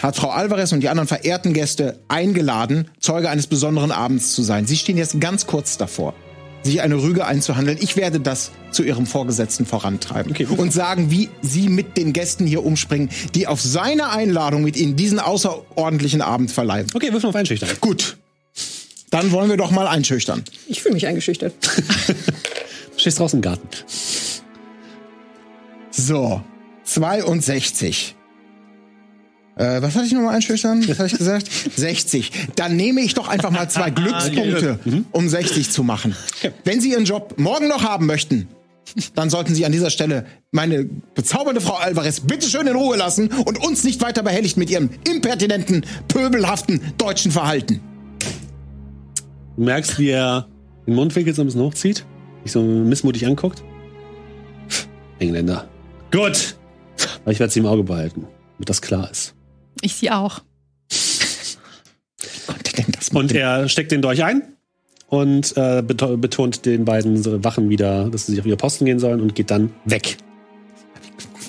hat 0.01 0.15
Frau 0.15 0.29
Alvarez 0.31 0.71
und 0.71 0.79
die 0.79 0.89
anderen 0.89 1.07
verehrten 1.07 1.53
Gäste 1.53 1.99
eingeladen, 2.07 2.89
Zeuge 2.99 3.29
eines 3.29 3.45
besonderen 3.45 3.91
Abends 3.91 4.33
zu 4.33 4.41
sein. 4.41 4.65
Sie 4.65 4.77
stehen 4.77 4.97
jetzt 4.97 5.21
ganz 5.21 5.45
kurz 5.45 5.77
davor, 5.77 6.15
sich 6.63 6.81
eine 6.81 7.01
Rüge 7.01 7.25
einzuhandeln. 7.25 7.77
Ich 7.81 7.95
werde 7.95 8.19
das 8.19 8.51
zu 8.71 8.83
Ihrem 8.83 9.05
Vorgesetzten 9.05 9.65
vorantreiben 9.65 10.31
Okay, 10.31 10.45
und 10.45 10.71
sagen, 10.71 11.11
wie 11.11 11.29
Sie 11.41 11.69
mit 11.69 11.97
den 11.97 12.13
Gästen 12.13 12.45
hier 12.45 12.63
umspringen, 12.65 13.09
die 13.35 13.47
auf 13.47 13.61
seine 13.61 14.09
Einladung 14.09 14.63
mit 14.63 14.77
Ihnen 14.77 14.95
diesen 14.95 15.19
außerordentlichen 15.19 16.21
Abend 16.21 16.51
verleihen. 16.51 16.87
Okay, 16.93 17.11
wirf 17.13 17.23
mal 17.23 17.29
auf 17.29 17.35
einschüchtern. 17.35 17.69
Gut. 17.81 18.17
Dann 19.09 19.31
wollen 19.31 19.49
wir 19.49 19.57
doch 19.57 19.71
mal 19.71 19.87
einschüchtern. 19.87 20.43
Ich 20.67 20.81
fühle 20.81 20.93
mich 20.93 21.07
eingeschüchtert. 21.07 21.53
Du 22.91 23.03
stehst 23.03 23.19
draußen 23.19 23.37
im 23.37 23.41
Garten. 23.41 23.65
So, 25.89 26.41
62. 26.83 28.15
Äh, 29.59 29.81
was 29.81 29.95
hatte 29.95 30.05
ich 30.05 30.13
nochmal 30.13 30.35
einschüchtern? 30.35 30.87
Was 30.87 30.99
hatte 30.99 31.11
ich 31.11 31.17
gesagt? 31.17 31.49
60. 31.75 32.31
Dann 32.55 32.77
nehme 32.77 33.01
ich 33.01 33.13
doch 33.13 33.27
einfach 33.27 33.51
mal 33.51 33.69
zwei 33.69 33.89
Glückspunkte, 33.89 34.79
um 35.11 35.27
60 35.27 35.69
zu 35.69 35.83
machen. 35.83 36.15
Wenn 36.63 36.79
Sie 36.79 36.91
Ihren 36.91 37.03
Job 37.03 37.33
morgen 37.37 37.67
noch 37.67 37.83
haben 37.83 38.05
möchten, 38.05 38.47
dann 39.15 39.29
sollten 39.29 39.53
Sie 39.53 39.65
an 39.65 39.73
dieser 39.73 39.89
Stelle 39.89 40.25
meine 40.51 40.85
bezaubernde 41.13 41.59
Frau 41.59 41.73
Alvarez 41.75 42.21
bitte 42.21 42.47
schön 42.47 42.67
in 42.67 42.75
Ruhe 42.75 42.95
lassen 42.95 43.27
und 43.27 43.61
uns 43.61 43.83
nicht 43.83 44.01
weiter 44.01 44.23
behelligt 44.23 44.55
mit 44.55 44.69
Ihrem 44.69 44.89
impertinenten, 45.07 45.85
pöbelhaften 46.07 46.79
deutschen 46.97 47.31
Verhalten. 47.31 47.81
Du 49.57 49.63
merkst, 49.63 49.99
wie 49.99 50.11
er 50.11 50.47
den 50.87 50.95
Mundwinkel 50.95 51.35
so 51.35 51.41
ein 51.41 51.47
bisschen 51.47 51.61
hochzieht, 51.61 52.05
dich 52.45 52.53
so 52.53 52.61
missmutig 52.61 53.27
anguckt. 53.27 53.61
Engländer. 55.19 55.67
Gut. 56.11 56.55
Aber 57.23 57.33
ich 57.33 57.41
werde 57.41 57.51
sie 57.51 57.59
im 57.59 57.65
Auge 57.65 57.83
behalten, 57.83 58.25
damit 58.55 58.69
das 58.69 58.81
klar 58.81 59.11
ist. 59.11 59.35
Ich 59.81 59.95
sie 59.95 60.11
auch. 60.11 60.41
Konnte 62.47 62.73
denn 62.75 62.85
das 62.91 63.09
Und 63.09 63.31
er 63.31 63.69
steckt 63.69 63.91
den 63.91 64.01
Dolch 64.01 64.23
ein 64.23 64.41
und 65.07 65.55
äh, 65.57 65.81
beto- 65.81 66.17
betont 66.17 66.65
den 66.65 66.85
beiden 66.85 67.43
Wachen 67.43 67.69
wieder, 67.69 68.09
dass 68.09 68.25
sie 68.25 68.33
sich 68.33 68.41
auf 68.41 68.45
ihre 68.45 68.57
Posten 68.57 68.85
gehen 68.85 68.99
sollen 68.99 69.21
und 69.21 69.35
geht 69.35 69.51
dann 69.51 69.71
weg. 69.85 70.17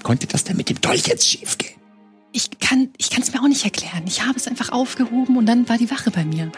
konnte 0.02 0.26
das 0.26 0.44
denn 0.44 0.56
mit 0.56 0.68
dem 0.68 0.80
Dolch 0.80 1.06
jetzt 1.06 1.26
schiefgehen? 1.28 1.74
Ich 2.32 2.48
kann 2.60 2.88
ich 2.96 3.10
kann 3.10 3.22
es 3.22 3.32
mir 3.32 3.42
auch 3.42 3.48
nicht 3.48 3.64
erklären. 3.64 4.04
Ich 4.06 4.22
habe 4.24 4.38
es 4.38 4.46
einfach 4.46 4.70
aufgehoben 4.70 5.36
und 5.36 5.46
dann 5.46 5.68
war 5.68 5.78
die 5.78 5.90
Wache 5.90 6.10
bei 6.10 6.24
mir. 6.24 6.50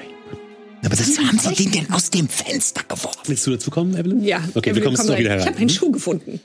Aber 0.85 0.97
das 0.97 1.17
haben 1.19 1.39
Sie 1.39 1.55
den 1.55 1.71
denn 1.73 1.91
aus 1.93 2.11
dem 2.11 2.29
Fenster 2.29 2.83
geworfen? 2.87 3.21
Willst 3.27 3.47
du 3.47 3.53
dazu 3.53 3.71
kommen, 3.71 3.97
Evelyn? 3.97 4.23
Ja. 4.25 4.43
Okay, 4.55 4.75
wir 4.75 4.83
kommen 4.83 4.97
doch 4.97 5.05
wieder 5.17 5.31
herein. 5.31 5.41
Ich 5.41 5.47
habe 5.47 5.59
einen 5.59 5.71
Schuh 5.71 5.93
gefunden. 5.93 6.41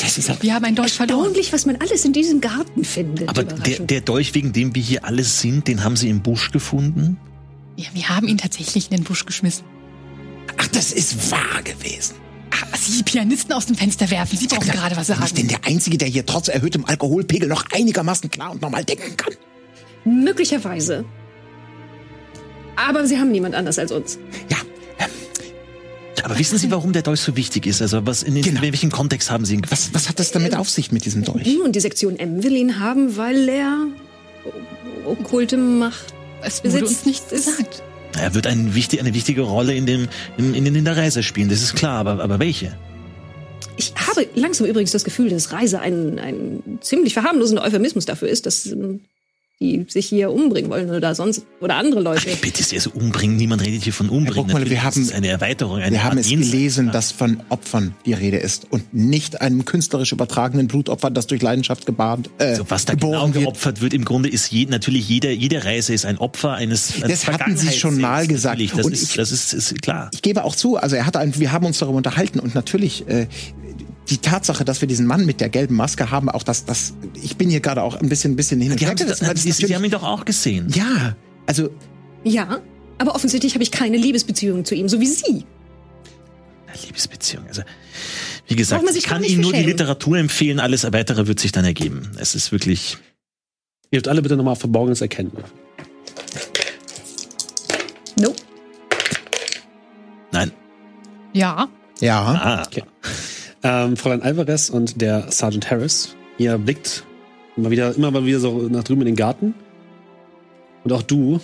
Das 0.00 0.16
ist 0.18 0.42
Wir 0.42 0.54
haben 0.54 0.64
einen 0.64 0.76
Dolch 0.76 0.92
verloren. 0.92 1.18
Erstaunlich, 1.20 1.52
was 1.52 1.66
man 1.66 1.76
alles 1.76 2.04
in 2.04 2.12
diesem 2.12 2.40
Garten 2.40 2.84
findet. 2.84 3.28
Aber 3.28 3.44
der, 3.44 3.80
der 3.80 4.00
Dolch, 4.00 4.34
wegen 4.34 4.52
dem 4.52 4.74
wir 4.74 4.82
hier 4.82 5.04
alle 5.04 5.24
sind, 5.24 5.68
den 5.68 5.84
haben 5.84 5.96
sie 5.96 6.08
im 6.08 6.22
Busch 6.22 6.50
gefunden? 6.50 7.18
Ja, 7.76 7.88
wir 7.92 8.08
haben 8.08 8.28
ihn 8.28 8.38
tatsächlich 8.38 8.90
in 8.90 8.96
den 8.98 9.04
Busch 9.04 9.26
geschmissen. 9.26 9.64
Ach, 10.56 10.66
das 10.68 10.92
ist 10.92 11.30
wahr 11.30 11.62
gewesen. 11.64 12.14
Ah, 12.50 12.76
Sie 12.76 13.02
Pianisten 13.02 13.52
aus 13.52 13.66
dem 13.66 13.76
Fenster 13.76 14.10
werfen. 14.10 14.36
Sie 14.36 14.46
brauchen 14.46 14.70
gerade 14.70 14.96
was 14.96 15.06
Bin 15.06 15.16
ich 15.24 15.32
denn 15.34 15.48
sagen. 15.48 15.62
der 15.62 15.70
Einzige, 15.70 15.98
der 15.98 16.08
hier 16.08 16.26
trotz 16.26 16.48
erhöhtem 16.48 16.84
Alkoholpegel 16.84 17.48
noch 17.48 17.64
einigermaßen 17.72 18.30
klar 18.30 18.50
und 18.50 18.60
normal 18.62 18.84
denken 18.84 19.16
kann? 19.16 19.34
Möglicherweise. 20.04 21.04
Aber 22.76 23.06
sie 23.06 23.18
haben 23.18 23.30
niemand 23.30 23.54
anders 23.54 23.78
als 23.78 23.92
uns. 23.92 24.18
Ja, 24.48 24.56
Aber 26.24 26.38
wissen 26.38 26.58
Sie, 26.58 26.70
warum 26.70 26.92
der 26.92 27.02
Dolch 27.02 27.20
so 27.20 27.36
wichtig 27.36 27.66
ist? 27.66 27.80
Also 27.82 28.06
was 28.06 28.22
in, 28.22 28.34
Genau. 28.40 28.60
in 28.62 28.72
welchem 28.72 28.90
Kontext 28.90 29.30
haben 29.30 29.44
Sie 29.44 29.54
ihn 29.54 29.62
was, 29.68 29.92
was 29.94 30.08
hat 30.08 30.18
das 30.18 30.30
damit 30.32 30.54
auf 30.56 30.68
sich 30.68 30.92
mit 30.92 31.04
diesem 31.04 31.24
Dolch? 31.24 31.46
Und 31.64 31.74
die 31.76 31.80
Sektion 31.80 32.18
M 32.18 32.42
will 32.42 32.54
ihn 32.56 32.78
haben, 32.80 33.16
weil 33.16 33.48
er 33.48 33.86
okkulte 35.06 35.56
Macht 35.56 36.12
Es 36.42 36.58
wurde 36.64 36.72
besitzt. 36.74 36.90
uns 36.92 37.06
nichts 37.06 37.30
gesagt. 37.30 37.82
Er 38.18 38.34
wird 38.34 38.46
ein 38.46 38.74
wichtig, 38.74 39.00
eine 39.00 39.14
wichtige 39.14 39.42
Rolle 39.42 39.74
in, 39.74 39.86
dem, 39.86 40.08
in, 40.36 40.54
in, 40.54 40.66
in 40.74 40.84
der 40.84 40.96
Reise 40.96 41.22
spielen, 41.22 41.48
das 41.48 41.62
ist 41.62 41.74
klar, 41.76 41.98
aber, 42.00 42.22
aber 42.22 42.38
welche? 42.38 42.76
Ich 43.76 43.94
habe 43.96 44.26
langsam 44.34 44.66
übrigens 44.66 44.90
das 44.90 45.04
Gefühl, 45.04 45.30
dass 45.30 45.52
Reise 45.52 45.80
ein, 45.80 46.18
ein 46.18 46.78
ziemlich 46.80 47.14
verharmlosender 47.14 47.62
Euphemismus 47.62 48.04
dafür 48.04 48.28
ist, 48.28 48.46
dass 48.46 48.66
ähm, 48.66 49.00
die 49.62 49.84
sich 49.88 50.06
hier 50.06 50.30
umbringen 50.32 50.70
wollen 50.70 50.88
oder 50.88 51.14
sonst 51.14 51.44
oder 51.60 51.76
andere 51.76 52.00
Leute. 52.00 52.30
Ach, 52.34 52.40
bitte 52.40 52.62
sehr, 52.62 52.80
so 52.80 52.90
umbringen, 52.92 53.36
niemand 53.36 53.60
redet 53.62 53.82
hier 53.82 53.92
von 53.92 54.08
umbringen. 54.08 54.34
Herr 54.34 54.42
Bruckmüller, 54.44 54.70
wir 54.70 54.82
haben- 54.84 55.10
eine 55.14 55.28
Erweiterung, 55.28 55.76
eine 55.80 55.96
Wir 55.96 56.02
haben 56.04 56.16
es 56.16 56.30
gelesen, 56.30 56.90
dass 56.92 57.12
von 57.12 57.42
Opfern 57.50 57.94
die 58.06 58.14
Rede 58.14 58.38
ist 58.38 58.66
und 58.70 58.94
nicht 58.94 59.42
einem 59.42 59.66
künstlerisch 59.66 60.12
übertragenen 60.12 60.66
Blutopfer, 60.66 61.10
das 61.10 61.26
durch 61.26 61.42
Leidenschaft 61.42 61.84
gebahnt, 61.84 62.30
äh, 62.38 62.44
Also 62.44 62.64
was 62.70 62.86
da 62.86 62.94
genau 62.94 63.10
geboren 63.10 63.34
wird. 63.34 63.44
geopfert 63.44 63.80
wird, 63.82 63.92
im 63.92 64.06
Grunde 64.06 64.30
ist 64.30 64.50
je, 64.50 64.64
natürlich 64.64 65.06
jede, 65.06 65.30
jede 65.30 65.62
Reise 65.62 65.92
ist 65.92 66.06
ein 66.06 66.16
Opfer 66.16 66.52
eines, 66.54 66.94
eines 67.02 67.20
Das 67.24 67.26
hatten 67.28 67.54
Sie 67.54 67.70
schon 67.72 68.00
mal 68.00 68.26
gesagt. 68.26 68.62
Das, 68.74 68.86
Und 68.86 68.92
ist, 68.94 69.02
ich- 69.10 69.16
das 69.16 69.30
ist, 69.30 69.52
ist 69.52 69.82
klar. 69.82 70.10
Ich 70.14 70.22
gebe 70.22 70.42
auch 70.44 70.56
zu, 70.56 70.78
also 70.78 70.96
er 70.96 71.04
hat 71.04 71.18
ein, 71.18 71.38
wir 71.38 71.52
haben 71.52 71.66
uns 71.66 71.78
darüber 71.78 71.98
unterhalten 71.98 72.40
und 72.40 72.54
natürlich 72.54 73.06
äh, 73.08 73.26
die 74.10 74.18
Tatsache, 74.18 74.64
dass 74.64 74.80
wir 74.80 74.88
diesen 74.88 75.06
Mann 75.06 75.24
mit 75.24 75.40
der 75.40 75.48
gelben 75.48 75.76
Maske 75.76 76.10
haben, 76.10 76.28
auch 76.28 76.42
das, 76.42 76.64
das, 76.64 76.94
ich 77.22 77.36
bin 77.36 77.48
hier 77.48 77.60
gerade 77.60 77.82
auch 77.82 77.94
ein 77.96 78.08
bisschen, 78.08 78.32
ein 78.32 78.36
bisschen 78.36 78.60
hin 78.60 78.72
und 78.72 78.80
Die 78.80 78.86
weil 78.86 78.94
das 78.94 79.22
haben 79.22 79.84
ihn 79.84 79.90
doch 79.90 80.02
auch 80.02 80.24
gesehen. 80.24 80.68
ja, 80.74 81.16
also 81.46 81.70
Ja, 82.24 82.60
aber 82.98 83.14
offensichtlich 83.14 83.54
habe 83.54 83.62
ich 83.62 83.70
keine 83.70 83.96
Liebesbeziehung 83.96 84.64
zu 84.64 84.74
ihm, 84.74 84.88
so 84.88 85.00
wie 85.00 85.06
Sie. 85.06 85.44
Eine 86.66 86.82
Liebesbeziehung. 86.86 87.46
Also, 87.48 87.62
wie 88.46 88.56
gesagt, 88.56 88.84
ich 88.94 89.04
kann 89.04 89.24
Ihnen 89.24 89.40
nur 89.40 89.52
die. 89.52 89.62
Literatur 89.62 90.18
empfehlen, 90.18 90.60
alles 90.60 90.84
weitere 90.92 91.26
wird 91.26 91.40
sich 91.40 91.52
dann 91.52 91.64
ergeben. 91.64 92.10
Es 92.18 92.34
ist 92.34 92.52
wirklich. 92.52 92.98
Ihr 93.90 93.98
dürft 94.00 94.08
alle 94.08 94.22
bitte 94.22 94.36
nochmal 94.36 94.54
Verborgenes 94.56 95.00
erkennen. 95.00 95.32
Nope. 98.16 98.36
Nein. 100.32 100.52
Ja. 101.32 101.68
ja, 102.00 102.22
Ah, 102.22 102.62
Okay. 102.66 102.82
Ähm, 103.62 103.96
Fräulein 103.96 104.22
Alvarez 104.22 104.70
und 104.70 105.00
der 105.00 105.30
Sergeant 105.30 105.70
Harris, 105.70 106.16
ihr 106.38 106.56
blickt 106.56 107.04
immer 107.56 107.70
wieder, 107.70 107.94
immer 107.94 108.10
mal 108.10 108.24
wieder 108.24 108.40
so 108.40 108.68
nach 108.68 108.84
drüben 108.84 109.02
in 109.02 109.08
den 109.08 109.16
Garten. 109.16 109.54
Und 110.84 110.92
auch 110.92 111.02
du 111.02 111.40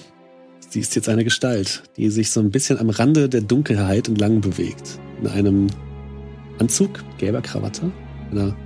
siehst 0.70 0.96
jetzt 0.96 1.08
eine 1.08 1.24
Gestalt, 1.24 1.82
die 1.96 2.08
sich 2.08 2.30
so 2.30 2.40
ein 2.40 2.50
bisschen 2.50 2.78
am 2.78 2.90
Rande 2.90 3.28
der 3.28 3.42
Dunkelheit 3.42 4.08
entlang 4.08 4.40
bewegt. 4.40 4.98
In 5.20 5.28
einem 5.28 5.66
Anzug, 6.58 7.04
gelber 7.18 7.42
Krawatte, 7.42 7.92
einer 8.30 8.56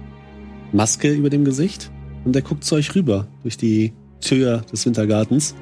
Maske 0.73 1.13
über 1.13 1.31
dem 1.31 1.45
Gesicht 1.45 1.91
und 2.25 2.37
er 2.37 2.43
guckt 2.43 2.65
zu 2.65 2.77
euch 2.77 2.95
rüber 2.95 3.27
durch 3.43 3.57
die 3.57 3.93
Tür 4.21 4.59
des 4.73 4.87
Wintergartens, 4.87 5.57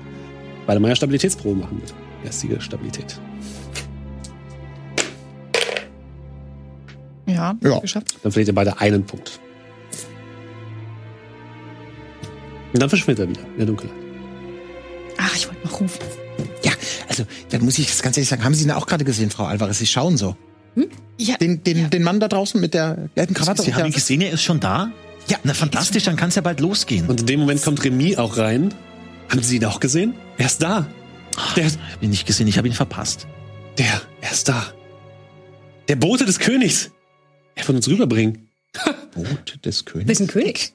weil 0.66 0.76
er 0.76 0.80
mal 0.80 0.94
Stabilitätsprobe 0.94 1.60
machen 1.60 1.80
wird. 1.80 1.94
Geistige 2.22 2.60
Stabilität. 2.60 3.18
Ja, 7.28 7.56
Ja. 7.62 7.78
geschafft. 7.78 8.16
Dann 8.22 8.32
verliert 8.32 8.48
ihr 8.48 8.54
beide 8.54 8.80
einen 8.80 9.04
Punkt. 9.04 9.38
Und 12.72 12.80
dann 12.82 12.88
verschwindet 12.88 13.24
er 13.26 13.28
wieder 13.30 13.40
in 13.52 13.56
der 13.58 13.66
Dunkelheit. 13.66 13.96
Ach, 15.18 15.34
ich 15.36 15.46
wollte 15.48 15.66
noch 15.66 15.80
rufen. 15.80 15.98
Ja, 16.62 16.72
also, 17.08 17.24
da 17.50 17.58
muss 17.58 17.78
ich 17.78 17.86
das 17.86 18.02
ganz 18.02 18.16
ehrlich 18.16 18.28
sagen, 18.28 18.44
haben 18.44 18.54
Sie 18.54 18.64
ihn 18.64 18.70
auch 18.70 18.86
gerade 18.86 19.04
gesehen, 19.04 19.30
Frau 19.30 19.44
Alvarez? 19.44 19.78
Sie 19.78 19.86
schauen 19.86 20.16
so. 20.16 20.36
Ja, 21.16 21.36
Den, 21.38 21.64
den, 21.64 21.90
den 21.90 22.02
Mann 22.04 22.20
da 22.20 22.28
draußen 22.28 22.60
mit 22.60 22.72
der 22.74 23.08
gelben 23.16 23.34
Krawatte 23.34 23.62
Sie 23.62 23.74
haben 23.74 23.86
ihn 23.86 23.92
gesehen, 23.92 24.20
er 24.20 24.30
ist 24.32 24.42
schon 24.42 24.60
da? 24.60 24.92
Ja. 25.28 25.36
Na 25.42 25.52
fantastisch, 25.52 26.04
dann 26.04 26.14
kann 26.16 26.28
es 26.28 26.36
ja 26.36 26.42
bald 26.42 26.60
losgehen. 26.60 27.06
Und 27.08 27.20
in 27.20 27.26
dem 27.26 27.40
Moment 27.40 27.60
kommt 27.62 27.82
Remy 27.84 28.16
auch 28.16 28.36
rein. 28.36 28.72
Haben 29.28 29.42
Sie 29.42 29.56
ihn 29.56 29.64
auch 29.64 29.80
gesehen? 29.80 30.14
Er 30.36 30.46
ist 30.46 30.62
da. 30.62 30.86
Der, 31.56 31.66
ich 31.66 31.72
habe 31.74 32.04
ihn 32.04 32.10
nicht 32.10 32.26
gesehen, 32.26 32.46
ich 32.46 32.56
habe 32.58 32.68
ihn 32.68 32.74
verpasst. 32.74 33.26
der, 33.78 34.00
er 34.20 34.30
ist 34.30 34.48
da. 34.48 34.66
Der 35.88 35.96
Bote 35.96 36.24
des 36.26 36.38
Königs. 36.38 36.90
Er 37.58 37.66
wird 37.66 37.76
uns 37.76 37.88
rüberbringen. 37.88 38.48
Boot 39.14 39.58
des 39.64 39.84
Königs. 39.84 40.20
ein 40.20 40.28
König? 40.28 40.72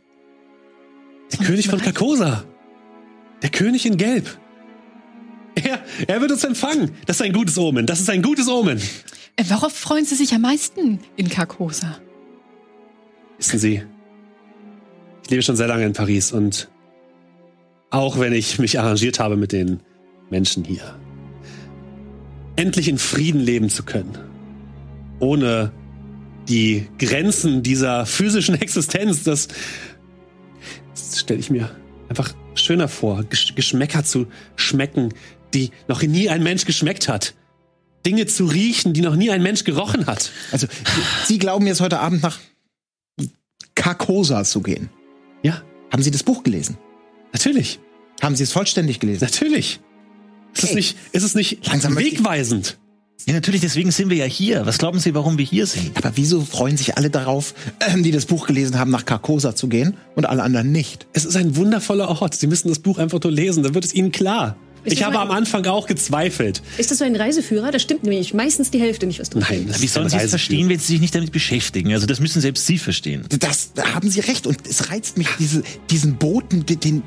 Der 1.32 1.46
König 1.46 1.68
von 1.70 1.80
Carcosa. 1.80 2.44
Der 3.42 3.50
König 3.50 3.86
in 3.86 3.98
Gelb. 3.98 4.38
Er, 5.56 5.84
er 6.08 6.22
wird 6.22 6.32
uns 6.32 6.44
empfangen. 6.44 6.92
Das 7.06 7.18
ist 7.18 7.22
ein 7.22 7.34
gutes 7.34 7.58
Omen. 7.58 7.86
Das 7.86 8.00
ist 8.00 8.10
ein 8.10 8.22
gutes 8.22 8.48
Omen. 8.48 8.80
Äh, 9.36 9.44
Worauf 9.48 9.74
freuen 9.74 10.06
Sie 10.06 10.16
sich 10.16 10.34
am 10.34 10.42
meisten 10.42 11.00
in 11.16 11.30
Carcosa? 11.30 12.00
Wissen 13.38 13.60
Sie, 13.60 13.84
ich 15.24 15.30
lebe 15.30 15.42
schon 15.42 15.56
sehr 15.56 15.68
lange 15.68 15.86
in 15.86 15.94
Paris 15.94 16.32
und 16.32 16.70
auch 17.92 18.20
wenn 18.20 18.34
ich 18.34 18.60
mich 18.60 18.80
arrangiert 18.80 19.20
habe 19.20 19.38
mit 19.38 19.52
den 19.52 19.80
Menschen 20.30 20.64
hier, 20.64 21.00
endlich 22.56 22.88
in 22.90 22.98
Frieden 22.98 23.40
leben 23.40 23.70
zu 23.70 23.84
können, 23.84 24.18
ohne 25.20 25.72
die 26.50 26.88
Grenzen 27.00 27.64
dieser 27.64 28.06
physischen 28.06 28.56
Existenz, 28.62 29.24
das, 29.24 29.48
das 30.94 31.20
stelle 31.20 31.40
ich 31.40 31.50
mir 31.50 31.76
einfach 32.10 32.34
schöner 32.56 32.88
vor, 32.88 33.20
Gesch- 33.22 33.56
Geschmäcker 33.56 34.04
zu 34.04 34.28
schmecken, 34.56 35.14
die 35.54 35.72
noch 35.88 36.02
nie 36.02 36.30
ein 36.30 36.44
Mensch 36.44 36.66
geschmeckt 36.66 37.08
hat. 37.08 37.34
Dinge 38.06 38.26
zu 38.26 38.46
riechen, 38.46 38.94
die 38.94 39.02
noch 39.02 39.16
nie 39.16 39.32
ein 39.32 39.42
Mensch 39.42 39.64
gerochen 39.64 40.08
hat. 40.08 40.32
Also, 40.52 40.68
Sie 41.26 41.38
glauben 41.40 41.66
jetzt 41.68 41.80
heute 41.80 42.00
Abend 42.00 42.22
nach 42.22 42.38
Carcosa 43.76 44.44
zu 44.44 44.62
gehen. 44.62 44.90
Ja, 45.42 45.62
Haben 45.92 46.04
Sie 46.04 46.12
das 46.12 46.24
Buch 46.24 46.44
gelesen? 46.44 46.78
natürlich. 47.32 47.80
Haben 48.22 48.36
Sie 48.36 48.44
es 48.44 48.52
vollständig 48.52 49.00
gelesen? 49.00 49.24
Natürlich. 49.24 49.80
Ist 50.54 50.64
es 50.64 50.70
Hey. 50.70 50.76
nicht, 50.76 50.98
ist 51.14 51.24
es 51.24 51.34
nicht 51.36 51.66
Langsam 51.68 51.96
wegweisend? 51.98 52.78
Ja, 53.26 53.34
natürlich, 53.34 53.62
deswegen 53.62 53.92
sind 53.92 54.10
wir 54.10 54.18
ja 54.18 54.26
hier. 54.26 54.66
Was 54.66 54.78
glauben 54.78 55.00
Sie, 55.00 55.14
warum 55.16 55.38
wir 55.38 55.46
hier 55.46 55.66
sind? 55.66 55.96
Aber 55.98 56.12
wieso 56.16 56.42
freuen 56.42 56.76
sich 56.78 56.98
alle 56.98 57.10
darauf, 57.10 57.54
ähm, 57.88 58.04
die 58.04 58.12
das 58.12 58.26
Buch 58.26 58.48
gelesen 58.48 58.78
haben, 58.78 58.92
nach 58.92 59.06
Carcosa 59.06 59.56
zu 59.56 59.68
gehen 59.68 59.96
und 60.16 60.26
alle 60.26 60.44
anderen 60.44 60.72
nicht? 60.72 61.08
Es 61.14 61.24
ist 61.26 61.36
ein 61.38 61.56
wundervoller 61.56 62.10
Ort. 62.22 62.36
Sie 62.36 62.48
müssen 62.48 62.68
das 62.70 62.80
Buch 62.80 62.98
einfach 62.98 63.22
nur 63.24 63.32
lesen, 63.32 63.64
dann 63.64 63.74
wird 63.74 63.86
es 63.86 63.94
Ihnen 63.94 64.12
klar. 64.12 64.58
Ist 64.86 64.92
Ich 64.94 65.04
habe 65.04 65.14
mein- 65.16 65.30
am 65.30 65.32
Anfang 65.32 65.66
auch 65.68 65.88
gezweifelt. 65.88 66.62
Ist 66.78 66.92
das 66.92 66.98
so 66.98 67.06
ein 67.06 67.16
Reiseführer? 67.16 67.72
Das 67.72 67.82
stimmt 67.82 68.04
nämlich 68.04 68.34
meistens 68.34 68.70
die 68.70 68.82
Hälfte 68.82 69.06
nicht, 69.08 69.22
was 69.22 69.30
du 69.30 69.40
Nein, 69.40 69.66
das 69.70 69.82
Wie 69.82 69.88
sollen 69.88 70.08
ein 70.08 70.10
Sie 70.10 70.18
es 70.18 70.30
verstehen, 70.32 70.68
wenn 70.68 70.78
Sie 70.78 70.88
sich 70.88 71.00
nicht 71.00 71.16
damit 71.16 71.32
beschäftigen? 71.32 71.94
Also 71.94 72.06
das 72.06 72.20
müssen 72.20 72.42
selbst 72.42 72.66
Sie 72.66 72.78
verstehen. 72.78 73.24
Das 73.40 73.72
da 73.74 73.94
haben 73.94 74.10
Sie 74.10 74.20
recht. 74.20 74.46
Und 74.46 74.58
es 74.70 74.90
reizt 74.90 75.18
mich, 75.18 75.30
diese, 75.40 75.64
diesen 75.90 76.16
Boten, 76.18 76.66
den 76.66 77.02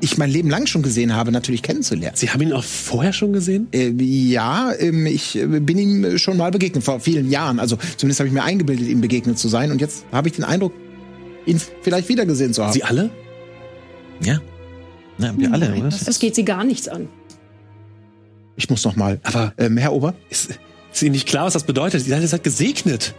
ich 0.00 0.18
mein 0.18 0.30
Leben 0.30 0.50
lang 0.50 0.66
schon 0.66 0.82
gesehen 0.82 1.14
habe, 1.14 1.32
natürlich 1.32 1.62
kennenzulernen. 1.62 2.16
Sie 2.16 2.28
haben 2.30 2.42
ihn 2.42 2.52
auch 2.52 2.62
vorher 2.64 3.12
schon 3.12 3.32
gesehen? 3.32 3.68
Äh, 3.72 3.90
ja, 4.02 4.72
ähm, 4.78 5.06
ich 5.06 5.36
äh, 5.36 5.46
bin 5.46 5.78
ihm 5.78 6.18
schon 6.18 6.36
mal 6.36 6.50
begegnet, 6.50 6.84
vor 6.84 7.00
vielen 7.00 7.30
Jahren. 7.30 7.58
Also 7.58 7.78
zumindest 7.96 8.20
habe 8.20 8.28
ich 8.28 8.34
mir 8.34 8.44
eingebildet, 8.44 8.88
ihm 8.88 9.00
begegnet 9.00 9.38
zu 9.38 9.48
sein. 9.48 9.70
Und 9.70 9.80
jetzt 9.80 10.04
habe 10.12 10.28
ich 10.28 10.34
den 10.34 10.44
Eindruck, 10.44 10.72
ihn 11.46 11.60
vielleicht 11.82 12.08
wiedergesehen 12.08 12.52
zu 12.52 12.62
haben. 12.62 12.72
Sie 12.72 12.84
alle? 12.84 13.10
Ja. 14.22 14.38
Na, 15.18 15.32
wir 15.38 15.52
alle, 15.52 15.70
Nein, 15.70 15.80
oder? 15.80 15.88
das 15.88 16.04
Das 16.04 16.18
geht 16.18 16.34
sie 16.34 16.44
gar 16.44 16.62
nichts 16.64 16.88
an. 16.88 17.08
ich 18.56 18.68
muss 18.68 18.84
noch 18.84 18.96
mal. 18.96 19.18
Aber 19.22 19.54
Ähm, 19.56 19.78
Herr 19.78 19.92
Ober? 19.94 20.14
ist, 20.28 20.50
ist 20.92 21.02
Ihnen 21.02 21.12
nicht 21.12 21.26
klar, 21.26 21.46
was 21.46 21.54
das 21.54 21.64
bedeutet? 21.64 22.06
Ihr 22.06 22.28
seid 22.28 22.44
gesegnet. 22.44 23.14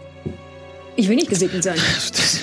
Ich 0.96 1.08
will 1.08 1.16
nicht 1.16 1.28
gesegnet 1.28 1.62
sein. 1.64 1.76
Das- 2.12 2.37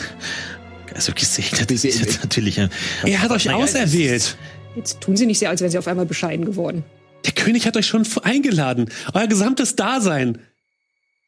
Also 0.95 1.11
gesegnet, 1.13 1.69
das 1.69 1.83
ist 1.83 1.99
jetzt 1.99 2.23
natürlich 2.23 2.59
ein... 2.59 2.69
Er 3.03 3.21
hat 3.21 3.29
euch 3.31 3.45
Naja, 3.45 3.57
auserwählt. 3.57 4.37
Jetzt 4.75 5.01
tun 5.01 5.17
sie 5.17 5.25
nicht 5.25 5.39
sehr, 5.39 5.49
als 5.49 5.61
wären 5.61 5.71
sie 5.71 5.77
auf 5.77 5.87
einmal 5.87 6.05
bescheiden 6.05 6.45
geworden. 6.45 6.83
Der 7.25 7.33
König 7.33 7.67
hat 7.67 7.75
euch 7.75 7.85
schon 7.85 8.05
eingeladen. 8.23 8.89
Euer 9.13 9.27
gesamtes 9.27 9.75
Dasein 9.75 10.37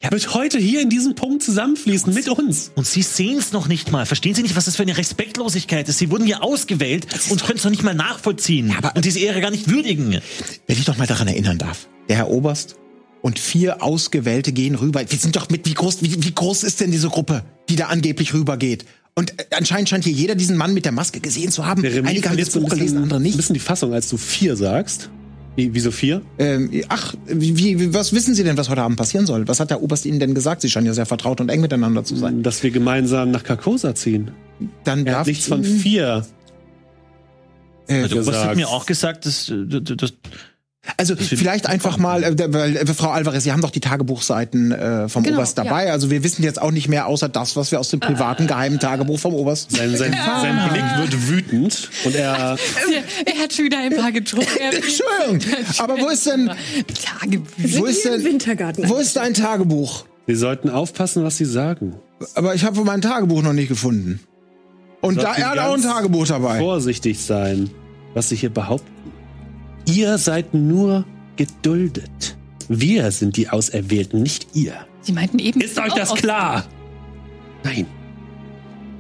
wird 0.10 0.34
heute 0.34 0.60
hier 0.60 0.82
in 0.82 0.90
diesem 0.90 1.16
Punkt 1.16 1.44
zusammenfließen 1.44 2.14
mit 2.14 2.30
uns. 2.30 2.72
Und 2.76 2.86
Sie 2.86 3.02
sehen 3.02 3.38
es 3.40 3.52
noch 3.52 3.68
nicht 3.68 3.92
mal. 3.92 4.06
Verstehen 4.06 4.36
Sie 4.36 4.44
nicht, 4.44 4.56
was 4.56 4.66
das 4.66 4.76
für 4.76 4.84
eine 4.84 4.96
Respektlosigkeit 4.96 5.90
ist? 5.90 5.98
Sie 5.98 6.12
wurden 6.12 6.26
hier 6.26 6.44
ausgewählt 6.44 7.08
und 7.30 7.44
können 7.44 7.58
es 7.58 7.64
noch 7.64 7.72
nicht 7.72 7.84
mal 7.84 7.96
nachvollziehen. 7.96 8.74
aber- 8.78 8.96
und 8.96 9.04
diese 9.06 9.20
Ehre 9.20 9.42
gar 9.42 9.50
nicht 9.52 9.70
würdigen. 9.70 10.22
Wenn 10.68 10.78
ich 10.78 10.86
doch 10.86 10.98
mal 10.98 11.08
daran 11.08 11.28
erinnern 11.28 11.58
darf. 11.58 11.88
Der 12.10 12.18
Herr 12.18 12.30
Oberst 12.30 12.76
und 13.22 13.40
vier 13.40 13.82
Ausgewählte 13.82 14.52
gehen 14.52 14.76
rüber. 14.76 15.02
Wir 15.10 15.18
sind 15.18 15.36
doch 15.36 15.50
mit, 15.50 15.66
wie 15.66 15.74
groß, 15.74 16.04
wie, 16.04 16.24
wie 16.24 16.34
groß 16.34 16.64
ist 16.64 16.80
denn 16.80 16.92
diese 16.92 17.10
Gruppe, 17.10 17.44
die 17.68 17.76
da 17.76 17.88
angeblich 17.88 18.34
rübergeht? 18.34 18.86
Und 19.18 19.32
äh, 19.40 19.46
anscheinend 19.56 19.90
scheint 19.90 20.04
hier 20.04 20.14
jeder 20.14 20.36
diesen 20.36 20.58
Mann 20.58 20.76
mit 20.76 20.86
der 20.86 20.92
Maske 20.92 21.20
gesehen 21.20 21.50
zu 21.52 21.66
haben. 21.66 21.84
Einige 21.84 22.30
haben 22.30 22.38
das 22.38 22.56
ein 22.56 22.62
Buch 22.62 22.70
gelesen, 22.70 22.86
bisschen, 22.86 22.98
andere 23.04 23.20
ein 23.20 23.24
nicht. 23.24 23.36
bisschen 23.36 23.56
die 23.56 23.60
Fassung, 23.60 23.92
als 23.92 24.10
du 24.10 24.18
vier 24.18 24.56
sagst. 24.56 25.10
Wie, 25.56 25.74
wieso 25.74 25.90
vier? 25.90 26.22
Ähm, 26.38 26.70
ach, 26.88 27.16
wie, 27.26 27.58
wie, 27.58 27.92
was 27.96 28.14
wissen 28.14 28.36
Sie 28.36 28.44
denn, 28.44 28.58
was 28.58 28.70
heute 28.70 28.84
Abend 28.84 28.96
passieren 28.96 29.26
soll? 29.26 29.48
Was 29.48 29.60
hat 29.60 29.72
der 29.72 29.82
Oberst 29.82 30.06
Ihnen 30.06 30.20
denn 30.20 30.36
gesagt? 30.36 30.62
Sie 30.62 30.70
scheinen 30.70 30.86
ja 30.86 30.94
sehr 30.94 31.08
vertraut 31.08 31.42
und 31.42 31.50
eng 31.50 31.62
miteinander 31.62 32.04
zu 32.04 32.16
sein. 32.16 32.44
Dass 32.44 32.62
wir 32.62 32.70
gemeinsam 32.70 33.32
nach 33.32 33.44
Carcosa 33.44 33.96
ziehen. 33.96 34.30
Dann 34.84 35.00
Er 35.00 35.14
darf 35.14 35.20
hat 35.22 35.28
nichts 35.28 35.48
von 35.48 35.64
vier. 35.64 36.28
äh, 37.88 38.04
Also, 38.04 38.18
was 38.18 38.26
gesagt. 38.28 38.50
hat 38.50 38.56
mir 38.56 38.68
auch 38.70 38.86
gesagt, 38.86 39.26
dass, 39.26 39.50
äh, 39.50 39.56
das, 39.82 40.14
Also 40.96 41.16
vielleicht 41.18 41.68
einfach 41.68 41.98
mal, 41.98 42.24
äh, 42.24 42.54
weil, 42.54 42.78
äh, 42.78 42.86
Frau 42.88 43.10
Alvarez, 43.10 43.44
Sie 43.44 43.52
haben 43.52 43.62
doch 43.62 43.72
die 43.72 43.82
Tagebuchseiten 43.82 44.72
äh, 44.72 45.10
vom 45.10 45.24
Genau, 45.24 45.38
Oberst 45.38 45.58
dabei. 45.58 45.92
Also 45.92 46.10
wir 46.10 46.24
wissen 46.24 46.44
jetzt 46.44 46.62
auch 46.62 46.72
nicht 46.72 46.88
mehr, 46.88 47.08
außer 47.08 47.28
das, 47.28 47.56
was 47.56 47.72
wir 47.72 47.80
aus 47.80 47.90
dem 47.90 48.00
privaten 48.00 48.48
geheimen 48.48 48.80
Tagebuch 48.80 49.20
vom 49.20 49.34
Oberst. 49.34 49.72
Sein, 49.72 49.96
sein, 49.98 50.14
sein 50.14 50.70
Blick 50.72 50.84
wird 50.98 51.28
wütend 51.30 51.90
und 52.06 52.16
er 52.16 52.28
Er, 52.28 52.58
er 53.26 53.44
hat 53.44 53.54
schon 53.54 53.66
wieder 53.66 53.80
ein 53.80 53.96
paar 53.96 54.12
getrunken. 54.12 54.48
Entschuldigung, 54.72 55.54
aber 55.80 56.00
wo 56.00 56.08
ist 56.08 56.26
denn, 56.26 56.52
Tagebücher. 57.04 57.80
wo 57.80 57.86
ist 57.86 58.06
denn, 58.06 58.24
Wintergarten. 58.24 58.88
wo 58.88 58.96
ist 58.96 59.16
dein 59.16 59.34
Tagebuch? 59.34 60.06
Sie 60.28 60.36
sollten 60.36 60.70
aufpassen, 60.70 61.24
was 61.24 61.38
Sie 61.38 61.46
sagen. 61.46 61.96
Aber 62.36 62.56
ich 62.56 62.64
habe 62.64 62.82
mein 62.84 63.02
Tagebuch 63.02 63.42
noch 63.42 63.54
nicht 63.54 63.70
gefunden. 63.70 64.20
Und 65.02 65.18
da 65.22 65.34
er 65.36 65.52
hat 65.52 65.60
auch 65.60 65.74
ein 65.74 65.82
Tagebuch 65.82 66.28
dabei. 66.28 66.60
Vorsichtig 66.60 67.20
sein, 67.20 67.70
was 68.14 68.30
Sie 68.30 68.36
hier 68.36 68.50
behaupten. 68.50 68.97
Ihr 69.88 70.18
seid 70.18 70.54
nur 70.54 71.06
geduldet. 71.38 72.36
Wir 72.68 73.12
sind 73.12 73.38
die 73.38 73.50
Auserwählten, 73.50 74.22
nicht 74.22 74.48
ihr. 74.54 74.74
Sie 75.02 75.14
meinten 75.14 75.40
eben. 75.40 75.62
Ist 75.62 75.80
euch 75.80 75.92
auch 75.94 75.98
das 75.98 76.14
klar? 76.16 76.68
Nein. 77.64 77.86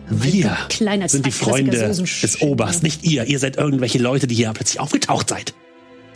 Wir 0.09 0.57
Kleiner 0.69 1.09
sind 1.09 1.25
die 1.25 1.31
Freunde 1.31 1.71
des 1.71 1.97
Soßenschänder. 1.97 2.47
Oberst, 2.47 2.83
nicht 2.83 3.03
ihr. 3.03 3.25
Ihr 3.25 3.39
seid 3.39 3.57
irgendwelche 3.57 3.97
Leute, 3.97 4.25
die 4.25 4.35
hier 4.35 4.51
plötzlich 4.53 4.79
aufgetaucht 4.79 5.27
seid. 5.27 5.53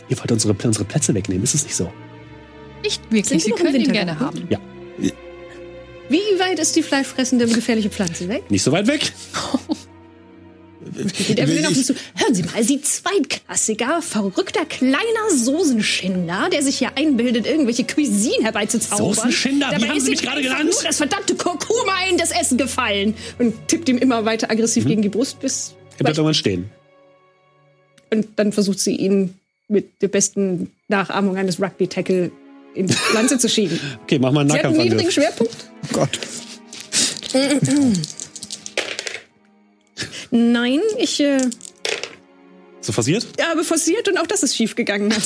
Ihr 0.08 0.18
wollt 0.18 0.32
unsere, 0.32 0.54
unsere 0.54 0.84
Plätze 0.86 1.12
wegnehmen, 1.14 1.44
ist 1.44 1.54
es 1.54 1.64
nicht 1.64 1.76
so? 1.76 1.92
Nicht 2.82 3.02
wirklich. 3.12 3.44
Sie 3.44 3.50
können 3.50 3.76
ihn 3.76 3.92
gerne 3.92 4.18
haben. 4.18 4.46
Ja. 4.48 4.58
Wie 6.08 6.18
weit 6.38 6.58
ist 6.58 6.74
die 6.74 6.82
fleischfressende 6.82 7.46
gefährliche 7.46 7.90
Pflanze 7.90 8.28
weg? 8.28 8.50
Nicht 8.50 8.62
so 8.62 8.72
weit 8.72 8.86
weg? 8.86 9.12
Geht 10.94 11.38
Evelyn 11.38 11.66
auf 11.66 11.74
zu. 11.74 11.94
Hören 12.14 12.34
Sie 12.34 12.42
mal, 12.42 12.62
Sie 12.62 12.80
zweitklassiger, 12.80 14.02
verrückter, 14.02 14.64
kleiner 14.64 15.30
Soßenschinder, 15.34 16.48
der 16.52 16.62
sich 16.62 16.78
hier 16.78 16.96
einbildet, 16.96 17.46
irgendwelche 17.46 17.84
Cuisine 17.84 18.42
herbeizuzaubern. 18.44 19.14
Soßenschinder? 19.14 19.68
Wie 19.68 19.74
Dabei 19.74 19.88
haben 19.88 19.96
ist 19.96 20.04
Sie 20.04 20.10
mich 20.10 20.22
gerade 20.22 20.42
genannt? 20.42 20.70
Nur 20.72 20.82
das 20.82 20.96
verdammte 20.96 21.34
Kurkuma 21.34 21.92
in 22.10 22.18
das 22.18 22.30
Essen 22.30 22.58
gefallen. 22.58 23.14
Und 23.38 23.68
tippt 23.68 23.88
ihm 23.88 23.98
immer 23.98 24.24
weiter 24.24 24.50
aggressiv 24.50 24.86
gegen 24.86 25.02
die 25.02 25.08
Brust, 25.08 25.40
bis. 25.40 25.74
Er 25.98 26.04
bleibt 26.04 26.18
irgendwann 26.18 26.34
stehen. 26.34 26.70
Und 28.10 28.26
dann 28.36 28.52
versucht 28.52 28.78
sie 28.80 28.96
ihn 28.96 29.34
mit 29.68 30.02
der 30.02 30.08
besten 30.08 30.70
Nachahmung 30.88 31.36
eines 31.36 31.60
Rugby-Tackle 31.60 32.30
in 32.74 32.86
die 32.86 32.94
Pflanze 32.94 33.38
zu 33.38 33.48
schieben. 33.48 33.78
Okay, 34.02 34.18
mach 34.18 34.32
mal 34.32 34.40
einen 34.40 34.50
Sie 34.50 34.58
hat 34.58 34.64
einen 34.66 34.76
niedrigen. 34.76 35.10
Schwerpunkt. 35.10 35.56
Oh 35.84 35.94
Gott. 35.94 36.18
Nein, 40.32 40.80
ich. 40.98 41.20
Äh, 41.20 41.38
So 42.80 42.92
forciert? 42.92 43.26
Ja, 43.38 43.52
aber 43.52 43.62
forciert 43.62 44.08
und 44.08 44.18
auch 44.18 44.26
das 44.26 44.42
ist 44.42 44.56
schief 44.56 44.74
gegangen. 44.74 45.14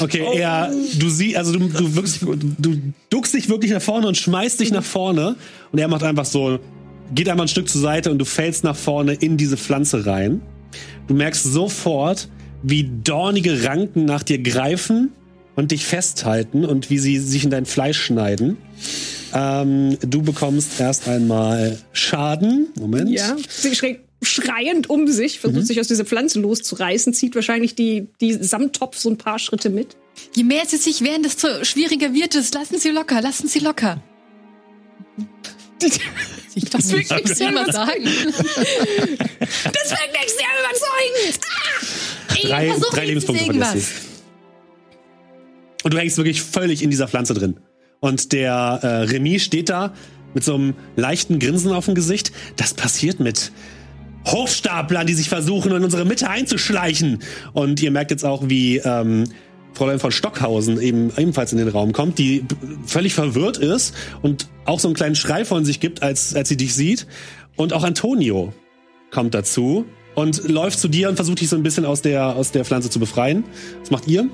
Okay, 0.00 0.24
er, 0.34 0.72
du 0.98 1.08
siehst, 1.10 1.36
also 1.36 1.52
du, 1.52 1.68
du, 1.68 1.94
wirkst, 1.94 2.22
du 2.22 2.76
duckst 3.10 3.34
dich 3.34 3.50
wirklich 3.50 3.70
nach 3.70 3.82
vorne 3.82 4.08
und 4.08 4.16
schmeißt 4.16 4.58
dich 4.58 4.72
nach 4.72 4.82
vorne 4.82 5.36
und 5.70 5.78
er 5.78 5.86
macht 5.86 6.02
einfach 6.02 6.24
so, 6.24 6.58
geht 7.14 7.28
einmal 7.28 7.44
ein 7.44 7.48
Stück 7.48 7.68
zur 7.68 7.82
Seite 7.82 8.10
und 8.10 8.18
du 8.18 8.24
fällst 8.24 8.64
nach 8.64 8.74
vorne 8.74 9.12
in 9.12 9.36
diese 9.36 9.58
Pflanze 9.58 10.06
rein. 10.06 10.40
Du 11.08 11.14
merkst 11.14 11.44
sofort, 11.44 12.28
wie 12.62 12.90
dornige 13.04 13.64
Ranken 13.64 14.06
nach 14.06 14.22
dir 14.22 14.38
greifen 14.38 15.12
und 15.56 15.70
dich 15.72 15.84
festhalten 15.84 16.64
und 16.64 16.88
wie 16.88 16.98
sie 16.98 17.18
sich 17.18 17.44
in 17.44 17.50
dein 17.50 17.66
Fleisch 17.66 18.00
schneiden. 18.00 18.56
Ähm, 19.34 19.98
du 20.00 20.22
bekommst 20.22 20.80
erst 20.80 21.06
einmal 21.06 21.78
Schaden. 21.92 22.68
Moment. 22.80 23.10
Ja, 23.10 23.36
sie 23.46 23.74
schrägt 23.76 24.00
schreiend 24.22 24.88
um 24.88 25.08
sich, 25.08 25.40
versucht 25.40 25.66
sich 25.66 25.80
aus 25.80 25.88
dieser 25.88 26.04
Pflanze 26.04 26.40
loszureißen, 26.40 27.12
zieht 27.12 27.34
wahrscheinlich 27.34 27.74
die, 27.74 28.08
die 28.20 28.32
Samttopf 28.32 28.96
so 28.96 29.10
ein 29.10 29.18
paar 29.18 29.38
Schritte 29.38 29.68
mit. 29.68 29.96
Je 30.34 30.44
mehr 30.44 30.64
sie 30.66 30.76
sich 30.76 31.02
wehren, 31.02 31.22
desto 31.22 31.64
schwieriger 31.64 32.14
wird 32.14 32.34
es. 32.34 32.52
Lassen 32.52 32.78
Sie 32.78 32.90
locker, 32.90 33.20
lassen 33.20 33.48
Sie 33.48 33.58
locker. 33.58 34.02
Ich 36.54 36.70
Das 36.70 36.92
Ich 36.92 37.10
will 37.10 37.54
was 37.54 37.74
sagen. 37.74 38.04
Das 38.04 39.90
wirkt 39.90 40.12
nicht 40.12 40.30
sehr 40.30 40.46
überzeugend! 40.60 41.40
Ah! 41.44 42.36
Drei, 42.48 42.68
versuch 42.68 42.90
drei 42.90 43.06
Lebenspunkte 43.06 43.44
verlierst 43.44 43.74
irgendwas. 43.74 43.90
Und 45.82 45.94
du 45.94 45.98
hängst 45.98 46.16
wirklich 46.16 46.42
völlig 46.42 46.82
in 46.82 46.90
dieser 46.90 47.08
Pflanze 47.08 47.34
drin. 47.34 47.56
Und 48.00 48.32
der 48.32 48.80
äh, 48.82 48.86
Remy 48.86 49.40
steht 49.40 49.68
da 49.68 49.94
mit 50.34 50.44
so 50.44 50.54
einem 50.54 50.74
leichten 50.96 51.38
Grinsen 51.38 51.72
auf 51.72 51.86
dem 51.86 51.94
Gesicht. 51.94 52.32
Das 52.56 52.74
passiert 52.74 53.20
mit 53.20 53.52
Hochstaplern, 54.26 55.06
die 55.06 55.14
sich 55.14 55.28
versuchen, 55.28 55.72
in 55.72 55.84
unsere 55.84 56.04
Mitte 56.04 56.28
einzuschleichen. 56.28 57.20
Und 57.52 57.82
ihr 57.82 57.90
merkt 57.90 58.10
jetzt 58.10 58.24
auch, 58.24 58.42
wie 58.48 58.78
ähm, 58.78 59.24
Fräulein 59.74 59.98
von 59.98 60.12
Stockhausen 60.12 60.80
eben 60.80 61.10
ebenfalls 61.16 61.52
in 61.52 61.58
den 61.58 61.68
Raum 61.68 61.92
kommt, 61.92 62.18
die 62.18 62.44
völlig 62.86 63.14
verwirrt 63.14 63.58
ist 63.58 63.94
und 64.22 64.48
auch 64.64 64.80
so 64.80 64.88
einen 64.88 64.94
kleinen 64.94 65.14
Schrei 65.14 65.44
von 65.44 65.64
sich 65.64 65.80
gibt, 65.80 66.02
als, 66.02 66.34
als 66.34 66.48
sie 66.48 66.56
dich 66.56 66.74
sieht. 66.74 67.06
Und 67.56 67.72
auch 67.72 67.84
Antonio 67.84 68.52
kommt 69.10 69.34
dazu 69.34 69.84
und 70.14 70.48
läuft 70.48 70.78
zu 70.78 70.88
dir 70.88 71.08
und 71.08 71.16
versucht 71.16 71.40
dich 71.40 71.48
so 71.48 71.56
ein 71.56 71.62
bisschen 71.62 71.84
aus 71.84 72.02
der, 72.02 72.36
aus 72.36 72.50
der 72.50 72.64
Pflanze 72.64 72.90
zu 72.90 72.98
befreien. 72.98 73.44
Was 73.80 73.90
macht 73.90 74.08
ihr? 74.08 74.28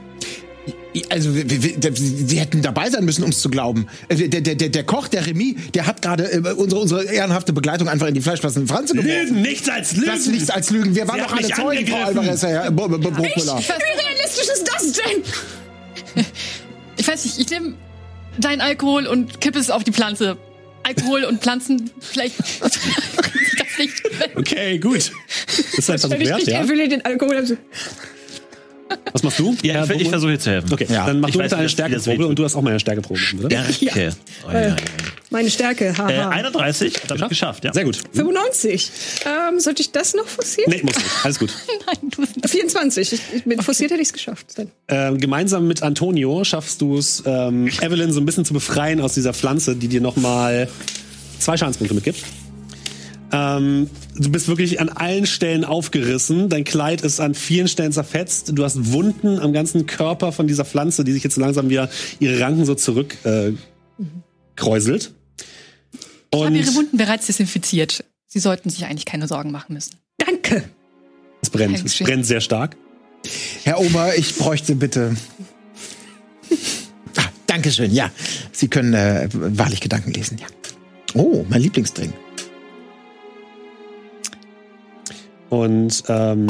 Also, 1.08 1.34
wir, 1.34 1.48
wir, 1.50 1.62
wir, 1.82 1.92
sie 1.94 2.38
hätten 2.40 2.62
dabei 2.62 2.90
sein 2.90 3.04
müssen, 3.04 3.22
um 3.24 3.30
es 3.30 3.40
zu 3.40 3.48
glauben. 3.50 3.86
Äh, 4.08 4.16
Der, 4.28 4.40
der, 4.40 4.54
der, 4.54 4.68
der 4.68 4.84
Koch, 4.84 5.08
der 5.08 5.26
Remy, 5.26 5.56
der 5.74 5.86
hat 5.86 6.02
gerade 6.02 6.30
äh, 6.32 6.38
unsere, 6.52 6.80
unsere 6.80 7.04
ehrenhafte 7.04 7.52
Begleitung 7.52 7.88
einfach 7.88 8.06
in 8.06 8.14
die 8.14 8.20
fleischfassende 8.20 8.66
Franze 8.72 8.94
geworfen. 8.94 9.10
Lügen, 9.28 9.42
nichts 9.42 9.68
als 9.68 9.92
Lügen! 9.96 10.06
Das 10.06 10.20
ist 10.20 10.28
nichts 10.28 10.50
als 10.50 10.70
Lügen. 10.70 10.94
Wir 10.94 11.06
waren 11.08 11.18
Sie 11.20 11.24
doch 11.26 11.32
alle 11.36 11.48
Zeugen, 11.48 11.86
Frau. 11.86 11.96
Alvarez, 12.04 12.42
Herr 12.42 12.70
B- 12.70 12.82
B- 12.88 12.96
B- 12.98 13.10
Bruckmüller. 13.10 13.58
Wie 13.58 14.06
realistisch 14.06 14.48
ist 14.52 14.64
das 14.72 14.92
denn? 14.92 16.24
Ich 16.96 17.06
weiß 17.06 17.24
nicht, 17.24 17.38
ich 17.38 17.50
nehme 17.50 17.74
dein 18.38 18.60
Alkohol 18.60 19.06
und 19.06 19.40
kippe 19.40 19.58
es 19.58 19.70
auf 19.70 19.84
die 19.84 19.92
Pflanze. 19.92 20.36
Alkohol 20.84 21.24
und 21.24 21.42
Pflanzen, 21.42 21.90
vielleicht 22.00 22.34
das 22.60 22.72
nicht. 23.78 24.02
Okay, 24.36 24.78
gut. 24.78 25.12
Das 25.46 25.58
ist 25.78 25.90
ein 25.90 25.98
Versuch 25.98 26.10
Wenn 26.10 26.20
ich 26.22 26.28
wert, 26.28 26.38
nicht 26.38 26.48
ja. 26.48 26.60
er 26.60 26.68
will 26.68 26.88
den 26.88 27.04
Alkohol. 27.04 27.58
Was 29.12 29.22
machst 29.22 29.38
du? 29.38 29.56
Ja, 29.62 29.74
Herr 29.86 29.90
ich, 29.94 30.02
ich 30.02 30.08
versuche 30.08 30.32
jetzt 30.32 30.44
zu 30.44 30.50
helfen. 30.50 30.72
Okay, 30.72 30.86
Ja. 30.88 31.06
dann 31.06 31.20
mach 31.20 31.28
Ich 31.28 31.34
du 31.34 31.38
weiß, 31.40 31.46
bitte 31.50 31.56
eine 31.58 31.68
Stärkeprobe 31.68 32.26
und 32.26 32.38
du 32.38 32.44
hast 32.44 32.54
auch 32.54 32.62
mal 32.62 32.70
eine 32.70 32.80
Stärkeprobe, 32.80 33.20
oder? 33.44 33.64
Stärke. 33.72 34.14
Oh, 34.46 34.52
ja, 34.52 34.68
ja. 34.68 34.76
meine 35.30 35.50
Stärke, 35.50 35.86
Äh, 35.88 35.94
haha. 35.94 36.28
31, 36.30 36.94
hab 37.10 37.16
ich 37.22 37.28
geschafft, 37.28 37.64
ja. 37.64 37.72
Sehr 37.72 37.84
gut. 37.84 37.98
95. 38.12 38.90
Ähm, 39.24 39.60
sollte 39.60 39.82
ich 39.82 39.92
das 39.92 40.14
noch 40.14 40.26
forcieren? 40.26 40.70
Nee, 40.70 40.82
muss 40.82 40.96
nicht. 40.96 41.08
Alles 41.24 41.38
gut. 41.38 41.52
Nein, 41.86 42.10
du 42.42 42.48
24. 42.48 43.12
Ich, 43.12 43.20
ich, 43.34 43.46
mit 43.46 43.62
forciert 43.62 43.90
hätte 43.90 44.00
ich 44.02 44.08
es 44.08 44.12
geschafft. 44.12 44.46
Dann. 44.56 44.70
Ähm, 44.88 45.18
gemeinsam 45.18 45.66
mit 45.66 45.82
Antonio 45.82 46.44
schaffst 46.44 46.80
du 46.80 46.96
es, 46.98 47.22
ähm, 47.26 47.68
Evelyn 47.80 48.12
so 48.12 48.20
ein 48.20 48.26
bisschen 48.26 48.44
zu 48.44 48.52
befreien 48.54 49.00
aus 49.00 49.14
dieser 49.14 49.32
Pflanze, 49.34 49.76
die 49.76 49.88
dir 49.88 50.00
nochmal 50.00 50.68
zwei 51.38 51.56
Schadenspunkte 51.56 51.94
mitgibt. 51.94 52.20
Ähm, 53.30 53.90
du 54.16 54.30
bist 54.30 54.48
wirklich 54.48 54.80
an 54.80 54.88
allen 54.88 55.26
Stellen 55.26 55.64
aufgerissen. 55.64 56.48
Dein 56.48 56.64
Kleid 56.64 57.02
ist 57.02 57.20
an 57.20 57.34
vielen 57.34 57.68
Stellen 57.68 57.92
zerfetzt. 57.92 58.52
Du 58.54 58.64
hast 58.64 58.92
Wunden 58.92 59.38
am 59.38 59.52
ganzen 59.52 59.86
Körper 59.86 60.32
von 60.32 60.46
dieser 60.46 60.64
Pflanze, 60.64 61.04
die 61.04 61.12
sich 61.12 61.24
jetzt 61.24 61.36
langsam 61.36 61.68
wieder 61.68 61.90
ihre 62.20 62.40
Ranken 62.40 62.64
so 62.64 62.74
zurück 62.74 63.16
äh, 63.24 63.52
kräuselt. 64.56 65.12
Ich 66.32 66.40
habe 66.40 66.56
ihre 66.56 66.74
Wunden 66.74 66.96
bereits 66.96 67.26
desinfiziert. 67.26 68.04
Sie 68.26 68.38
sollten 68.38 68.70
sich 68.70 68.84
eigentlich 68.84 69.06
keine 69.06 69.26
Sorgen 69.26 69.50
machen 69.50 69.74
müssen. 69.74 69.96
Danke. 70.18 70.64
es 71.42 71.50
brennt. 71.50 71.84
Es 71.84 71.98
brennt 71.98 72.26
sehr 72.26 72.40
stark. 72.40 72.76
Herr 73.64 73.80
Ober, 73.80 74.16
ich 74.16 74.36
bräuchte 74.36 74.74
bitte. 74.74 75.16
Ah, 77.16 77.24
Dankeschön, 77.46 77.92
ja. 77.92 78.10
Sie 78.52 78.68
können 78.68 78.94
äh, 78.94 79.28
wahrlich 79.32 79.80
Gedanken 79.80 80.12
lesen, 80.12 80.38
ja. 80.38 80.46
Oh, 81.14 81.44
mein 81.48 81.62
Lieblingsdrink. 81.62 82.12
Und 85.50 86.02
ähm, 86.08 86.48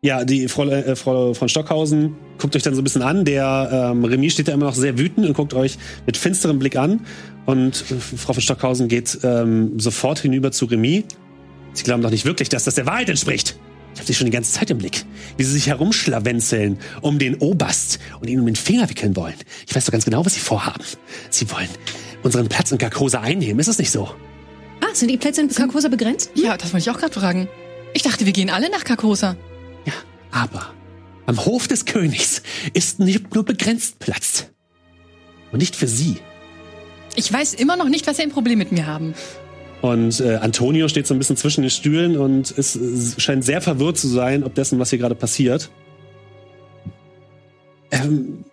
ja, 0.00 0.24
die 0.24 0.48
Frau, 0.48 0.64
äh, 0.64 0.94
Frau 0.94 1.34
von 1.34 1.48
Stockhausen 1.48 2.16
guckt 2.38 2.54
euch 2.54 2.62
dann 2.62 2.74
so 2.74 2.80
ein 2.80 2.84
bisschen 2.84 3.02
an. 3.02 3.24
Der 3.24 3.90
ähm, 3.92 4.04
Remy 4.04 4.30
steht 4.30 4.48
da 4.48 4.52
immer 4.52 4.66
noch 4.66 4.74
sehr 4.74 4.96
wütend 4.96 5.26
und 5.26 5.34
guckt 5.34 5.54
euch 5.54 5.76
mit 6.06 6.16
finsterem 6.16 6.58
Blick 6.58 6.76
an. 6.76 7.00
Und 7.46 7.84
äh, 7.90 7.94
Frau 8.16 8.32
von 8.32 8.42
Stockhausen 8.42 8.88
geht 8.88 9.18
ähm, 9.24 9.78
sofort 9.80 10.20
hinüber 10.20 10.52
zu 10.52 10.66
Remy. 10.66 11.04
Sie 11.72 11.82
glauben 11.82 12.02
doch 12.02 12.10
nicht 12.10 12.24
wirklich, 12.24 12.48
dass 12.48 12.64
das 12.64 12.76
der 12.76 12.86
Wahrheit 12.86 13.08
entspricht. 13.08 13.58
Ich 13.94 14.00
habe 14.00 14.06
sie 14.06 14.14
schon 14.14 14.26
die 14.26 14.32
ganze 14.32 14.52
Zeit 14.52 14.70
im 14.70 14.78
Blick, 14.78 15.04
wie 15.36 15.42
sie 15.42 15.52
sich 15.52 15.66
herumschlawenzeln 15.66 16.78
um 17.00 17.18
den 17.18 17.34
Oberst 17.36 17.98
und 18.20 18.28
ihn 18.30 18.38
um 18.38 18.46
den 18.46 18.54
Finger 18.54 18.88
wickeln 18.88 19.16
wollen. 19.16 19.34
Ich 19.66 19.74
weiß 19.74 19.84
doch 19.86 19.92
ganz 19.92 20.04
genau, 20.04 20.24
was 20.24 20.34
sie 20.34 20.40
vorhaben. 20.40 20.84
Sie 21.30 21.50
wollen 21.50 21.68
unseren 22.22 22.48
Platz 22.48 22.70
in 22.70 22.78
Carcosa 22.78 23.20
einnehmen, 23.20 23.58
ist 23.58 23.68
es 23.68 23.78
nicht 23.78 23.90
so? 23.90 24.08
Ah, 24.88 24.94
sind 24.94 25.08
die 25.10 25.16
Plätze 25.16 25.40
in 25.40 25.48
Carcosa 25.48 25.88
begrenzt? 25.88 26.30
Ja, 26.34 26.56
das 26.56 26.72
wollte 26.72 26.88
ich 26.88 26.90
auch 26.90 26.98
gerade 26.98 27.12
fragen. 27.12 27.48
Ich 27.94 28.02
dachte, 28.02 28.26
wir 28.26 28.32
gehen 28.32 28.50
alle 28.50 28.70
nach 28.70 28.84
Carcosa. 28.84 29.36
Ja, 29.84 29.92
aber 30.30 30.72
am 31.26 31.44
Hof 31.44 31.68
des 31.68 31.84
Königs 31.84 32.42
ist 32.74 33.00
nicht 33.00 33.34
nur 33.34 33.44
begrenzt 33.44 33.98
Platz. 33.98 34.46
Und 35.52 35.58
nicht 35.58 35.76
für 35.76 35.88
sie. 35.88 36.16
Ich 37.16 37.32
weiß 37.32 37.54
immer 37.54 37.76
noch 37.76 37.88
nicht, 37.88 38.06
was 38.06 38.16
sie 38.16 38.22
ein 38.22 38.30
Problem 38.30 38.58
mit 38.58 38.72
mir 38.72 38.86
haben. 38.86 39.14
Und 39.80 40.20
äh, 40.20 40.36
Antonio 40.36 40.88
steht 40.88 41.06
so 41.06 41.14
ein 41.14 41.18
bisschen 41.18 41.36
zwischen 41.36 41.62
den 41.62 41.70
Stühlen 41.70 42.16
und 42.16 42.50
ist, 42.50 42.76
äh, 42.76 43.20
scheint 43.20 43.44
sehr 43.44 43.60
verwirrt 43.60 43.96
zu 43.96 44.08
sein, 44.08 44.44
ob 44.44 44.54
dessen, 44.54 44.78
was 44.78 44.90
hier 44.90 44.98
gerade 44.98 45.14
passiert. 45.14 45.70
Ähm, 47.90 48.44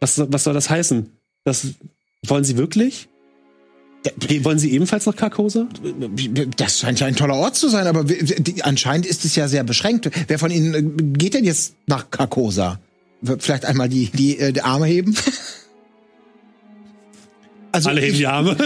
was, 0.00 0.18
was 0.32 0.44
soll 0.44 0.54
das 0.54 0.70
heißen? 0.70 1.10
Das 1.44 1.66
wollen 2.26 2.44
Sie 2.44 2.56
wirklich? 2.56 3.09
Wollen 4.42 4.58
Sie 4.58 4.72
ebenfalls 4.72 5.04
nach 5.04 5.16
Carcosa? 5.16 5.66
Das 6.56 6.78
scheint 6.78 7.00
ja 7.00 7.06
ein 7.06 7.16
toller 7.16 7.34
Ort 7.34 7.56
zu 7.56 7.68
sein, 7.68 7.86
aber 7.86 8.06
anscheinend 8.62 9.04
ist 9.04 9.24
es 9.26 9.36
ja 9.36 9.46
sehr 9.46 9.62
beschränkt. 9.62 10.10
Wer 10.26 10.38
von 10.38 10.50
Ihnen 10.50 10.74
äh, 10.74 10.82
geht 11.18 11.34
denn 11.34 11.44
jetzt 11.44 11.74
nach 11.86 12.10
Carcosa? 12.10 12.80
Vielleicht 13.38 13.66
einmal 13.66 13.90
die, 13.90 14.06
die, 14.06 14.38
äh, 14.38 14.52
die 14.52 14.62
Arme 14.62 14.86
heben? 14.86 15.14
Also 17.72 17.90
Alle 17.90 18.00
heben 18.00 18.16
die 18.16 18.26
Arme. 18.26 18.56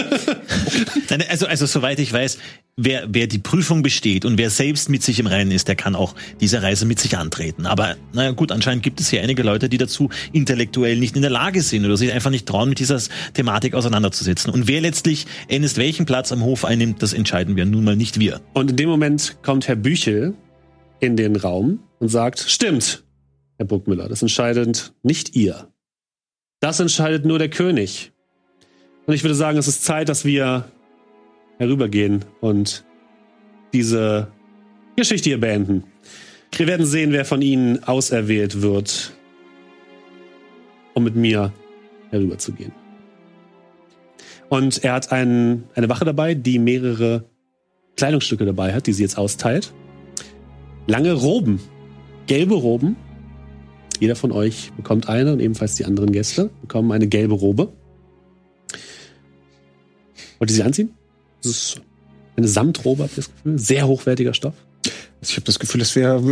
Also, 1.28 1.46
also 1.46 1.66
soweit 1.66 1.98
ich 1.98 2.12
weiß, 2.12 2.38
wer, 2.76 3.06
wer 3.08 3.26
die 3.26 3.38
Prüfung 3.38 3.82
besteht 3.82 4.24
und 4.24 4.38
wer 4.38 4.50
selbst 4.50 4.88
mit 4.88 5.02
sich 5.02 5.18
im 5.18 5.26
Reinen 5.26 5.50
ist, 5.50 5.68
der 5.68 5.76
kann 5.76 5.94
auch 5.94 6.14
diese 6.40 6.62
Reise 6.62 6.86
mit 6.86 6.98
sich 6.98 7.16
antreten. 7.16 7.66
Aber 7.66 7.96
naja 8.12 8.32
gut, 8.32 8.50
anscheinend 8.50 8.82
gibt 8.82 9.00
es 9.00 9.10
hier 9.10 9.22
einige 9.22 9.42
Leute, 9.42 9.68
die 9.68 9.78
dazu 9.78 10.10
intellektuell 10.32 10.98
nicht 10.98 11.16
in 11.16 11.22
der 11.22 11.30
Lage 11.30 11.62
sind 11.62 11.84
oder 11.84 11.96
sich 11.96 12.12
einfach 12.12 12.30
nicht 12.30 12.46
trauen, 12.46 12.68
mit 12.68 12.78
dieser 12.78 13.00
Thematik 13.34 13.74
auseinanderzusetzen. 13.74 14.52
Und 14.52 14.66
wer 14.66 14.80
letztlich 14.80 15.26
endest 15.48 15.76
welchen 15.76 16.06
Platz 16.06 16.32
am 16.32 16.42
Hof 16.42 16.64
einnimmt, 16.64 17.02
das 17.02 17.12
entscheiden 17.12 17.56
wir 17.56 17.66
nun 17.66 17.84
mal 17.84 17.96
nicht 17.96 18.18
wir. 18.18 18.40
Und 18.54 18.70
in 18.70 18.76
dem 18.76 18.88
Moment 18.88 19.36
kommt 19.42 19.68
Herr 19.68 19.76
Büchel 19.76 20.34
in 21.00 21.16
den 21.16 21.36
Raum 21.36 21.80
und 21.98 22.08
sagt, 22.08 22.40
stimmt, 22.40 23.04
Herr 23.58 23.66
Bruckmüller, 23.66 24.08
das 24.08 24.22
entscheidet 24.22 24.94
nicht 25.02 25.36
ihr. 25.36 25.68
Das 26.60 26.80
entscheidet 26.80 27.26
nur 27.26 27.38
der 27.38 27.50
König. 27.50 28.13
Und 29.06 29.14
ich 29.14 29.22
würde 29.22 29.34
sagen, 29.34 29.58
es 29.58 29.68
ist 29.68 29.84
Zeit, 29.84 30.08
dass 30.08 30.24
wir 30.24 30.64
herübergehen 31.58 32.24
und 32.40 32.84
diese 33.72 34.28
Geschichte 34.96 35.30
hier 35.30 35.40
beenden. 35.40 35.84
Wir 36.56 36.66
werden 36.66 36.86
sehen, 36.86 37.12
wer 37.12 37.24
von 37.24 37.42
Ihnen 37.42 37.82
auserwählt 37.84 38.62
wird, 38.62 39.12
um 40.94 41.04
mit 41.04 41.16
mir 41.16 41.52
herüberzugehen. 42.10 42.72
Und 44.48 44.84
er 44.84 44.92
hat 44.92 45.10
einen, 45.10 45.64
eine 45.74 45.88
Wache 45.88 46.04
dabei, 46.04 46.34
die 46.34 46.58
mehrere 46.58 47.24
Kleidungsstücke 47.96 48.44
dabei 48.44 48.72
hat, 48.72 48.86
die 48.86 48.92
sie 48.92 49.02
jetzt 49.02 49.18
austeilt. 49.18 49.72
Lange 50.86 51.12
Roben, 51.12 51.60
gelbe 52.26 52.54
Roben. 52.54 52.96
Jeder 54.00 54.16
von 54.16 54.32
euch 54.32 54.72
bekommt 54.76 55.08
eine 55.08 55.32
und 55.32 55.40
ebenfalls 55.40 55.76
die 55.76 55.84
anderen 55.84 56.12
Gäste 56.12 56.50
bekommen 56.60 56.92
eine 56.92 57.08
gelbe 57.08 57.34
Robe. 57.34 57.72
Wollt 60.44 60.50
ihr 60.50 60.56
sie 60.56 60.62
anziehen? 60.62 60.90
Das 61.42 61.50
ist 61.50 61.80
Eine 62.36 62.48
Samtrobe, 62.48 63.04
habt 63.04 63.12
ihr 63.14 63.22
das 63.24 63.30
Gefühl? 63.34 63.58
Sehr 63.58 63.86
hochwertiger 63.86 64.34
Stoff. 64.34 64.52
Ich 65.22 65.32
habe 65.36 65.46
das 65.46 65.58
Gefühl, 65.58 65.78
dass 65.78 65.96
wir 65.96 66.22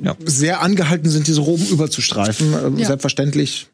ja, 0.00 0.16
sehr 0.24 0.60
angehalten 0.62 1.10
sind, 1.10 1.26
diese 1.26 1.40
Roben 1.40 1.66
überzustreifen. 1.66 2.54
Ähm, 2.64 2.78
Ja. 2.78 2.86
Selbstverständlich, 2.86 3.66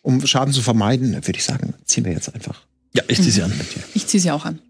um 0.00 0.26
Schaden 0.26 0.54
zu 0.54 0.62
vermeiden, 0.62 1.12
würde 1.12 1.36
ich 1.38 1.44
sagen, 1.44 1.74
ziehen 1.84 2.06
wir 2.06 2.12
jetzt 2.12 2.34
einfach. 2.34 2.62
Ja, 2.94 3.02
ich 3.06 3.18
ziehe 3.20 3.32
sie 3.32 3.42
an 3.42 3.50
mit 3.50 3.74
dir. 3.74 3.82
Ich 3.92 4.06
ziehe 4.06 4.18
sie 4.22 4.30
auch 4.30 4.46
an. 4.46 4.60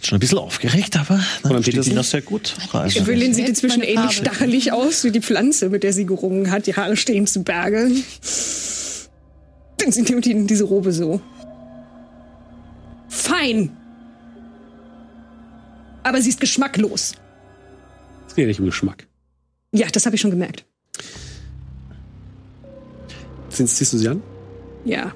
Schon 0.00 0.16
ein 0.16 0.20
bisschen 0.20 0.38
aufgeregt, 0.38 0.96
aber 0.96 1.22
dann 1.42 1.52
dann 1.52 1.62
steht 1.62 1.84
sie 1.84 1.92
noch 1.92 2.04
sehr 2.04 2.22
gut. 2.22 2.54
Also, 2.72 3.00
Evelyn 3.00 3.34
sieht 3.34 3.48
Jetzt 3.48 3.62
inzwischen 3.62 3.82
ähnlich 3.82 4.12
stachelig 4.12 4.72
aus 4.72 5.04
wie 5.04 5.10
die 5.10 5.20
Pflanze, 5.20 5.68
mit 5.68 5.82
der 5.82 5.92
sie 5.92 6.06
gerungen 6.06 6.50
hat. 6.50 6.66
Die 6.66 6.74
Haare 6.74 6.96
stehen 6.96 7.26
zu 7.26 7.42
Berge. 7.42 7.90
Dann 9.76 9.92
sie 9.92 10.02
nimmt 10.02 10.24
ihnen 10.26 10.46
diese 10.46 10.64
Robe 10.64 10.90
so. 10.92 11.20
Fein. 13.44 13.70
Aber 16.02 16.20
sie 16.20 16.30
ist 16.30 16.40
geschmacklos. 16.40 17.14
Es 18.26 18.34
geht 18.34 18.46
nicht 18.46 18.60
um 18.60 18.66
Geschmack. 18.66 19.06
Ja, 19.72 19.86
das 19.88 20.06
habe 20.06 20.16
ich 20.16 20.20
schon 20.20 20.30
gemerkt. 20.30 20.64
Ziehst 23.50 23.76
ziehst 23.76 23.92
du 23.92 23.98
sie 23.98 24.08
an? 24.08 24.22
Ja. 24.84 25.12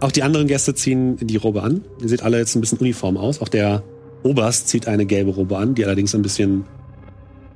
Auch 0.00 0.12
die 0.12 0.22
anderen 0.22 0.46
Gäste 0.46 0.74
ziehen 0.74 1.16
die 1.18 1.36
Robe 1.36 1.62
an. 1.62 1.84
Ihr 2.00 2.08
seht 2.08 2.22
alle 2.22 2.38
jetzt 2.38 2.54
ein 2.54 2.60
bisschen 2.60 2.78
uniform 2.78 3.16
aus. 3.16 3.40
Auch 3.40 3.48
der 3.48 3.82
Oberst 4.22 4.68
zieht 4.68 4.88
eine 4.88 5.06
gelbe 5.06 5.32
Robe 5.32 5.56
an, 5.56 5.74
die 5.74 5.84
allerdings 5.84 6.14
ein 6.14 6.22
bisschen 6.22 6.64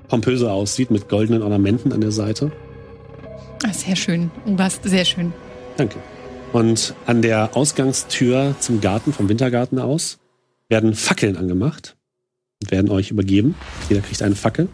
pompöser 0.08 0.52
aussieht, 0.52 0.90
mit 0.90 1.08
goldenen 1.08 1.42
Ornamenten 1.42 1.92
an 1.92 2.00
der 2.00 2.12
Seite. 2.12 2.52
Ah, 3.64 3.72
sehr 3.72 3.96
schön. 3.96 4.30
Oberst, 4.46 4.84
sehr 4.84 5.04
schön. 5.04 5.32
Danke. 5.76 5.98
Und 6.52 6.94
an 7.06 7.22
der 7.22 7.56
Ausgangstür 7.56 8.54
zum 8.58 8.80
Garten, 8.80 9.12
vom 9.12 9.28
Wintergarten 9.28 9.78
aus, 9.78 10.18
werden 10.68 10.94
Fackeln 10.94 11.36
angemacht 11.36 11.96
und 12.62 12.70
werden 12.70 12.90
euch 12.90 13.10
übergeben. 13.10 13.54
Jeder 13.88 14.00
kriegt 14.00 14.22
eine 14.22 14.34
Fackel. 14.34 14.68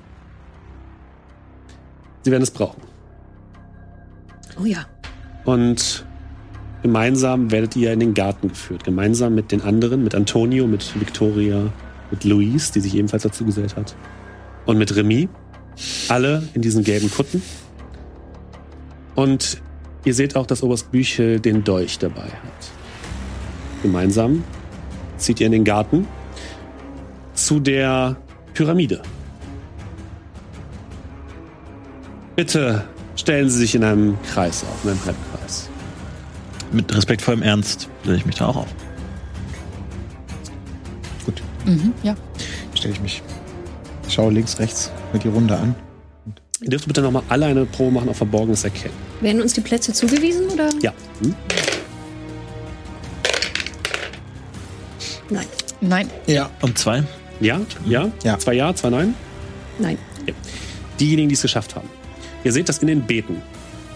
Sie 2.22 2.30
werden 2.30 2.42
es 2.42 2.50
brauchen. 2.50 2.80
Oh 4.60 4.64
ja. 4.64 4.86
Und 5.44 6.06
gemeinsam 6.82 7.50
werdet 7.50 7.76
ihr 7.76 7.92
in 7.92 8.00
den 8.00 8.14
Garten 8.14 8.48
geführt. 8.48 8.84
Gemeinsam 8.84 9.34
mit 9.34 9.52
den 9.52 9.60
anderen, 9.60 10.04
mit 10.04 10.14
Antonio, 10.14 10.66
mit 10.66 10.98
Victoria, 10.98 11.72
mit 12.10 12.24
Louise, 12.24 12.72
die 12.72 12.80
sich 12.80 12.94
ebenfalls 12.94 13.24
dazu 13.24 13.44
gesellt 13.44 13.76
hat. 13.76 13.96
Und 14.64 14.78
mit 14.78 14.94
Remy. 14.94 15.28
Alle 16.08 16.48
in 16.54 16.62
diesen 16.62 16.84
gelben 16.84 17.10
Kutten. 17.10 17.42
Und 19.16 19.60
ihr 20.04 20.14
seht 20.14 20.36
auch, 20.36 20.46
dass 20.46 20.62
Oberst 20.62 20.90
Büchel 20.90 21.40
den 21.40 21.64
Dolch 21.64 21.98
dabei 21.98 22.24
hat. 22.24 22.70
Gemeinsam 23.82 24.44
zieht 25.16 25.40
ihr 25.40 25.46
in 25.46 25.52
den 25.52 25.64
Garten 25.64 26.06
zu 27.34 27.60
der 27.60 28.16
Pyramide. 28.54 29.02
Bitte 32.36 32.84
stellen 33.16 33.48
Sie 33.48 33.58
sich 33.58 33.74
in 33.74 33.84
einem 33.84 34.16
Kreis 34.22 34.64
auf, 34.64 34.84
in 34.84 34.90
einem 34.90 35.04
Halbkreis. 35.04 35.68
mit 36.72 36.94
respektvollem 36.94 37.42
Ernst 37.42 37.88
stelle 38.02 38.16
ich 38.16 38.26
mich 38.26 38.36
da 38.36 38.46
auch 38.46 38.56
auf. 38.56 38.74
Mhm, 41.64 41.94
ja. 42.02 42.14
Stelle 42.74 42.94
ich 42.94 43.00
mich. 43.00 43.22
Schaue 44.08 44.32
links, 44.32 44.58
rechts 44.58 44.92
mir 45.12 45.18
die 45.18 45.28
Runde 45.28 45.56
an. 45.56 45.74
Ihr 46.64 46.70
dürft 46.70 46.86
bitte 46.86 47.02
nochmal 47.02 47.22
alle 47.28 47.44
eine 47.44 47.66
Probe 47.66 47.90
machen 47.90 48.08
auf 48.08 48.16
Verborgenes 48.16 48.64
Erkennen. 48.64 48.94
Werden 49.20 49.42
uns 49.42 49.52
die 49.52 49.60
Plätze 49.60 49.92
zugewiesen 49.92 50.48
oder? 50.48 50.70
Ja. 50.80 50.94
Hm? 51.20 51.34
Nein. 55.28 55.46
Nein. 55.82 56.10
Ja. 56.26 56.50
Und 56.62 56.78
zwei? 56.78 57.02
Ja? 57.40 57.60
Ja? 57.84 58.10
Ja. 58.22 58.38
Zwei 58.38 58.54
Ja, 58.54 58.74
zwei 58.74 58.88
Nein? 58.88 59.14
Nein. 59.78 59.98
Diejenigen, 60.98 61.28
die 61.28 61.34
es 61.34 61.42
geschafft 61.42 61.76
haben. 61.76 61.90
Ihr 62.44 62.52
seht, 62.52 62.70
dass 62.70 62.78
in 62.78 62.86
den 62.86 63.02
Beeten 63.02 63.42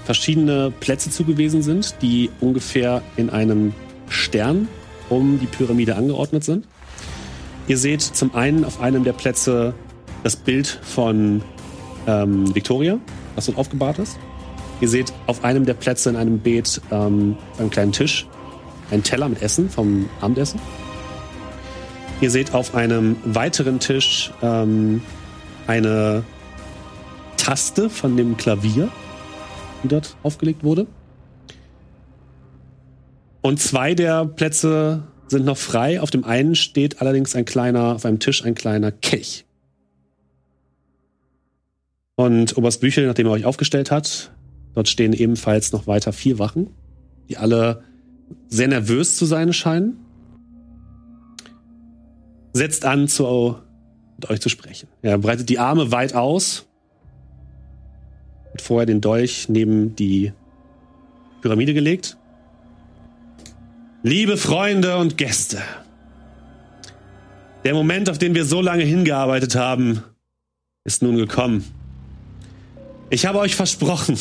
verschiedene 0.05 0.71
Plätze 0.71 1.11
zugewiesen 1.11 1.63
sind, 1.63 1.95
die 2.03 2.29
ungefähr 2.41 3.01
in 3.17 3.31
einem 3.31 3.73
Stern 4.11 4.69
um 5.09 5.41
die 5.41 5.47
Pyramide 5.47 5.97
angeordnet 5.97 6.45
sind. 6.45 6.67
Ihr 7.67 7.79
seht 7.79 8.03
zum 8.03 8.35
einen 8.35 8.67
auf 8.67 8.83
einem 8.83 9.05
der 9.05 9.15
Plätze 9.15 9.73
das 10.23 10.37
Bild 10.37 10.67
von 10.83 11.41
ähm, 12.09 12.53
Victoria, 12.55 12.99
was 13.37 13.47
dort 13.47 13.59
aufgebahrt 13.59 14.01
ist. 14.01 14.19
Ihr 14.81 14.89
seht 14.89 15.13
auf 15.27 15.45
einem 15.45 15.67
der 15.67 15.75
Plätze 15.75 16.09
in 16.11 16.17
einem 16.17 16.39
Beet 16.39 16.81
ähm, 16.91 17.37
einem 17.59 17.71
kleinen 17.71 17.93
Tisch 17.93 18.27
einen 18.91 19.03
Teller 19.03 19.29
mit 19.29 19.43
Essen 19.43 19.69
vom 19.69 20.09
Abendessen. 20.21 20.61
Ihr 22.21 22.31
seht 22.31 22.55
auf 22.55 22.75
einem 22.75 23.17
weiteren 23.25 23.79
Tisch 23.79 24.33
ähm, 24.43 25.03
eine 25.67 26.25
Taste 27.37 27.91
von 27.91 28.17
dem 28.17 28.37
Klavier, 28.37 28.89
die 29.83 29.89
dort 29.89 30.17
aufgelegt 30.23 30.65
wurde. 30.65 30.87
Und 33.41 33.61
zwei 33.61 33.95
der 33.95 34.25
Plätze 34.27 35.05
sind 35.29 35.45
noch 35.45 35.57
frei. 35.57 36.01
Auf 36.01 36.11
dem 36.11 36.25
einen 36.25 36.55
steht 36.55 37.01
allerdings 37.01 37.37
ein 37.37 37.45
kleiner, 37.45 37.95
auf 37.95 38.05
einem 38.05 38.19
Tisch 38.19 38.45
ein 38.45 38.55
kleiner 38.55 38.91
Kelch. 38.91 39.45
Und 42.19 42.59
Oberst 42.59 42.81
Büchel, 42.81 43.07
nachdem 43.07 43.29
er 43.29 43.33
euch 43.33 43.45
aufgestellt 43.45 43.93
hat, 43.93 44.33
dort 44.75 44.89
stehen 44.89 45.13
ebenfalls 45.13 45.71
noch 45.71 45.87
weiter 45.87 46.13
vier 46.13 46.41
Wachen, 46.41 46.69
die 47.29 47.37
alle 47.37 47.85
sehr 48.49 48.67
nervös 48.67 49.17
zu 49.17 49.25
sein 49.25 49.53
scheinen. 49.53 49.97
Setzt 52.55 52.85
an, 52.85 53.07
zu, 53.07 53.55
mit 54.17 54.29
euch 54.31 54.41
zu 54.41 54.49
sprechen. 54.49 54.89
Er 55.01 55.17
breitet 55.19 55.49
die 55.49 55.61
Arme 55.61 55.93
weit 55.93 56.17
aus, 56.17 56.67
hat 58.51 58.63
vorher 58.63 58.87
den 58.87 59.01
Dolch 59.01 59.49
neben 59.49 59.95
die 59.95 60.33
Pyramide 61.41 61.73
gelegt. 61.73 62.17
Liebe 64.03 64.37
Freunde 64.37 64.97
und 64.97 65.19
Gäste, 65.19 65.59
der 67.63 67.75
Moment, 67.75 68.11
auf 68.11 68.19
den 68.19 68.35
wir 68.35 68.45
so 68.45 68.61
lange 68.61 68.83
hingearbeitet 68.83 69.55
haben, 69.55 70.03
ist 70.83 71.01
nun 71.01 71.17
gekommen. 71.17 71.78
Ich 73.11 73.25
habe 73.25 73.39
euch 73.39 73.57
versprochen, 73.57 74.19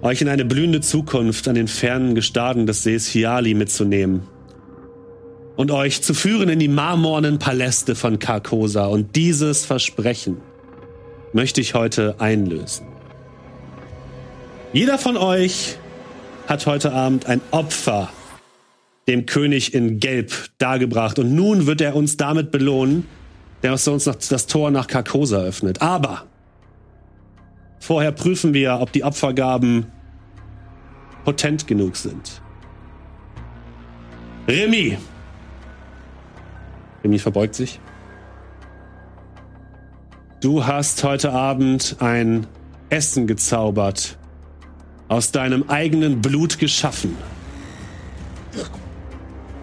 euch 0.00 0.22
in 0.22 0.28
eine 0.28 0.46
blühende 0.46 0.80
Zukunft 0.80 1.48
an 1.48 1.54
den 1.54 1.68
fernen 1.68 2.14
Gestaden 2.14 2.66
des 2.66 2.82
Sees 2.82 3.08
Fiali 3.08 3.52
mitzunehmen 3.52 4.22
und 5.56 5.70
euch 5.70 6.00
zu 6.00 6.14
führen 6.14 6.48
in 6.48 6.60
die 6.60 6.68
marmornen 6.68 7.38
Paläste 7.38 7.94
von 7.94 8.18
Carcosa. 8.18 8.86
Und 8.86 9.16
dieses 9.16 9.66
Versprechen 9.66 10.38
möchte 11.34 11.60
ich 11.60 11.74
heute 11.74 12.18
einlösen. 12.20 12.86
Jeder 14.72 14.96
von 14.98 15.18
euch 15.18 15.76
hat 16.46 16.64
heute 16.66 16.92
Abend 16.92 17.26
ein 17.26 17.42
Opfer 17.50 18.08
dem 19.08 19.26
König 19.26 19.74
in 19.74 20.00
Gelb 20.00 20.32
dargebracht. 20.56 21.18
Und 21.18 21.34
nun 21.34 21.66
wird 21.66 21.82
er 21.82 21.96
uns 21.96 22.16
damit 22.16 22.50
belohnen, 22.50 23.06
der 23.62 23.72
uns 23.72 24.04
das 24.04 24.46
Tor 24.46 24.70
nach 24.70 24.86
Carcosa 24.86 25.42
öffnet. 25.42 25.82
Aber 25.82 26.24
vorher 27.80 28.12
prüfen 28.12 28.54
wir, 28.54 28.80
ob 28.80 28.92
die 28.92 29.04
Opfergaben 29.04 29.86
potent 31.24 31.66
genug 31.66 31.96
sind. 31.96 32.40
Remy! 34.46 34.98
Remy 37.04 37.18
verbeugt 37.18 37.54
sich. 37.54 37.80
Du 40.40 40.64
hast 40.64 41.02
heute 41.04 41.32
Abend 41.32 41.96
ein 41.98 42.46
Essen 42.90 43.26
gezaubert, 43.26 44.16
aus 45.08 45.32
deinem 45.32 45.68
eigenen 45.68 46.20
Blut 46.20 46.58
geschaffen. 46.58 47.16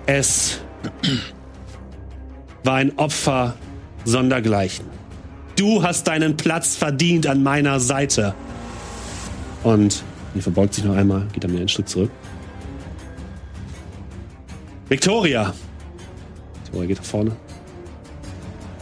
Es 0.05 0.59
war 2.63 2.75
ein 2.75 2.97
Opfer 2.97 3.55
sondergleichen. 4.03 4.94
Du 5.55 5.81
hast 5.81 6.07
deinen 6.07 6.35
Platz 6.35 6.75
verdient 6.75 7.27
an 7.27 7.41
meiner 7.41 7.79
Seite. 7.79 8.33
Und 9.63 10.03
sie 10.33 10.41
verbeugt 10.41 10.73
sich 10.73 10.83
noch 10.83 10.95
einmal, 10.95 11.27
geht 11.31 11.43
dann 11.43 11.51
wieder 11.51 11.61
einen 11.61 11.69
Schritt 11.69 11.89
zurück. 11.89 12.11
Victoria. 14.89 15.53
Victoria 16.63 16.87
geht 16.87 16.97
nach 16.97 17.05
vorne. 17.05 17.31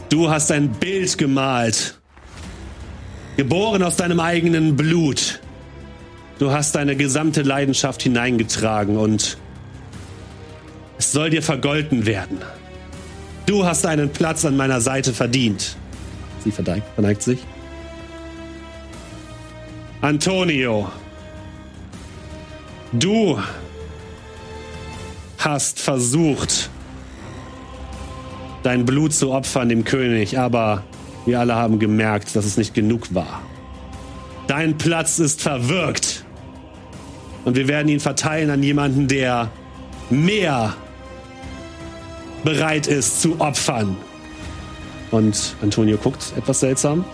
Du 0.08 0.28
hast 0.28 0.50
ein 0.52 0.68
Bild 0.68 1.16
gemalt. 1.16 1.98
Geboren 3.36 3.82
aus 3.82 3.96
deinem 3.96 4.20
eigenen 4.20 4.76
Blut. 4.76 5.40
Du 6.38 6.50
hast 6.50 6.74
deine 6.74 6.96
gesamte 6.96 7.42
Leidenschaft 7.42 8.02
hineingetragen 8.02 8.96
und 8.96 9.38
es 10.98 11.12
soll 11.12 11.30
dir 11.30 11.42
vergolten 11.42 12.06
werden. 12.06 12.38
Du 13.46 13.64
hast 13.64 13.86
einen 13.86 14.10
Platz 14.10 14.44
an 14.44 14.56
meiner 14.56 14.80
Seite 14.80 15.12
verdient. 15.12 15.76
Sie 16.44 16.50
verneigt, 16.50 16.86
verneigt 16.94 17.22
sich. 17.22 17.40
Antonio, 20.02 20.90
du 22.92 23.38
hast 25.38 25.80
versucht, 25.80 26.68
dein 28.62 28.84
Blut 28.84 29.14
zu 29.14 29.32
opfern 29.32 29.70
dem 29.70 29.84
König, 29.84 30.38
aber 30.38 30.84
wir 31.24 31.40
alle 31.40 31.54
haben 31.54 31.78
gemerkt, 31.78 32.36
dass 32.36 32.44
es 32.44 32.58
nicht 32.58 32.74
genug 32.74 33.14
war. 33.14 33.40
Dein 34.46 34.76
Platz 34.76 35.18
ist 35.18 35.40
verwirkt. 35.40 36.24
Und 37.46 37.56
wir 37.56 37.68
werden 37.68 37.88
ihn 37.88 38.00
verteilen 38.00 38.50
an 38.50 38.62
jemanden, 38.62 39.08
der 39.08 39.50
mehr 40.10 40.74
bereit 42.42 42.86
ist 42.86 43.22
zu 43.22 43.40
opfern. 43.40 43.96
Und 45.14 45.54
Antonio 45.62 45.96
guckt 45.96 46.32
etwas 46.36 46.58
seltsam. 46.58 47.04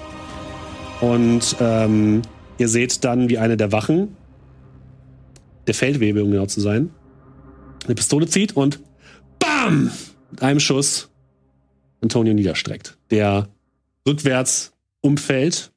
Und 1.02 1.54
ähm, 1.60 2.22
ihr 2.56 2.68
seht 2.68 3.04
dann, 3.04 3.28
wie 3.28 3.36
eine 3.36 3.58
der 3.58 3.72
Wachen, 3.72 4.16
der 5.66 5.74
Feldwebel, 5.74 6.22
um 6.22 6.30
genau 6.30 6.46
zu 6.46 6.62
sein, 6.62 6.88
eine 7.84 7.94
Pistole 7.94 8.26
zieht 8.26 8.56
und 8.56 8.80
BAM! 9.38 9.90
Mit 10.30 10.42
einem 10.42 10.60
Schuss 10.60 11.10
Antonio 12.00 12.32
niederstreckt. 12.32 12.96
Der 13.10 13.48
rückwärts 14.08 14.72
umfällt 15.02 15.70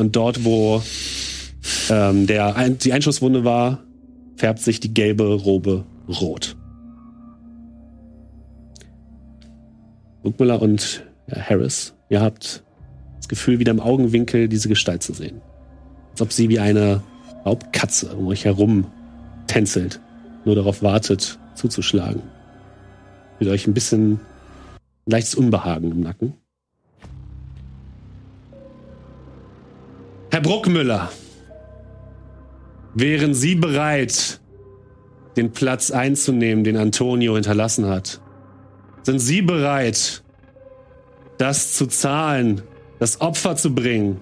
und 0.00 0.16
dort, 0.16 0.46
wo 0.46 0.82
ähm, 1.90 2.26
der 2.26 2.56
ein, 2.56 2.78
die 2.78 2.94
Einschusswunde 2.94 3.44
war, 3.44 3.82
färbt 4.36 4.60
sich 4.60 4.80
die 4.80 4.94
gelbe 4.94 5.34
Robe 5.34 5.84
rot. 6.08 6.56
Burgmüller 10.22 10.62
und 10.62 11.11
Harris, 11.40 11.94
ihr 12.08 12.20
habt 12.20 12.62
das 13.16 13.28
Gefühl, 13.28 13.58
wieder 13.58 13.70
im 13.70 13.80
Augenwinkel 13.80 14.48
diese 14.48 14.68
Gestalt 14.68 15.02
zu 15.02 15.12
sehen. 15.12 15.40
Als 16.12 16.22
ob 16.22 16.32
sie 16.32 16.48
wie 16.48 16.58
eine 16.58 17.02
Raubkatze 17.46 18.14
um 18.14 18.26
euch 18.26 18.44
herum 18.44 18.86
tänzelt, 19.46 20.00
nur 20.44 20.54
darauf 20.54 20.82
wartet, 20.82 21.38
zuzuschlagen. 21.54 22.22
Mit 23.38 23.48
euch 23.48 23.66
ein 23.66 23.74
bisschen 23.74 24.20
leichtes 25.06 25.34
Unbehagen 25.34 25.90
im 25.90 26.00
Nacken. 26.00 26.34
Herr 30.30 30.40
Bruckmüller, 30.40 31.10
wären 32.94 33.34
Sie 33.34 33.54
bereit, 33.54 34.40
den 35.36 35.52
Platz 35.52 35.90
einzunehmen, 35.90 36.64
den 36.64 36.76
Antonio 36.76 37.34
hinterlassen 37.34 37.86
hat? 37.86 38.20
Sind 39.02 39.18
Sie 39.18 39.42
bereit, 39.42 40.22
das 41.38 41.74
zu 41.74 41.86
zahlen, 41.86 42.62
das 42.98 43.20
Opfer 43.20 43.56
zu 43.56 43.74
bringen? 43.74 44.20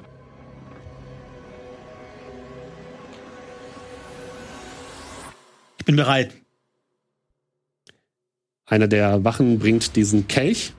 Ich 5.78 5.84
bin 5.84 5.97
bereit. 5.97 6.34
Einer 8.66 8.86
der 8.86 9.24
Wachen 9.24 9.58
bringt 9.58 9.97
diesen 9.97 10.28
Kelch. 10.28 10.72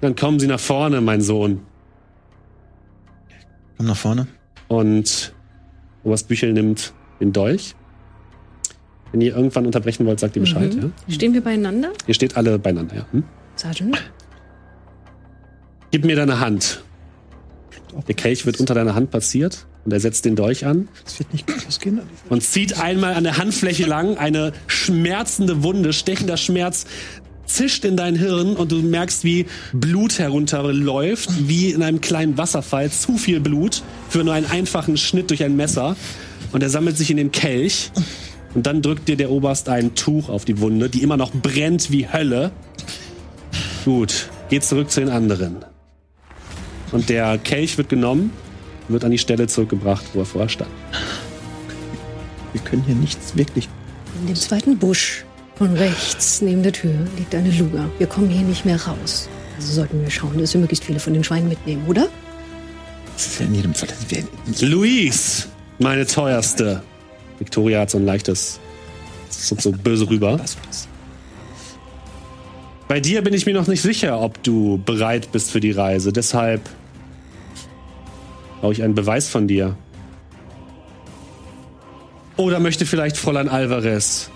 Dann 0.00 0.16
kommen 0.16 0.40
Sie 0.40 0.46
nach 0.46 0.60
vorne, 0.60 1.00
mein 1.00 1.20
Sohn. 1.20 1.60
Komm 3.76 3.86
nach 3.86 3.96
vorne. 3.96 4.26
Und 4.68 5.34
Oberst 6.06 6.28
Büchel 6.28 6.52
nimmt 6.52 6.92
den 7.20 7.32
Dolch. 7.32 7.74
Wenn 9.12 9.20
ihr 9.20 9.34
irgendwann 9.34 9.66
unterbrechen 9.66 10.06
wollt, 10.06 10.20
sagt 10.20 10.36
ihr 10.36 10.40
Bescheid. 10.40 10.74
Ja? 10.74 10.90
Stehen 11.08 11.34
wir 11.34 11.42
beieinander? 11.42 11.92
Ihr 12.06 12.14
steht 12.14 12.36
alle 12.36 12.58
beieinander, 12.58 12.96
ja. 12.96 13.06
Hm? 13.12 13.24
Sergeant? 13.56 14.02
Gib 15.96 16.04
mir 16.04 16.16
deine 16.16 16.40
Hand. 16.40 16.82
Der 18.06 18.14
Kelch 18.14 18.44
wird 18.44 18.60
unter 18.60 18.74
deiner 18.74 18.94
Hand 18.94 19.10
platziert 19.10 19.64
und 19.86 19.92
er 19.92 19.98
setzt 19.98 20.26
den 20.26 20.36
Dolch 20.36 20.66
an 20.66 20.88
Das 21.06 21.18
wird 21.18 21.32
nicht 21.32 21.46
gut 21.46 21.66
ausgehen. 21.66 22.00
und 22.28 22.42
zieht 22.42 22.78
einmal 22.78 23.14
an 23.14 23.24
der 23.24 23.38
Handfläche 23.38 23.86
lang 23.86 24.18
eine 24.18 24.52
schmerzende 24.66 25.62
Wunde, 25.62 25.94
stechender 25.94 26.36
Schmerz 26.36 26.84
zischt 27.46 27.86
in 27.86 27.96
dein 27.96 28.14
Hirn 28.14 28.56
und 28.56 28.72
du 28.72 28.82
merkst, 28.82 29.24
wie 29.24 29.46
Blut 29.72 30.18
herunterläuft, 30.18 31.30
wie 31.48 31.70
in 31.70 31.82
einem 31.82 32.02
kleinen 32.02 32.36
Wasserfall, 32.36 32.90
zu 32.90 33.16
viel 33.16 33.40
Blut 33.40 33.82
für 34.10 34.22
nur 34.22 34.34
einen 34.34 34.50
einfachen 34.50 34.98
Schnitt 34.98 35.30
durch 35.30 35.44
ein 35.44 35.56
Messer 35.56 35.96
und 36.52 36.62
er 36.62 36.68
sammelt 36.68 36.98
sich 36.98 37.10
in 37.10 37.16
dem 37.16 37.32
Kelch 37.32 37.90
und 38.52 38.66
dann 38.66 38.82
drückt 38.82 39.08
dir 39.08 39.16
der 39.16 39.30
Oberst 39.30 39.70
ein 39.70 39.94
Tuch 39.94 40.28
auf 40.28 40.44
die 40.44 40.60
Wunde, 40.60 40.90
die 40.90 41.02
immer 41.02 41.16
noch 41.16 41.32
brennt 41.32 41.90
wie 41.90 42.06
Hölle. 42.06 42.52
Gut, 43.86 44.28
geht 44.48 44.64
zurück 44.64 44.90
zu 44.90 45.00
den 45.00 45.08
anderen. 45.08 45.64
Und 46.92 47.08
der 47.08 47.38
Kelch 47.38 47.76
wird 47.78 47.88
genommen, 47.88 48.30
wird 48.88 49.04
an 49.04 49.10
die 49.10 49.18
Stelle 49.18 49.46
zurückgebracht, 49.46 50.04
wo 50.14 50.20
er 50.20 50.26
vorher 50.26 50.48
stand. 50.48 50.70
Wir 52.52 52.60
können 52.62 52.82
hier 52.84 52.94
nichts 52.94 53.36
wirklich. 53.36 53.68
In 54.20 54.28
dem 54.28 54.36
zweiten 54.36 54.78
Busch 54.78 55.24
von 55.56 55.74
rechts 55.74 56.40
neben 56.40 56.62
der 56.62 56.72
Tür 56.72 56.94
liegt 57.18 57.34
eine 57.34 57.50
Luga. 57.50 57.88
Wir 57.98 58.06
kommen 58.06 58.28
hier 58.28 58.46
nicht 58.46 58.64
mehr 58.64 58.80
raus. 58.80 59.28
Also 59.56 59.72
sollten 59.72 60.02
wir 60.02 60.10
schauen, 60.10 60.38
dass 60.38 60.54
wir 60.54 60.60
möglichst 60.60 60.84
viele 60.84 61.00
von 61.00 61.14
den 61.14 61.24
Schweinen 61.24 61.48
mitnehmen, 61.48 61.84
oder? 61.86 62.08
Das 63.14 63.26
ist 63.26 63.40
ja 63.40 63.46
in 63.46 63.54
jedem 63.54 63.74
Fall. 63.74 63.88
Luis, 64.60 65.48
meine 65.78 66.06
teuerste. 66.06 66.82
Victoria 67.38 67.80
hat 67.80 67.90
so 67.90 67.98
ein 67.98 68.04
leichtes, 68.04 68.60
so, 69.30 69.56
so 69.58 69.72
böse 69.72 70.08
rüber. 70.08 70.38
was, 70.38 70.56
was. 70.66 70.88
Bei 72.88 73.00
dir 73.00 73.22
bin 73.22 73.34
ich 73.34 73.46
mir 73.46 73.54
noch 73.54 73.66
nicht 73.66 73.82
sicher, 73.82 74.20
ob 74.20 74.42
du 74.44 74.78
bereit 74.84 75.32
bist 75.32 75.50
für 75.50 75.58
die 75.58 75.72
Reise. 75.72 76.12
Deshalb 76.12 76.60
brauche 78.60 78.72
ich 78.72 78.82
einen 78.82 78.94
Beweis 78.94 79.28
von 79.28 79.48
dir. 79.48 79.76
Oder 82.36 82.60
möchte 82.60 82.86
vielleicht 82.86 83.16
Fräulein 83.16 83.48
Alvarez 83.48 84.30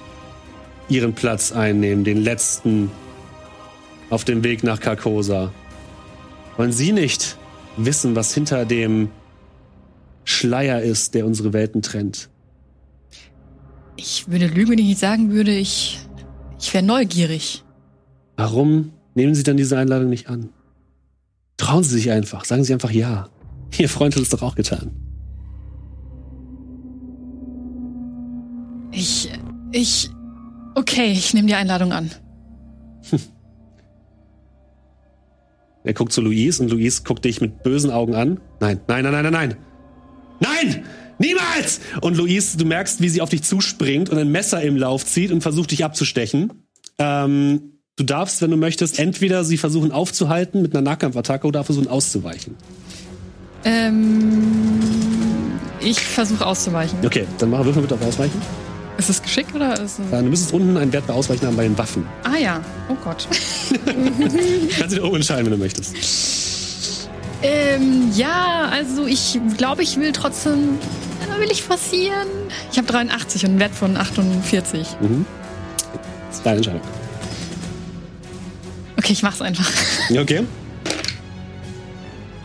ihren 0.88 1.14
Platz 1.14 1.52
einnehmen, 1.52 2.02
den 2.02 2.16
letzten 2.16 2.90
auf 4.08 4.24
dem 4.24 4.42
Weg 4.42 4.64
nach 4.64 4.80
Carcosa? 4.80 5.52
Wollen 6.56 6.72
Sie 6.72 6.90
nicht 6.90 7.36
wissen, 7.76 8.16
was 8.16 8.34
hinter 8.34 8.64
dem 8.64 9.10
Schleier 10.24 10.82
ist, 10.82 11.14
der 11.14 11.24
unsere 11.24 11.52
Welten 11.52 11.82
trennt? 11.82 12.28
Ich 13.96 14.28
würde 14.28 14.46
lügen, 14.46 14.72
wenn 14.72 14.78
ich 14.78 14.86
nicht 14.86 15.00
sagen 15.00 15.30
würde, 15.30 15.52
ich, 15.52 16.00
ich 16.58 16.74
wäre 16.74 16.84
neugierig. 16.84 17.62
Warum 18.40 18.92
nehmen 19.14 19.34
Sie 19.34 19.42
dann 19.42 19.58
diese 19.58 19.76
Einladung 19.76 20.08
nicht 20.08 20.30
an? 20.30 20.48
Trauen 21.58 21.84
Sie 21.84 21.90
sich 21.90 22.10
einfach, 22.10 22.46
sagen 22.46 22.64
Sie 22.64 22.72
einfach 22.72 22.90
ja. 22.90 23.28
Ihr 23.76 23.90
Freund 23.90 24.16
hat 24.16 24.22
es 24.22 24.30
doch 24.30 24.40
auch 24.40 24.54
getan. 24.54 24.92
Ich, 28.92 29.30
ich, 29.72 30.08
okay, 30.74 31.12
ich 31.12 31.34
nehme 31.34 31.48
die 31.48 31.54
Einladung 31.54 31.92
an. 31.92 32.10
Er 35.84 35.92
guckt 35.92 36.12
zu 36.12 36.22
Luis 36.22 36.60
und 36.60 36.70
Luis 36.70 37.04
guckt 37.04 37.26
dich 37.26 37.42
mit 37.42 37.62
bösen 37.62 37.90
Augen 37.90 38.14
an. 38.14 38.40
Nein, 38.60 38.80
nein, 38.86 39.02
nein, 39.02 39.12
nein, 39.12 39.22
nein, 39.24 39.32
nein. 39.32 39.56
Nein! 40.40 40.84
Niemals! 41.18 41.80
Und 42.00 42.16
Luis, 42.16 42.56
du 42.56 42.64
merkst, 42.64 43.02
wie 43.02 43.08
sie 43.10 43.20
auf 43.20 43.28
dich 43.28 43.42
zuspringt 43.42 44.08
und 44.08 44.16
ein 44.16 44.30
Messer 44.30 44.62
im 44.62 44.76
Lauf 44.76 45.04
zieht 45.04 45.30
und 45.30 45.42
versucht, 45.42 45.70
dich 45.72 45.84
abzustechen. 45.84 46.52
Ähm, 46.98 47.69
du 47.96 48.04
darfst, 48.04 48.40
wenn 48.42 48.50
du 48.50 48.56
möchtest, 48.56 48.98
entweder 48.98 49.44
sie 49.44 49.58
versuchen 49.58 49.92
aufzuhalten 49.92 50.62
mit 50.62 50.72
einer 50.74 50.82
Nahkampfattacke 50.82 51.46
oder 51.46 51.64
versuchen 51.64 51.88
auszuweichen. 51.88 52.56
Ähm, 53.64 54.80
ich 55.80 56.00
versuche 56.00 56.46
auszuweichen. 56.46 56.98
Okay, 57.04 57.26
dann 57.38 57.50
mach 57.50 57.64
Würfel 57.64 57.82
bitte 57.82 57.94
auf 57.94 58.02
Ausweichen. 58.02 58.40
Ist 58.98 59.10
es 59.10 59.22
geschickt 59.22 59.54
oder 59.54 59.74
ist 59.80 59.98
es... 59.98 60.12
Äh, 60.12 60.22
Du 60.22 60.28
müsstest 60.28 60.52
unten 60.52 60.76
einen 60.76 60.92
Wert 60.92 61.06
bei 61.06 61.14
Ausweichen 61.14 61.46
haben 61.46 61.56
bei 61.56 61.62
den 61.64 61.76
Waffen. 61.78 62.06
Ah 62.24 62.36
ja, 62.36 62.60
oh 62.88 62.96
Gott. 63.04 63.26
Kannst 64.78 64.92
du 64.96 65.00
dir 65.00 65.04
oben 65.04 65.16
entscheiden, 65.16 65.46
wenn 65.46 65.52
du 65.52 65.58
möchtest. 65.58 65.94
ähm, 67.42 68.10
ja, 68.14 68.68
also 68.70 69.06
ich 69.06 69.38
glaube, 69.56 69.82
ich 69.82 69.96
will 69.98 70.12
trotzdem... 70.12 70.78
äh, 71.36 71.40
Will 71.40 71.50
ich 71.50 71.62
forcieren? 71.62 72.28
Ich 72.72 72.76
habe 72.78 72.86
83 72.88 73.44
und 73.44 73.50
einen 73.52 73.60
Wert 73.60 73.74
von 73.74 73.96
48. 73.96 74.86
Mhm. 75.00 75.24
Das 76.28 76.36
ist 76.38 76.44
deine 76.46 76.56
Entscheidung. 76.58 76.82
Okay, 79.10 79.14
ich 79.14 79.22
mach's 79.24 79.42
einfach. 79.42 79.68
Ja, 80.08 80.20
Okay. 80.20 80.42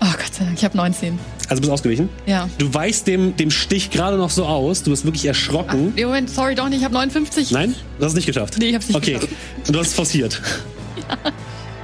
Oh 0.01 0.11
Gott 0.11 0.33
sei 0.33 0.45
Dank, 0.45 0.57
ich 0.57 0.65
habe 0.65 0.75
19. 0.75 1.19
Also 1.47 1.61
bist 1.61 1.71
ausgewichen. 1.71 2.09
Ja. 2.25 2.49
Du 2.57 2.73
weichst 2.73 3.05
dem, 3.05 3.35
dem 3.37 3.51
Stich 3.51 3.91
gerade 3.91 4.17
noch 4.17 4.31
so 4.31 4.45
aus. 4.45 4.81
Du 4.81 4.89
bist 4.89 5.05
wirklich 5.05 5.25
erschrocken. 5.25 5.93
Nee, 5.95 6.05
Moment, 6.05 6.29
sorry, 6.29 6.55
doch 6.55 6.67
nicht, 6.69 6.79
ich 6.79 6.83
habe 6.83 6.93
59. 6.95 7.51
Nein? 7.51 7.75
Du 7.99 8.03
hast 8.05 8.11
es 8.11 8.15
nicht 8.15 8.25
geschafft. 8.25 8.55
Nee, 8.57 8.69
ich 8.69 8.75
hab's 8.75 8.87
nicht 8.87 8.97
okay. 8.97 9.13
geschafft. 9.13 9.33
Und 9.67 9.75
du 9.75 9.79
hast 9.79 9.87
es 9.87 9.93
forciert. 9.93 10.41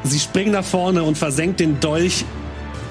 Sie 0.03 0.19
springen 0.19 0.51
nach 0.51 0.65
vorne 0.65 1.03
und 1.03 1.15
versenkt 1.17 1.59
den 1.59 1.79
Dolch 1.79 2.25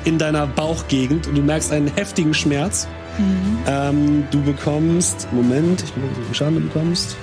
in 0.04 0.16
deiner 0.16 0.46
Bauchgegend 0.46 1.26
und 1.26 1.34
du 1.36 1.42
merkst 1.42 1.72
einen 1.72 1.92
heftigen 1.96 2.34
Schmerz. 2.34 2.86
Mhm. 3.18 3.58
Ähm, 3.66 4.24
du 4.30 4.40
bekommst. 4.42 5.26
Moment, 5.32 5.82
ich 5.82 5.92
bin 5.92 6.04
wie 6.04 6.24
viel 6.26 6.34
Schaden 6.34 6.54
du 6.54 6.60
bekommst. 6.60 7.16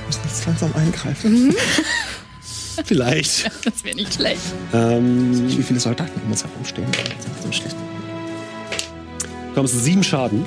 Wir 0.00 0.06
müssen 0.08 0.20
jetzt 0.24 0.46
langsam 0.46 0.74
eingreifen. 0.74 1.54
Vielleicht. 2.84 3.50
Das 3.64 3.84
wäre 3.84 3.96
nicht 3.96 4.14
schlecht. 4.14 4.40
ähm, 4.72 5.48
Wie 5.48 5.62
viele 5.62 5.80
Soldaten 5.80 6.20
um 6.24 6.30
uns 6.30 6.44
herumstehen? 6.44 6.86
Das 6.92 7.36
ist 7.36 7.42
so 7.42 7.52
schlecht. 7.52 7.76
du 9.42 9.48
bekommst 9.50 9.84
sieben 9.84 10.02
Schaden. 10.02 10.44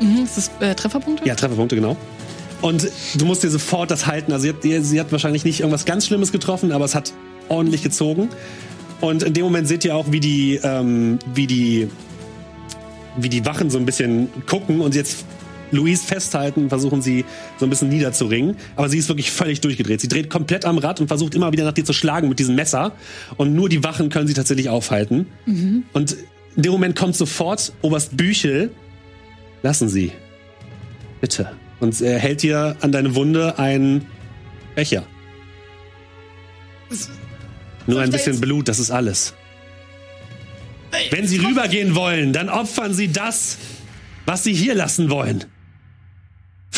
Mhm, 0.00 0.24
ist 0.24 0.36
das 0.36 0.50
äh, 0.60 0.74
Trefferpunkte? 0.74 1.26
Ja, 1.26 1.34
Trefferpunkte, 1.34 1.74
genau. 1.76 1.96
Und 2.60 2.88
du 3.14 3.24
musst 3.24 3.42
dir 3.42 3.50
sofort 3.50 3.90
das 3.90 4.06
halten. 4.06 4.32
Also 4.32 4.44
sie 4.44 4.76
hat, 4.76 4.84
sie 4.84 5.00
hat 5.00 5.12
wahrscheinlich 5.12 5.44
nicht 5.44 5.60
irgendwas 5.60 5.84
ganz 5.84 6.06
Schlimmes 6.06 6.32
getroffen, 6.32 6.72
aber 6.72 6.84
es 6.84 6.94
hat 6.94 7.12
ordentlich 7.48 7.82
gezogen. 7.82 8.28
Und 9.00 9.22
in 9.22 9.32
dem 9.34 9.44
Moment 9.44 9.68
seht 9.68 9.84
ihr 9.84 9.94
auch, 9.94 10.06
wie 10.10 10.18
die, 10.20 10.58
ähm, 10.62 11.18
wie 11.34 11.46
die, 11.46 11.88
wie 13.16 13.28
die 13.28 13.44
Wachen 13.46 13.70
so 13.70 13.78
ein 13.78 13.86
bisschen 13.86 14.28
gucken 14.46 14.80
und 14.80 14.94
jetzt 14.94 15.24
Louise 15.70 16.04
festhalten, 16.04 16.68
versuchen 16.68 17.02
sie 17.02 17.24
so 17.58 17.66
ein 17.66 17.70
bisschen 17.70 17.88
niederzuringen. 17.88 18.56
Aber 18.76 18.88
sie 18.88 18.98
ist 18.98 19.08
wirklich 19.08 19.30
völlig 19.30 19.60
durchgedreht. 19.60 20.00
Sie 20.00 20.08
dreht 20.08 20.30
komplett 20.30 20.64
am 20.64 20.78
Rad 20.78 21.00
und 21.00 21.08
versucht 21.08 21.34
immer 21.34 21.52
wieder 21.52 21.64
nach 21.64 21.72
dir 21.72 21.84
zu 21.84 21.92
schlagen 21.92 22.28
mit 22.28 22.38
diesem 22.38 22.54
Messer. 22.54 22.92
Und 23.36 23.54
nur 23.54 23.68
die 23.68 23.84
Wachen 23.84 24.08
können 24.10 24.26
sie 24.26 24.34
tatsächlich 24.34 24.68
aufhalten. 24.68 25.26
Und 25.92 26.16
in 26.56 26.62
dem 26.62 26.72
Moment 26.72 26.96
kommt 26.96 27.16
sofort 27.16 27.72
Oberst 27.82 28.16
Büchel. 28.16 28.70
Lassen 29.62 29.88
Sie. 29.88 30.12
Bitte. 31.20 31.52
Und 31.80 32.00
er 32.00 32.18
hält 32.18 32.42
dir 32.42 32.76
an 32.80 32.92
deine 32.92 33.14
Wunde 33.14 33.58
einen 33.58 34.06
Becher. 34.74 35.04
Nur 37.86 38.00
ein 38.00 38.10
bisschen 38.10 38.40
Blut, 38.40 38.68
das 38.68 38.78
ist 38.78 38.90
alles. 38.90 39.34
Wenn 41.10 41.26
Sie 41.26 41.38
rübergehen 41.38 41.94
wollen, 41.94 42.32
dann 42.32 42.48
opfern 42.48 42.94
Sie 42.94 43.08
das, 43.08 43.58
was 44.26 44.44
Sie 44.44 44.52
hier 44.52 44.74
lassen 44.74 45.10
wollen. 45.10 45.44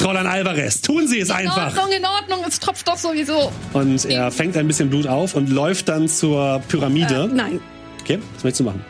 Fräulein 0.00 0.26
Alvarez, 0.26 0.80
tun 0.80 1.06
Sie 1.06 1.18
es 1.20 1.28
In 1.28 1.34
einfach. 1.36 1.76
Ordnung, 1.76 1.96
in 1.96 2.04
Ordnung, 2.06 2.44
es 2.48 2.58
tropft 2.58 2.88
doch 2.88 2.96
sowieso. 2.96 3.52
Und 3.74 4.04
er 4.06 4.30
fängt 4.30 4.56
ein 4.56 4.66
bisschen 4.66 4.88
Blut 4.88 5.06
auf 5.06 5.34
und 5.34 5.48
läuft 5.50 5.88
dann 5.88 6.08
zur 6.08 6.62
Pyramide. 6.68 7.28
Äh, 7.30 7.34
nein. 7.34 7.60
Okay, 8.00 8.18
was 8.34 8.44
möchtest 8.44 8.60
du 8.60 8.64
machen? 8.64 8.84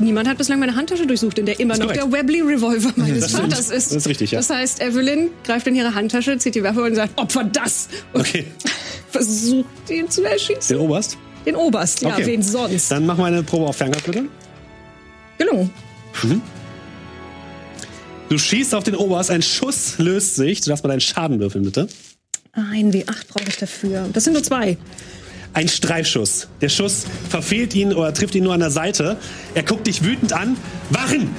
Niemand 0.00 0.28
hat 0.28 0.36
bislang 0.36 0.58
meine 0.58 0.74
Handtasche 0.74 1.06
durchsucht, 1.06 1.38
in 1.38 1.46
der 1.46 1.60
immer 1.60 1.78
noch 1.78 1.92
der 1.92 2.10
Webley 2.10 2.40
Revolver 2.40 2.92
meines 2.96 3.20
Das. 3.20 3.32
Vaters 3.40 3.70
ist. 3.70 3.90
Das 3.92 3.98
ist 3.98 4.08
richtig, 4.08 4.32
ja. 4.32 4.40
Das 4.40 4.50
heißt, 4.50 4.82
Evelyn 4.82 5.30
greift 5.44 5.68
in 5.68 5.76
ihre 5.76 5.94
Handtasche, 5.94 6.36
zieht 6.38 6.56
die 6.56 6.62
Waffe 6.64 6.82
und 6.82 6.96
sagt, 6.96 7.16
Opfer 7.18 7.44
das! 7.44 7.88
Und 8.12 8.22
Okay, 8.22 8.46
versucht 9.10 9.66
ihn 9.88 10.10
zu 10.10 10.24
erschießen. 10.24 10.76
den 10.76 10.78
Oberst. 10.78 11.16
Den 11.46 11.54
Oberst, 11.54 12.02
ja, 12.02 12.08
Okay. 12.08 12.26
wen 12.26 12.42
sonst? 12.42 12.90
Dann 12.90 13.06
mach 13.06 13.16
mal 13.16 13.26
eine 13.32 13.44
Probe 13.44 13.66
auf 13.66 13.76
Fernkampf, 13.76 14.04
bitte. 14.04 14.24
Gelungen. 15.38 15.70
Du 18.28 18.38
schießt 18.38 18.74
auf 18.74 18.84
den 18.84 18.94
Oberst, 18.96 19.30
ein 19.30 19.42
Schuss 19.42 19.98
löst 19.98 20.36
sich. 20.36 20.60
Du 20.60 20.70
darfst 20.70 20.82
mal 20.84 20.88
deinen 20.90 21.00
Schaden 21.00 21.38
würfeln, 21.40 21.64
bitte. 21.64 21.88
Ein 22.52 22.92
W8 22.92 23.28
brauche 23.28 23.48
ich 23.48 23.56
dafür. 23.56 24.08
Das 24.12 24.24
sind 24.24 24.32
nur 24.32 24.42
zwei. 24.42 24.76
Ein 25.52 25.68
Streifschuss. 25.68 26.48
Der 26.60 26.68
Schuss 26.68 27.04
verfehlt 27.28 27.74
ihn 27.74 27.92
oder 27.92 28.12
trifft 28.12 28.34
ihn 28.34 28.44
nur 28.44 28.54
an 28.54 28.60
der 28.60 28.70
Seite. 28.70 29.16
Er 29.54 29.62
guckt 29.62 29.86
dich 29.86 30.02
wütend 30.04 30.32
an. 30.32 30.56
Wachen! 30.90 31.34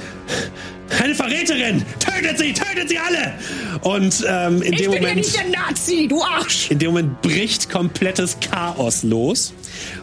Eine 1.02 1.14
Verräterin! 1.14 1.84
Tötet 1.98 2.38
sie! 2.38 2.52
Tötet 2.52 2.88
sie 2.88 2.98
alle! 2.98 3.34
Und 3.82 4.24
ähm, 4.26 4.62
in 4.62 4.72
Ich 4.72 4.82
dem 4.82 4.92
bin 4.92 5.02
ja 5.02 5.14
nicht 5.14 5.34
der 5.36 5.48
Nazi, 5.48 6.06
du 6.08 6.22
Arsch! 6.22 6.70
In 6.70 6.78
dem 6.78 6.88
Moment 6.88 7.20
bricht 7.22 7.68
komplettes 7.68 8.38
Chaos 8.40 9.02
los. 9.02 9.52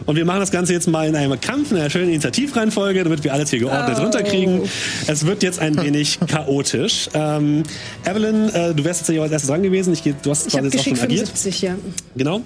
Und 0.06 0.16
wir 0.16 0.24
machen 0.24 0.40
das 0.40 0.50
Ganze 0.50 0.72
jetzt 0.72 0.88
mal 0.88 1.08
in 1.08 1.16
einem 1.16 1.40
Kampf, 1.40 1.70
in 1.72 1.78
einer 1.78 1.90
schönen 1.90 2.08
Initiativreihenfolge, 2.10 3.04
damit 3.04 3.24
wir 3.24 3.32
alles 3.32 3.50
hier 3.50 3.58
geordnet 3.60 3.96
Oh. 3.98 4.02
runterkriegen. 4.02 4.62
Es 5.06 5.26
wird 5.26 5.42
jetzt 5.42 5.58
ein 5.58 5.76
wenig 5.82 6.18
chaotisch. 6.26 7.08
Ähm, 7.14 7.62
Evelyn, 8.04 8.48
äh, 8.50 8.74
du 8.74 8.84
wärst 8.84 9.00
tatsächlich 9.00 9.20
auch 9.20 9.24
als 9.24 9.32
erstes 9.32 9.50
dran 9.50 9.62
gewesen. 9.62 9.92
Ich, 9.92 10.02
geh- 10.02 10.14
du 10.22 10.30
hast 10.30 10.46
Ich 10.46 10.52
jetzt 10.54 10.64
auch 10.66 10.70
schon 10.70 10.70
Geschick 10.70 11.02
agiert. 11.02 11.28
75, 11.28 11.62
ja. 11.62 11.74
Genau. 12.16 12.36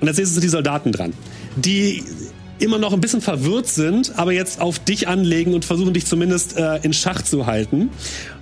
Und 0.00 0.08
als 0.08 0.16
nächstes 0.16 0.34
sind 0.34 0.44
die 0.44 0.48
Soldaten 0.48 0.92
dran, 0.92 1.12
die 1.56 2.02
immer 2.58 2.76
noch 2.78 2.92
ein 2.92 3.00
bisschen 3.00 3.22
verwirrt 3.22 3.68
sind, 3.68 4.12
aber 4.18 4.32
jetzt 4.32 4.60
auf 4.60 4.78
dich 4.78 5.08
anlegen 5.08 5.54
und 5.54 5.64
versuchen 5.64 5.94
dich 5.94 6.04
zumindest 6.04 6.58
äh, 6.58 6.76
in 6.82 6.92
Schach 6.92 7.22
zu 7.22 7.46
halten. 7.46 7.88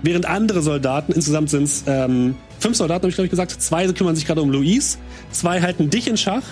Während 0.02 0.26
andere 0.26 0.60
Soldaten, 0.60 1.12
insgesamt 1.12 1.50
sind 1.50 1.62
es 1.64 1.84
ähm, 1.86 2.34
fünf 2.58 2.76
Soldaten, 2.76 3.02
habe 3.02 3.10
ich 3.10 3.14
glaube 3.14 3.26
ich 3.26 3.30
gesagt, 3.30 3.52
zwei 3.62 3.86
kümmern 3.92 4.16
sich 4.16 4.26
gerade 4.26 4.42
um 4.42 4.50
Louise, 4.50 4.98
zwei 5.30 5.60
halten 5.60 5.88
dich 5.90 6.08
in 6.08 6.16
Schach 6.16 6.42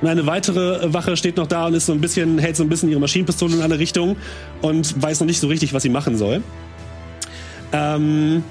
und 0.00 0.08
eine 0.08 0.26
weitere 0.26 0.92
Wache 0.92 1.16
steht 1.16 1.36
noch 1.36 1.46
da 1.46 1.66
und 1.66 1.74
ist 1.74 1.86
so 1.86 1.92
ein 1.92 2.00
bisschen, 2.00 2.38
hält 2.38 2.56
so 2.56 2.62
ein 2.62 2.68
bisschen 2.68 2.90
ihre 2.90 3.00
Maschinenpistole 3.00 3.54
in 3.54 3.62
alle 3.62 3.78
Richtungen 3.78 4.16
und 4.62 5.00
weiß 5.00 5.20
noch 5.20 5.26
nicht 5.26 5.40
so 5.40 5.48
richtig, 5.48 5.72
was 5.72 5.82
sie 5.82 5.88
machen 5.88 6.16
soll. 6.16 6.42
Ähm, 7.72 8.44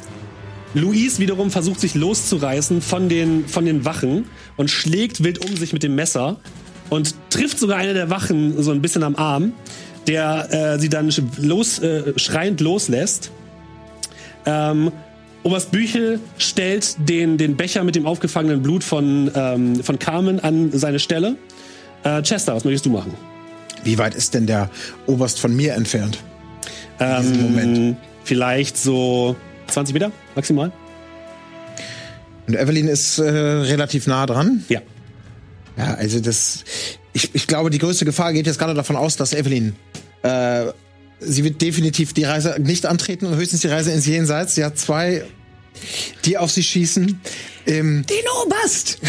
Luis 0.73 1.19
wiederum 1.19 1.51
versucht 1.51 1.79
sich 1.79 1.95
loszureißen 1.95 2.81
von 2.81 3.07
den, 3.09 3.47
von 3.47 3.65
den 3.65 3.85
Wachen 3.85 4.25
und 4.57 4.69
schlägt 4.69 5.23
wild 5.23 5.45
um 5.45 5.55
sich 5.55 5.71
mit 5.71 5.83
dem 5.83 5.95
Messer 5.95 6.37
und 6.89 7.15
trifft 7.29 7.59
sogar 7.59 7.77
eine 7.77 7.93
der 7.93 8.09
Wachen 8.09 8.61
so 8.61 8.71
ein 8.71 8.81
bisschen 8.81 9.03
am 9.03 9.15
Arm, 9.15 9.53
der 10.07 10.73
äh, 10.75 10.79
sie 10.79 10.89
dann 10.89 11.11
los, 11.37 11.79
äh, 11.79 12.17
schreiend 12.17 12.59
loslässt. 12.59 13.31
Ähm, 14.45 14.91
Oberst 15.45 15.71
Büchel 15.71 16.19
stellt 16.39 16.95
den, 17.07 17.37
den 17.37 17.55
Becher 17.55 17.83
mit 17.83 17.95
dem 17.95 18.07
aufgefangenen 18.07 18.63
Blut 18.63 18.83
von, 18.83 19.29
ähm, 19.35 19.83
von 19.83 19.99
Carmen 19.99 20.39
an 20.39 20.71
seine 20.71 20.97
Stelle. 20.97 21.35
Äh, 22.03 22.23
Chester, 22.23 22.55
was 22.55 22.65
möchtest 22.65 22.87
du 22.87 22.89
machen? 22.89 23.13
Wie 23.83 23.99
weit 23.99 24.15
ist 24.15 24.33
denn 24.33 24.47
der 24.47 24.71
Oberst 25.05 25.39
von 25.39 25.55
mir 25.55 25.75
entfernt? 25.75 26.17
Ähm, 26.99 27.41
Moment. 27.43 27.97
Vielleicht 28.23 28.75
so 28.75 29.35
20 29.67 29.93
Meter 29.93 30.11
maximal? 30.33 30.71
Und 32.47 32.55
Evelyn 32.55 32.87
ist 32.87 33.19
äh, 33.19 33.29
relativ 33.29 34.07
nah 34.07 34.25
dran. 34.25 34.63
Ja. 34.67 34.81
Ja, 35.77 35.93
also 35.93 36.21
das. 36.21 36.63
Ich, 37.13 37.35
ich 37.35 37.45
glaube, 37.45 37.69
die 37.69 37.77
größte 37.77 38.03
Gefahr 38.03 38.33
geht 38.33 38.47
jetzt 38.47 38.57
gerade 38.57 38.73
davon 38.73 38.95
aus, 38.95 39.15
dass 39.15 39.31
Evelyn. 39.31 39.75
Äh, 40.23 40.71
sie 41.19 41.43
wird 41.43 41.61
definitiv 41.61 42.13
die 42.13 42.23
Reise 42.23 42.55
nicht 42.59 42.85
antreten 42.85 43.25
und 43.25 43.35
höchstens 43.35 43.61
die 43.61 43.67
Reise 43.67 43.91
ins 43.91 44.05
Jenseits. 44.05 44.55
Sie 44.55 44.63
hat 44.63 44.77
zwei, 44.77 45.23
die 46.25 46.37
auf 46.37 46.51
sie 46.51 46.63
schießen. 46.63 47.19
Ähm, 47.67 48.05
Den 48.07 48.15
Oberst! 48.45 48.99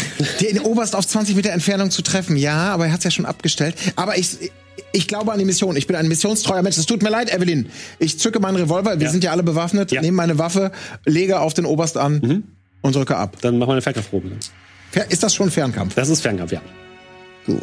den 0.41 0.59
Oberst 0.61 0.95
auf 0.95 1.05
20 1.07 1.35
Meter 1.35 1.51
Entfernung 1.51 1.91
zu 1.91 2.01
treffen, 2.01 2.35
ja, 2.37 2.73
aber 2.73 2.87
er 2.87 2.91
hat 2.91 2.99
es 2.99 3.03
ja 3.05 3.11
schon 3.11 3.25
abgestellt. 3.25 3.75
Aber 3.95 4.17
ich, 4.17 4.51
ich 4.93 5.07
glaube 5.07 5.31
an 5.31 5.39
die 5.39 5.45
Mission. 5.45 5.75
Ich 5.77 5.85
bin 5.87 5.95
ein 5.95 6.07
missionstreuer 6.07 6.61
Mensch. 6.63 6.77
Es 6.77 6.85
tut 6.87 7.03
mir 7.03 7.09
leid, 7.09 7.31
Evelyn. 7.33 7.69
Ich 7.99 8.17
zücke 8.19 8.39
meinen 8.39 8.55
Revolver. 8.55 8.99
Wir 8.99 9.05
Ja. 9.05 9.11
sind 9.11 9.23
ja 9.23 9.31
alle 9.31 9.43
bewaffnet. 9.43 9.91
Ja. 9.91 10.01
Nehme 10.01 10.17
meine 10.17 10.37
Waffe, 10.39 10.71
lege 11.05 11.39
auf 11.39 11.53
den 11.53 11.65
Oberst 11.65 11.97
an 11.97 12.43
und 12.81 12.95
drücke 12.95 13.15
ab. 13.15 13.37
Dann 13.41 13.57
machen 13.59 13.69
wir 13.69 13.73
eine 13.73 13.81
Fernkampfprobe. 13.81 14.31
Fer- 14.93 15.09
Ist 15.11 15.21
das 15.21 15.35
schon 15.35 15.51
Fernkampf? 15.51 15.93
Das 15.95 16.09
ist 16.09 16.21
Fernkampf, 16.21 16.51
ja. 16.53 16.61
Gut. 17.45 17.59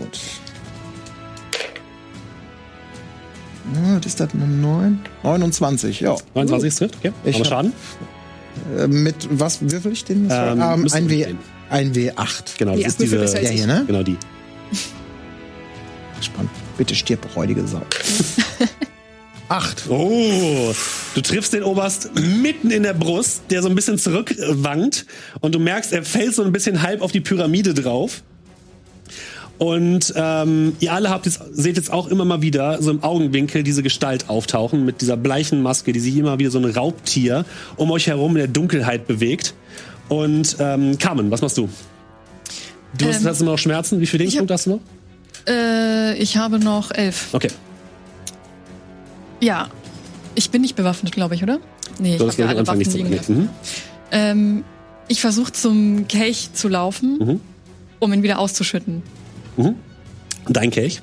Ja, 3.74 3.96
was 3.98 4.06
ist 4.06 4.20
das? 4.20 4.28
Eine 4.34 4.46
9? 4.46 5.00
29, 5.22 6.00
ja. 6.00 6.16
29 6.34 6.74
trifft, 6.74 6.96
okay. 6.96 7.12
Ich 7.24 7.34
Aber 7.36 7.44
hab- 7.44 7.50
Schaden? 7.50 7.72
Äh, 8.78 8.86
mit 8.86 9.28
was 9.30 9.58
würfel 9.62 9.92
ich 9.92 10.04
denn? 10.04 10.28
Das 10.28 10.52
Ähm, 10.52 10.58
war, 10.58 10.74
ähm, 10.74 10.86
ein, 10.92 11.10
W, 11.10 11.26
ein 11.70 11.92
W8. 11.94 12.56
Genau, 12.58 12.72
das 12.72 12.80
Ja, 12.80 12.86
ist 12.88 13.00
diese. 13.00 13.16
ist 13.16 13.34
Der 13.34 13.48
hier, 13.50 13.66
ne? 13.66 13.84
Genau 13.86 14.02
die. 14.02 14.16
Spannend. 16.20 16.50
Bitte 16.78 16.94
stirb, 16.94 17.26
räudige 17.36 17.66
Sau. 17.66 17.82
Acht. 19.48 19.84
Oh, 19.90 20.72
du 21.14 21.20
triffst 21.20 21.52
den 21.52 21.62
Oberst 21.62 22.10
mitten 22.18 22.70
in 22.70 22.82
der 22.82 22.94
Brust, 22.94 23.42
der 23.50 23.62
so 23.62 23.68
ein 23.68 23.74
bisschen 23.74 23.98
zurückwankt 23.98 25.04
und 25.40 25.54
du 25.54 25.58
merkst, 25.58 25.92
er 25.92 26.02
fällt 26.02 26.34
so 26.34 26.42
ein 26.42 26.50
bisschen 26.52 26.80
halb 26.82 27.02
auf 27.02 27.12
die 27.12 27.20
Pyramide 27.20 27.74
drauf. 27.74 28.22
Und 29.58 30.12
ähm, 30.16 30.74
ihr 30.80 30.92
alle 30.92 31.10
habt 31.10 31.26
jetzt, 31.26 31.40
seht 31.52 31.76
jetzt 31.76 31.92
auch 31.92 32.08
immer 32.08 32.24
mal 32.24 32.42
wieder 32.42 32.82
so 32.82 32.90
im 32.90 33.02
Augenwinkel 33.04 33.62
diese 33.62 33.82
Gestalt 33.84 34.28
auftauchen 34.28 34.84
mit 34.84 35.00
dieser 35.00 35.16
bleichen 35.16 35.62
Maske, 35.62 35.92
die 35.92 36.00
sich 36.00 36.16
immer 36.16 36.38
wieder 36.40 36.50
so 36.50 36.58
ein 36.58 36.64
Raubtier 36.64 37.44
um 37.76 37.90
euch 37.92 38.08
herum 38.08 38.32
in 38.32 38.38
der 38.38 38.48
Dunkelheit 38.48 39.06
bewegt. 39.06 39.54
Und 40.08 40.56
ähm, 40.58 40.98
Carmen, 40.98 41.30
was 41.30 41.40
machst 41.40 41.56
du? 41.56 41.68
Du 42.98 43.06
hast, 43.06 43.20
Ähm, 43.22 43.26
hast 43.28 43.40
immer 43.42 43.52
noch 43.52 43.58
Schmerzen. 43.58 44.00
Wie 44.00 44.06
viele 44.06 44.24
ich 44.24 44.36
hab- 44.38 44.48
Lebenspunkte 44.48 44.54
hast 44.54 44.66
du 44.66 44.70
noch? 44.70 44.80
Äh, 45.52 46.16
ich 46.18 46.36
habe 46.36 46.58
noch 46.58 46.90
elf. 46.90 47.28
Okay. 47.32 47.48
Ja. 49.40 49.68
Ich 50.34 50.50
bin 50.50 50.62
nicht 50.62 50.74
bewaffnet, 50.74 51.12
glaube 51.12 51.36
ich, 51.36 51.42
oder? 51.44 51.58
Nee, 52.00 52.12
ich 52.12 52.16
Du 52.16 52.22
habe 52.24 52.30
hast 52.32 52.38
ja 52.38 52.46
alle 52.48 52.66
Waffen 52.66 52.80
liegen 52.80 53.10
nee. 53.10 53.16
lassen. 53.16 53.36
mhm. 53.38 53.48
Ähm, 54.10 54.64
ich 55.06 55.20
versuche 55.20 55.52
zum 55.52 56.08
Kelch 56.08 56.50
zu 56.54 56.68
laufen, 56.68 57.18
Mhm. 57.18 57.40
um 58.00 58.12
ihn 58.12 58.22
wieder 58.24 58.38
auszuschütten. 58.40 59.02
Dein 60.48 60.70
Kelch? 60.70 61.00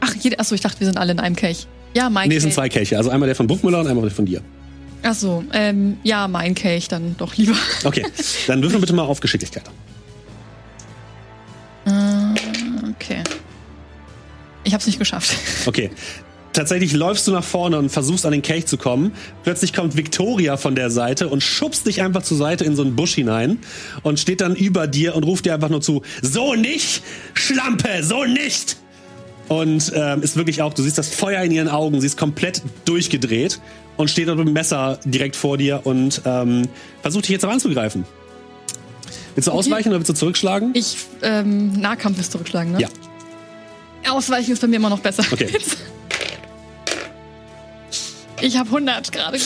Ach, 0.00 0.14
jede, 0.14 0.38
achso, 0.38 0.54
ich 0.54 0.60
dachte, 0.60 0.80
wir 0.80 0.86
sind 0.86 0.98
alle 0.98 1.12
in 1.12 1.20
einem 1.20 1.36
Kelch. 1.36 1.66
Ja, 1.94 2.10
mein 2.10 2.28
Nee, 2.28 2.36
es 2.36 2.42
sind 2.42 2.50
Kelch. 2.50 2.54
zwei 2.56 2.68
Kelche. 2.68 2.96
Also 2.98 3.10
einmal 3.10 3.26
der 3.26 3.34
von 3.36 3.46
Buckmüller 3.46 3.80
und 3.80 3.86
einmal 3.86 4.04
der 4.04 4.14
von 4.14 4.26
dir. 4.26 4.42
Achso, 5.02 5.44
ähm, 5.52 5.98
ja, 6.02 6.26
mein 6.28 6.54
Kelch 6.54 6.88
dann 6.88 7.16
doch 7.16 7.36
lieber. 7.36 7.54
Okay, 7.84 8.04
dann 8.46 8.62
würfeln 8.62 8.80
bitte 8.80 8.92
mal 8.92 9.02
auf 9.04 9.20
Geschicklichkeit. 9.20 9.64
Äh, 11.86 11.90
okay. 12.90 13.22
Ich 14.64 14.74
hab's 14.74 14.86
nicht 14.86 14.98
geschafft. 14.98 15.36
Okay. 15.66 15.90
Tatsächlich 16.56 16.94
läufst 16.94 17.28
du 17.28 17.32
nach 17.32 17.44
vorne 17.44 17.78
und 17.78 17.90
versuchst 17.90 18.24
an 18.24 18.32
den 18.32 18.40
Kelch 18.40 18.64
zu 18.64 18.78
kommen. 18.78 19.12
Plötzlich 19.42 19.74
kommt 19.74 19.94
Victoria 19.94 20.56
von 20.56 20.74
der 20.74 20.88
Seite 20.88 21.28
und 21.28 21.42
schubst 21.42 21.86
dich 21.86 22.00
einfach 22.00 22.22
zur 22.22 22.38
Seite 22.38 22.64
in 22.64 22.74
so 22.74 22.80
einen 22.80 22.96
Busch 22.96 23.14
hinein 23.14 23.58
und 24.02 24.18
steht 24.18 24.40
dann 24.40 24.56
über 24.56 24.86
dir 24.86 25.14
und 25.16 25.22
ruft 25.24 25.44
dir 25.44 25.52
einfach 25.52 25.68
nur 25.68 25.82
zu, 25.82 26.00
so 26.22 26.54
nicht, 26.54 27.02
Schlampe, 27.34 28.02
so 28.02 28.24
nicht. 28.24 28.78
Und 29.48 29.92
ähm, 29.94 30.22
ist 30.22 30.38
wirklich 30.38 30.62
auch, 30.62 30.72
du 30.72 30.82
siehst 30.82 30.96
das 30.96 31.10
Feuer 31.10 31.42
in 31.42 31.52
ihren 31.52 31.68
Augen, 31.68 32.00
sie 32.00 32.06
ist 32.06 32.16
komplett 32.16 32.62
durchgedreht 32.86 33.60
und 33.98 34.08
steht 34.08 34.28
dort 34.28 34.38
mit 34.38 34.46
dem 34.46 34.54
Messer 34.54 34.98
direkt 35.04 35.36
vor 35.36 35.58
dir 35.58 35.82
und 35.84 36.22
ähm, 36.24 36.62
versucht 37.02 37.24
dich 37.24 37.32
jetzt 37.32 37.44
auch 37.44 37.50
anzugreifen. 37.50 38.06
Willst 39.34 39.46
du 39.46 39.52
ausweichen 39.52 39.90
oder 39.90 39.98
willst 39.98 40.08
du 40.08 40.14
zurückschlagen? 40.14 40.70
Ich, 40.72 40.96
ähm, 41.20 41.78
Nahkampf 41.78 42.18
ist 42.18 42.32
zurückschlagen, 42.32 42.72
ne? 42.72 42.80
Ja. 42.80 42.88
Ausweichen 44.10 44.52
ist 44.52 44.62
bei 44.62 44.68
mir 44.68 44.76
immer 44.76 44.88
noch 44.88 45.00
besser. 45.00 45.22
Okay. 45.30 45.50
Ich 48.40 48.56
habe 48.56 48.68
100 48.68 49.12
gerade. 49.12 49.38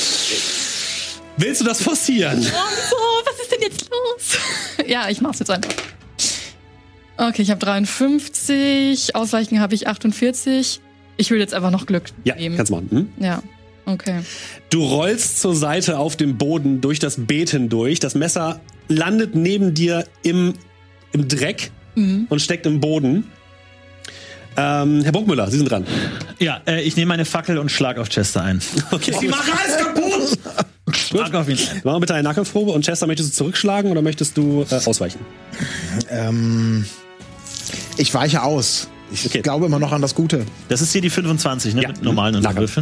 Willst 1.36 1.60
du 1.60 1.64
das 1.64 1.82
forcieren? 1.82 2.40
Oh, 2.44 3.22
was 3.24 3.40
ist 3.40 3.52
denn 3.52 3.62
jetzt 3.62 3.88
los? 3.90 4.38
ja, 4.88 5.08
ich 5.08 5.20
mach's 5.20 5.38
jetzt 5.38 5.50
einfach. 5.50 5.70
Okay, 7.16 7.42
ich 7.42 7.50
habe 7.50 7.60
53, 7.60 9.14
Ausweichen 9.14 9.60
habe 9.60 9.74
ich 9.74 9.86
48. 9.86 10.80
Ich 11.16 11.30
will 11.30 11.38
jetzt 11.38 11.52
einfach 11.54 11.70
noch 11.70 11.86
Glück 11.86 12.04
Ja, 12.24 12.34
nehmen. 12.34 12.56
kannst 12.56 12.70
du 12.70 12.76
machen. 12.76 12.88
Hm? 12.90 13.24
Ja, 13.24 13.42
okay. 13.84 14.20
Du 14.70 14.82
rollst 14.84 15.40
zur 15.40 15.54
Seite 15.54 15.98
auf 15.98 16.16
dem 16.16 16.38
Boden 16.38 16.80
durch 16.80 16.98
das 16.98 17.16
Beet 17.18 17.50
hindurch. 17.50 18.00
Das 18.00 18.14
Messer 18.14 18.60
landet 18.88 19.34
neben 19.34 19.74
dir 19.74 20.06
im, 20.22 20.54
im 21.12 21.28
Dreck 21.28 21.70
und 21.94 22.40
steckt 22.40 22.64
im 22.64 22.80
Boden. 22.80 23.30
Ähm, 24.56 25.02
Herr 25.02 25.12
Bruckmüller, 25.12 25.50
Sie 25.50 25.58
sind 25.58 25.70
dran. 25.70 25.86
Ja, 26.38 26.60
äh, 26.66 26.82
ich 26.82 26.96
nehme 26.96 27.08
meine 27.10 27.24
Fackel 27.24 27.58
und 27.58 27.70
schlag 27.70 27.98
auf 27.98 28.08
Chester 28.08 28.42
ein. 28.42 28.60
Okay. 28.90 29.14
Die 29.20 29.28
machen 29.28 29.52
alles 29.62 29.76
kaputt! 29.78 30.38
Schlag 30.96 31.34
auf 31.34 31.48
ihn 31.48 31.56
ein. 31.56 31.76
Machen 31.84 31.84
wir 31.96 32.00
bitte 32.00 32.14
eine 32.14 32.24
Nahkampfprobe. 32.24 32.72
Und 32.72 32.84
Chester, 32.84 33.06
möchtest 33.06 33.30
du 33.32 33.36
zurückschlagen 33.36 33.90
oder 33.90 34.02
möchtest 34.02 34.36
du 34.36 34.66
äh, 34.70 34.74
ausweichen? 34.84 35.20
Ähm, 36.10 36.84
ich 37.96 38.12
weiche 38.12 38.42
aus. 38.42 38.88
Ich 39.12 39.26
Okay. 39.26 39.40
glaube 39.42 39.66
immer 39.66 39.78
noch 39.78 39.92
an 39.92 40.02
das 40.02 40.14
Gute. 40.14 40.44
Das 40.68 40.80
ist 40.82 40.92
hier 40.92 41.00
die 41.00 41.10
25, 41.10 41.74
ne? 41.74 41.82
Ja. 41.82 41.88
Mit 41.88 42.02
normalen. 42.02 42.34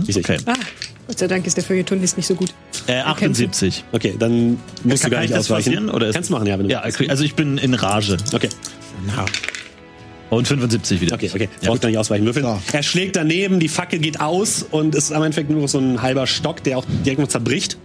Ich 0.07 0.15
sehe. 0.15 0.23
Okay. 0.23 0.37
Ah, 0.47 0.53
Gott 1.07 1.19
sei 1.19 1.27
Dank 1.27 1.47
ist 1.47 1.57
der 1.57 1.65
Feuilletonist 1.65 2.17
nicht 2.19 2.27
so 2.27 2.35
gut. 2.35 2.53
Äh, 2.87 3.01
78. 3.01 3.85
Okay, 3.93 4.15
dann 4.19 4.59
musst 4.85 5.03
Kann- 5.03 5.11
du 5.11 5.17
gar 5.17 5.23
nicht 5.23 5.35
ausweichen. 5.35 5.89
oder 5.91 6.09
ist- 6.09 6.15
Kannst 6.15 6.29
du 6.31 6.35
machen, 6.35 6.47
ja, 6.47 6.59
wenn 6.59 6.67
du 6.69 6.73
Ja, 6.73 6.81
also 6.81 7.25
ich 7.25 7.35
bin 7.35 7.57
in 7.59 7.73
Rage. 7.75 8.17
Okay, 8.33 8.49
Na, 9.07 9.25
Und 10.31 10.47
75 10.47 11.01
wieder. 11.01 11.15
okay, 11.15 11.31
okay. 11.33 11.49
Ja. 11.63 11.69
Brauchst 11.69 11.83
gar 11.83 11.89
nicht 11.89 11.99
ausweichen. 11.99 12.25
Würfeln. 12.25 12.45
So. 12.45 12.61
Er 12.73 12.83
schlägt 12.83 13.17
daneben, 13.17 13.61
die 13.61 13.69
Fackel 13.69 13.99
geht 13.99 14.21
aus 14.21 14.63
und 14.63 14.95
es 14.95 15.05
ist 15.05 15.13
am 15.13 15.23
Endeffekt 15.23 15.51
nur 15.51 15.63
noch 15.63 15.69
so 15.69 15.79
ein 15.79 16.03
halber 16.03 16.27
Stock, 16.27 16.63
der 16.65 16.79
auch 16.79 16.85
direkt 17.05 17.21
noch 17.21 17.29
zerbricht. 17.29 17.79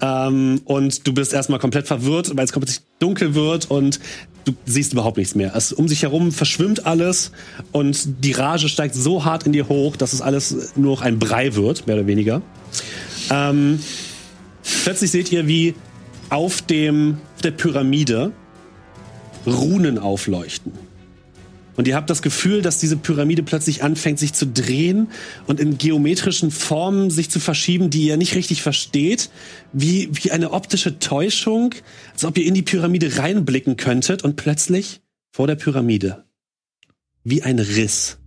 Ähm, 0.00 0.60
und 0.64 1.06
du 1.06 1.12
bist 1.12 1.32
erstmal 1.32 1.58
komplett 1.58 1.86
verwirrt, 1.86 2.34
weil 2.36 2.44
es 2.44 2.52
komplett 2.52 2.82
dunkel 3.00 3.34
wird 3.34 3.70
und 3.70 4.00
du 4.44 4.52
siehst 4.64 4.92
überhaupt 4.92 5.18
nichts 5.18 5.34
mehr. 5.34 5.54
Es, 5.54 5.72
um 5.72 5.88
sich 5.88 6.02
herum 6.02 6.32
verschwimmt 6.32 6.86
alles 6.86 7.32
und 7.72 8.24
die 8.24 8.32
Rage 8.32 8.68
steigt 8.68 8.94
so 8.94 9.24
hart 9.24 9.44
in 9.44 9.52
dir 9.52 9.68
hoch, 9.68 9.96
dass 9.96 10.12
es 10.12 10.22
alles 10.22 10.72
nur 10.76 10.92
noch 10.92 11.02
ein 11.02 11.18
Brei 11.18 11.54
wird, 11.54 11.86
mehr 11.86 11.96
oder 11.96 12.06
weniger. 12.06 12.40
Ähm, 13.30 13.80
plötzlich 14.84 15.10
seht 15.10 15.32
ihr, 15.32 15.46
wie 15.46 15.74
auf, 16.30 16.62
dem, 16.62 17.18
auf 17.34 17.42
der 17.42 17.50
Pyramide 17.50 18.32
Runen 19.46 19.98
aufleuchten. 19.98 20.72
Und 21.80 21.88
ihr 21.88 21.96
habt 21.96 22.10
das 22.10 22.20
Gefühl, 22.20 22.60
dass 22.60 22.76
diese 22.76 22.98
Pyramide 22.98 23.42
plötzlich 23.42 23.82
anfängt, 23.82 24.18
sich 24.18 24.34
zu 24.34 24.46
drehen 24.46 25.08
und 25.46 25.60
in 25.60 25.78
geometrischen 25.78 26.50
Formen 26.50 27.08
sich 27.08 27.30
zu 27.30 27.40
verschieben, 27.40 27.88
die 27.88 28.06
ihr 28.06 28.18
nicht 28.18 28.34
richtig 28.34 28.60
versteht. 28.60 29.30
Wie, 29.72 30.10
wie 30.12 30.30
eine 30.30 30.50
optische 30.52 30.98
Täuschung, 30.98 31.74
als 32.12 32.26
ob 32.26 32.36
ihr 32.36 32.44
in 32.44 32.52
die 32.52 32.60
Pyramide 32.60 33.16
reinblicken 33.16 33.78
könntet 33.78 34.24
und 34.24 34.36
plötzlich 34.36 35.00
vor 35.32 35.46
der 35.46 35.54
Pyramide 35.54 36.26
wie 37.24 37.44
ein 37.44 37.58
Riss, 37.58 38.18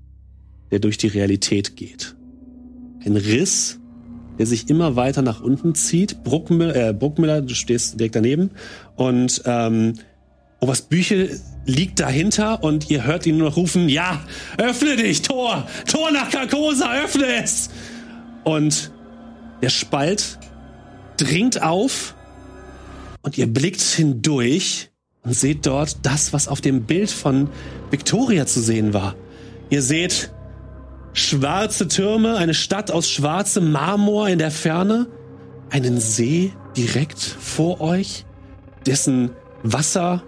der 0.72 0.80
durch 0.80 0.98
die 0.98 1.10
Realität 1.10 1.76
geht. 1.76 2.16
Ein 3.06 3.18
Riss, 3.18 3.80
der 4.40 4.48
sich 4.48 4.68
immer 4.68 4.96
weiter 4.96 5.22
nach 5.22 5.42
unten 5.42 5.76
zieht. 5.76 6.24
Bruckmüller, 6.24 6.90
äh, 6.90 6.92
Bruckmüller 6.92 7.44
du 7.44 7.54
stehst 7.54 8.00
direkt 8.00 8.16
daneben 8.16 8.50
und 8.96 9.44
ähm, 9.46 9.94
Oberst 10.60 10.90
Büchel 10.90 11.40
liegt 11.66 12.00
dahinter 12.00 12.64
und 12.64 12.90
ihr 12.90 13.04
hört 13.06 13.26
ihn 13.26 13.38
nur 13.38 13.50
noch 13.50 13.58
rufen, 13.58 13.90
ja, 13.90 14.22
öffne 14.58 14.96
dich, 14.96 15.22
Tor, 15.22 15.68
Tor 15.88 16.12
nach 16.12 16.30
Carcosa, 16.30 16.94
öffne 17.04 17.26
es. 17.42 17.70
Und 18.44 18.92
der 19.62 19.70
Spalt 19.70 20.40
dringt 21.18 21.62
auf 21.62 22.16
und 23.22 23.38
ihr 23.38 23.48
blickt 23.48 23.82
hindurch 23.82 24.90
und 25.24 25.34
seht 25.34 25.66
dort 25.66 25.98
das, 26.06 26.34
was 26.34 26.48
auf 26.48 26.60
dem 26.60 26.84
Bild 26.84 27.10
von 27.10 27.50
Victoria 27.92 28.46
zu 28.46 28.62
sehen 28.62 28.94
war. 28.94 29.16
Ihr 29.70 29.82
seht 29.82 30.32
schwarze 31.14 31.88
Türme, 31.88 32.36
eine 32.36 32.54
Stadt 32.54 32.92
aus 32.92 33.10
schwarzem 33.10 33.72
Marmor 33.72 34.28
in 34.28 34.40
der 34.40 34.52
Ferne, 34.52 35.08
einen 35.70 36.00
See 36.00 36.52
direkt 36.76 37.20
vor 37.20 37.80
euch, 37.80 38.26
dessen 38.86 39.32
Wasser 39.64 40.24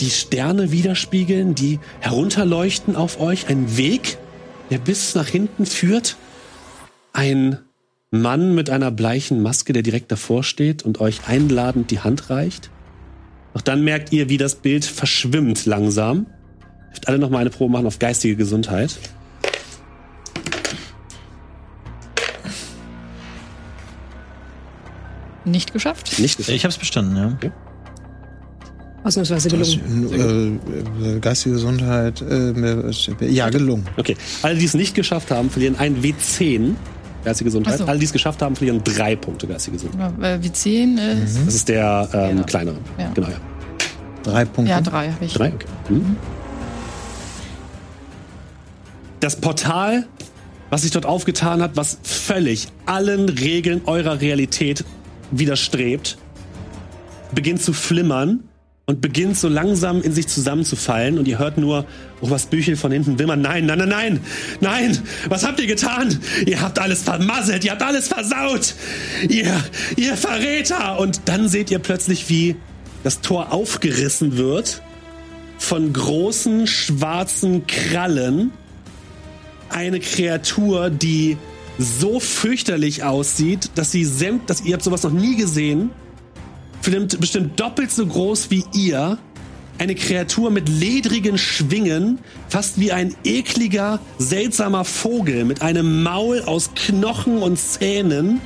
die 0.00 0.10
Sterne 0.10 0.70
widerspiegeln, 0.72 1.54
die 1.54 1.80
herunterleuchten 2.00 2.96
auf 2.96 3.20
euch, 3.20 3.48
ein 3.48 3.76
Weg, 3.76 4.18
der 4.70 4.78
bis 4.78 5.14
nach 5.14 5.26
hinten 5.26 5.66
führt, 5.66 6.16
ein 7.12 7.58
Mann 8.10 8.54
mit 8.54 8.70
einer 8.70 8.90
bleichen 8.90 9.42
Maske, 9.42 9.72
der 9.72 9.82
direkt 9.82 10.10
davor 10.10 10.42
steht 10.42 10.82
und 10.82 11.00
euch 11.00 11.28
einladend 11.28 11.90
die 11.90 12.00
Hand 12.00 12.30
reicht. 12.30 12.70
Doch 13.54 13.60
dann 13.60 13.82
merkt 13.82 14.12
ihr, 14.12 14.28
wie 14.28 14.36
das 14.36 14.54
Bild 14.54 14.84
verschwimmt 14.84 15.66
langsam. 15.66 16.26
Ihr 16.60 16.86
dürft 16.90 17.08
alle 17.08 17.18
noch 17.18 17.30
mal 17.30 17.38
eine 17.40 17.50
Probe 17.50 17.72
machen 17.72 17.86
auf 17.86 17.98
geistige 17.98 18.36
Gesundheit. 18.36 18.96
Nicht 25.44 25.72
geschafft. 25.72 26.18
Nicht 26.18 26.36
geschafft. 26.36 26.54
Ich 26.54 26.64
hab's 26.64 26.78
bestanden, 26.78 27.16
ja. 27.16 27.67
Ausnahmsweise 29.08 29.48
gelungen. 29.48 30.60
Äh, 31.02 31.16
äh, 31.16 31.18
geistige 31.20 31.54
Gesundheit, 31.56 32.22
äh, 32.22 33.26
ja, 33.28 33.48
gelungen. 33.50 33.86
Okay. 33.96 34.16
Alle, 34.42 34.56
die 34.56 34.64
es 34.64 34.74
nicht 34.74 34.94
geschafft 34.94 35.30
haben, 35.30 35.50
verlieren 35.50 35.76
ein 35.78 36.02
W10 36.02 36.74
geistige 37.24 37.48
Gesundheit. 37.48 37.78
So. 37.78 37.84
Alle, 37.84 37.98
die 37.98 38.04
es 38.04 38.12
geschafft 38.12 38.40
haben, 38.42 38.56
verlieren 38.56 38.82
drei 38.84 39.16
Punkte 39.16 39.46
geistige 39.46 39.76
Gesundheit. 39.76 40.12
Ja, 40.20 40.34
äh, 40.34 40.42
wie 40.42 40.52
10 40.52 40.98
ist. 40.98 41.38
Das 41.46 41.54
ist 41.54 41.68
der 41.68 42.08
ähm, 42.12 42.38
Ja. 42.38 42.42
kleinere. 42.44 42.76
Ja. 42.98 43.10
Genau, 43.14 43.28
ja. 43.28 43.36
Drei 44.22 44.44
Punkte. 44.44 44.70
Ja, 44.70 44.80
drei 44.80 45.10
habe 45.10 45.24
ich. 45.24 45.32
Drei, 45.34 45.48
okay. 45.52 45.66
Mhm. 45.88 46.16
Das 49.20 49.36
Portal, 49.36 50.06
was 50.70 50.82
sich 50.82 50.90
dort 50.90 51.06
aufgetan 51.06 51.60
hat, 51.62 51.76
was 51.76 51.98
völlig 52.02 52.68
allen 52.86 53.28
Regeln 53.28 53.82
eurer 53.86 54.20
Realität 54.20 54.84
widerstrebt, 55.30 56.18
beginnt 57.34 57.62
zu 57.62 57.72
flimmern 57.72 58.44
und 58.88 59.02
beginnt 59.02 59.36
so 59.36 59.48
langsam 59.48 60.00
in 60.00 60.14
sich 60.14 60.28
zusammenzufallen 60.28 61.18
und 61.18 61.28
ihr 61.28 61.38
hört 61.38 61.58
nur 61.58 61.84
Oberst 62.22 62.48
Büchel 62.48 62.74
von 62.74 62.90
hinten 62.90 63.18
wimmern, 63.18 63.42
nein, 63.42 63.66
nein, 63.66 63.78
nein, 63.80 63.88
nein, 63.90 64.20
nein, 64.60 64.98
was 65.28 65.46
habt 65.46 65.60
ihr 65.60 65.66
getan? 65.66 66.18
Ihr 66.46 66.62
habt 66.62 66.78
alles 66.78 67.02
vermasselt, 67.02 67.64
ihr 67.66 67.72
habt 67.72 67.82
alles 67.82 68.08
versaut, 68.08 68.74
ihr, 69.28 69.62
ihr 69.96 70.16
Verräter! 70.16 70.98
Und 70.98 71.20
dann 71.26 71.50
seht 71.50 71.70
ihr 71.70 71.80
plötzlich, 71.80 72.30
wie 72.30 72.56
das 73.04 73.20
Tor 73.20 73.52
aufgerissen 73.52 74.38
wird 74.38 74.80
von 75.58 75.92
großen 75.92 76.66
schwarzen 76.66 77.66
Krallen. 77.66 78.52
Eine 79.68 80.00
Kreatur, 80.00 80.88
die 80.88 81.36
so 81.78 82.20
fürchterlich 82.20 83.04
aussieht, 83.04 83.70
dass 83.74 83.92
sie 83.92 84.06
sämt, 84.06 84.48
dass 84.48 84.62
ihr 84.62 84.72
habt 84.72 84.82
sowas 84.82 85.02
noch 85.02 85.12
nie 85.12 85.36
gesehen. 85.36 85.90
Bestimmt, 86.82 87.20
bestimmt 87.20 87.60
doppelt 87.60 87.90
so 87.90 88.06
groß 88.06 88.50
wie 88.50 88.64
ihr. 88.74 89.18
Eine 89.78 89.94
Kreatur 89.94 90.50
mit 90.50 90.68
ledrigen 90.68 91.38
Schwingen, 91.38 92.18
fast 92.48 92.80
wie 92.80 92.90
ein 92.90 93.14
ekliger, 93.24 94.00
seltsamer 94.18 94.84
Vogel 94.84 95.44
mit 95.44 95.62
einem 95.62 96.02
Maul 96.02 96.42
aus 96.42 96.70
Knochen 96.74 97.38
und 97.38 97.58
Zähnen, 97.58 98.40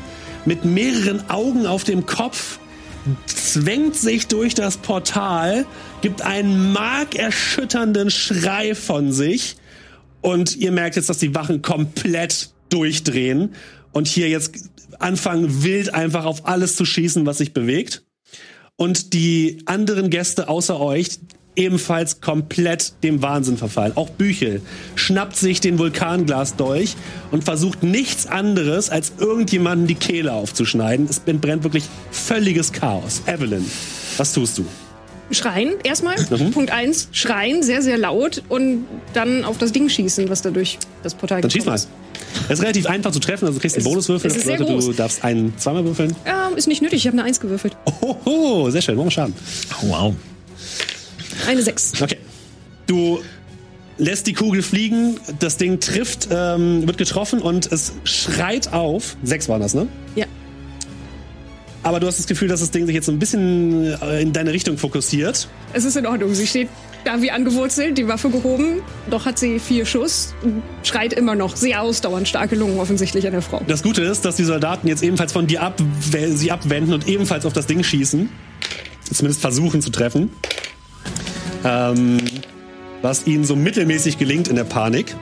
mit 0.44 0.64
mehreren 0.64 1.30
Augen 1.30 1.66
auf 1.66 1.84
dem 1.84 2.04
Kopf, 2.04 2.58
zwängt 3.26 3.96
sich 3.96 4.26
durch 4.26 4.54
das 4.54 4.76
Portal, 4.76 5.64
gibt 6.02 6.22
einen 6.22 6.72
markerschütternden 6.72 8.10
Schrei 8.10 8.74
von 8.74 9.12
sich 9.12 9.56
und 10.20 10.56
ihr 10.56 10.72
merkt 10.72 10.96
jetzt, 10.96 11.08
dass 11.08 11.18
die 11.18 11.34
Wachen 11.34 11.62
komplett 11.62 12.50
durchdrehen 12.68 13.54
und 13.92 14.06
hier 14.06 14.28
jetzt 14.28 14.52
anfangen 14.98 15.62
wild 15.62 15.94
einfach 15.94 16.24
auf 16.24 16.46
alles 16.46 16.76
zu 16.76 16.84
schießen, 16.84 17.26
was 17.26 17.38
sich 17.38 17.52
bewegt. 17.52 18.04
Und 18.76 19.12
die 19.12 19.62
anderen 19.66 20.10
Gäste 20.10 20.48
außer 20.48 20.80
euch 20.80 21.18
ebenfalls 21.56 22.20
komplett 22.20 22.94
dem 23.02 23.22
Wahnsinn 23.22 23.56
verfallen. 23.56 23.92
Auch 23.96 24.10
Büchel 24.10 24.62
schnappt 24.94 25.36
sich 25.36 25.60
den 25.60 25.78
Vulkanglasdolch 25.78 26.96
und 27.30 27.44
versucht 27.44 27.82
nichts 27.82 28.26
anderes, 28.26 28.90
als 28.90 29.12
irgendjemanden 29.18 29.86
die 29.86 29.94
Kehle 29.94 30.32
aufzuschneiden. 30.32 31.06
Es 31.08 31.20
entbrennt 31.26 31.62
wirklich 31.62 31.84
völliges 32.10 32.72
Chaos. 32.72 33.22
Evelyn, 33.26 33.64
was 34.16 34.32
tust 34.32 34.58
du? 34.58 34.64
Schreien 35.34 35.74
erstmal. 35.84 36.16
Mhm. 36.30 36.50
Punkt 36.50 36.70
eins. 36.70 37.08
Schreien, 37.12 37.62
sehr, 37.62 37.82
sehr 37.82 37.98
laut 37.98 38.42
und 38.48 38.86
dann 39.14 39.44
auf 39.44 39.58
das 39.58 39.72
Ding 39.72 39.88
schießen, 39.88 40.28
was 40.28 40.42
dadurch 40.42 40.78
das 41.02 41.14
Portal 41.14 41.40
Dann 41.40 41.50
schieß 41.50 41.64
mal. 41.64 41.74
ist. 41.74 41.88
Es 42.48 42.58
ist 42.58 42.62
relativ 42.62 42.86
einfach 42.86 43.10
zu 43.12 43.20
treffen, 43.20 43.44
also 43.46 43.58
du 43.58 43.60
kriegst 43.60 43.76
einen 43.76 43.84
Bonuswürfel. 43.84 44.30
Das 44.30 44.44
bedeutet, 44.44 44.68
du 44.68 44.92
darfst 44.92 45.22
einen 45.24 45.56
zweimal 45.58 45.84
würfeln. 45.84 46.14
Ja, 46.26 46.48
ist 46.56 46.68
nicht 46.68 46.82
nötig, 46.82 46.98
ich 47.00 47.06
habe 47.06 47.18
eine 47.18 47.26
Eins 47.26 47.40
gewürfelt. 47.40 47.76
Oho, 48.00 48.70
sehr 48.70 48.80
schön, 48.82 48.96
machen 48.96 49.06
wir 49.06 49.10
Schaden. 49.10 49.34
Oh, 49.82 49.88
wow. 49.88 50.14
Eine 51.46 51.62
Sechs. 51.62 51.92
Okay. 52.00 52.18
Du 52.86 53.20
lässt 53.98 54.26
die 54.26 54.32
Kugel 54.32 54.62
fliegen, 54.62 55.18
das 55.38 55.56
Ding 55.56 55.80
trifft, 55.80 56.28
ähm, 56.30 56.86
wird 56.86 56.98
getroffen 56.98 57.40
und 57.40 57.70
es 57.70 57.92
schreit 58.04 58.72
auf. 58.72 59.16
Sechs 59.22 59.48
waren 59.48 59.60
das, 59.60 59.74
ne? 59.74 59.86
Ja. 60.14 60.26
Aber 61.82 61.98
du 61.98 62.06
hast 62.06 62.18
das 62.18 62.26
Gefühl, 62.26 62.48
dass 62.48 62.60
das 62.60 62.70
Ding 62.70 62.86
sich 62.86 62.94
jetzt 62.94 63.06
so 63.06 63.12
ein 63.12 63.18
bisschen 63.18 64.00
äh, 64.00 64.22
in 64.22 64.32
deine 64.32 64.52
Richtung 64.52 64.78
fokussiert. 64.78 65.48
Es 65.72 65.84
ist 65.84 65.96
in 65.96 66.06
Ordnung. 66.06 66.32
Sie 66.34 66.46
steht 66.46 66.68
da 67.04 67.20
wie 67.20 67.32
angewurzelt, 67.32 67.98
die 67.98 68.06
Waffe 68.06 68.30
gehoben. 68.30 68.82
Doch 69.10 69.26
hat 69.26 69.38
sie 69.38 69.58
vier 69.58 69.84
Schuss, 69.84 70.34
und 70.42 70.62
schreit 70.84 71.12
immer 71.12 71.34
noch. 71.34 71.56
Sehr 71.56 71.82
ausdauernd 71.82 72.28
starke 72.28 72.54
Lungen 72.54 72.78
offensichtlich 72.78 73.26
an 73.26 73.32
der 73.32 73.42
Frau. 73.42 73.60
Das 73.66 73.82
Gute 73.82 74.02
ist, 74.02 74.24
dass 74.24 74.36
die 74.36 74.44
Soldaten 74.44 74.86
jetzt 74.86 75.02
ebenfalls 75.02 75.32
von 75.32 75.48
dir 75.48 75.62
ab, 75.62 75.82
sie 76.30 76.52
abwenden 76.52 76.94
und 76.94 77.08
ebenfalls 77.08 77.44
auf 77.46 77.52
das 77.52 77.66
Ding 77.66 77.82
schießen. 77.82 78.28
Zumindest 79.12 79.40
versuchen 79.40 79.82
zu 79.82 79.90
treffen. 79.90 80.30
Ähm, 81.64 82.18
was 83.02 83.26
ihnen 83.26 83.44
so 83.44 83.56
mittelmäßig 83.56 84.18
gelingt 84.18 84.46
in 84.46 84.54
der 84.54 84.64
Panik. 84.64 85.16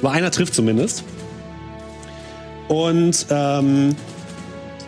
Aber 0.00 0.10
einer 0.10 0.32
trifft 0.32 0.54
zumindest. 0.54 1.04
Und 2.68 3.26
ähm, 3.30 3.94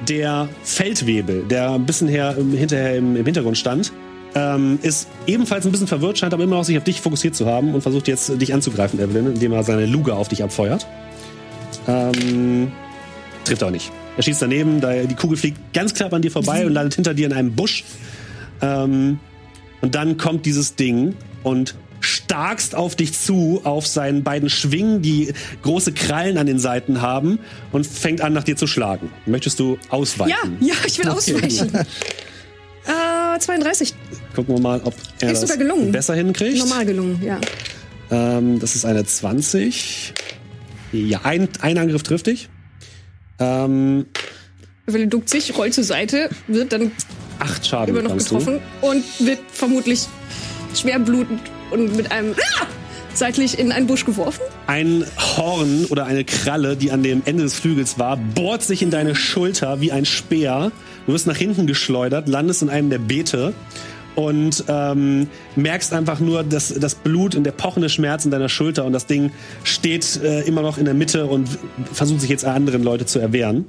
der 0.08 0.48
Feldwebel, 0.62 1.44
der 1.44 1.70
ein 1.70 1.86
bisschen 1.86 2.08
her, 2.08 2.34
hinterher 2.34 2.96
im, 2.96 3.16
im 3.16 3.24
Hintergrund 3.24 3.58
stand, 3.58 3.92
ähm, 4.34 4.78
ist 4.82 5.08
ebenfalls 5.26 5.64
ein 5.64 5.72
bisschen 5.72 5.86
verwirrt, 5.86 6.18
scheint 6.18 6.34
aber 6.34 6.44
immer 6.44 6.56
noch 6.56 6.64
sich 6.64 6.76
auf 6.76 6.84
dich 6.84 7.00
fokussiert 7.00 7.34
zu 7.34 7.46
haben 7.46 7.74
und 7.74 7.80
versucht 7.80 8.06
jetzt 8.06 8.40
dich 8.40 8.52
anzugreifen, 8.52 9.00
Evelyn, 9.00 9.26
indem 9.26 9.52
er 9.52 9.62
seine 9.62 9.86
Luge 9.86 10.14
auf 10.14 10.28
dich 10.28 10.42
abfeuert. 10.42 10.86
Ähm, 11.88 12.70
trifft 13.44 13.62
auch 13.62 13.70
nicht. 13.70 13.90
Er 14.16 14.22
schießt 14.22 14.42
daneben, 14.42 14.80
da 14.80 14.92
die 15.04 15.14
Kugel 15.14 15.36
fliegt 15.36 15.58
ganz 15.72 15.94
knapp 15.94 16.12
an 16.12 16.22
dir 16.22 16.30
vorbei 16.30 16.66
und 16.66 16.72
landet 16.72 16.94
hinter 16.94 17.14
dir 17.14 17.26
in 17.26 17.32
einem 17.32 17.54
Busch. 17.54 17.84
Ähm, 18.60 19.18
und 19.80 19.94
dann 19.94 20.16
kommt 20.16 20.46
dieses 20.46 20.74
Ding 20.74 21.14
und 21.42 21.74
starkst 22.06 22.74
auf 22.74 22.96
dich 22.96 23.12
zu, 23.18 23.60
auf 23.64 23.86
seinen 23.86 24.22
beiden 24.22 24.48
Schwingen, 24.48 25.02
die 25.02 25.32
große 25.62 25.92
Krallen 25.92 26.38
an 26.38 26.46
den 26.46 26.58
Seiten 26.58 27.02
haben 27.02 27.38
und 27.72 27.86
fängt 27.86 28.20
an, 28.20 28.32
nach 28.32 28.44
dir 28.44 28.56
zu 28.56 28.66
schlagen. 28.66 29.10
Möchtest 29.26 29.58
du 29.60 29.74
Ja, 29.74 29.90
ausweichen? 29.90 30.56
ja, 30.60 30.74
ich 30.86 30.98
will 30.98 31.08
ausweichen. 31.08 31.74
äh, 31.74 33.38
32. 33.38 33.94
Gucken 34.34 34.54
wir 34.56 34.60
mal, 34.60 34.80
ob 34.84 34.94
er 35.20 35.32
Ist 35.32 35.42
das 35.42 35.58
gelungen. 35.58 35.92
besser 35.92 36.14
hinkriegt. 36.14 36.58
Normal 36.58 36.86
gelungen, 36.86 37.20
ja. 37.22 37.40
Ähm, 38.10 38.58
das 38.60 38.76
ist 38.76 38.84
eine 38.84 39.04
20. 39.04 40.14
Ja, 40.92 41.20
ein, 41.24 41.48
ein 41.60 41.78
Angriff 41.78 42.02
trifft 42.04 42.28
dich. 42.28 42.48
Ähm, 43.38 44.06
Evelyn 44.86 45.10
duckt 45.10 45.28
sich, 45.28 45.56
rollt 45.58 45.74
zur 45.74 45.84
Seite, 45.84 46.30
wird 46.46 46.72
dann 46.72 46.92
acht 47.40 47.66
Schaden 47.66 47.94
immer 47.94 48.08
noch 48.08 48.16
getroffen 48.16 48.60
und 48.80 49.04
wird 49.18 49.40
vermutlich 49.52 50.06
schwer 50.74 50.98
blutend 51.00 51.40
und 51.70 51.96
mit 51.96 52.12
einem 52.12 52.32
ah! 52.32 52.66
seitlich 53.14 53.58
in 53.58 53.72
einen 53.72 53.86
Busch 53.86 54.04
geworfen. 54.04 54.42
Ein 54.66 55.04
Horn 55.18 55.86
oder 55.86 56.06
eine 56.06 56.24
Kralle, 56.24 56.76
die 56.76 56.90
an 56.92 57.02
dem 57.02 57.22
Ende 57.24 57.44
des 57.44 57.54
Flügels 57.54 57.98
war, 57.98 58.16
bohrt 58.16 58.62
sich 58.62 58.82
in 58.82 58.90
deine 58.90 59.14
Schulter 59.14 59.80
wie 59.80 59.92
ein 59.92 60.04
Speer. 60.04 60.72
Du 61.06 61.12
wirst 61.12 61.26
nach 61.26 61.36
hinten 61.36 61.66
geschleudert, 61.66 62.28
landest 62.28 62.62
in 62.62 62.68
einem 62.68 62.90
der 62.90 62.98
Beete 62.98 63.54
und 64.14 64.64
ähm, 64.68 65.28
merkst 65.56 65.92
einfach 65.92 66.20
nur 66.20 66.42
das, 66.42 66.74
das 66.74 66.94
Blut 66.94 67.34
und 67.34 67.44
der 67.44 67.52
pochende 67.52 67.88
Schmerz 67.88 68.24
in 68.24 68.30
deiner 68.30 68.48
Schulter 68.48 68.84
und 68.84 68.92
das 68.92 69.06
Ding 69.06 69.30
steht 69.62 70.20
äh, 70.22 70.42
immer 70.42 70.62
noch 70.62 70.78
in 70.78 70.84
der 70.84 70.94
Mitte 70.94 71.26
und 71.26 71.48
versucht 71.92 72.22
sich 72.22 72.30
jetzt 72.30 72.44
an 72.44 72.56
anderen 72.56 72.82
Leute 72.82 73.06
zu 73.06 73.18
erwehren. 73.18 73.66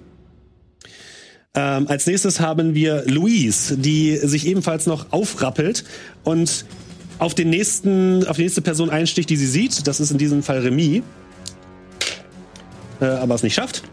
Ähm, 1.53 1.87
als 1.87 2.05
nächstes 2.07 2.39
haben 2.39 2.75
wir 2.75 3.03
Louise, 3.07 3.77
die 3.77 4.15
sich 4.15 4.47
ebenfalls 4.47 4.85
noch 4.85 5.11
aufrappelt 5.11 5.83
und 6.23 6.65
auf 7.19 7.33
den 7.33 7.49
nächsten, 7.49 8.25
auf 8.27 8.37
die 8.37 8.43
nächste 8.43 8.61
Person 8.61 8.89
einsticht, 8.89 9.29
die 9.29 9.37
sie 9.37 9.47
sieht. 9.47 9.87
Das 9.87 9.99
ist 9.99 10.11
in 10.11 10.17
diesem 10.17 10.43
Fall 10.43 10.59
Remy. 10.59 11.03
Äh, 12.99 13.05
aber 13.05 13.35
es 13.35 13.43
nicht 13.43 13.55
schafft. 13.55 13.83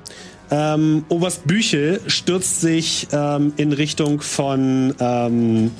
Ähm, 0.51 1.05
Oberst 1.09 1.47
Büchel 1.47 2.01
stürzt 2.07 2.61
sich 2.61 3.09
ähm, 3.13 3.53
in 3.57 3.73
Richtung 3.73 4.21
von. 4.21 4.95
Ähm, 5.01 5.71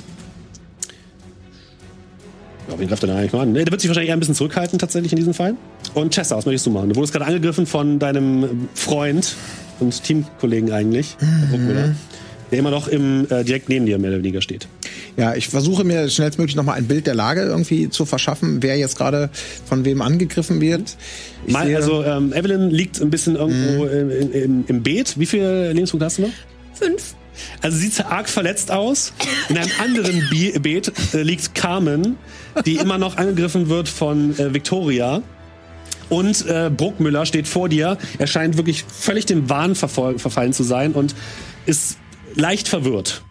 ja, 2.67 2.79
wen 2.79 2.87
greift 2.87 3.03
er 3.03 3.07
da 3.07 3.15
eigentlich 3.17 3.33
mal 3.33 3.41
an? 3.41 3.51
Nee, 3.51 3.63
der 3.63 3.71
wird 3.71 3.81
sich 3.81 3.89
wahrscheinlich 3.89 4.09
eher 4.09 4.15
ein 4.15 4.19
bisschen 4.19 4.35
zurückhalten, 4.35 4.79
tatsächlich 4.79 5.11
in 5.11 5.17
diesem 5.17 5.35
Fall. 5.35 5.55
Und 5.93 6.13
Chester, 6.13 6.35
was 6.35 6.45
möchtest 6.45 6.65
du 6.65 6.71
machen? 6.71 6.89
Du 6.89 6.95
wurdest 6.95 7.13
gerade 7.13 7.25
angegriffen 7.25 7.67
von 7.67 7.99
deinem 7.99 8.67
Freund 8.73 9.35
und 9.79 10.03
Teamkollegen 10.03 10.71
eigentlich, 10.71 11.15
Bruckmüller, 11.51 11.95
der 12.51 12.59
immer 12.59 12.71
noch 12.71 12.87
im, 12.87 13.27
äh, 13.29 13.43
direkt 13.43 13.69
neben 13.69 13.85
dir 13.85 13.99
mehr 13.99 14.09
oder 14.09 14.19
weniger 14.19 14.41
steht. 14.41 14.67
Ja, 15.17 15.35
ich 15.35 15.47
versuche 15.49 15.83
mir 15.83 16.09
schnellstmöglich 16.09 16.55
nochmal 16.55 16.77
ein 16.77 16.85
Bild 16.87 17.07
der 17.07 17.15
Lage 17.15 17.41
irgendwie 17.41 17.89
zu 17.89 18.05
verschaffen, 18.05 18.61
wer 18.61 18.77
jetzt 18.77 18.97
gerade 18.97 19.29
von 19.65 19.85
wem 19.85 20.01
angegriffen 20.01 20.61
wird. 20.61 20.95
Ich 21.47 21.55
sehe- 21.57 21.75
also 21.75 22.03
ähm, 22.03 22.33
Evelyn 22.33 22.69
liegt 22.69 23.01
ein 23.01 23.09
bisschen 23.09 23.35
irgendwo 23.35 23.85
im, 23.85 24.09
im, 24.11 24.31
im, 24.33 24.63
im 24.67 24.83
Beet. 24.83 25.17
Wie 25.19 25.25
viele 25.25 25.71
Lebenspunkte 25.73 26.05
hast 26.05 26.17
du 26.17 26.23
noch? 26.23 26.29
Fünf. 26.73 27.15
Also 27.61 27.77
sieht 27.77 27.99
arg 28.05 28.29
verletzt 28.29 28.71
aus. 28.71 29.11
In 29.49 29.57
einem 29.57 29.69
anderen 29.83 30.23
Bi 30.29 30.57
Beet 30.57 30.91
äh, 31.13 31.21
liegt 31.21 31.53
Carmen, 31.53 32.15
die 32.65 32.75
immer 32.77 32.97
noch 32.97 33.17
angegriffen 33.17 33.67
wird 33.67 33.89
von 33.89 34.37
äh, 34.39 34.53
Victoria. 34.53 35.21
Und 36.07 36.45
äh, 36.47 36.69
Bruckmüller 36.69 37.25
steht 37.25 37.47
vor 37.47 37.67
dir. 37.67 37.97
Er 38.19 38.27
scheint 38.27 38.55
wirklich 38.55 38.85
völlig 38.87 39.25
dem 39.25 39.49
Wahn 39.49 39.73
verfall- 39.75 40.17
verfallen 40.17 40.53
zu 40.53 40.63
sein 40.63 40.93
und 40.93 41.13
ist 41.65 41.97
leicht 42.35 42.67
verwirrt. 42.69 43.23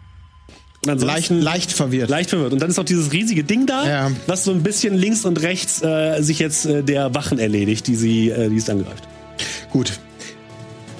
Leicht, 0.85 1.29
leicht 1.31 1.71
verwirrt. 1.73 2.09
leicht 2.09 2.29
verwirrt. 2.29 2.53
Und 2.53 2.61
dann 2.61 2.69
ist 2.69 2.79
auch 2.79 2.83
dieses 2.85 3.11
riesige 3.11 3.43
Ding 3.43 3.65
da, 3.65 3.87
Ja. 3.87 4.11
was 4.27 4.43
so 4.43 4.51
ein 4.51 4.63
bisschen 4.63 4.93
links 4.95 5.25
und 5.25 5.41
rechts 5.41 5.81
äh, 5.81 6.21
sich 6.21 6.39
jetzt 6.39 6.65
äh, 6.65 6.83
der 6.83 7.13
Wachen 7.15 7.39
erledigt, 7.39 7.87
die 7.87 7.95
sie, 7.95 8.29
äh, 8.29 8.49
die 8.49 8.57
es 8.57 8.69
angreift. 8.69 9.03
Gut. 9.71 9.93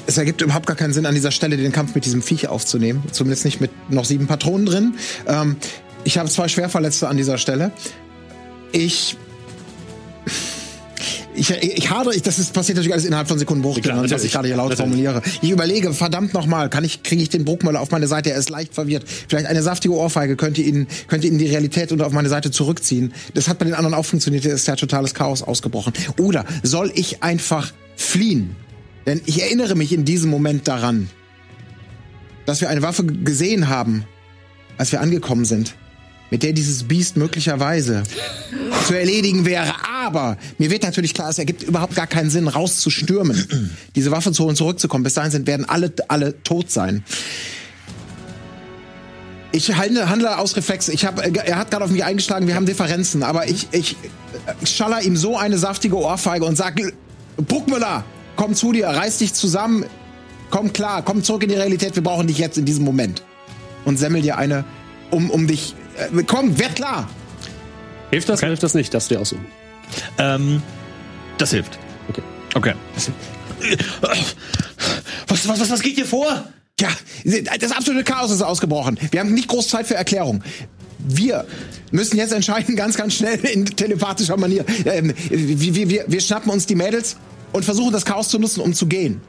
Es 0.07 0.17
ergibt 0.17 0.41
überhaupt 0.41 0.67
gar 0.67 0.75
keinen 0.75 0.93
Sinn, 0.93 1.05
an 1.05 1.15
dieser 1.15 1.31
Stelle 1.31 1.57
den 1.57 1.71
Kampf 1.71 1.95
mit 1.95 2.05
diesem 2.05 2.21
Viech 2.21 2.47
aufzunehmen. 2.47 3.03
Zumindest 3.11 3.45
nicht 3.45 3.59
mit 3.61 3.71
noch 3.91 4.05
sieben 4.05 4.27
Patronen 4.27 4.65
drin. 4.65 4.93
Ähm, 5.27 5.55
ich 6.03 6.17
habe 6.17 6.29
zwei 6.29 6.47
Schwerverletzte 6.47 7.07
an 7.07 7.17
dieser 7.17 7.37
Stelle. 7.37 7.71
Ich. 8.71 9.17
Ich, 11.35 11.49
ich 11.49 11.89
hadere, 11.89 12.15
ich, 12.15 12.21
das 12.21 12.39
ist, 12.39 12.53
passiert 12.53 12.77
natürlich 12.77 12.93
alles 12.93 13.05
innerhalb 13.05 13.27
von 13.27 13.37
Sekundenbruchteilen, 13.37 14.09
was 14.09 14.23
ich 14.23 14.31
gerade 14.31 14.47
hier 14.47 14.57
laut 14.57 14.69
Natürlich. 14.69 14.91
formuliere. 14.91 15.21
Ich 15.41 15.49
überlege, 15.49 15.93
verdammt 15.93 16.33
nochmal, 16.33 16.69
kann 16.69 16.83
ich, 16.83 17.03
kriege 17.03 17.21
ich 17.21 17.29
den 17.29 17.45
Bruckmüller 17.45 17.81
auf 17.81 17.91
meine 17.91 18.07
Seite? 18.07 18.31
Er 18.31 18.37
ist 18.37 18.49
leicht 18.49 18.73
verwirrt. 18.73 19.03
Vielleicht 19.27 19.47
eine 19.47 19.61
saftige 19.61 19.93
Ohrfeige 19.93 20.35
könnte 20.35 20.61
ihn, 20.61 20.87
könnte 21.07 21.27
ihn 21.27 21.37
die 21.37 21.47
Realität 21.47 21.91
und 21.91 22.01
auf 22.01 22.13
meine 22.13 22.29
Seite 22.29 22.51
zurückziehen. 22.51 23.13
Das 23.33 23.47
hat 23.47 23.59
bei 23.59 23.65
den 23.65 23.73
anderen 23.73 23.93
auch 23.93 24.05
funktioniert, 24.05 24.43
hier 24.43 24.53
ist 24.53 24.67
ja 24.67 24.75
totales 24.75 25.13
Chaos 25.13 25.41
ausgebrochen. 25.41 25.93
Oder 26.19 26.45
soll 26.63 26.91
ich 26.95 27.21
einfach 27.23 27.73
fliehen? 27.95 28.55
Denn 29.05 29.21
ich 29.25 29.41
erinnere 29.41 29.75
mich 29.75 29.93
in 29.93 30.05
diesem 30.05 30.29
Moment 30.29 30.67
daran, 30.67 31.09
dass 32.45 32.61
wir 32.61 32.69
eine 32.69 32.81
Waffe 32.81 33.05
gesehen 33.05 33.67
haben, 33.67 34.05
als 34.77 34.91
wir 34.91 35.01
angekommen 35.01 35.45
sind, 35.45 35.75
mit 36.31 36.43
der 36.43 36.53
dieses 36.53 36.83
Biest 36.83 37.17
möglicherweise 37.17 38.03
zu 38.87 38.97
erledigen 38.97 39.45
wäre. 39.45 39.73
Aber 40.05 40.37
mir 40.57 40.71
wird 40.71 40.83
natürlich 40.83 41.13
klar, 41.13 41.29
es 41.29 41.37
ergibt 41.37 41.63
überhaupt 41.63 41.95
gar 41.95 42.07
keinen 42.07 42.29
Sinn, 42.29 42.47
rauszustürmen, 42.47 43.77
diese 43.95 44.11
Waffe 44.11 44.31
zu 44.31 44.43
holen, 44.43 44.55
zurückzukommen. 44.55 45.03
Bis 45.03 45.13
dahin 45.13 45.31
sind, 45.31 45.47
werden 45.47 45.67
alle, 45.67 45.93
alle 46.07 46.41
tot 46.43 46.71
sein. 46.71 47.03
Ich 49.51 49.73
handle, 49.73 50.09
handle 50.09 50.37
aus 50.37 50.57
Reflex. 50.57 50.89
Ich 50.89 51.05
hab, 51.05 51.19
er 51.19 51.57
hat 51.57 51.71
gerade 51.71 51.85
auf 51.85 51.91
mich 51.91 52.03
eingeschlagen, 52.03 52.47
wir 52.47 52.55
haben 52.55 52.65
Differenzen, 52.65 53.23
aber 53.23 53.47
ich, 53.47 53.67
ich, 53.71 53.95
ich 54.61 54.69
schaller 54.69 55.01
ihm 55.01 55.15
so 55.15 55.37
eine 55.37 55.57
saftige 55.57 55.97
Ohrfeige 55.97 56.43
und 56.43 56.57
sag, 56.57 56.75
Bruckmüller, 57.37 58.03
komm 58.35 58.53
zu 58.53 58.73
dir, 58.73 58.87
reiß 58.87 59.19
dich 59.19 59.33
zusammen, 59.33 59.85
komm 60.49 60.73
klar, 60.73 61.03
komm 61.03 61.23
zurück 61.23 61.43
in 61.43 61.49
die 61.49 61.55
Realität, 61.55 61.95
wir 61.95 62.03
brauchen 62.03 62.27
dich 62.27 62.37
jetzt 62.37 62.57
in 62.57 62.65
diesem 62.65 62.83
Moment. 62.83 63.23
Und 63.85 63.97
semmel 63.97 64.21
dir 64.21 64.37
eine, 64.37 64.65
um, 65.11 65.29
um 65.29 65.47
dich, 65.47 65.75
äh, 65.97 66.23
komm, 66.23 66.57
werd 66.59 66.75
klar. 66.75 67.09
Hilft 68.11 68.29
das 68.29 68.39
oder 68.39 68.47
hilft 68.47 68.63
das 68.63 68.73
nicht? 68.73 68.93
Das 68.93 69.07
dir 69.07 69.19
aussuchen. 69.19 69.45
Ähm, 70.17 70.61
das 71.37 71.51
hilft. 71.51 71.77
Okay. 72.09 72.21
Okay. 72.53 72.73
Was, 74.01 75.47
was, 75.47 75.59
was, 75.59 75.69
was 75.69 75.81
geht 75.81 75.95
hier 75.95 76.05
vor? 76.05 76.45
Ja, 76.79 76.89
das 77.59 77.71
absolute 77.71 78.03
Chaos 78.03 78.31
ist 78.31 78.41
ausgebrochen. 78.41 78.99
Wir 79.11 79.21
haben 79.21 79.33
nicht 79.33 79.47
groß 79.47 79.69
Zeit 79.69 79.87
für 79.87 79.95
Erklärung. 79.95 80.43
Wir 80.99 81.45
müssen 81.91 82.17
jetzt 82.17 82.33
entscheiden, 82.33 82.75
ganz, 82.77 82.95
ganz 82.95 83.15
schnell 83.15 83.39
in 83.45 83.65
telepathischer 83.65 84.37
Manier. 84.37 84.65
Ähm, 84.85 85.13
wir, 85.29 85.75
wir, 85.75 85.89
wir, 85.89 86.05
wir 86.07 86.21
schnappen 86.21 86.51
uns 86.51 86.65
die 86.65 86.75
Mädels 86.75 87.17
und 87.53 87.63
versuchen 87.63 87.93
das 87.93 88.05
Chaos 88.05 88.29
zu 88.29 88.39
nutzen, 88.39 88.61
um 88.61 88.73
zu 88.73 88.87
gehen. 88.87 89.21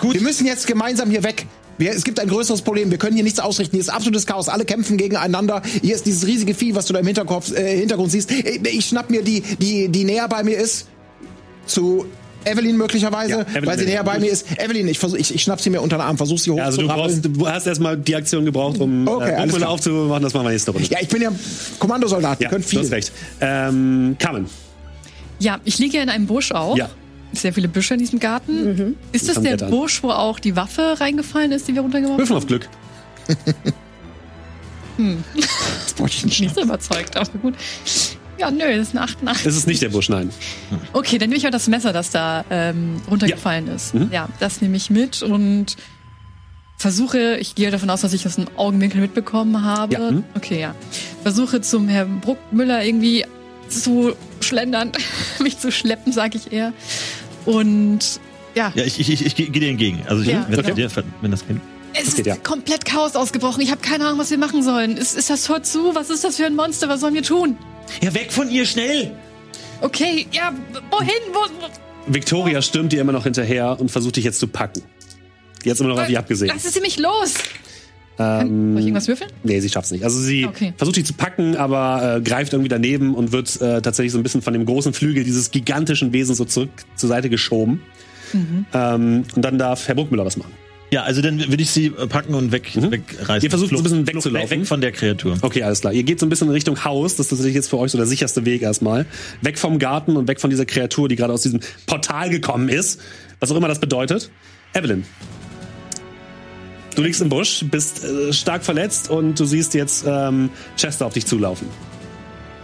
Gut. 0.00 0.14
Wir 0.14 0.22
müssen 0.22 0.46
jetzt 0.46 0.66
gemeinsam 0.66 1.10
hier 1.10 1.22
weg. 1.22 1.46
Wir, 1.78 1.92
es 1.92 2.04
gibt 2.04 2.18
ein 2.20 2.28
größeres 2.28 2.62
Problem. 2.62 2.90
Wir 2.90 2.98
können 2.98 3.14
hier 3.14 3.24
nichts 3.24 3.38
ausrichten. 3.40 3.76
Hier 3.76 3.80
ist 3.80 3.88
absolutes 3.88 4.26
Chaos. 4.26 4.48
Alle 4.48 4.64
kämpfen 4.64 4.96
gegeneinander. 4.96 5.62
Hier 5.82 5.94
ist 5.94 6.06
dieses 6.06 6.26
riesige 6.26 6.52
Vieh, 6.54 6.74
was 6.74 6.86
du 6.86 6.92
da 6.92 6.98
im 7.00 7.06
Hinterkopf, 7.06 7.52
äh, 7.52 7.78
Hintergrund 7.78 8.10
siehst. 8.10 8.30
Ich, 8.30 8.60
ich 8.66 8.86
schnapp 8.86 9.10
mir 9.10 9.22
die, 9.22 9.40
die, 9.40 9.88
die 9.88 10.04
näher 10.04 10.28
bei 10.28 10.42
mir 10.42 10.58
ist, 10.58 10.88
zu 11.66 12.06
Evelyn 12.44 12.76
möglicherweise, 12.76 13.30
Ja, 13.32 13.40
Evelyn 13.42 13.66
weil 13.66 13.78
sie 13.78 13.84
näher 13.84 14.04
bei 14.04 14.18
mir 14.18 14.30
ist. 14.30 14.46
Evelyn, 14.58 14.88
ich, 14.88 14.98
versuch, 14.98 15.18
ich, 15.18 15.34
ich 15.34 15.42
schnapp 15.42 15.60
sie 15.60 15.70
mir 15.70 15.80
unter 15.82 15.96
den 15.96 16.02
Arm, 16.02 16.16
versuch 16.16 16.38
sie 16.38 16.54
Ja, 16.54 16.64
also 16.64 16.80
du, 16.82 16.88
brauchst, 16.88 17.20
du 17.24 17.48
hast 17.48 17.66
erstmal 17.66 17.96
die 17.96 18.14
Aktion 18.16 18.44
gebraucht, 18.44 18.78
um 18.80 19.06
Okay, 19.06 19.30
äh, 19.30 19.34
alles 19.34 19.36
Bruchmüller 19.46 19.56
klar. 19.58 19.70
aufzumachen. 19.70 20.22
Das 20.22 20.34
machen 20.34 20.46
wir 20.46 20.50
nächste 20.50 20.70
Runde. 20.70 20.88
Ja, 20.90 20.98
ich 21.00 21.08
bin 21.08 21.22
ja 21.22 21.30
Kommandosoldat, 21.78 22.40
Ja, 22.40 22.44
ja, 22.44 22.50
könnt 22.50 22.64
du 22.64 22.68
viel. 22.68 22.80
hast 22.80 22.92
recht. 22.92 23.12
Ähm, 23.40 24.16
Carmen. 24.18 24.46
Ja, 25.40 25.58
ich 25.64 25.78
liege 25.78 25.98
in 26.00 26.08
einem 26.08 26.26
Busch 26.26 26.50
auch. 26.52 26.76
Ja. 26.76 26.88
Sehr 27.32 27.52
viele 27.52 27.68
Büsche 27.68 27.94
in 27.94 28.00
diesem 28.00 28.18
Garten. 28.18 28.96
Ist 29.12 29.28
das 29.28 29.42
der. 29.42 29.56
Busch, 29.56 30.02
wo 30.02 30.10
auch 30.10 30.38
die 30.38 30.56
Waffe 30.56 31.00
reingefallen 31.00 31.52
ist, 31.52 31.68
die 31.68 31.74
wir 31.74 31.82
runtergeworfen 31.82 32.18
Würfel 32.18 32.36
auf 32.36 32.46
Glück. 32.46 32.68
Das 34.98 35.94
brauch 35.94 36.08
ich 36.08 36.24
nicht. 36.24 36.40
Nicht 36.40 36.54
so 36.54 36.62
überzeugt, 36.62 37.16
aber 37.16 37.30
gut. 37.40 37.54
Ja, 38.38 38.50
nö, 38.50 38.64
das 38.76 38.88
ist 38.88 38.96
eine 38.96 39.02
88. 39.02 39.46
Es 39.46 39.56
ist 39.56 39.66
nicht 39.66 39.82
der 39.82 39.88
Busch, 39.88 40.08
nein. 40.08 40.30
Okay, 40.92 41.18
dann 41.18 41.28
nehme 41.28 41.38
ich 41.38 41.46
auch 41.46 41.50
das 41.50 41.68
Messer, 41.68 41.92
das 41.92 42.10
da 42.10 42.44
ähm, 42.50 43.00
runtergefallen 43.10 43.68
ist. 43.68 43.94
Mhm. 43.94 44.10
Ja, 44.12 44.28
das 44.38 44.60
nehme 44.60 44.76
ich 44.76 44.90
mit 44.90 45.22
und 45.22 45.76
versuche, 46.76 47.36
ich 47.38 47.56
gehe 47.56 47.70
davon 47.70 47.90
aus, 47.90 48.02
dass 48.02 48.12
ich 48.12 48.22
das 48.22 48.38
im 48.38 48.46
Augenwinkel 48.56 49.00
mitbekommen 49.00 49.64
habe. 49.64 49.94
Ja, 49.94 50.10
mhm. 50.10 50.24
Okay, 50.36 50.60
ja. 50.60 50.74
Versuche 51.22 51.60
zum 51.60 51.88
Herrn 51.88 52.20
Bruckmüller 52.20 52.84
irgendwie 52.84 53.24
zu 53.68 54.14
schlendern, 54.44 54.92
mich 55.40 55.58
zu 55.58 55.70
schleppen, 55.72 56.12
sage 56.12 56.38
ich 56.38 56.52
eher. 56.52 56.72
Und 57.46 58.20
ja, 58.54 58.72
Ja, 58.74 58.84
ich, 58.84 58.98
ich, 59.00 59.10
ich, 59.10 59.24
ich 59.26 59.34
gehe 59.36 59.50
dir 59.50 59.68
entgegen. 59.70 60.02
Also 60.08 60.22
ich, 60.22 60.28
Ja, 60.28 60.46
wenn, 60.48 60.58
okay. 60.60 60.74
dir- 60.74 60.90
wenn 61.20 61.30
das 61.30 61.46
geht. 61.46 61.56
es 61.94 62.14
geht 62.16 62.26
ist 62.26 62.26
ja. 62.26 62.36
komplett 62.36 62.84
Chaos 62.84 63.14
ausgebrochen. 63.16 63.60
Ich 63.62 63.70
habe 63.70 63.80
keine 63.80 64.06
Ahnung, 64.06 64.18
was 64.18 64.30
wir 64.30 64.38
machen 64.38 64.62
sollen. 64.62 64.96
Ist, 64.96 65.16
ist 65.16 65.30
das 65.30 65.44
Tor 65.44 65.62
zu? 65.62 65.94
Was 65.94 66.10
ist 66.10 66.24
das 66.24 66.36
für 66.36 66.46
ein 66.46 66.56
Monster? 66.56 66.88
Was 66.88 67.00
sollen 67.00 67.14
wir 67.14 67.22
tun? 67.22 67.56
Ja, 68.02 68.12
weg 68.14 68.32
von 68.32 68.50
ihr, 68.50 68.66
schnell! 68.66 69.12
Okay, 69.80 70.26
ja, 70.32 70.52
wohin? 70.90 71.08
Wo, 71.32 71.38
wo? 71.60 71.68
Victoria 72.12 72.60
stürmt 72.62 72.92
dir 72.92 73.00
immer 73.00 73.12
noch 73.12 73.24
hinterher 73.24 73.78
und 73.78 73.90
versucht 73.90 74.16
dich 74.16 74.24
jetzt 74.24 74.40
zu 74.40 74.48
packen. 74.48 74.82
Die 75.64 75.70
hat 75.70 75.78
immer 75.80 75.90
noch 75.90 76.00
auf 76.00 76.06
dich 76.06 76.18
abgesehen. 76.18 76.48
Lassen 76.48 76.70
Sie 76.70 76.80
mich 76.80 76.98
los! 76.98 77.34
Ähm, 78.18 78.72
Soll 78.72 78.80
ich 78.80 78.86
irgendwas 78.86 79.08
würfeln? 79.08 79.30
Nee, 79.44 79.60
sie 79.60 79.68
schafft's 79.68 79.90
nicht. 79.90 80.04
Also 80.04 80.18
sie 80.18 80.44
Okay. 80.46 80.72
versucht 80.76 80.96
dich 80.96 81.04
zu 81.06 81.12
packen, 81.12 81.56
aber 81.56 82.16
äh, 82.16 82.20
greift 82.20 82.52
irgendwie 82.52 82.68
daneben 82.68 83.14
und 83.14 83.32
wird 83.32 83.60
äh, 83.60 83.80
tatsächlich 83.80 84.12
so 84.12 84.18
ein 84.18 84.22
bisschen 84.22 84.42
von 84.42 84.52
dem 84.52 84.66
großen 84.66 84.92
Flügel 84.92 85.24
dieses 85.24 85.50
gigantischen 85.50 86.12
Wesens 86.12 86.38
so 86.38 86.44
zurück 86.44 86.70
zur 86.96 87.08
Seite 87.08 87.30
geschoben. 87.30 87.80
Mhm. 88.32 88.66
Ähm, 88.74 89.24
und 89.34 89.44
dann 89.44 89.56
darf 89.58 89.86
Herr 89.88 89.94
Bruckmüller 89.94 90.24
was 90.24 90.36
machen. 90.36 90.52
Ja, 90.90 91.02
also 91.02 91.20
dann 91.20 91.38
würde 91.38 91.62
ich 91.62 91.70
sie 91.70 91.86
äh, 91.86 92.06
packen 92.06 92.34
und 92.34 92.50
weg, 92.50 92.70
wegreißen. 92.74 93.42
Ihr 93.44 93.50
versucht 93.50 93.70
so 93.70 93.76
ein 93.76 93.82
bisschen 93.82 94.06
Flucht 94.06 94.16
wegzulaufen. 94.16 94.50
Weg, 94.50 94.60
weg 94.60 94.66
von 94.66 94.80
der 94.80 94.90
Kreatur. 94.92 95.36
Okay, 95.42 95.62
alles 95.62 95.82
klar. 95.82 95.92
Ihr 95.92 96.02
geht 96.02 96.18
so 96.18 96.24
ein 96.24 96.30
bisschen 96.30 96.48
in 96.48 96.54
Richtung 96.54 96.82
Haus. 96.84 97.16
Das 97.16 97.26
ist 97.26 97.30
tatsächlich 97.30 97.54
jetzt 97.54 97.68
für 97.68 97.78
euch 97.78 97.92
so 97.92 97.98
der 97.98 98.06
sicherste 98.06 98.46
Weg 98.46 98.62
erstmal. 98.62 99.04
Weg 99.42 99.58
vom 99.58 99.78
Garten 99.78 100.16
und 100.16 100.28
weg 100.28 100.40
von 100.40 100.48
dieser 100.48 100.64
Kreatur, 100.64 101.08
die 101.08 101.16
gerade 101.16 101.32
aus 101.34 101.42
diesem 101.42 101.60
Portal 101.86 102.30
gekommen 102.30 102.70
ist. 102.70 103.00
Was 103.38 103.52
auch 103.52 103.56
immer 103.56 103.68
das 103.68 103.80
bedeutet. 103.80 104.30
Evelyn. 104.74 105.04
Du 106.98 107.04
liegst 107.04 107.20
im 107.20 107.28
Busch, 107.28 107.64
bist 107.70 108.02
äh, 108.02 108.32
stark 108.32 108.64
verletzt 108.64 109.08
und 109.08 109.38
du 109.38 109.44
siehst 109.44 109.72
jetzt 109.74 110.04
ähm, 110.04 110.50
Chester 110.76 111.06
auf 111.06 111.12
dich 111.12 111.26
zulaufen. 111.26 111.68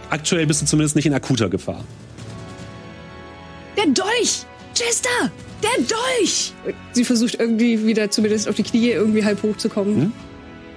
Aktuell 0.09 0.45
bist 0.45 0.61
du 0.61 0.65
zumindest 0.65 0.97
nicht 0.97 1.05
in 1.05 1.13
akuter 1.13 1.47
Gefahr. 1.47 1.85
Der 3.77 3.85
Dolch! 3.85 4.43
Chester! 4.73 5.31
Der 5.63 5.85
Dolch! 5.85 6.51
Sie 6.91 7.05
versucht 7.05 7.35
irgendwie 7.35 7.87
wieder 7.87 8.11
zumindest 8.11 8.49
auf 8.49 8.55
die 8.55 8.63
Knie 8.63 8.89
irgendwie 8.89 9.23
halb 9.23 9.41
hochzukommen. 9.41 9.97
Mhm. 9.97 10.11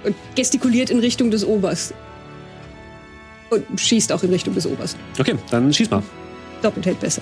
Und 0.05 0.15
gestikuliert 0.35 0.89
in 0.89 0.99
Richtung 0.99 1.29
des 1.29 1.43
Oberst. 1.43 1.93
Und 3.49 3.65
schießt 3.77 4.13
auch 4.13 4.23
in 4.23 4.29
Richtung 4.29 4.55
des 4.55 4.67
Oberst. 4.67 4.95
Okay, 5.19 5.35
dann 5.51 5.73
schieß 5.73 5.89
mal. 5.89 6.01
Doppelt 6.61 6.85
hält 6.85 7.01
besser. 7.01 7.21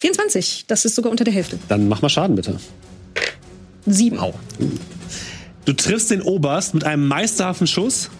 24, 0.00 0.64
das 0.68 0.86
ist 0.86 0.94
sogar 0.94 1.10
unter 1.10 1.24
der 1.24 1.34
Hälfte. 1.34 1.58
Dann 1.68 1.86
mach 1.86 2.00
mal 2.00 2.08
Schaden 2.08 2.34
bitte. 2.34 2.58
Sieben. 3.86 4.18
Du 5.64 5.72
triffst 5.72 6.10
den 6.10 6.22
Oberst 6.22 6.74
mit 6.74 6.84
einem 6.84 7.06
meisterhaften 7.06 7.66
Schuss 7.66 8.10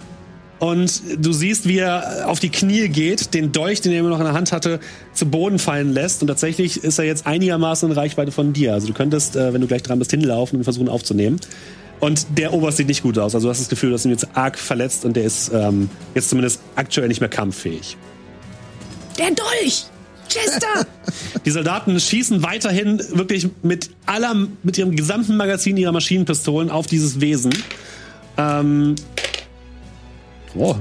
und 0.58 1.02
du 1.18 1.32
siehst, 1.32 1.66
wie 1.68 1.78
er 1.78 2.28
auf 2.28 2.38
die 2.38 2.48
Knie 2.48 2.88
geht, 2.88 3.34
den 3.34 3.52
Dolch, 3.52 3.80
den 3.80 3.92
er 3.92 4.00
immer 4.00 4.08
noch 4.08 4.18
in 4.18 4.24
der 4.24 4.32
Hand 4.34 4.52
hatte, 4.52 4.80
zu 5.12 5.26
Boden 5.26 5.58
fallen 5.58 5.92
lässt. 5.92 6.22
Und 6.22 6.28
tatsächlich 6.28 6.82
ist 6.82 6.98
er 6.98 7.04
jetzt 7.04 7.26
einigermaßen 7.26 7.90
in 7.90 7.96
Reichweite 7.96 8.32
von 8.32 8.52
dir. 8.52 8.72
Also 8.72 8.86
du 8.86 8.94
könntest, 8.94 9.36
äh, 9.36 9.52
wenn 9.52 9.60
du 9.60 9.66
gleich 9.66 9.82
dran 9.82 9.98
bist, 9.98 10.10
hinlaufen 10.10 10.58
und 10.58 10.64
versuchen 10.64 10.88
aufzunehmen. 10.88 11.38
Und 12.00 12.26
der 12.38 12.52
Oberst 12.52 12.78
sieht 12.78 12.88
nicht 12.88 13.02
gut 13.02 13.18
aus. 13.18 13.34
Also 13.34 13.48
du 13.48 13.50
hast 13.50 13.60
das 13.60 13.68
Gefühl, 13.68 13.90
dass 13.90 14.04
ihn 14.04 14.10
jetzt 14.10 14.28
arg 14.34 14.58
verletzt 14.58 15.04
und 15.04 15.16
der 15.16 15.24
ist 15.24 15.50
ähm, 15.52 15.90
jetzt 16.14 16.30
zumindest 16.30 16.60
aktuell 16.76 17.08
nicht 17.08 17.20
mehr 17.20 17.30
kampffähig. 17.30 17.96
Der 19.18 19.30
Dolch! 19.30 19.86
Chester! 20.28 20.86
Die 21.44 21.50
Soldaten 21.50 21.98
schießen 21.98 22.42
weiterhin 22.42 22.98
wirklich 23.12 23.48
mit 23.62 23.90
aller, 24.06 24.34
mit 24.62 24.78
ihrem 24.78 24.96
gesamten 24.96 25.36
Magazin 25.36 25.76
ihrer 25.76 25.92
Maschinenpistolen 25.92 26.70
auf 26.70 26.86
dieses 26.86 27.20
Wesen. 27.20 27.52
Ähm, 28.36 28.94
oh, 30.54 30.76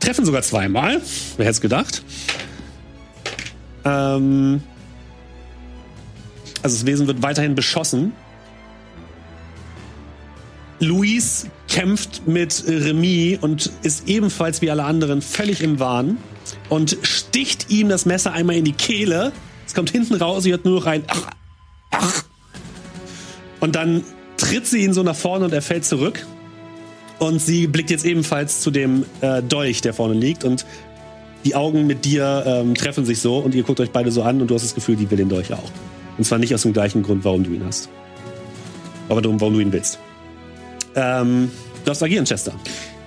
treffen 0.00 0.24
sogar 0.24 0.42
zweimal. 0.42 1.00
Wer 1.36 1.46
hätte 1.46 1.54
es 1.54 1.60
gedacht? 1.60 2.02
Ähm, 3.84 4.62
also 6.62 6.76
das 6.76 6.86
Wesen 6.86 7.06
wird 7.06 7.22
weiterhin 7.22 7.54
beschossen. 7.54 8.12
Luis 10.80 11.46
kämpft 11.68 12.26
mit 12.26 12.64
Remy 12.66 13.38
und 13.40 13.70
ist 13.82 14.08
ebenfalls 14.08 14.62
wie 14.62 14.70
alle 14.70 14.84
anderen 14.84 15.22
völlig 15.22 15.60
im 15.62 15.80
Wahn 15.80 16.18
und 16.68 16.98
sticht 17.02 17.70
ihm 17.70 17.88
das 17.88 18.06
Messer 18.06 18.32
einmal 18.32 18.56
in 18.56 18.64
die 18.64 18.72
Kehle. 18.72 19.32
Es 19.66 19.74
kommt 19.74 19.90
hinten 19.90 20.14
raus, 20.14 20.44
sie 20.44 20.50
hört 20.50 20.64
nur 20.64 20.80
noch 20.80 20.86
ein 20.86 21.04
Ach, 21.08 21.26
ach. 21.90 22.24
Und 23.60 23.74
dann 23.74 24.04
tritt 24.36 24.66
sie 24.66 24.84
ihn 24.84 24.92
so 24.92 25.02
nach 25.02 25.16
vorne 25.16 25.46
und 25.46 25.52
er 25.52 25.62
fällt 25.62 25.84
zurück. 25.84 26.26
Und 27.18 27.40
sie 27.40 27.66
blickt 27.66 27.90
jetzt 27.90 28.04
ebenfalls 28.04 28.60
zu 28.60 28.70
dem 28.70 29.04
äh, 29.20 29.42
Dolch, 29.42 29.80
der 29.80 29.92
vorne 29.92 30.14
liegt. 30.14 30.44
Und 30.44 30.64
die 31.44 31.54
Augen 31.54 31.86
mit 31.86 32.04
dir 32.04 32.44
ähm, 32.46 32.74
treffen 32.74 33.04
sich 33.04 33.20
so 33.20 33.38
und 33.38 33.54
ihr 33.54 33.62
guckt 33.62 33.80
euch 33.80 33.90
beide 33.90 34.12
so 34.12 34.22
an 34.22 34.40
und 34.40 34.48
du 34.48 34.54
hast 34.54 34.62
das 34.62 34.74
Gefühl, 34.74 34.96
die 34.96 35.10
will 35.10 35.18
den 35.18 35.28
Dolch 35.28 35.52
auch. 35.52 35.70
Und 36.16 36.24
zwar 36.24 36.38
nicht 36.38 36.54
aus 36.54 36.62
dem 36.62 36.72
gleichen 36.72 37.02
Grund, 37.02 37.24
warum 37.24 37.44
du 37.44 37.52
ihn 37.52 37.64
hast. 37.64 37.88
Aber 39.08 39.22
darum, 39.22 39.40
warum 39.40 39.54
du 39.54 39.60
ihn 39.60 39.72
willst. 39.72 39.98
Ähm, 40.94 41.50
du 41.80 41.84
darfst 41.84 42.02
agieren, 42.02 42.24
Chester. 42.24 42.52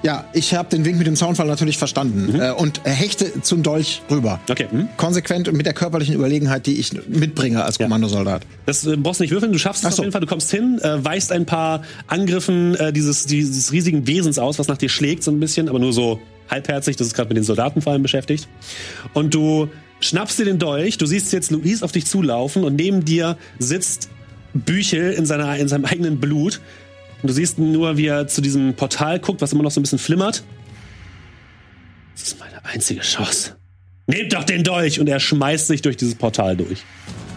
Ja, 0.04 0.26
ich 0.34 0.56
habe 0.56 0.70
den 0.70 0.84
Wink 0.84 0.98
mit 0.98 1.06
dem 1.06 1.16
Zaunfall 1.16 1.46
natürlich 1.46 1.78
verstanden 1.78 2.40
äh, 2.40 2.52
und 2.52 2.82
hechte 2.86 3.42
zum 3.42 3.62
Dolch 3.62 4.02
rüber. 4.10 4.40
Okay. 4.50 4.68
Hm? 4.70 4.90
Konsequent 4.98 5.48
und 5.48 5.56
mit 5.56 5.66
der 5.66 5.74
körperlichen 5.74 6.16
Überlegenheit, 6.16 6.66
die 6.66 6.80
ich 6.80 6.92
mitbringe 7.08 7.64
als 7.64 7.78
Kommandosoldat. 7.78 8.42
Das 8.66 8.86
äh, 8.86 8.98
brauchst 8.98 9.20
du 9.20 9.24
nicht 9.24 9.32
würfeln, 9.32 9.52
du 9.52 9.60
schaffst 9.60 9.84
es 9.84 9.96
so. 9.96 10.02
auf 10.02 10.06
jeden 10.06 10.12
Fall. 10.12 10.22
Du 10.22 10.28
kommst 10.28 10.50
hin, 10.50 10.80
äh, 10.82 11.04
weichst 11.04 11.32
ein 11.32 11.46
paar 11.46 11.84
Angriffen 12.08 12.76
äh, 12.76 12.92
dieses, 12.92 13.28
dieses 13.28 13.72
riesigen 13.72 14.08
Wesens 14.08 14.40
aus, 14.40 14.58
was 14.58 14.68
nach 14.68 14.78
dir 14.78 14.90
schlägt, 14.90 15.24
so 15.24 15.32
ein 15.32 15.40
bisschen, 15.40 15.70
aber 15.70 15.78
nur 15.78 15.94
so 15.94 16.20
halbherzig. 16.50 16.96
Das 16.96 17.08
ist 17.08 17.14
gerade 17.14 17.30
mit 17.30 17.38
den 17.38 17.44
Soldaten 17.44 17.82
vor 17.82 17.94
allem 17.94 18.02
beschäftigt. 18.02 18.48
Und 19.14 19.34
du 19.36 19.70
schnappst 20.00 20.40
dir 20.40 20.46
den 20.46 20.58
Dolch, 20.58 20.98
du 20.98 21.06
siehst 21.06 21.32
jetzt 21.32 21.52
Luis 21.52 21.84
auf 21.84 21.92
dich 21.92 22.08
zulaufen 22.08 22.64
und 22.64 22.76
neben 22.76 23.06
dir 23.06 23.38
sitzt 23.60 24.10
Büchel 24.54 25.14
in, 25.14 25.26
seiner, 25.26 25.56
in 25.58 25.68
seinem 25.68 25.86
eigenen 25.86 26.20
Blut. 26.20 26.60
Und 27.22 27.30
du 27.30 27.34
siehst 27.34 27.60
nur, 27.60 27.98
wie 27.98 28.08
er 28.08 28.28
zu 28.28 28.42
diesem 28.42 28.74
Portal 28.74 29.20
guckt, 29.20 29.42
was 29.42 29.54
immer 29.54 29.64
noch 29.64 29.72
so 29.72 29.80
ein 29.80 29.84
bisschen 29.84 30.00
flimmert. 30.00 30.44
Das 32.16 32.24
ist 32.24 32.40
meine 32.40 32.64
einzige 32.66 33.02
Chance. 33.02 33.56
Nehmt 34.08 34.34
doch 34.34 34.44
den 34.44 34.64
Dolch! 34.64 35.00
Und 35.00 35.08
er 35.08 35.20
schmeißt 35.20 35.68
sich 35.68 35.82
durch 35.82 35.98
dieses 35.98 36.16
Portal 36.16 36.58
durch 36.58 36.84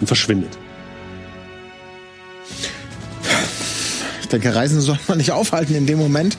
und 0.01 0.07
verschwindet. 0.07 0.57
Ich 4.23 4.29
denke, 4.29 4.55
Reisen 4.55 4.81
soll 4.81 4.99
man 5.07 5.19
nicht 5.19 5.31
aufhalten 5.33 5.75
in 5.75 5.87
dem 5.87 5.99
Moment. 5.99 6.37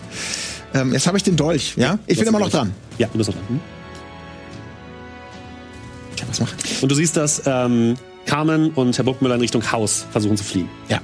Ähm, 0.73 0.91
jetzt 0.91 1.07
habe 1.07 1.17
ich 1.17 1.23
den 1.23 1.37
Dolch, 1.37 1.75
ja? 1.77 1.99
Ich 2.07 2.17
bin 2.17 2.27
immer 2.27 2.39
noch 2.39 2.49
dran. 2.49 2.73
Ja, 2.97 3.07
du 3.07 3.17
bist 3.17 3.29
noch 3.29 3.35
dran. 3.37 3.47
Hm? 3.47 3.59
Tja, 6.17 6.25
was 6.27 6.39
macht? 6.41 6.55
Und 6.81 6.91
du 6.91 6.95
siehst, 6.95 7.15
dass 7.15 7.43
ähm, 7.45 7.95
Carmen 8.25 8.71
und 8.71 8.97
Herr 8.97 9.05
Burgmüller 9.05 9.35
in 9.35 9.41
Richtung 9.41 9.71
Haus 9.71 10.05
versuchen 10.11 10.35
zu 10.35 10.43
fliehen. 10.43 10.67
Ja. 10.89 10.99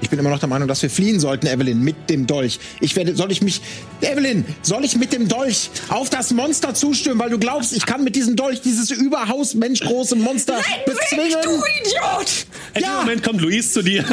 Ich 0.00 0.10
bin 0.10 0.18
immer 0.18 0.28
noch 0.30 0.38
der 0.40 0.48
Meinung, 0.48 0.68
dass 0.68 0.82
wir 0.82 0.90
fliehen 0.90 1.18
sollten, 1.18 1.46
Evelyn, 1.46 1.80
mit 1.80 2.10
dem 2.10 2.26
Dolch. 2.26 2.58
Ich 2.80 2.94
werde, 2.96 3.16
soll 3.16 3.32
ich 3.32 3.40
mich, 3.40 3.60
Evelyn, 4.02 4.44
soll 4.62 4.84
ich 4.84 4.96
mit 4.96 5.12
dem 5.12 5.28
Dolch 5.28 5.70
auf 5.88 6.10
das 6.10 6.32
Monster 6.32 6.74
zustürmen, 6.74 7.18
weil 7.22 7.30
du 7.30 7.38
glaubst, 7.38 7.74
ich 7.74 7.86
kann 7.86 8.04
mit 8.04 8.14
diesem 8.14 8.36
Dolch 8.36 8.60
dieses 8.60 8.90
überhaus 8.90 9.54
menschgroße 9.54 10.16
Monster 10.16 10.58
bezwingen? 10.84 11.38
Idiot! 11.38 12.46
In 12.74 12.82
dem 12.82 12.92
Moment 13.00 13.22
kommt 13.22 13.40
Luis 13.40 13.72
zu 13.72 13.82
dir 13.82 14.04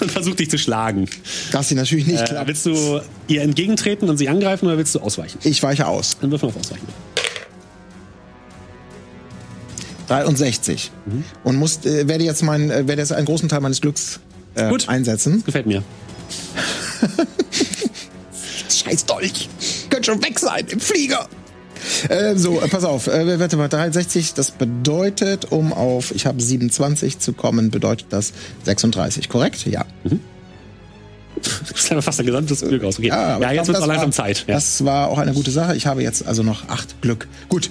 und 0.00 0.10
versucht 0.10 0.38
dich 0.40 0.50
zu 0.50 0.58
schlagen. 0.58 1.08
Dass 1.52 1.68
sie 1.68 1.74
natürlich 1.76 2.06
nicht 2.06 2.20
Äh, 2.22 2.26
klappt. 2.26 2.48
willst 2.48 2.66
du 2.66 3.00
ihr 3.28 3.42
entgegentreten 3.42 4.08
und 4.10 4.18
sie 4.18 4.28
angreifen 4.28 4.66
oder 4.66 4.76
willst 4.76 4.94
du 4.94 5.00
ausweichen? 5.00 5.38
Ich 5.44 5.62
weiche 5.62 5.86
aus. 5.86 6.18
Dann 6.20 6.30
würfel 6.30 6.48
auf 6.50 6.56
Ausweichen. 6.56 6.86
63. 10.08 10.90
Mhm. 11.06 11.24
Und 11.44 11.56
muss, 11.56 11.84
äh, 11.84 12.08
werde 12.08 12.24
jetzt 12.24 12.42
mein, 12.42 12.70
äh, 12.70 12.88
werde 12.88 13.02
jetzt 13.02 13.12
einen 13.12 13.26
großen 13.26 13.48
Teil 13.48 13.60
meines 13.60 13.80
Glücks 13.80 14.20
äh, 14.58 14.68
Gut. 14.68 14.88
einsetzen. 14.88 15.44
Gefällt 15.44 15.66
mir. 15.66 15.82
Scheiß 18.70 19.06
Dolch. 19.06 19.48
Könnt 19.90 20.06
schon 20.06 20.22
weg 20.22 20.38
sein 20.38 20.66
im 20.68 20.80
Flieger. 20.80 21.28
Äh, 22.08 22.36
so, 22.36 22.60
äh, 22.60 22.68
pass 22.68 22.84
auf. 22.84 23.06
Äh, 23.06 23.38
warte 23.38 23.56
mal, 23.56 23.68
63, 23.68 24.34
das 24.34 24.50
bedeutet, 24.50 25.52
um 25.52 25.72
auf, 25.72 26.14
ich 26.14 26.26
habe 26.26 26.40
27 26.40 27.18
zu 27.18 27.32
kommen, 27.32 27.70
bedeutet 27.70 28.08
das 28.10 28.32
36, 28.64 29.28
korrekt? 29.28 29.66
Ja. 29.66 29.84
Du 30.04 31.72
bist 31.72 31.90
ja 31.90 32.00
fast 32.00 32.20
ein 32.20 32.26
gesamtes 32.26 32.60
Glück 32.60 32.82
aus. 32.84 32.98
Okay. 32.98 33.08
Ja, 33.08 33.38
ich 33.38 33.56
jetzt 33.56 33.68
wird 33.68 33.76
es 33.76 33.80
das 33.80 33.86
langsam 33.86 34.12
Zeit. 34.12 34.44
Ja. 34.48 34.54
Das 34.54 34.84
war 34.84 35.08
auch 35.08 35.18
eine 35.18 35.32
gute 35.32 35.50
Sache. 35.50 35.76
Ich 35.76 35.86
habe 35.86 36.02
jetzt 36.02 36.26
also 36.26 36.42
noch 36.42 36.68
acht 36.68 37.00
Glück. 37.00 37.28
Gut. 37.48 37.70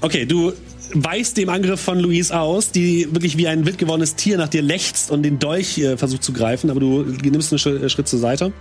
Okay, 0.00 0.26
du 0.26 0.52
weichst 0.92 1.36
dem 1.36 1.48
Angriff 1.48 1.80
von 1.80 1.98
Louise 1.98 2.38
aus, 2.38 2.70
die 2.70 3.08
wirklich 3.10 3.36
wie 3.36 3.48
ein 3.48 3.66
wild 3.66 3.78
gewordenes 3.78 4.16
Tier 4.16 4.36
nach 4.36 4.48
dir 4.48 4.62
lechzt 4.62 5.10
und 5.10 5.22
den 5.22 5.38
Dolch 5.38 5.78
äh, 5.78 5.96
versucht 5.96 6.22
zu 6.22 6.32
greifen, 6.32 6.70
aber 6.70 6.80
du 6.80 7.02
nimmst 7.02 7.52
einen 7.52 7.58
Schritt, 7.58 7.90
Schritt 7.90 8.08
zur 8.08 8.18
Seite. 8.18 8.52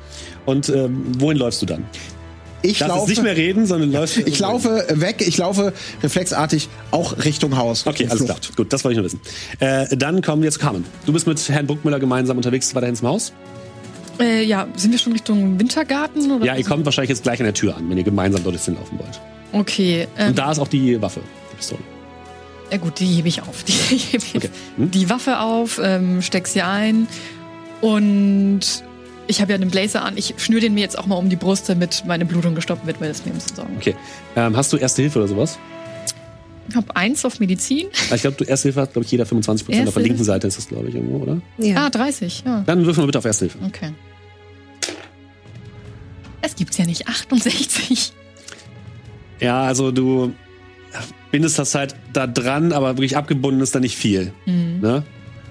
Und 0.45 0.69
ähm, 0.69 1.03
wohin 1.19 1.38
läufst 1.38 1.61
du 1.61 1.66
dann? 1.66 1.85
Ich 2.66 2.80
jetzt 2.80 2.88
laufe, 2.88 3.10
nicht 3.10 3.22
mehr 3.22 3.35
reden, 3.35 3.66
sondern 3.66 3.92
läufst. 3.92 4.18
ich 4.18 4.40
laufe 4.40 4.85
weg, 4.90 5.22
ich 5.26 5.38
laufe 5.38 5.74
reflexartig 6.02 6.69
auch 6.92 7.18
Richtung 7.26 7.58
Haus. 7.58 7.85
Okay, 7.85 8.08
alles 8.10 8.24
klar. 8.24 8.38
Gut, 8.56 8.72
das 8.72 8.85
wollte 8.85 8.93
ich 8.93 8.98
nur 8.98 9.06
wissen. 9.06 9.19
Äh, 9.60 9.98
dann 9.98 10.22
kommen 10.22 10.42
wir 10.42 10.50
zu 10.50 10.60
Carmen. 10.60 10.85
Du 11.06 11.11
bist 11.11 11.27
mit 11.27 11.50
Herrn 11.50 11.68
Bruckmüller 11.68 12.00
gemeinsam 12.00 12.38
unterwegs 12.38 12.74
weiterhin 12.74 12.95
zum 12.95 13.10
Haus. 13.10 13.34
Äh, 14.19 14.43
ja, 14.45 14.68
sind 14.77 14.92
wir 14.92 15.00
schon 15.00 15.11
Richtung 15.11 15.60
Wintergarten? 15.60 16.32
Oder 16.32 16.45
Ja, 16.45 16.56
ihr 16.56 16.64
kommt 16.64 16.85
wahrscheinlich 16.85 17.10
jetzt 17.10 17.24
gleich 17.24 17.40
an 17.40 17.45
der 17.45 17.53
Tür 17.53 17.76
an, 17.76 17.90
wenn 17.90 17.98
ihr 17.98 18.03
gemeinsam 18.03 18.43
dort 18.45 18.58
hinlaufen 18.58 18.98
wollt. 18.98 19.19
Okay. 19.52 20.08
Ähm, 20.18 20.30
Und 20.30 20.38
da 20.38 20.52
ist 20.52 20.60
auch 20.60 20.68
die 20.68 21.02
Waffe, 21.02 21.19
die 21.52 21.56
Pistole. 21.58 21.82
Ja 22.74 22.80
gut, 22.80 23.00
die 23.00 23.06
hebe 23.06 23.27
ich 23.27 23.40
auf. 23.43 23.64
Die, 23.64 23.72
hebe 24.11 24.24
ich 24.26 24.35
Okay. 24.35 24.50
Hm? 24.77 24.90
die 24.90 25.08
Waffe 25.08 25.40
auf, 25.40 25.80
ähm, 25.82 26.24
steck 26.24 26.48
sie 26.48 26.64
ein 26.64 27.08
und 27.82 28.61
ich 29.27 29.42
habe 29.42 29.52
ja 29.52 29.58
einen 29.58 29.69
Blazer 29.69 30.03
an. 30.03 30.18
Ich 30.18 30.34
schnür 30.38 30.60
den 30.60 30.74
mir 30.74 30.80
jetzt 30.82 30.98
auch 30.98 31.06
mal 31.06 31.16
um 31.16 31.30
die 31.30 31.35
Brust, 31.35 31.69
damit 31.69 32.03
meine 32.08 32.26
Blutung 32.26 32.56
gestoppt 32.56 32.88
wird, 32.88 33.00
weil 33.00 33.10
das 33.10 33.24
mir 33.26 33.32
ein 33.32 33.35
bisschen 33.35 33.56
Sorgen. 33.56 33.77
Okay. 33.77 33.95
Ähm, 34.35 34.58
hast 34.58 34.74
du 34.74 34.77
Erste 34.77 35.03
Hilfe 35.03 35.19
oder 35.19 35.27
sowas? 35.27 35.60
Ich 36.68 36.76
habe 36.76 36.95
eins 36.95 37.24
auf 37.26 37.40
Medizin. 37.40 37.90
Ich 38.11 38.22
glaube, 38.22 38.38
du 38.38 38.43
Erste 38.43 38.69
Hilfe 38.69 38.82
hat, 38.82 38.93
glaube 38.93 39.06
ich, 39.06 39.11
jeder 39.11 39.27
25 39.27 39.68
Prozent. 39.68 39.88
Auf 39.88 39.93
der 39.93 40.03
linken? 40.03 40.24
Seite 40.24 40.48
ist 40.48 40.58
das, 40.58 40.68
glaube 40.68 40.90
ich, 40.90 40.95
irgendwo, 40.95 41.18
oder? 41.18 41.42
Ja. 41.60 41.85
Ah, 41.85 41.90
30, 41.92 42.43
ja. 42.43 42.64
Dann 42.66 42.80
würfeln 42.85 43.03
wir 43.03 43.08
bitte 43.08 43.19
auf 43.19 43.26
Erste 43.26 43.45
Hilfe. 43.45 43.60
Okay. 43.68 43.92
Es 46.42 46.56
gibt's 46.56 46.77
ja 46.77 46.85
nicht. 46.85 47.08
68. 47.08 48.14
Ja, 49.40 49.61
also 49.61 49.92
du 49.92 50.34
bindest 51.34 51.58
das 51.60 51.74
halt 51.76 51.95
da 52.14 52.28
dran, 52.28 52.72
aber 52.72 52.95
wirklich 52.95 53.18
abgebunden 53.18 53.60
ist 53.62 53.74
da 53.74 53.80
nicht 53.82 53.98
viel. 53.98 54.32
Mhm. 54.45 54.80
Ne? 54.82 55.03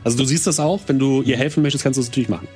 Also 0.04 0.16
du 0.16 0.24
siehst 0.24 0.46
das 0.46 0.60
auch, 0.60 0.80
wenn 0.86 0.98
du 1.00 1.22
ihr 1.22 1.36
helfen 1.36 1.62
möchtest, 1.62 1.82
kannst 1.82 1.96
du 1.98 2.00
es 2.02 2.08
natürlich 2.08 2.28
machen. 2.28 2.46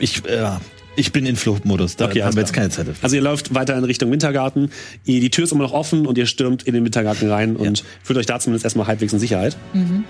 Ich, 0.00 0.24
äh, 0.26 0.50
ich 0.96 1.12
bin 1.12 1.26
in 1.26 1.36
Fluchtmodus. 1.36 1.94
Da 1.96 2.06
Okay, 2.06 2.24
haben 2.24 2.34
wir 2.34 2.40
jetzt 2.42 2.52
keine 2.52 2.70
Zeit 2.70 2.88
dafür. 2.88 3.02
Also 3.04 3.14
ihr 3.16 3.22
läuft 3.22 3.54
weiter 3.54 3.76
in 3.78 3.84
Richtung 3.84 4.10
Wintergarten. 4.10 4.70
Ihr- 5.04 5.20
Die 5.20 5.30
Tür 5.30 5.44
ist 5.44 5.52
immer 5.52 5.62
noch 5.62 5.72
offen 5.72 6.06
und 6.06 6.18
ihr 6.18 6.26
stürmt 6.26 6.64
in 6.64 6.74
den 6.74 6.84
Wintergarten 6.84 7.30
rein 7.30 7.54
und 7.56 7.84
fühlt 8.02 8.18
euch 8.18 8.26
da 8.26 8.40
zumindest 8.40 8.64
erstmal 8.64 8.86
halbwegs 8.88 9.12
in 9.12 9.18
Sicherheit. 9.20 9.56
Mhm. 9.74 10.04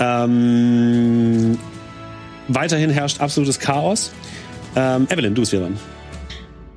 Ähm, 0.00 1.58
weiterhin 2.48 2.90
herrscht 2.90 3.20
absolutes 3.20 3.58
Chaos. 3.60 4.10
Ähm, 4.74 5.06
Evelyn, 5.10 5.34
du 5.34 5.42
bist 5.42 5.52
wieder 5.52 5.62
dran. 5.62 5.78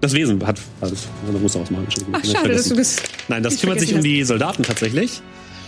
Das 0.02 0.14
Wesen 0.14 0.46
hat. 0.46 0.60
Also, 0.82 0.96
das 1.32 1.42
muss 1.42 1.56
ausmachen. 1.56 1.86
Entschuldigung. 1.86 2.22
Ach, 2.22 2.26
schade, 2.26 2.54
dass 2.54 2.70
du 2.70 2.76
das. 2.76 2.98
Nein, 3.28 3.44
das 3.44 3.60
kümmert 3.60 3.80
sich 3.80 3.94
um 3.96 4.02
die 4.02 4.24
Soldaten 4.24 4.64
tatsächlich. 4.64 5.22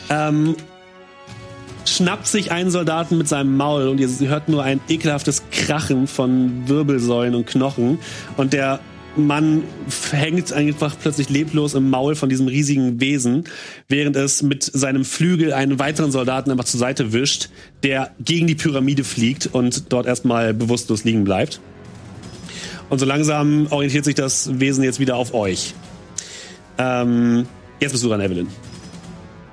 Ähm, 0.10 0.56
schnappt 1.86 2.28
sich 2.28 2.52
einen 2.52 2.70
Soldaten 2.70 3.18
mit 3.18 3.28
seinem 3.28 3.56
Maul 3.56 3.88
und 3.88 4.00
ihr 4.00 4.10
hört 4.30 4.50
nur 4.50 4.64
ein 4.64 4.80
ekelhaftes 4.90 5.44
Krachen 5.52 6.08
von 6.08 6.68
Wirbelsäulen 6.68 7.36
und 7.36 7.48
Knochen. 7.48 8.00
Und 8.36 8.54
der 8.54 8.80
Mann 9.16 9.64
hängt 10.12 10.54
einfach 10.54 10.96
plötzlich 11.00 11.30
leblos 11.30 11.74
im 11.74 11.90
Maul 11.90 12.16
von 12.16 12.30
diesem 12.30 12.48
riesigen 12.48 13.02
Wesen, 13.02 13.46
während 13.88 14.16
es 14.16 14.44
mit 14.44 14.64
seinem 14.64 15.06
Flügel 15.06 15.54
einen 15.54 15.80
weiteren 15.80 16.12
Soldaten 16.12 16.52
einfach 16.52 16.66
zur 16.66 16.80
Seite 16.80 17.14
wischt, 17.14 17.50
der 17.84 18.12
gegen 18.24 18.48
die 18.48 18.56
Pyramide 18.56 19.04
fliegt 19.04 19.48
und 19.48 19.92
dort 19.92 20.06
erstmal 20.06 20.54
bewusstlos 20.54 21.04
liegen 21.04 21.24
bleibt. 21.24 21.60
Und 22.90 23.00
so 23.00 23.06
langsam 23.06 23.68
orientiert 23.70 24.06
sich 24.06 24.16
das 24.16 24.60
Wesen 24.60 24.84
jetzt 24.84 25.00
wieder 25.00 25.16
auf 25.18 25.34
euch. 25.34 25.74
Ähm, 26.78 27.46
jetzt 27.80 27.92
bist 27.92 28.04
du 28.04 28.10
dran, 28.10 28.22
Evelyn. 28.22 28.48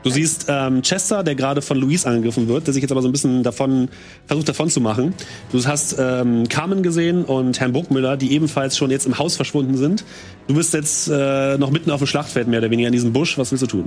Du 0.05 0.11
siehst 0.11 0.47
ähm, 0.49 0.83
Chester, 0.83 1.25
der 1.25 1.35
gerade 1.35 1.63
von 1.63 1.79
Luis 1.79 2.05
angegriffen 2.05 2.47
wird, 2.47 2.67
der 2.67 2.75
sich 2.75 2.83
jetzt 2.83 2.91
aber 2.91 3.01
so 3.01 3.09
ein 3.09 3.13
bisschen 3.13 3.43
davon 3.43 3.89
versucht 4.27 4.51
davon 4.51 4.69
zu 4.69 4.83
machen. 4.83 5.15
Du 5.51 5.65
hast 5.65 5.97
ähm, 5.99 6.47
Carmen 6.47 6.83
gesehen 6.83 7.25
und 7.25 7.59
Herrn 7.59 7.73
Burgmüller, 7.73 8.19
die 8.19 8.33
ebenfalls 8.33 8.77
schon 8.77 8.91
jetzt 8.91 9.07
im 9.07 9.19
Haus 9.19 9.35
verschwunden 9.35 9.79
sind. 9.79 10.05
Du 10.47 10.55
bist 10.55 10.75
jetzt 10.75 11.09
äh, 11.09 11.57
noch 11.57 11.71
mitten 11.71 11.91
auf 11.91 12.01
dem 12.01 12.07
Schlachtfeld, 12.07 12.49
mehr 12.49 12.59
oder 12.59 12.71
weniger 12.71 12.89
in 12.89 12.93
diesem 12.93 13.15
Busch. 13.15 13.39
Was 13.39 13.51
willst 13.51 13.63
du 13.63 13.67
tun? 13.67 13.85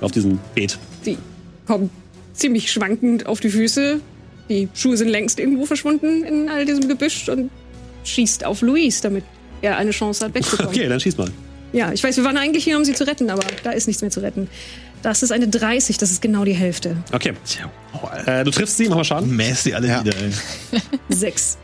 Auf 0.00 0.12
diesem 0.12 0.38
Beet. 0.54 0.78
Die 1.04 1.18
kommt 1.66 1.90
ziemlich 2.32 2.70
schwankend 2.70 3.26
auf 3.26 3.40
die 3.40 3.50
Füße. 3.50 4.00
Die 4.48 4.68
Schuhe 4.72 4.96
sind 4.96 5.08
längst 5.08 5.40
irgendwo 5.40 5.66
verschwunden 5.66 6.22
in 6.22 6.48
all 6.48 6.64
diesem 6.64 6.86
Gebüsch 6.86 7.28
und 7.28 7.50
schießt 8.06 8.44
auf 8.44 8.62
Luis, 8.62 9.00
damit 9.00 9.24
er 9.62 9.76
eine 9.76 9.90
Chance 9.90 10.24
hat, 10.24 10.34
wegzukommen. 10.34 10.72
Okay, 10.74 10.88
dann 10.88 11.00
schieß 11.00 11.16
mal. 11.16 11.30
Ja, 11.72 11.92
ich 11.92 12.02
weiß, 12.02 12.16
wir 12.16 12.24
waren 12.24 12.36
eigentlich 12.38 12.64
hier, 12.64 12.76
um 12.76 12.84
sie 12.84 12.94
zu 12.94 13.06
retten, 13.06 13.28
aber 13.28 13.42
da 13.62 13.70
ist 13.72 13.86
nichts 13.86 14.00
mehr 14.02 14.10
zu 14.10 14.20
retten. 14.20 14.48
Das 15.02 15.22
ist 15.22 15.30
eine 15.30 15.46
30, 15.48 15.98
das 15.98 16.10
ist 16.10 16.22
genau 16.22 16.44
die 16.44 16.54
Hälfte. 16.54 16.96
Okay. 17.12 17.34
Oh. 17.92 18.08
Äh, 18.28 18.44
du 18.44 18.50
triffst 18.50 18.76
sie, 18.76 18.88
mach 18.88 18.96
mal 18.96 19.04
Schaden. 19.04 19.34
Mäß 19.36 19.64
die 19.64 19.74
alle 19.74 19.88
Ja. 19.88 20.04
wieder, 20.04 20.16
ey. 20.16 20.80
Sechs. 21.14 21.58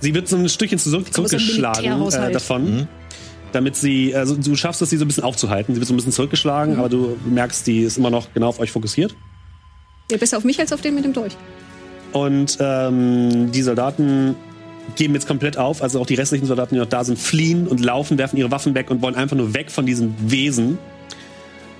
Sie 0.00 0.14
wird 0.14 0.26
so 0.28 0.36
ein 0.36 0.48
Stückchen 0.48 0.78
zurückgeschlagen 0.78 1.84
äh, 1.84 1.88
Militärhaushalt. 1.90 2.34
davon. 2.34 2.88
Damit 3.52 3.76
sie, 3.76 4.14
also 4.16 4.34
du 4.34 4.56
schaffst 4.56 4.80
es, 4.82 4.90
sie 4.90 4.96
so 4.96 5.04
ein 5.04 5.08
bisschen 5.08 5.24
aufzuhalten. 5.24 5.74
Sie 5.74 5.80
wird 5.80 5.86
so 5.86 5.92
ein 5.94 5.96
bisschen 5.96 6.12
zurückgeschlagen, 6.12 6.78
aber 6.78 6.88
du 6.88 7.16
merkst, 7.26 7.66
die 7.66 7.80
ist 7.82 7.98
immer 7.98 8.10
noch 8.10 8.32
genau 8.32 8.48
auf 8.48 8.58
euch 8.58 8.72
fokussiert. 8.72 9.14
Ja, 10.10 10.16
besser 10.16 10.38
auf 10.38 10.44
mich 10.44 10.58
als 10.58 10.72
auf 10.72 10.80
den 10.80 10.94
mit 10.94 11.04
dem 11.04 11.12
Dolch. 11.12 11.36
Und 12.12 12.56
ähm, 12.60 13.52
die 13.52 13.62
Soldaten 13.62 14.34
geben 14.96 15.14
jetzt 15.14 15.26
komplett 15.26 15.56
auf. 15.56 15.82
Also 15.82 16.00
auch 16.00 16.06
die 16.06 16.14
restlichen 16.14 16.46
Soldaten, 16.46 16.74
die 16.74 16.80
noch 16.80 16.88
da 16.88 17.04
sind, 17.04 17.18
fliehen 17.18 17.66
und 17.66 17.80
laufen, 17.80 18.18
werfen 18.18 18.36
ihre 18.36 18.50
Waffen 18.50 18.74
weg 18.74 18.90
und 18.90 19.02
wollen 19.02 19.14
einfach 19.14 19.36
nur 19.36 19.54
weg 19.54 19.70
von 19.70 19.86
diesem 19.86 20.14
Wesen. 20.30 20.78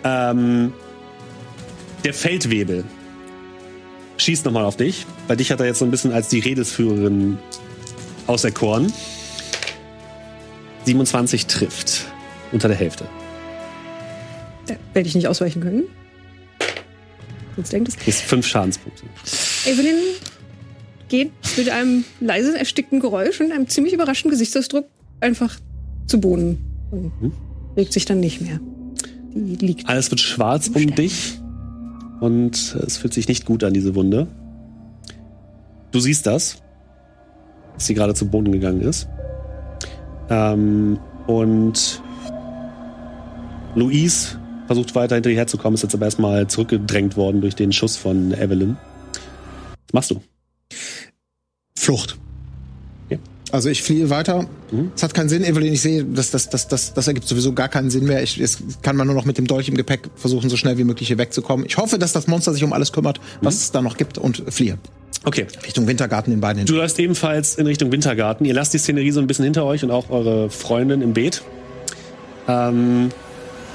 Ähm, 0.04 0.72
der 2.04 2.14
Feldwebel 2.14 2.84
schießt 4.16 4.44
nochmal 4.44 4.64
auf 4.64 4.76
dich. 4.76 5.06
Bei 5.28 5.36
dich 5.36 5.50
hat 5.50 5.60
er 5.60 5.66
jetzt 5.66 5.78
so 5.78 5.84
ein 5.84 5.90
bisschen 5.90 6.12
als 6.12 6.28
die 6.28 6.40
Redesführerin 6.40 7.38
auserkoren. 8.26 8.92
27 10.84 11.46
trifft. 11.46 12.06
Unter 12.50 12.68
der 12.68 12.76
Hälfte. 12.76 13.06
Da 14.66 14.74
werde 14.92 15.08
ich 15.08 15.14
nicht 15.14 15.26
ausweichen 15.26 15.62
können. 15.62 15.84
Sonst 17.56 17.72
denkt 17.72 17.88
es. 17.88 17.96
Ist 18.06 18.22
fünf 18.22 18.46
Schadenspunkte. 18.46 19.04
Evelyn 19.64 19.96
geht 21.12 21.30
mit 21.58 21.68
einem 21.68 22.04
leisen, 22.20 22.54
erstickten 22.54 22.98
Geräusch 22.98 23.38
und 23.42 23.52
einem 23.52 23.68
ziemlich 23.68 23.92
überraschten 23.92 24.30
Gesichtsausdruck 24.30 24.86
einfach 25.20 25.54
zu 26.06 26.18
Boden 26.18 26.56
und 26.90 27.12
Mhm. 27.20 27.32
regt 27.76 27.92
sich 27.92 28.06
dann 28.06 28.18
nicht 28.18 28.40
mehr. 28.40 28.58
Die 29.34 29.56
liegt. 29.56 29.88
Alles 29.90 30.10
wird 30.10 30.20
schwarz 30.20 30.68
um 30.68 30.94
dich 30.94 31.38
und 32.20 32.74
es 32.86 32.96
fühlt 32.96 33.12
sich 33.12 33.28
nicht 33.28 33.44
gut 33.44 33.62
an, 33.62 33.74
diese 33.74 33.94
Wunde. 33.94 34.26
Du 35.90 36.00
siehst 36.00 36.26
das, 36.26 36.62
dass 37.74 37.86
sie 37.86 37.94
gerade 37.94 38.14
zu 38.14 38.26
Boden 38.28 38.50
gegangen 38.50 38.80
ist. 38.80 39.06
Ähm, 40.30 40.98
und 41.26 42.02
Louise 43.74 44.38
versucht 44.66 44.94
weiter 44.94 45.16
hinter 45.16 45.28
ihr 45.28 45.36
herzukommen, 45.36 45.74
ist 45.74 45.82
jetzt 45.82 45.94
aber 45.94 46.06
erstmal 46.06 46.46
zurückgedrängt 46.46 47.18
worden 47.18 47.42
durch 47.42 47.54
den 47.54 47.70
Schuss 47.72 47.98
von 47.98 48.32
Evelyn. 48.32 48.78
Was 49.88 49.92
machst 49.92 50.10
du? 50.10 50.22
Flucht. 51.82 52.16
Also 53.52 53.68
ich 53.68 53.82
fliehe 53.82 54.08
weiter. 54.08 54.46
Mhm. 54.70 54.92
Es 54.96 55.02
hat 55.02 55.12
keinen 55.12 55.28
Sinn, 55.28 55.44
Evelyn. 55.44 55.74
Ich 55.74 55.82
sehe, 55.82 56.04
das, 56.04 56.30
das, 56.30 56.48
das, 56.48 56.68
das, 56.68 56.94
das 56.94 57.06
ergibt 57.06 57.28
sowieso 57.28 57.52
gar 57.52 57.68
keinen 57.68 57.90
Sinn 57.90 58.06
mehr. 58.06 58.22
Ich, 58.22 58.40
es 58.40 58.58
kann 58.80 58.96
man 58.96 59.06
nur 59.06 59.14
noch 59.14 59.26
mit 59.26 59.36
dem 59.36 59.46
Dolch 59.46 59.68
im 59.68 59.76
Gepäck 59.76 60.08
versuchen, 60.16 60.48
so 60.48 60.56
schnell 60.56 60.78
wie 60.78 60.84
möglich 60.84 61.08
hier 61.08 61.18
wegzukommen. 61.18 61.66
Ich 61.66 61.76
hoffe, 61.76 61.98
dass 61.98 62.12
das 62.12 62.26
Monster 62.26 62.54
sich 62.54 62.64
um 62.64 62.72
alles 62.72 62.92
kümmert, 62.92 63.20
was 63.42 63.56
es 63.56 63.70
da 63.70 63.82
noch 63.82 63.98
gibt 63.98 64.16
und 64.16 64.42
fliehe. 64.48 64.78
Okay. 65.24 65.46
Richtung 65.66 65.86
Wintergarten 65.86 66.32
den 66.32 66.40
beiden 66.40 66.58
hin. 66.58 66.66
Du 66.66 66.74
läufst 66.74 66.98
ebenfalls 66.98 67.56
in 67.56 67.66
Richtung 67.66 67.92
Wintergarten. 67.92 68.46
Ihr 68.46 68.54
lasst 68.54 68.72
die 68.72 68.78
Szenerie 68.78 69.10
so 69.10 69.20
ein 69.20 69.26
bisschen 69.26 69.44
hinter 69.44 69.66
euch 69.66 69.84
und 69.84 69.90
auch 69.90 70.08
eure 70.08 70.48
Freundin 70.48 71.02
im 71.02 71.12
Beet. 71.12 71.42
Ähm, 72.48 73.10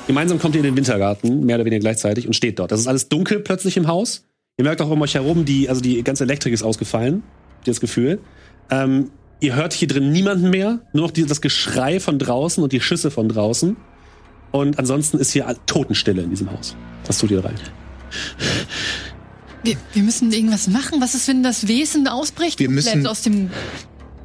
gemeinsam 0.07 0.39
kommt 0.39 0.55
ihr 0.55 0.61
in 0.61 0.65
den 0.65 0.75
Wintergarten, 0.75 1.45
mehr 1.45 1.57
oder 1.57 1.65
weniger 1.65 1.81
gleichzeitig, 1.81 2.25
und 2.25 2.33
steht 2.33 2.57
dort. 2.57 2.71
Das 2.71 2.79
ist 2.79 2.87
alles 2.87 3.09
dunkel 3.09 3.41
plötzlich 3.41 3.77
im 3.77 3.87
Haus. 3.87 4.23
Ihr 4.57 4.63
merkt 4.63 4.81
auch 4.81 4.89
um 4.89 5.01
euch 5.03 5.13
herum, 5.13 5.45
die, 5.45 5.69
also 5.69 5.81
die 5.81 6.01
ganze 6.01 6.23
Elektrik 6.23 6.51
ist 6.51 6.63
ausgefallen. 6.63 7.21
Habt 7.57 7.67
ihr 7.67 7.71
das 7.73 7.79
Gefühl? 7.81 8.19
Ähm, 8.69 9.11
ihr 9.39 9.55
hört 9.55 9.73
hier 9.73 9.87
drin 9.87 10.11
niemanden 10.11 10.49
mehr, 10.49 10.79
nur 10.93 11.03
noch 11.05 11.11
die, 11.11 11.25
das 11.25 11.41
Geschrei 11.41 11.99
von 11.99 12.17
draußen 12.19 12.63
und 12.63 12.71
die 12.73 12.81
Schüsse 12.81 13.11
von 13.11 13.29
draußen. 13.29 13.75
Und 14.51 14.79
ansonsten 14.79 15.17
ist 15.19 15.31
hier 15.31 15.45
Totenstille 15.65 16.21
in 16.21 16.29
diesem 16.29 16.51
Haus. 16.51 16.75
Was 17.05 17.17
tut 17.17 17.31
ihr 17.31 17.43
rein? 17.43 17.55
Wir, 19.63 19.75
wir 19.93 20.03
müssen 20.03 20.31
irgendwas 20.31 20.67
machen. 20.67 21.01
Was 21.01 21.13
ist, 21.15 21.27
wenn 21.27 21.43
das 21.43 21.67
Wesen 21.67 22.07
ausbricht? 22.07 22.59
Wir 22.59 22.69
müssen- 22.69 23.05
aus 23.05 23.21
dem 23.23 23.49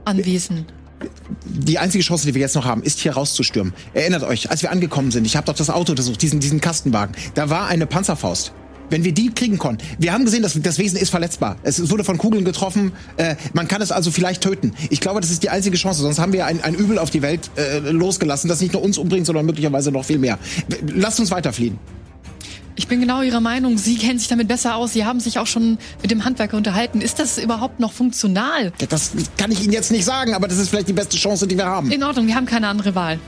Anwesen. 0.05 0.67
die 1.45 1.79
einzige 1.79 2.05
Chance, 2.05 2.27
die 2.27 2.35
wir 2.35 2.41
jetzt 2.41 2.55
noch 2.55 2.65
haben, 2.65 2.83
ist 2.85 3.01
hier 3.01 3.13
rauszustürmen. 3.15 3.73
Erinnert 3.93 4.23
euch, 4.23 4.51
als 4.51 4.63
wir 4.63 4.71
angekommen 4.71 5.11
sind, 5.11 5.25
ich 5.27 5.37
habe 5.37 5.47
doch 5.47 5.55
das 5.55 5.69
Auto 5.71 5.93
untersucht, 5.93 6.23
diesen, 6.23 6.39
diesen 6.39 6.61
Kastenwagen. 6.61 7.17
Da 7.35 7.51
war 7.51 7.67
eine 7.67 7.87
Panzerfaust. 7.87 8.53
Wenn 8.93 9.05
wir 9.05 9.13
die 9.13 9.31
kriegen 9.31 9.57
konnten, 9.57 9.83
wir 9.99 10.13
haben 10.13 10.27
gesehen, 10.27 10.43
dass 10.43 10.53
das 10.61 10.79
Wesen 10.79 10.99
ist 10.99 11.09
verletzbar. 11.09 11.57
Es 11.63 11.91
wurde 11.91 12.05
von 12.05 12.19
Kugeln 12.19 12.45
getroffen. 12.45 12.93
Äh, 13.17 13.37
man 13.55 13.67
kann 13.67 13.81
es 13.81 13.91
also 13.91 14.11
vielleicht 14.11 14.43
töten. 14.43 14.75
Ich 14.91 15.01
glaube, 15.01 15.23
das 15.23 15.31
ist 15.31 15.43
die 15.43 15.49
einzige 15.49 15.79
Chance. 15.79 16.03
Sonst 16.03 16.19
haben 16.19 16.35
wir 16.35 16.45
ein, 16.45 16.63
ein 16.63 16.75
Übel 16.75 16.99
auf 16.99 17.09
die 17.09 17.23
Welt 17.23 17.51
äh, 17.57 17.79
losgelassen, 17.79 18.49
das 18.49 18.61
nicht 18.61 18.75
nur 18.75 18.83
uns 18.83 18.99
umbringt, 18.99 19.25
sondern 19.25 19.47
möglicherweise 19.47 19.91
noch 19.91 20.05
viel 20.05 20.19
mehr. 20.19 20.39
Lasst 20.95 21.19
uns 21.21 21.31
weiterfliehen. 21.31 21.79
Ich 22.77 22.87
bin 22.87 23.01
genau 23.01 23.23
Ihrer 23.23 23.41
Meinung. 23.41 23.79
Sie 23.79 23.97
kennen 23.97 24.19
sich 24.19 24.29
damit 24.29 24.47
besser 24.47 24.77
aus. 24.77 24.93
Sie 24.93 25.07
haben 25.07 25.21
sich 25.21 25.39
auch 25.39 25.47
schon 25.47 25.79
mit 26.03 26.11
dem 26.11 26.27
Handwerker 26.27 26.59
unterhalten. 26.59 27.01
Ist 27.01 27.19
das 27.19 27.39
überhaupt 27.39 27.81
noch 27.81 27.95
funktional? 27.95 28.73
Ja, 28.79 28.87
Das 28.91 29.13
kann 29.39 29.51
ich 29.51 29.65
Ihnen 29.65 29.73
jetzt 29.73 29.91
nicht 29.91 30.05
sagen, 30.05 30.35
aber 30.35 30.49
das 30.49 30.59
ist 30.59 30.69
vielleicht 30.69 30.89
die 30.89 30.93
beste 30.93 31.17
Chance, 31.17 31.47
die 31.47 31.57
wir 31.57 31.65
haben. 31.65 31.91
In 31.91 32.03
Ordnung, 32.03 32.27
wir 32.27 32.35
haben 32.35 32.47
keine 32.47 32.69
andere 32.69 32.95
Wahl. 32.95 33.19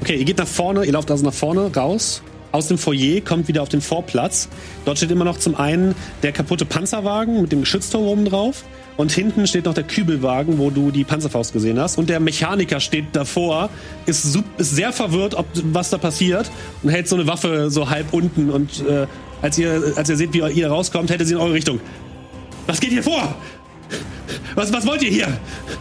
Okay, 0.00 0.16
ihr 0.16 0.24
geht 0.24 0.38
nach 0.38 0.48
vorne, 0.48 0.84
ihr 0.84 0.92
lauft 0.92 1.12
also 1.12 1.24
nach 1.24 1.32
vorne 1.32 1.72
raus. 1.74 2.22
Aus 2.54 2.68
dem 2.68 2.78
Foyer 2.78 3.20
kommt 3.20 3.48
wieder 3.48 3.62
auf 3.62 3.68
den 3.68 3.80
Vorplatz. 3.80 4.48
Dort 4.84 4.98
steht 4.98 5.10
immer 5.10 5.24
noch 5.24 5.38
zum 5.38 5.56
einen 5.56 5.96
der 6.22 6.30
kaputte 6.30 6.64
Panzerwagen 6.64 7.42
mit 7.42 7.50
dem 7.50 7.62
Geschützturm 7.62 8.04
oben 8.04 8.24
drauf. 8.26 8.62
Und 8.96 9.10
hinten 9.10 9.48
steht 9.48 9.64
noch 9.64 9.74
der 9.74 9.82
Kübelwagen, 9.82 10.56
wo 10.58 10.70
du 10.70 10.92
die 10.92 11.02
Panzerfaust 11.02 11.52
gesehen 11.52 11.80
hast. 11.80 11.98
Und 11.98 12.08
der 12.08 12.20
Mechaniker 12.20 12.78
steht 12.78 13.06
davor, 13.10 13.70
ist, 14.06 14.24
ist 14.56 14.76
sehr 14.76 14.92
verwirrt, 14.92 15.34
ob 15.34 15.46
was 15.64 15.90
da 15.90 15.98
passiert. 15.98 16.48
Und 16.84 16.90
hält 16.90 17.08
so 17.08 17.16
eine 17.16 17.26
Waffe 17.26 17.72
so 17.72 17.90
halb 17.90 18.12
unten. 18.12 18.50
Und 18.50 18.86
äh, 18.86 19.08
als, 19.42 19.58
ihr, 19.58 19.92
als 19.96 20.08
ihr 20.08 20.16
seht, 20.16 20.32
wie 20.32 20.38
ihr 20.38 20.68
rauskommt, 20.68 21.10
hält 21.10 21.18
er 21.18 21.26
sie 21.26 21.34
in 21.34 21.40
eure 21.40 21.54
Richtung. 21.54 21.80
Was 22.68 22.78
geht 22.78 22.90
hier 22.90 23.02
vor? 23.02 23.34
Was, 24.54 24.72
was 24.72 24.86
wollt 24.86 25.02
ihr 25.02 25.10
hier? 25.10 25.40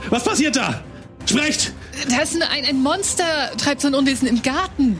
Was 0.09 0.23
passiert 0.23 0.55
da? 0.55 0.81
Sprecht! 1.27 1.71
Da 2.09 2.23
ist 2.23 2.35
ein, 2.35 2.41
ein, 2.41 2.65
ein 2.65 2.81
Monster, 2.81 3.51
treibt 3.59 3.81
sein 3.81 3.93
Unwesen 3.93 4.27
im 4.27 4.41
Garten. 4.41 4.97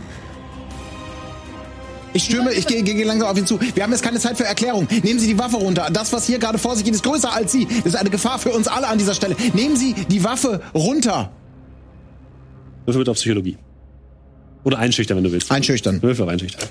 Ich 2.13 2.25
stürme, 2.25 2.53
ich 2.53 2.67
gehe 2.67 2.83
gehe 2.83 3.03
langsam 3.05 3.27
auf 3.27 3.37
ihn 3.37 3.47
zu. 3.47 3.59
Wir 3.59 3.83
haben 3.83 3.91
jetzt 3.91 4.03
keine 4.03 4.19
Zeit 4.19 4.37
für 4.37 4.45
Erklärung. 4.45 4.87
Nehmen 5.03 5.19
Sie 5.19 5.27
die 5.27 5.37
Waffe 5.37 5.57
runter. 5.57 5.89
Das, 5.91 6.13
was 6.13 6.27
hier 6.27 6.37
gerade 6.37 6.57
vor 6.57 6.75
sich 6.75 6.85
geht, 6.85 6.93
ist 6.93 7.03
größer 7.03 7.33
als 7.33 7.51
Sie. 7.51 7.65
Das 7.65 7.87
ist 7.87 7.95
eine 7.95 8.09
Gefahr 8.09 8.39
für 8.39 8.51
uns 8.51 8.67
alle 8.67 8.87
an 8.87 8.97
dieser 8.97 9.15
Stelle. 9.15 9.35
Nehmen 9.53 9.75
Sie 9.75 9.93
die 9.93 10.23
Waffe 10.23 10.61
runter. 10.73 11.31
Würfel 12.85 12.99
bitte 12.99 13.11
auf 13.11 13.17
Psychologie. 13.17 13.57
Oder 14.63 14.77
einschüchtern, 14.79 15.17
wenn 15.17 15.23
du 15.23 15.31
willst. 15.31 15.51
Einschüchtern. 15.51 16.01
Würfel 16.01 16.23
auf 16.23 16.29
einschüchtern. 16.29 16.69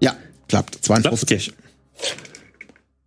Ja, 0.00 0.16
klappt. 0.48 0.84
52. 0.84 1.52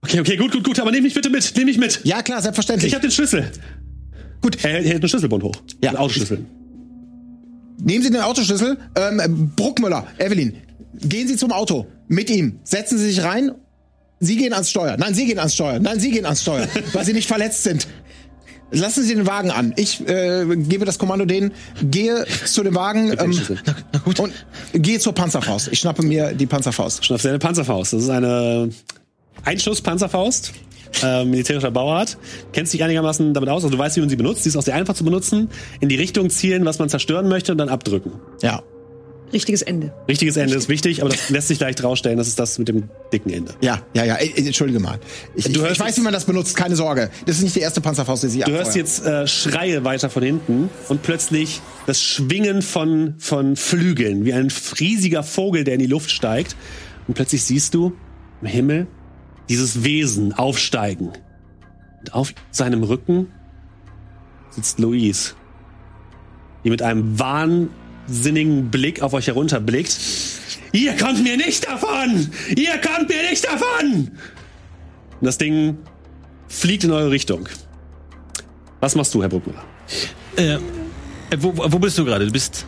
Okay, 0.02 0.20
okay, 0.22 0.38
gut, 0.38 0.52
gut, 0.52 0.64
gut. 0.64 0.80
Aber 0.80 0.92
nehm 0.92 1.04
mich 1.04 1.14
bitte 1.14 1.30
mit. 1.30 1.54
Nehm 1.58 1.66
mich 1.66 1.78
mit. 1.78 2.02
Ja, 2.06 2.22
klar, 2.22 2.42
selbstverständlich. 2.42 2.88
Ich 2.88 2.94
habe 2.94 3.02
den 3.02 3.12
Schlüssel. 3.12 3.52
Gut. 4.42 4.64
Er, 4.64 4.72
er 4.72 4.84
hält 4.84 5.02
einen 5.02 5.10
Schlüsselbund 5.10 5.44
hoch. 5.44 5.56
Ja. 5.82 5.90
Einen 5.90 5.98
Autoschlüssel. 5.98 6.46
Nehmen 7.78 8.04
Sie 8.04 8.12
den 8.12 8.22
Autoschlüssel. 8.22 8.78
Ähm, 8.96 9.52
Bruckmüller, 9.56 10.08
Evelyn, 10.18 10.58
gehen 10.96 11.28
Sie 11.28 11.36
zum 11.36 11.52
Auto. 11.52 11.88
Mit 12.08 12.30
ihm. 12.30 12.60
Setzen 12.64 12.98
Sie 12.98 13.10
sich 13.10 13.24
rein. 13.24 13.52
Sie 14.20 14.36
gehen 14.38 14.54
ans 14.54 14.70
Steuer. 14.70 14.98
Nein, 14.98 15.14
Sie 15.14 15.26
gehen 15.26 15.38
ans 15.38 15.54
Steuer. 15.54 15.80
Nein, 15.80 16.00
Sie 16.00 16.12
gehen 16.12 16.26
ans 16.26 16.42
Steuer, 16.42 16.68
weil 16.94 17.06
Sie 17.06 17.14
nicht 17.14 17.28
verletzt 17.28 17.64
sind. 17.64 17.88
Lassen 18.72 19.04
Sie 19.04 19.16
den 19.16 19.28
Wagen 19.28 19.52
an. 19.52 19.74
Ich 19.78 20.06
äh, 20.08 20.46
gebe 20.58 20.84
das 20.84 20.98
Kommando 21.00 21.26
denen, 21.26 21.54
gehe 21.82 22.26
zu 22.46 22.64
dem 22.64 22.76
Wagen 22.76 23.16
ähm, 23.18 23.40
und 24.18 24.34
gehe 24.74 25.00
zur 25.00 25.14
Panzerfaust. 25.14 25.70
Ich 25.72 25.80
schnappe 25.80 26.04
mir 26.04 26.34
die 26.34 26.48
Panzerfaust. 26.48 27.06
Schnappst 27.06 27.26
dir 27.26 27.30
eine 27.30 27.40
Panzerfaust. 27.40 27.94
Das 27.94 28.04
ist 28.04 28.10
eine 28.10 28.70
Einschuss-Panzerfaust. 29.46 30.52
Äh, 31.04 31.26
militärischer 31.26 31.72
Bauart. 31.72 32.18
Kennst 32.54 32.74
dich 32.74 32.84
einigermaßen 32.84 33.34
damit 33.34 33.50
aus. 33.50 33.64
Also 33.64 33.76
du 33.76 33.78
weißt, 33.78 33.96
wie 33.98 34.02
man 34.02 34.10
sie 34.10 34.16
benutzt. 34.16 34.44
Sie 34.44 34.50
ist 34.50 34.58
auch 34.58 34.62
sehr 34.62 34.76
einfach 34.76 34.96
zu 34.96 35.04
benutzen. 35.04 35.50
In 35.80 35.90
die 35.90 35.96
Richtung 35.96 36.30
zielen, 36.30 36.66
was 36.66 36.80
man 36.80 36.90
zerstören 36.90 37.28
möchte 37.28 37.52
und 37.52 37.58
dann 37.58 37.70
abdrücken. 37.70 38.14
Ja. 38.42 38.64
Richtiges 39.34 39.62
Ende. 39.62 39.94
Richtiges 40.08 40.38
Ende 40.38 40.56
ist 40.56 40.70
wichtig, 40.70 41.02
aber 41.02 41.10
das 41.10 41.30
lässt 41.30 41.50
sich 41.50 41.60
leicht 41.60 41.84
rausstellen. 41.84 42.18
Das 42.18 42.30
ist 42.30 42.40
das 42.40 42.58
mit 42.60 42.70
dem 42.70 42.90
dicken 43.12 43.30
Ende. 43.30 43.54
Ja, 43.60 43.82
ja, 43.94 44.06
ja. 44.06 44.16
Entschuldige 44.16 44.80
mal. 44.80 45.00
Ich, 45.36 45.46
Du 45.46 45.52
ich, 45.52 45.60
hörst 45.60 45.72
ich 45.74 45.80
weiß, 45.82 45.98
wie 45.98 46.02
man 46.02 46.14
das 46.14 46.24
benutzt. 46.24 46.56
Keine 46.56 46.78
Sorge. 46.78 47.10
Das 47.26 47.38
ist 47.38 47.44
nicht 47.44 47.56
die 47.56 47.60
erste 47.60 47.82
Panzerfaust, 47.82 48.24
die 48.24 48.30
Sie 48.30 48.40
Du 48.40 48.52
hörst 48.52 48.76
jetzt 48.76 49.06
äh, 49.06 49.28
Schreie 49.28 49.84
weiter 49.84 50.10
von 50.10 50.24
hinten 50.24 50.70
und 50.88 51.04
plötzlich 51.04 51.60
das 51.88 52.02
Schwingen 52.02 52.62
von, 52.62 53.16
von 53.18 53.58
Flügeln, 53.58 54.24
wie 54.24 54.32
ein 54.34 54.50
riesiger 54.80 55.24
Vogel, 55.24 55.66
der 55.66 55.74
in 55.74 55.82
die 55.82 55.88
Luft 55.88 56.10
steigt. 56.10 56.56
Und 57.10 57.16
plötzlich 57.16 57.44
siehst 57.44 57.74
du 57.74 57.92
im 58.42 58.48
Himmel 58.48 58.88
dieses 59.50 59.84
Wesen 59.84 60.34
aufsteigen. 60.34 61.14
Und 62.00 62.14
auf 62.14 62.34
seinem 62.52 62.84
Rücken 62.84 63.28
sitzt 64.50 64.80
Louise, 64.80 65.34
die 66.64 66.70
mit 66.70 66.82
einem 66.82 67.20
wahnsinnigen 67.20 68.70
Blick 68.70 69.02
auf 69.02 69.14
euch 69.14 69.28
herunterblickt. 69.28 69.98
Ihr 70.72 70.96
kommt 70.98 71.24
mir 71.24 71.38
nicht 71.38 71.68
davon! 71.68 72.30
Ihr 72.56 72.78
kommt 72.80 73.10
mir 73.10 73.30
nicht 73.30 73.46
davon! 73.46 74.12
Und 75.20 75.26
das 75.26 75.38
Ding 75.38 75.78
fliegt 76.48 76.84
in 76.84 76.92
eure 76.92 77.12
Richtung. 77.12 77.48
Was 78.80 78.96
machst 78.96 79.14
du, 79.14 79.22
Herr 79.22 79.30
Bruckmüller? 79.30 79.64
Äh, 80.36 80.54
äh, 80.54 80.60
wo, 81.40 81.54
wo 81.56 81.80
bist 81.80 81.98
du 81.98 82.06
gerade? 82.06 82.26
Du 82.26 82.32
bist. 82.32 82.66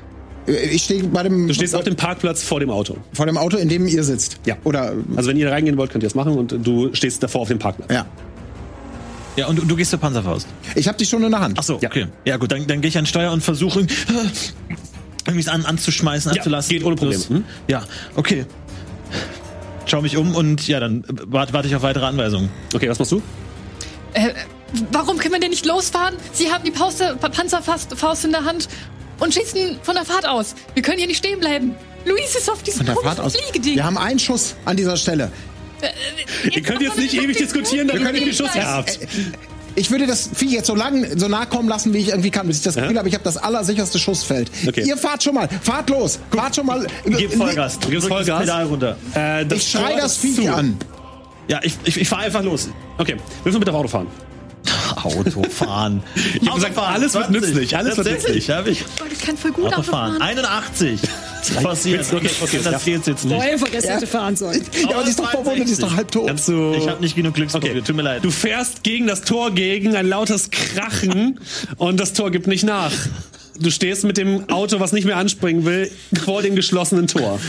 Äh, 0.50 0.69
Ich 0.72 0.84
stehe 0.84 1.03
bei 1.03 1.24
dem. 1.24 1.48
Du 1.48 1.53
stehst 1.53 1.76
auf 1.76 1.84
dem 1.84 1.95
Parkplatz 1.95 2.44
vor 2.44 2.60
dem 2.60 2.69
Auto. 2.69 2.98
vor 3.14 3.26
dem 3.26 3.38
Auto, 3.38 3.58
in 3.58 3.69
dem 3.69 3.88
ihr 3.88 4.03
sitzt. 4.03 4.38
Ja. 4.45 4.58
Oder. 4.64 4.94
Also 5.16 5.30
wenn 5.30 5.38
ihr 5.38 5.52
reingehen 5.52 5.78
wollt, 5.78 5.92
könnt 5.92 6.03
ihr 6.03 6.08
das 6.08 6.16
machen 6.16 6.38
und 6.38 6.56
du 6.66 6.94
stehst 6.94 7.22
davor 7.24 7.42
auf 7.42 7.48
dem 7.48 7.60
Parkplatz. 7.60 7.92
Ja. 7.92 8.06
Ja, 9.36 9.48
und 9.48 9.58
du, 9.58 9.66
du 9.66 9.76
gehst 9.78 9.92
zur 9.92 10.00
Panzerfaust. 10.00 10.48
Ich 10.76 10.88
habe 10.88 10.98
die 10.98 11.06
schon 11.06 11.24
in 11.24 11.32
der 11.32 11.40
Hand. 11.40 11.56
Ach 11.58 11.64
so, 11.64 11.76
okay. 11.76 12.08
Ja, 12.26 12.36
gut, 12.38 12.52
dann, 12.52 12.68
dann 12.68 12.82
gehe 12.82 12.90
ich 12.90 12.98
an 12.98 13.06
Steuer 13.06 13.32
und 13.32 13.42
versuche 13.42 13.86
irgendwie 15.26 15.40
es 15.40 15.48
an, 15.48 15.64
anzuschmeißen, 15.66 16.34
Ja, 16.34 16.40
anzulassen. 16.42 16.69
geht 16.76 16.84
ohne 16.84 16.95
Probleme. 16.95 17.22
Plus- 17.24 17.30
Hm? 17.38 17.44
Ja, 17.68 17.84
okay. 18.16 18.45
Schau 19.86 20.02
mich 20.02 20.18
um 20.18 20.36
und 20.36 20.68
ja, 20.68 20.80
dann 20.80 21.03
warte, 21.08 21.53
warte 21.53 21.68
ich 21.68 21.76
auf 21.76 21.84
weitere 21.84 22.06
Anweisungen. 22.06 22.50
Okay, 22.74 22.90
was 22.90 23.00
machst 23.00 23.11
du? 23.11 23.22
Äh, 24.14 24.34
warum 24.92 25.18
können 25.18 25.34
wir 25.34 25.40
denn 25.40 25.52
nicht 25.52 25.66
losfahren? 25.66 26.16
Sie 26.34 26.52
haben 26.52 26.64
die 26.64 26.72
Panzerfaust 26.72 27.94
Faust 27.95 28.26
in 28.26 28.32
der 28.32 28.44
Hand 28.45 28.68
und 29.19 29.33
schießen 29.33 29.80
von 29.83 29.95
der 29.95 30.06
Fahrt 30.06 30.27
aus. 30.27 30.56
Wir 30.73 30.83
können 30.83 30.98
hier 30.98 31.07
nicht 31.07 31.17
stehen 31.17 31.39
bleiben. 31.39 31.75
Luis 32.06 32.35
ist 32.35 32.49
auf 32.49 32.64
diesem. 32.64 32.85
Fliegeding. 32.85 33.75
Wir 33.75 33.83
haben 33.83 33.98
einen 33.98 34.19
Schuss 34.19 34.56
an 34.65 34.77
dieser 34.77 34.98
Stelle. 34.98 35.31
Ihr 36.51 36.61
könnt 36.61 36.81
jetzt 36.81 36.98
nicht 36.98 37.14
ewig 37.14 37.38
diskutieren, 37.38 37.88
Wir 37.88 37.93
darüber, 37.95 38.06
können 38.11 38.19
wie 38.19 38.23
viel 38.25 38.33
Schuss 38.33 38.56
ihr 38.56 38.67
habt. 38.67 38.99
Ich 39.75 39.91
würde 39.91 40.07
das 40.07 40.30
Vieh 40.33 40.53
jetzt 40.53 40.67
so 40.67 40.75
lang, 40.75 41.06
so 41.17 41.27
nah 41.27 41.45
kommen 41.45 41.69
lassen, 41.69 41.93
wie 41.93 41.99
ich 41.99 42.09
irgendwie 42.09 42.31
kann, 42.31 42.48
bis 42.48 42.57
ich 42.57 42.64
das 42.64 42.75
Gefühl 42.75 42.98
habe, 42.98 43.07
ich 43.07 43.14
habe 43.14 43.23
das 43.23 43.38
allersicherste 43.38 43.99
Schussfeld. 43.99 44.51
Okay. 44.67 44.83
Ihr 44.85 44.98
fahrt 44.98 45.23
schon 45.23 45.35
mal, 45.35 45.48
fahrt 45.61 45.89
los, 45.89 46.19
fahrt 46.31 46.56
schon 46.56 46.65
mal. 46.65 46.85
Gib 47.06 47.33
Vollgas. 47.33 47.80
Du 47.80 47.89
gibst 47.89 48.07
Vollgas. 48.07 48.41
Pedal 48.41 48.65
runter. 48.65 48.98
Äh, 49.14 49.45
das 49.45 49.59
Ich 49.59 49.69
schrei 49.69 49.95
das 49.95 50.17
Vieh 50.17 50.35
zu. 50.35 50.53
an. 50.53 50.77
Ja, 51.48 51.59
ich, 51.64 51.75
ich, 51.85 52.01
ich 52.01 52.09
fahre 52.09 52.23
einfach 52.23 52.43
los. 52.43 52.69
Okay, 52.98 53.15
würfel 53.43 53.59
bitte 53.59 53.72
auf 53.72 53.77
Autofahren. 53.77 54.07
Autofahren. 55.06 56.03
Ich 56.42 56.48
hab 56.48 56.56
gesagt, 56.56 56.78
alles 56.78 57.14
wird 57.14 57.32
nützlich, 57.32 57.76
alles 57.76 57.98
wird 57.98 58.08
Tatsächlich, 58.08 58.50
hab 58.50 58.68
ich. 58.68 58.84
Oh, 59.02 59.06
ich 59.11 59.19
kann 59.19 59.38
voll 59.38 59.52
gut 59.52 59.66
Autofahren. 59.66 60.16
Autofahren. 60.16 60.38
81. 60.38 61.00
Passiert. 61.64 62.14
Okay, 62.14 62.30
okay, 62.42 62.60
das 62.64 62.72
ja. 62.72 62.80
geht 62.80 63.08
jetzt 63.08 63.26
nicht. 63.26 63.42
Einfach 63.42 63.74
erst 63.74 63.90
hätte 63.90 64.08
fahren 64.08 64.36
sollen. 64.36 64.64
Ja, 64.80 64.95
aber 64.95 65.03
die 65.03 65.10
ist 65.10 65.19
doch 65.19 65.30
verwundet, 65.30 65.68
die 65.68 65.72
ist 65.72 65.84
doch 65.84 65.95
halb 65.95 66.11
tot. 66.11 66.28
Kannst 66.28 66.48
du. 66.48 66.74
Ich 66.74 66.88
habe 66.88 67.02
nicht 67.02 67.16
genug 67.16 67.34
Glückspunkte. 67.34 67.72
Okay. 67.72 67.82
Tut 67.82 67.95
mir 67.95 68.02
leid. 68.02 68.24
Du 68.24 68.32
fährst 68.32 68.84
gegen 68.84 69.08
das 69.08 69.22
Tor 69.22 69.52
gegen, 69.52 69.95
ein 69.95 70.08
lautes 70.08 70.50
Krachen 70.52 71.40
und 71.78 72.00
das 72.00 72.14
Tor 72.14 72.32
gibt 72.32 72.48
nicht 72.48 72.64
nach. 72.64 72.92
Du 73.60 73.72
stehst 73.72 74.03
mit 74.06 74.18
dem 74.18 74.50
Auto, 74.50 74.80
was 74.80 74.94
nicht 74.94 75.06
mehr 75.06 75.18
anspringen 75.18 75.66
will, 75.66 75.92
vor 76.24 76.42
dem 76.42 76.56
geschlossenen 76.56 77.08
Tor. 77.08 77.40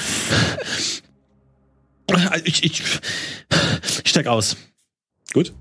ich, 2.44 2.64
ich, 2.64 2.82
ich 4.02 4.10
steig 4.10 4.26
aus. 4.26 4.56
Gut. 5.32 5.52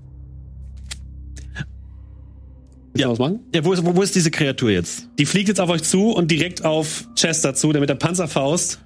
Willst 2.92 3.04
Ja. 3.04 3.10
was 3.10 3.18
machen? 3.18 3.40
Ja, 3.54 3.64
wo 3.64 3.72
ist, 3.72 3.84
wo, 3.84 3.94
wo 3.94 4.02
ist 4.02 4.14
diese 4.14 4.30
Kreatur 4.30 4.70
jetzt? 4.70 5.06
Die 5.18 5.26
fliegt 5.26 5.48
jetzt 5.48 5.60
auf 5.60 5.70
euch 5.70 5.82
zu 5.82 6.10
und 6.10 6.30
direkt 6.30 6.64
auf 6.64 7.04
Chester 7.14 7.54
zu, 7.54 7.70
der 7.72 7.80
mit 7.80 7.88
der 7.90 7.94
Panzerfaust 7.94 8.80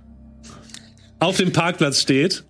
auf 1.20 1.36
dem 1.38 1.52
Parkplatz 1.52 2.00
steht 2.00 2.44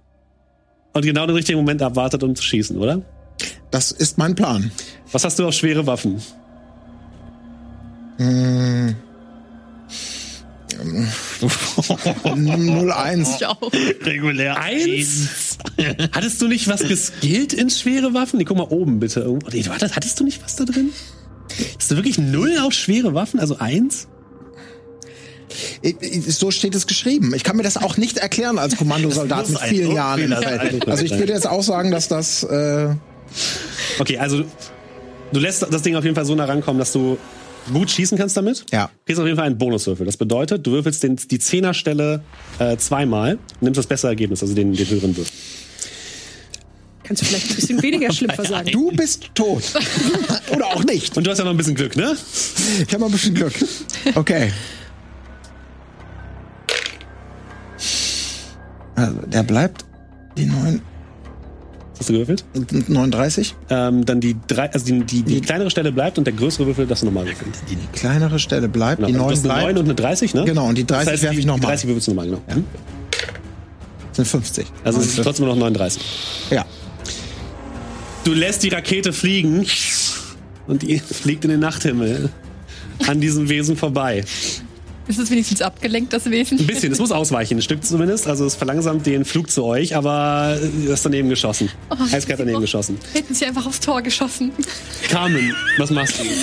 und 0.94 1.04
genau 1.04 1.26
den 1.26 1.36
richtigen 1.36 1.58
Moment 1.58 1.80
abwartet, 1.82 2.22
um 2.24 2.34
zu 2.34 2.42
schießen, 2.42 2.76
oder? 2.78 3.02
Das 3.70 3.92
ist 3.92 4.18
mein 4.18 4.34
Plan. 4.34 4.70
Was 5.12 5.24
hast 5.24 5.38
du 5.38 5.46
auf 5.46 5.54
schwere 5.54 5.86
Waffen? 5.86 6.20
01. 8.18 8.94
Ich 13.36 13.46
auch. 13.46 13.72
Regulär. 14.02 14.56
Eins? 14.60 15.58
Hattest 16.12 16.40
du 16.42 16.48
nicht 16.48 16.68
was 16.68 16.80
geskillt 16.86 17.52
in 17.52 17.70
schwere 17.70 18.14
Waffen? 18.14 18.38
Nee, 18.38 18.44
guck 18.44 18.56
mal 18.56 18.64
oben 18.64 19.00
bitte. 19.00 19.20
irgendwo. 19.20 19.48
Nee, 19.50 19.62
hattest 19.64 20.20
du 20.20 20.24
nicht 20.24 20.42
was 20.42 20.56
da 20.56 20.64
drin? 20.64 20.90
Hast 21.78 21.90
du 21.90 21.96
wirklich 21.96 22.18
null 22.18 22.56
auf 22.62 22.72
schwere 22.72 23.14
Waffen? 23.14 23.38
Also 23.40 23.58
eins? 23.58 24.08
Ich- 25.82 25.96
ich- 26.00 26.34
So 26.36 26.50
steht 26.50 26.74
es 26.74 26.86
geschrieben. 26.86 27.32
Ich 27.34 27.44
kann 27.44 27.56
mir 27.56 27.62
das 27.62 27.76
auch 27.76 27.96
nicht 27.96 28.18
erklären 28.18 28.58
als 28.58 28.76
Kommandosoldat 28.76 29.48
mit 29.50 29.58
vielen 29.60 29.92
Jahren 29.92 30.18
Feld. 30.20 30.42
sein. 30.42 30.80
Also 30.90 31.04
ich 31.04 31.12
würde 31.12 31.32
jetzt 31.32 31.46
auch 31.46 31.62
sagen, 31.62 31.90
dass 31.90 32.08
das. 32.08 32.42
Äh, 32.42 32.94
Okay, 33.98 34.18
also 34.18 34.44
Du 35.32 35.40
lässt 35.40 35.66
das 35.68 35.82
Ding 35.82 35.96
auf 35.96 36.04
jeden 36.04 36.14
Fall 36.14 36.24
so 36.26 36.34
nah 36.36 36.44
rankommen, 36.44 36.78
dass 36.78 36.92
du 36.92 37.18
gut 37.72 37.90
schießen 37.90 38.16
kannst 38.16 38.36
damit. 38.36 38.64
Ja. 38.70 38.88
Kriegst 39.04 39.18
auf 39.20 39.26
jeden 39.26 39.36
Fall 39.36 39.46
einen 39.46 39.58
Bonuswürfel. 39.58 40.06
Das 40.06 40.16
bedeutet, 40.16 40.64
du 40.64 40.70
würfelst 40.72 41.02
den, 41.02 41.16
die 41.16 41.40
Zehnerstelle 41.40 42.20
äh, 42.60 42.76
zweimal 42.76 43.32
und 43.34 43.62
nimmst 43.62 43.78
das 43.78 43.86
bessere 43.88 44.10
Ergebnis, 44.10 44.42
also 44.42 44.54
den, 44.54 44.74
den 44.74 44.86
höheren 44.88 45.16
Würfel. 45.16 45.32
Kannst 47.04 47.22
du 47.22 47.26
vielleicht 47.26 47.50
ein 47.50 47.54
bisschen 47.56 47.82
weniger 47.82 48.10
Schlüpfer 48.12 48.44
sagen? 48.44 48.70
Du 48.72 48.90
bist 48.92 49.30
tot. 49.34 49.62
Oder 50.54 50.66
auch 50.68 50.82
nicht. 50.84 51.16
Und 51.16 51.26
du 51.26 51.30
hast 51.30 51.38
ja 51.38 51.44
noch 51.44 51.50
ein 51.52 51.56
bisschen 51.56 51.74
Glück, 51.74 51.96
ne? 51.96 52.16
Ich 52.78 52.88
habe 52.92 52.98
mal 53.00 53.06
ein 53.06 53.12
bisschen 53.12 53.34
Glück. 53.34 53.52
Okay. 54.14 54.50
Also, 58.96 59.18
der 59.26 59.42
bleibt 59.42 59.84
die 60.36 60.46
9, 60.46 60.80
Was 61.92 62.00
hast 62.00 62.08
du 62.08 62.12
gewürfelt? 62.12 62.44
39. 62.88 63.54
Ähm, 63.70 64.04
dann 64.04 64.20
die 64.20 64.36
drei, 64.46 64.70
also 64.72 64.84
die, 64.86 65.00
die, 65.04 65.22
die 65.22 65.40
kleinere 65.40 65.70
Stelle 65.70 65.90
bleibt 65.92 66.16
und 66.18 66.24
der 66.26 66.34
größere 66.34 66.66
Würfel, 66.66 66.86
das 66.86 67.00
du 67.00 67.06
nochmal 67.06 67.26
würfeln. 67.26 67.50
Die 67.70 67.76
kleinere 67.98 68.38
Stelle 68.38 68.68
bleibt, 68.68 68.98
Genau. 69.04 69.08
die 69.08 69.12
du 69.14 69.18
9 69.18 69.30
hast 69.32 69.44
eine 69.44 69.48
9 69.54 69.62
bleibt. 69.64 69.78
und 69.80 69.84
eine 69.86 69.94
30, 69.94 70.34
ne? 70.34 70.44
Genau, 70.44 70.66
und 70.68 70.78
die 70.78 70.86
30 70.86 71.04
das 71.04 71.12
heißt, 71.12 71.22
werfe 71.24 71.34
die, 71.34 71.40
ich 71.40 71.46
nochmal. 71.46 71.60
Die 71.60 71.66
30 71.66 71.88
würfelst 71.88 72.06
du 72.08 72.10
nochmal, 72.12 72.26
genau. 72.26 72.42
Hm? 72.48 72.64
sind 74.12 74.28
50. 74.28 74.66
Also 74.84 75.00
es 75.00 75.06
ist 75.08 75.22
trotzdem 75.24 75.46
noch 75.46 75.56
39. 75.56 76.02
ja. 76.50 76.64
Du 78.24 78.32
lässt 78.32 78.62
die 78.62 78.68
Rakete 78.70 79.12
fliegen 79.12 79.66
und 80.66 80.82
die 80.82 80.98
fliegt 80.98 81.44
in 81.44 81.50
den 81.50 81.60
Nachthimmel 81.60 82.30
an 83.06 83.20
diesem 83.20 83.48
Wesen 83.48 83.76
vorbei. 83.76 84.24
Ist 85.06 85.18
es 85.18 85.30
wenigstens 85.30 85.60
abgelenkt, 85.60 86.14
das 86.14 86.30
Wesen? 86.30 86.58
Ein 86.58 86.66
bisschen, 86.66 86.90
es 86.90 86.98
muss 86.98 87.12
ausweichen, 87.12 87.58
ein 87.58 87.62
Stück 87.62 87.84
zumindest. 87.84 88.26
Also 88.26 88.46
es 88.46 88.54
verlangsamt 88.54 89.04
den 89.04 89.26
Flug 89.26 89.50
zu 89.50 89.64
euch, 89.64 89.94
aber 89.94 90.56
es 90.58 90.90
ist 90.90 91.04
daneben 91.04 91.28
geschossen. 91.28 91.68
Oh, 91.90 91.96
Eiskalt 92.10 92.40
daneben 92.40 92.62
geschossen. 92.62 92.96
Hätten 93.12 93.34
sie 93.34 93.44
einfach 93.44 93.66
aufs 93.66 93.80
Tor 93.80 94.00
geschossen. 94.00 94.52
Carmen, 95.10 95.54
was 95.76 95.90
machst 95.90 96.18
du? 96.18 96.24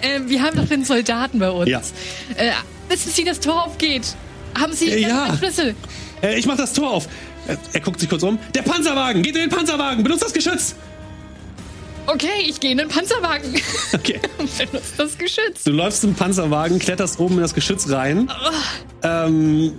Äh, 0.00 0.20
wir 0.26 0.42
haben 0.42 0.56
doch 0.56 0.66
den 0.66 0.84
Soldaten 0.84 1.38
bei 1.38 1.48
uns. 1.50 1.68
Ja. 1.70 1.80
Äh, 2.36 2.50
wissen 2.88 3.12
Sie, 3.12 3.22
das 3.22 3.38
Tor 3.38 3.66
aufgeht? 3.66 4.16
Haben 4.58 4.72
Sie 4.72 4.90
Äh, 4.90 5.02
ja. 5.02 5.24
einen 5.24 5.38
Schlüssel? 5.38 5.74
Äh, 6.22 6.38
ich 6.38 6.46
mach 6.46 6.56
das 6.56 6.72
Tor 6.72 6.90
auf. 6.90 7.08
Äh, 7.48 7.56
Er 7.72 7.80
guckt 7.80 8.00
sich 8.00 8.08
kurz 8.08 8.22
um. 8.22 8.38
Der 8.54 8.62
Panzerwagen! 8.62 9.22
Geht 9.22 9.34
in 9.36 9.42
den 9.42 9.50
Panzerwagen! 9.50 10.02
Benutzt 10.02 10.22
das 10.24 10.32
Geschütz! 10.32 10.74
Okay, 12.06 12.28
ich 12.48 12.58
gehe 12.58 12.72
in 12.72 12.78
den 12.78 12.88
Panzerwagen. 12.88 13.54
Okay. 13.94 14.18
Benutzt 14.38 14.94
das 14.96 15.16
Geschütz. 15.18 15.64
Du 15.64 15.70
läufst 15.70 16.02
im 16.04 16.14
Panzerwagen, 16.14 16.78
kletterst 16.78 17.20
oben 17.20 17.34
in 17.36 17.40
das 17.42 17.54
Geschütz 17.54 17.88
rein. 17.90 18.30
Ähm, 19.02 19.72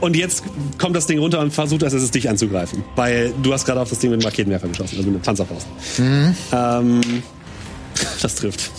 und 0.00 0.16
jetzt 0.16 0.44
kommt 0.78 0.96
das 0.96 1.06
Ding 1.06 1.18
runter 1.18 1.40
und 1.40 1.52
versucht 1.52 1.84
als 1.84 1.92
erstes 1.92 2.10
dich 2.12 2.28
anzugreifen. 2.30 2.82
Weil 2.96 3.34
du 3.42 3.52
hast 3.52 3.66
gerade 3.66 3.80
auf 3.80 3.90
das 3.90 3.98
Ding 3.98 4.10
mit 4.10 4.22
dem 4.22 4.24
Raketenwerfer 4.24 4.68
geschossen, 4.68 4.96
also 4.98 5.10
mit 5.10 5.22
Panzerfaust. 5.22 5.66
Ähm, 5.98 7.00
das 8.22 8.34
trifft. 8.36 8.70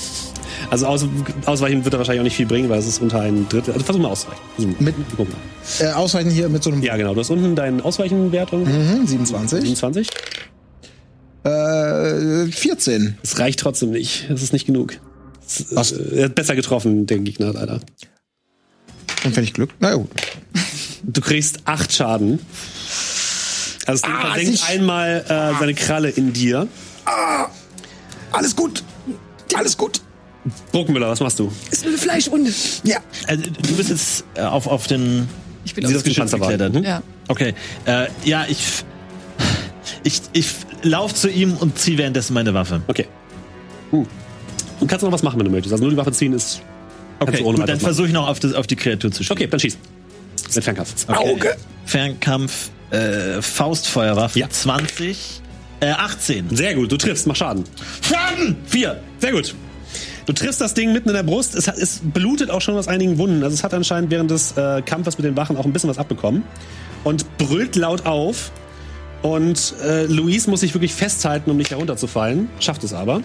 Also 0.71 0.87
aus, 0.87 1.05
ausweichen 1.45 1.83
wird 1.83 1.93
er 1.93 1.97
wahrscheinlich 1.99 2.21
auch 2.21 2.23
nicht 2.23 2.35
viel 2.37 2.45
bringen, 2.47 2.69
weil 2.69 2.79
es 2.79 2.87
ist 2.87 3.01
unter 3.01 3.19
ein 3.21 3.47
Drittel. 3.49 3.73
Also 3.73 3.85
versuch 3.85 4.01
mal 4.01 4.07
auszuweichen. 4.09 4.41
Versuch 4.55 4.71
mal. 4.79 4.83
Mit- 4.85 4.95
Guck 5.17 5.27
mal. 5.29 5.85
Äh, 5.85 5.91
ausweichen 5.91 6.31
hier 6.31 6.47
mit 6.49 6.63
so 6.63 6.71
einem 6.71 6.81
Ja, 6.81 6.95
genau. 6.97 7.13
Du 7.13 7.19
hast 7.19 7.29
unten 7.29 7.55
deinen 7.55 7.81
Ausweichenwert. 7.81 8.53
Mhm. 8.53 8.59
Mhm, 9.01 9.05
27. 9.07 9.61
27. 9.61 10.09
Äh, 11.43 12.45
14. 12.51 13.17
Es 13.23 13.37
reicht 13.39 13.59
trotzdem 13.59 13.91
nicht. 13.91 14.29
Es 14.29 14.41
ist 14.43 14.53
nicht 14.53 14.65
genug. 14.65 14.93
Es, 15.45 15.91
äh, 15.91 16.19
Er 16.19 16.25
hat 16.25 16.35
besser 16.35 16.55
getroffen, 16.55 17.05
den 17.05 17.23
Gegner 17.25 17.51
leider. 17.53 17.79
Und 19.23 19.35
wenn 19.35 19.43
ich 19.43 19.53
Glück. 19.53 19.71
Na 19.79 19.93
gut. 19.95 20.09
Du 21.03 21.19
kriegst 21.21 21.59
acht 21.65 21.91
Schaden. 21.91 22.39
Also 23.87 24.05
Ah, 24.07 24.21
versenkt 24.33 24.51
sich- 24.59 24.63
einmal 24.69 25.25
äh, 25.27 25.59
seine 25.59 25.73
Kralle 25.73 26.09
in 26.09 26.31
dir. 26.31 26.67
Alles 28.31 28.55
gut. 28.55 28.83
Alles 29.53 29.75
gut. 29.75 30.01
Bruckmüller, 30.71 31.09
was 31.09 31.19
machst 31.19 31.39
du? 31.39 31.51
Ist 31.69 31.83
nur 31.83 31.91
eine 31.91 32.01
Fleischwunde. 32.01 32.51
Ja. 32.83 32.97
Also, 33.27 33.43
du 33.43 33.75
bist 33.75 33.89
jetzt 33.89 34.23
äh, 34.35 34.41
auf, 34.41 34.67
auf 34.67 34.87
den 34.87 35.27
Ich 35.65 35.75
bin 35.75 35.85
auf 35.85 35.91
das 35.91 36.03
das 36.03 36.13
Geschütz 36.15 36.31
geklettert. 36.31 36.73
Mhm. 36.73 36.83
Ja. 36.83 37.03
Okay, 37.27 37.53
äh, 37.85 38.07
ja, 38.25 38.45
ich, 38.47 38.57
ich, 40.03 40.21
ich 40.33 40.47
lauf 40.83 41.13
zu 41.13 41.29
ihm 41.29 41.55
und 41.57 41.77
ziehe 41.77 41.97
währenddessen 41.97 42.33
meine 42.33 42.53
Waffe. 42.53 42.81
Okay. 42.87 43.07
Hm. 43.91 44.07
Du 44.79 44.87
kannst 44.87 45.03
noch 45.03 45.11
was 45.11 45.21
machen, 45.21 45.37
wenn 45.39 45.45
du 45.45 45.51
möchtest. 45.51 45.73
Also 45.73 45.83
nur 45.83 45.91
die 45.91 45.97
Waffe 45.97 46.11
ziehen 46.11 46.33
ist. 46.33 46.61
Okay, 47.19 47.37
du 47.37 47.45
ohne 47.45 47.59
gut, 47.59 47.69
dann 47.69 47.79
versuche 47.79 48.07
ich 48.07 48.13
noch 48.13 48.27
auf, 48.27 48.39
das, 48.39 48.53
auf 48.53 48.65
die 48.65 48.75
Kreatur 48.75 49.11
zu 49.11 49.23
schießen. 49.23 49.37
Okay, 49.37 49.47
dann 49.47 49.59
schieß. 49.59 49.77
Mit 50.55 50.63
Fernkampf. 50.63 50.93
Okay. 51.07 51.53
Fernkampf, 51.85 52.69
äh, 52.89 53.41
Faustfeuerwaffe, 53.41 54.39
Ja. 54.39 54.49
20, 54.49 55.41
äh, 55.81 55.91
18. 55.91 56.55
Sehr 56.55 56.73
gut, 56.73 56.91
du 56.91 56.97
triffst, 56.97 57.27
mach 57.27 57.35
Schaden. 57.35 57.63
Schaden! 58.01 58.57
Vier. 58.65 59.01
Sehr 59.19 59.33
gut. 59.33 59.53
Du 60.31 60.35
triffst 60.35 60.61
das 60.61 60.73
Ding 60.73 60.93
mitten 60.93 61.09
in 61.09 61.15
der 61.15 61.23
Brust. 61.23 61.55
Es, 61.55 61.67
es 61.67 61.99
blutet 62.01 62.49
auch 62.49 62.61
schon 62.61 62.77
aus 62.77 62.87
einigen 62.87 63.17
Wunden. 63.17 63.43
Also 63.43 63.53
es 63.53 63.65
hat 63.65 63.73
anscheinend 63.73 64.11
während 64.11 64.31
des 64.31 64.55
äh, 64.55 64.81
Kampfes 64.81 65.17
mit 65.17 65.25
den 65.25 65.35
Wachen 65.35 65.57
auch 65.57 65.65
ein 65.65 65.73
bisschen 65.73 65.89
was 65.89 65.97
abbekommen. 65.97 66.43
Und 67.03 67.37
brüllt 67.37 67.75
laut 67.75 68.05
auf. 68.05 68.53
Und 69.23 69.73
äh, 69.83 70.05
Luis 70.05 70.47
muss 70.47 70.61
sich 70.61 70.73
wirklich 70.73 70.93
festhalten, 70.93 71.51
um 71.51 71.57
nicht 71.57 71.71
herunterzufallen. 71.71 72.47
Schafft 72.61 72.85
es 72.85 72.93
aber. 72.93 73.23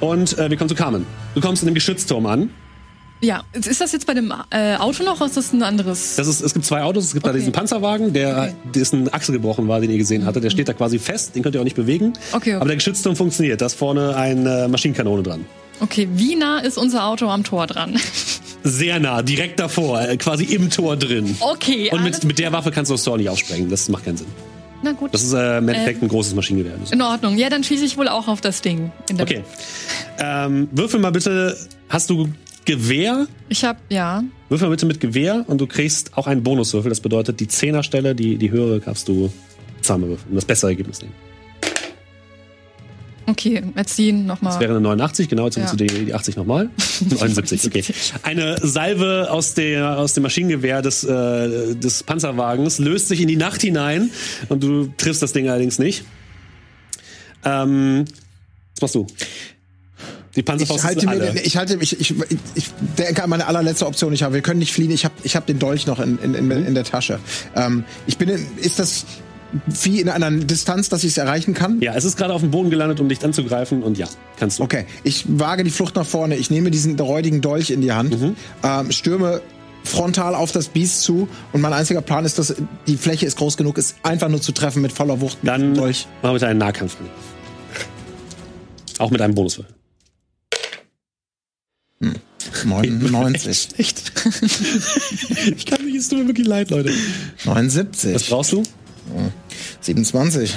Und 0.00 0.36
äh, 0.36 0.50
wir 0.50 0.58
kommen 0.58 0.68
zu 0.68 0.74
Carmen. 0.74 1.06
Du 1.34 1.40
kommst 1.40 1.62
in 1.62 1.68
dem 1.68 1.74
Geschützturm 1.74 2.26
an. 2.26 2.50
Ja, 3.22 3.42
ist 3.52 3.80
das 3.80 3.92
jetzt 3.92 4.06
bei 4.06 4.14
dem 4.14 4.32
äh, 4.50 4.76
Auto 4.76 5.02
noch 5.04 5.16
oder 5.16 5.26
ist 5.26 5.36
das 5.36 5.52
ein 5.52 5.62
anderes? 5.62 6.16
Das 6.16 6.26
ist, 6.26 6.40
es 6.40 6.54
gibt 6.54 6.64
zwei 6.64 6.82
Autos. 6.82 7.04
Es 7.04 7.12
gibt 7.12 7.26
da 7.26 7.30
Okay. 7.30 7.38
diesen 7.40 7.52
Panzerwagen, 7.52 8.12
der 8.14 8.30
Okay. 8.38 8.52
dessen 8.74 9.12
Achse 9.12 9.32
gebrochen 9.32 9.68
war, 9.68 9.80
den 9.80 9.90
ihr 9.90 9.98
gesehen 9.98 10.24
hattet. 10.24 10.42
Der 10.44 10.50
steht 10.50 10.68
da 10.68 10.72
quasi 10.72 10.98
fest. 10.98 11.34
Den 11.36 11.42
könnt 11.42 11.54
ihr 11.54 11.60
auch 11.60 11.64
nicht 11.64 11.76
bewegen. 11.76 12.14
Okay, 12.32 12.36
okay. 12.36 12.54
Aber 12.54 12.66
der 12.66 12.76
Geschützturm 12.76 13.16
funktioniert. 13.16 13.60
Da 13.60 13.66
ist 13.66 13.74
vorne 13.74 14.16
eine 14.16 14.68
Maschinenkanone 14.68 15.22
dran. 15.22 15.44
Okay, 15.80 16.08
wie 16.14 16.34
nah 16.36 16.60
ist 16.60 16.78
unser 16.78 17.04
Auto 17.06 17.28
am 17.28 17.44
Tor 17.44 17.66
dran? 17.66 17.98
Sehr 18.62 19.00
nah, 19.00 19.22
direkt 19.22 19.58
davor, 19.60 20.00
äh, 20.02 20.16
quasi 20.18 20.44
im 20.44 20.68
Tor 20.70 20.96
drin. 20.96 21.36
Okay, 21.40 21.90
Und 21.92 22.02
mit, 22.04 22.22
mit 22.24 22.38
der 22.38 22.52
Waffe 22.52 22.70
kannst 22.70 22.90
du 22.90 22.94
das 22.94 23.02
Tor 23.04 23.16
nicht 23.18 23.28
aufsprengen. 23.30 23.70
Das 23.70 23.88
macht 23.88 24.04
keinen 24.04 24.18
Sinn. 24.18 24.26
Na 24.82 24.92
gut. 24.92 25.12
Das 25.12 25.22
ist 25.22 25.32
äh, 25.34 25.58
im 25.58 25.68
Endeffekt 25.68 25.98
Ähm. 25.98 26.04
ein 26.06 26.08
großes 26.08 26.34
Maschinengewehr. 26.34 26.76
Das- 26.80 26.90
in 26.90 27.00
Ordnung. 27.02 27.36
Ja, 27.36 27.50
dann 27.50 27.64
schieße 27.64 27.84
ich 27.84 27.96
wohl 27.98 28.08
auch 28.08 28.28
auf 28.28 28.40
das 28.40 28.60
Ding. 28.62 28.92
Okay. 29.20 29.42
Ähm, 30.18 30.68
würfel 30.72 31.00
mal 31.00 31.12
bitte. 31.12 31.56
Hast 31.88 32.08
du 32.10 32.28
Gewehr? 32.70 33.26
Ich 33.48 33.64
habe 33.64 33.80
ja. 33.88 34.22
Würfel 34.48 34.70
bitte 34.70 34.86
mit 34.86 35.00
Gewehr 35.00 35.44
und 35.48 35.60
du 35.60 35.66
kriegst 35.66 36.16
auch 36.16 36.28
einen 36.28 36.42
Bonuswürfel. 36.44 36.88
Das 36.88 37.00
bedeutet, 37.00 37.40
die 37.40 37.48
Zehnerstelle, 37.48 38.14
die, 38.14 38.36
die 38.38 38.50
höhere, 38.52 38.78
darfst 38.78 39.08
du 39.08 39.32
zweimal 39.80 40.10
würfeln. 40.10 40.30
Und 40.30 40.36
das 40.36 40.44
bessere 40.44 40.70
Ergebnis 40.70 41.00
nehmen. 41.02 41.14
Okay, 43.26 43.62
erziehen 43.74 44.26
Das 44.28 44.36
nochmal. 44.40 44.60
wäre 44.60 44.70
eine 44.72 44.80
89, 44.80 45.28
genau. 45.28 45.46
Jetzt 45.46 45.56
Ja. 45.56 45.62
nimmst 45.62 45.72
du 45.80 45.84
die, 45.84 46.04
die 46.06 46.14
80 46.14 46.36
nochmal. 46.36 46.70
79, 47.10 47.66
okay. 47.66 47.84
Eine 48.22 48.56
Salve 48.62 49.28
aus, 49.30 49.54
der, 49.54 49.98
aus 49.98 50.14
dem 50.14 50.22
Maschinengewehr 50.24 50.80
des, 50.82 51.04
äh, 51.04 51.74
des 51.76 52.02
Panzerwagens 52.02 52.78
löst 52.78 53.08
sich 53.08 53.20
in 53.20 53.28
die 53.28 53.36
Nacht 53.36 53.62
hinein 53.62 54.10
und 54.48 54.62
du 54.62 54.88
triffst 54.96 55.22
das 55.22 55.32
Ding 55.32 55.48
allerdings 55.48 55.78
nicht. 55.78 56.04
Ähm, 57.44 58.04
was 58.74 58.82
machst 58.82 58.94
du? 58.94 59.06
Die 60.36 60.40
Ich 60.40 60.46
Panzerfaust 60.46 60.84
halte 60.84 61.00
ist 61.00 61.04
mir, 61.06 61.10
alle. 61.10 61.32
den, 61.32 61.44
ich 61.44 61.56
halte, 61.56 61.76
ich, 61.80 61.98
ich, 62.00 62.14
ich 62.54 62.70
denke 62.98 63.22
an 63.24 63.30
meine 63.30 63.46
allerletzte 63.46 63.86
Option. 63.86 64.12
Ich 64.12 64.22
habe, 64.22 64.34
wir 64.34 64.42
können 64.42 64.60
nicht 64.60 64.72
fliehen. 64.72 64.90
Ich 64.92 65.04
habe, 65.04 65.14
ich 65.24 65.34
habe 65.36 65.46
den 65.46 65.58
Dolch 65.58 65.86
noch 65.86 65.98
in, 65.98 66.18
in, 66.18 66.34
in, 66.34 66.50
in 66.50 66.74
der 66.74 66.84
Tasche. 66.84 67.18
Ähm, 67.56 67.84
ich 68.06 68.16
bin, 68.16 68.28
in, 68.28 68.46
ist 68.58 68.78
das 68.78 69.06
wie 69.82 70.00
in 70.00 70.08
einer 70.08 70.30
Distanz, 70.30 70.88
dass 70.88 71.02
ich 71.02 71.10
es 71.10 71.18
erreichen 71.18 71.54
kann? 71.54 71.80
ja, 71.80 71.94
es 71.94 72.04
ist 72.04 72.16
gerade 72.16 72.32
auf 72.32 72.40
dem 72.40 72.52
Boden 72.52 72.70
gelandet, 72.70 73.00
um 73.00 73.08
dich 73.08 73.24
anzugreifen 73.24 73.82
und 73.82 73.98
ja, 73.98 74.06
kannst 74.38 74.60
du. 74.60 74.62
Okay, 74.62 74.86
ich 75.02 75.24
wage 75.26 75.64
die 75.64 75.70
Flucht 75.70 75.96
nach 75.96 76.06
vorne. 76.06 76.36
Ich 76.36 76.50
nehme 76.50 76.70
diesen 76.70 76.96
räudigen 77.00 77.40
Dolch 77.40 77.70
in 77.70 77.80
die 77.80 77.90
Hand, 77.90 78.16
ähm, 78.62 78.92
stürme 78.92 79.40
frontal 79.82 80.36
auf 80.36 80.52
das 80.52 80.68
Biest 80.68 81.02
zu 81.02 81.28
und 81.52 81.62
mein 81.62 81.72
einziger 81.72 82.02
Plan 82.02 82.24
ist, 82.24 82.38
dass 82.38 82.54
die 82.86 82.96
Fläche 82.96 83.26
ist 83.26 83.38
groß 83.38 83.56
genug, 83.56 83.76
ist 83.78 83.96
einfach 84.04 84.28
nur 84.28 84.40
zu 84.40 84.52
treffen 84.52 84.82
mit 84.82 84.92
voller 84.92 85.20
Wucht. 85.20 85.42
mit 85.42 85.50
Dann 85.50 85.60
diesem 85.62 85.74
Dolch. 85.74 86.06
mach 86.22 86.32
bitte 86.32 86.46
einen 86.46 86.58
Nahkampf. 86.60 86.96
Auch 88.98 89.10
mit 89.10 89.20
einem 89.20 89.34
Bonuswürfel. 89.34 89.74
99, 92.64 93.68
Echt? 93.76 94.12
ich 95.56 95.66
kann 95.66 95.84
mich, 95.84 95.96
es 95.96 96.08
tut 96.08 96.20
mir 96.20 96.26
wirklich 96.28 96.46
leid, 96.46 96.70
Leute. 96.70 96.90
79, 97.44 98.14
Was 98.14 98.24
brauchst 98.24 98.52
du? 98.52 98.62
27, 99.80 100.54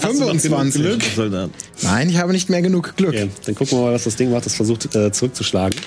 25. 0.00 0.82
Glück? 0.82 1.02
Soldat. 1.14 1.50
Nein, 1.82 2.10
ich 2.10 2.16
habe 2.18 2.32
nicht 2.32 2.50
mehr 2.50 2.60
genug 2.60 2.96
Glück. 2.96 3.10
Okay, 3.14 3.30
dann 3.46 3.54
gucken 3.54 3.78
wir 3.78 3.84
mal, 3.84 3.92
was 3.94 4.04
das 4.04 4.16
Ding 4.16 4.30
macht. 4.30 4.46
Das 4.46 4.54
versucht 4.54 4.94
äh, 4.94 5.12
zurückzuschlagen. 5.12 5.78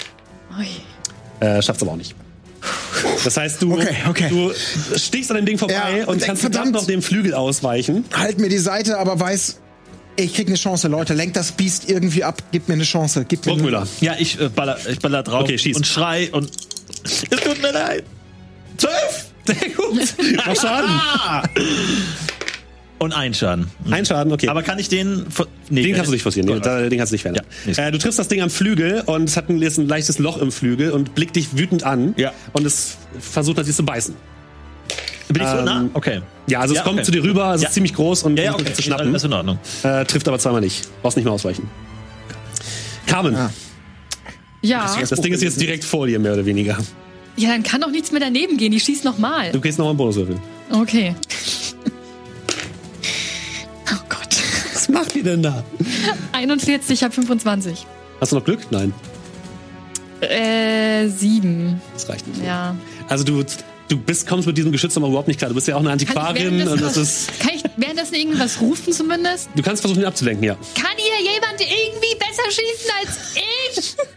Ui. 0.58 0.66
Äh, 1.46 1.62
schafft's 1.62 1.84
aber 1.84 1.92
auch 1.92 1.98
nicht. 1.98 2.16
Das 3.24 3.38
heißt, 3.38 3.62
du, 3.62 3.74
Okay, 3.74 3.96
okay. 4.10 4.30
du 4.30 4.52
stichst 4.98 5.30
an 5.32 5.38
dem 5.38 5.46
Ding 5.46 5.58
vorbei 5.58 5.74
Ja, 6.00 6.08
und 6.08 6.16
denk, 6.22 6.24
kannst 6.28 6.42
verdammt 6.42 6.68
verdammt. 6.68 6.76
noch 6.76 6.86
dem 6.88 7.02
Flügel 7.02 7.34
ausweichen. 7.34 8.06
Halt 8.14 8.40
mir 8.40 8.50
die 8.50 8.58
Seite, 8.58 8.98
aber 8.98 9.20
weiß, 9.20 9.60
ich 10.18 10.34
krieg 10.34 10.48
eine 10.48 10.58
Chance, 10.58 10.88
Leute. 10.88 11.14
Lenkt 11.14 11.36
das 11.36 11.52
Biest 11.52 11.90
irgendwie 11.90 12.24
ab. 12.24 12.42
Gib 12.52 12.68
mir 12.68 12.74
eine 12.76 12.84
Chance. 12.84 13.26
Gib 13.28 13.46
mir 13.46 13.54
Burgmüller. 13.54 13.88
Ja, 14.02 14.16
ich 14.20 14.40
äh, 14.40 14.50
baller, 14.50 14.78
ich 14.90 15.00
baller 15.00 15.24
drauf 15.24 15.44
Okay, 15.44 15.58
schieß. 15.58 15.78
und 15.78 15.88
schrei 15.88 16.30
und 16.32 16.50
es 17.04 17.22
tut 17.40 17.62
mir 17.62 17.72
leid. 17.72 18.04
Zwölf! 18.78 19.28
Sehr 19.46 19.70
gut. 19.70 20.14
Mach 20.46 20.56
Schaden. 20.56 20.92
Und 23.00 23.14
ein 23.14 23.32
Schaden. 23.36 23.70
Ein 23.92 24.08
Schaden, 24.08 24.34
okay. 24.34 24.48
Aber 24.48 24.64
kann 24.64 24.80
ich 24.80 24.90
den. 24.90 25.28
Nee, 25.70 25.84
den 25.84 25.94
kannst 25.94 26.08
du 26.10 26.14
nicht 26.14 26.24
forcieren, 26.24 26.50
nee, 26.50 26.60
da- 26.60 26.90
den 26.90 26.98
kannst 26.98 27.12
du 27.12 27.14
nicht 27.14 27.22
verändern. 27.22 27.46
Ja, 27.68 27.88
äh, 27.88 27.92
du 27.92 28.00
triffst 28.00 28.18
das 28.18 28.28
Ding 28.28 28.42
am 28.42 28.50
Flügel 28.50 29.04
und 29.06 29.26
es 29.30 29.38
hat 29.38 29.50
ein, 29.50 29.62
ein 29.62 29.88
leichtes 29.88 30.18
Loch 30.18 30.38
im 30.40 30.52
Flügel 30.52 30.90
und 30.92 31.14
blickt 31.14 31.36
dich 31.36 31.56
wütend 31.56 31.84
an. 31.84 32.16
Ja. 32.18 32.34
Und 32.54 32.66
es 32.66 32.98
versucht 33.20 33.58
natürlich 33.58 33.76
zu 33.76 33.86
beißen. 33.86 34.16
Bin 35.30 35.42
ich 35.44 35.48
so 35.50 35.58
Ähm, 35.58 35.66
nah? 35.66 35.90
Okay. 35.94 36.22
Ja, 36.48 36.60
also 36.62 36.74
es 36.74 36.78
Ja, 36.80 36.84
kommt 36.84 36.96
okay. 37.00 37.06
zu 37.06 37.12
dir 37.12 37.24
rüber, 37.24 37.54
es 37.54 37.62
Ja. 37.62 37.68
ist 37.68 37.74
ziemlich 37.74 37.94
groß 37.94 38.24
und 38.24 38.38
Ja, 38.38 38.46
ja, 38.46 38.54
okay. 38.54 38.64
dich 38.64 38.76
zu 38.76 38.82
schnappen. 38.82 39.08
Alles 39.10 39.24
in 39.24 39.34
Ordnung. 39.34 39.60
Äh, 39.84 40.06
trifft 40.06 40.28
aber 40.28 40.40
zweimal 40.40 40.62
nicht. 40.62 40.88
Brauchst 41.02 41.18
nicht 41.18 41.26
mehr 41.26 41.34
ausweichen. 41.34 41.70
Carmen, 43.06 43.36
Ah. 43.36 43.50
Ja. 44.62 44.96
das 45.00 45.22
Ding 45.22 45.34
ist 45.34 45.44
jetzt 45.44 45.60
direkt 45.62 45.84
vor 45.84 46.08
dir, 46.08 46.20
mehr 46.20 46.34
oder 46.34 46.46
weniger. 46.46 46.78
Ja, 47.36 47.50
dann 47.50 47.64
kann 47.64 47.82
doch 47.82 47.92
nichts 47.92 48.12
mehr 48.12 48.20
daneben 48.20 48.58
gehen. 48.58 48.74
Ich 48.74 48.84
schieß 48.84 49.04
nochmal. 49.04 49.52
Du 49.52 49.62
gehst 49.62 49.78
noch 49.78 49.86
mal 49.86 49.92
einen 49.92 49.98
Bonuswürfel. 49.98 50.38
Okay. 50.72 51.16
Oh 53.90 53.96
Gott. 54.10 54.36
Was 54.74 54.90
macht 54.90 55.16
die 55.16 55.24
denn 55.24 55.42
da? 55.44 55.64
41, 56.34 56.92
ich 56.92 57.04
habe 57.04 57.14
25. 57.14 57.86
Hast 58.20 58.32
du 58.32 58.36
noch 58.38 58.44
Glück? 58.44 58.60
Nein, 58.72 58.94
Äh, 60.22 61.08
7. 61.08 61.80
das 61.94 62.10
reicht 62.10 62.28
nicht. 62.28 62.44
Ja. 62.44 62.76
Also 63.08 63.24
du, 63.24 63.44
du 63.88 63.98
bist, 63.98 64.28
kommst 64.28 64.48
mit 64.48 64.58
diesem 64.58 64.72
Geschütz 64.72 64.98
aber 64.98 65.08
überhaupt 65.08 65.28
nicht 65.28 65.38
klar. 65.38 65.50
Du 65.50 65.56
bist 65.56 65.68
ja 65.68 65.76
auch 65.76 65.80
eine 65.80 65.90
Kann 65.90 66.00
ich, 66.00 66.10
Antiquarin 66.10 66.68
und 66.68 66.82
das 66.82 66.98
ist. 66.98 67.40
kann 67.40 67.52
ich 67.56 67.64
währenddessen 67.76 68.16
irgendwas 68.16 68.60
rufen 68.62 68.94
zumindest? 68.94 69.50
Du 69.56 69.62
kannst 69.64 69.82
versuchen, 69.82 70.02
ihn 70.02 70.08
abzulenken, 70.08 70.44
ja. 70.44 70.56
Kann 70.76 70.98
hier 70.98 71.32
jemand 71.34 71.60
irgendwie 71.62 72.16
besser 72.20 72.50
schießen 72.50 72.92
als 73.00 73.18
ich? 73.36 73.96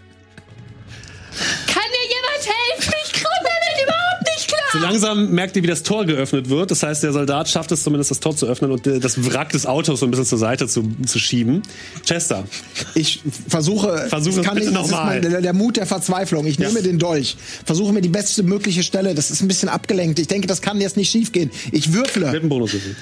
Kann 1.66 1.82
mir 1.90 2.06
jemand 2.08 2.44
helfen? 2.44 2.94
Ich 3.06 3.12
komme 3.14 3.40
damit 3.42 3.82
überhaupt 3.82 4.22
nicht 4.36 4.48
klar. 4.48 4.59
So 4.72 4.78
langsam 4.78 5.30
merkt 5.32 5.56
ihr, 5.56 5.62
wie 5.62 5.66
das 5.66 5.82
Tor 5.82 6.04
geöffnet 6.04 6.48
wird. 6.48 6.70
Das 6.70 6.82
heißt, 6.82 7.02
der 7.02 7.12
Soldat 7.12 7.48
schafft 7.48 7.72
es 7.72 7.82
zumindest, 7.82 8.10
das 8.10 8.20
Tor 8.20 8.36
zu 8.36 8.46
öffnen 8.46 8.70
und 8.70 8.86
äh, 8.86 9.00
das 9.00 9.32
Wrack 9.32 9.50
des 9.50 9.66
Autos 9.66 10.00
so 10.00 10.06
ein 10.06 10.10
bisschen 10.10 10.26
zur 10.26 10.38
Seite 10.38 10.68
zu, 10.68 10.84
zu 11.06 11.18
schieben. 11.18 11.62
Chester, 12.06 12.44
Ich 12.94 13.20
versuche, 13.48 14.06
Versuch 14.08 14.36
es 14.38 14.42
kann 14.42 14.54
bitte 14.54 14.70
das 14.72 14.90
nochmal. 14.90 15.20
der, 15.20 15.40
der 15.40 15.52
Mut 15.52 15.76
der 15.76 15.86
Verzweiflung. 15.86 16.46
Ich 16.46 16.58
nehme 16.58 16.82
den 16.82 16.98
Dolch, 16.98 17.36
versuche 17.64 17.92
mir 17.92 18.00
die 18.00 18.08
beste 18.08 18.42
mögliche 18.42 18.82
Stelle. 18.82 19.14
Das 19.14 19.30
ist 19.30 19.40
ein 19.40 19.48
bisschen 19.48 19.68
abgelenkt. 19.68 20.18
Ich 20.18 20.28
denke, 20.28 20.46
das 20.46 20.62
kann 20.62 20.80
jetzt 20.80 20.96
nicht 20.96 21.10
schiefgehen. 21.10 21.50
Ich 21.72 21.92
würfle 21.92 22.30
mit 22.30 22.42
dem 22.42 22.48
Bonuswürfel. 22.48 22.94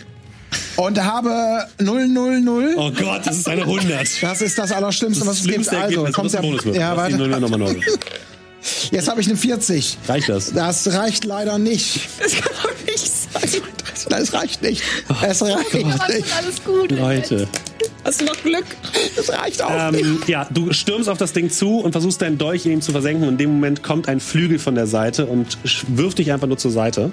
und 0.77 1.05
habe 1.05 1.67
0, 1.81 2.09
0, 2.09 2.41
0. 2.41 2.75
Oh 2.77 2.91
Gott, 2.93 3.27
das 3.27 3.37
ist 3.37 3.49
eine 3.49 3.63
100. 3.63 4.23
Das 4.23 4.41
ist 4.41 4.59
das 4.59 4.73
Allerschlimmste, 4.73 5.27
was 5.27 5.41
es 5.41 5.47
gibt. 5.47 5.69
Also, 5.69 6.05
kommt 6.05 6.33
das 6.33 6.41
der, 6.63 6.75
ja, 6.75 6.97
warte. 6.97 7.19
Jetzt 8.91 9.09
habe 9.09 9.21
ich 9.21 9.29
eine 9.29 9.37
40. 9.37 9.99
Reicht 10.09 10.29
das? 10.29 10.53
Das 10.53 10.93
reicht 10.93 11.25
leider 11.25 11.59
nicht. 11.59 12.01
Das 12.21 12.33
kann 12.35 12.53
doch 12.63 12.87
nicht 12.87 12.99
sein. 13.09 13.63
Das 14.11 14.33
reicht 14.33 14.63
nicht. 14.63 14.83
Oh 15.09 15.15
Es 15.27 15.43
reicht 15.43 15.75
Aber 15.75 16.09
nicht. 16.09 16.27
ist 16.27 16.37
alles 16.37 16.65
gut. 16.65 16.91
Leute. 16.93 17.49
Hast 18.05 18.21
du 18.21 18.25
noch 18.25 18.43
Glück? 18.43 18.65
Es 19.17 19.31
reicht 19.31 19.63
auch 19.63 19.91
nicht. 19.91 20.05
Ähm, 20.05 20.23
ja, 20.27 20.47
du 20.51 20.73
stürmst 20.73 21.09
auf 21.09 21.19
das 21.19 21.33
Ding 21.33 21.51
zu 21.51 21.79
und 21.81 21.93
versuchst 21.93 22.23
deinen 22.23 22.39
Dolch 22.39 22.65
in 22.67 22.73
ihm 22.73 22.81
zu 22.81 22.93
versenken. 22.93 23.25
Und 23.25 23.35
in 23.35 23.39
dem 23.39 23.51
Moment 23.51 23.83
kommt 23.83 24.09
ein 24.09 24.21
Flügel 24.21 24.59
von 24.59 24.75
der 24.75 24.87
Seite 24.87 25.27
und 25.27 25.59
wirft 25.89 26.19
dich 26.19 26.33
einfach 26.33 26.47
nur 26.47 26.59
zur 26.59 26.71
Seite. 26.71 27.13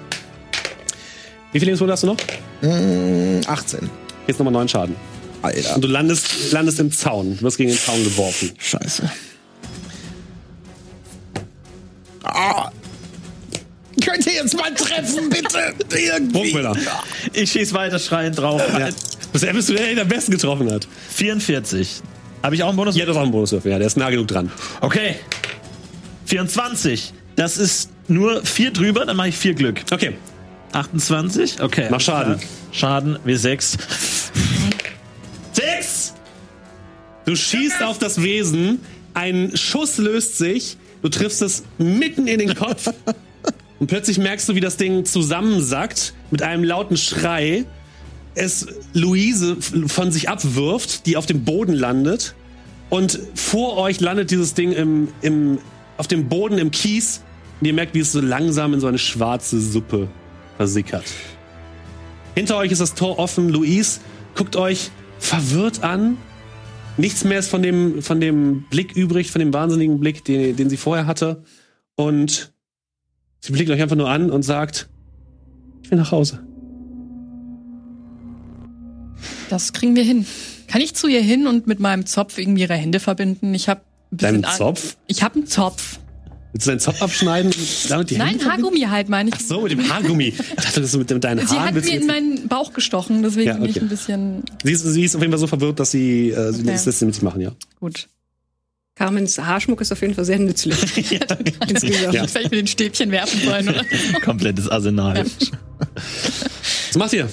Wie 1.52 1.58
viele 1.60 1.72
Lebenspunkte 1.72 1.92
hast 1.92 2.02
du 2.02 2.06
noch? 2.08 2.16
18. 3.48 3.90
Jetzt 4.26 4.38
nochmal 4.38 4.52
neun 4.52 4.68
Schaden. 4.68 4.96
Alter. 5.42 5.74
Und 5.76 5.82
du 5.84 5.88
landest, 5.88 6.52
landest 6.52 6.80
im 6.80 6.90
Zaun. 6.90 7.36
Du 7.38 7.42
wirst 7.42 7.58
gegen 7.58 7.70
den 7.70 7.78
Zaun 7.78 8.02
geworfen. 8.02 8.52
Scheiße. 8.58 9.10
Ah. 12.26 12.70
Könnt 14.04 14.26
ihr 14.26 14.34
jetzt 14.34 14.56
mal 14.56 14.74
treffen, 14.74 15.30
bitte? 15.30 15.74
Irgendwie. 15.96 16.58
Ich 17.32 17.52
schieß 17.52 17.72
weiter 17.72 17.98
schreiend 17.98 18.38
drauf. 18.38 18.62
Das 19.32 19.40
bist 19.52 19.68
du 19.68 19.74
der, 19.74 19.94
der 19.94 20.02
am 20.02 20.08
besten 20.08 20.32
getroffen 20.32 20.70
hat. 20.70 20.86
44. 21.10 22.02
Habe 22.42 22.54
ich 22.54 22.62
auch 22.62 22.68
einen 22.68 22.76
Bonus? 22.76 22.96
Ja, 22.96 23.06
das 23.06 23.16
ist 23.16 23.20
auch 23.20 23.24
ein 23.24 23.32
Bonuswürfel. 23.32 23.72
Ja, 23.72 23.78
der 23.78 23.86
ist 23.86 23.96
nah 23.96 24.10
genug 24.10 24.28
dran. 24.28 24.50
Okay. 24.80 25.16
24. 26.26 27.12
Das 27.36 27.56
ist 27.56 27.90
nur 28.08 28.44
vier 28.44 28.70
drüber, 28.70 29.04
dann 29.04 29.16
mache 29.16 29.28
ich 29.28 29.36
vier 29.36 29.54
Glück. 29.54 29.82
Okay. 29.90 30.14
28. 30.72 31.60
Okay. 31.60 31.88
Mach 31.90 32.00
Schaden. 32.00 32.38
Schaden, 32.72 33.18
W6. 33.26 33.78
6! 35.52 36.14
Du 37.24 37.34
schießt 37.34 37.82
auf 37.82 37.98
das 37.98 38.22
Wesen, 38.22 38.80
ein 39.14 39.56
Schuss 39.56 39.98
löst 39.98 40.38
sich, 40.38 40.76
du 41.06 41.10
triffst 41.10 41.40
es 41.40 41.62
mitten 41.78 42.26
in 42.26 42.40
den 42.40 42.56
Kopf 42.56 42.92
und 43.78 43.86
plötzlich 43.86 44.18
merkst 44.18 44.48
du, 44.48 44.56
wie 44.56 44.60
das 44.60 44.76
Ding 44.76 45.04
zusammensackt 45.04 46.14
mit 46.32 46.42
einem 46.42 46.64
lauten 46.64 46.96
Schrei. 46.96 47.64
Es 48.34 48.66
Luise 48.92 49.56
von 49.86 50.10
sich 50.10 50.28
abwirft, 50.28 51.06
die 51.06 51.16
auf 51.16 51.24
dem 51.24 51.44
Boden 51.44 51.74
landet 51.74 52.34
und 52.90 53.20
vor 53.34 53.76
euch 53.76 54.00
landet 54.00 54.32
dieses 54.32 54.54
Ding 54.54 54.72
im, 54.72 55.08
im, 55.22 55.58
auf 55.96 56.08
dem 56.08 56.28
Boden 56.28 56.58
im 56.58 56.72
Kies 56.72 57.22
und 57.60 57.68
ihr 57.68 57.72
merkt, 57.72 57.94
wie 57.94 58.00
es 58.00 58.10
so 58.10 58.20
langsam 58.20 58.74
in 58.74 58.80
so 58.80 58.88
eine 58.88 58.98
schwarze 58.98 59.60
Suppe 59.60 60.08
versickert. 60.56 61.04
Hinter 62.34 62.56
euch 62.56 62.72
ist 62.72 62.80
das 62.80 62.94
Tor 62.94 63.20
offen. 63.20 63.48
Luis 63.48 64.00
guckt 64.34 64.56
euch 64.56 64.90
verwirrt 65.20 65.84
an. 65.84 66.18
Nichts 66.98 67.24
mehr 67.24 67.38
ist 67.38 67.48
von 67.48 67.62
dem, 67.62 68.02
von 68.02 68.20
dem 68.20 68.64
Blick 68.70 68.96
übrig, 68.96 69.30
von 69.30 69.40
dem 69.40 69.52
wahnsinnigen 69.52 70.00
Blick, 70.00 70.24
den, 70.24 70.56
den 70.56 70.70
sie 70.70 70.76
vorher 70.76 71.06
hatte. 71.06 71.44
Und 71.94 72.52
sie 73.40 73.52
blickt 73.52 73.70
euch 73.70 73.82
einfach 73.82 73.96
nur 73.96 74.08
an 74.08 74.30
und 74.30 74.42
sagt, 74.42 74.88
ich 75.82 75.90
will 75.90 75.98
nach 75.98 76.10
Hause. 76.12 76.46
Das 79.50 79.72
kriegen 79.72 79.94
wir 79.94 80.04
hin. 80.04 80.26
Kann 80.68 80.80
ich 80.80 80.94
zu 80.94 81.06
ihr 81.06 81.22
hin 81.22 81.46
und 81.46 81.66
mit 81.66 81.80
meinem 81.80 82.06
Zopf 82.06 82.38
irgendwie 82.38 82.62
ihre 82.62 82.74
Hände 82.74 82.98
verbinden? 82.98 83.54
Ich 83.54 83.68
habe 83.68 83.82
Deinen 84.10 84.44
Zopf? 84.44 84.96
Ich 85.06 85.22
habe 85.22 85.36
einen 85.36 85.46
Zopf. 85.46 85.98
Willst 86.56 86.66
du 86.68 86.70
deinen 86.70 86.80
Zopf 86.80 87.02
abschneiden 87.02 87.52
damit 87.90 88.08
die 88.08 88.16
Nein? 88.16 88.42
Haargummi 88.42 88.80
halt, 88.80 89.10
meine 89.10 89.28
ich. 89.28 89.34
Ach 89.36 89.40
so, 89.40 89.60
mit 89.60 89.72
dem 89.72 89.86
Haargummi. 89.92 90.28
Ich 90.28 90.36
dachte, 90.38 90.80
das 90.80 90.88
ist 90.90 90.96
mit, 90.96 91.10
mit 91.10 91.22
deinen 91.22 91.46
Sie 91.46 91.52
Haaren. 91.54 91.66
hat 91.66 91.74
willst 91.74 91.90
mir 91.90 92.00
in 92.00 92.06
meinen 92.06 92.48
Bauch 92.48 92.72
gestochen, 92.72 93.22
deswegen 93.22 93.46
Ja, 93.48 93.54
bin 93.56 93.64
ich 93.66 93.76
okay. 93.76 93.80
ein 93.80 93.88
bisschen 93.90 94.42
sie, 94.64 94.72
ist, 94.72 94.80
sie 94.80 95.04
ist 95.04 95.14
auf 95.14 95.20
jeden 95.20 95.32
Fall 95.32 95.38
so 95.38 95.48
verwirrt, 95.48 95.78
dass 95.80 95.90
sie, 95.90 96.30
äh, 96.30 96.52
sie 96.54 96.62
Okay. 96.62 97.04
mit 97.04 97.14
sich 97.14 97.22
machen, 97.22 97.42
ja. 97.42 97.52
gut. 97.78 98.08
Carmens 98.94 99.38
Haarschmuck 99.38 99.82
ist 99.82 99.92
auf 99.92 100.00
jeden 100.00 100.14
Fall 100.14 100.24
sehr 100.24 100.38
nützlich. 100.38 100.78
Insgesamt. 101.68 102.14
Ja. 102.14 102.26
Vielleicht 102.26 102.50
mit 102.50 102.60
den 102.60 102.66
Stäbchen 102.66 103.10
werfen 103.10 103.38
sollen, 103.44 103.68
oder? 103.68 103.84
Komplettes 104.24 104.66
Arsenal. 104.70 105.26
Was 106.88 106.96
macht 106.96 107.12
ihr? 107.12 107.28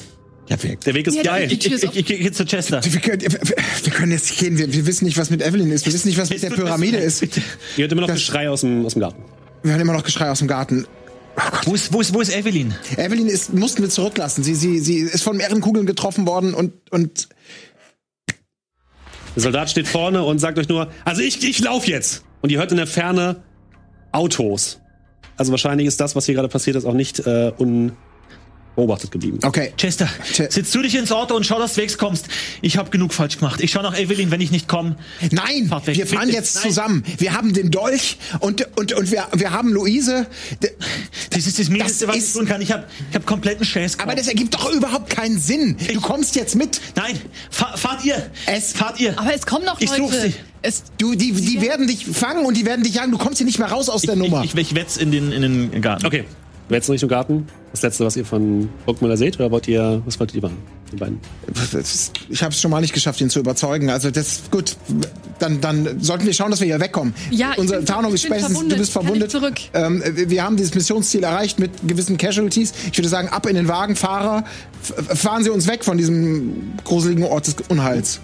Ja, 0.49 0.61
wir, 0.61 0.75
Der 0.75 0.93
Weg 0.93 1.07
ist 1.07 1.23
Ja, 1.23 1.37
die- 1.39 1.53
Ich, 1.53 1.65
ich, 1.65 1.83
ich, 1.83 1.95
ich 1.95 2.05
gehe 2.05 2.31
zu 2.31 2.45
Chester. 2.45 2.81
wir, 2.83 2.99
können, 3.01 3.21
wir, 3.21 3.31
wir 3.31 3.93
können 3.93 4.11
jetzt 4.11 4.37
gehen. 4.37 4.57
Wir, 4.57 4.71
wir 4.73 4.85
wissen 4.85 5.05
nicht, 5.05 5.17
was 5.17 5.29
mit 5.29 5.41
Evelyn 5.41 5.71
ist. 5.71 5.85
Wir 5.85 5.93
wissen 5.93 6.07
nicht, 6.09 6.17
was 6.17 6.29
mit 6.29 6.43
der 6.43 6.49
Pyramide 6.49 6.97
ist. 6.97 7.21
Ihr 7.23 7.29
hört 7.77 7.91
immer 7.93 8.01
noch 8.01 8.07
Das- 8.09 8.17
Geschrei 8.17 8.49
aus 8.49 8.61
dem, 8.61 8.85
aus 8.85 8.93
dem 8.93 8.99
Garten. 9.01 9.23
Wir 9.63 9.71
hören 9.71 9.81
immer 9.81 9.93
noch 9.93 10.03
Geschrei 10.03 10.29
aus 10.29 10.39
dem 10.39 10.47
Garten. 10.49 10.85
Wo 11.65 11.73
ist, 11.73 11.91
wo 11.93 12.01
ist, 12.01 12.13
wo 12.13 12.21
ist 12.21 12.35
Evelyn? 12.35 12.75
Evelyn 12.97 13.27
ist, 13.27 13.53
mussten 13.53 13.81
wir 13.81 13.89
zurücklassen. 13.89 14.43
Sie, 14.43 14.53
sie, 14.53 14.79
sie 14.79 14.97
ist 14.97 15.23
von 15.23 15.35
mehreren 15.37 15.61
Kugeln 15.61 15.85
getroffen 15.87 16.27
worden 16.27 16.53
und, 16.53 16.73
und 16.91 17.29
Der 19.35 19.41
Soldat 19.41 19.69
steht 19.69 19.87
vorne 19.87 20.23
und 20.23 20.39
sagt 20.39 20.59
euch 20.59 20.69
nur, 20.69 20.91
also 21.05 21.21
ich, 21.21 21.43
ich 21.47 21.59
lauf 21.59 21.87
jetzt. 21.87 22.23
Und 22.41 22.51
ihr 22.51 22.59
hört 22.59 22.71
in 22.71 22.77
der 22.77 22.85
Ferne 22.87 23.41
Autos. 24.11 24.79
Also 25.37 25.51
wahrscheinlich 25.51 25.87
ist 25.87 25.99
das, 25.99 26.15
was 26.15 26.25
hier 26.27 26.35
gerade 26.35 26.49
passiert 26.49 26.75
ist, 26.75 26.85
auch 26.85 26.93
nicht 26.93 27.25
äh, 27.25 27.51
unbeobachtet 28.75 29.11
geblieben. 29.11 29.39
okay. 29.43 29.71
Chester, 29.77 30.07
Che- 30.33 30.49
sitz 30.51 30.71
du 30.71 30.81
dich 30.81 30.95
ins 30.95 31.11
Auto 31.11 31.35
und 31.35 31.45
schau, 31.45 31.59
dass 31.59 31.75
du 31.75 31.81
wegkommst. 31.81 32.27
Ich 32.61 32.77
habe 32.77 32.89
genug 32.89 33.13
falsch 33.13 33.37
gemacht. 33.37 33.61
Ich 33.61 33.71
schau 33.71 33.81
nach 33.81 33.97
Evelyn, 33.97 34.31
wenn 34.31 34.41
ich 34.41 34.51
nicht 34.51 34.67
komme. 34.67 34.95
Nein, 35.31 35.67
Fahrt 35.67 35.87
weg. 35.87 35.97
wir 35.97 36.07
fahren 36.07 36.25
Bitte. 36.25 36.37
jetzt 36.37 36.55
Nein. 36.55 36.63
zusammen. 36.65 37.03
Wir 37.17 37.33
haben 37.33 37.53
den 37.53 37.71
Dolch 37.71 38.17
und, 38.39 38.65
und, 38.77 38.93
und 38.93 39.11
wir, 39.11 39.27
wir 39.33 39.51
haben 39.51 39.71
Luise. 39.71 40.25
D- 40.61 40.71
Das 41.29 41.45
ist 41.47 41.59
das 41.59 41.69
Mindeste, 41.69 42.07
was 42.07 42.15
ich 42.17 42.33
tun 42.33 42.45
kann. 42.45 42.61
Ich 42.61 42.71
habe 42.71 42.85
ich 43.09 43.15
hab 43.15 43.25
kompletten 43.25 43.65
Scheiß 43.65 43.99
Aber 43.99 44.15
das 44.15 44.27
ergibt 44.27 44.53
doch 44.53 44.71
überhaupt 44.71 45.09
keinen 45.09 45.39
Sinn. 45.39 45.77
Du 45.93 46.01
kommst 46.01 46.35
jetzt 46.35 46.55
mit. 46.55 46.79
Nein, 46.95 47.19
fahr, 47.51 47.77
fahrt 47.77 48.03
ihr. 48.05 48.29
Es- 48.45 48.73
fahrt 48.73 48.99
ihr. 48.99 49.17
Aber 49.19 49.33
es 49.33 49.45
kommen 49.45 49.65
noch 49.65 49.79
Ich 49.81 49.89
such 49.89 49.97
Leute. 50.11 50.21
sie. 50.29 50.33
Es, 50.61 50.83
Du, 50.97 51.13
die, 51.15 51.33
die 51.33 51.61
werden 51.61 51.87
dich 51.87 52.05
fangen 52.05 52.45
und 52.45 52.55
die 52.55 52.65
werden 52.65 52.83
dich 52.83 52.93
jagen. 52.95 53.11
Du 53.11 53.17
kommst 53.17 53.37
hier 53.37 53.45
nicht 53.45 53.59
mehr 53.59 53.69
raus 53.69 53.89
aus 53.89 54.01
der 54.03 54.15
Nummer. 54.15 54.43
Ich, 54.43 54.53
ich, 54.55 54.59
ich 54.71 54.75
wetz 54.75 54.95
in 54.97 55.11
den, 55.11 55.31
in 55.31 55.41
den 55.41 55.81
Garten. 55.81 56.05
Okay, 56.05 56.23
jetzt 56.69 56.87
noch 56.87 56.93
Richtung 56.93 57.09
Garten? 57.09 57.47
Das 57.71 57.81
letzte, 57.81 58.05
was 58.05 58.15
ihr 58.15 58.25
von 58.25 58.69
Burgmüller 58.85 59.17
seht, 59.17 59.35
oder 59.39 59.49
wollt 59.51 59.67
ihr, 59.67 60.01
was 60.05 60.19
wolltet 60.19 60.35
ihr 60.37 60.41
machen? 60.43 60.57
Die 60.91 60.95
beiden. 60.97 61.19
Ich 62.29 62.43
habe 62.43 62.53
es 62.53 62.61
schon 62.61 62.69
mal 62.71 62.81
nicht 62.81 62.93
geschafft, 62.93 63.19
ihn 63.21 63.29
zu 63.29 63.39
überzeugen. 63.39 63.89
Also 63.89 64.11
das 64.11 64.41
gut. 64.51 64.75
Dann, 65.39 65.59
dann 65.59 65.99
sollten 65.99 66.25
wir 66.25 66.33
schauen, 66.33 66.51
dass 66.51 66.59
wir 66.61 66.67
hier 66.67 66.79
wegkommen. 66.79 67.13
Ja, 67.31 67.51
ich 67.53 67.57
Unsere 67.57 67.79
bin- 67.79 67.85
Tarnung 67.87 68.13
ist 68.13 68.23
ich 68.23 68.29
bin 68.29 68.39
spätestens. 68.39 68.53
Du 68.53 68.59
verwundet. 68.59 68.77
bist 68.79 68.93
Kann 68.93 69.01
ich 69.01 69.07
verwundet. 69.07 69.31
zurück? 69.31 69.53
Ähm, 69.73 70.29
wir 70.29 70.43
haben 70.43 70.55
dieses 70.55 70.75
Missionsziel 70.75 71.23
erreicht 71.23 71.57
mit 71.59 71.71
gewissen 71.87 72.17
Casualties. 72.17 72.73
Ich 72.91 72.97
würde 72.97 73.09
sagen, 73.09 73.29
ab 73.29 73.45
in 73.47 73.55
den 73.55 73.67
Wagen, 73.67 73.95
Fahrer. 73.95 74.43
F- 74.83 75.19
Fahren 75.19 75.43
Sie 75.43 75.49
uns 75.49 75.67
weg 75.67 75.83
von 75.83 75.97
diesem 75.97 76.73
gruseligen 76.83 77.23
Ort 77.25 77.47
des 77.47 77.55
Unheils. 77.69 78.21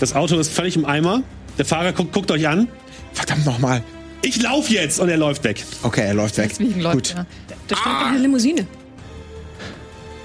Das 0.00 0.14
Auto 0.14 0.38
ist 0.38 0.50
völlig 0.52 0.74
im 0.76 0.86
Eimer. 0.86 1.22
Der 1.58 1.64
Fahrer 1.66 1.92
guckt, 1.92 2.12
guckt 2.12 2.30
euch 2.30 2.48
an. 2.48 2.68
Verdammt 3.12 3.44
nochmal. 3.44 3.82
Ich 4.22 4.40
lauf 4.42 4.68
jetzt! 4.68 4.98
Und 5.00 5.08
er 5.08 5.16
läuft 5.16 5.44
weg. 5.44 5.64
Okay, 5.82 6.02
er 6.06 6.14
läuft 6.14 6.36
weg. 6.38 6.48
deswegen 6.50 6.80
läuft 6.80 6.94
Gut. 6.96 7.14
ja. 7.14 7.26
Da 7.68 7.76
stand 7.76 8.00
doch 8.00 8.06
eine 8.08 8.18
Limousine. 8.18 8.66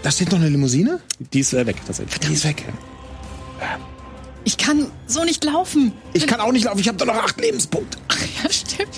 Da 0.01 0.11
steht 0.11 0.31
noch 0.31 0.39
eine 0.39 0.49
Limousine? 0.49 0.99
Die 1.31 1.39
ist 1.39 1.53
äh, 1.53 1.65
weg, 1.65 1.77
tatsächlich. 1.85 2.19
Die 2.19 2.33
ist 2.33 2.45
weg. 2.45 2.63
Ich 4.43 4.57
kann 4.57 4.87
so 5.07 5.23
nicht 5.23 5.43
laufen. 5.45 5.93
Ich 6.13 6.27
kann 6.27 6.41
auch 6.41 6.51
nicht 6.51 6.65
laufen, 6.65 6.79
ich 6.79 6.87
habe 6.87 6.97
doch 6.97 7.05
noch 7.05 7.15
acht 7.15 7.39
Lebenspunkte. 7.39 7.97
Ja, 8.43 8.51
stimmt. 8.51 8.89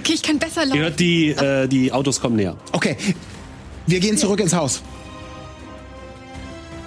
Okay, 0.00 0.12
ich 0.14 0.22
kann 0.22 0.38
besser 0.38 0.62
Ihr 0.62 0.66
laufen. 0.68 0.80
hört, 0.82 1.00
die, 1.00 1.28
äh, 1.30 1.66
die 1.68 1.92
Autos 1.92 2.20
kommen 2.20 2.36
näher. 2.36 2.56
Okay, 2.72 2.96
wir 3.86 4.00
gehen 4.00 4.18
zurück 4.18 4.40
ins 4.40 4.52
Haus. 4.52 4.82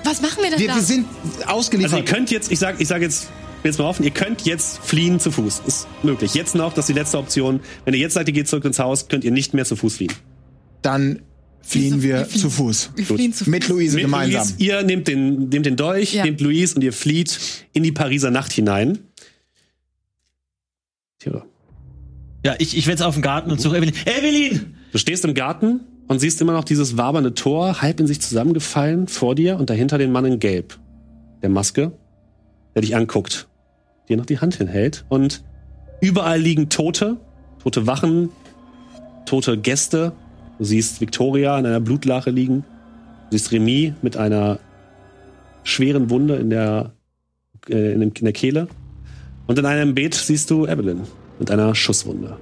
Was 0.04 0.22
machen 0.22 0.44
wir 0.44 0.52
denn 0.52 0.60
Wir, 0.60 0.68
da? 0.68 0.76
wir 0.76 0.82
sind 0.84 1.06
Also 1.38 1.50
ausgeliefert. 1.50 2.00
ihr 2.00 2.06
könnt 2.06 2.30
jetzt, 2.32 2.52
ich 2.52 2.60
sag, 2.60 2.80
ich 2.80 2.88
sag 2.88 3.02
jetzt, 3.02 3.30
jetzt 3.64 3.80
mal 3.80 3.86
offen, 3.86 4.04
ihr 4.04 4.12
könnt 4.12 4.46
jetzt 4.46 4.80
fliehen 4.80 5.20
zu 5.20 5.32
Fuß. 5.32 5.62
Ist 5.68 5.88
möglich. 6.04 6.34
Jetzt 6.34 6.56
noch, 6.56 6.74
das 6.74 6.84
ist 6.86 6.90
die 6.96 7.00
letzte 7.00 7.18
Option. 7.18 7.60
Wenn 7.86 7.94
ihr 7.94 8.00
jetzt 8.00 8.14
sagt, 8.14 8.28
ihr 8.30 8.34
geht 8.34 8.48
zurück 8.48 8.66
ins 8.66 8.80
Haus, 8.80 9.08
könnt 9.10 9.24
ihr 9.24 9.32
nicht 9.32 9.54
mehr 9.54 9.66
zu 9.66 9.76
Fuß 9.76 9.96
fliehen. 9.98 10.14
Dann 10.82 11.22
fliehen 11.62 11.96
Wieso- 11.96 12.04
wir 12.04 12.16
wir 12.20 12.26
fliehen- 12.26 12.42
zu 12.42 12.50
Fuß. 12.50 12.92
wir 12.96 13.06
fliehen 13.06 13.34
zu 13.34 13.50
Mit 13.50 13.68
Luise 13.68 13.96
Mit 13.96 14.06
gemeinsam. 14.06 14.42
Luis, 14.48 14.56
ihr 14.60 14.84
nehmt 14.84 15.08
den, 15.08 15.50
nehmt 15.50 15.66
den 15.66 15.76
Dolch, 15.76 16.14
Ja. 16.14 16.24
nehmt 16.24 16.40
Luis 16.42 16.74
und 16.74 16.84
ihr 16.84 16.94
flieht 16.94 17.38
in 17.74 17.84
die 17.84 17.92
Pariser 17.92 18.32
Nacht 18.32 18.52
hinein. 18.54 19.00
Tja. 21.20 21.44
Ja, 22.46 22.56
ich, 22.60 22.78
ich 22.78 22.86
will 22.86 22.92
jetzt 22.92 23.02
auf 23.02 23.16
den 23.16 23.24
Garten 23.24 23.52
und 23.52 23.60
suche 23.60 23.78
Evelyn. 23.78 23.94
Evelyn! 24.06 24.76
Du 24.92 24.98
stehst 24.98 25.26
im 25.26 25.34
Garten 25.34 25.82
und 26.08 26.20
siehst 26.20 26.40
immer 26.42 26.54
noch 26.54 26.64
dieses 26.64 26.96
wabernde 26.96 27.34
Tor, 27.34 27.82
halb 27.82 28.00
in 28.00 28.08
sich 28.08 28.22
zusammengefallen 28.22 29.08
vor 29.08 29.36
dir 29.36 29.58
und 29.58 29.70
dahinter 29.70 29.98
den 29.98 30.12
Mann 30.12 30.26
in 30.26 30.40
Gelb. 30.40 30.80
Der 31.42 31.50
Maske, 31.50 31.92
der 32.76 32.82
dich 32.84 32.96
anguckt, 32.96 33.47
dir 34.10 34.18
noch 34.18 34.26
die 34.26 34.40
Hand 34.40 34.56
hinhält 34.56 35.06
und 35.10 35.44
überall 36.02 36.40
liegen 36.40 36.70
Tote, 36.70 37.18
tote 37.62 37.88
Wachen, 37.88 38.30
tote 39.26 39.58
Gäste. 39.58 40.14
Du 40.60 40.66
siehst 40.66 41.02
Victoria 41.02 41.58
in 41.60 41.66
einer 41.66 41.80
Blutlache 41.80 42.30
liegen. 42.32 42.64
Du 43.30 43.38
siehst 43.38 43.52
Remy 43.52 43.94
mit 44.02 44.18
einer 44.18 44.60
schweren 45.64 46.10
Wunde 46.10 46.38
in 46.38 46.50
der, 46.50 46.94
äh, 47.70 47.94
in, 47.94 48.00
dem- 48.00 48.14
in 48.18 48.24
der 48.24 48.34
Kehle. 48.34 48.68
Und 49.48 49.60
in 49.60 49.66
einem 49.66 49.94
Beet 49.96 50.14
siehst 50.16 50.50
du 50.50 50.66
Evelyn 50.66 51.02
mit 51.40 51.52
einer 51.52 51.76
Schusswunde. 51.76 52.38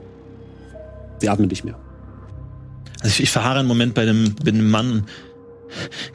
Sie 1.19 1.30
atmet 1.30 1.50
nicht 1.50 1.64
mehr. 1.66 1.77
Also 3.02 3.08
ich, 3.16 3.24
ich 3.24 3.32
verharre 3.32 3.60
einen 3.60 3.68
Moment 3.68 3.94
bei 3.94 4.06
dem, 4.06 4.35
bei 4.35 4.52
dem 4.52 4.69
Mann 4.69 4.92
und 4.92 5.03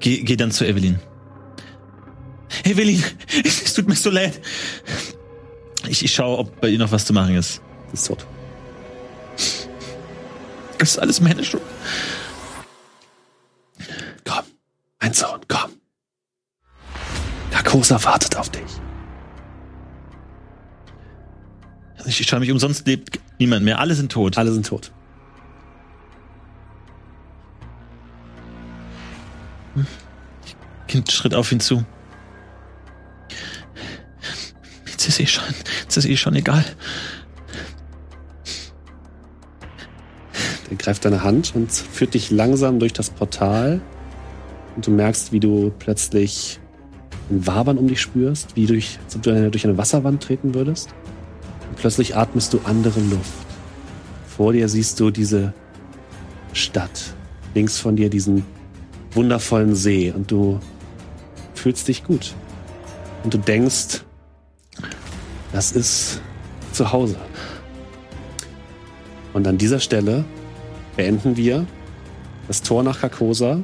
geh, 0.01 0.23
geh 0.23 0.37
dann 0.37 0.51
zu 0.53 0.65
Evelyn. 0.67 0.99
Evelyn, 2.65 3.03
es 3.45 3.75
tut 3.75 3.89
mir 3.89 3.95
so 3.97 4.11
leid. 4.11 4.41
Ich, 5.89 6.05
ich 6.05 6.15
schaue, 6.15 6.39
ob 6.39 6.61
bei 6.61 6.69
ihr 6.69 6.79
noch 6.79 6.93
was 6.93 7.05
zu 7.05 7.13
machen 7.13 7.35
ist. 7.35 7.61
Ist 7.93 8.07
tot. 8.07 8.27
Das 10.79 10.91
ist 10.91 10.99
alles 10.99 11.21
meine 11.21 11.45
Schuld. 11.45 11.63
Komm, 14.25 14.45
mein 15.01 15.13
Sohn, 15.13 15.41
komm. 15.49 15.73
Carcosa 17.51 18.03
wartet 18.05 18.37
auf 18.37 18.49
dich. 18.51 18.63
Ich, 22.07 22.21
ich 22.21 22.27
schaue 22.27 22.41
mich 22.41 22.51
umsonst 22.51 22.87
lebt 22.87 23.19
niemand 23.39 23.65
mehr. 23.65 23.79
Alle 23.79 23.95
sind 23.95 24.11
tot. 24.11 24.39
Alle 24.39 24.53
sind 24.53 24.67
tot. 24.67 24.93
Kind 30.89 31.13
schritt 31.13 31.35
auf 31.35 31.53
ihn 31.53 31.61
zu. 31.61 31.85
Jetzt 35.01 35.09
ist 35.09 35.21
eh 35.21 35.27
schon, 35.27 35.45
jetzt 35.81 35.97
ist 35.97 36.05
eh 36.05 36.17
schon 36.19 36.35
egal. 36.35 36.63
Er 40.69 40.77
greift 40.77 41.07
deine 41.07 41.23
Hand 41.23 41.55
und 41.55 41.73
führt 41.73 42.13
dich 42.13 42.31
langsam 42.31 42.79
durch 42.79 42.93
das 42.93 43.09
Portal. 43.09 43.81
Und 44.77 44.87
du 44.87 44.91
merkst, 44.91 45.33
wie 45.33 45.41
du 45.41 45.73
plötzlich 45.79 46.61
ein 47.31 47.47
Wabern 47.47 47.79
um 47.79 47.89
dich 47.89 48.03
spürst, 48.03 48.57
wie 48.57 48.67
durch, 48.67 48.99
als 49.03 49.17
ob 49.17 49.23
du 49.23 49.51
durch 49.51 49.65
eine 49.65 49.79
Wasserwand 49.79 50.23
treten 50.23 50.53
würdest. 50.53 50.91
Und 51.71 51.79
plötzlich 51.79 52.15
atmest 52.15 52.53
du 52.53 52.61
andere 52.65 53.01
Luft. 53.01 53.47
Vor 54.29 54.53
dir 54.53 54.69
siehst 54.69 55.01
du 55.01 55.11
diese 55.11 55.55
Stadt. 56.53 57.15
Links 57.55 57.79
von 57.79 57.97
dir 57.97 58.11
diesen 58.11 58.45
wundervollen 59.13 59.75
See. 59.75 60.13
Und 60.15 60.31
du 60.31 60.61
fühlst 61.55 61.89
dich 61.89 62.05
gut. 62.05 62.35
Und 63.25 63.33
du 63.33 63.39
denkst, 63.39 64.03
das 65.53 65.73
ist 65.73 66.21
zu 66.73 66.93
Hause. 66.93 67.17
Und 69.33 69.47
an 69.47 69.59
dieser 69.59 69.81
Stelle 69.81 70.25
beenden 70.97 71.37
wir 71.37 71.67
das 72.49 72.63
Tor 72.63 72.83
nach 72.83 73.01
Carcosa. 73.01 73.63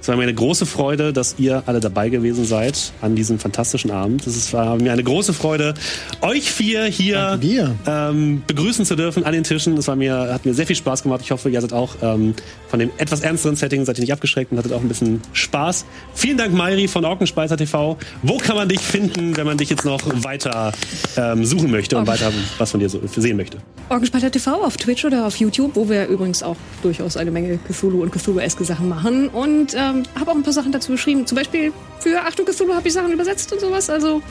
Es 0.00 0.08
war 0.08 0.16
mir 0.16 0.22
eine 0.22 0.34
große 0.34 0.66
Freude, 0.66 1.12
dass 1.12 1.36
ihr 1.38 1.62
alle 1.66 1.80
dabei 1.80 2.08
gewesen 2.08 2.44
seid 2.44 2.92
an 3.00 3.16
diesem 3.16 3.38
fantastischen 3.38 3.90
Abend. 3.90 4.26
Es 4.26 4.52
war 4.52 4.76
mir 4.76 4.92
eine 4.92 5.02
große 5.02 5.32
Freude, 5.32 5.74
euch 6.20 6.50
vier 6.50 6.84
hier 6.84 7.38
ähm, 7.86 8.42
begrüßen 8.46 8.84
zu 8.84 8.94
dürfen 8.96 9.24
an 9.24 9.32
den 9.32 9.44
Tischen. 9.44 9.76
Es 9.76 9.88
war 9.88 9.96
mir, 9.96 10.32
hat 10.32 10.46
mir 10.46 10.54
sehr 10.54 10.66
viel 10.66 10.76
Spaß 10.76 11.02
gemacht. 11.02 11.20
Ich 11.24 11.30
hoffe, 11.30 11.50
ihr 11.50 11.60
seid 11.60 11.72
auch 11.72 11.96
ähm, 12.02 12.34
von 12.68 12.78
dem 12.78 12.90
etwas 12.98 13.20
ernsteren 13.20 13.56
Setting 13.56 13.84
seid 13.84 13.98
ihr 13.98 14.02
nicht 14.02 14.12
abgeschreckt 14.12 14.52
und 14.52 14.58
hattet 14.58 14.72
auch 14.72 14.80
ein 14.80 14.88
bisschen 14.88 15.20
Spaß. 15.32 15.84
Vielen 16.14 16.36
Dank, 16.36 16.54
Mairi 16.54 16.88
von 16.88 17.04
Orkenspeiser 17.04 17.56
TV. 17.56 17.96
Wo 18.22 18.36
kann 18.38 18.56
man 18.56 18.68
dich 18.68 18.80
finden, 18.80 19.36
wenn 19.36 19.46
man 19.46 19.58
dich 19.58 19.70
jetzt 19.70 19.84
noch 19.84 20.02
weiter 20.24 20.72
ähm, 21.16 21.44
suchen 21.44 21.70
möchte 21.70 21.96
und 21.96 22.06
weiter 22.06 22.32
was 22.58 22.70
von 22.70 22.80
dir 22.80 22.88
so 22.88 23.00
sehen 23.16 23.36
möchte? 23.36 23.58
Orgenspalter 23.88 24.30
TV 24.30 24.64
auf 24.64 24.76
Twitch 24.76 25.04
oder 25.04 25.26
auf 25.26 25.36
YouTube, 25.36 25.76
wo 25.76 25.88
wir 25.88 26.06
übrigens 26.08 26.42
auch 26.42 26.56
durchaus 26.82 27.16
eine 27.16 27.30
Menge 27.30 27.58
Cthulhu 27.68 28.02
und 28.02 28.10
Cthulhu-eske 28.10 28.64
Sachen 28.64 28.88
machen. 28.88 29.28
Und 29.28 29.74
ähm, 29.90 30.02
habe 30.18 30.30
auch 30.30 30.36
ein 30.36 30.42
paar 30.42 30.52
Sachen 30.52 30.72
dazu 30.72 30.92
geschrieben. 30.92 31.26
Zum 31.26 31.36
Beispiel 31.36 31.72
für 32.00 32.20
Achtung 32.20 32.46
Cthulhu 32.46 32.74
habe 32.74 32.86
ich 32.86 32.94
Sachen 32.94 33.12
übersetzt 33.12 33.52
und 33.52 33.60
sowas. 33.60 33.90
Also 33.90 34.22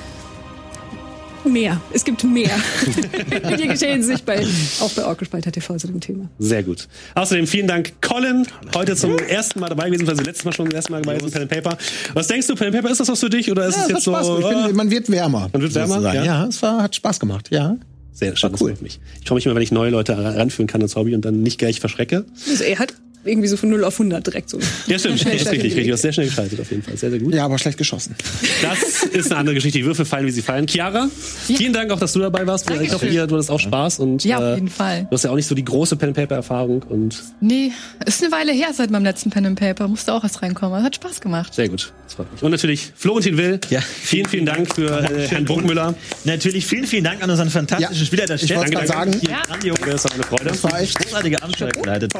mehr. 1.46 1.80
Es 1.94 2.04
gibt 2.04 2.24
mehr. 2.24 2.50
Die 3.58 3.68
geschehen 3.68 4.04
sich 4.04 4.24
bei, 4.24 4.46
auch 4.82 4.92
bei 4.92 5.06
Orgenspalter 5.06 5.52
TV 5.52 5.78
zu 5.78 5.88
dem 5.88 6.00
Thema. 6.00 6.30
Sehr 6.40 6.64
gut. 6.64 6.88
Außerdem 7.14 7.48
vielen 7.48 7.68
Dank, 7.68 7.94
Colin, 8.02 8.48
heute 8.76 8.96
zum 8.96 9.18
ersten 9.18 9.60
Mal 9.60 9.70
dabei 9.70 9.90
gewesen, 9.90 10.08
weil 10.08 10.16
letztes 10.18 10.46
Mal 10.46 10.54
schon 10.54 10.66
das 10.66 10.76
erste 10.76 10.92
Mal 10.92 11.02
dabei 11.02 11.18
gewesen, 11.18 11.32
Pen 11.34 11.42
and 11.44 11.52
Paper. 11.52 11.78
Was 12.14 12.28
denkst 12.28 12.48
du, 12.48 12.56
Pen 12.56 12.68
and 12.68 12.76
Paper, 12.78 12.92
ist 12.92 13.00
das 13.00 13.08
was 13.08 13.20
für 13.20 13.30
dich 13.30 13.52
oder 13.52 13.68
ist 13.68 13.76
Ja, 13.76 13.84
es 13.84 13.90
jetzt 13.90 14.04
so? 14.04 14.12
Spaß 14.12 14.28
gemacht. 14.28 14.52
Ich 14.52 14.58
oh, 14.58 14.68
bin, 14.68 14.76
man 14.76 14.92
wird 14.92 15.10
wärmer. 15.10 15.50
Man 15.54 15.62
wird 15.62 15.76
wärmer, 15.76 16.14
ja? 16.14 16.24
Ja, 16.24 16.46
es 16.46 16.62
war, 16.62 16.84
hat 16.84 16.96
Spaß 16.96 17.20
gemacht, 17.20 17.50
ja. 17.52 17.78
sehr 18.12 18.36
schön, 18.36 18.54
cool. 18.60 18.76
mich. 18.82 19.00
Ich 19.22 19.28
freue 19.28 19.36
mich 19.36 19.46
immer, 19.46 19.56
wenn 19.56 19.64
ich 19.64 19.72
neue 19.72 19.92
Leute 19.92 20.18
ranführen 20.18 20.68
kann 20.68 20.82
ins 20.82 20.96
Hobby 20.96 21.16
und 21.16 21.24
dann 21.24 21.42
nicht 21.44 21.60
gleich 21.60 21.80
verschrecke. 21.80 22.26
Also 22.50 22.64
er 22.64 22.80
hat 22.80 22.94
irgendwie 23.26 23.48
so 23.48 23.58
von 23.58 23.70
0 23.70 23.84
auf 23.84 23.94
100 23.96 24.26
direkt 24.26 24.50
so. 24.50 24.60
Ja, 24.88 24.98
stimmt, 25.00 25.20
Schnell 25.20 25.36
ist 25.38 25.46
richtig, 25.52 25.64
richtig. 25.72 25.88
Du 25.88 25.94
hast 25.94 26.02
sehr 26.02 26.14
schnell 26.14 26.28
geschaltet 26.28 26.60
auf 26.60 26.70
jeden 26.70 26.84
Fall. 26.84 26.96
Sehr, 26.98 27.10
sehr 27.10 27.20
gut. 27.20 27.34
Ja, 27.34 27.46
aber 27.46 27.58
schlecht 27.58 27.78
geschossen. 27.78 28.16
Das 28.62 29.04
ist 29.04 29.32
eine 29.32 29.40
andere 29.40 29.56
Geschichte. 29.56 29.80
Die 29.80 29.86
Würfel 29.86 30.06
fallen, 30.06 30.26
wie 30.26 30.32
sie 30.32 30.42
fallen. 30.42 30.68
Chiara, 30.68 31.10
vielen 31.46 31.74
Dank 31.74 31.92
auch, 31.92 32.00
dass 32.00 32.14
du 32.14 32.20
dabei 32.20 32.46
warst. 32.48 32.70
Ich 32.70 32.94
hoffe, 32.94 33.08
ihr, 33.08 33.28
du 33.28 33.36
hattest 33.36 33.52
auch 33.52 33.60
Spaß 33.60 34.00
und 34.00 34.24
Ja, 34.24 34.38
auf 34.38 34.44
äh, 34.44 34.56
jeden 34.56 34.70
Fall. 34.70 35.04
du 35.10 35.12
hast 35.16 35.24
ja 35.24 35.32
auch 35.32 35.36
nicht 35.36 35.48
so 35.48 35.56
die 35.56 35.66
große 35.66 35.96
Pen-Paper-Erfahrung 35.96 36.84
und 36.84 37.22
Nee, 37.42 37.72
ist 38.06 38.22
eine 38.24 38.32
Weile 38.32 38.52
her 38.52 38.68
seit 38.74 38.92
meinem 38.92 39.04
letzten 39.04 39.30
Pen 39.30 39.46
and 39.46 39.60
Paper. 39.60 39.88
Musste 39.88 40.14
auch 40.14 40.24
erst 40.24 40.42
reinkommen. 40.42 40.84
Hat 40.84 40.96
Spaß 40.96 41.22
gemacht. 41.22 41.54
sehr 41.54 41.70
gut. 41.70 41.94
Das 42.06 42.14
freut 42.16 42.32
mich. 42.32 42.44
Und 42.44 42.52
natürlich 42.52 42.92
Florentin 42.96 43.38
Will. 43.38 43.60
Ja. 43.70 43.82
Vielen, 43.82 44.28
vielen 44.28 44.46
Dank 44.46 44.74
für 44.76 44.90
äh, 45.10 45.28
Herrn 45.28 45.46
Bruckmüller. 45.46 45.96
Natürlich 46.24 46.66
vielen, 46.66 46.86
vielen 46.86 47.04
Dank 47.04 47.24
an 47.24 47.30
unseren 47.30 47.50
fantastischen 47.50 47.96
Ja, 47.96 48.06
Spieler 48.06 48.26
der 48.26 48.36
ich 48.36 48.56
wollte 48.56 48.72
gerade 48.72 48.88
sagen, 48.88 49.12
Ja. 49.28 49.42
Das 49.86 50.04
war 50.04 50.12
eine 50.14 50.24
Freude. 50.24 50.46
das 50.46 50.64
war 50.64 50.80
echt 50.80 50.98
Großartige 51.00 51.42
Amtszeit 51.42 51.74
geleitet. 51.82 52.14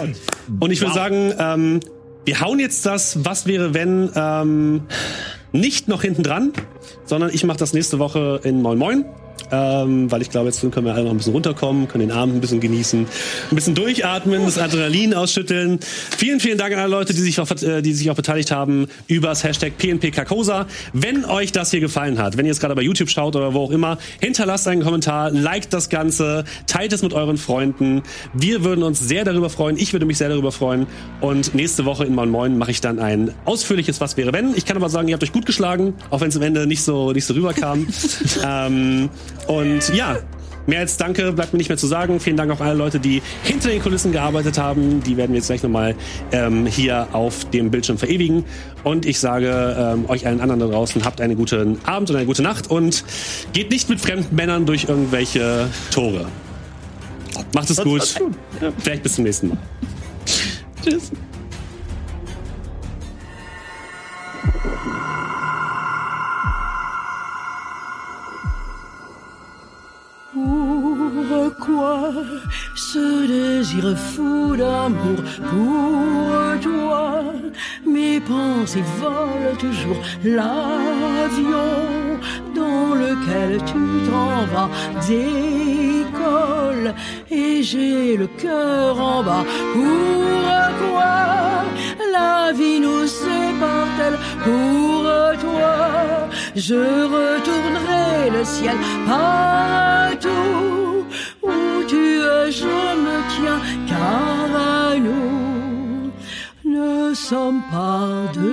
Und 0.60 0.72
ich 0.72 0.82
würde 0.82 0.94
sagen, 0.96 1.34
ähm, 1.38 1.80
wir 2.26 2.42
hauen 2.42 2.60
jetzt 2.60 2.86
das 2.86 3.24
Was 3.24 3.46
wäre 3.46 3.76
wenn 3.76 4.10
ähm, 4.16 4.88
nicht 5.52 5.88
noch 5.88 6.02
hinten 6.02 6.24
dran, 6.24 6.54
sondern 7.06 7.30
ich 7.32 7.44
mache 7.44 7.58
das 7.58 7.74
nächste 7.74 8.00
Woche 8.00 8.40
in 8.44 8.62
Moin 8.62 8.80
Moin. 8.80 9.06
Ähm, 9.52 10.12
weil 10.12 10.22
ich 10.22 10.30
glaube, 10.30 10.48
jetzt 10.48 10.62
können 10.62 10.86
wir 10.86 10.94
alle 10.94 11.04
noch 11.04 11.12
ein 11.12 11.18
bisschen 11.18 11.34
runterkommen, 11.34 11.88
können 11.88 12.08
den 12.08 12.18
Abend 12.18 12.36
ein 12.36 12.42
bisschen 12.42 12.60
genießen, 12.60 13.06
ein 13.52 13.56
bisschen 13.56 13.76
durchatmen, 13.76 14.46
das 14.46 14.58
Adrenalin 14.58 15.14
ausschütteln. 15.14 15.80
Vielen, 16.18 16.40
vielen 16.40 16.58
Dank 16.58 16.74
an 16.74 16.80
alle 16.80 16.92
Leute, 16.92 17.14
die 17.14 17.22
sich 17.22 17.40
auch, 17.40 17.50
äh, 17.62 17.82
die 17.82 17.94
sich 17.94 18.10
auch 18.10 18.16
beteiligt 18.16 18.52
haben 18.52 18.88
übers 19.08 19.44
Hashtag 19.44 19.78
PNP 19.78 20.12
Carcosa. 20.12 20.66
Wenn 20.94 21.26
euch 21.26 21.52
das 21.52 21.72
hier 21.72 21.80
gefallen 21.80 22.18
hat, 22.18 22.38
wenn 22.38 22.46
ihr 22.46 22.52
es 22.52 22.60
gerade 22.60 22.76
bei 22.76 22.82
YouTube 22.82 23.10
schaut 23.10 23.36
oder 23.36 23.54
wo 23.54 23.62
auch 23.62 23.72
immer, 23.72 23.98
hinterlasst 24.20 24.68
einen 24.68 24.82
Kommentar, 24.82 25.32
liked 25.32 25.74
das 25.74 25.90
Ganze, 25.90 26.44
teilt 26.68 26.94
es 26.94 27.04
mit 27.04 27.14
euren 27.14 27.38
Freunden. 27.38 28.02
Wir 28.34 28.64
würden 28.64 28.84
uns 28.84 29.00
sehr 29.00 29.26
darüber 29.26 29.50
freuen. 29.50 29.78
Ich 29.78 29.94
würde 29.94 30.06
mich 30.06 30.18
sehr 30.18 30.30
darüber 30.30 30.52
freuen. 30.52 30.88
Und 31.22 31.54
nächste 31.54 31.86
Woche 31.86 32.06
in 32.06 32.16
Moin 32.16 32.30
Moin 32.30 32.58
mache 32.58 32.72
ich 32.72 32.82
dann 32.82 33.00
ein 33.00 33.32
ausführliches 33.46 34.02
Was 34.02 34.18
wäre 34.18 34.34
wenn. 34.34 34.56
Ich 34.56 34.66
kann 34.66 34.78
aber 34.78 34.90
sagen, 34.90 35.08
ihr 35.08 35.14
habt 35.14 35.24
euch 35.24 35.34
gut 35.34 35.46
geschlagen, 35.46 35.94
auch 36.10 36.22
wenn 36.22 36.30
es 36.30 36.36
am 36.36 36.42
Ende 36.42 36.66
nicht 36.66 36.82
so, 36.82 37.12
nicht 37.12 37.26
so 37.26 37.34
rüberkam. 37.34 37.88
ähm, 38.46 39.10
und 39.48 39.94
ja, 39.94 40.18
Mehr 40.68 40.80
als 40.80 40.98
Danke 40.98 41.32
bleibt 41.32 41.54
mir 41.54 41.58
nicht 41.58 41.70
mehr 41.70 41.78
zu 41.78 41.88
sagen. 41.88 42.20
Vielen 42.20 42.38
Dank 42.38 42.52
auch 42.52 42.60
alle 42.60 42.74
Leute, 42.74 43.00
die 43.00 43.22
hinter 43.44 43.70
den 43.70 43.82
Kulissen 43.82 44.12
gearbeitet 44.12 44.58
haben. 44.58 45.04
Die 45.04 45.16
werden 45.16 45.32
wir 45.32 45.38
jetzt 45.38 45.48
gleich 45.48 45.62
nochmal 45.62 45.96
ähm, 46.32 46.66
hier 46.66 47.08
auf 47.12 47.46
dem 47.52 47.70
Bildschirm 47.70 47.98
verewigen. 47.98 48.46
Und 48.84 49.06
ich 49.06 49.20
sage 49.20 49.76
ähm, 49.78 50.10
euch 50.10 50.26
allen 50.26 50.42
anderen 50.42 50.62
da 50.62 50.68
draußen, 50.68 51.06
habt 51.06 51.22
einen 51.22 51.36
guten 51.36 51.78
Abend 51.86 52.10
und 52.10 52.16
eine 52.16 52.26
gute 52.26 52.42
Nacht 52.42 52.70
und 52.72 53.04
geht 53.54 53.70
nicht 53.70 53.90
mit 53.90 54.02
fremden 54.02 54.36
Männern 54.36 54.66
durch 54.66 54.86
irgendwelche 54.86 55.68
Tore. 55.92 56.26
Macht 57.54 57.70
es 57.70 57.78
gut. 57.78 58.16
Vielleicht 58.80 59.04
bis 59.04 59.16
zum 59.16 59.26
nächsten 59.26 59.50
Mal. 59.50 59.58
Tschüss. 60.84 61.12
呜 70.36 70.95
Pourquoi 70.98 72.12
ce 72.76 73.28
désir 73.28 73.98
fou 73.98 74.56
d'amour 74.56 75.20
pour 75.50 76.62
toi? 76.62 77.24
Mes 77.86 78.20
pensées 78.20 78.84
volent 79.00 79.56
toujours. 79.60 79.98
L'avion 80.24 81.72
dans 82.56 82.96
lequel 82.96 83.62
tu 83.66 83.82
t'en 84.10 84.46
vas 84.54 84.70
décolle 85.08 86.94
et 87.30 87.62
j'ai 87.62 88.16
le 88.18 88.28
cœur 88.28 89.00
en 89.00 89.24
bas. 89.24 89.46
Pourquoi 89.74 91.16
la 92.14 92.54
vie 92.54 92.80
nous 92.80 93.06
sépare-t-elle? 93.06 94.18
Pour 94.44 95.04
toi 95.44 95.76
Je 96.56 96.76
retournerai 97.16 98.30
le 98.32 98.44
ciel 98.46 98.78
partout 99.06 100.85
tu 101.88 102.04
es, 102.38 102.52
je 102.52 102.78
me 103.06 103.18
tiens, 103.34 103.62
car 103.88 104.96
nous 105.00 106.12
ne 106.66 107.14
sommes 107.14 107.62
pas 107.72 108.32
de 108.34 108.52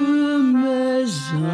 maison. 0.64 1.52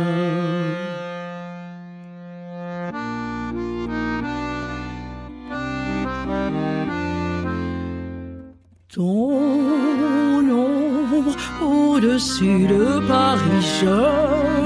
Ton 8.95 10.41
ombre 10.51 11.35
au-dessus 11.63 12.67
de 12.67 13.07
Paris, 13.07 13.63
je 13.81 14.58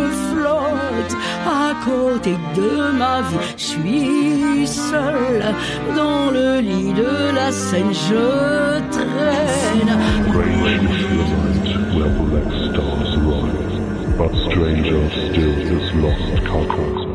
à 1.47 1.75
côté 1.85 2.37
de 2.55 2.93
ma 2.93 3.23
vie. 3.23 3.37
Je 3.57 3.63
suis 3.63 4.67
seule 4.67 5.43
dans 5.97 6.31
le 6.31 6.61
lit 6.61 6.93
de 6.93 7.35
la 7.35 7.51
Seine, 7.53 7.93
je 7.93 8.81
traîne. 8.91 9.99
Black 12.33 12.51
stars 12.71 13.17
rise, 13.29 13.77
but 14.17 14.33
stranger 14.47 15.05
still 15.11 15.59
is 15.77 15.95
lost 15.95 16.45
Carcos. 16.47 17.12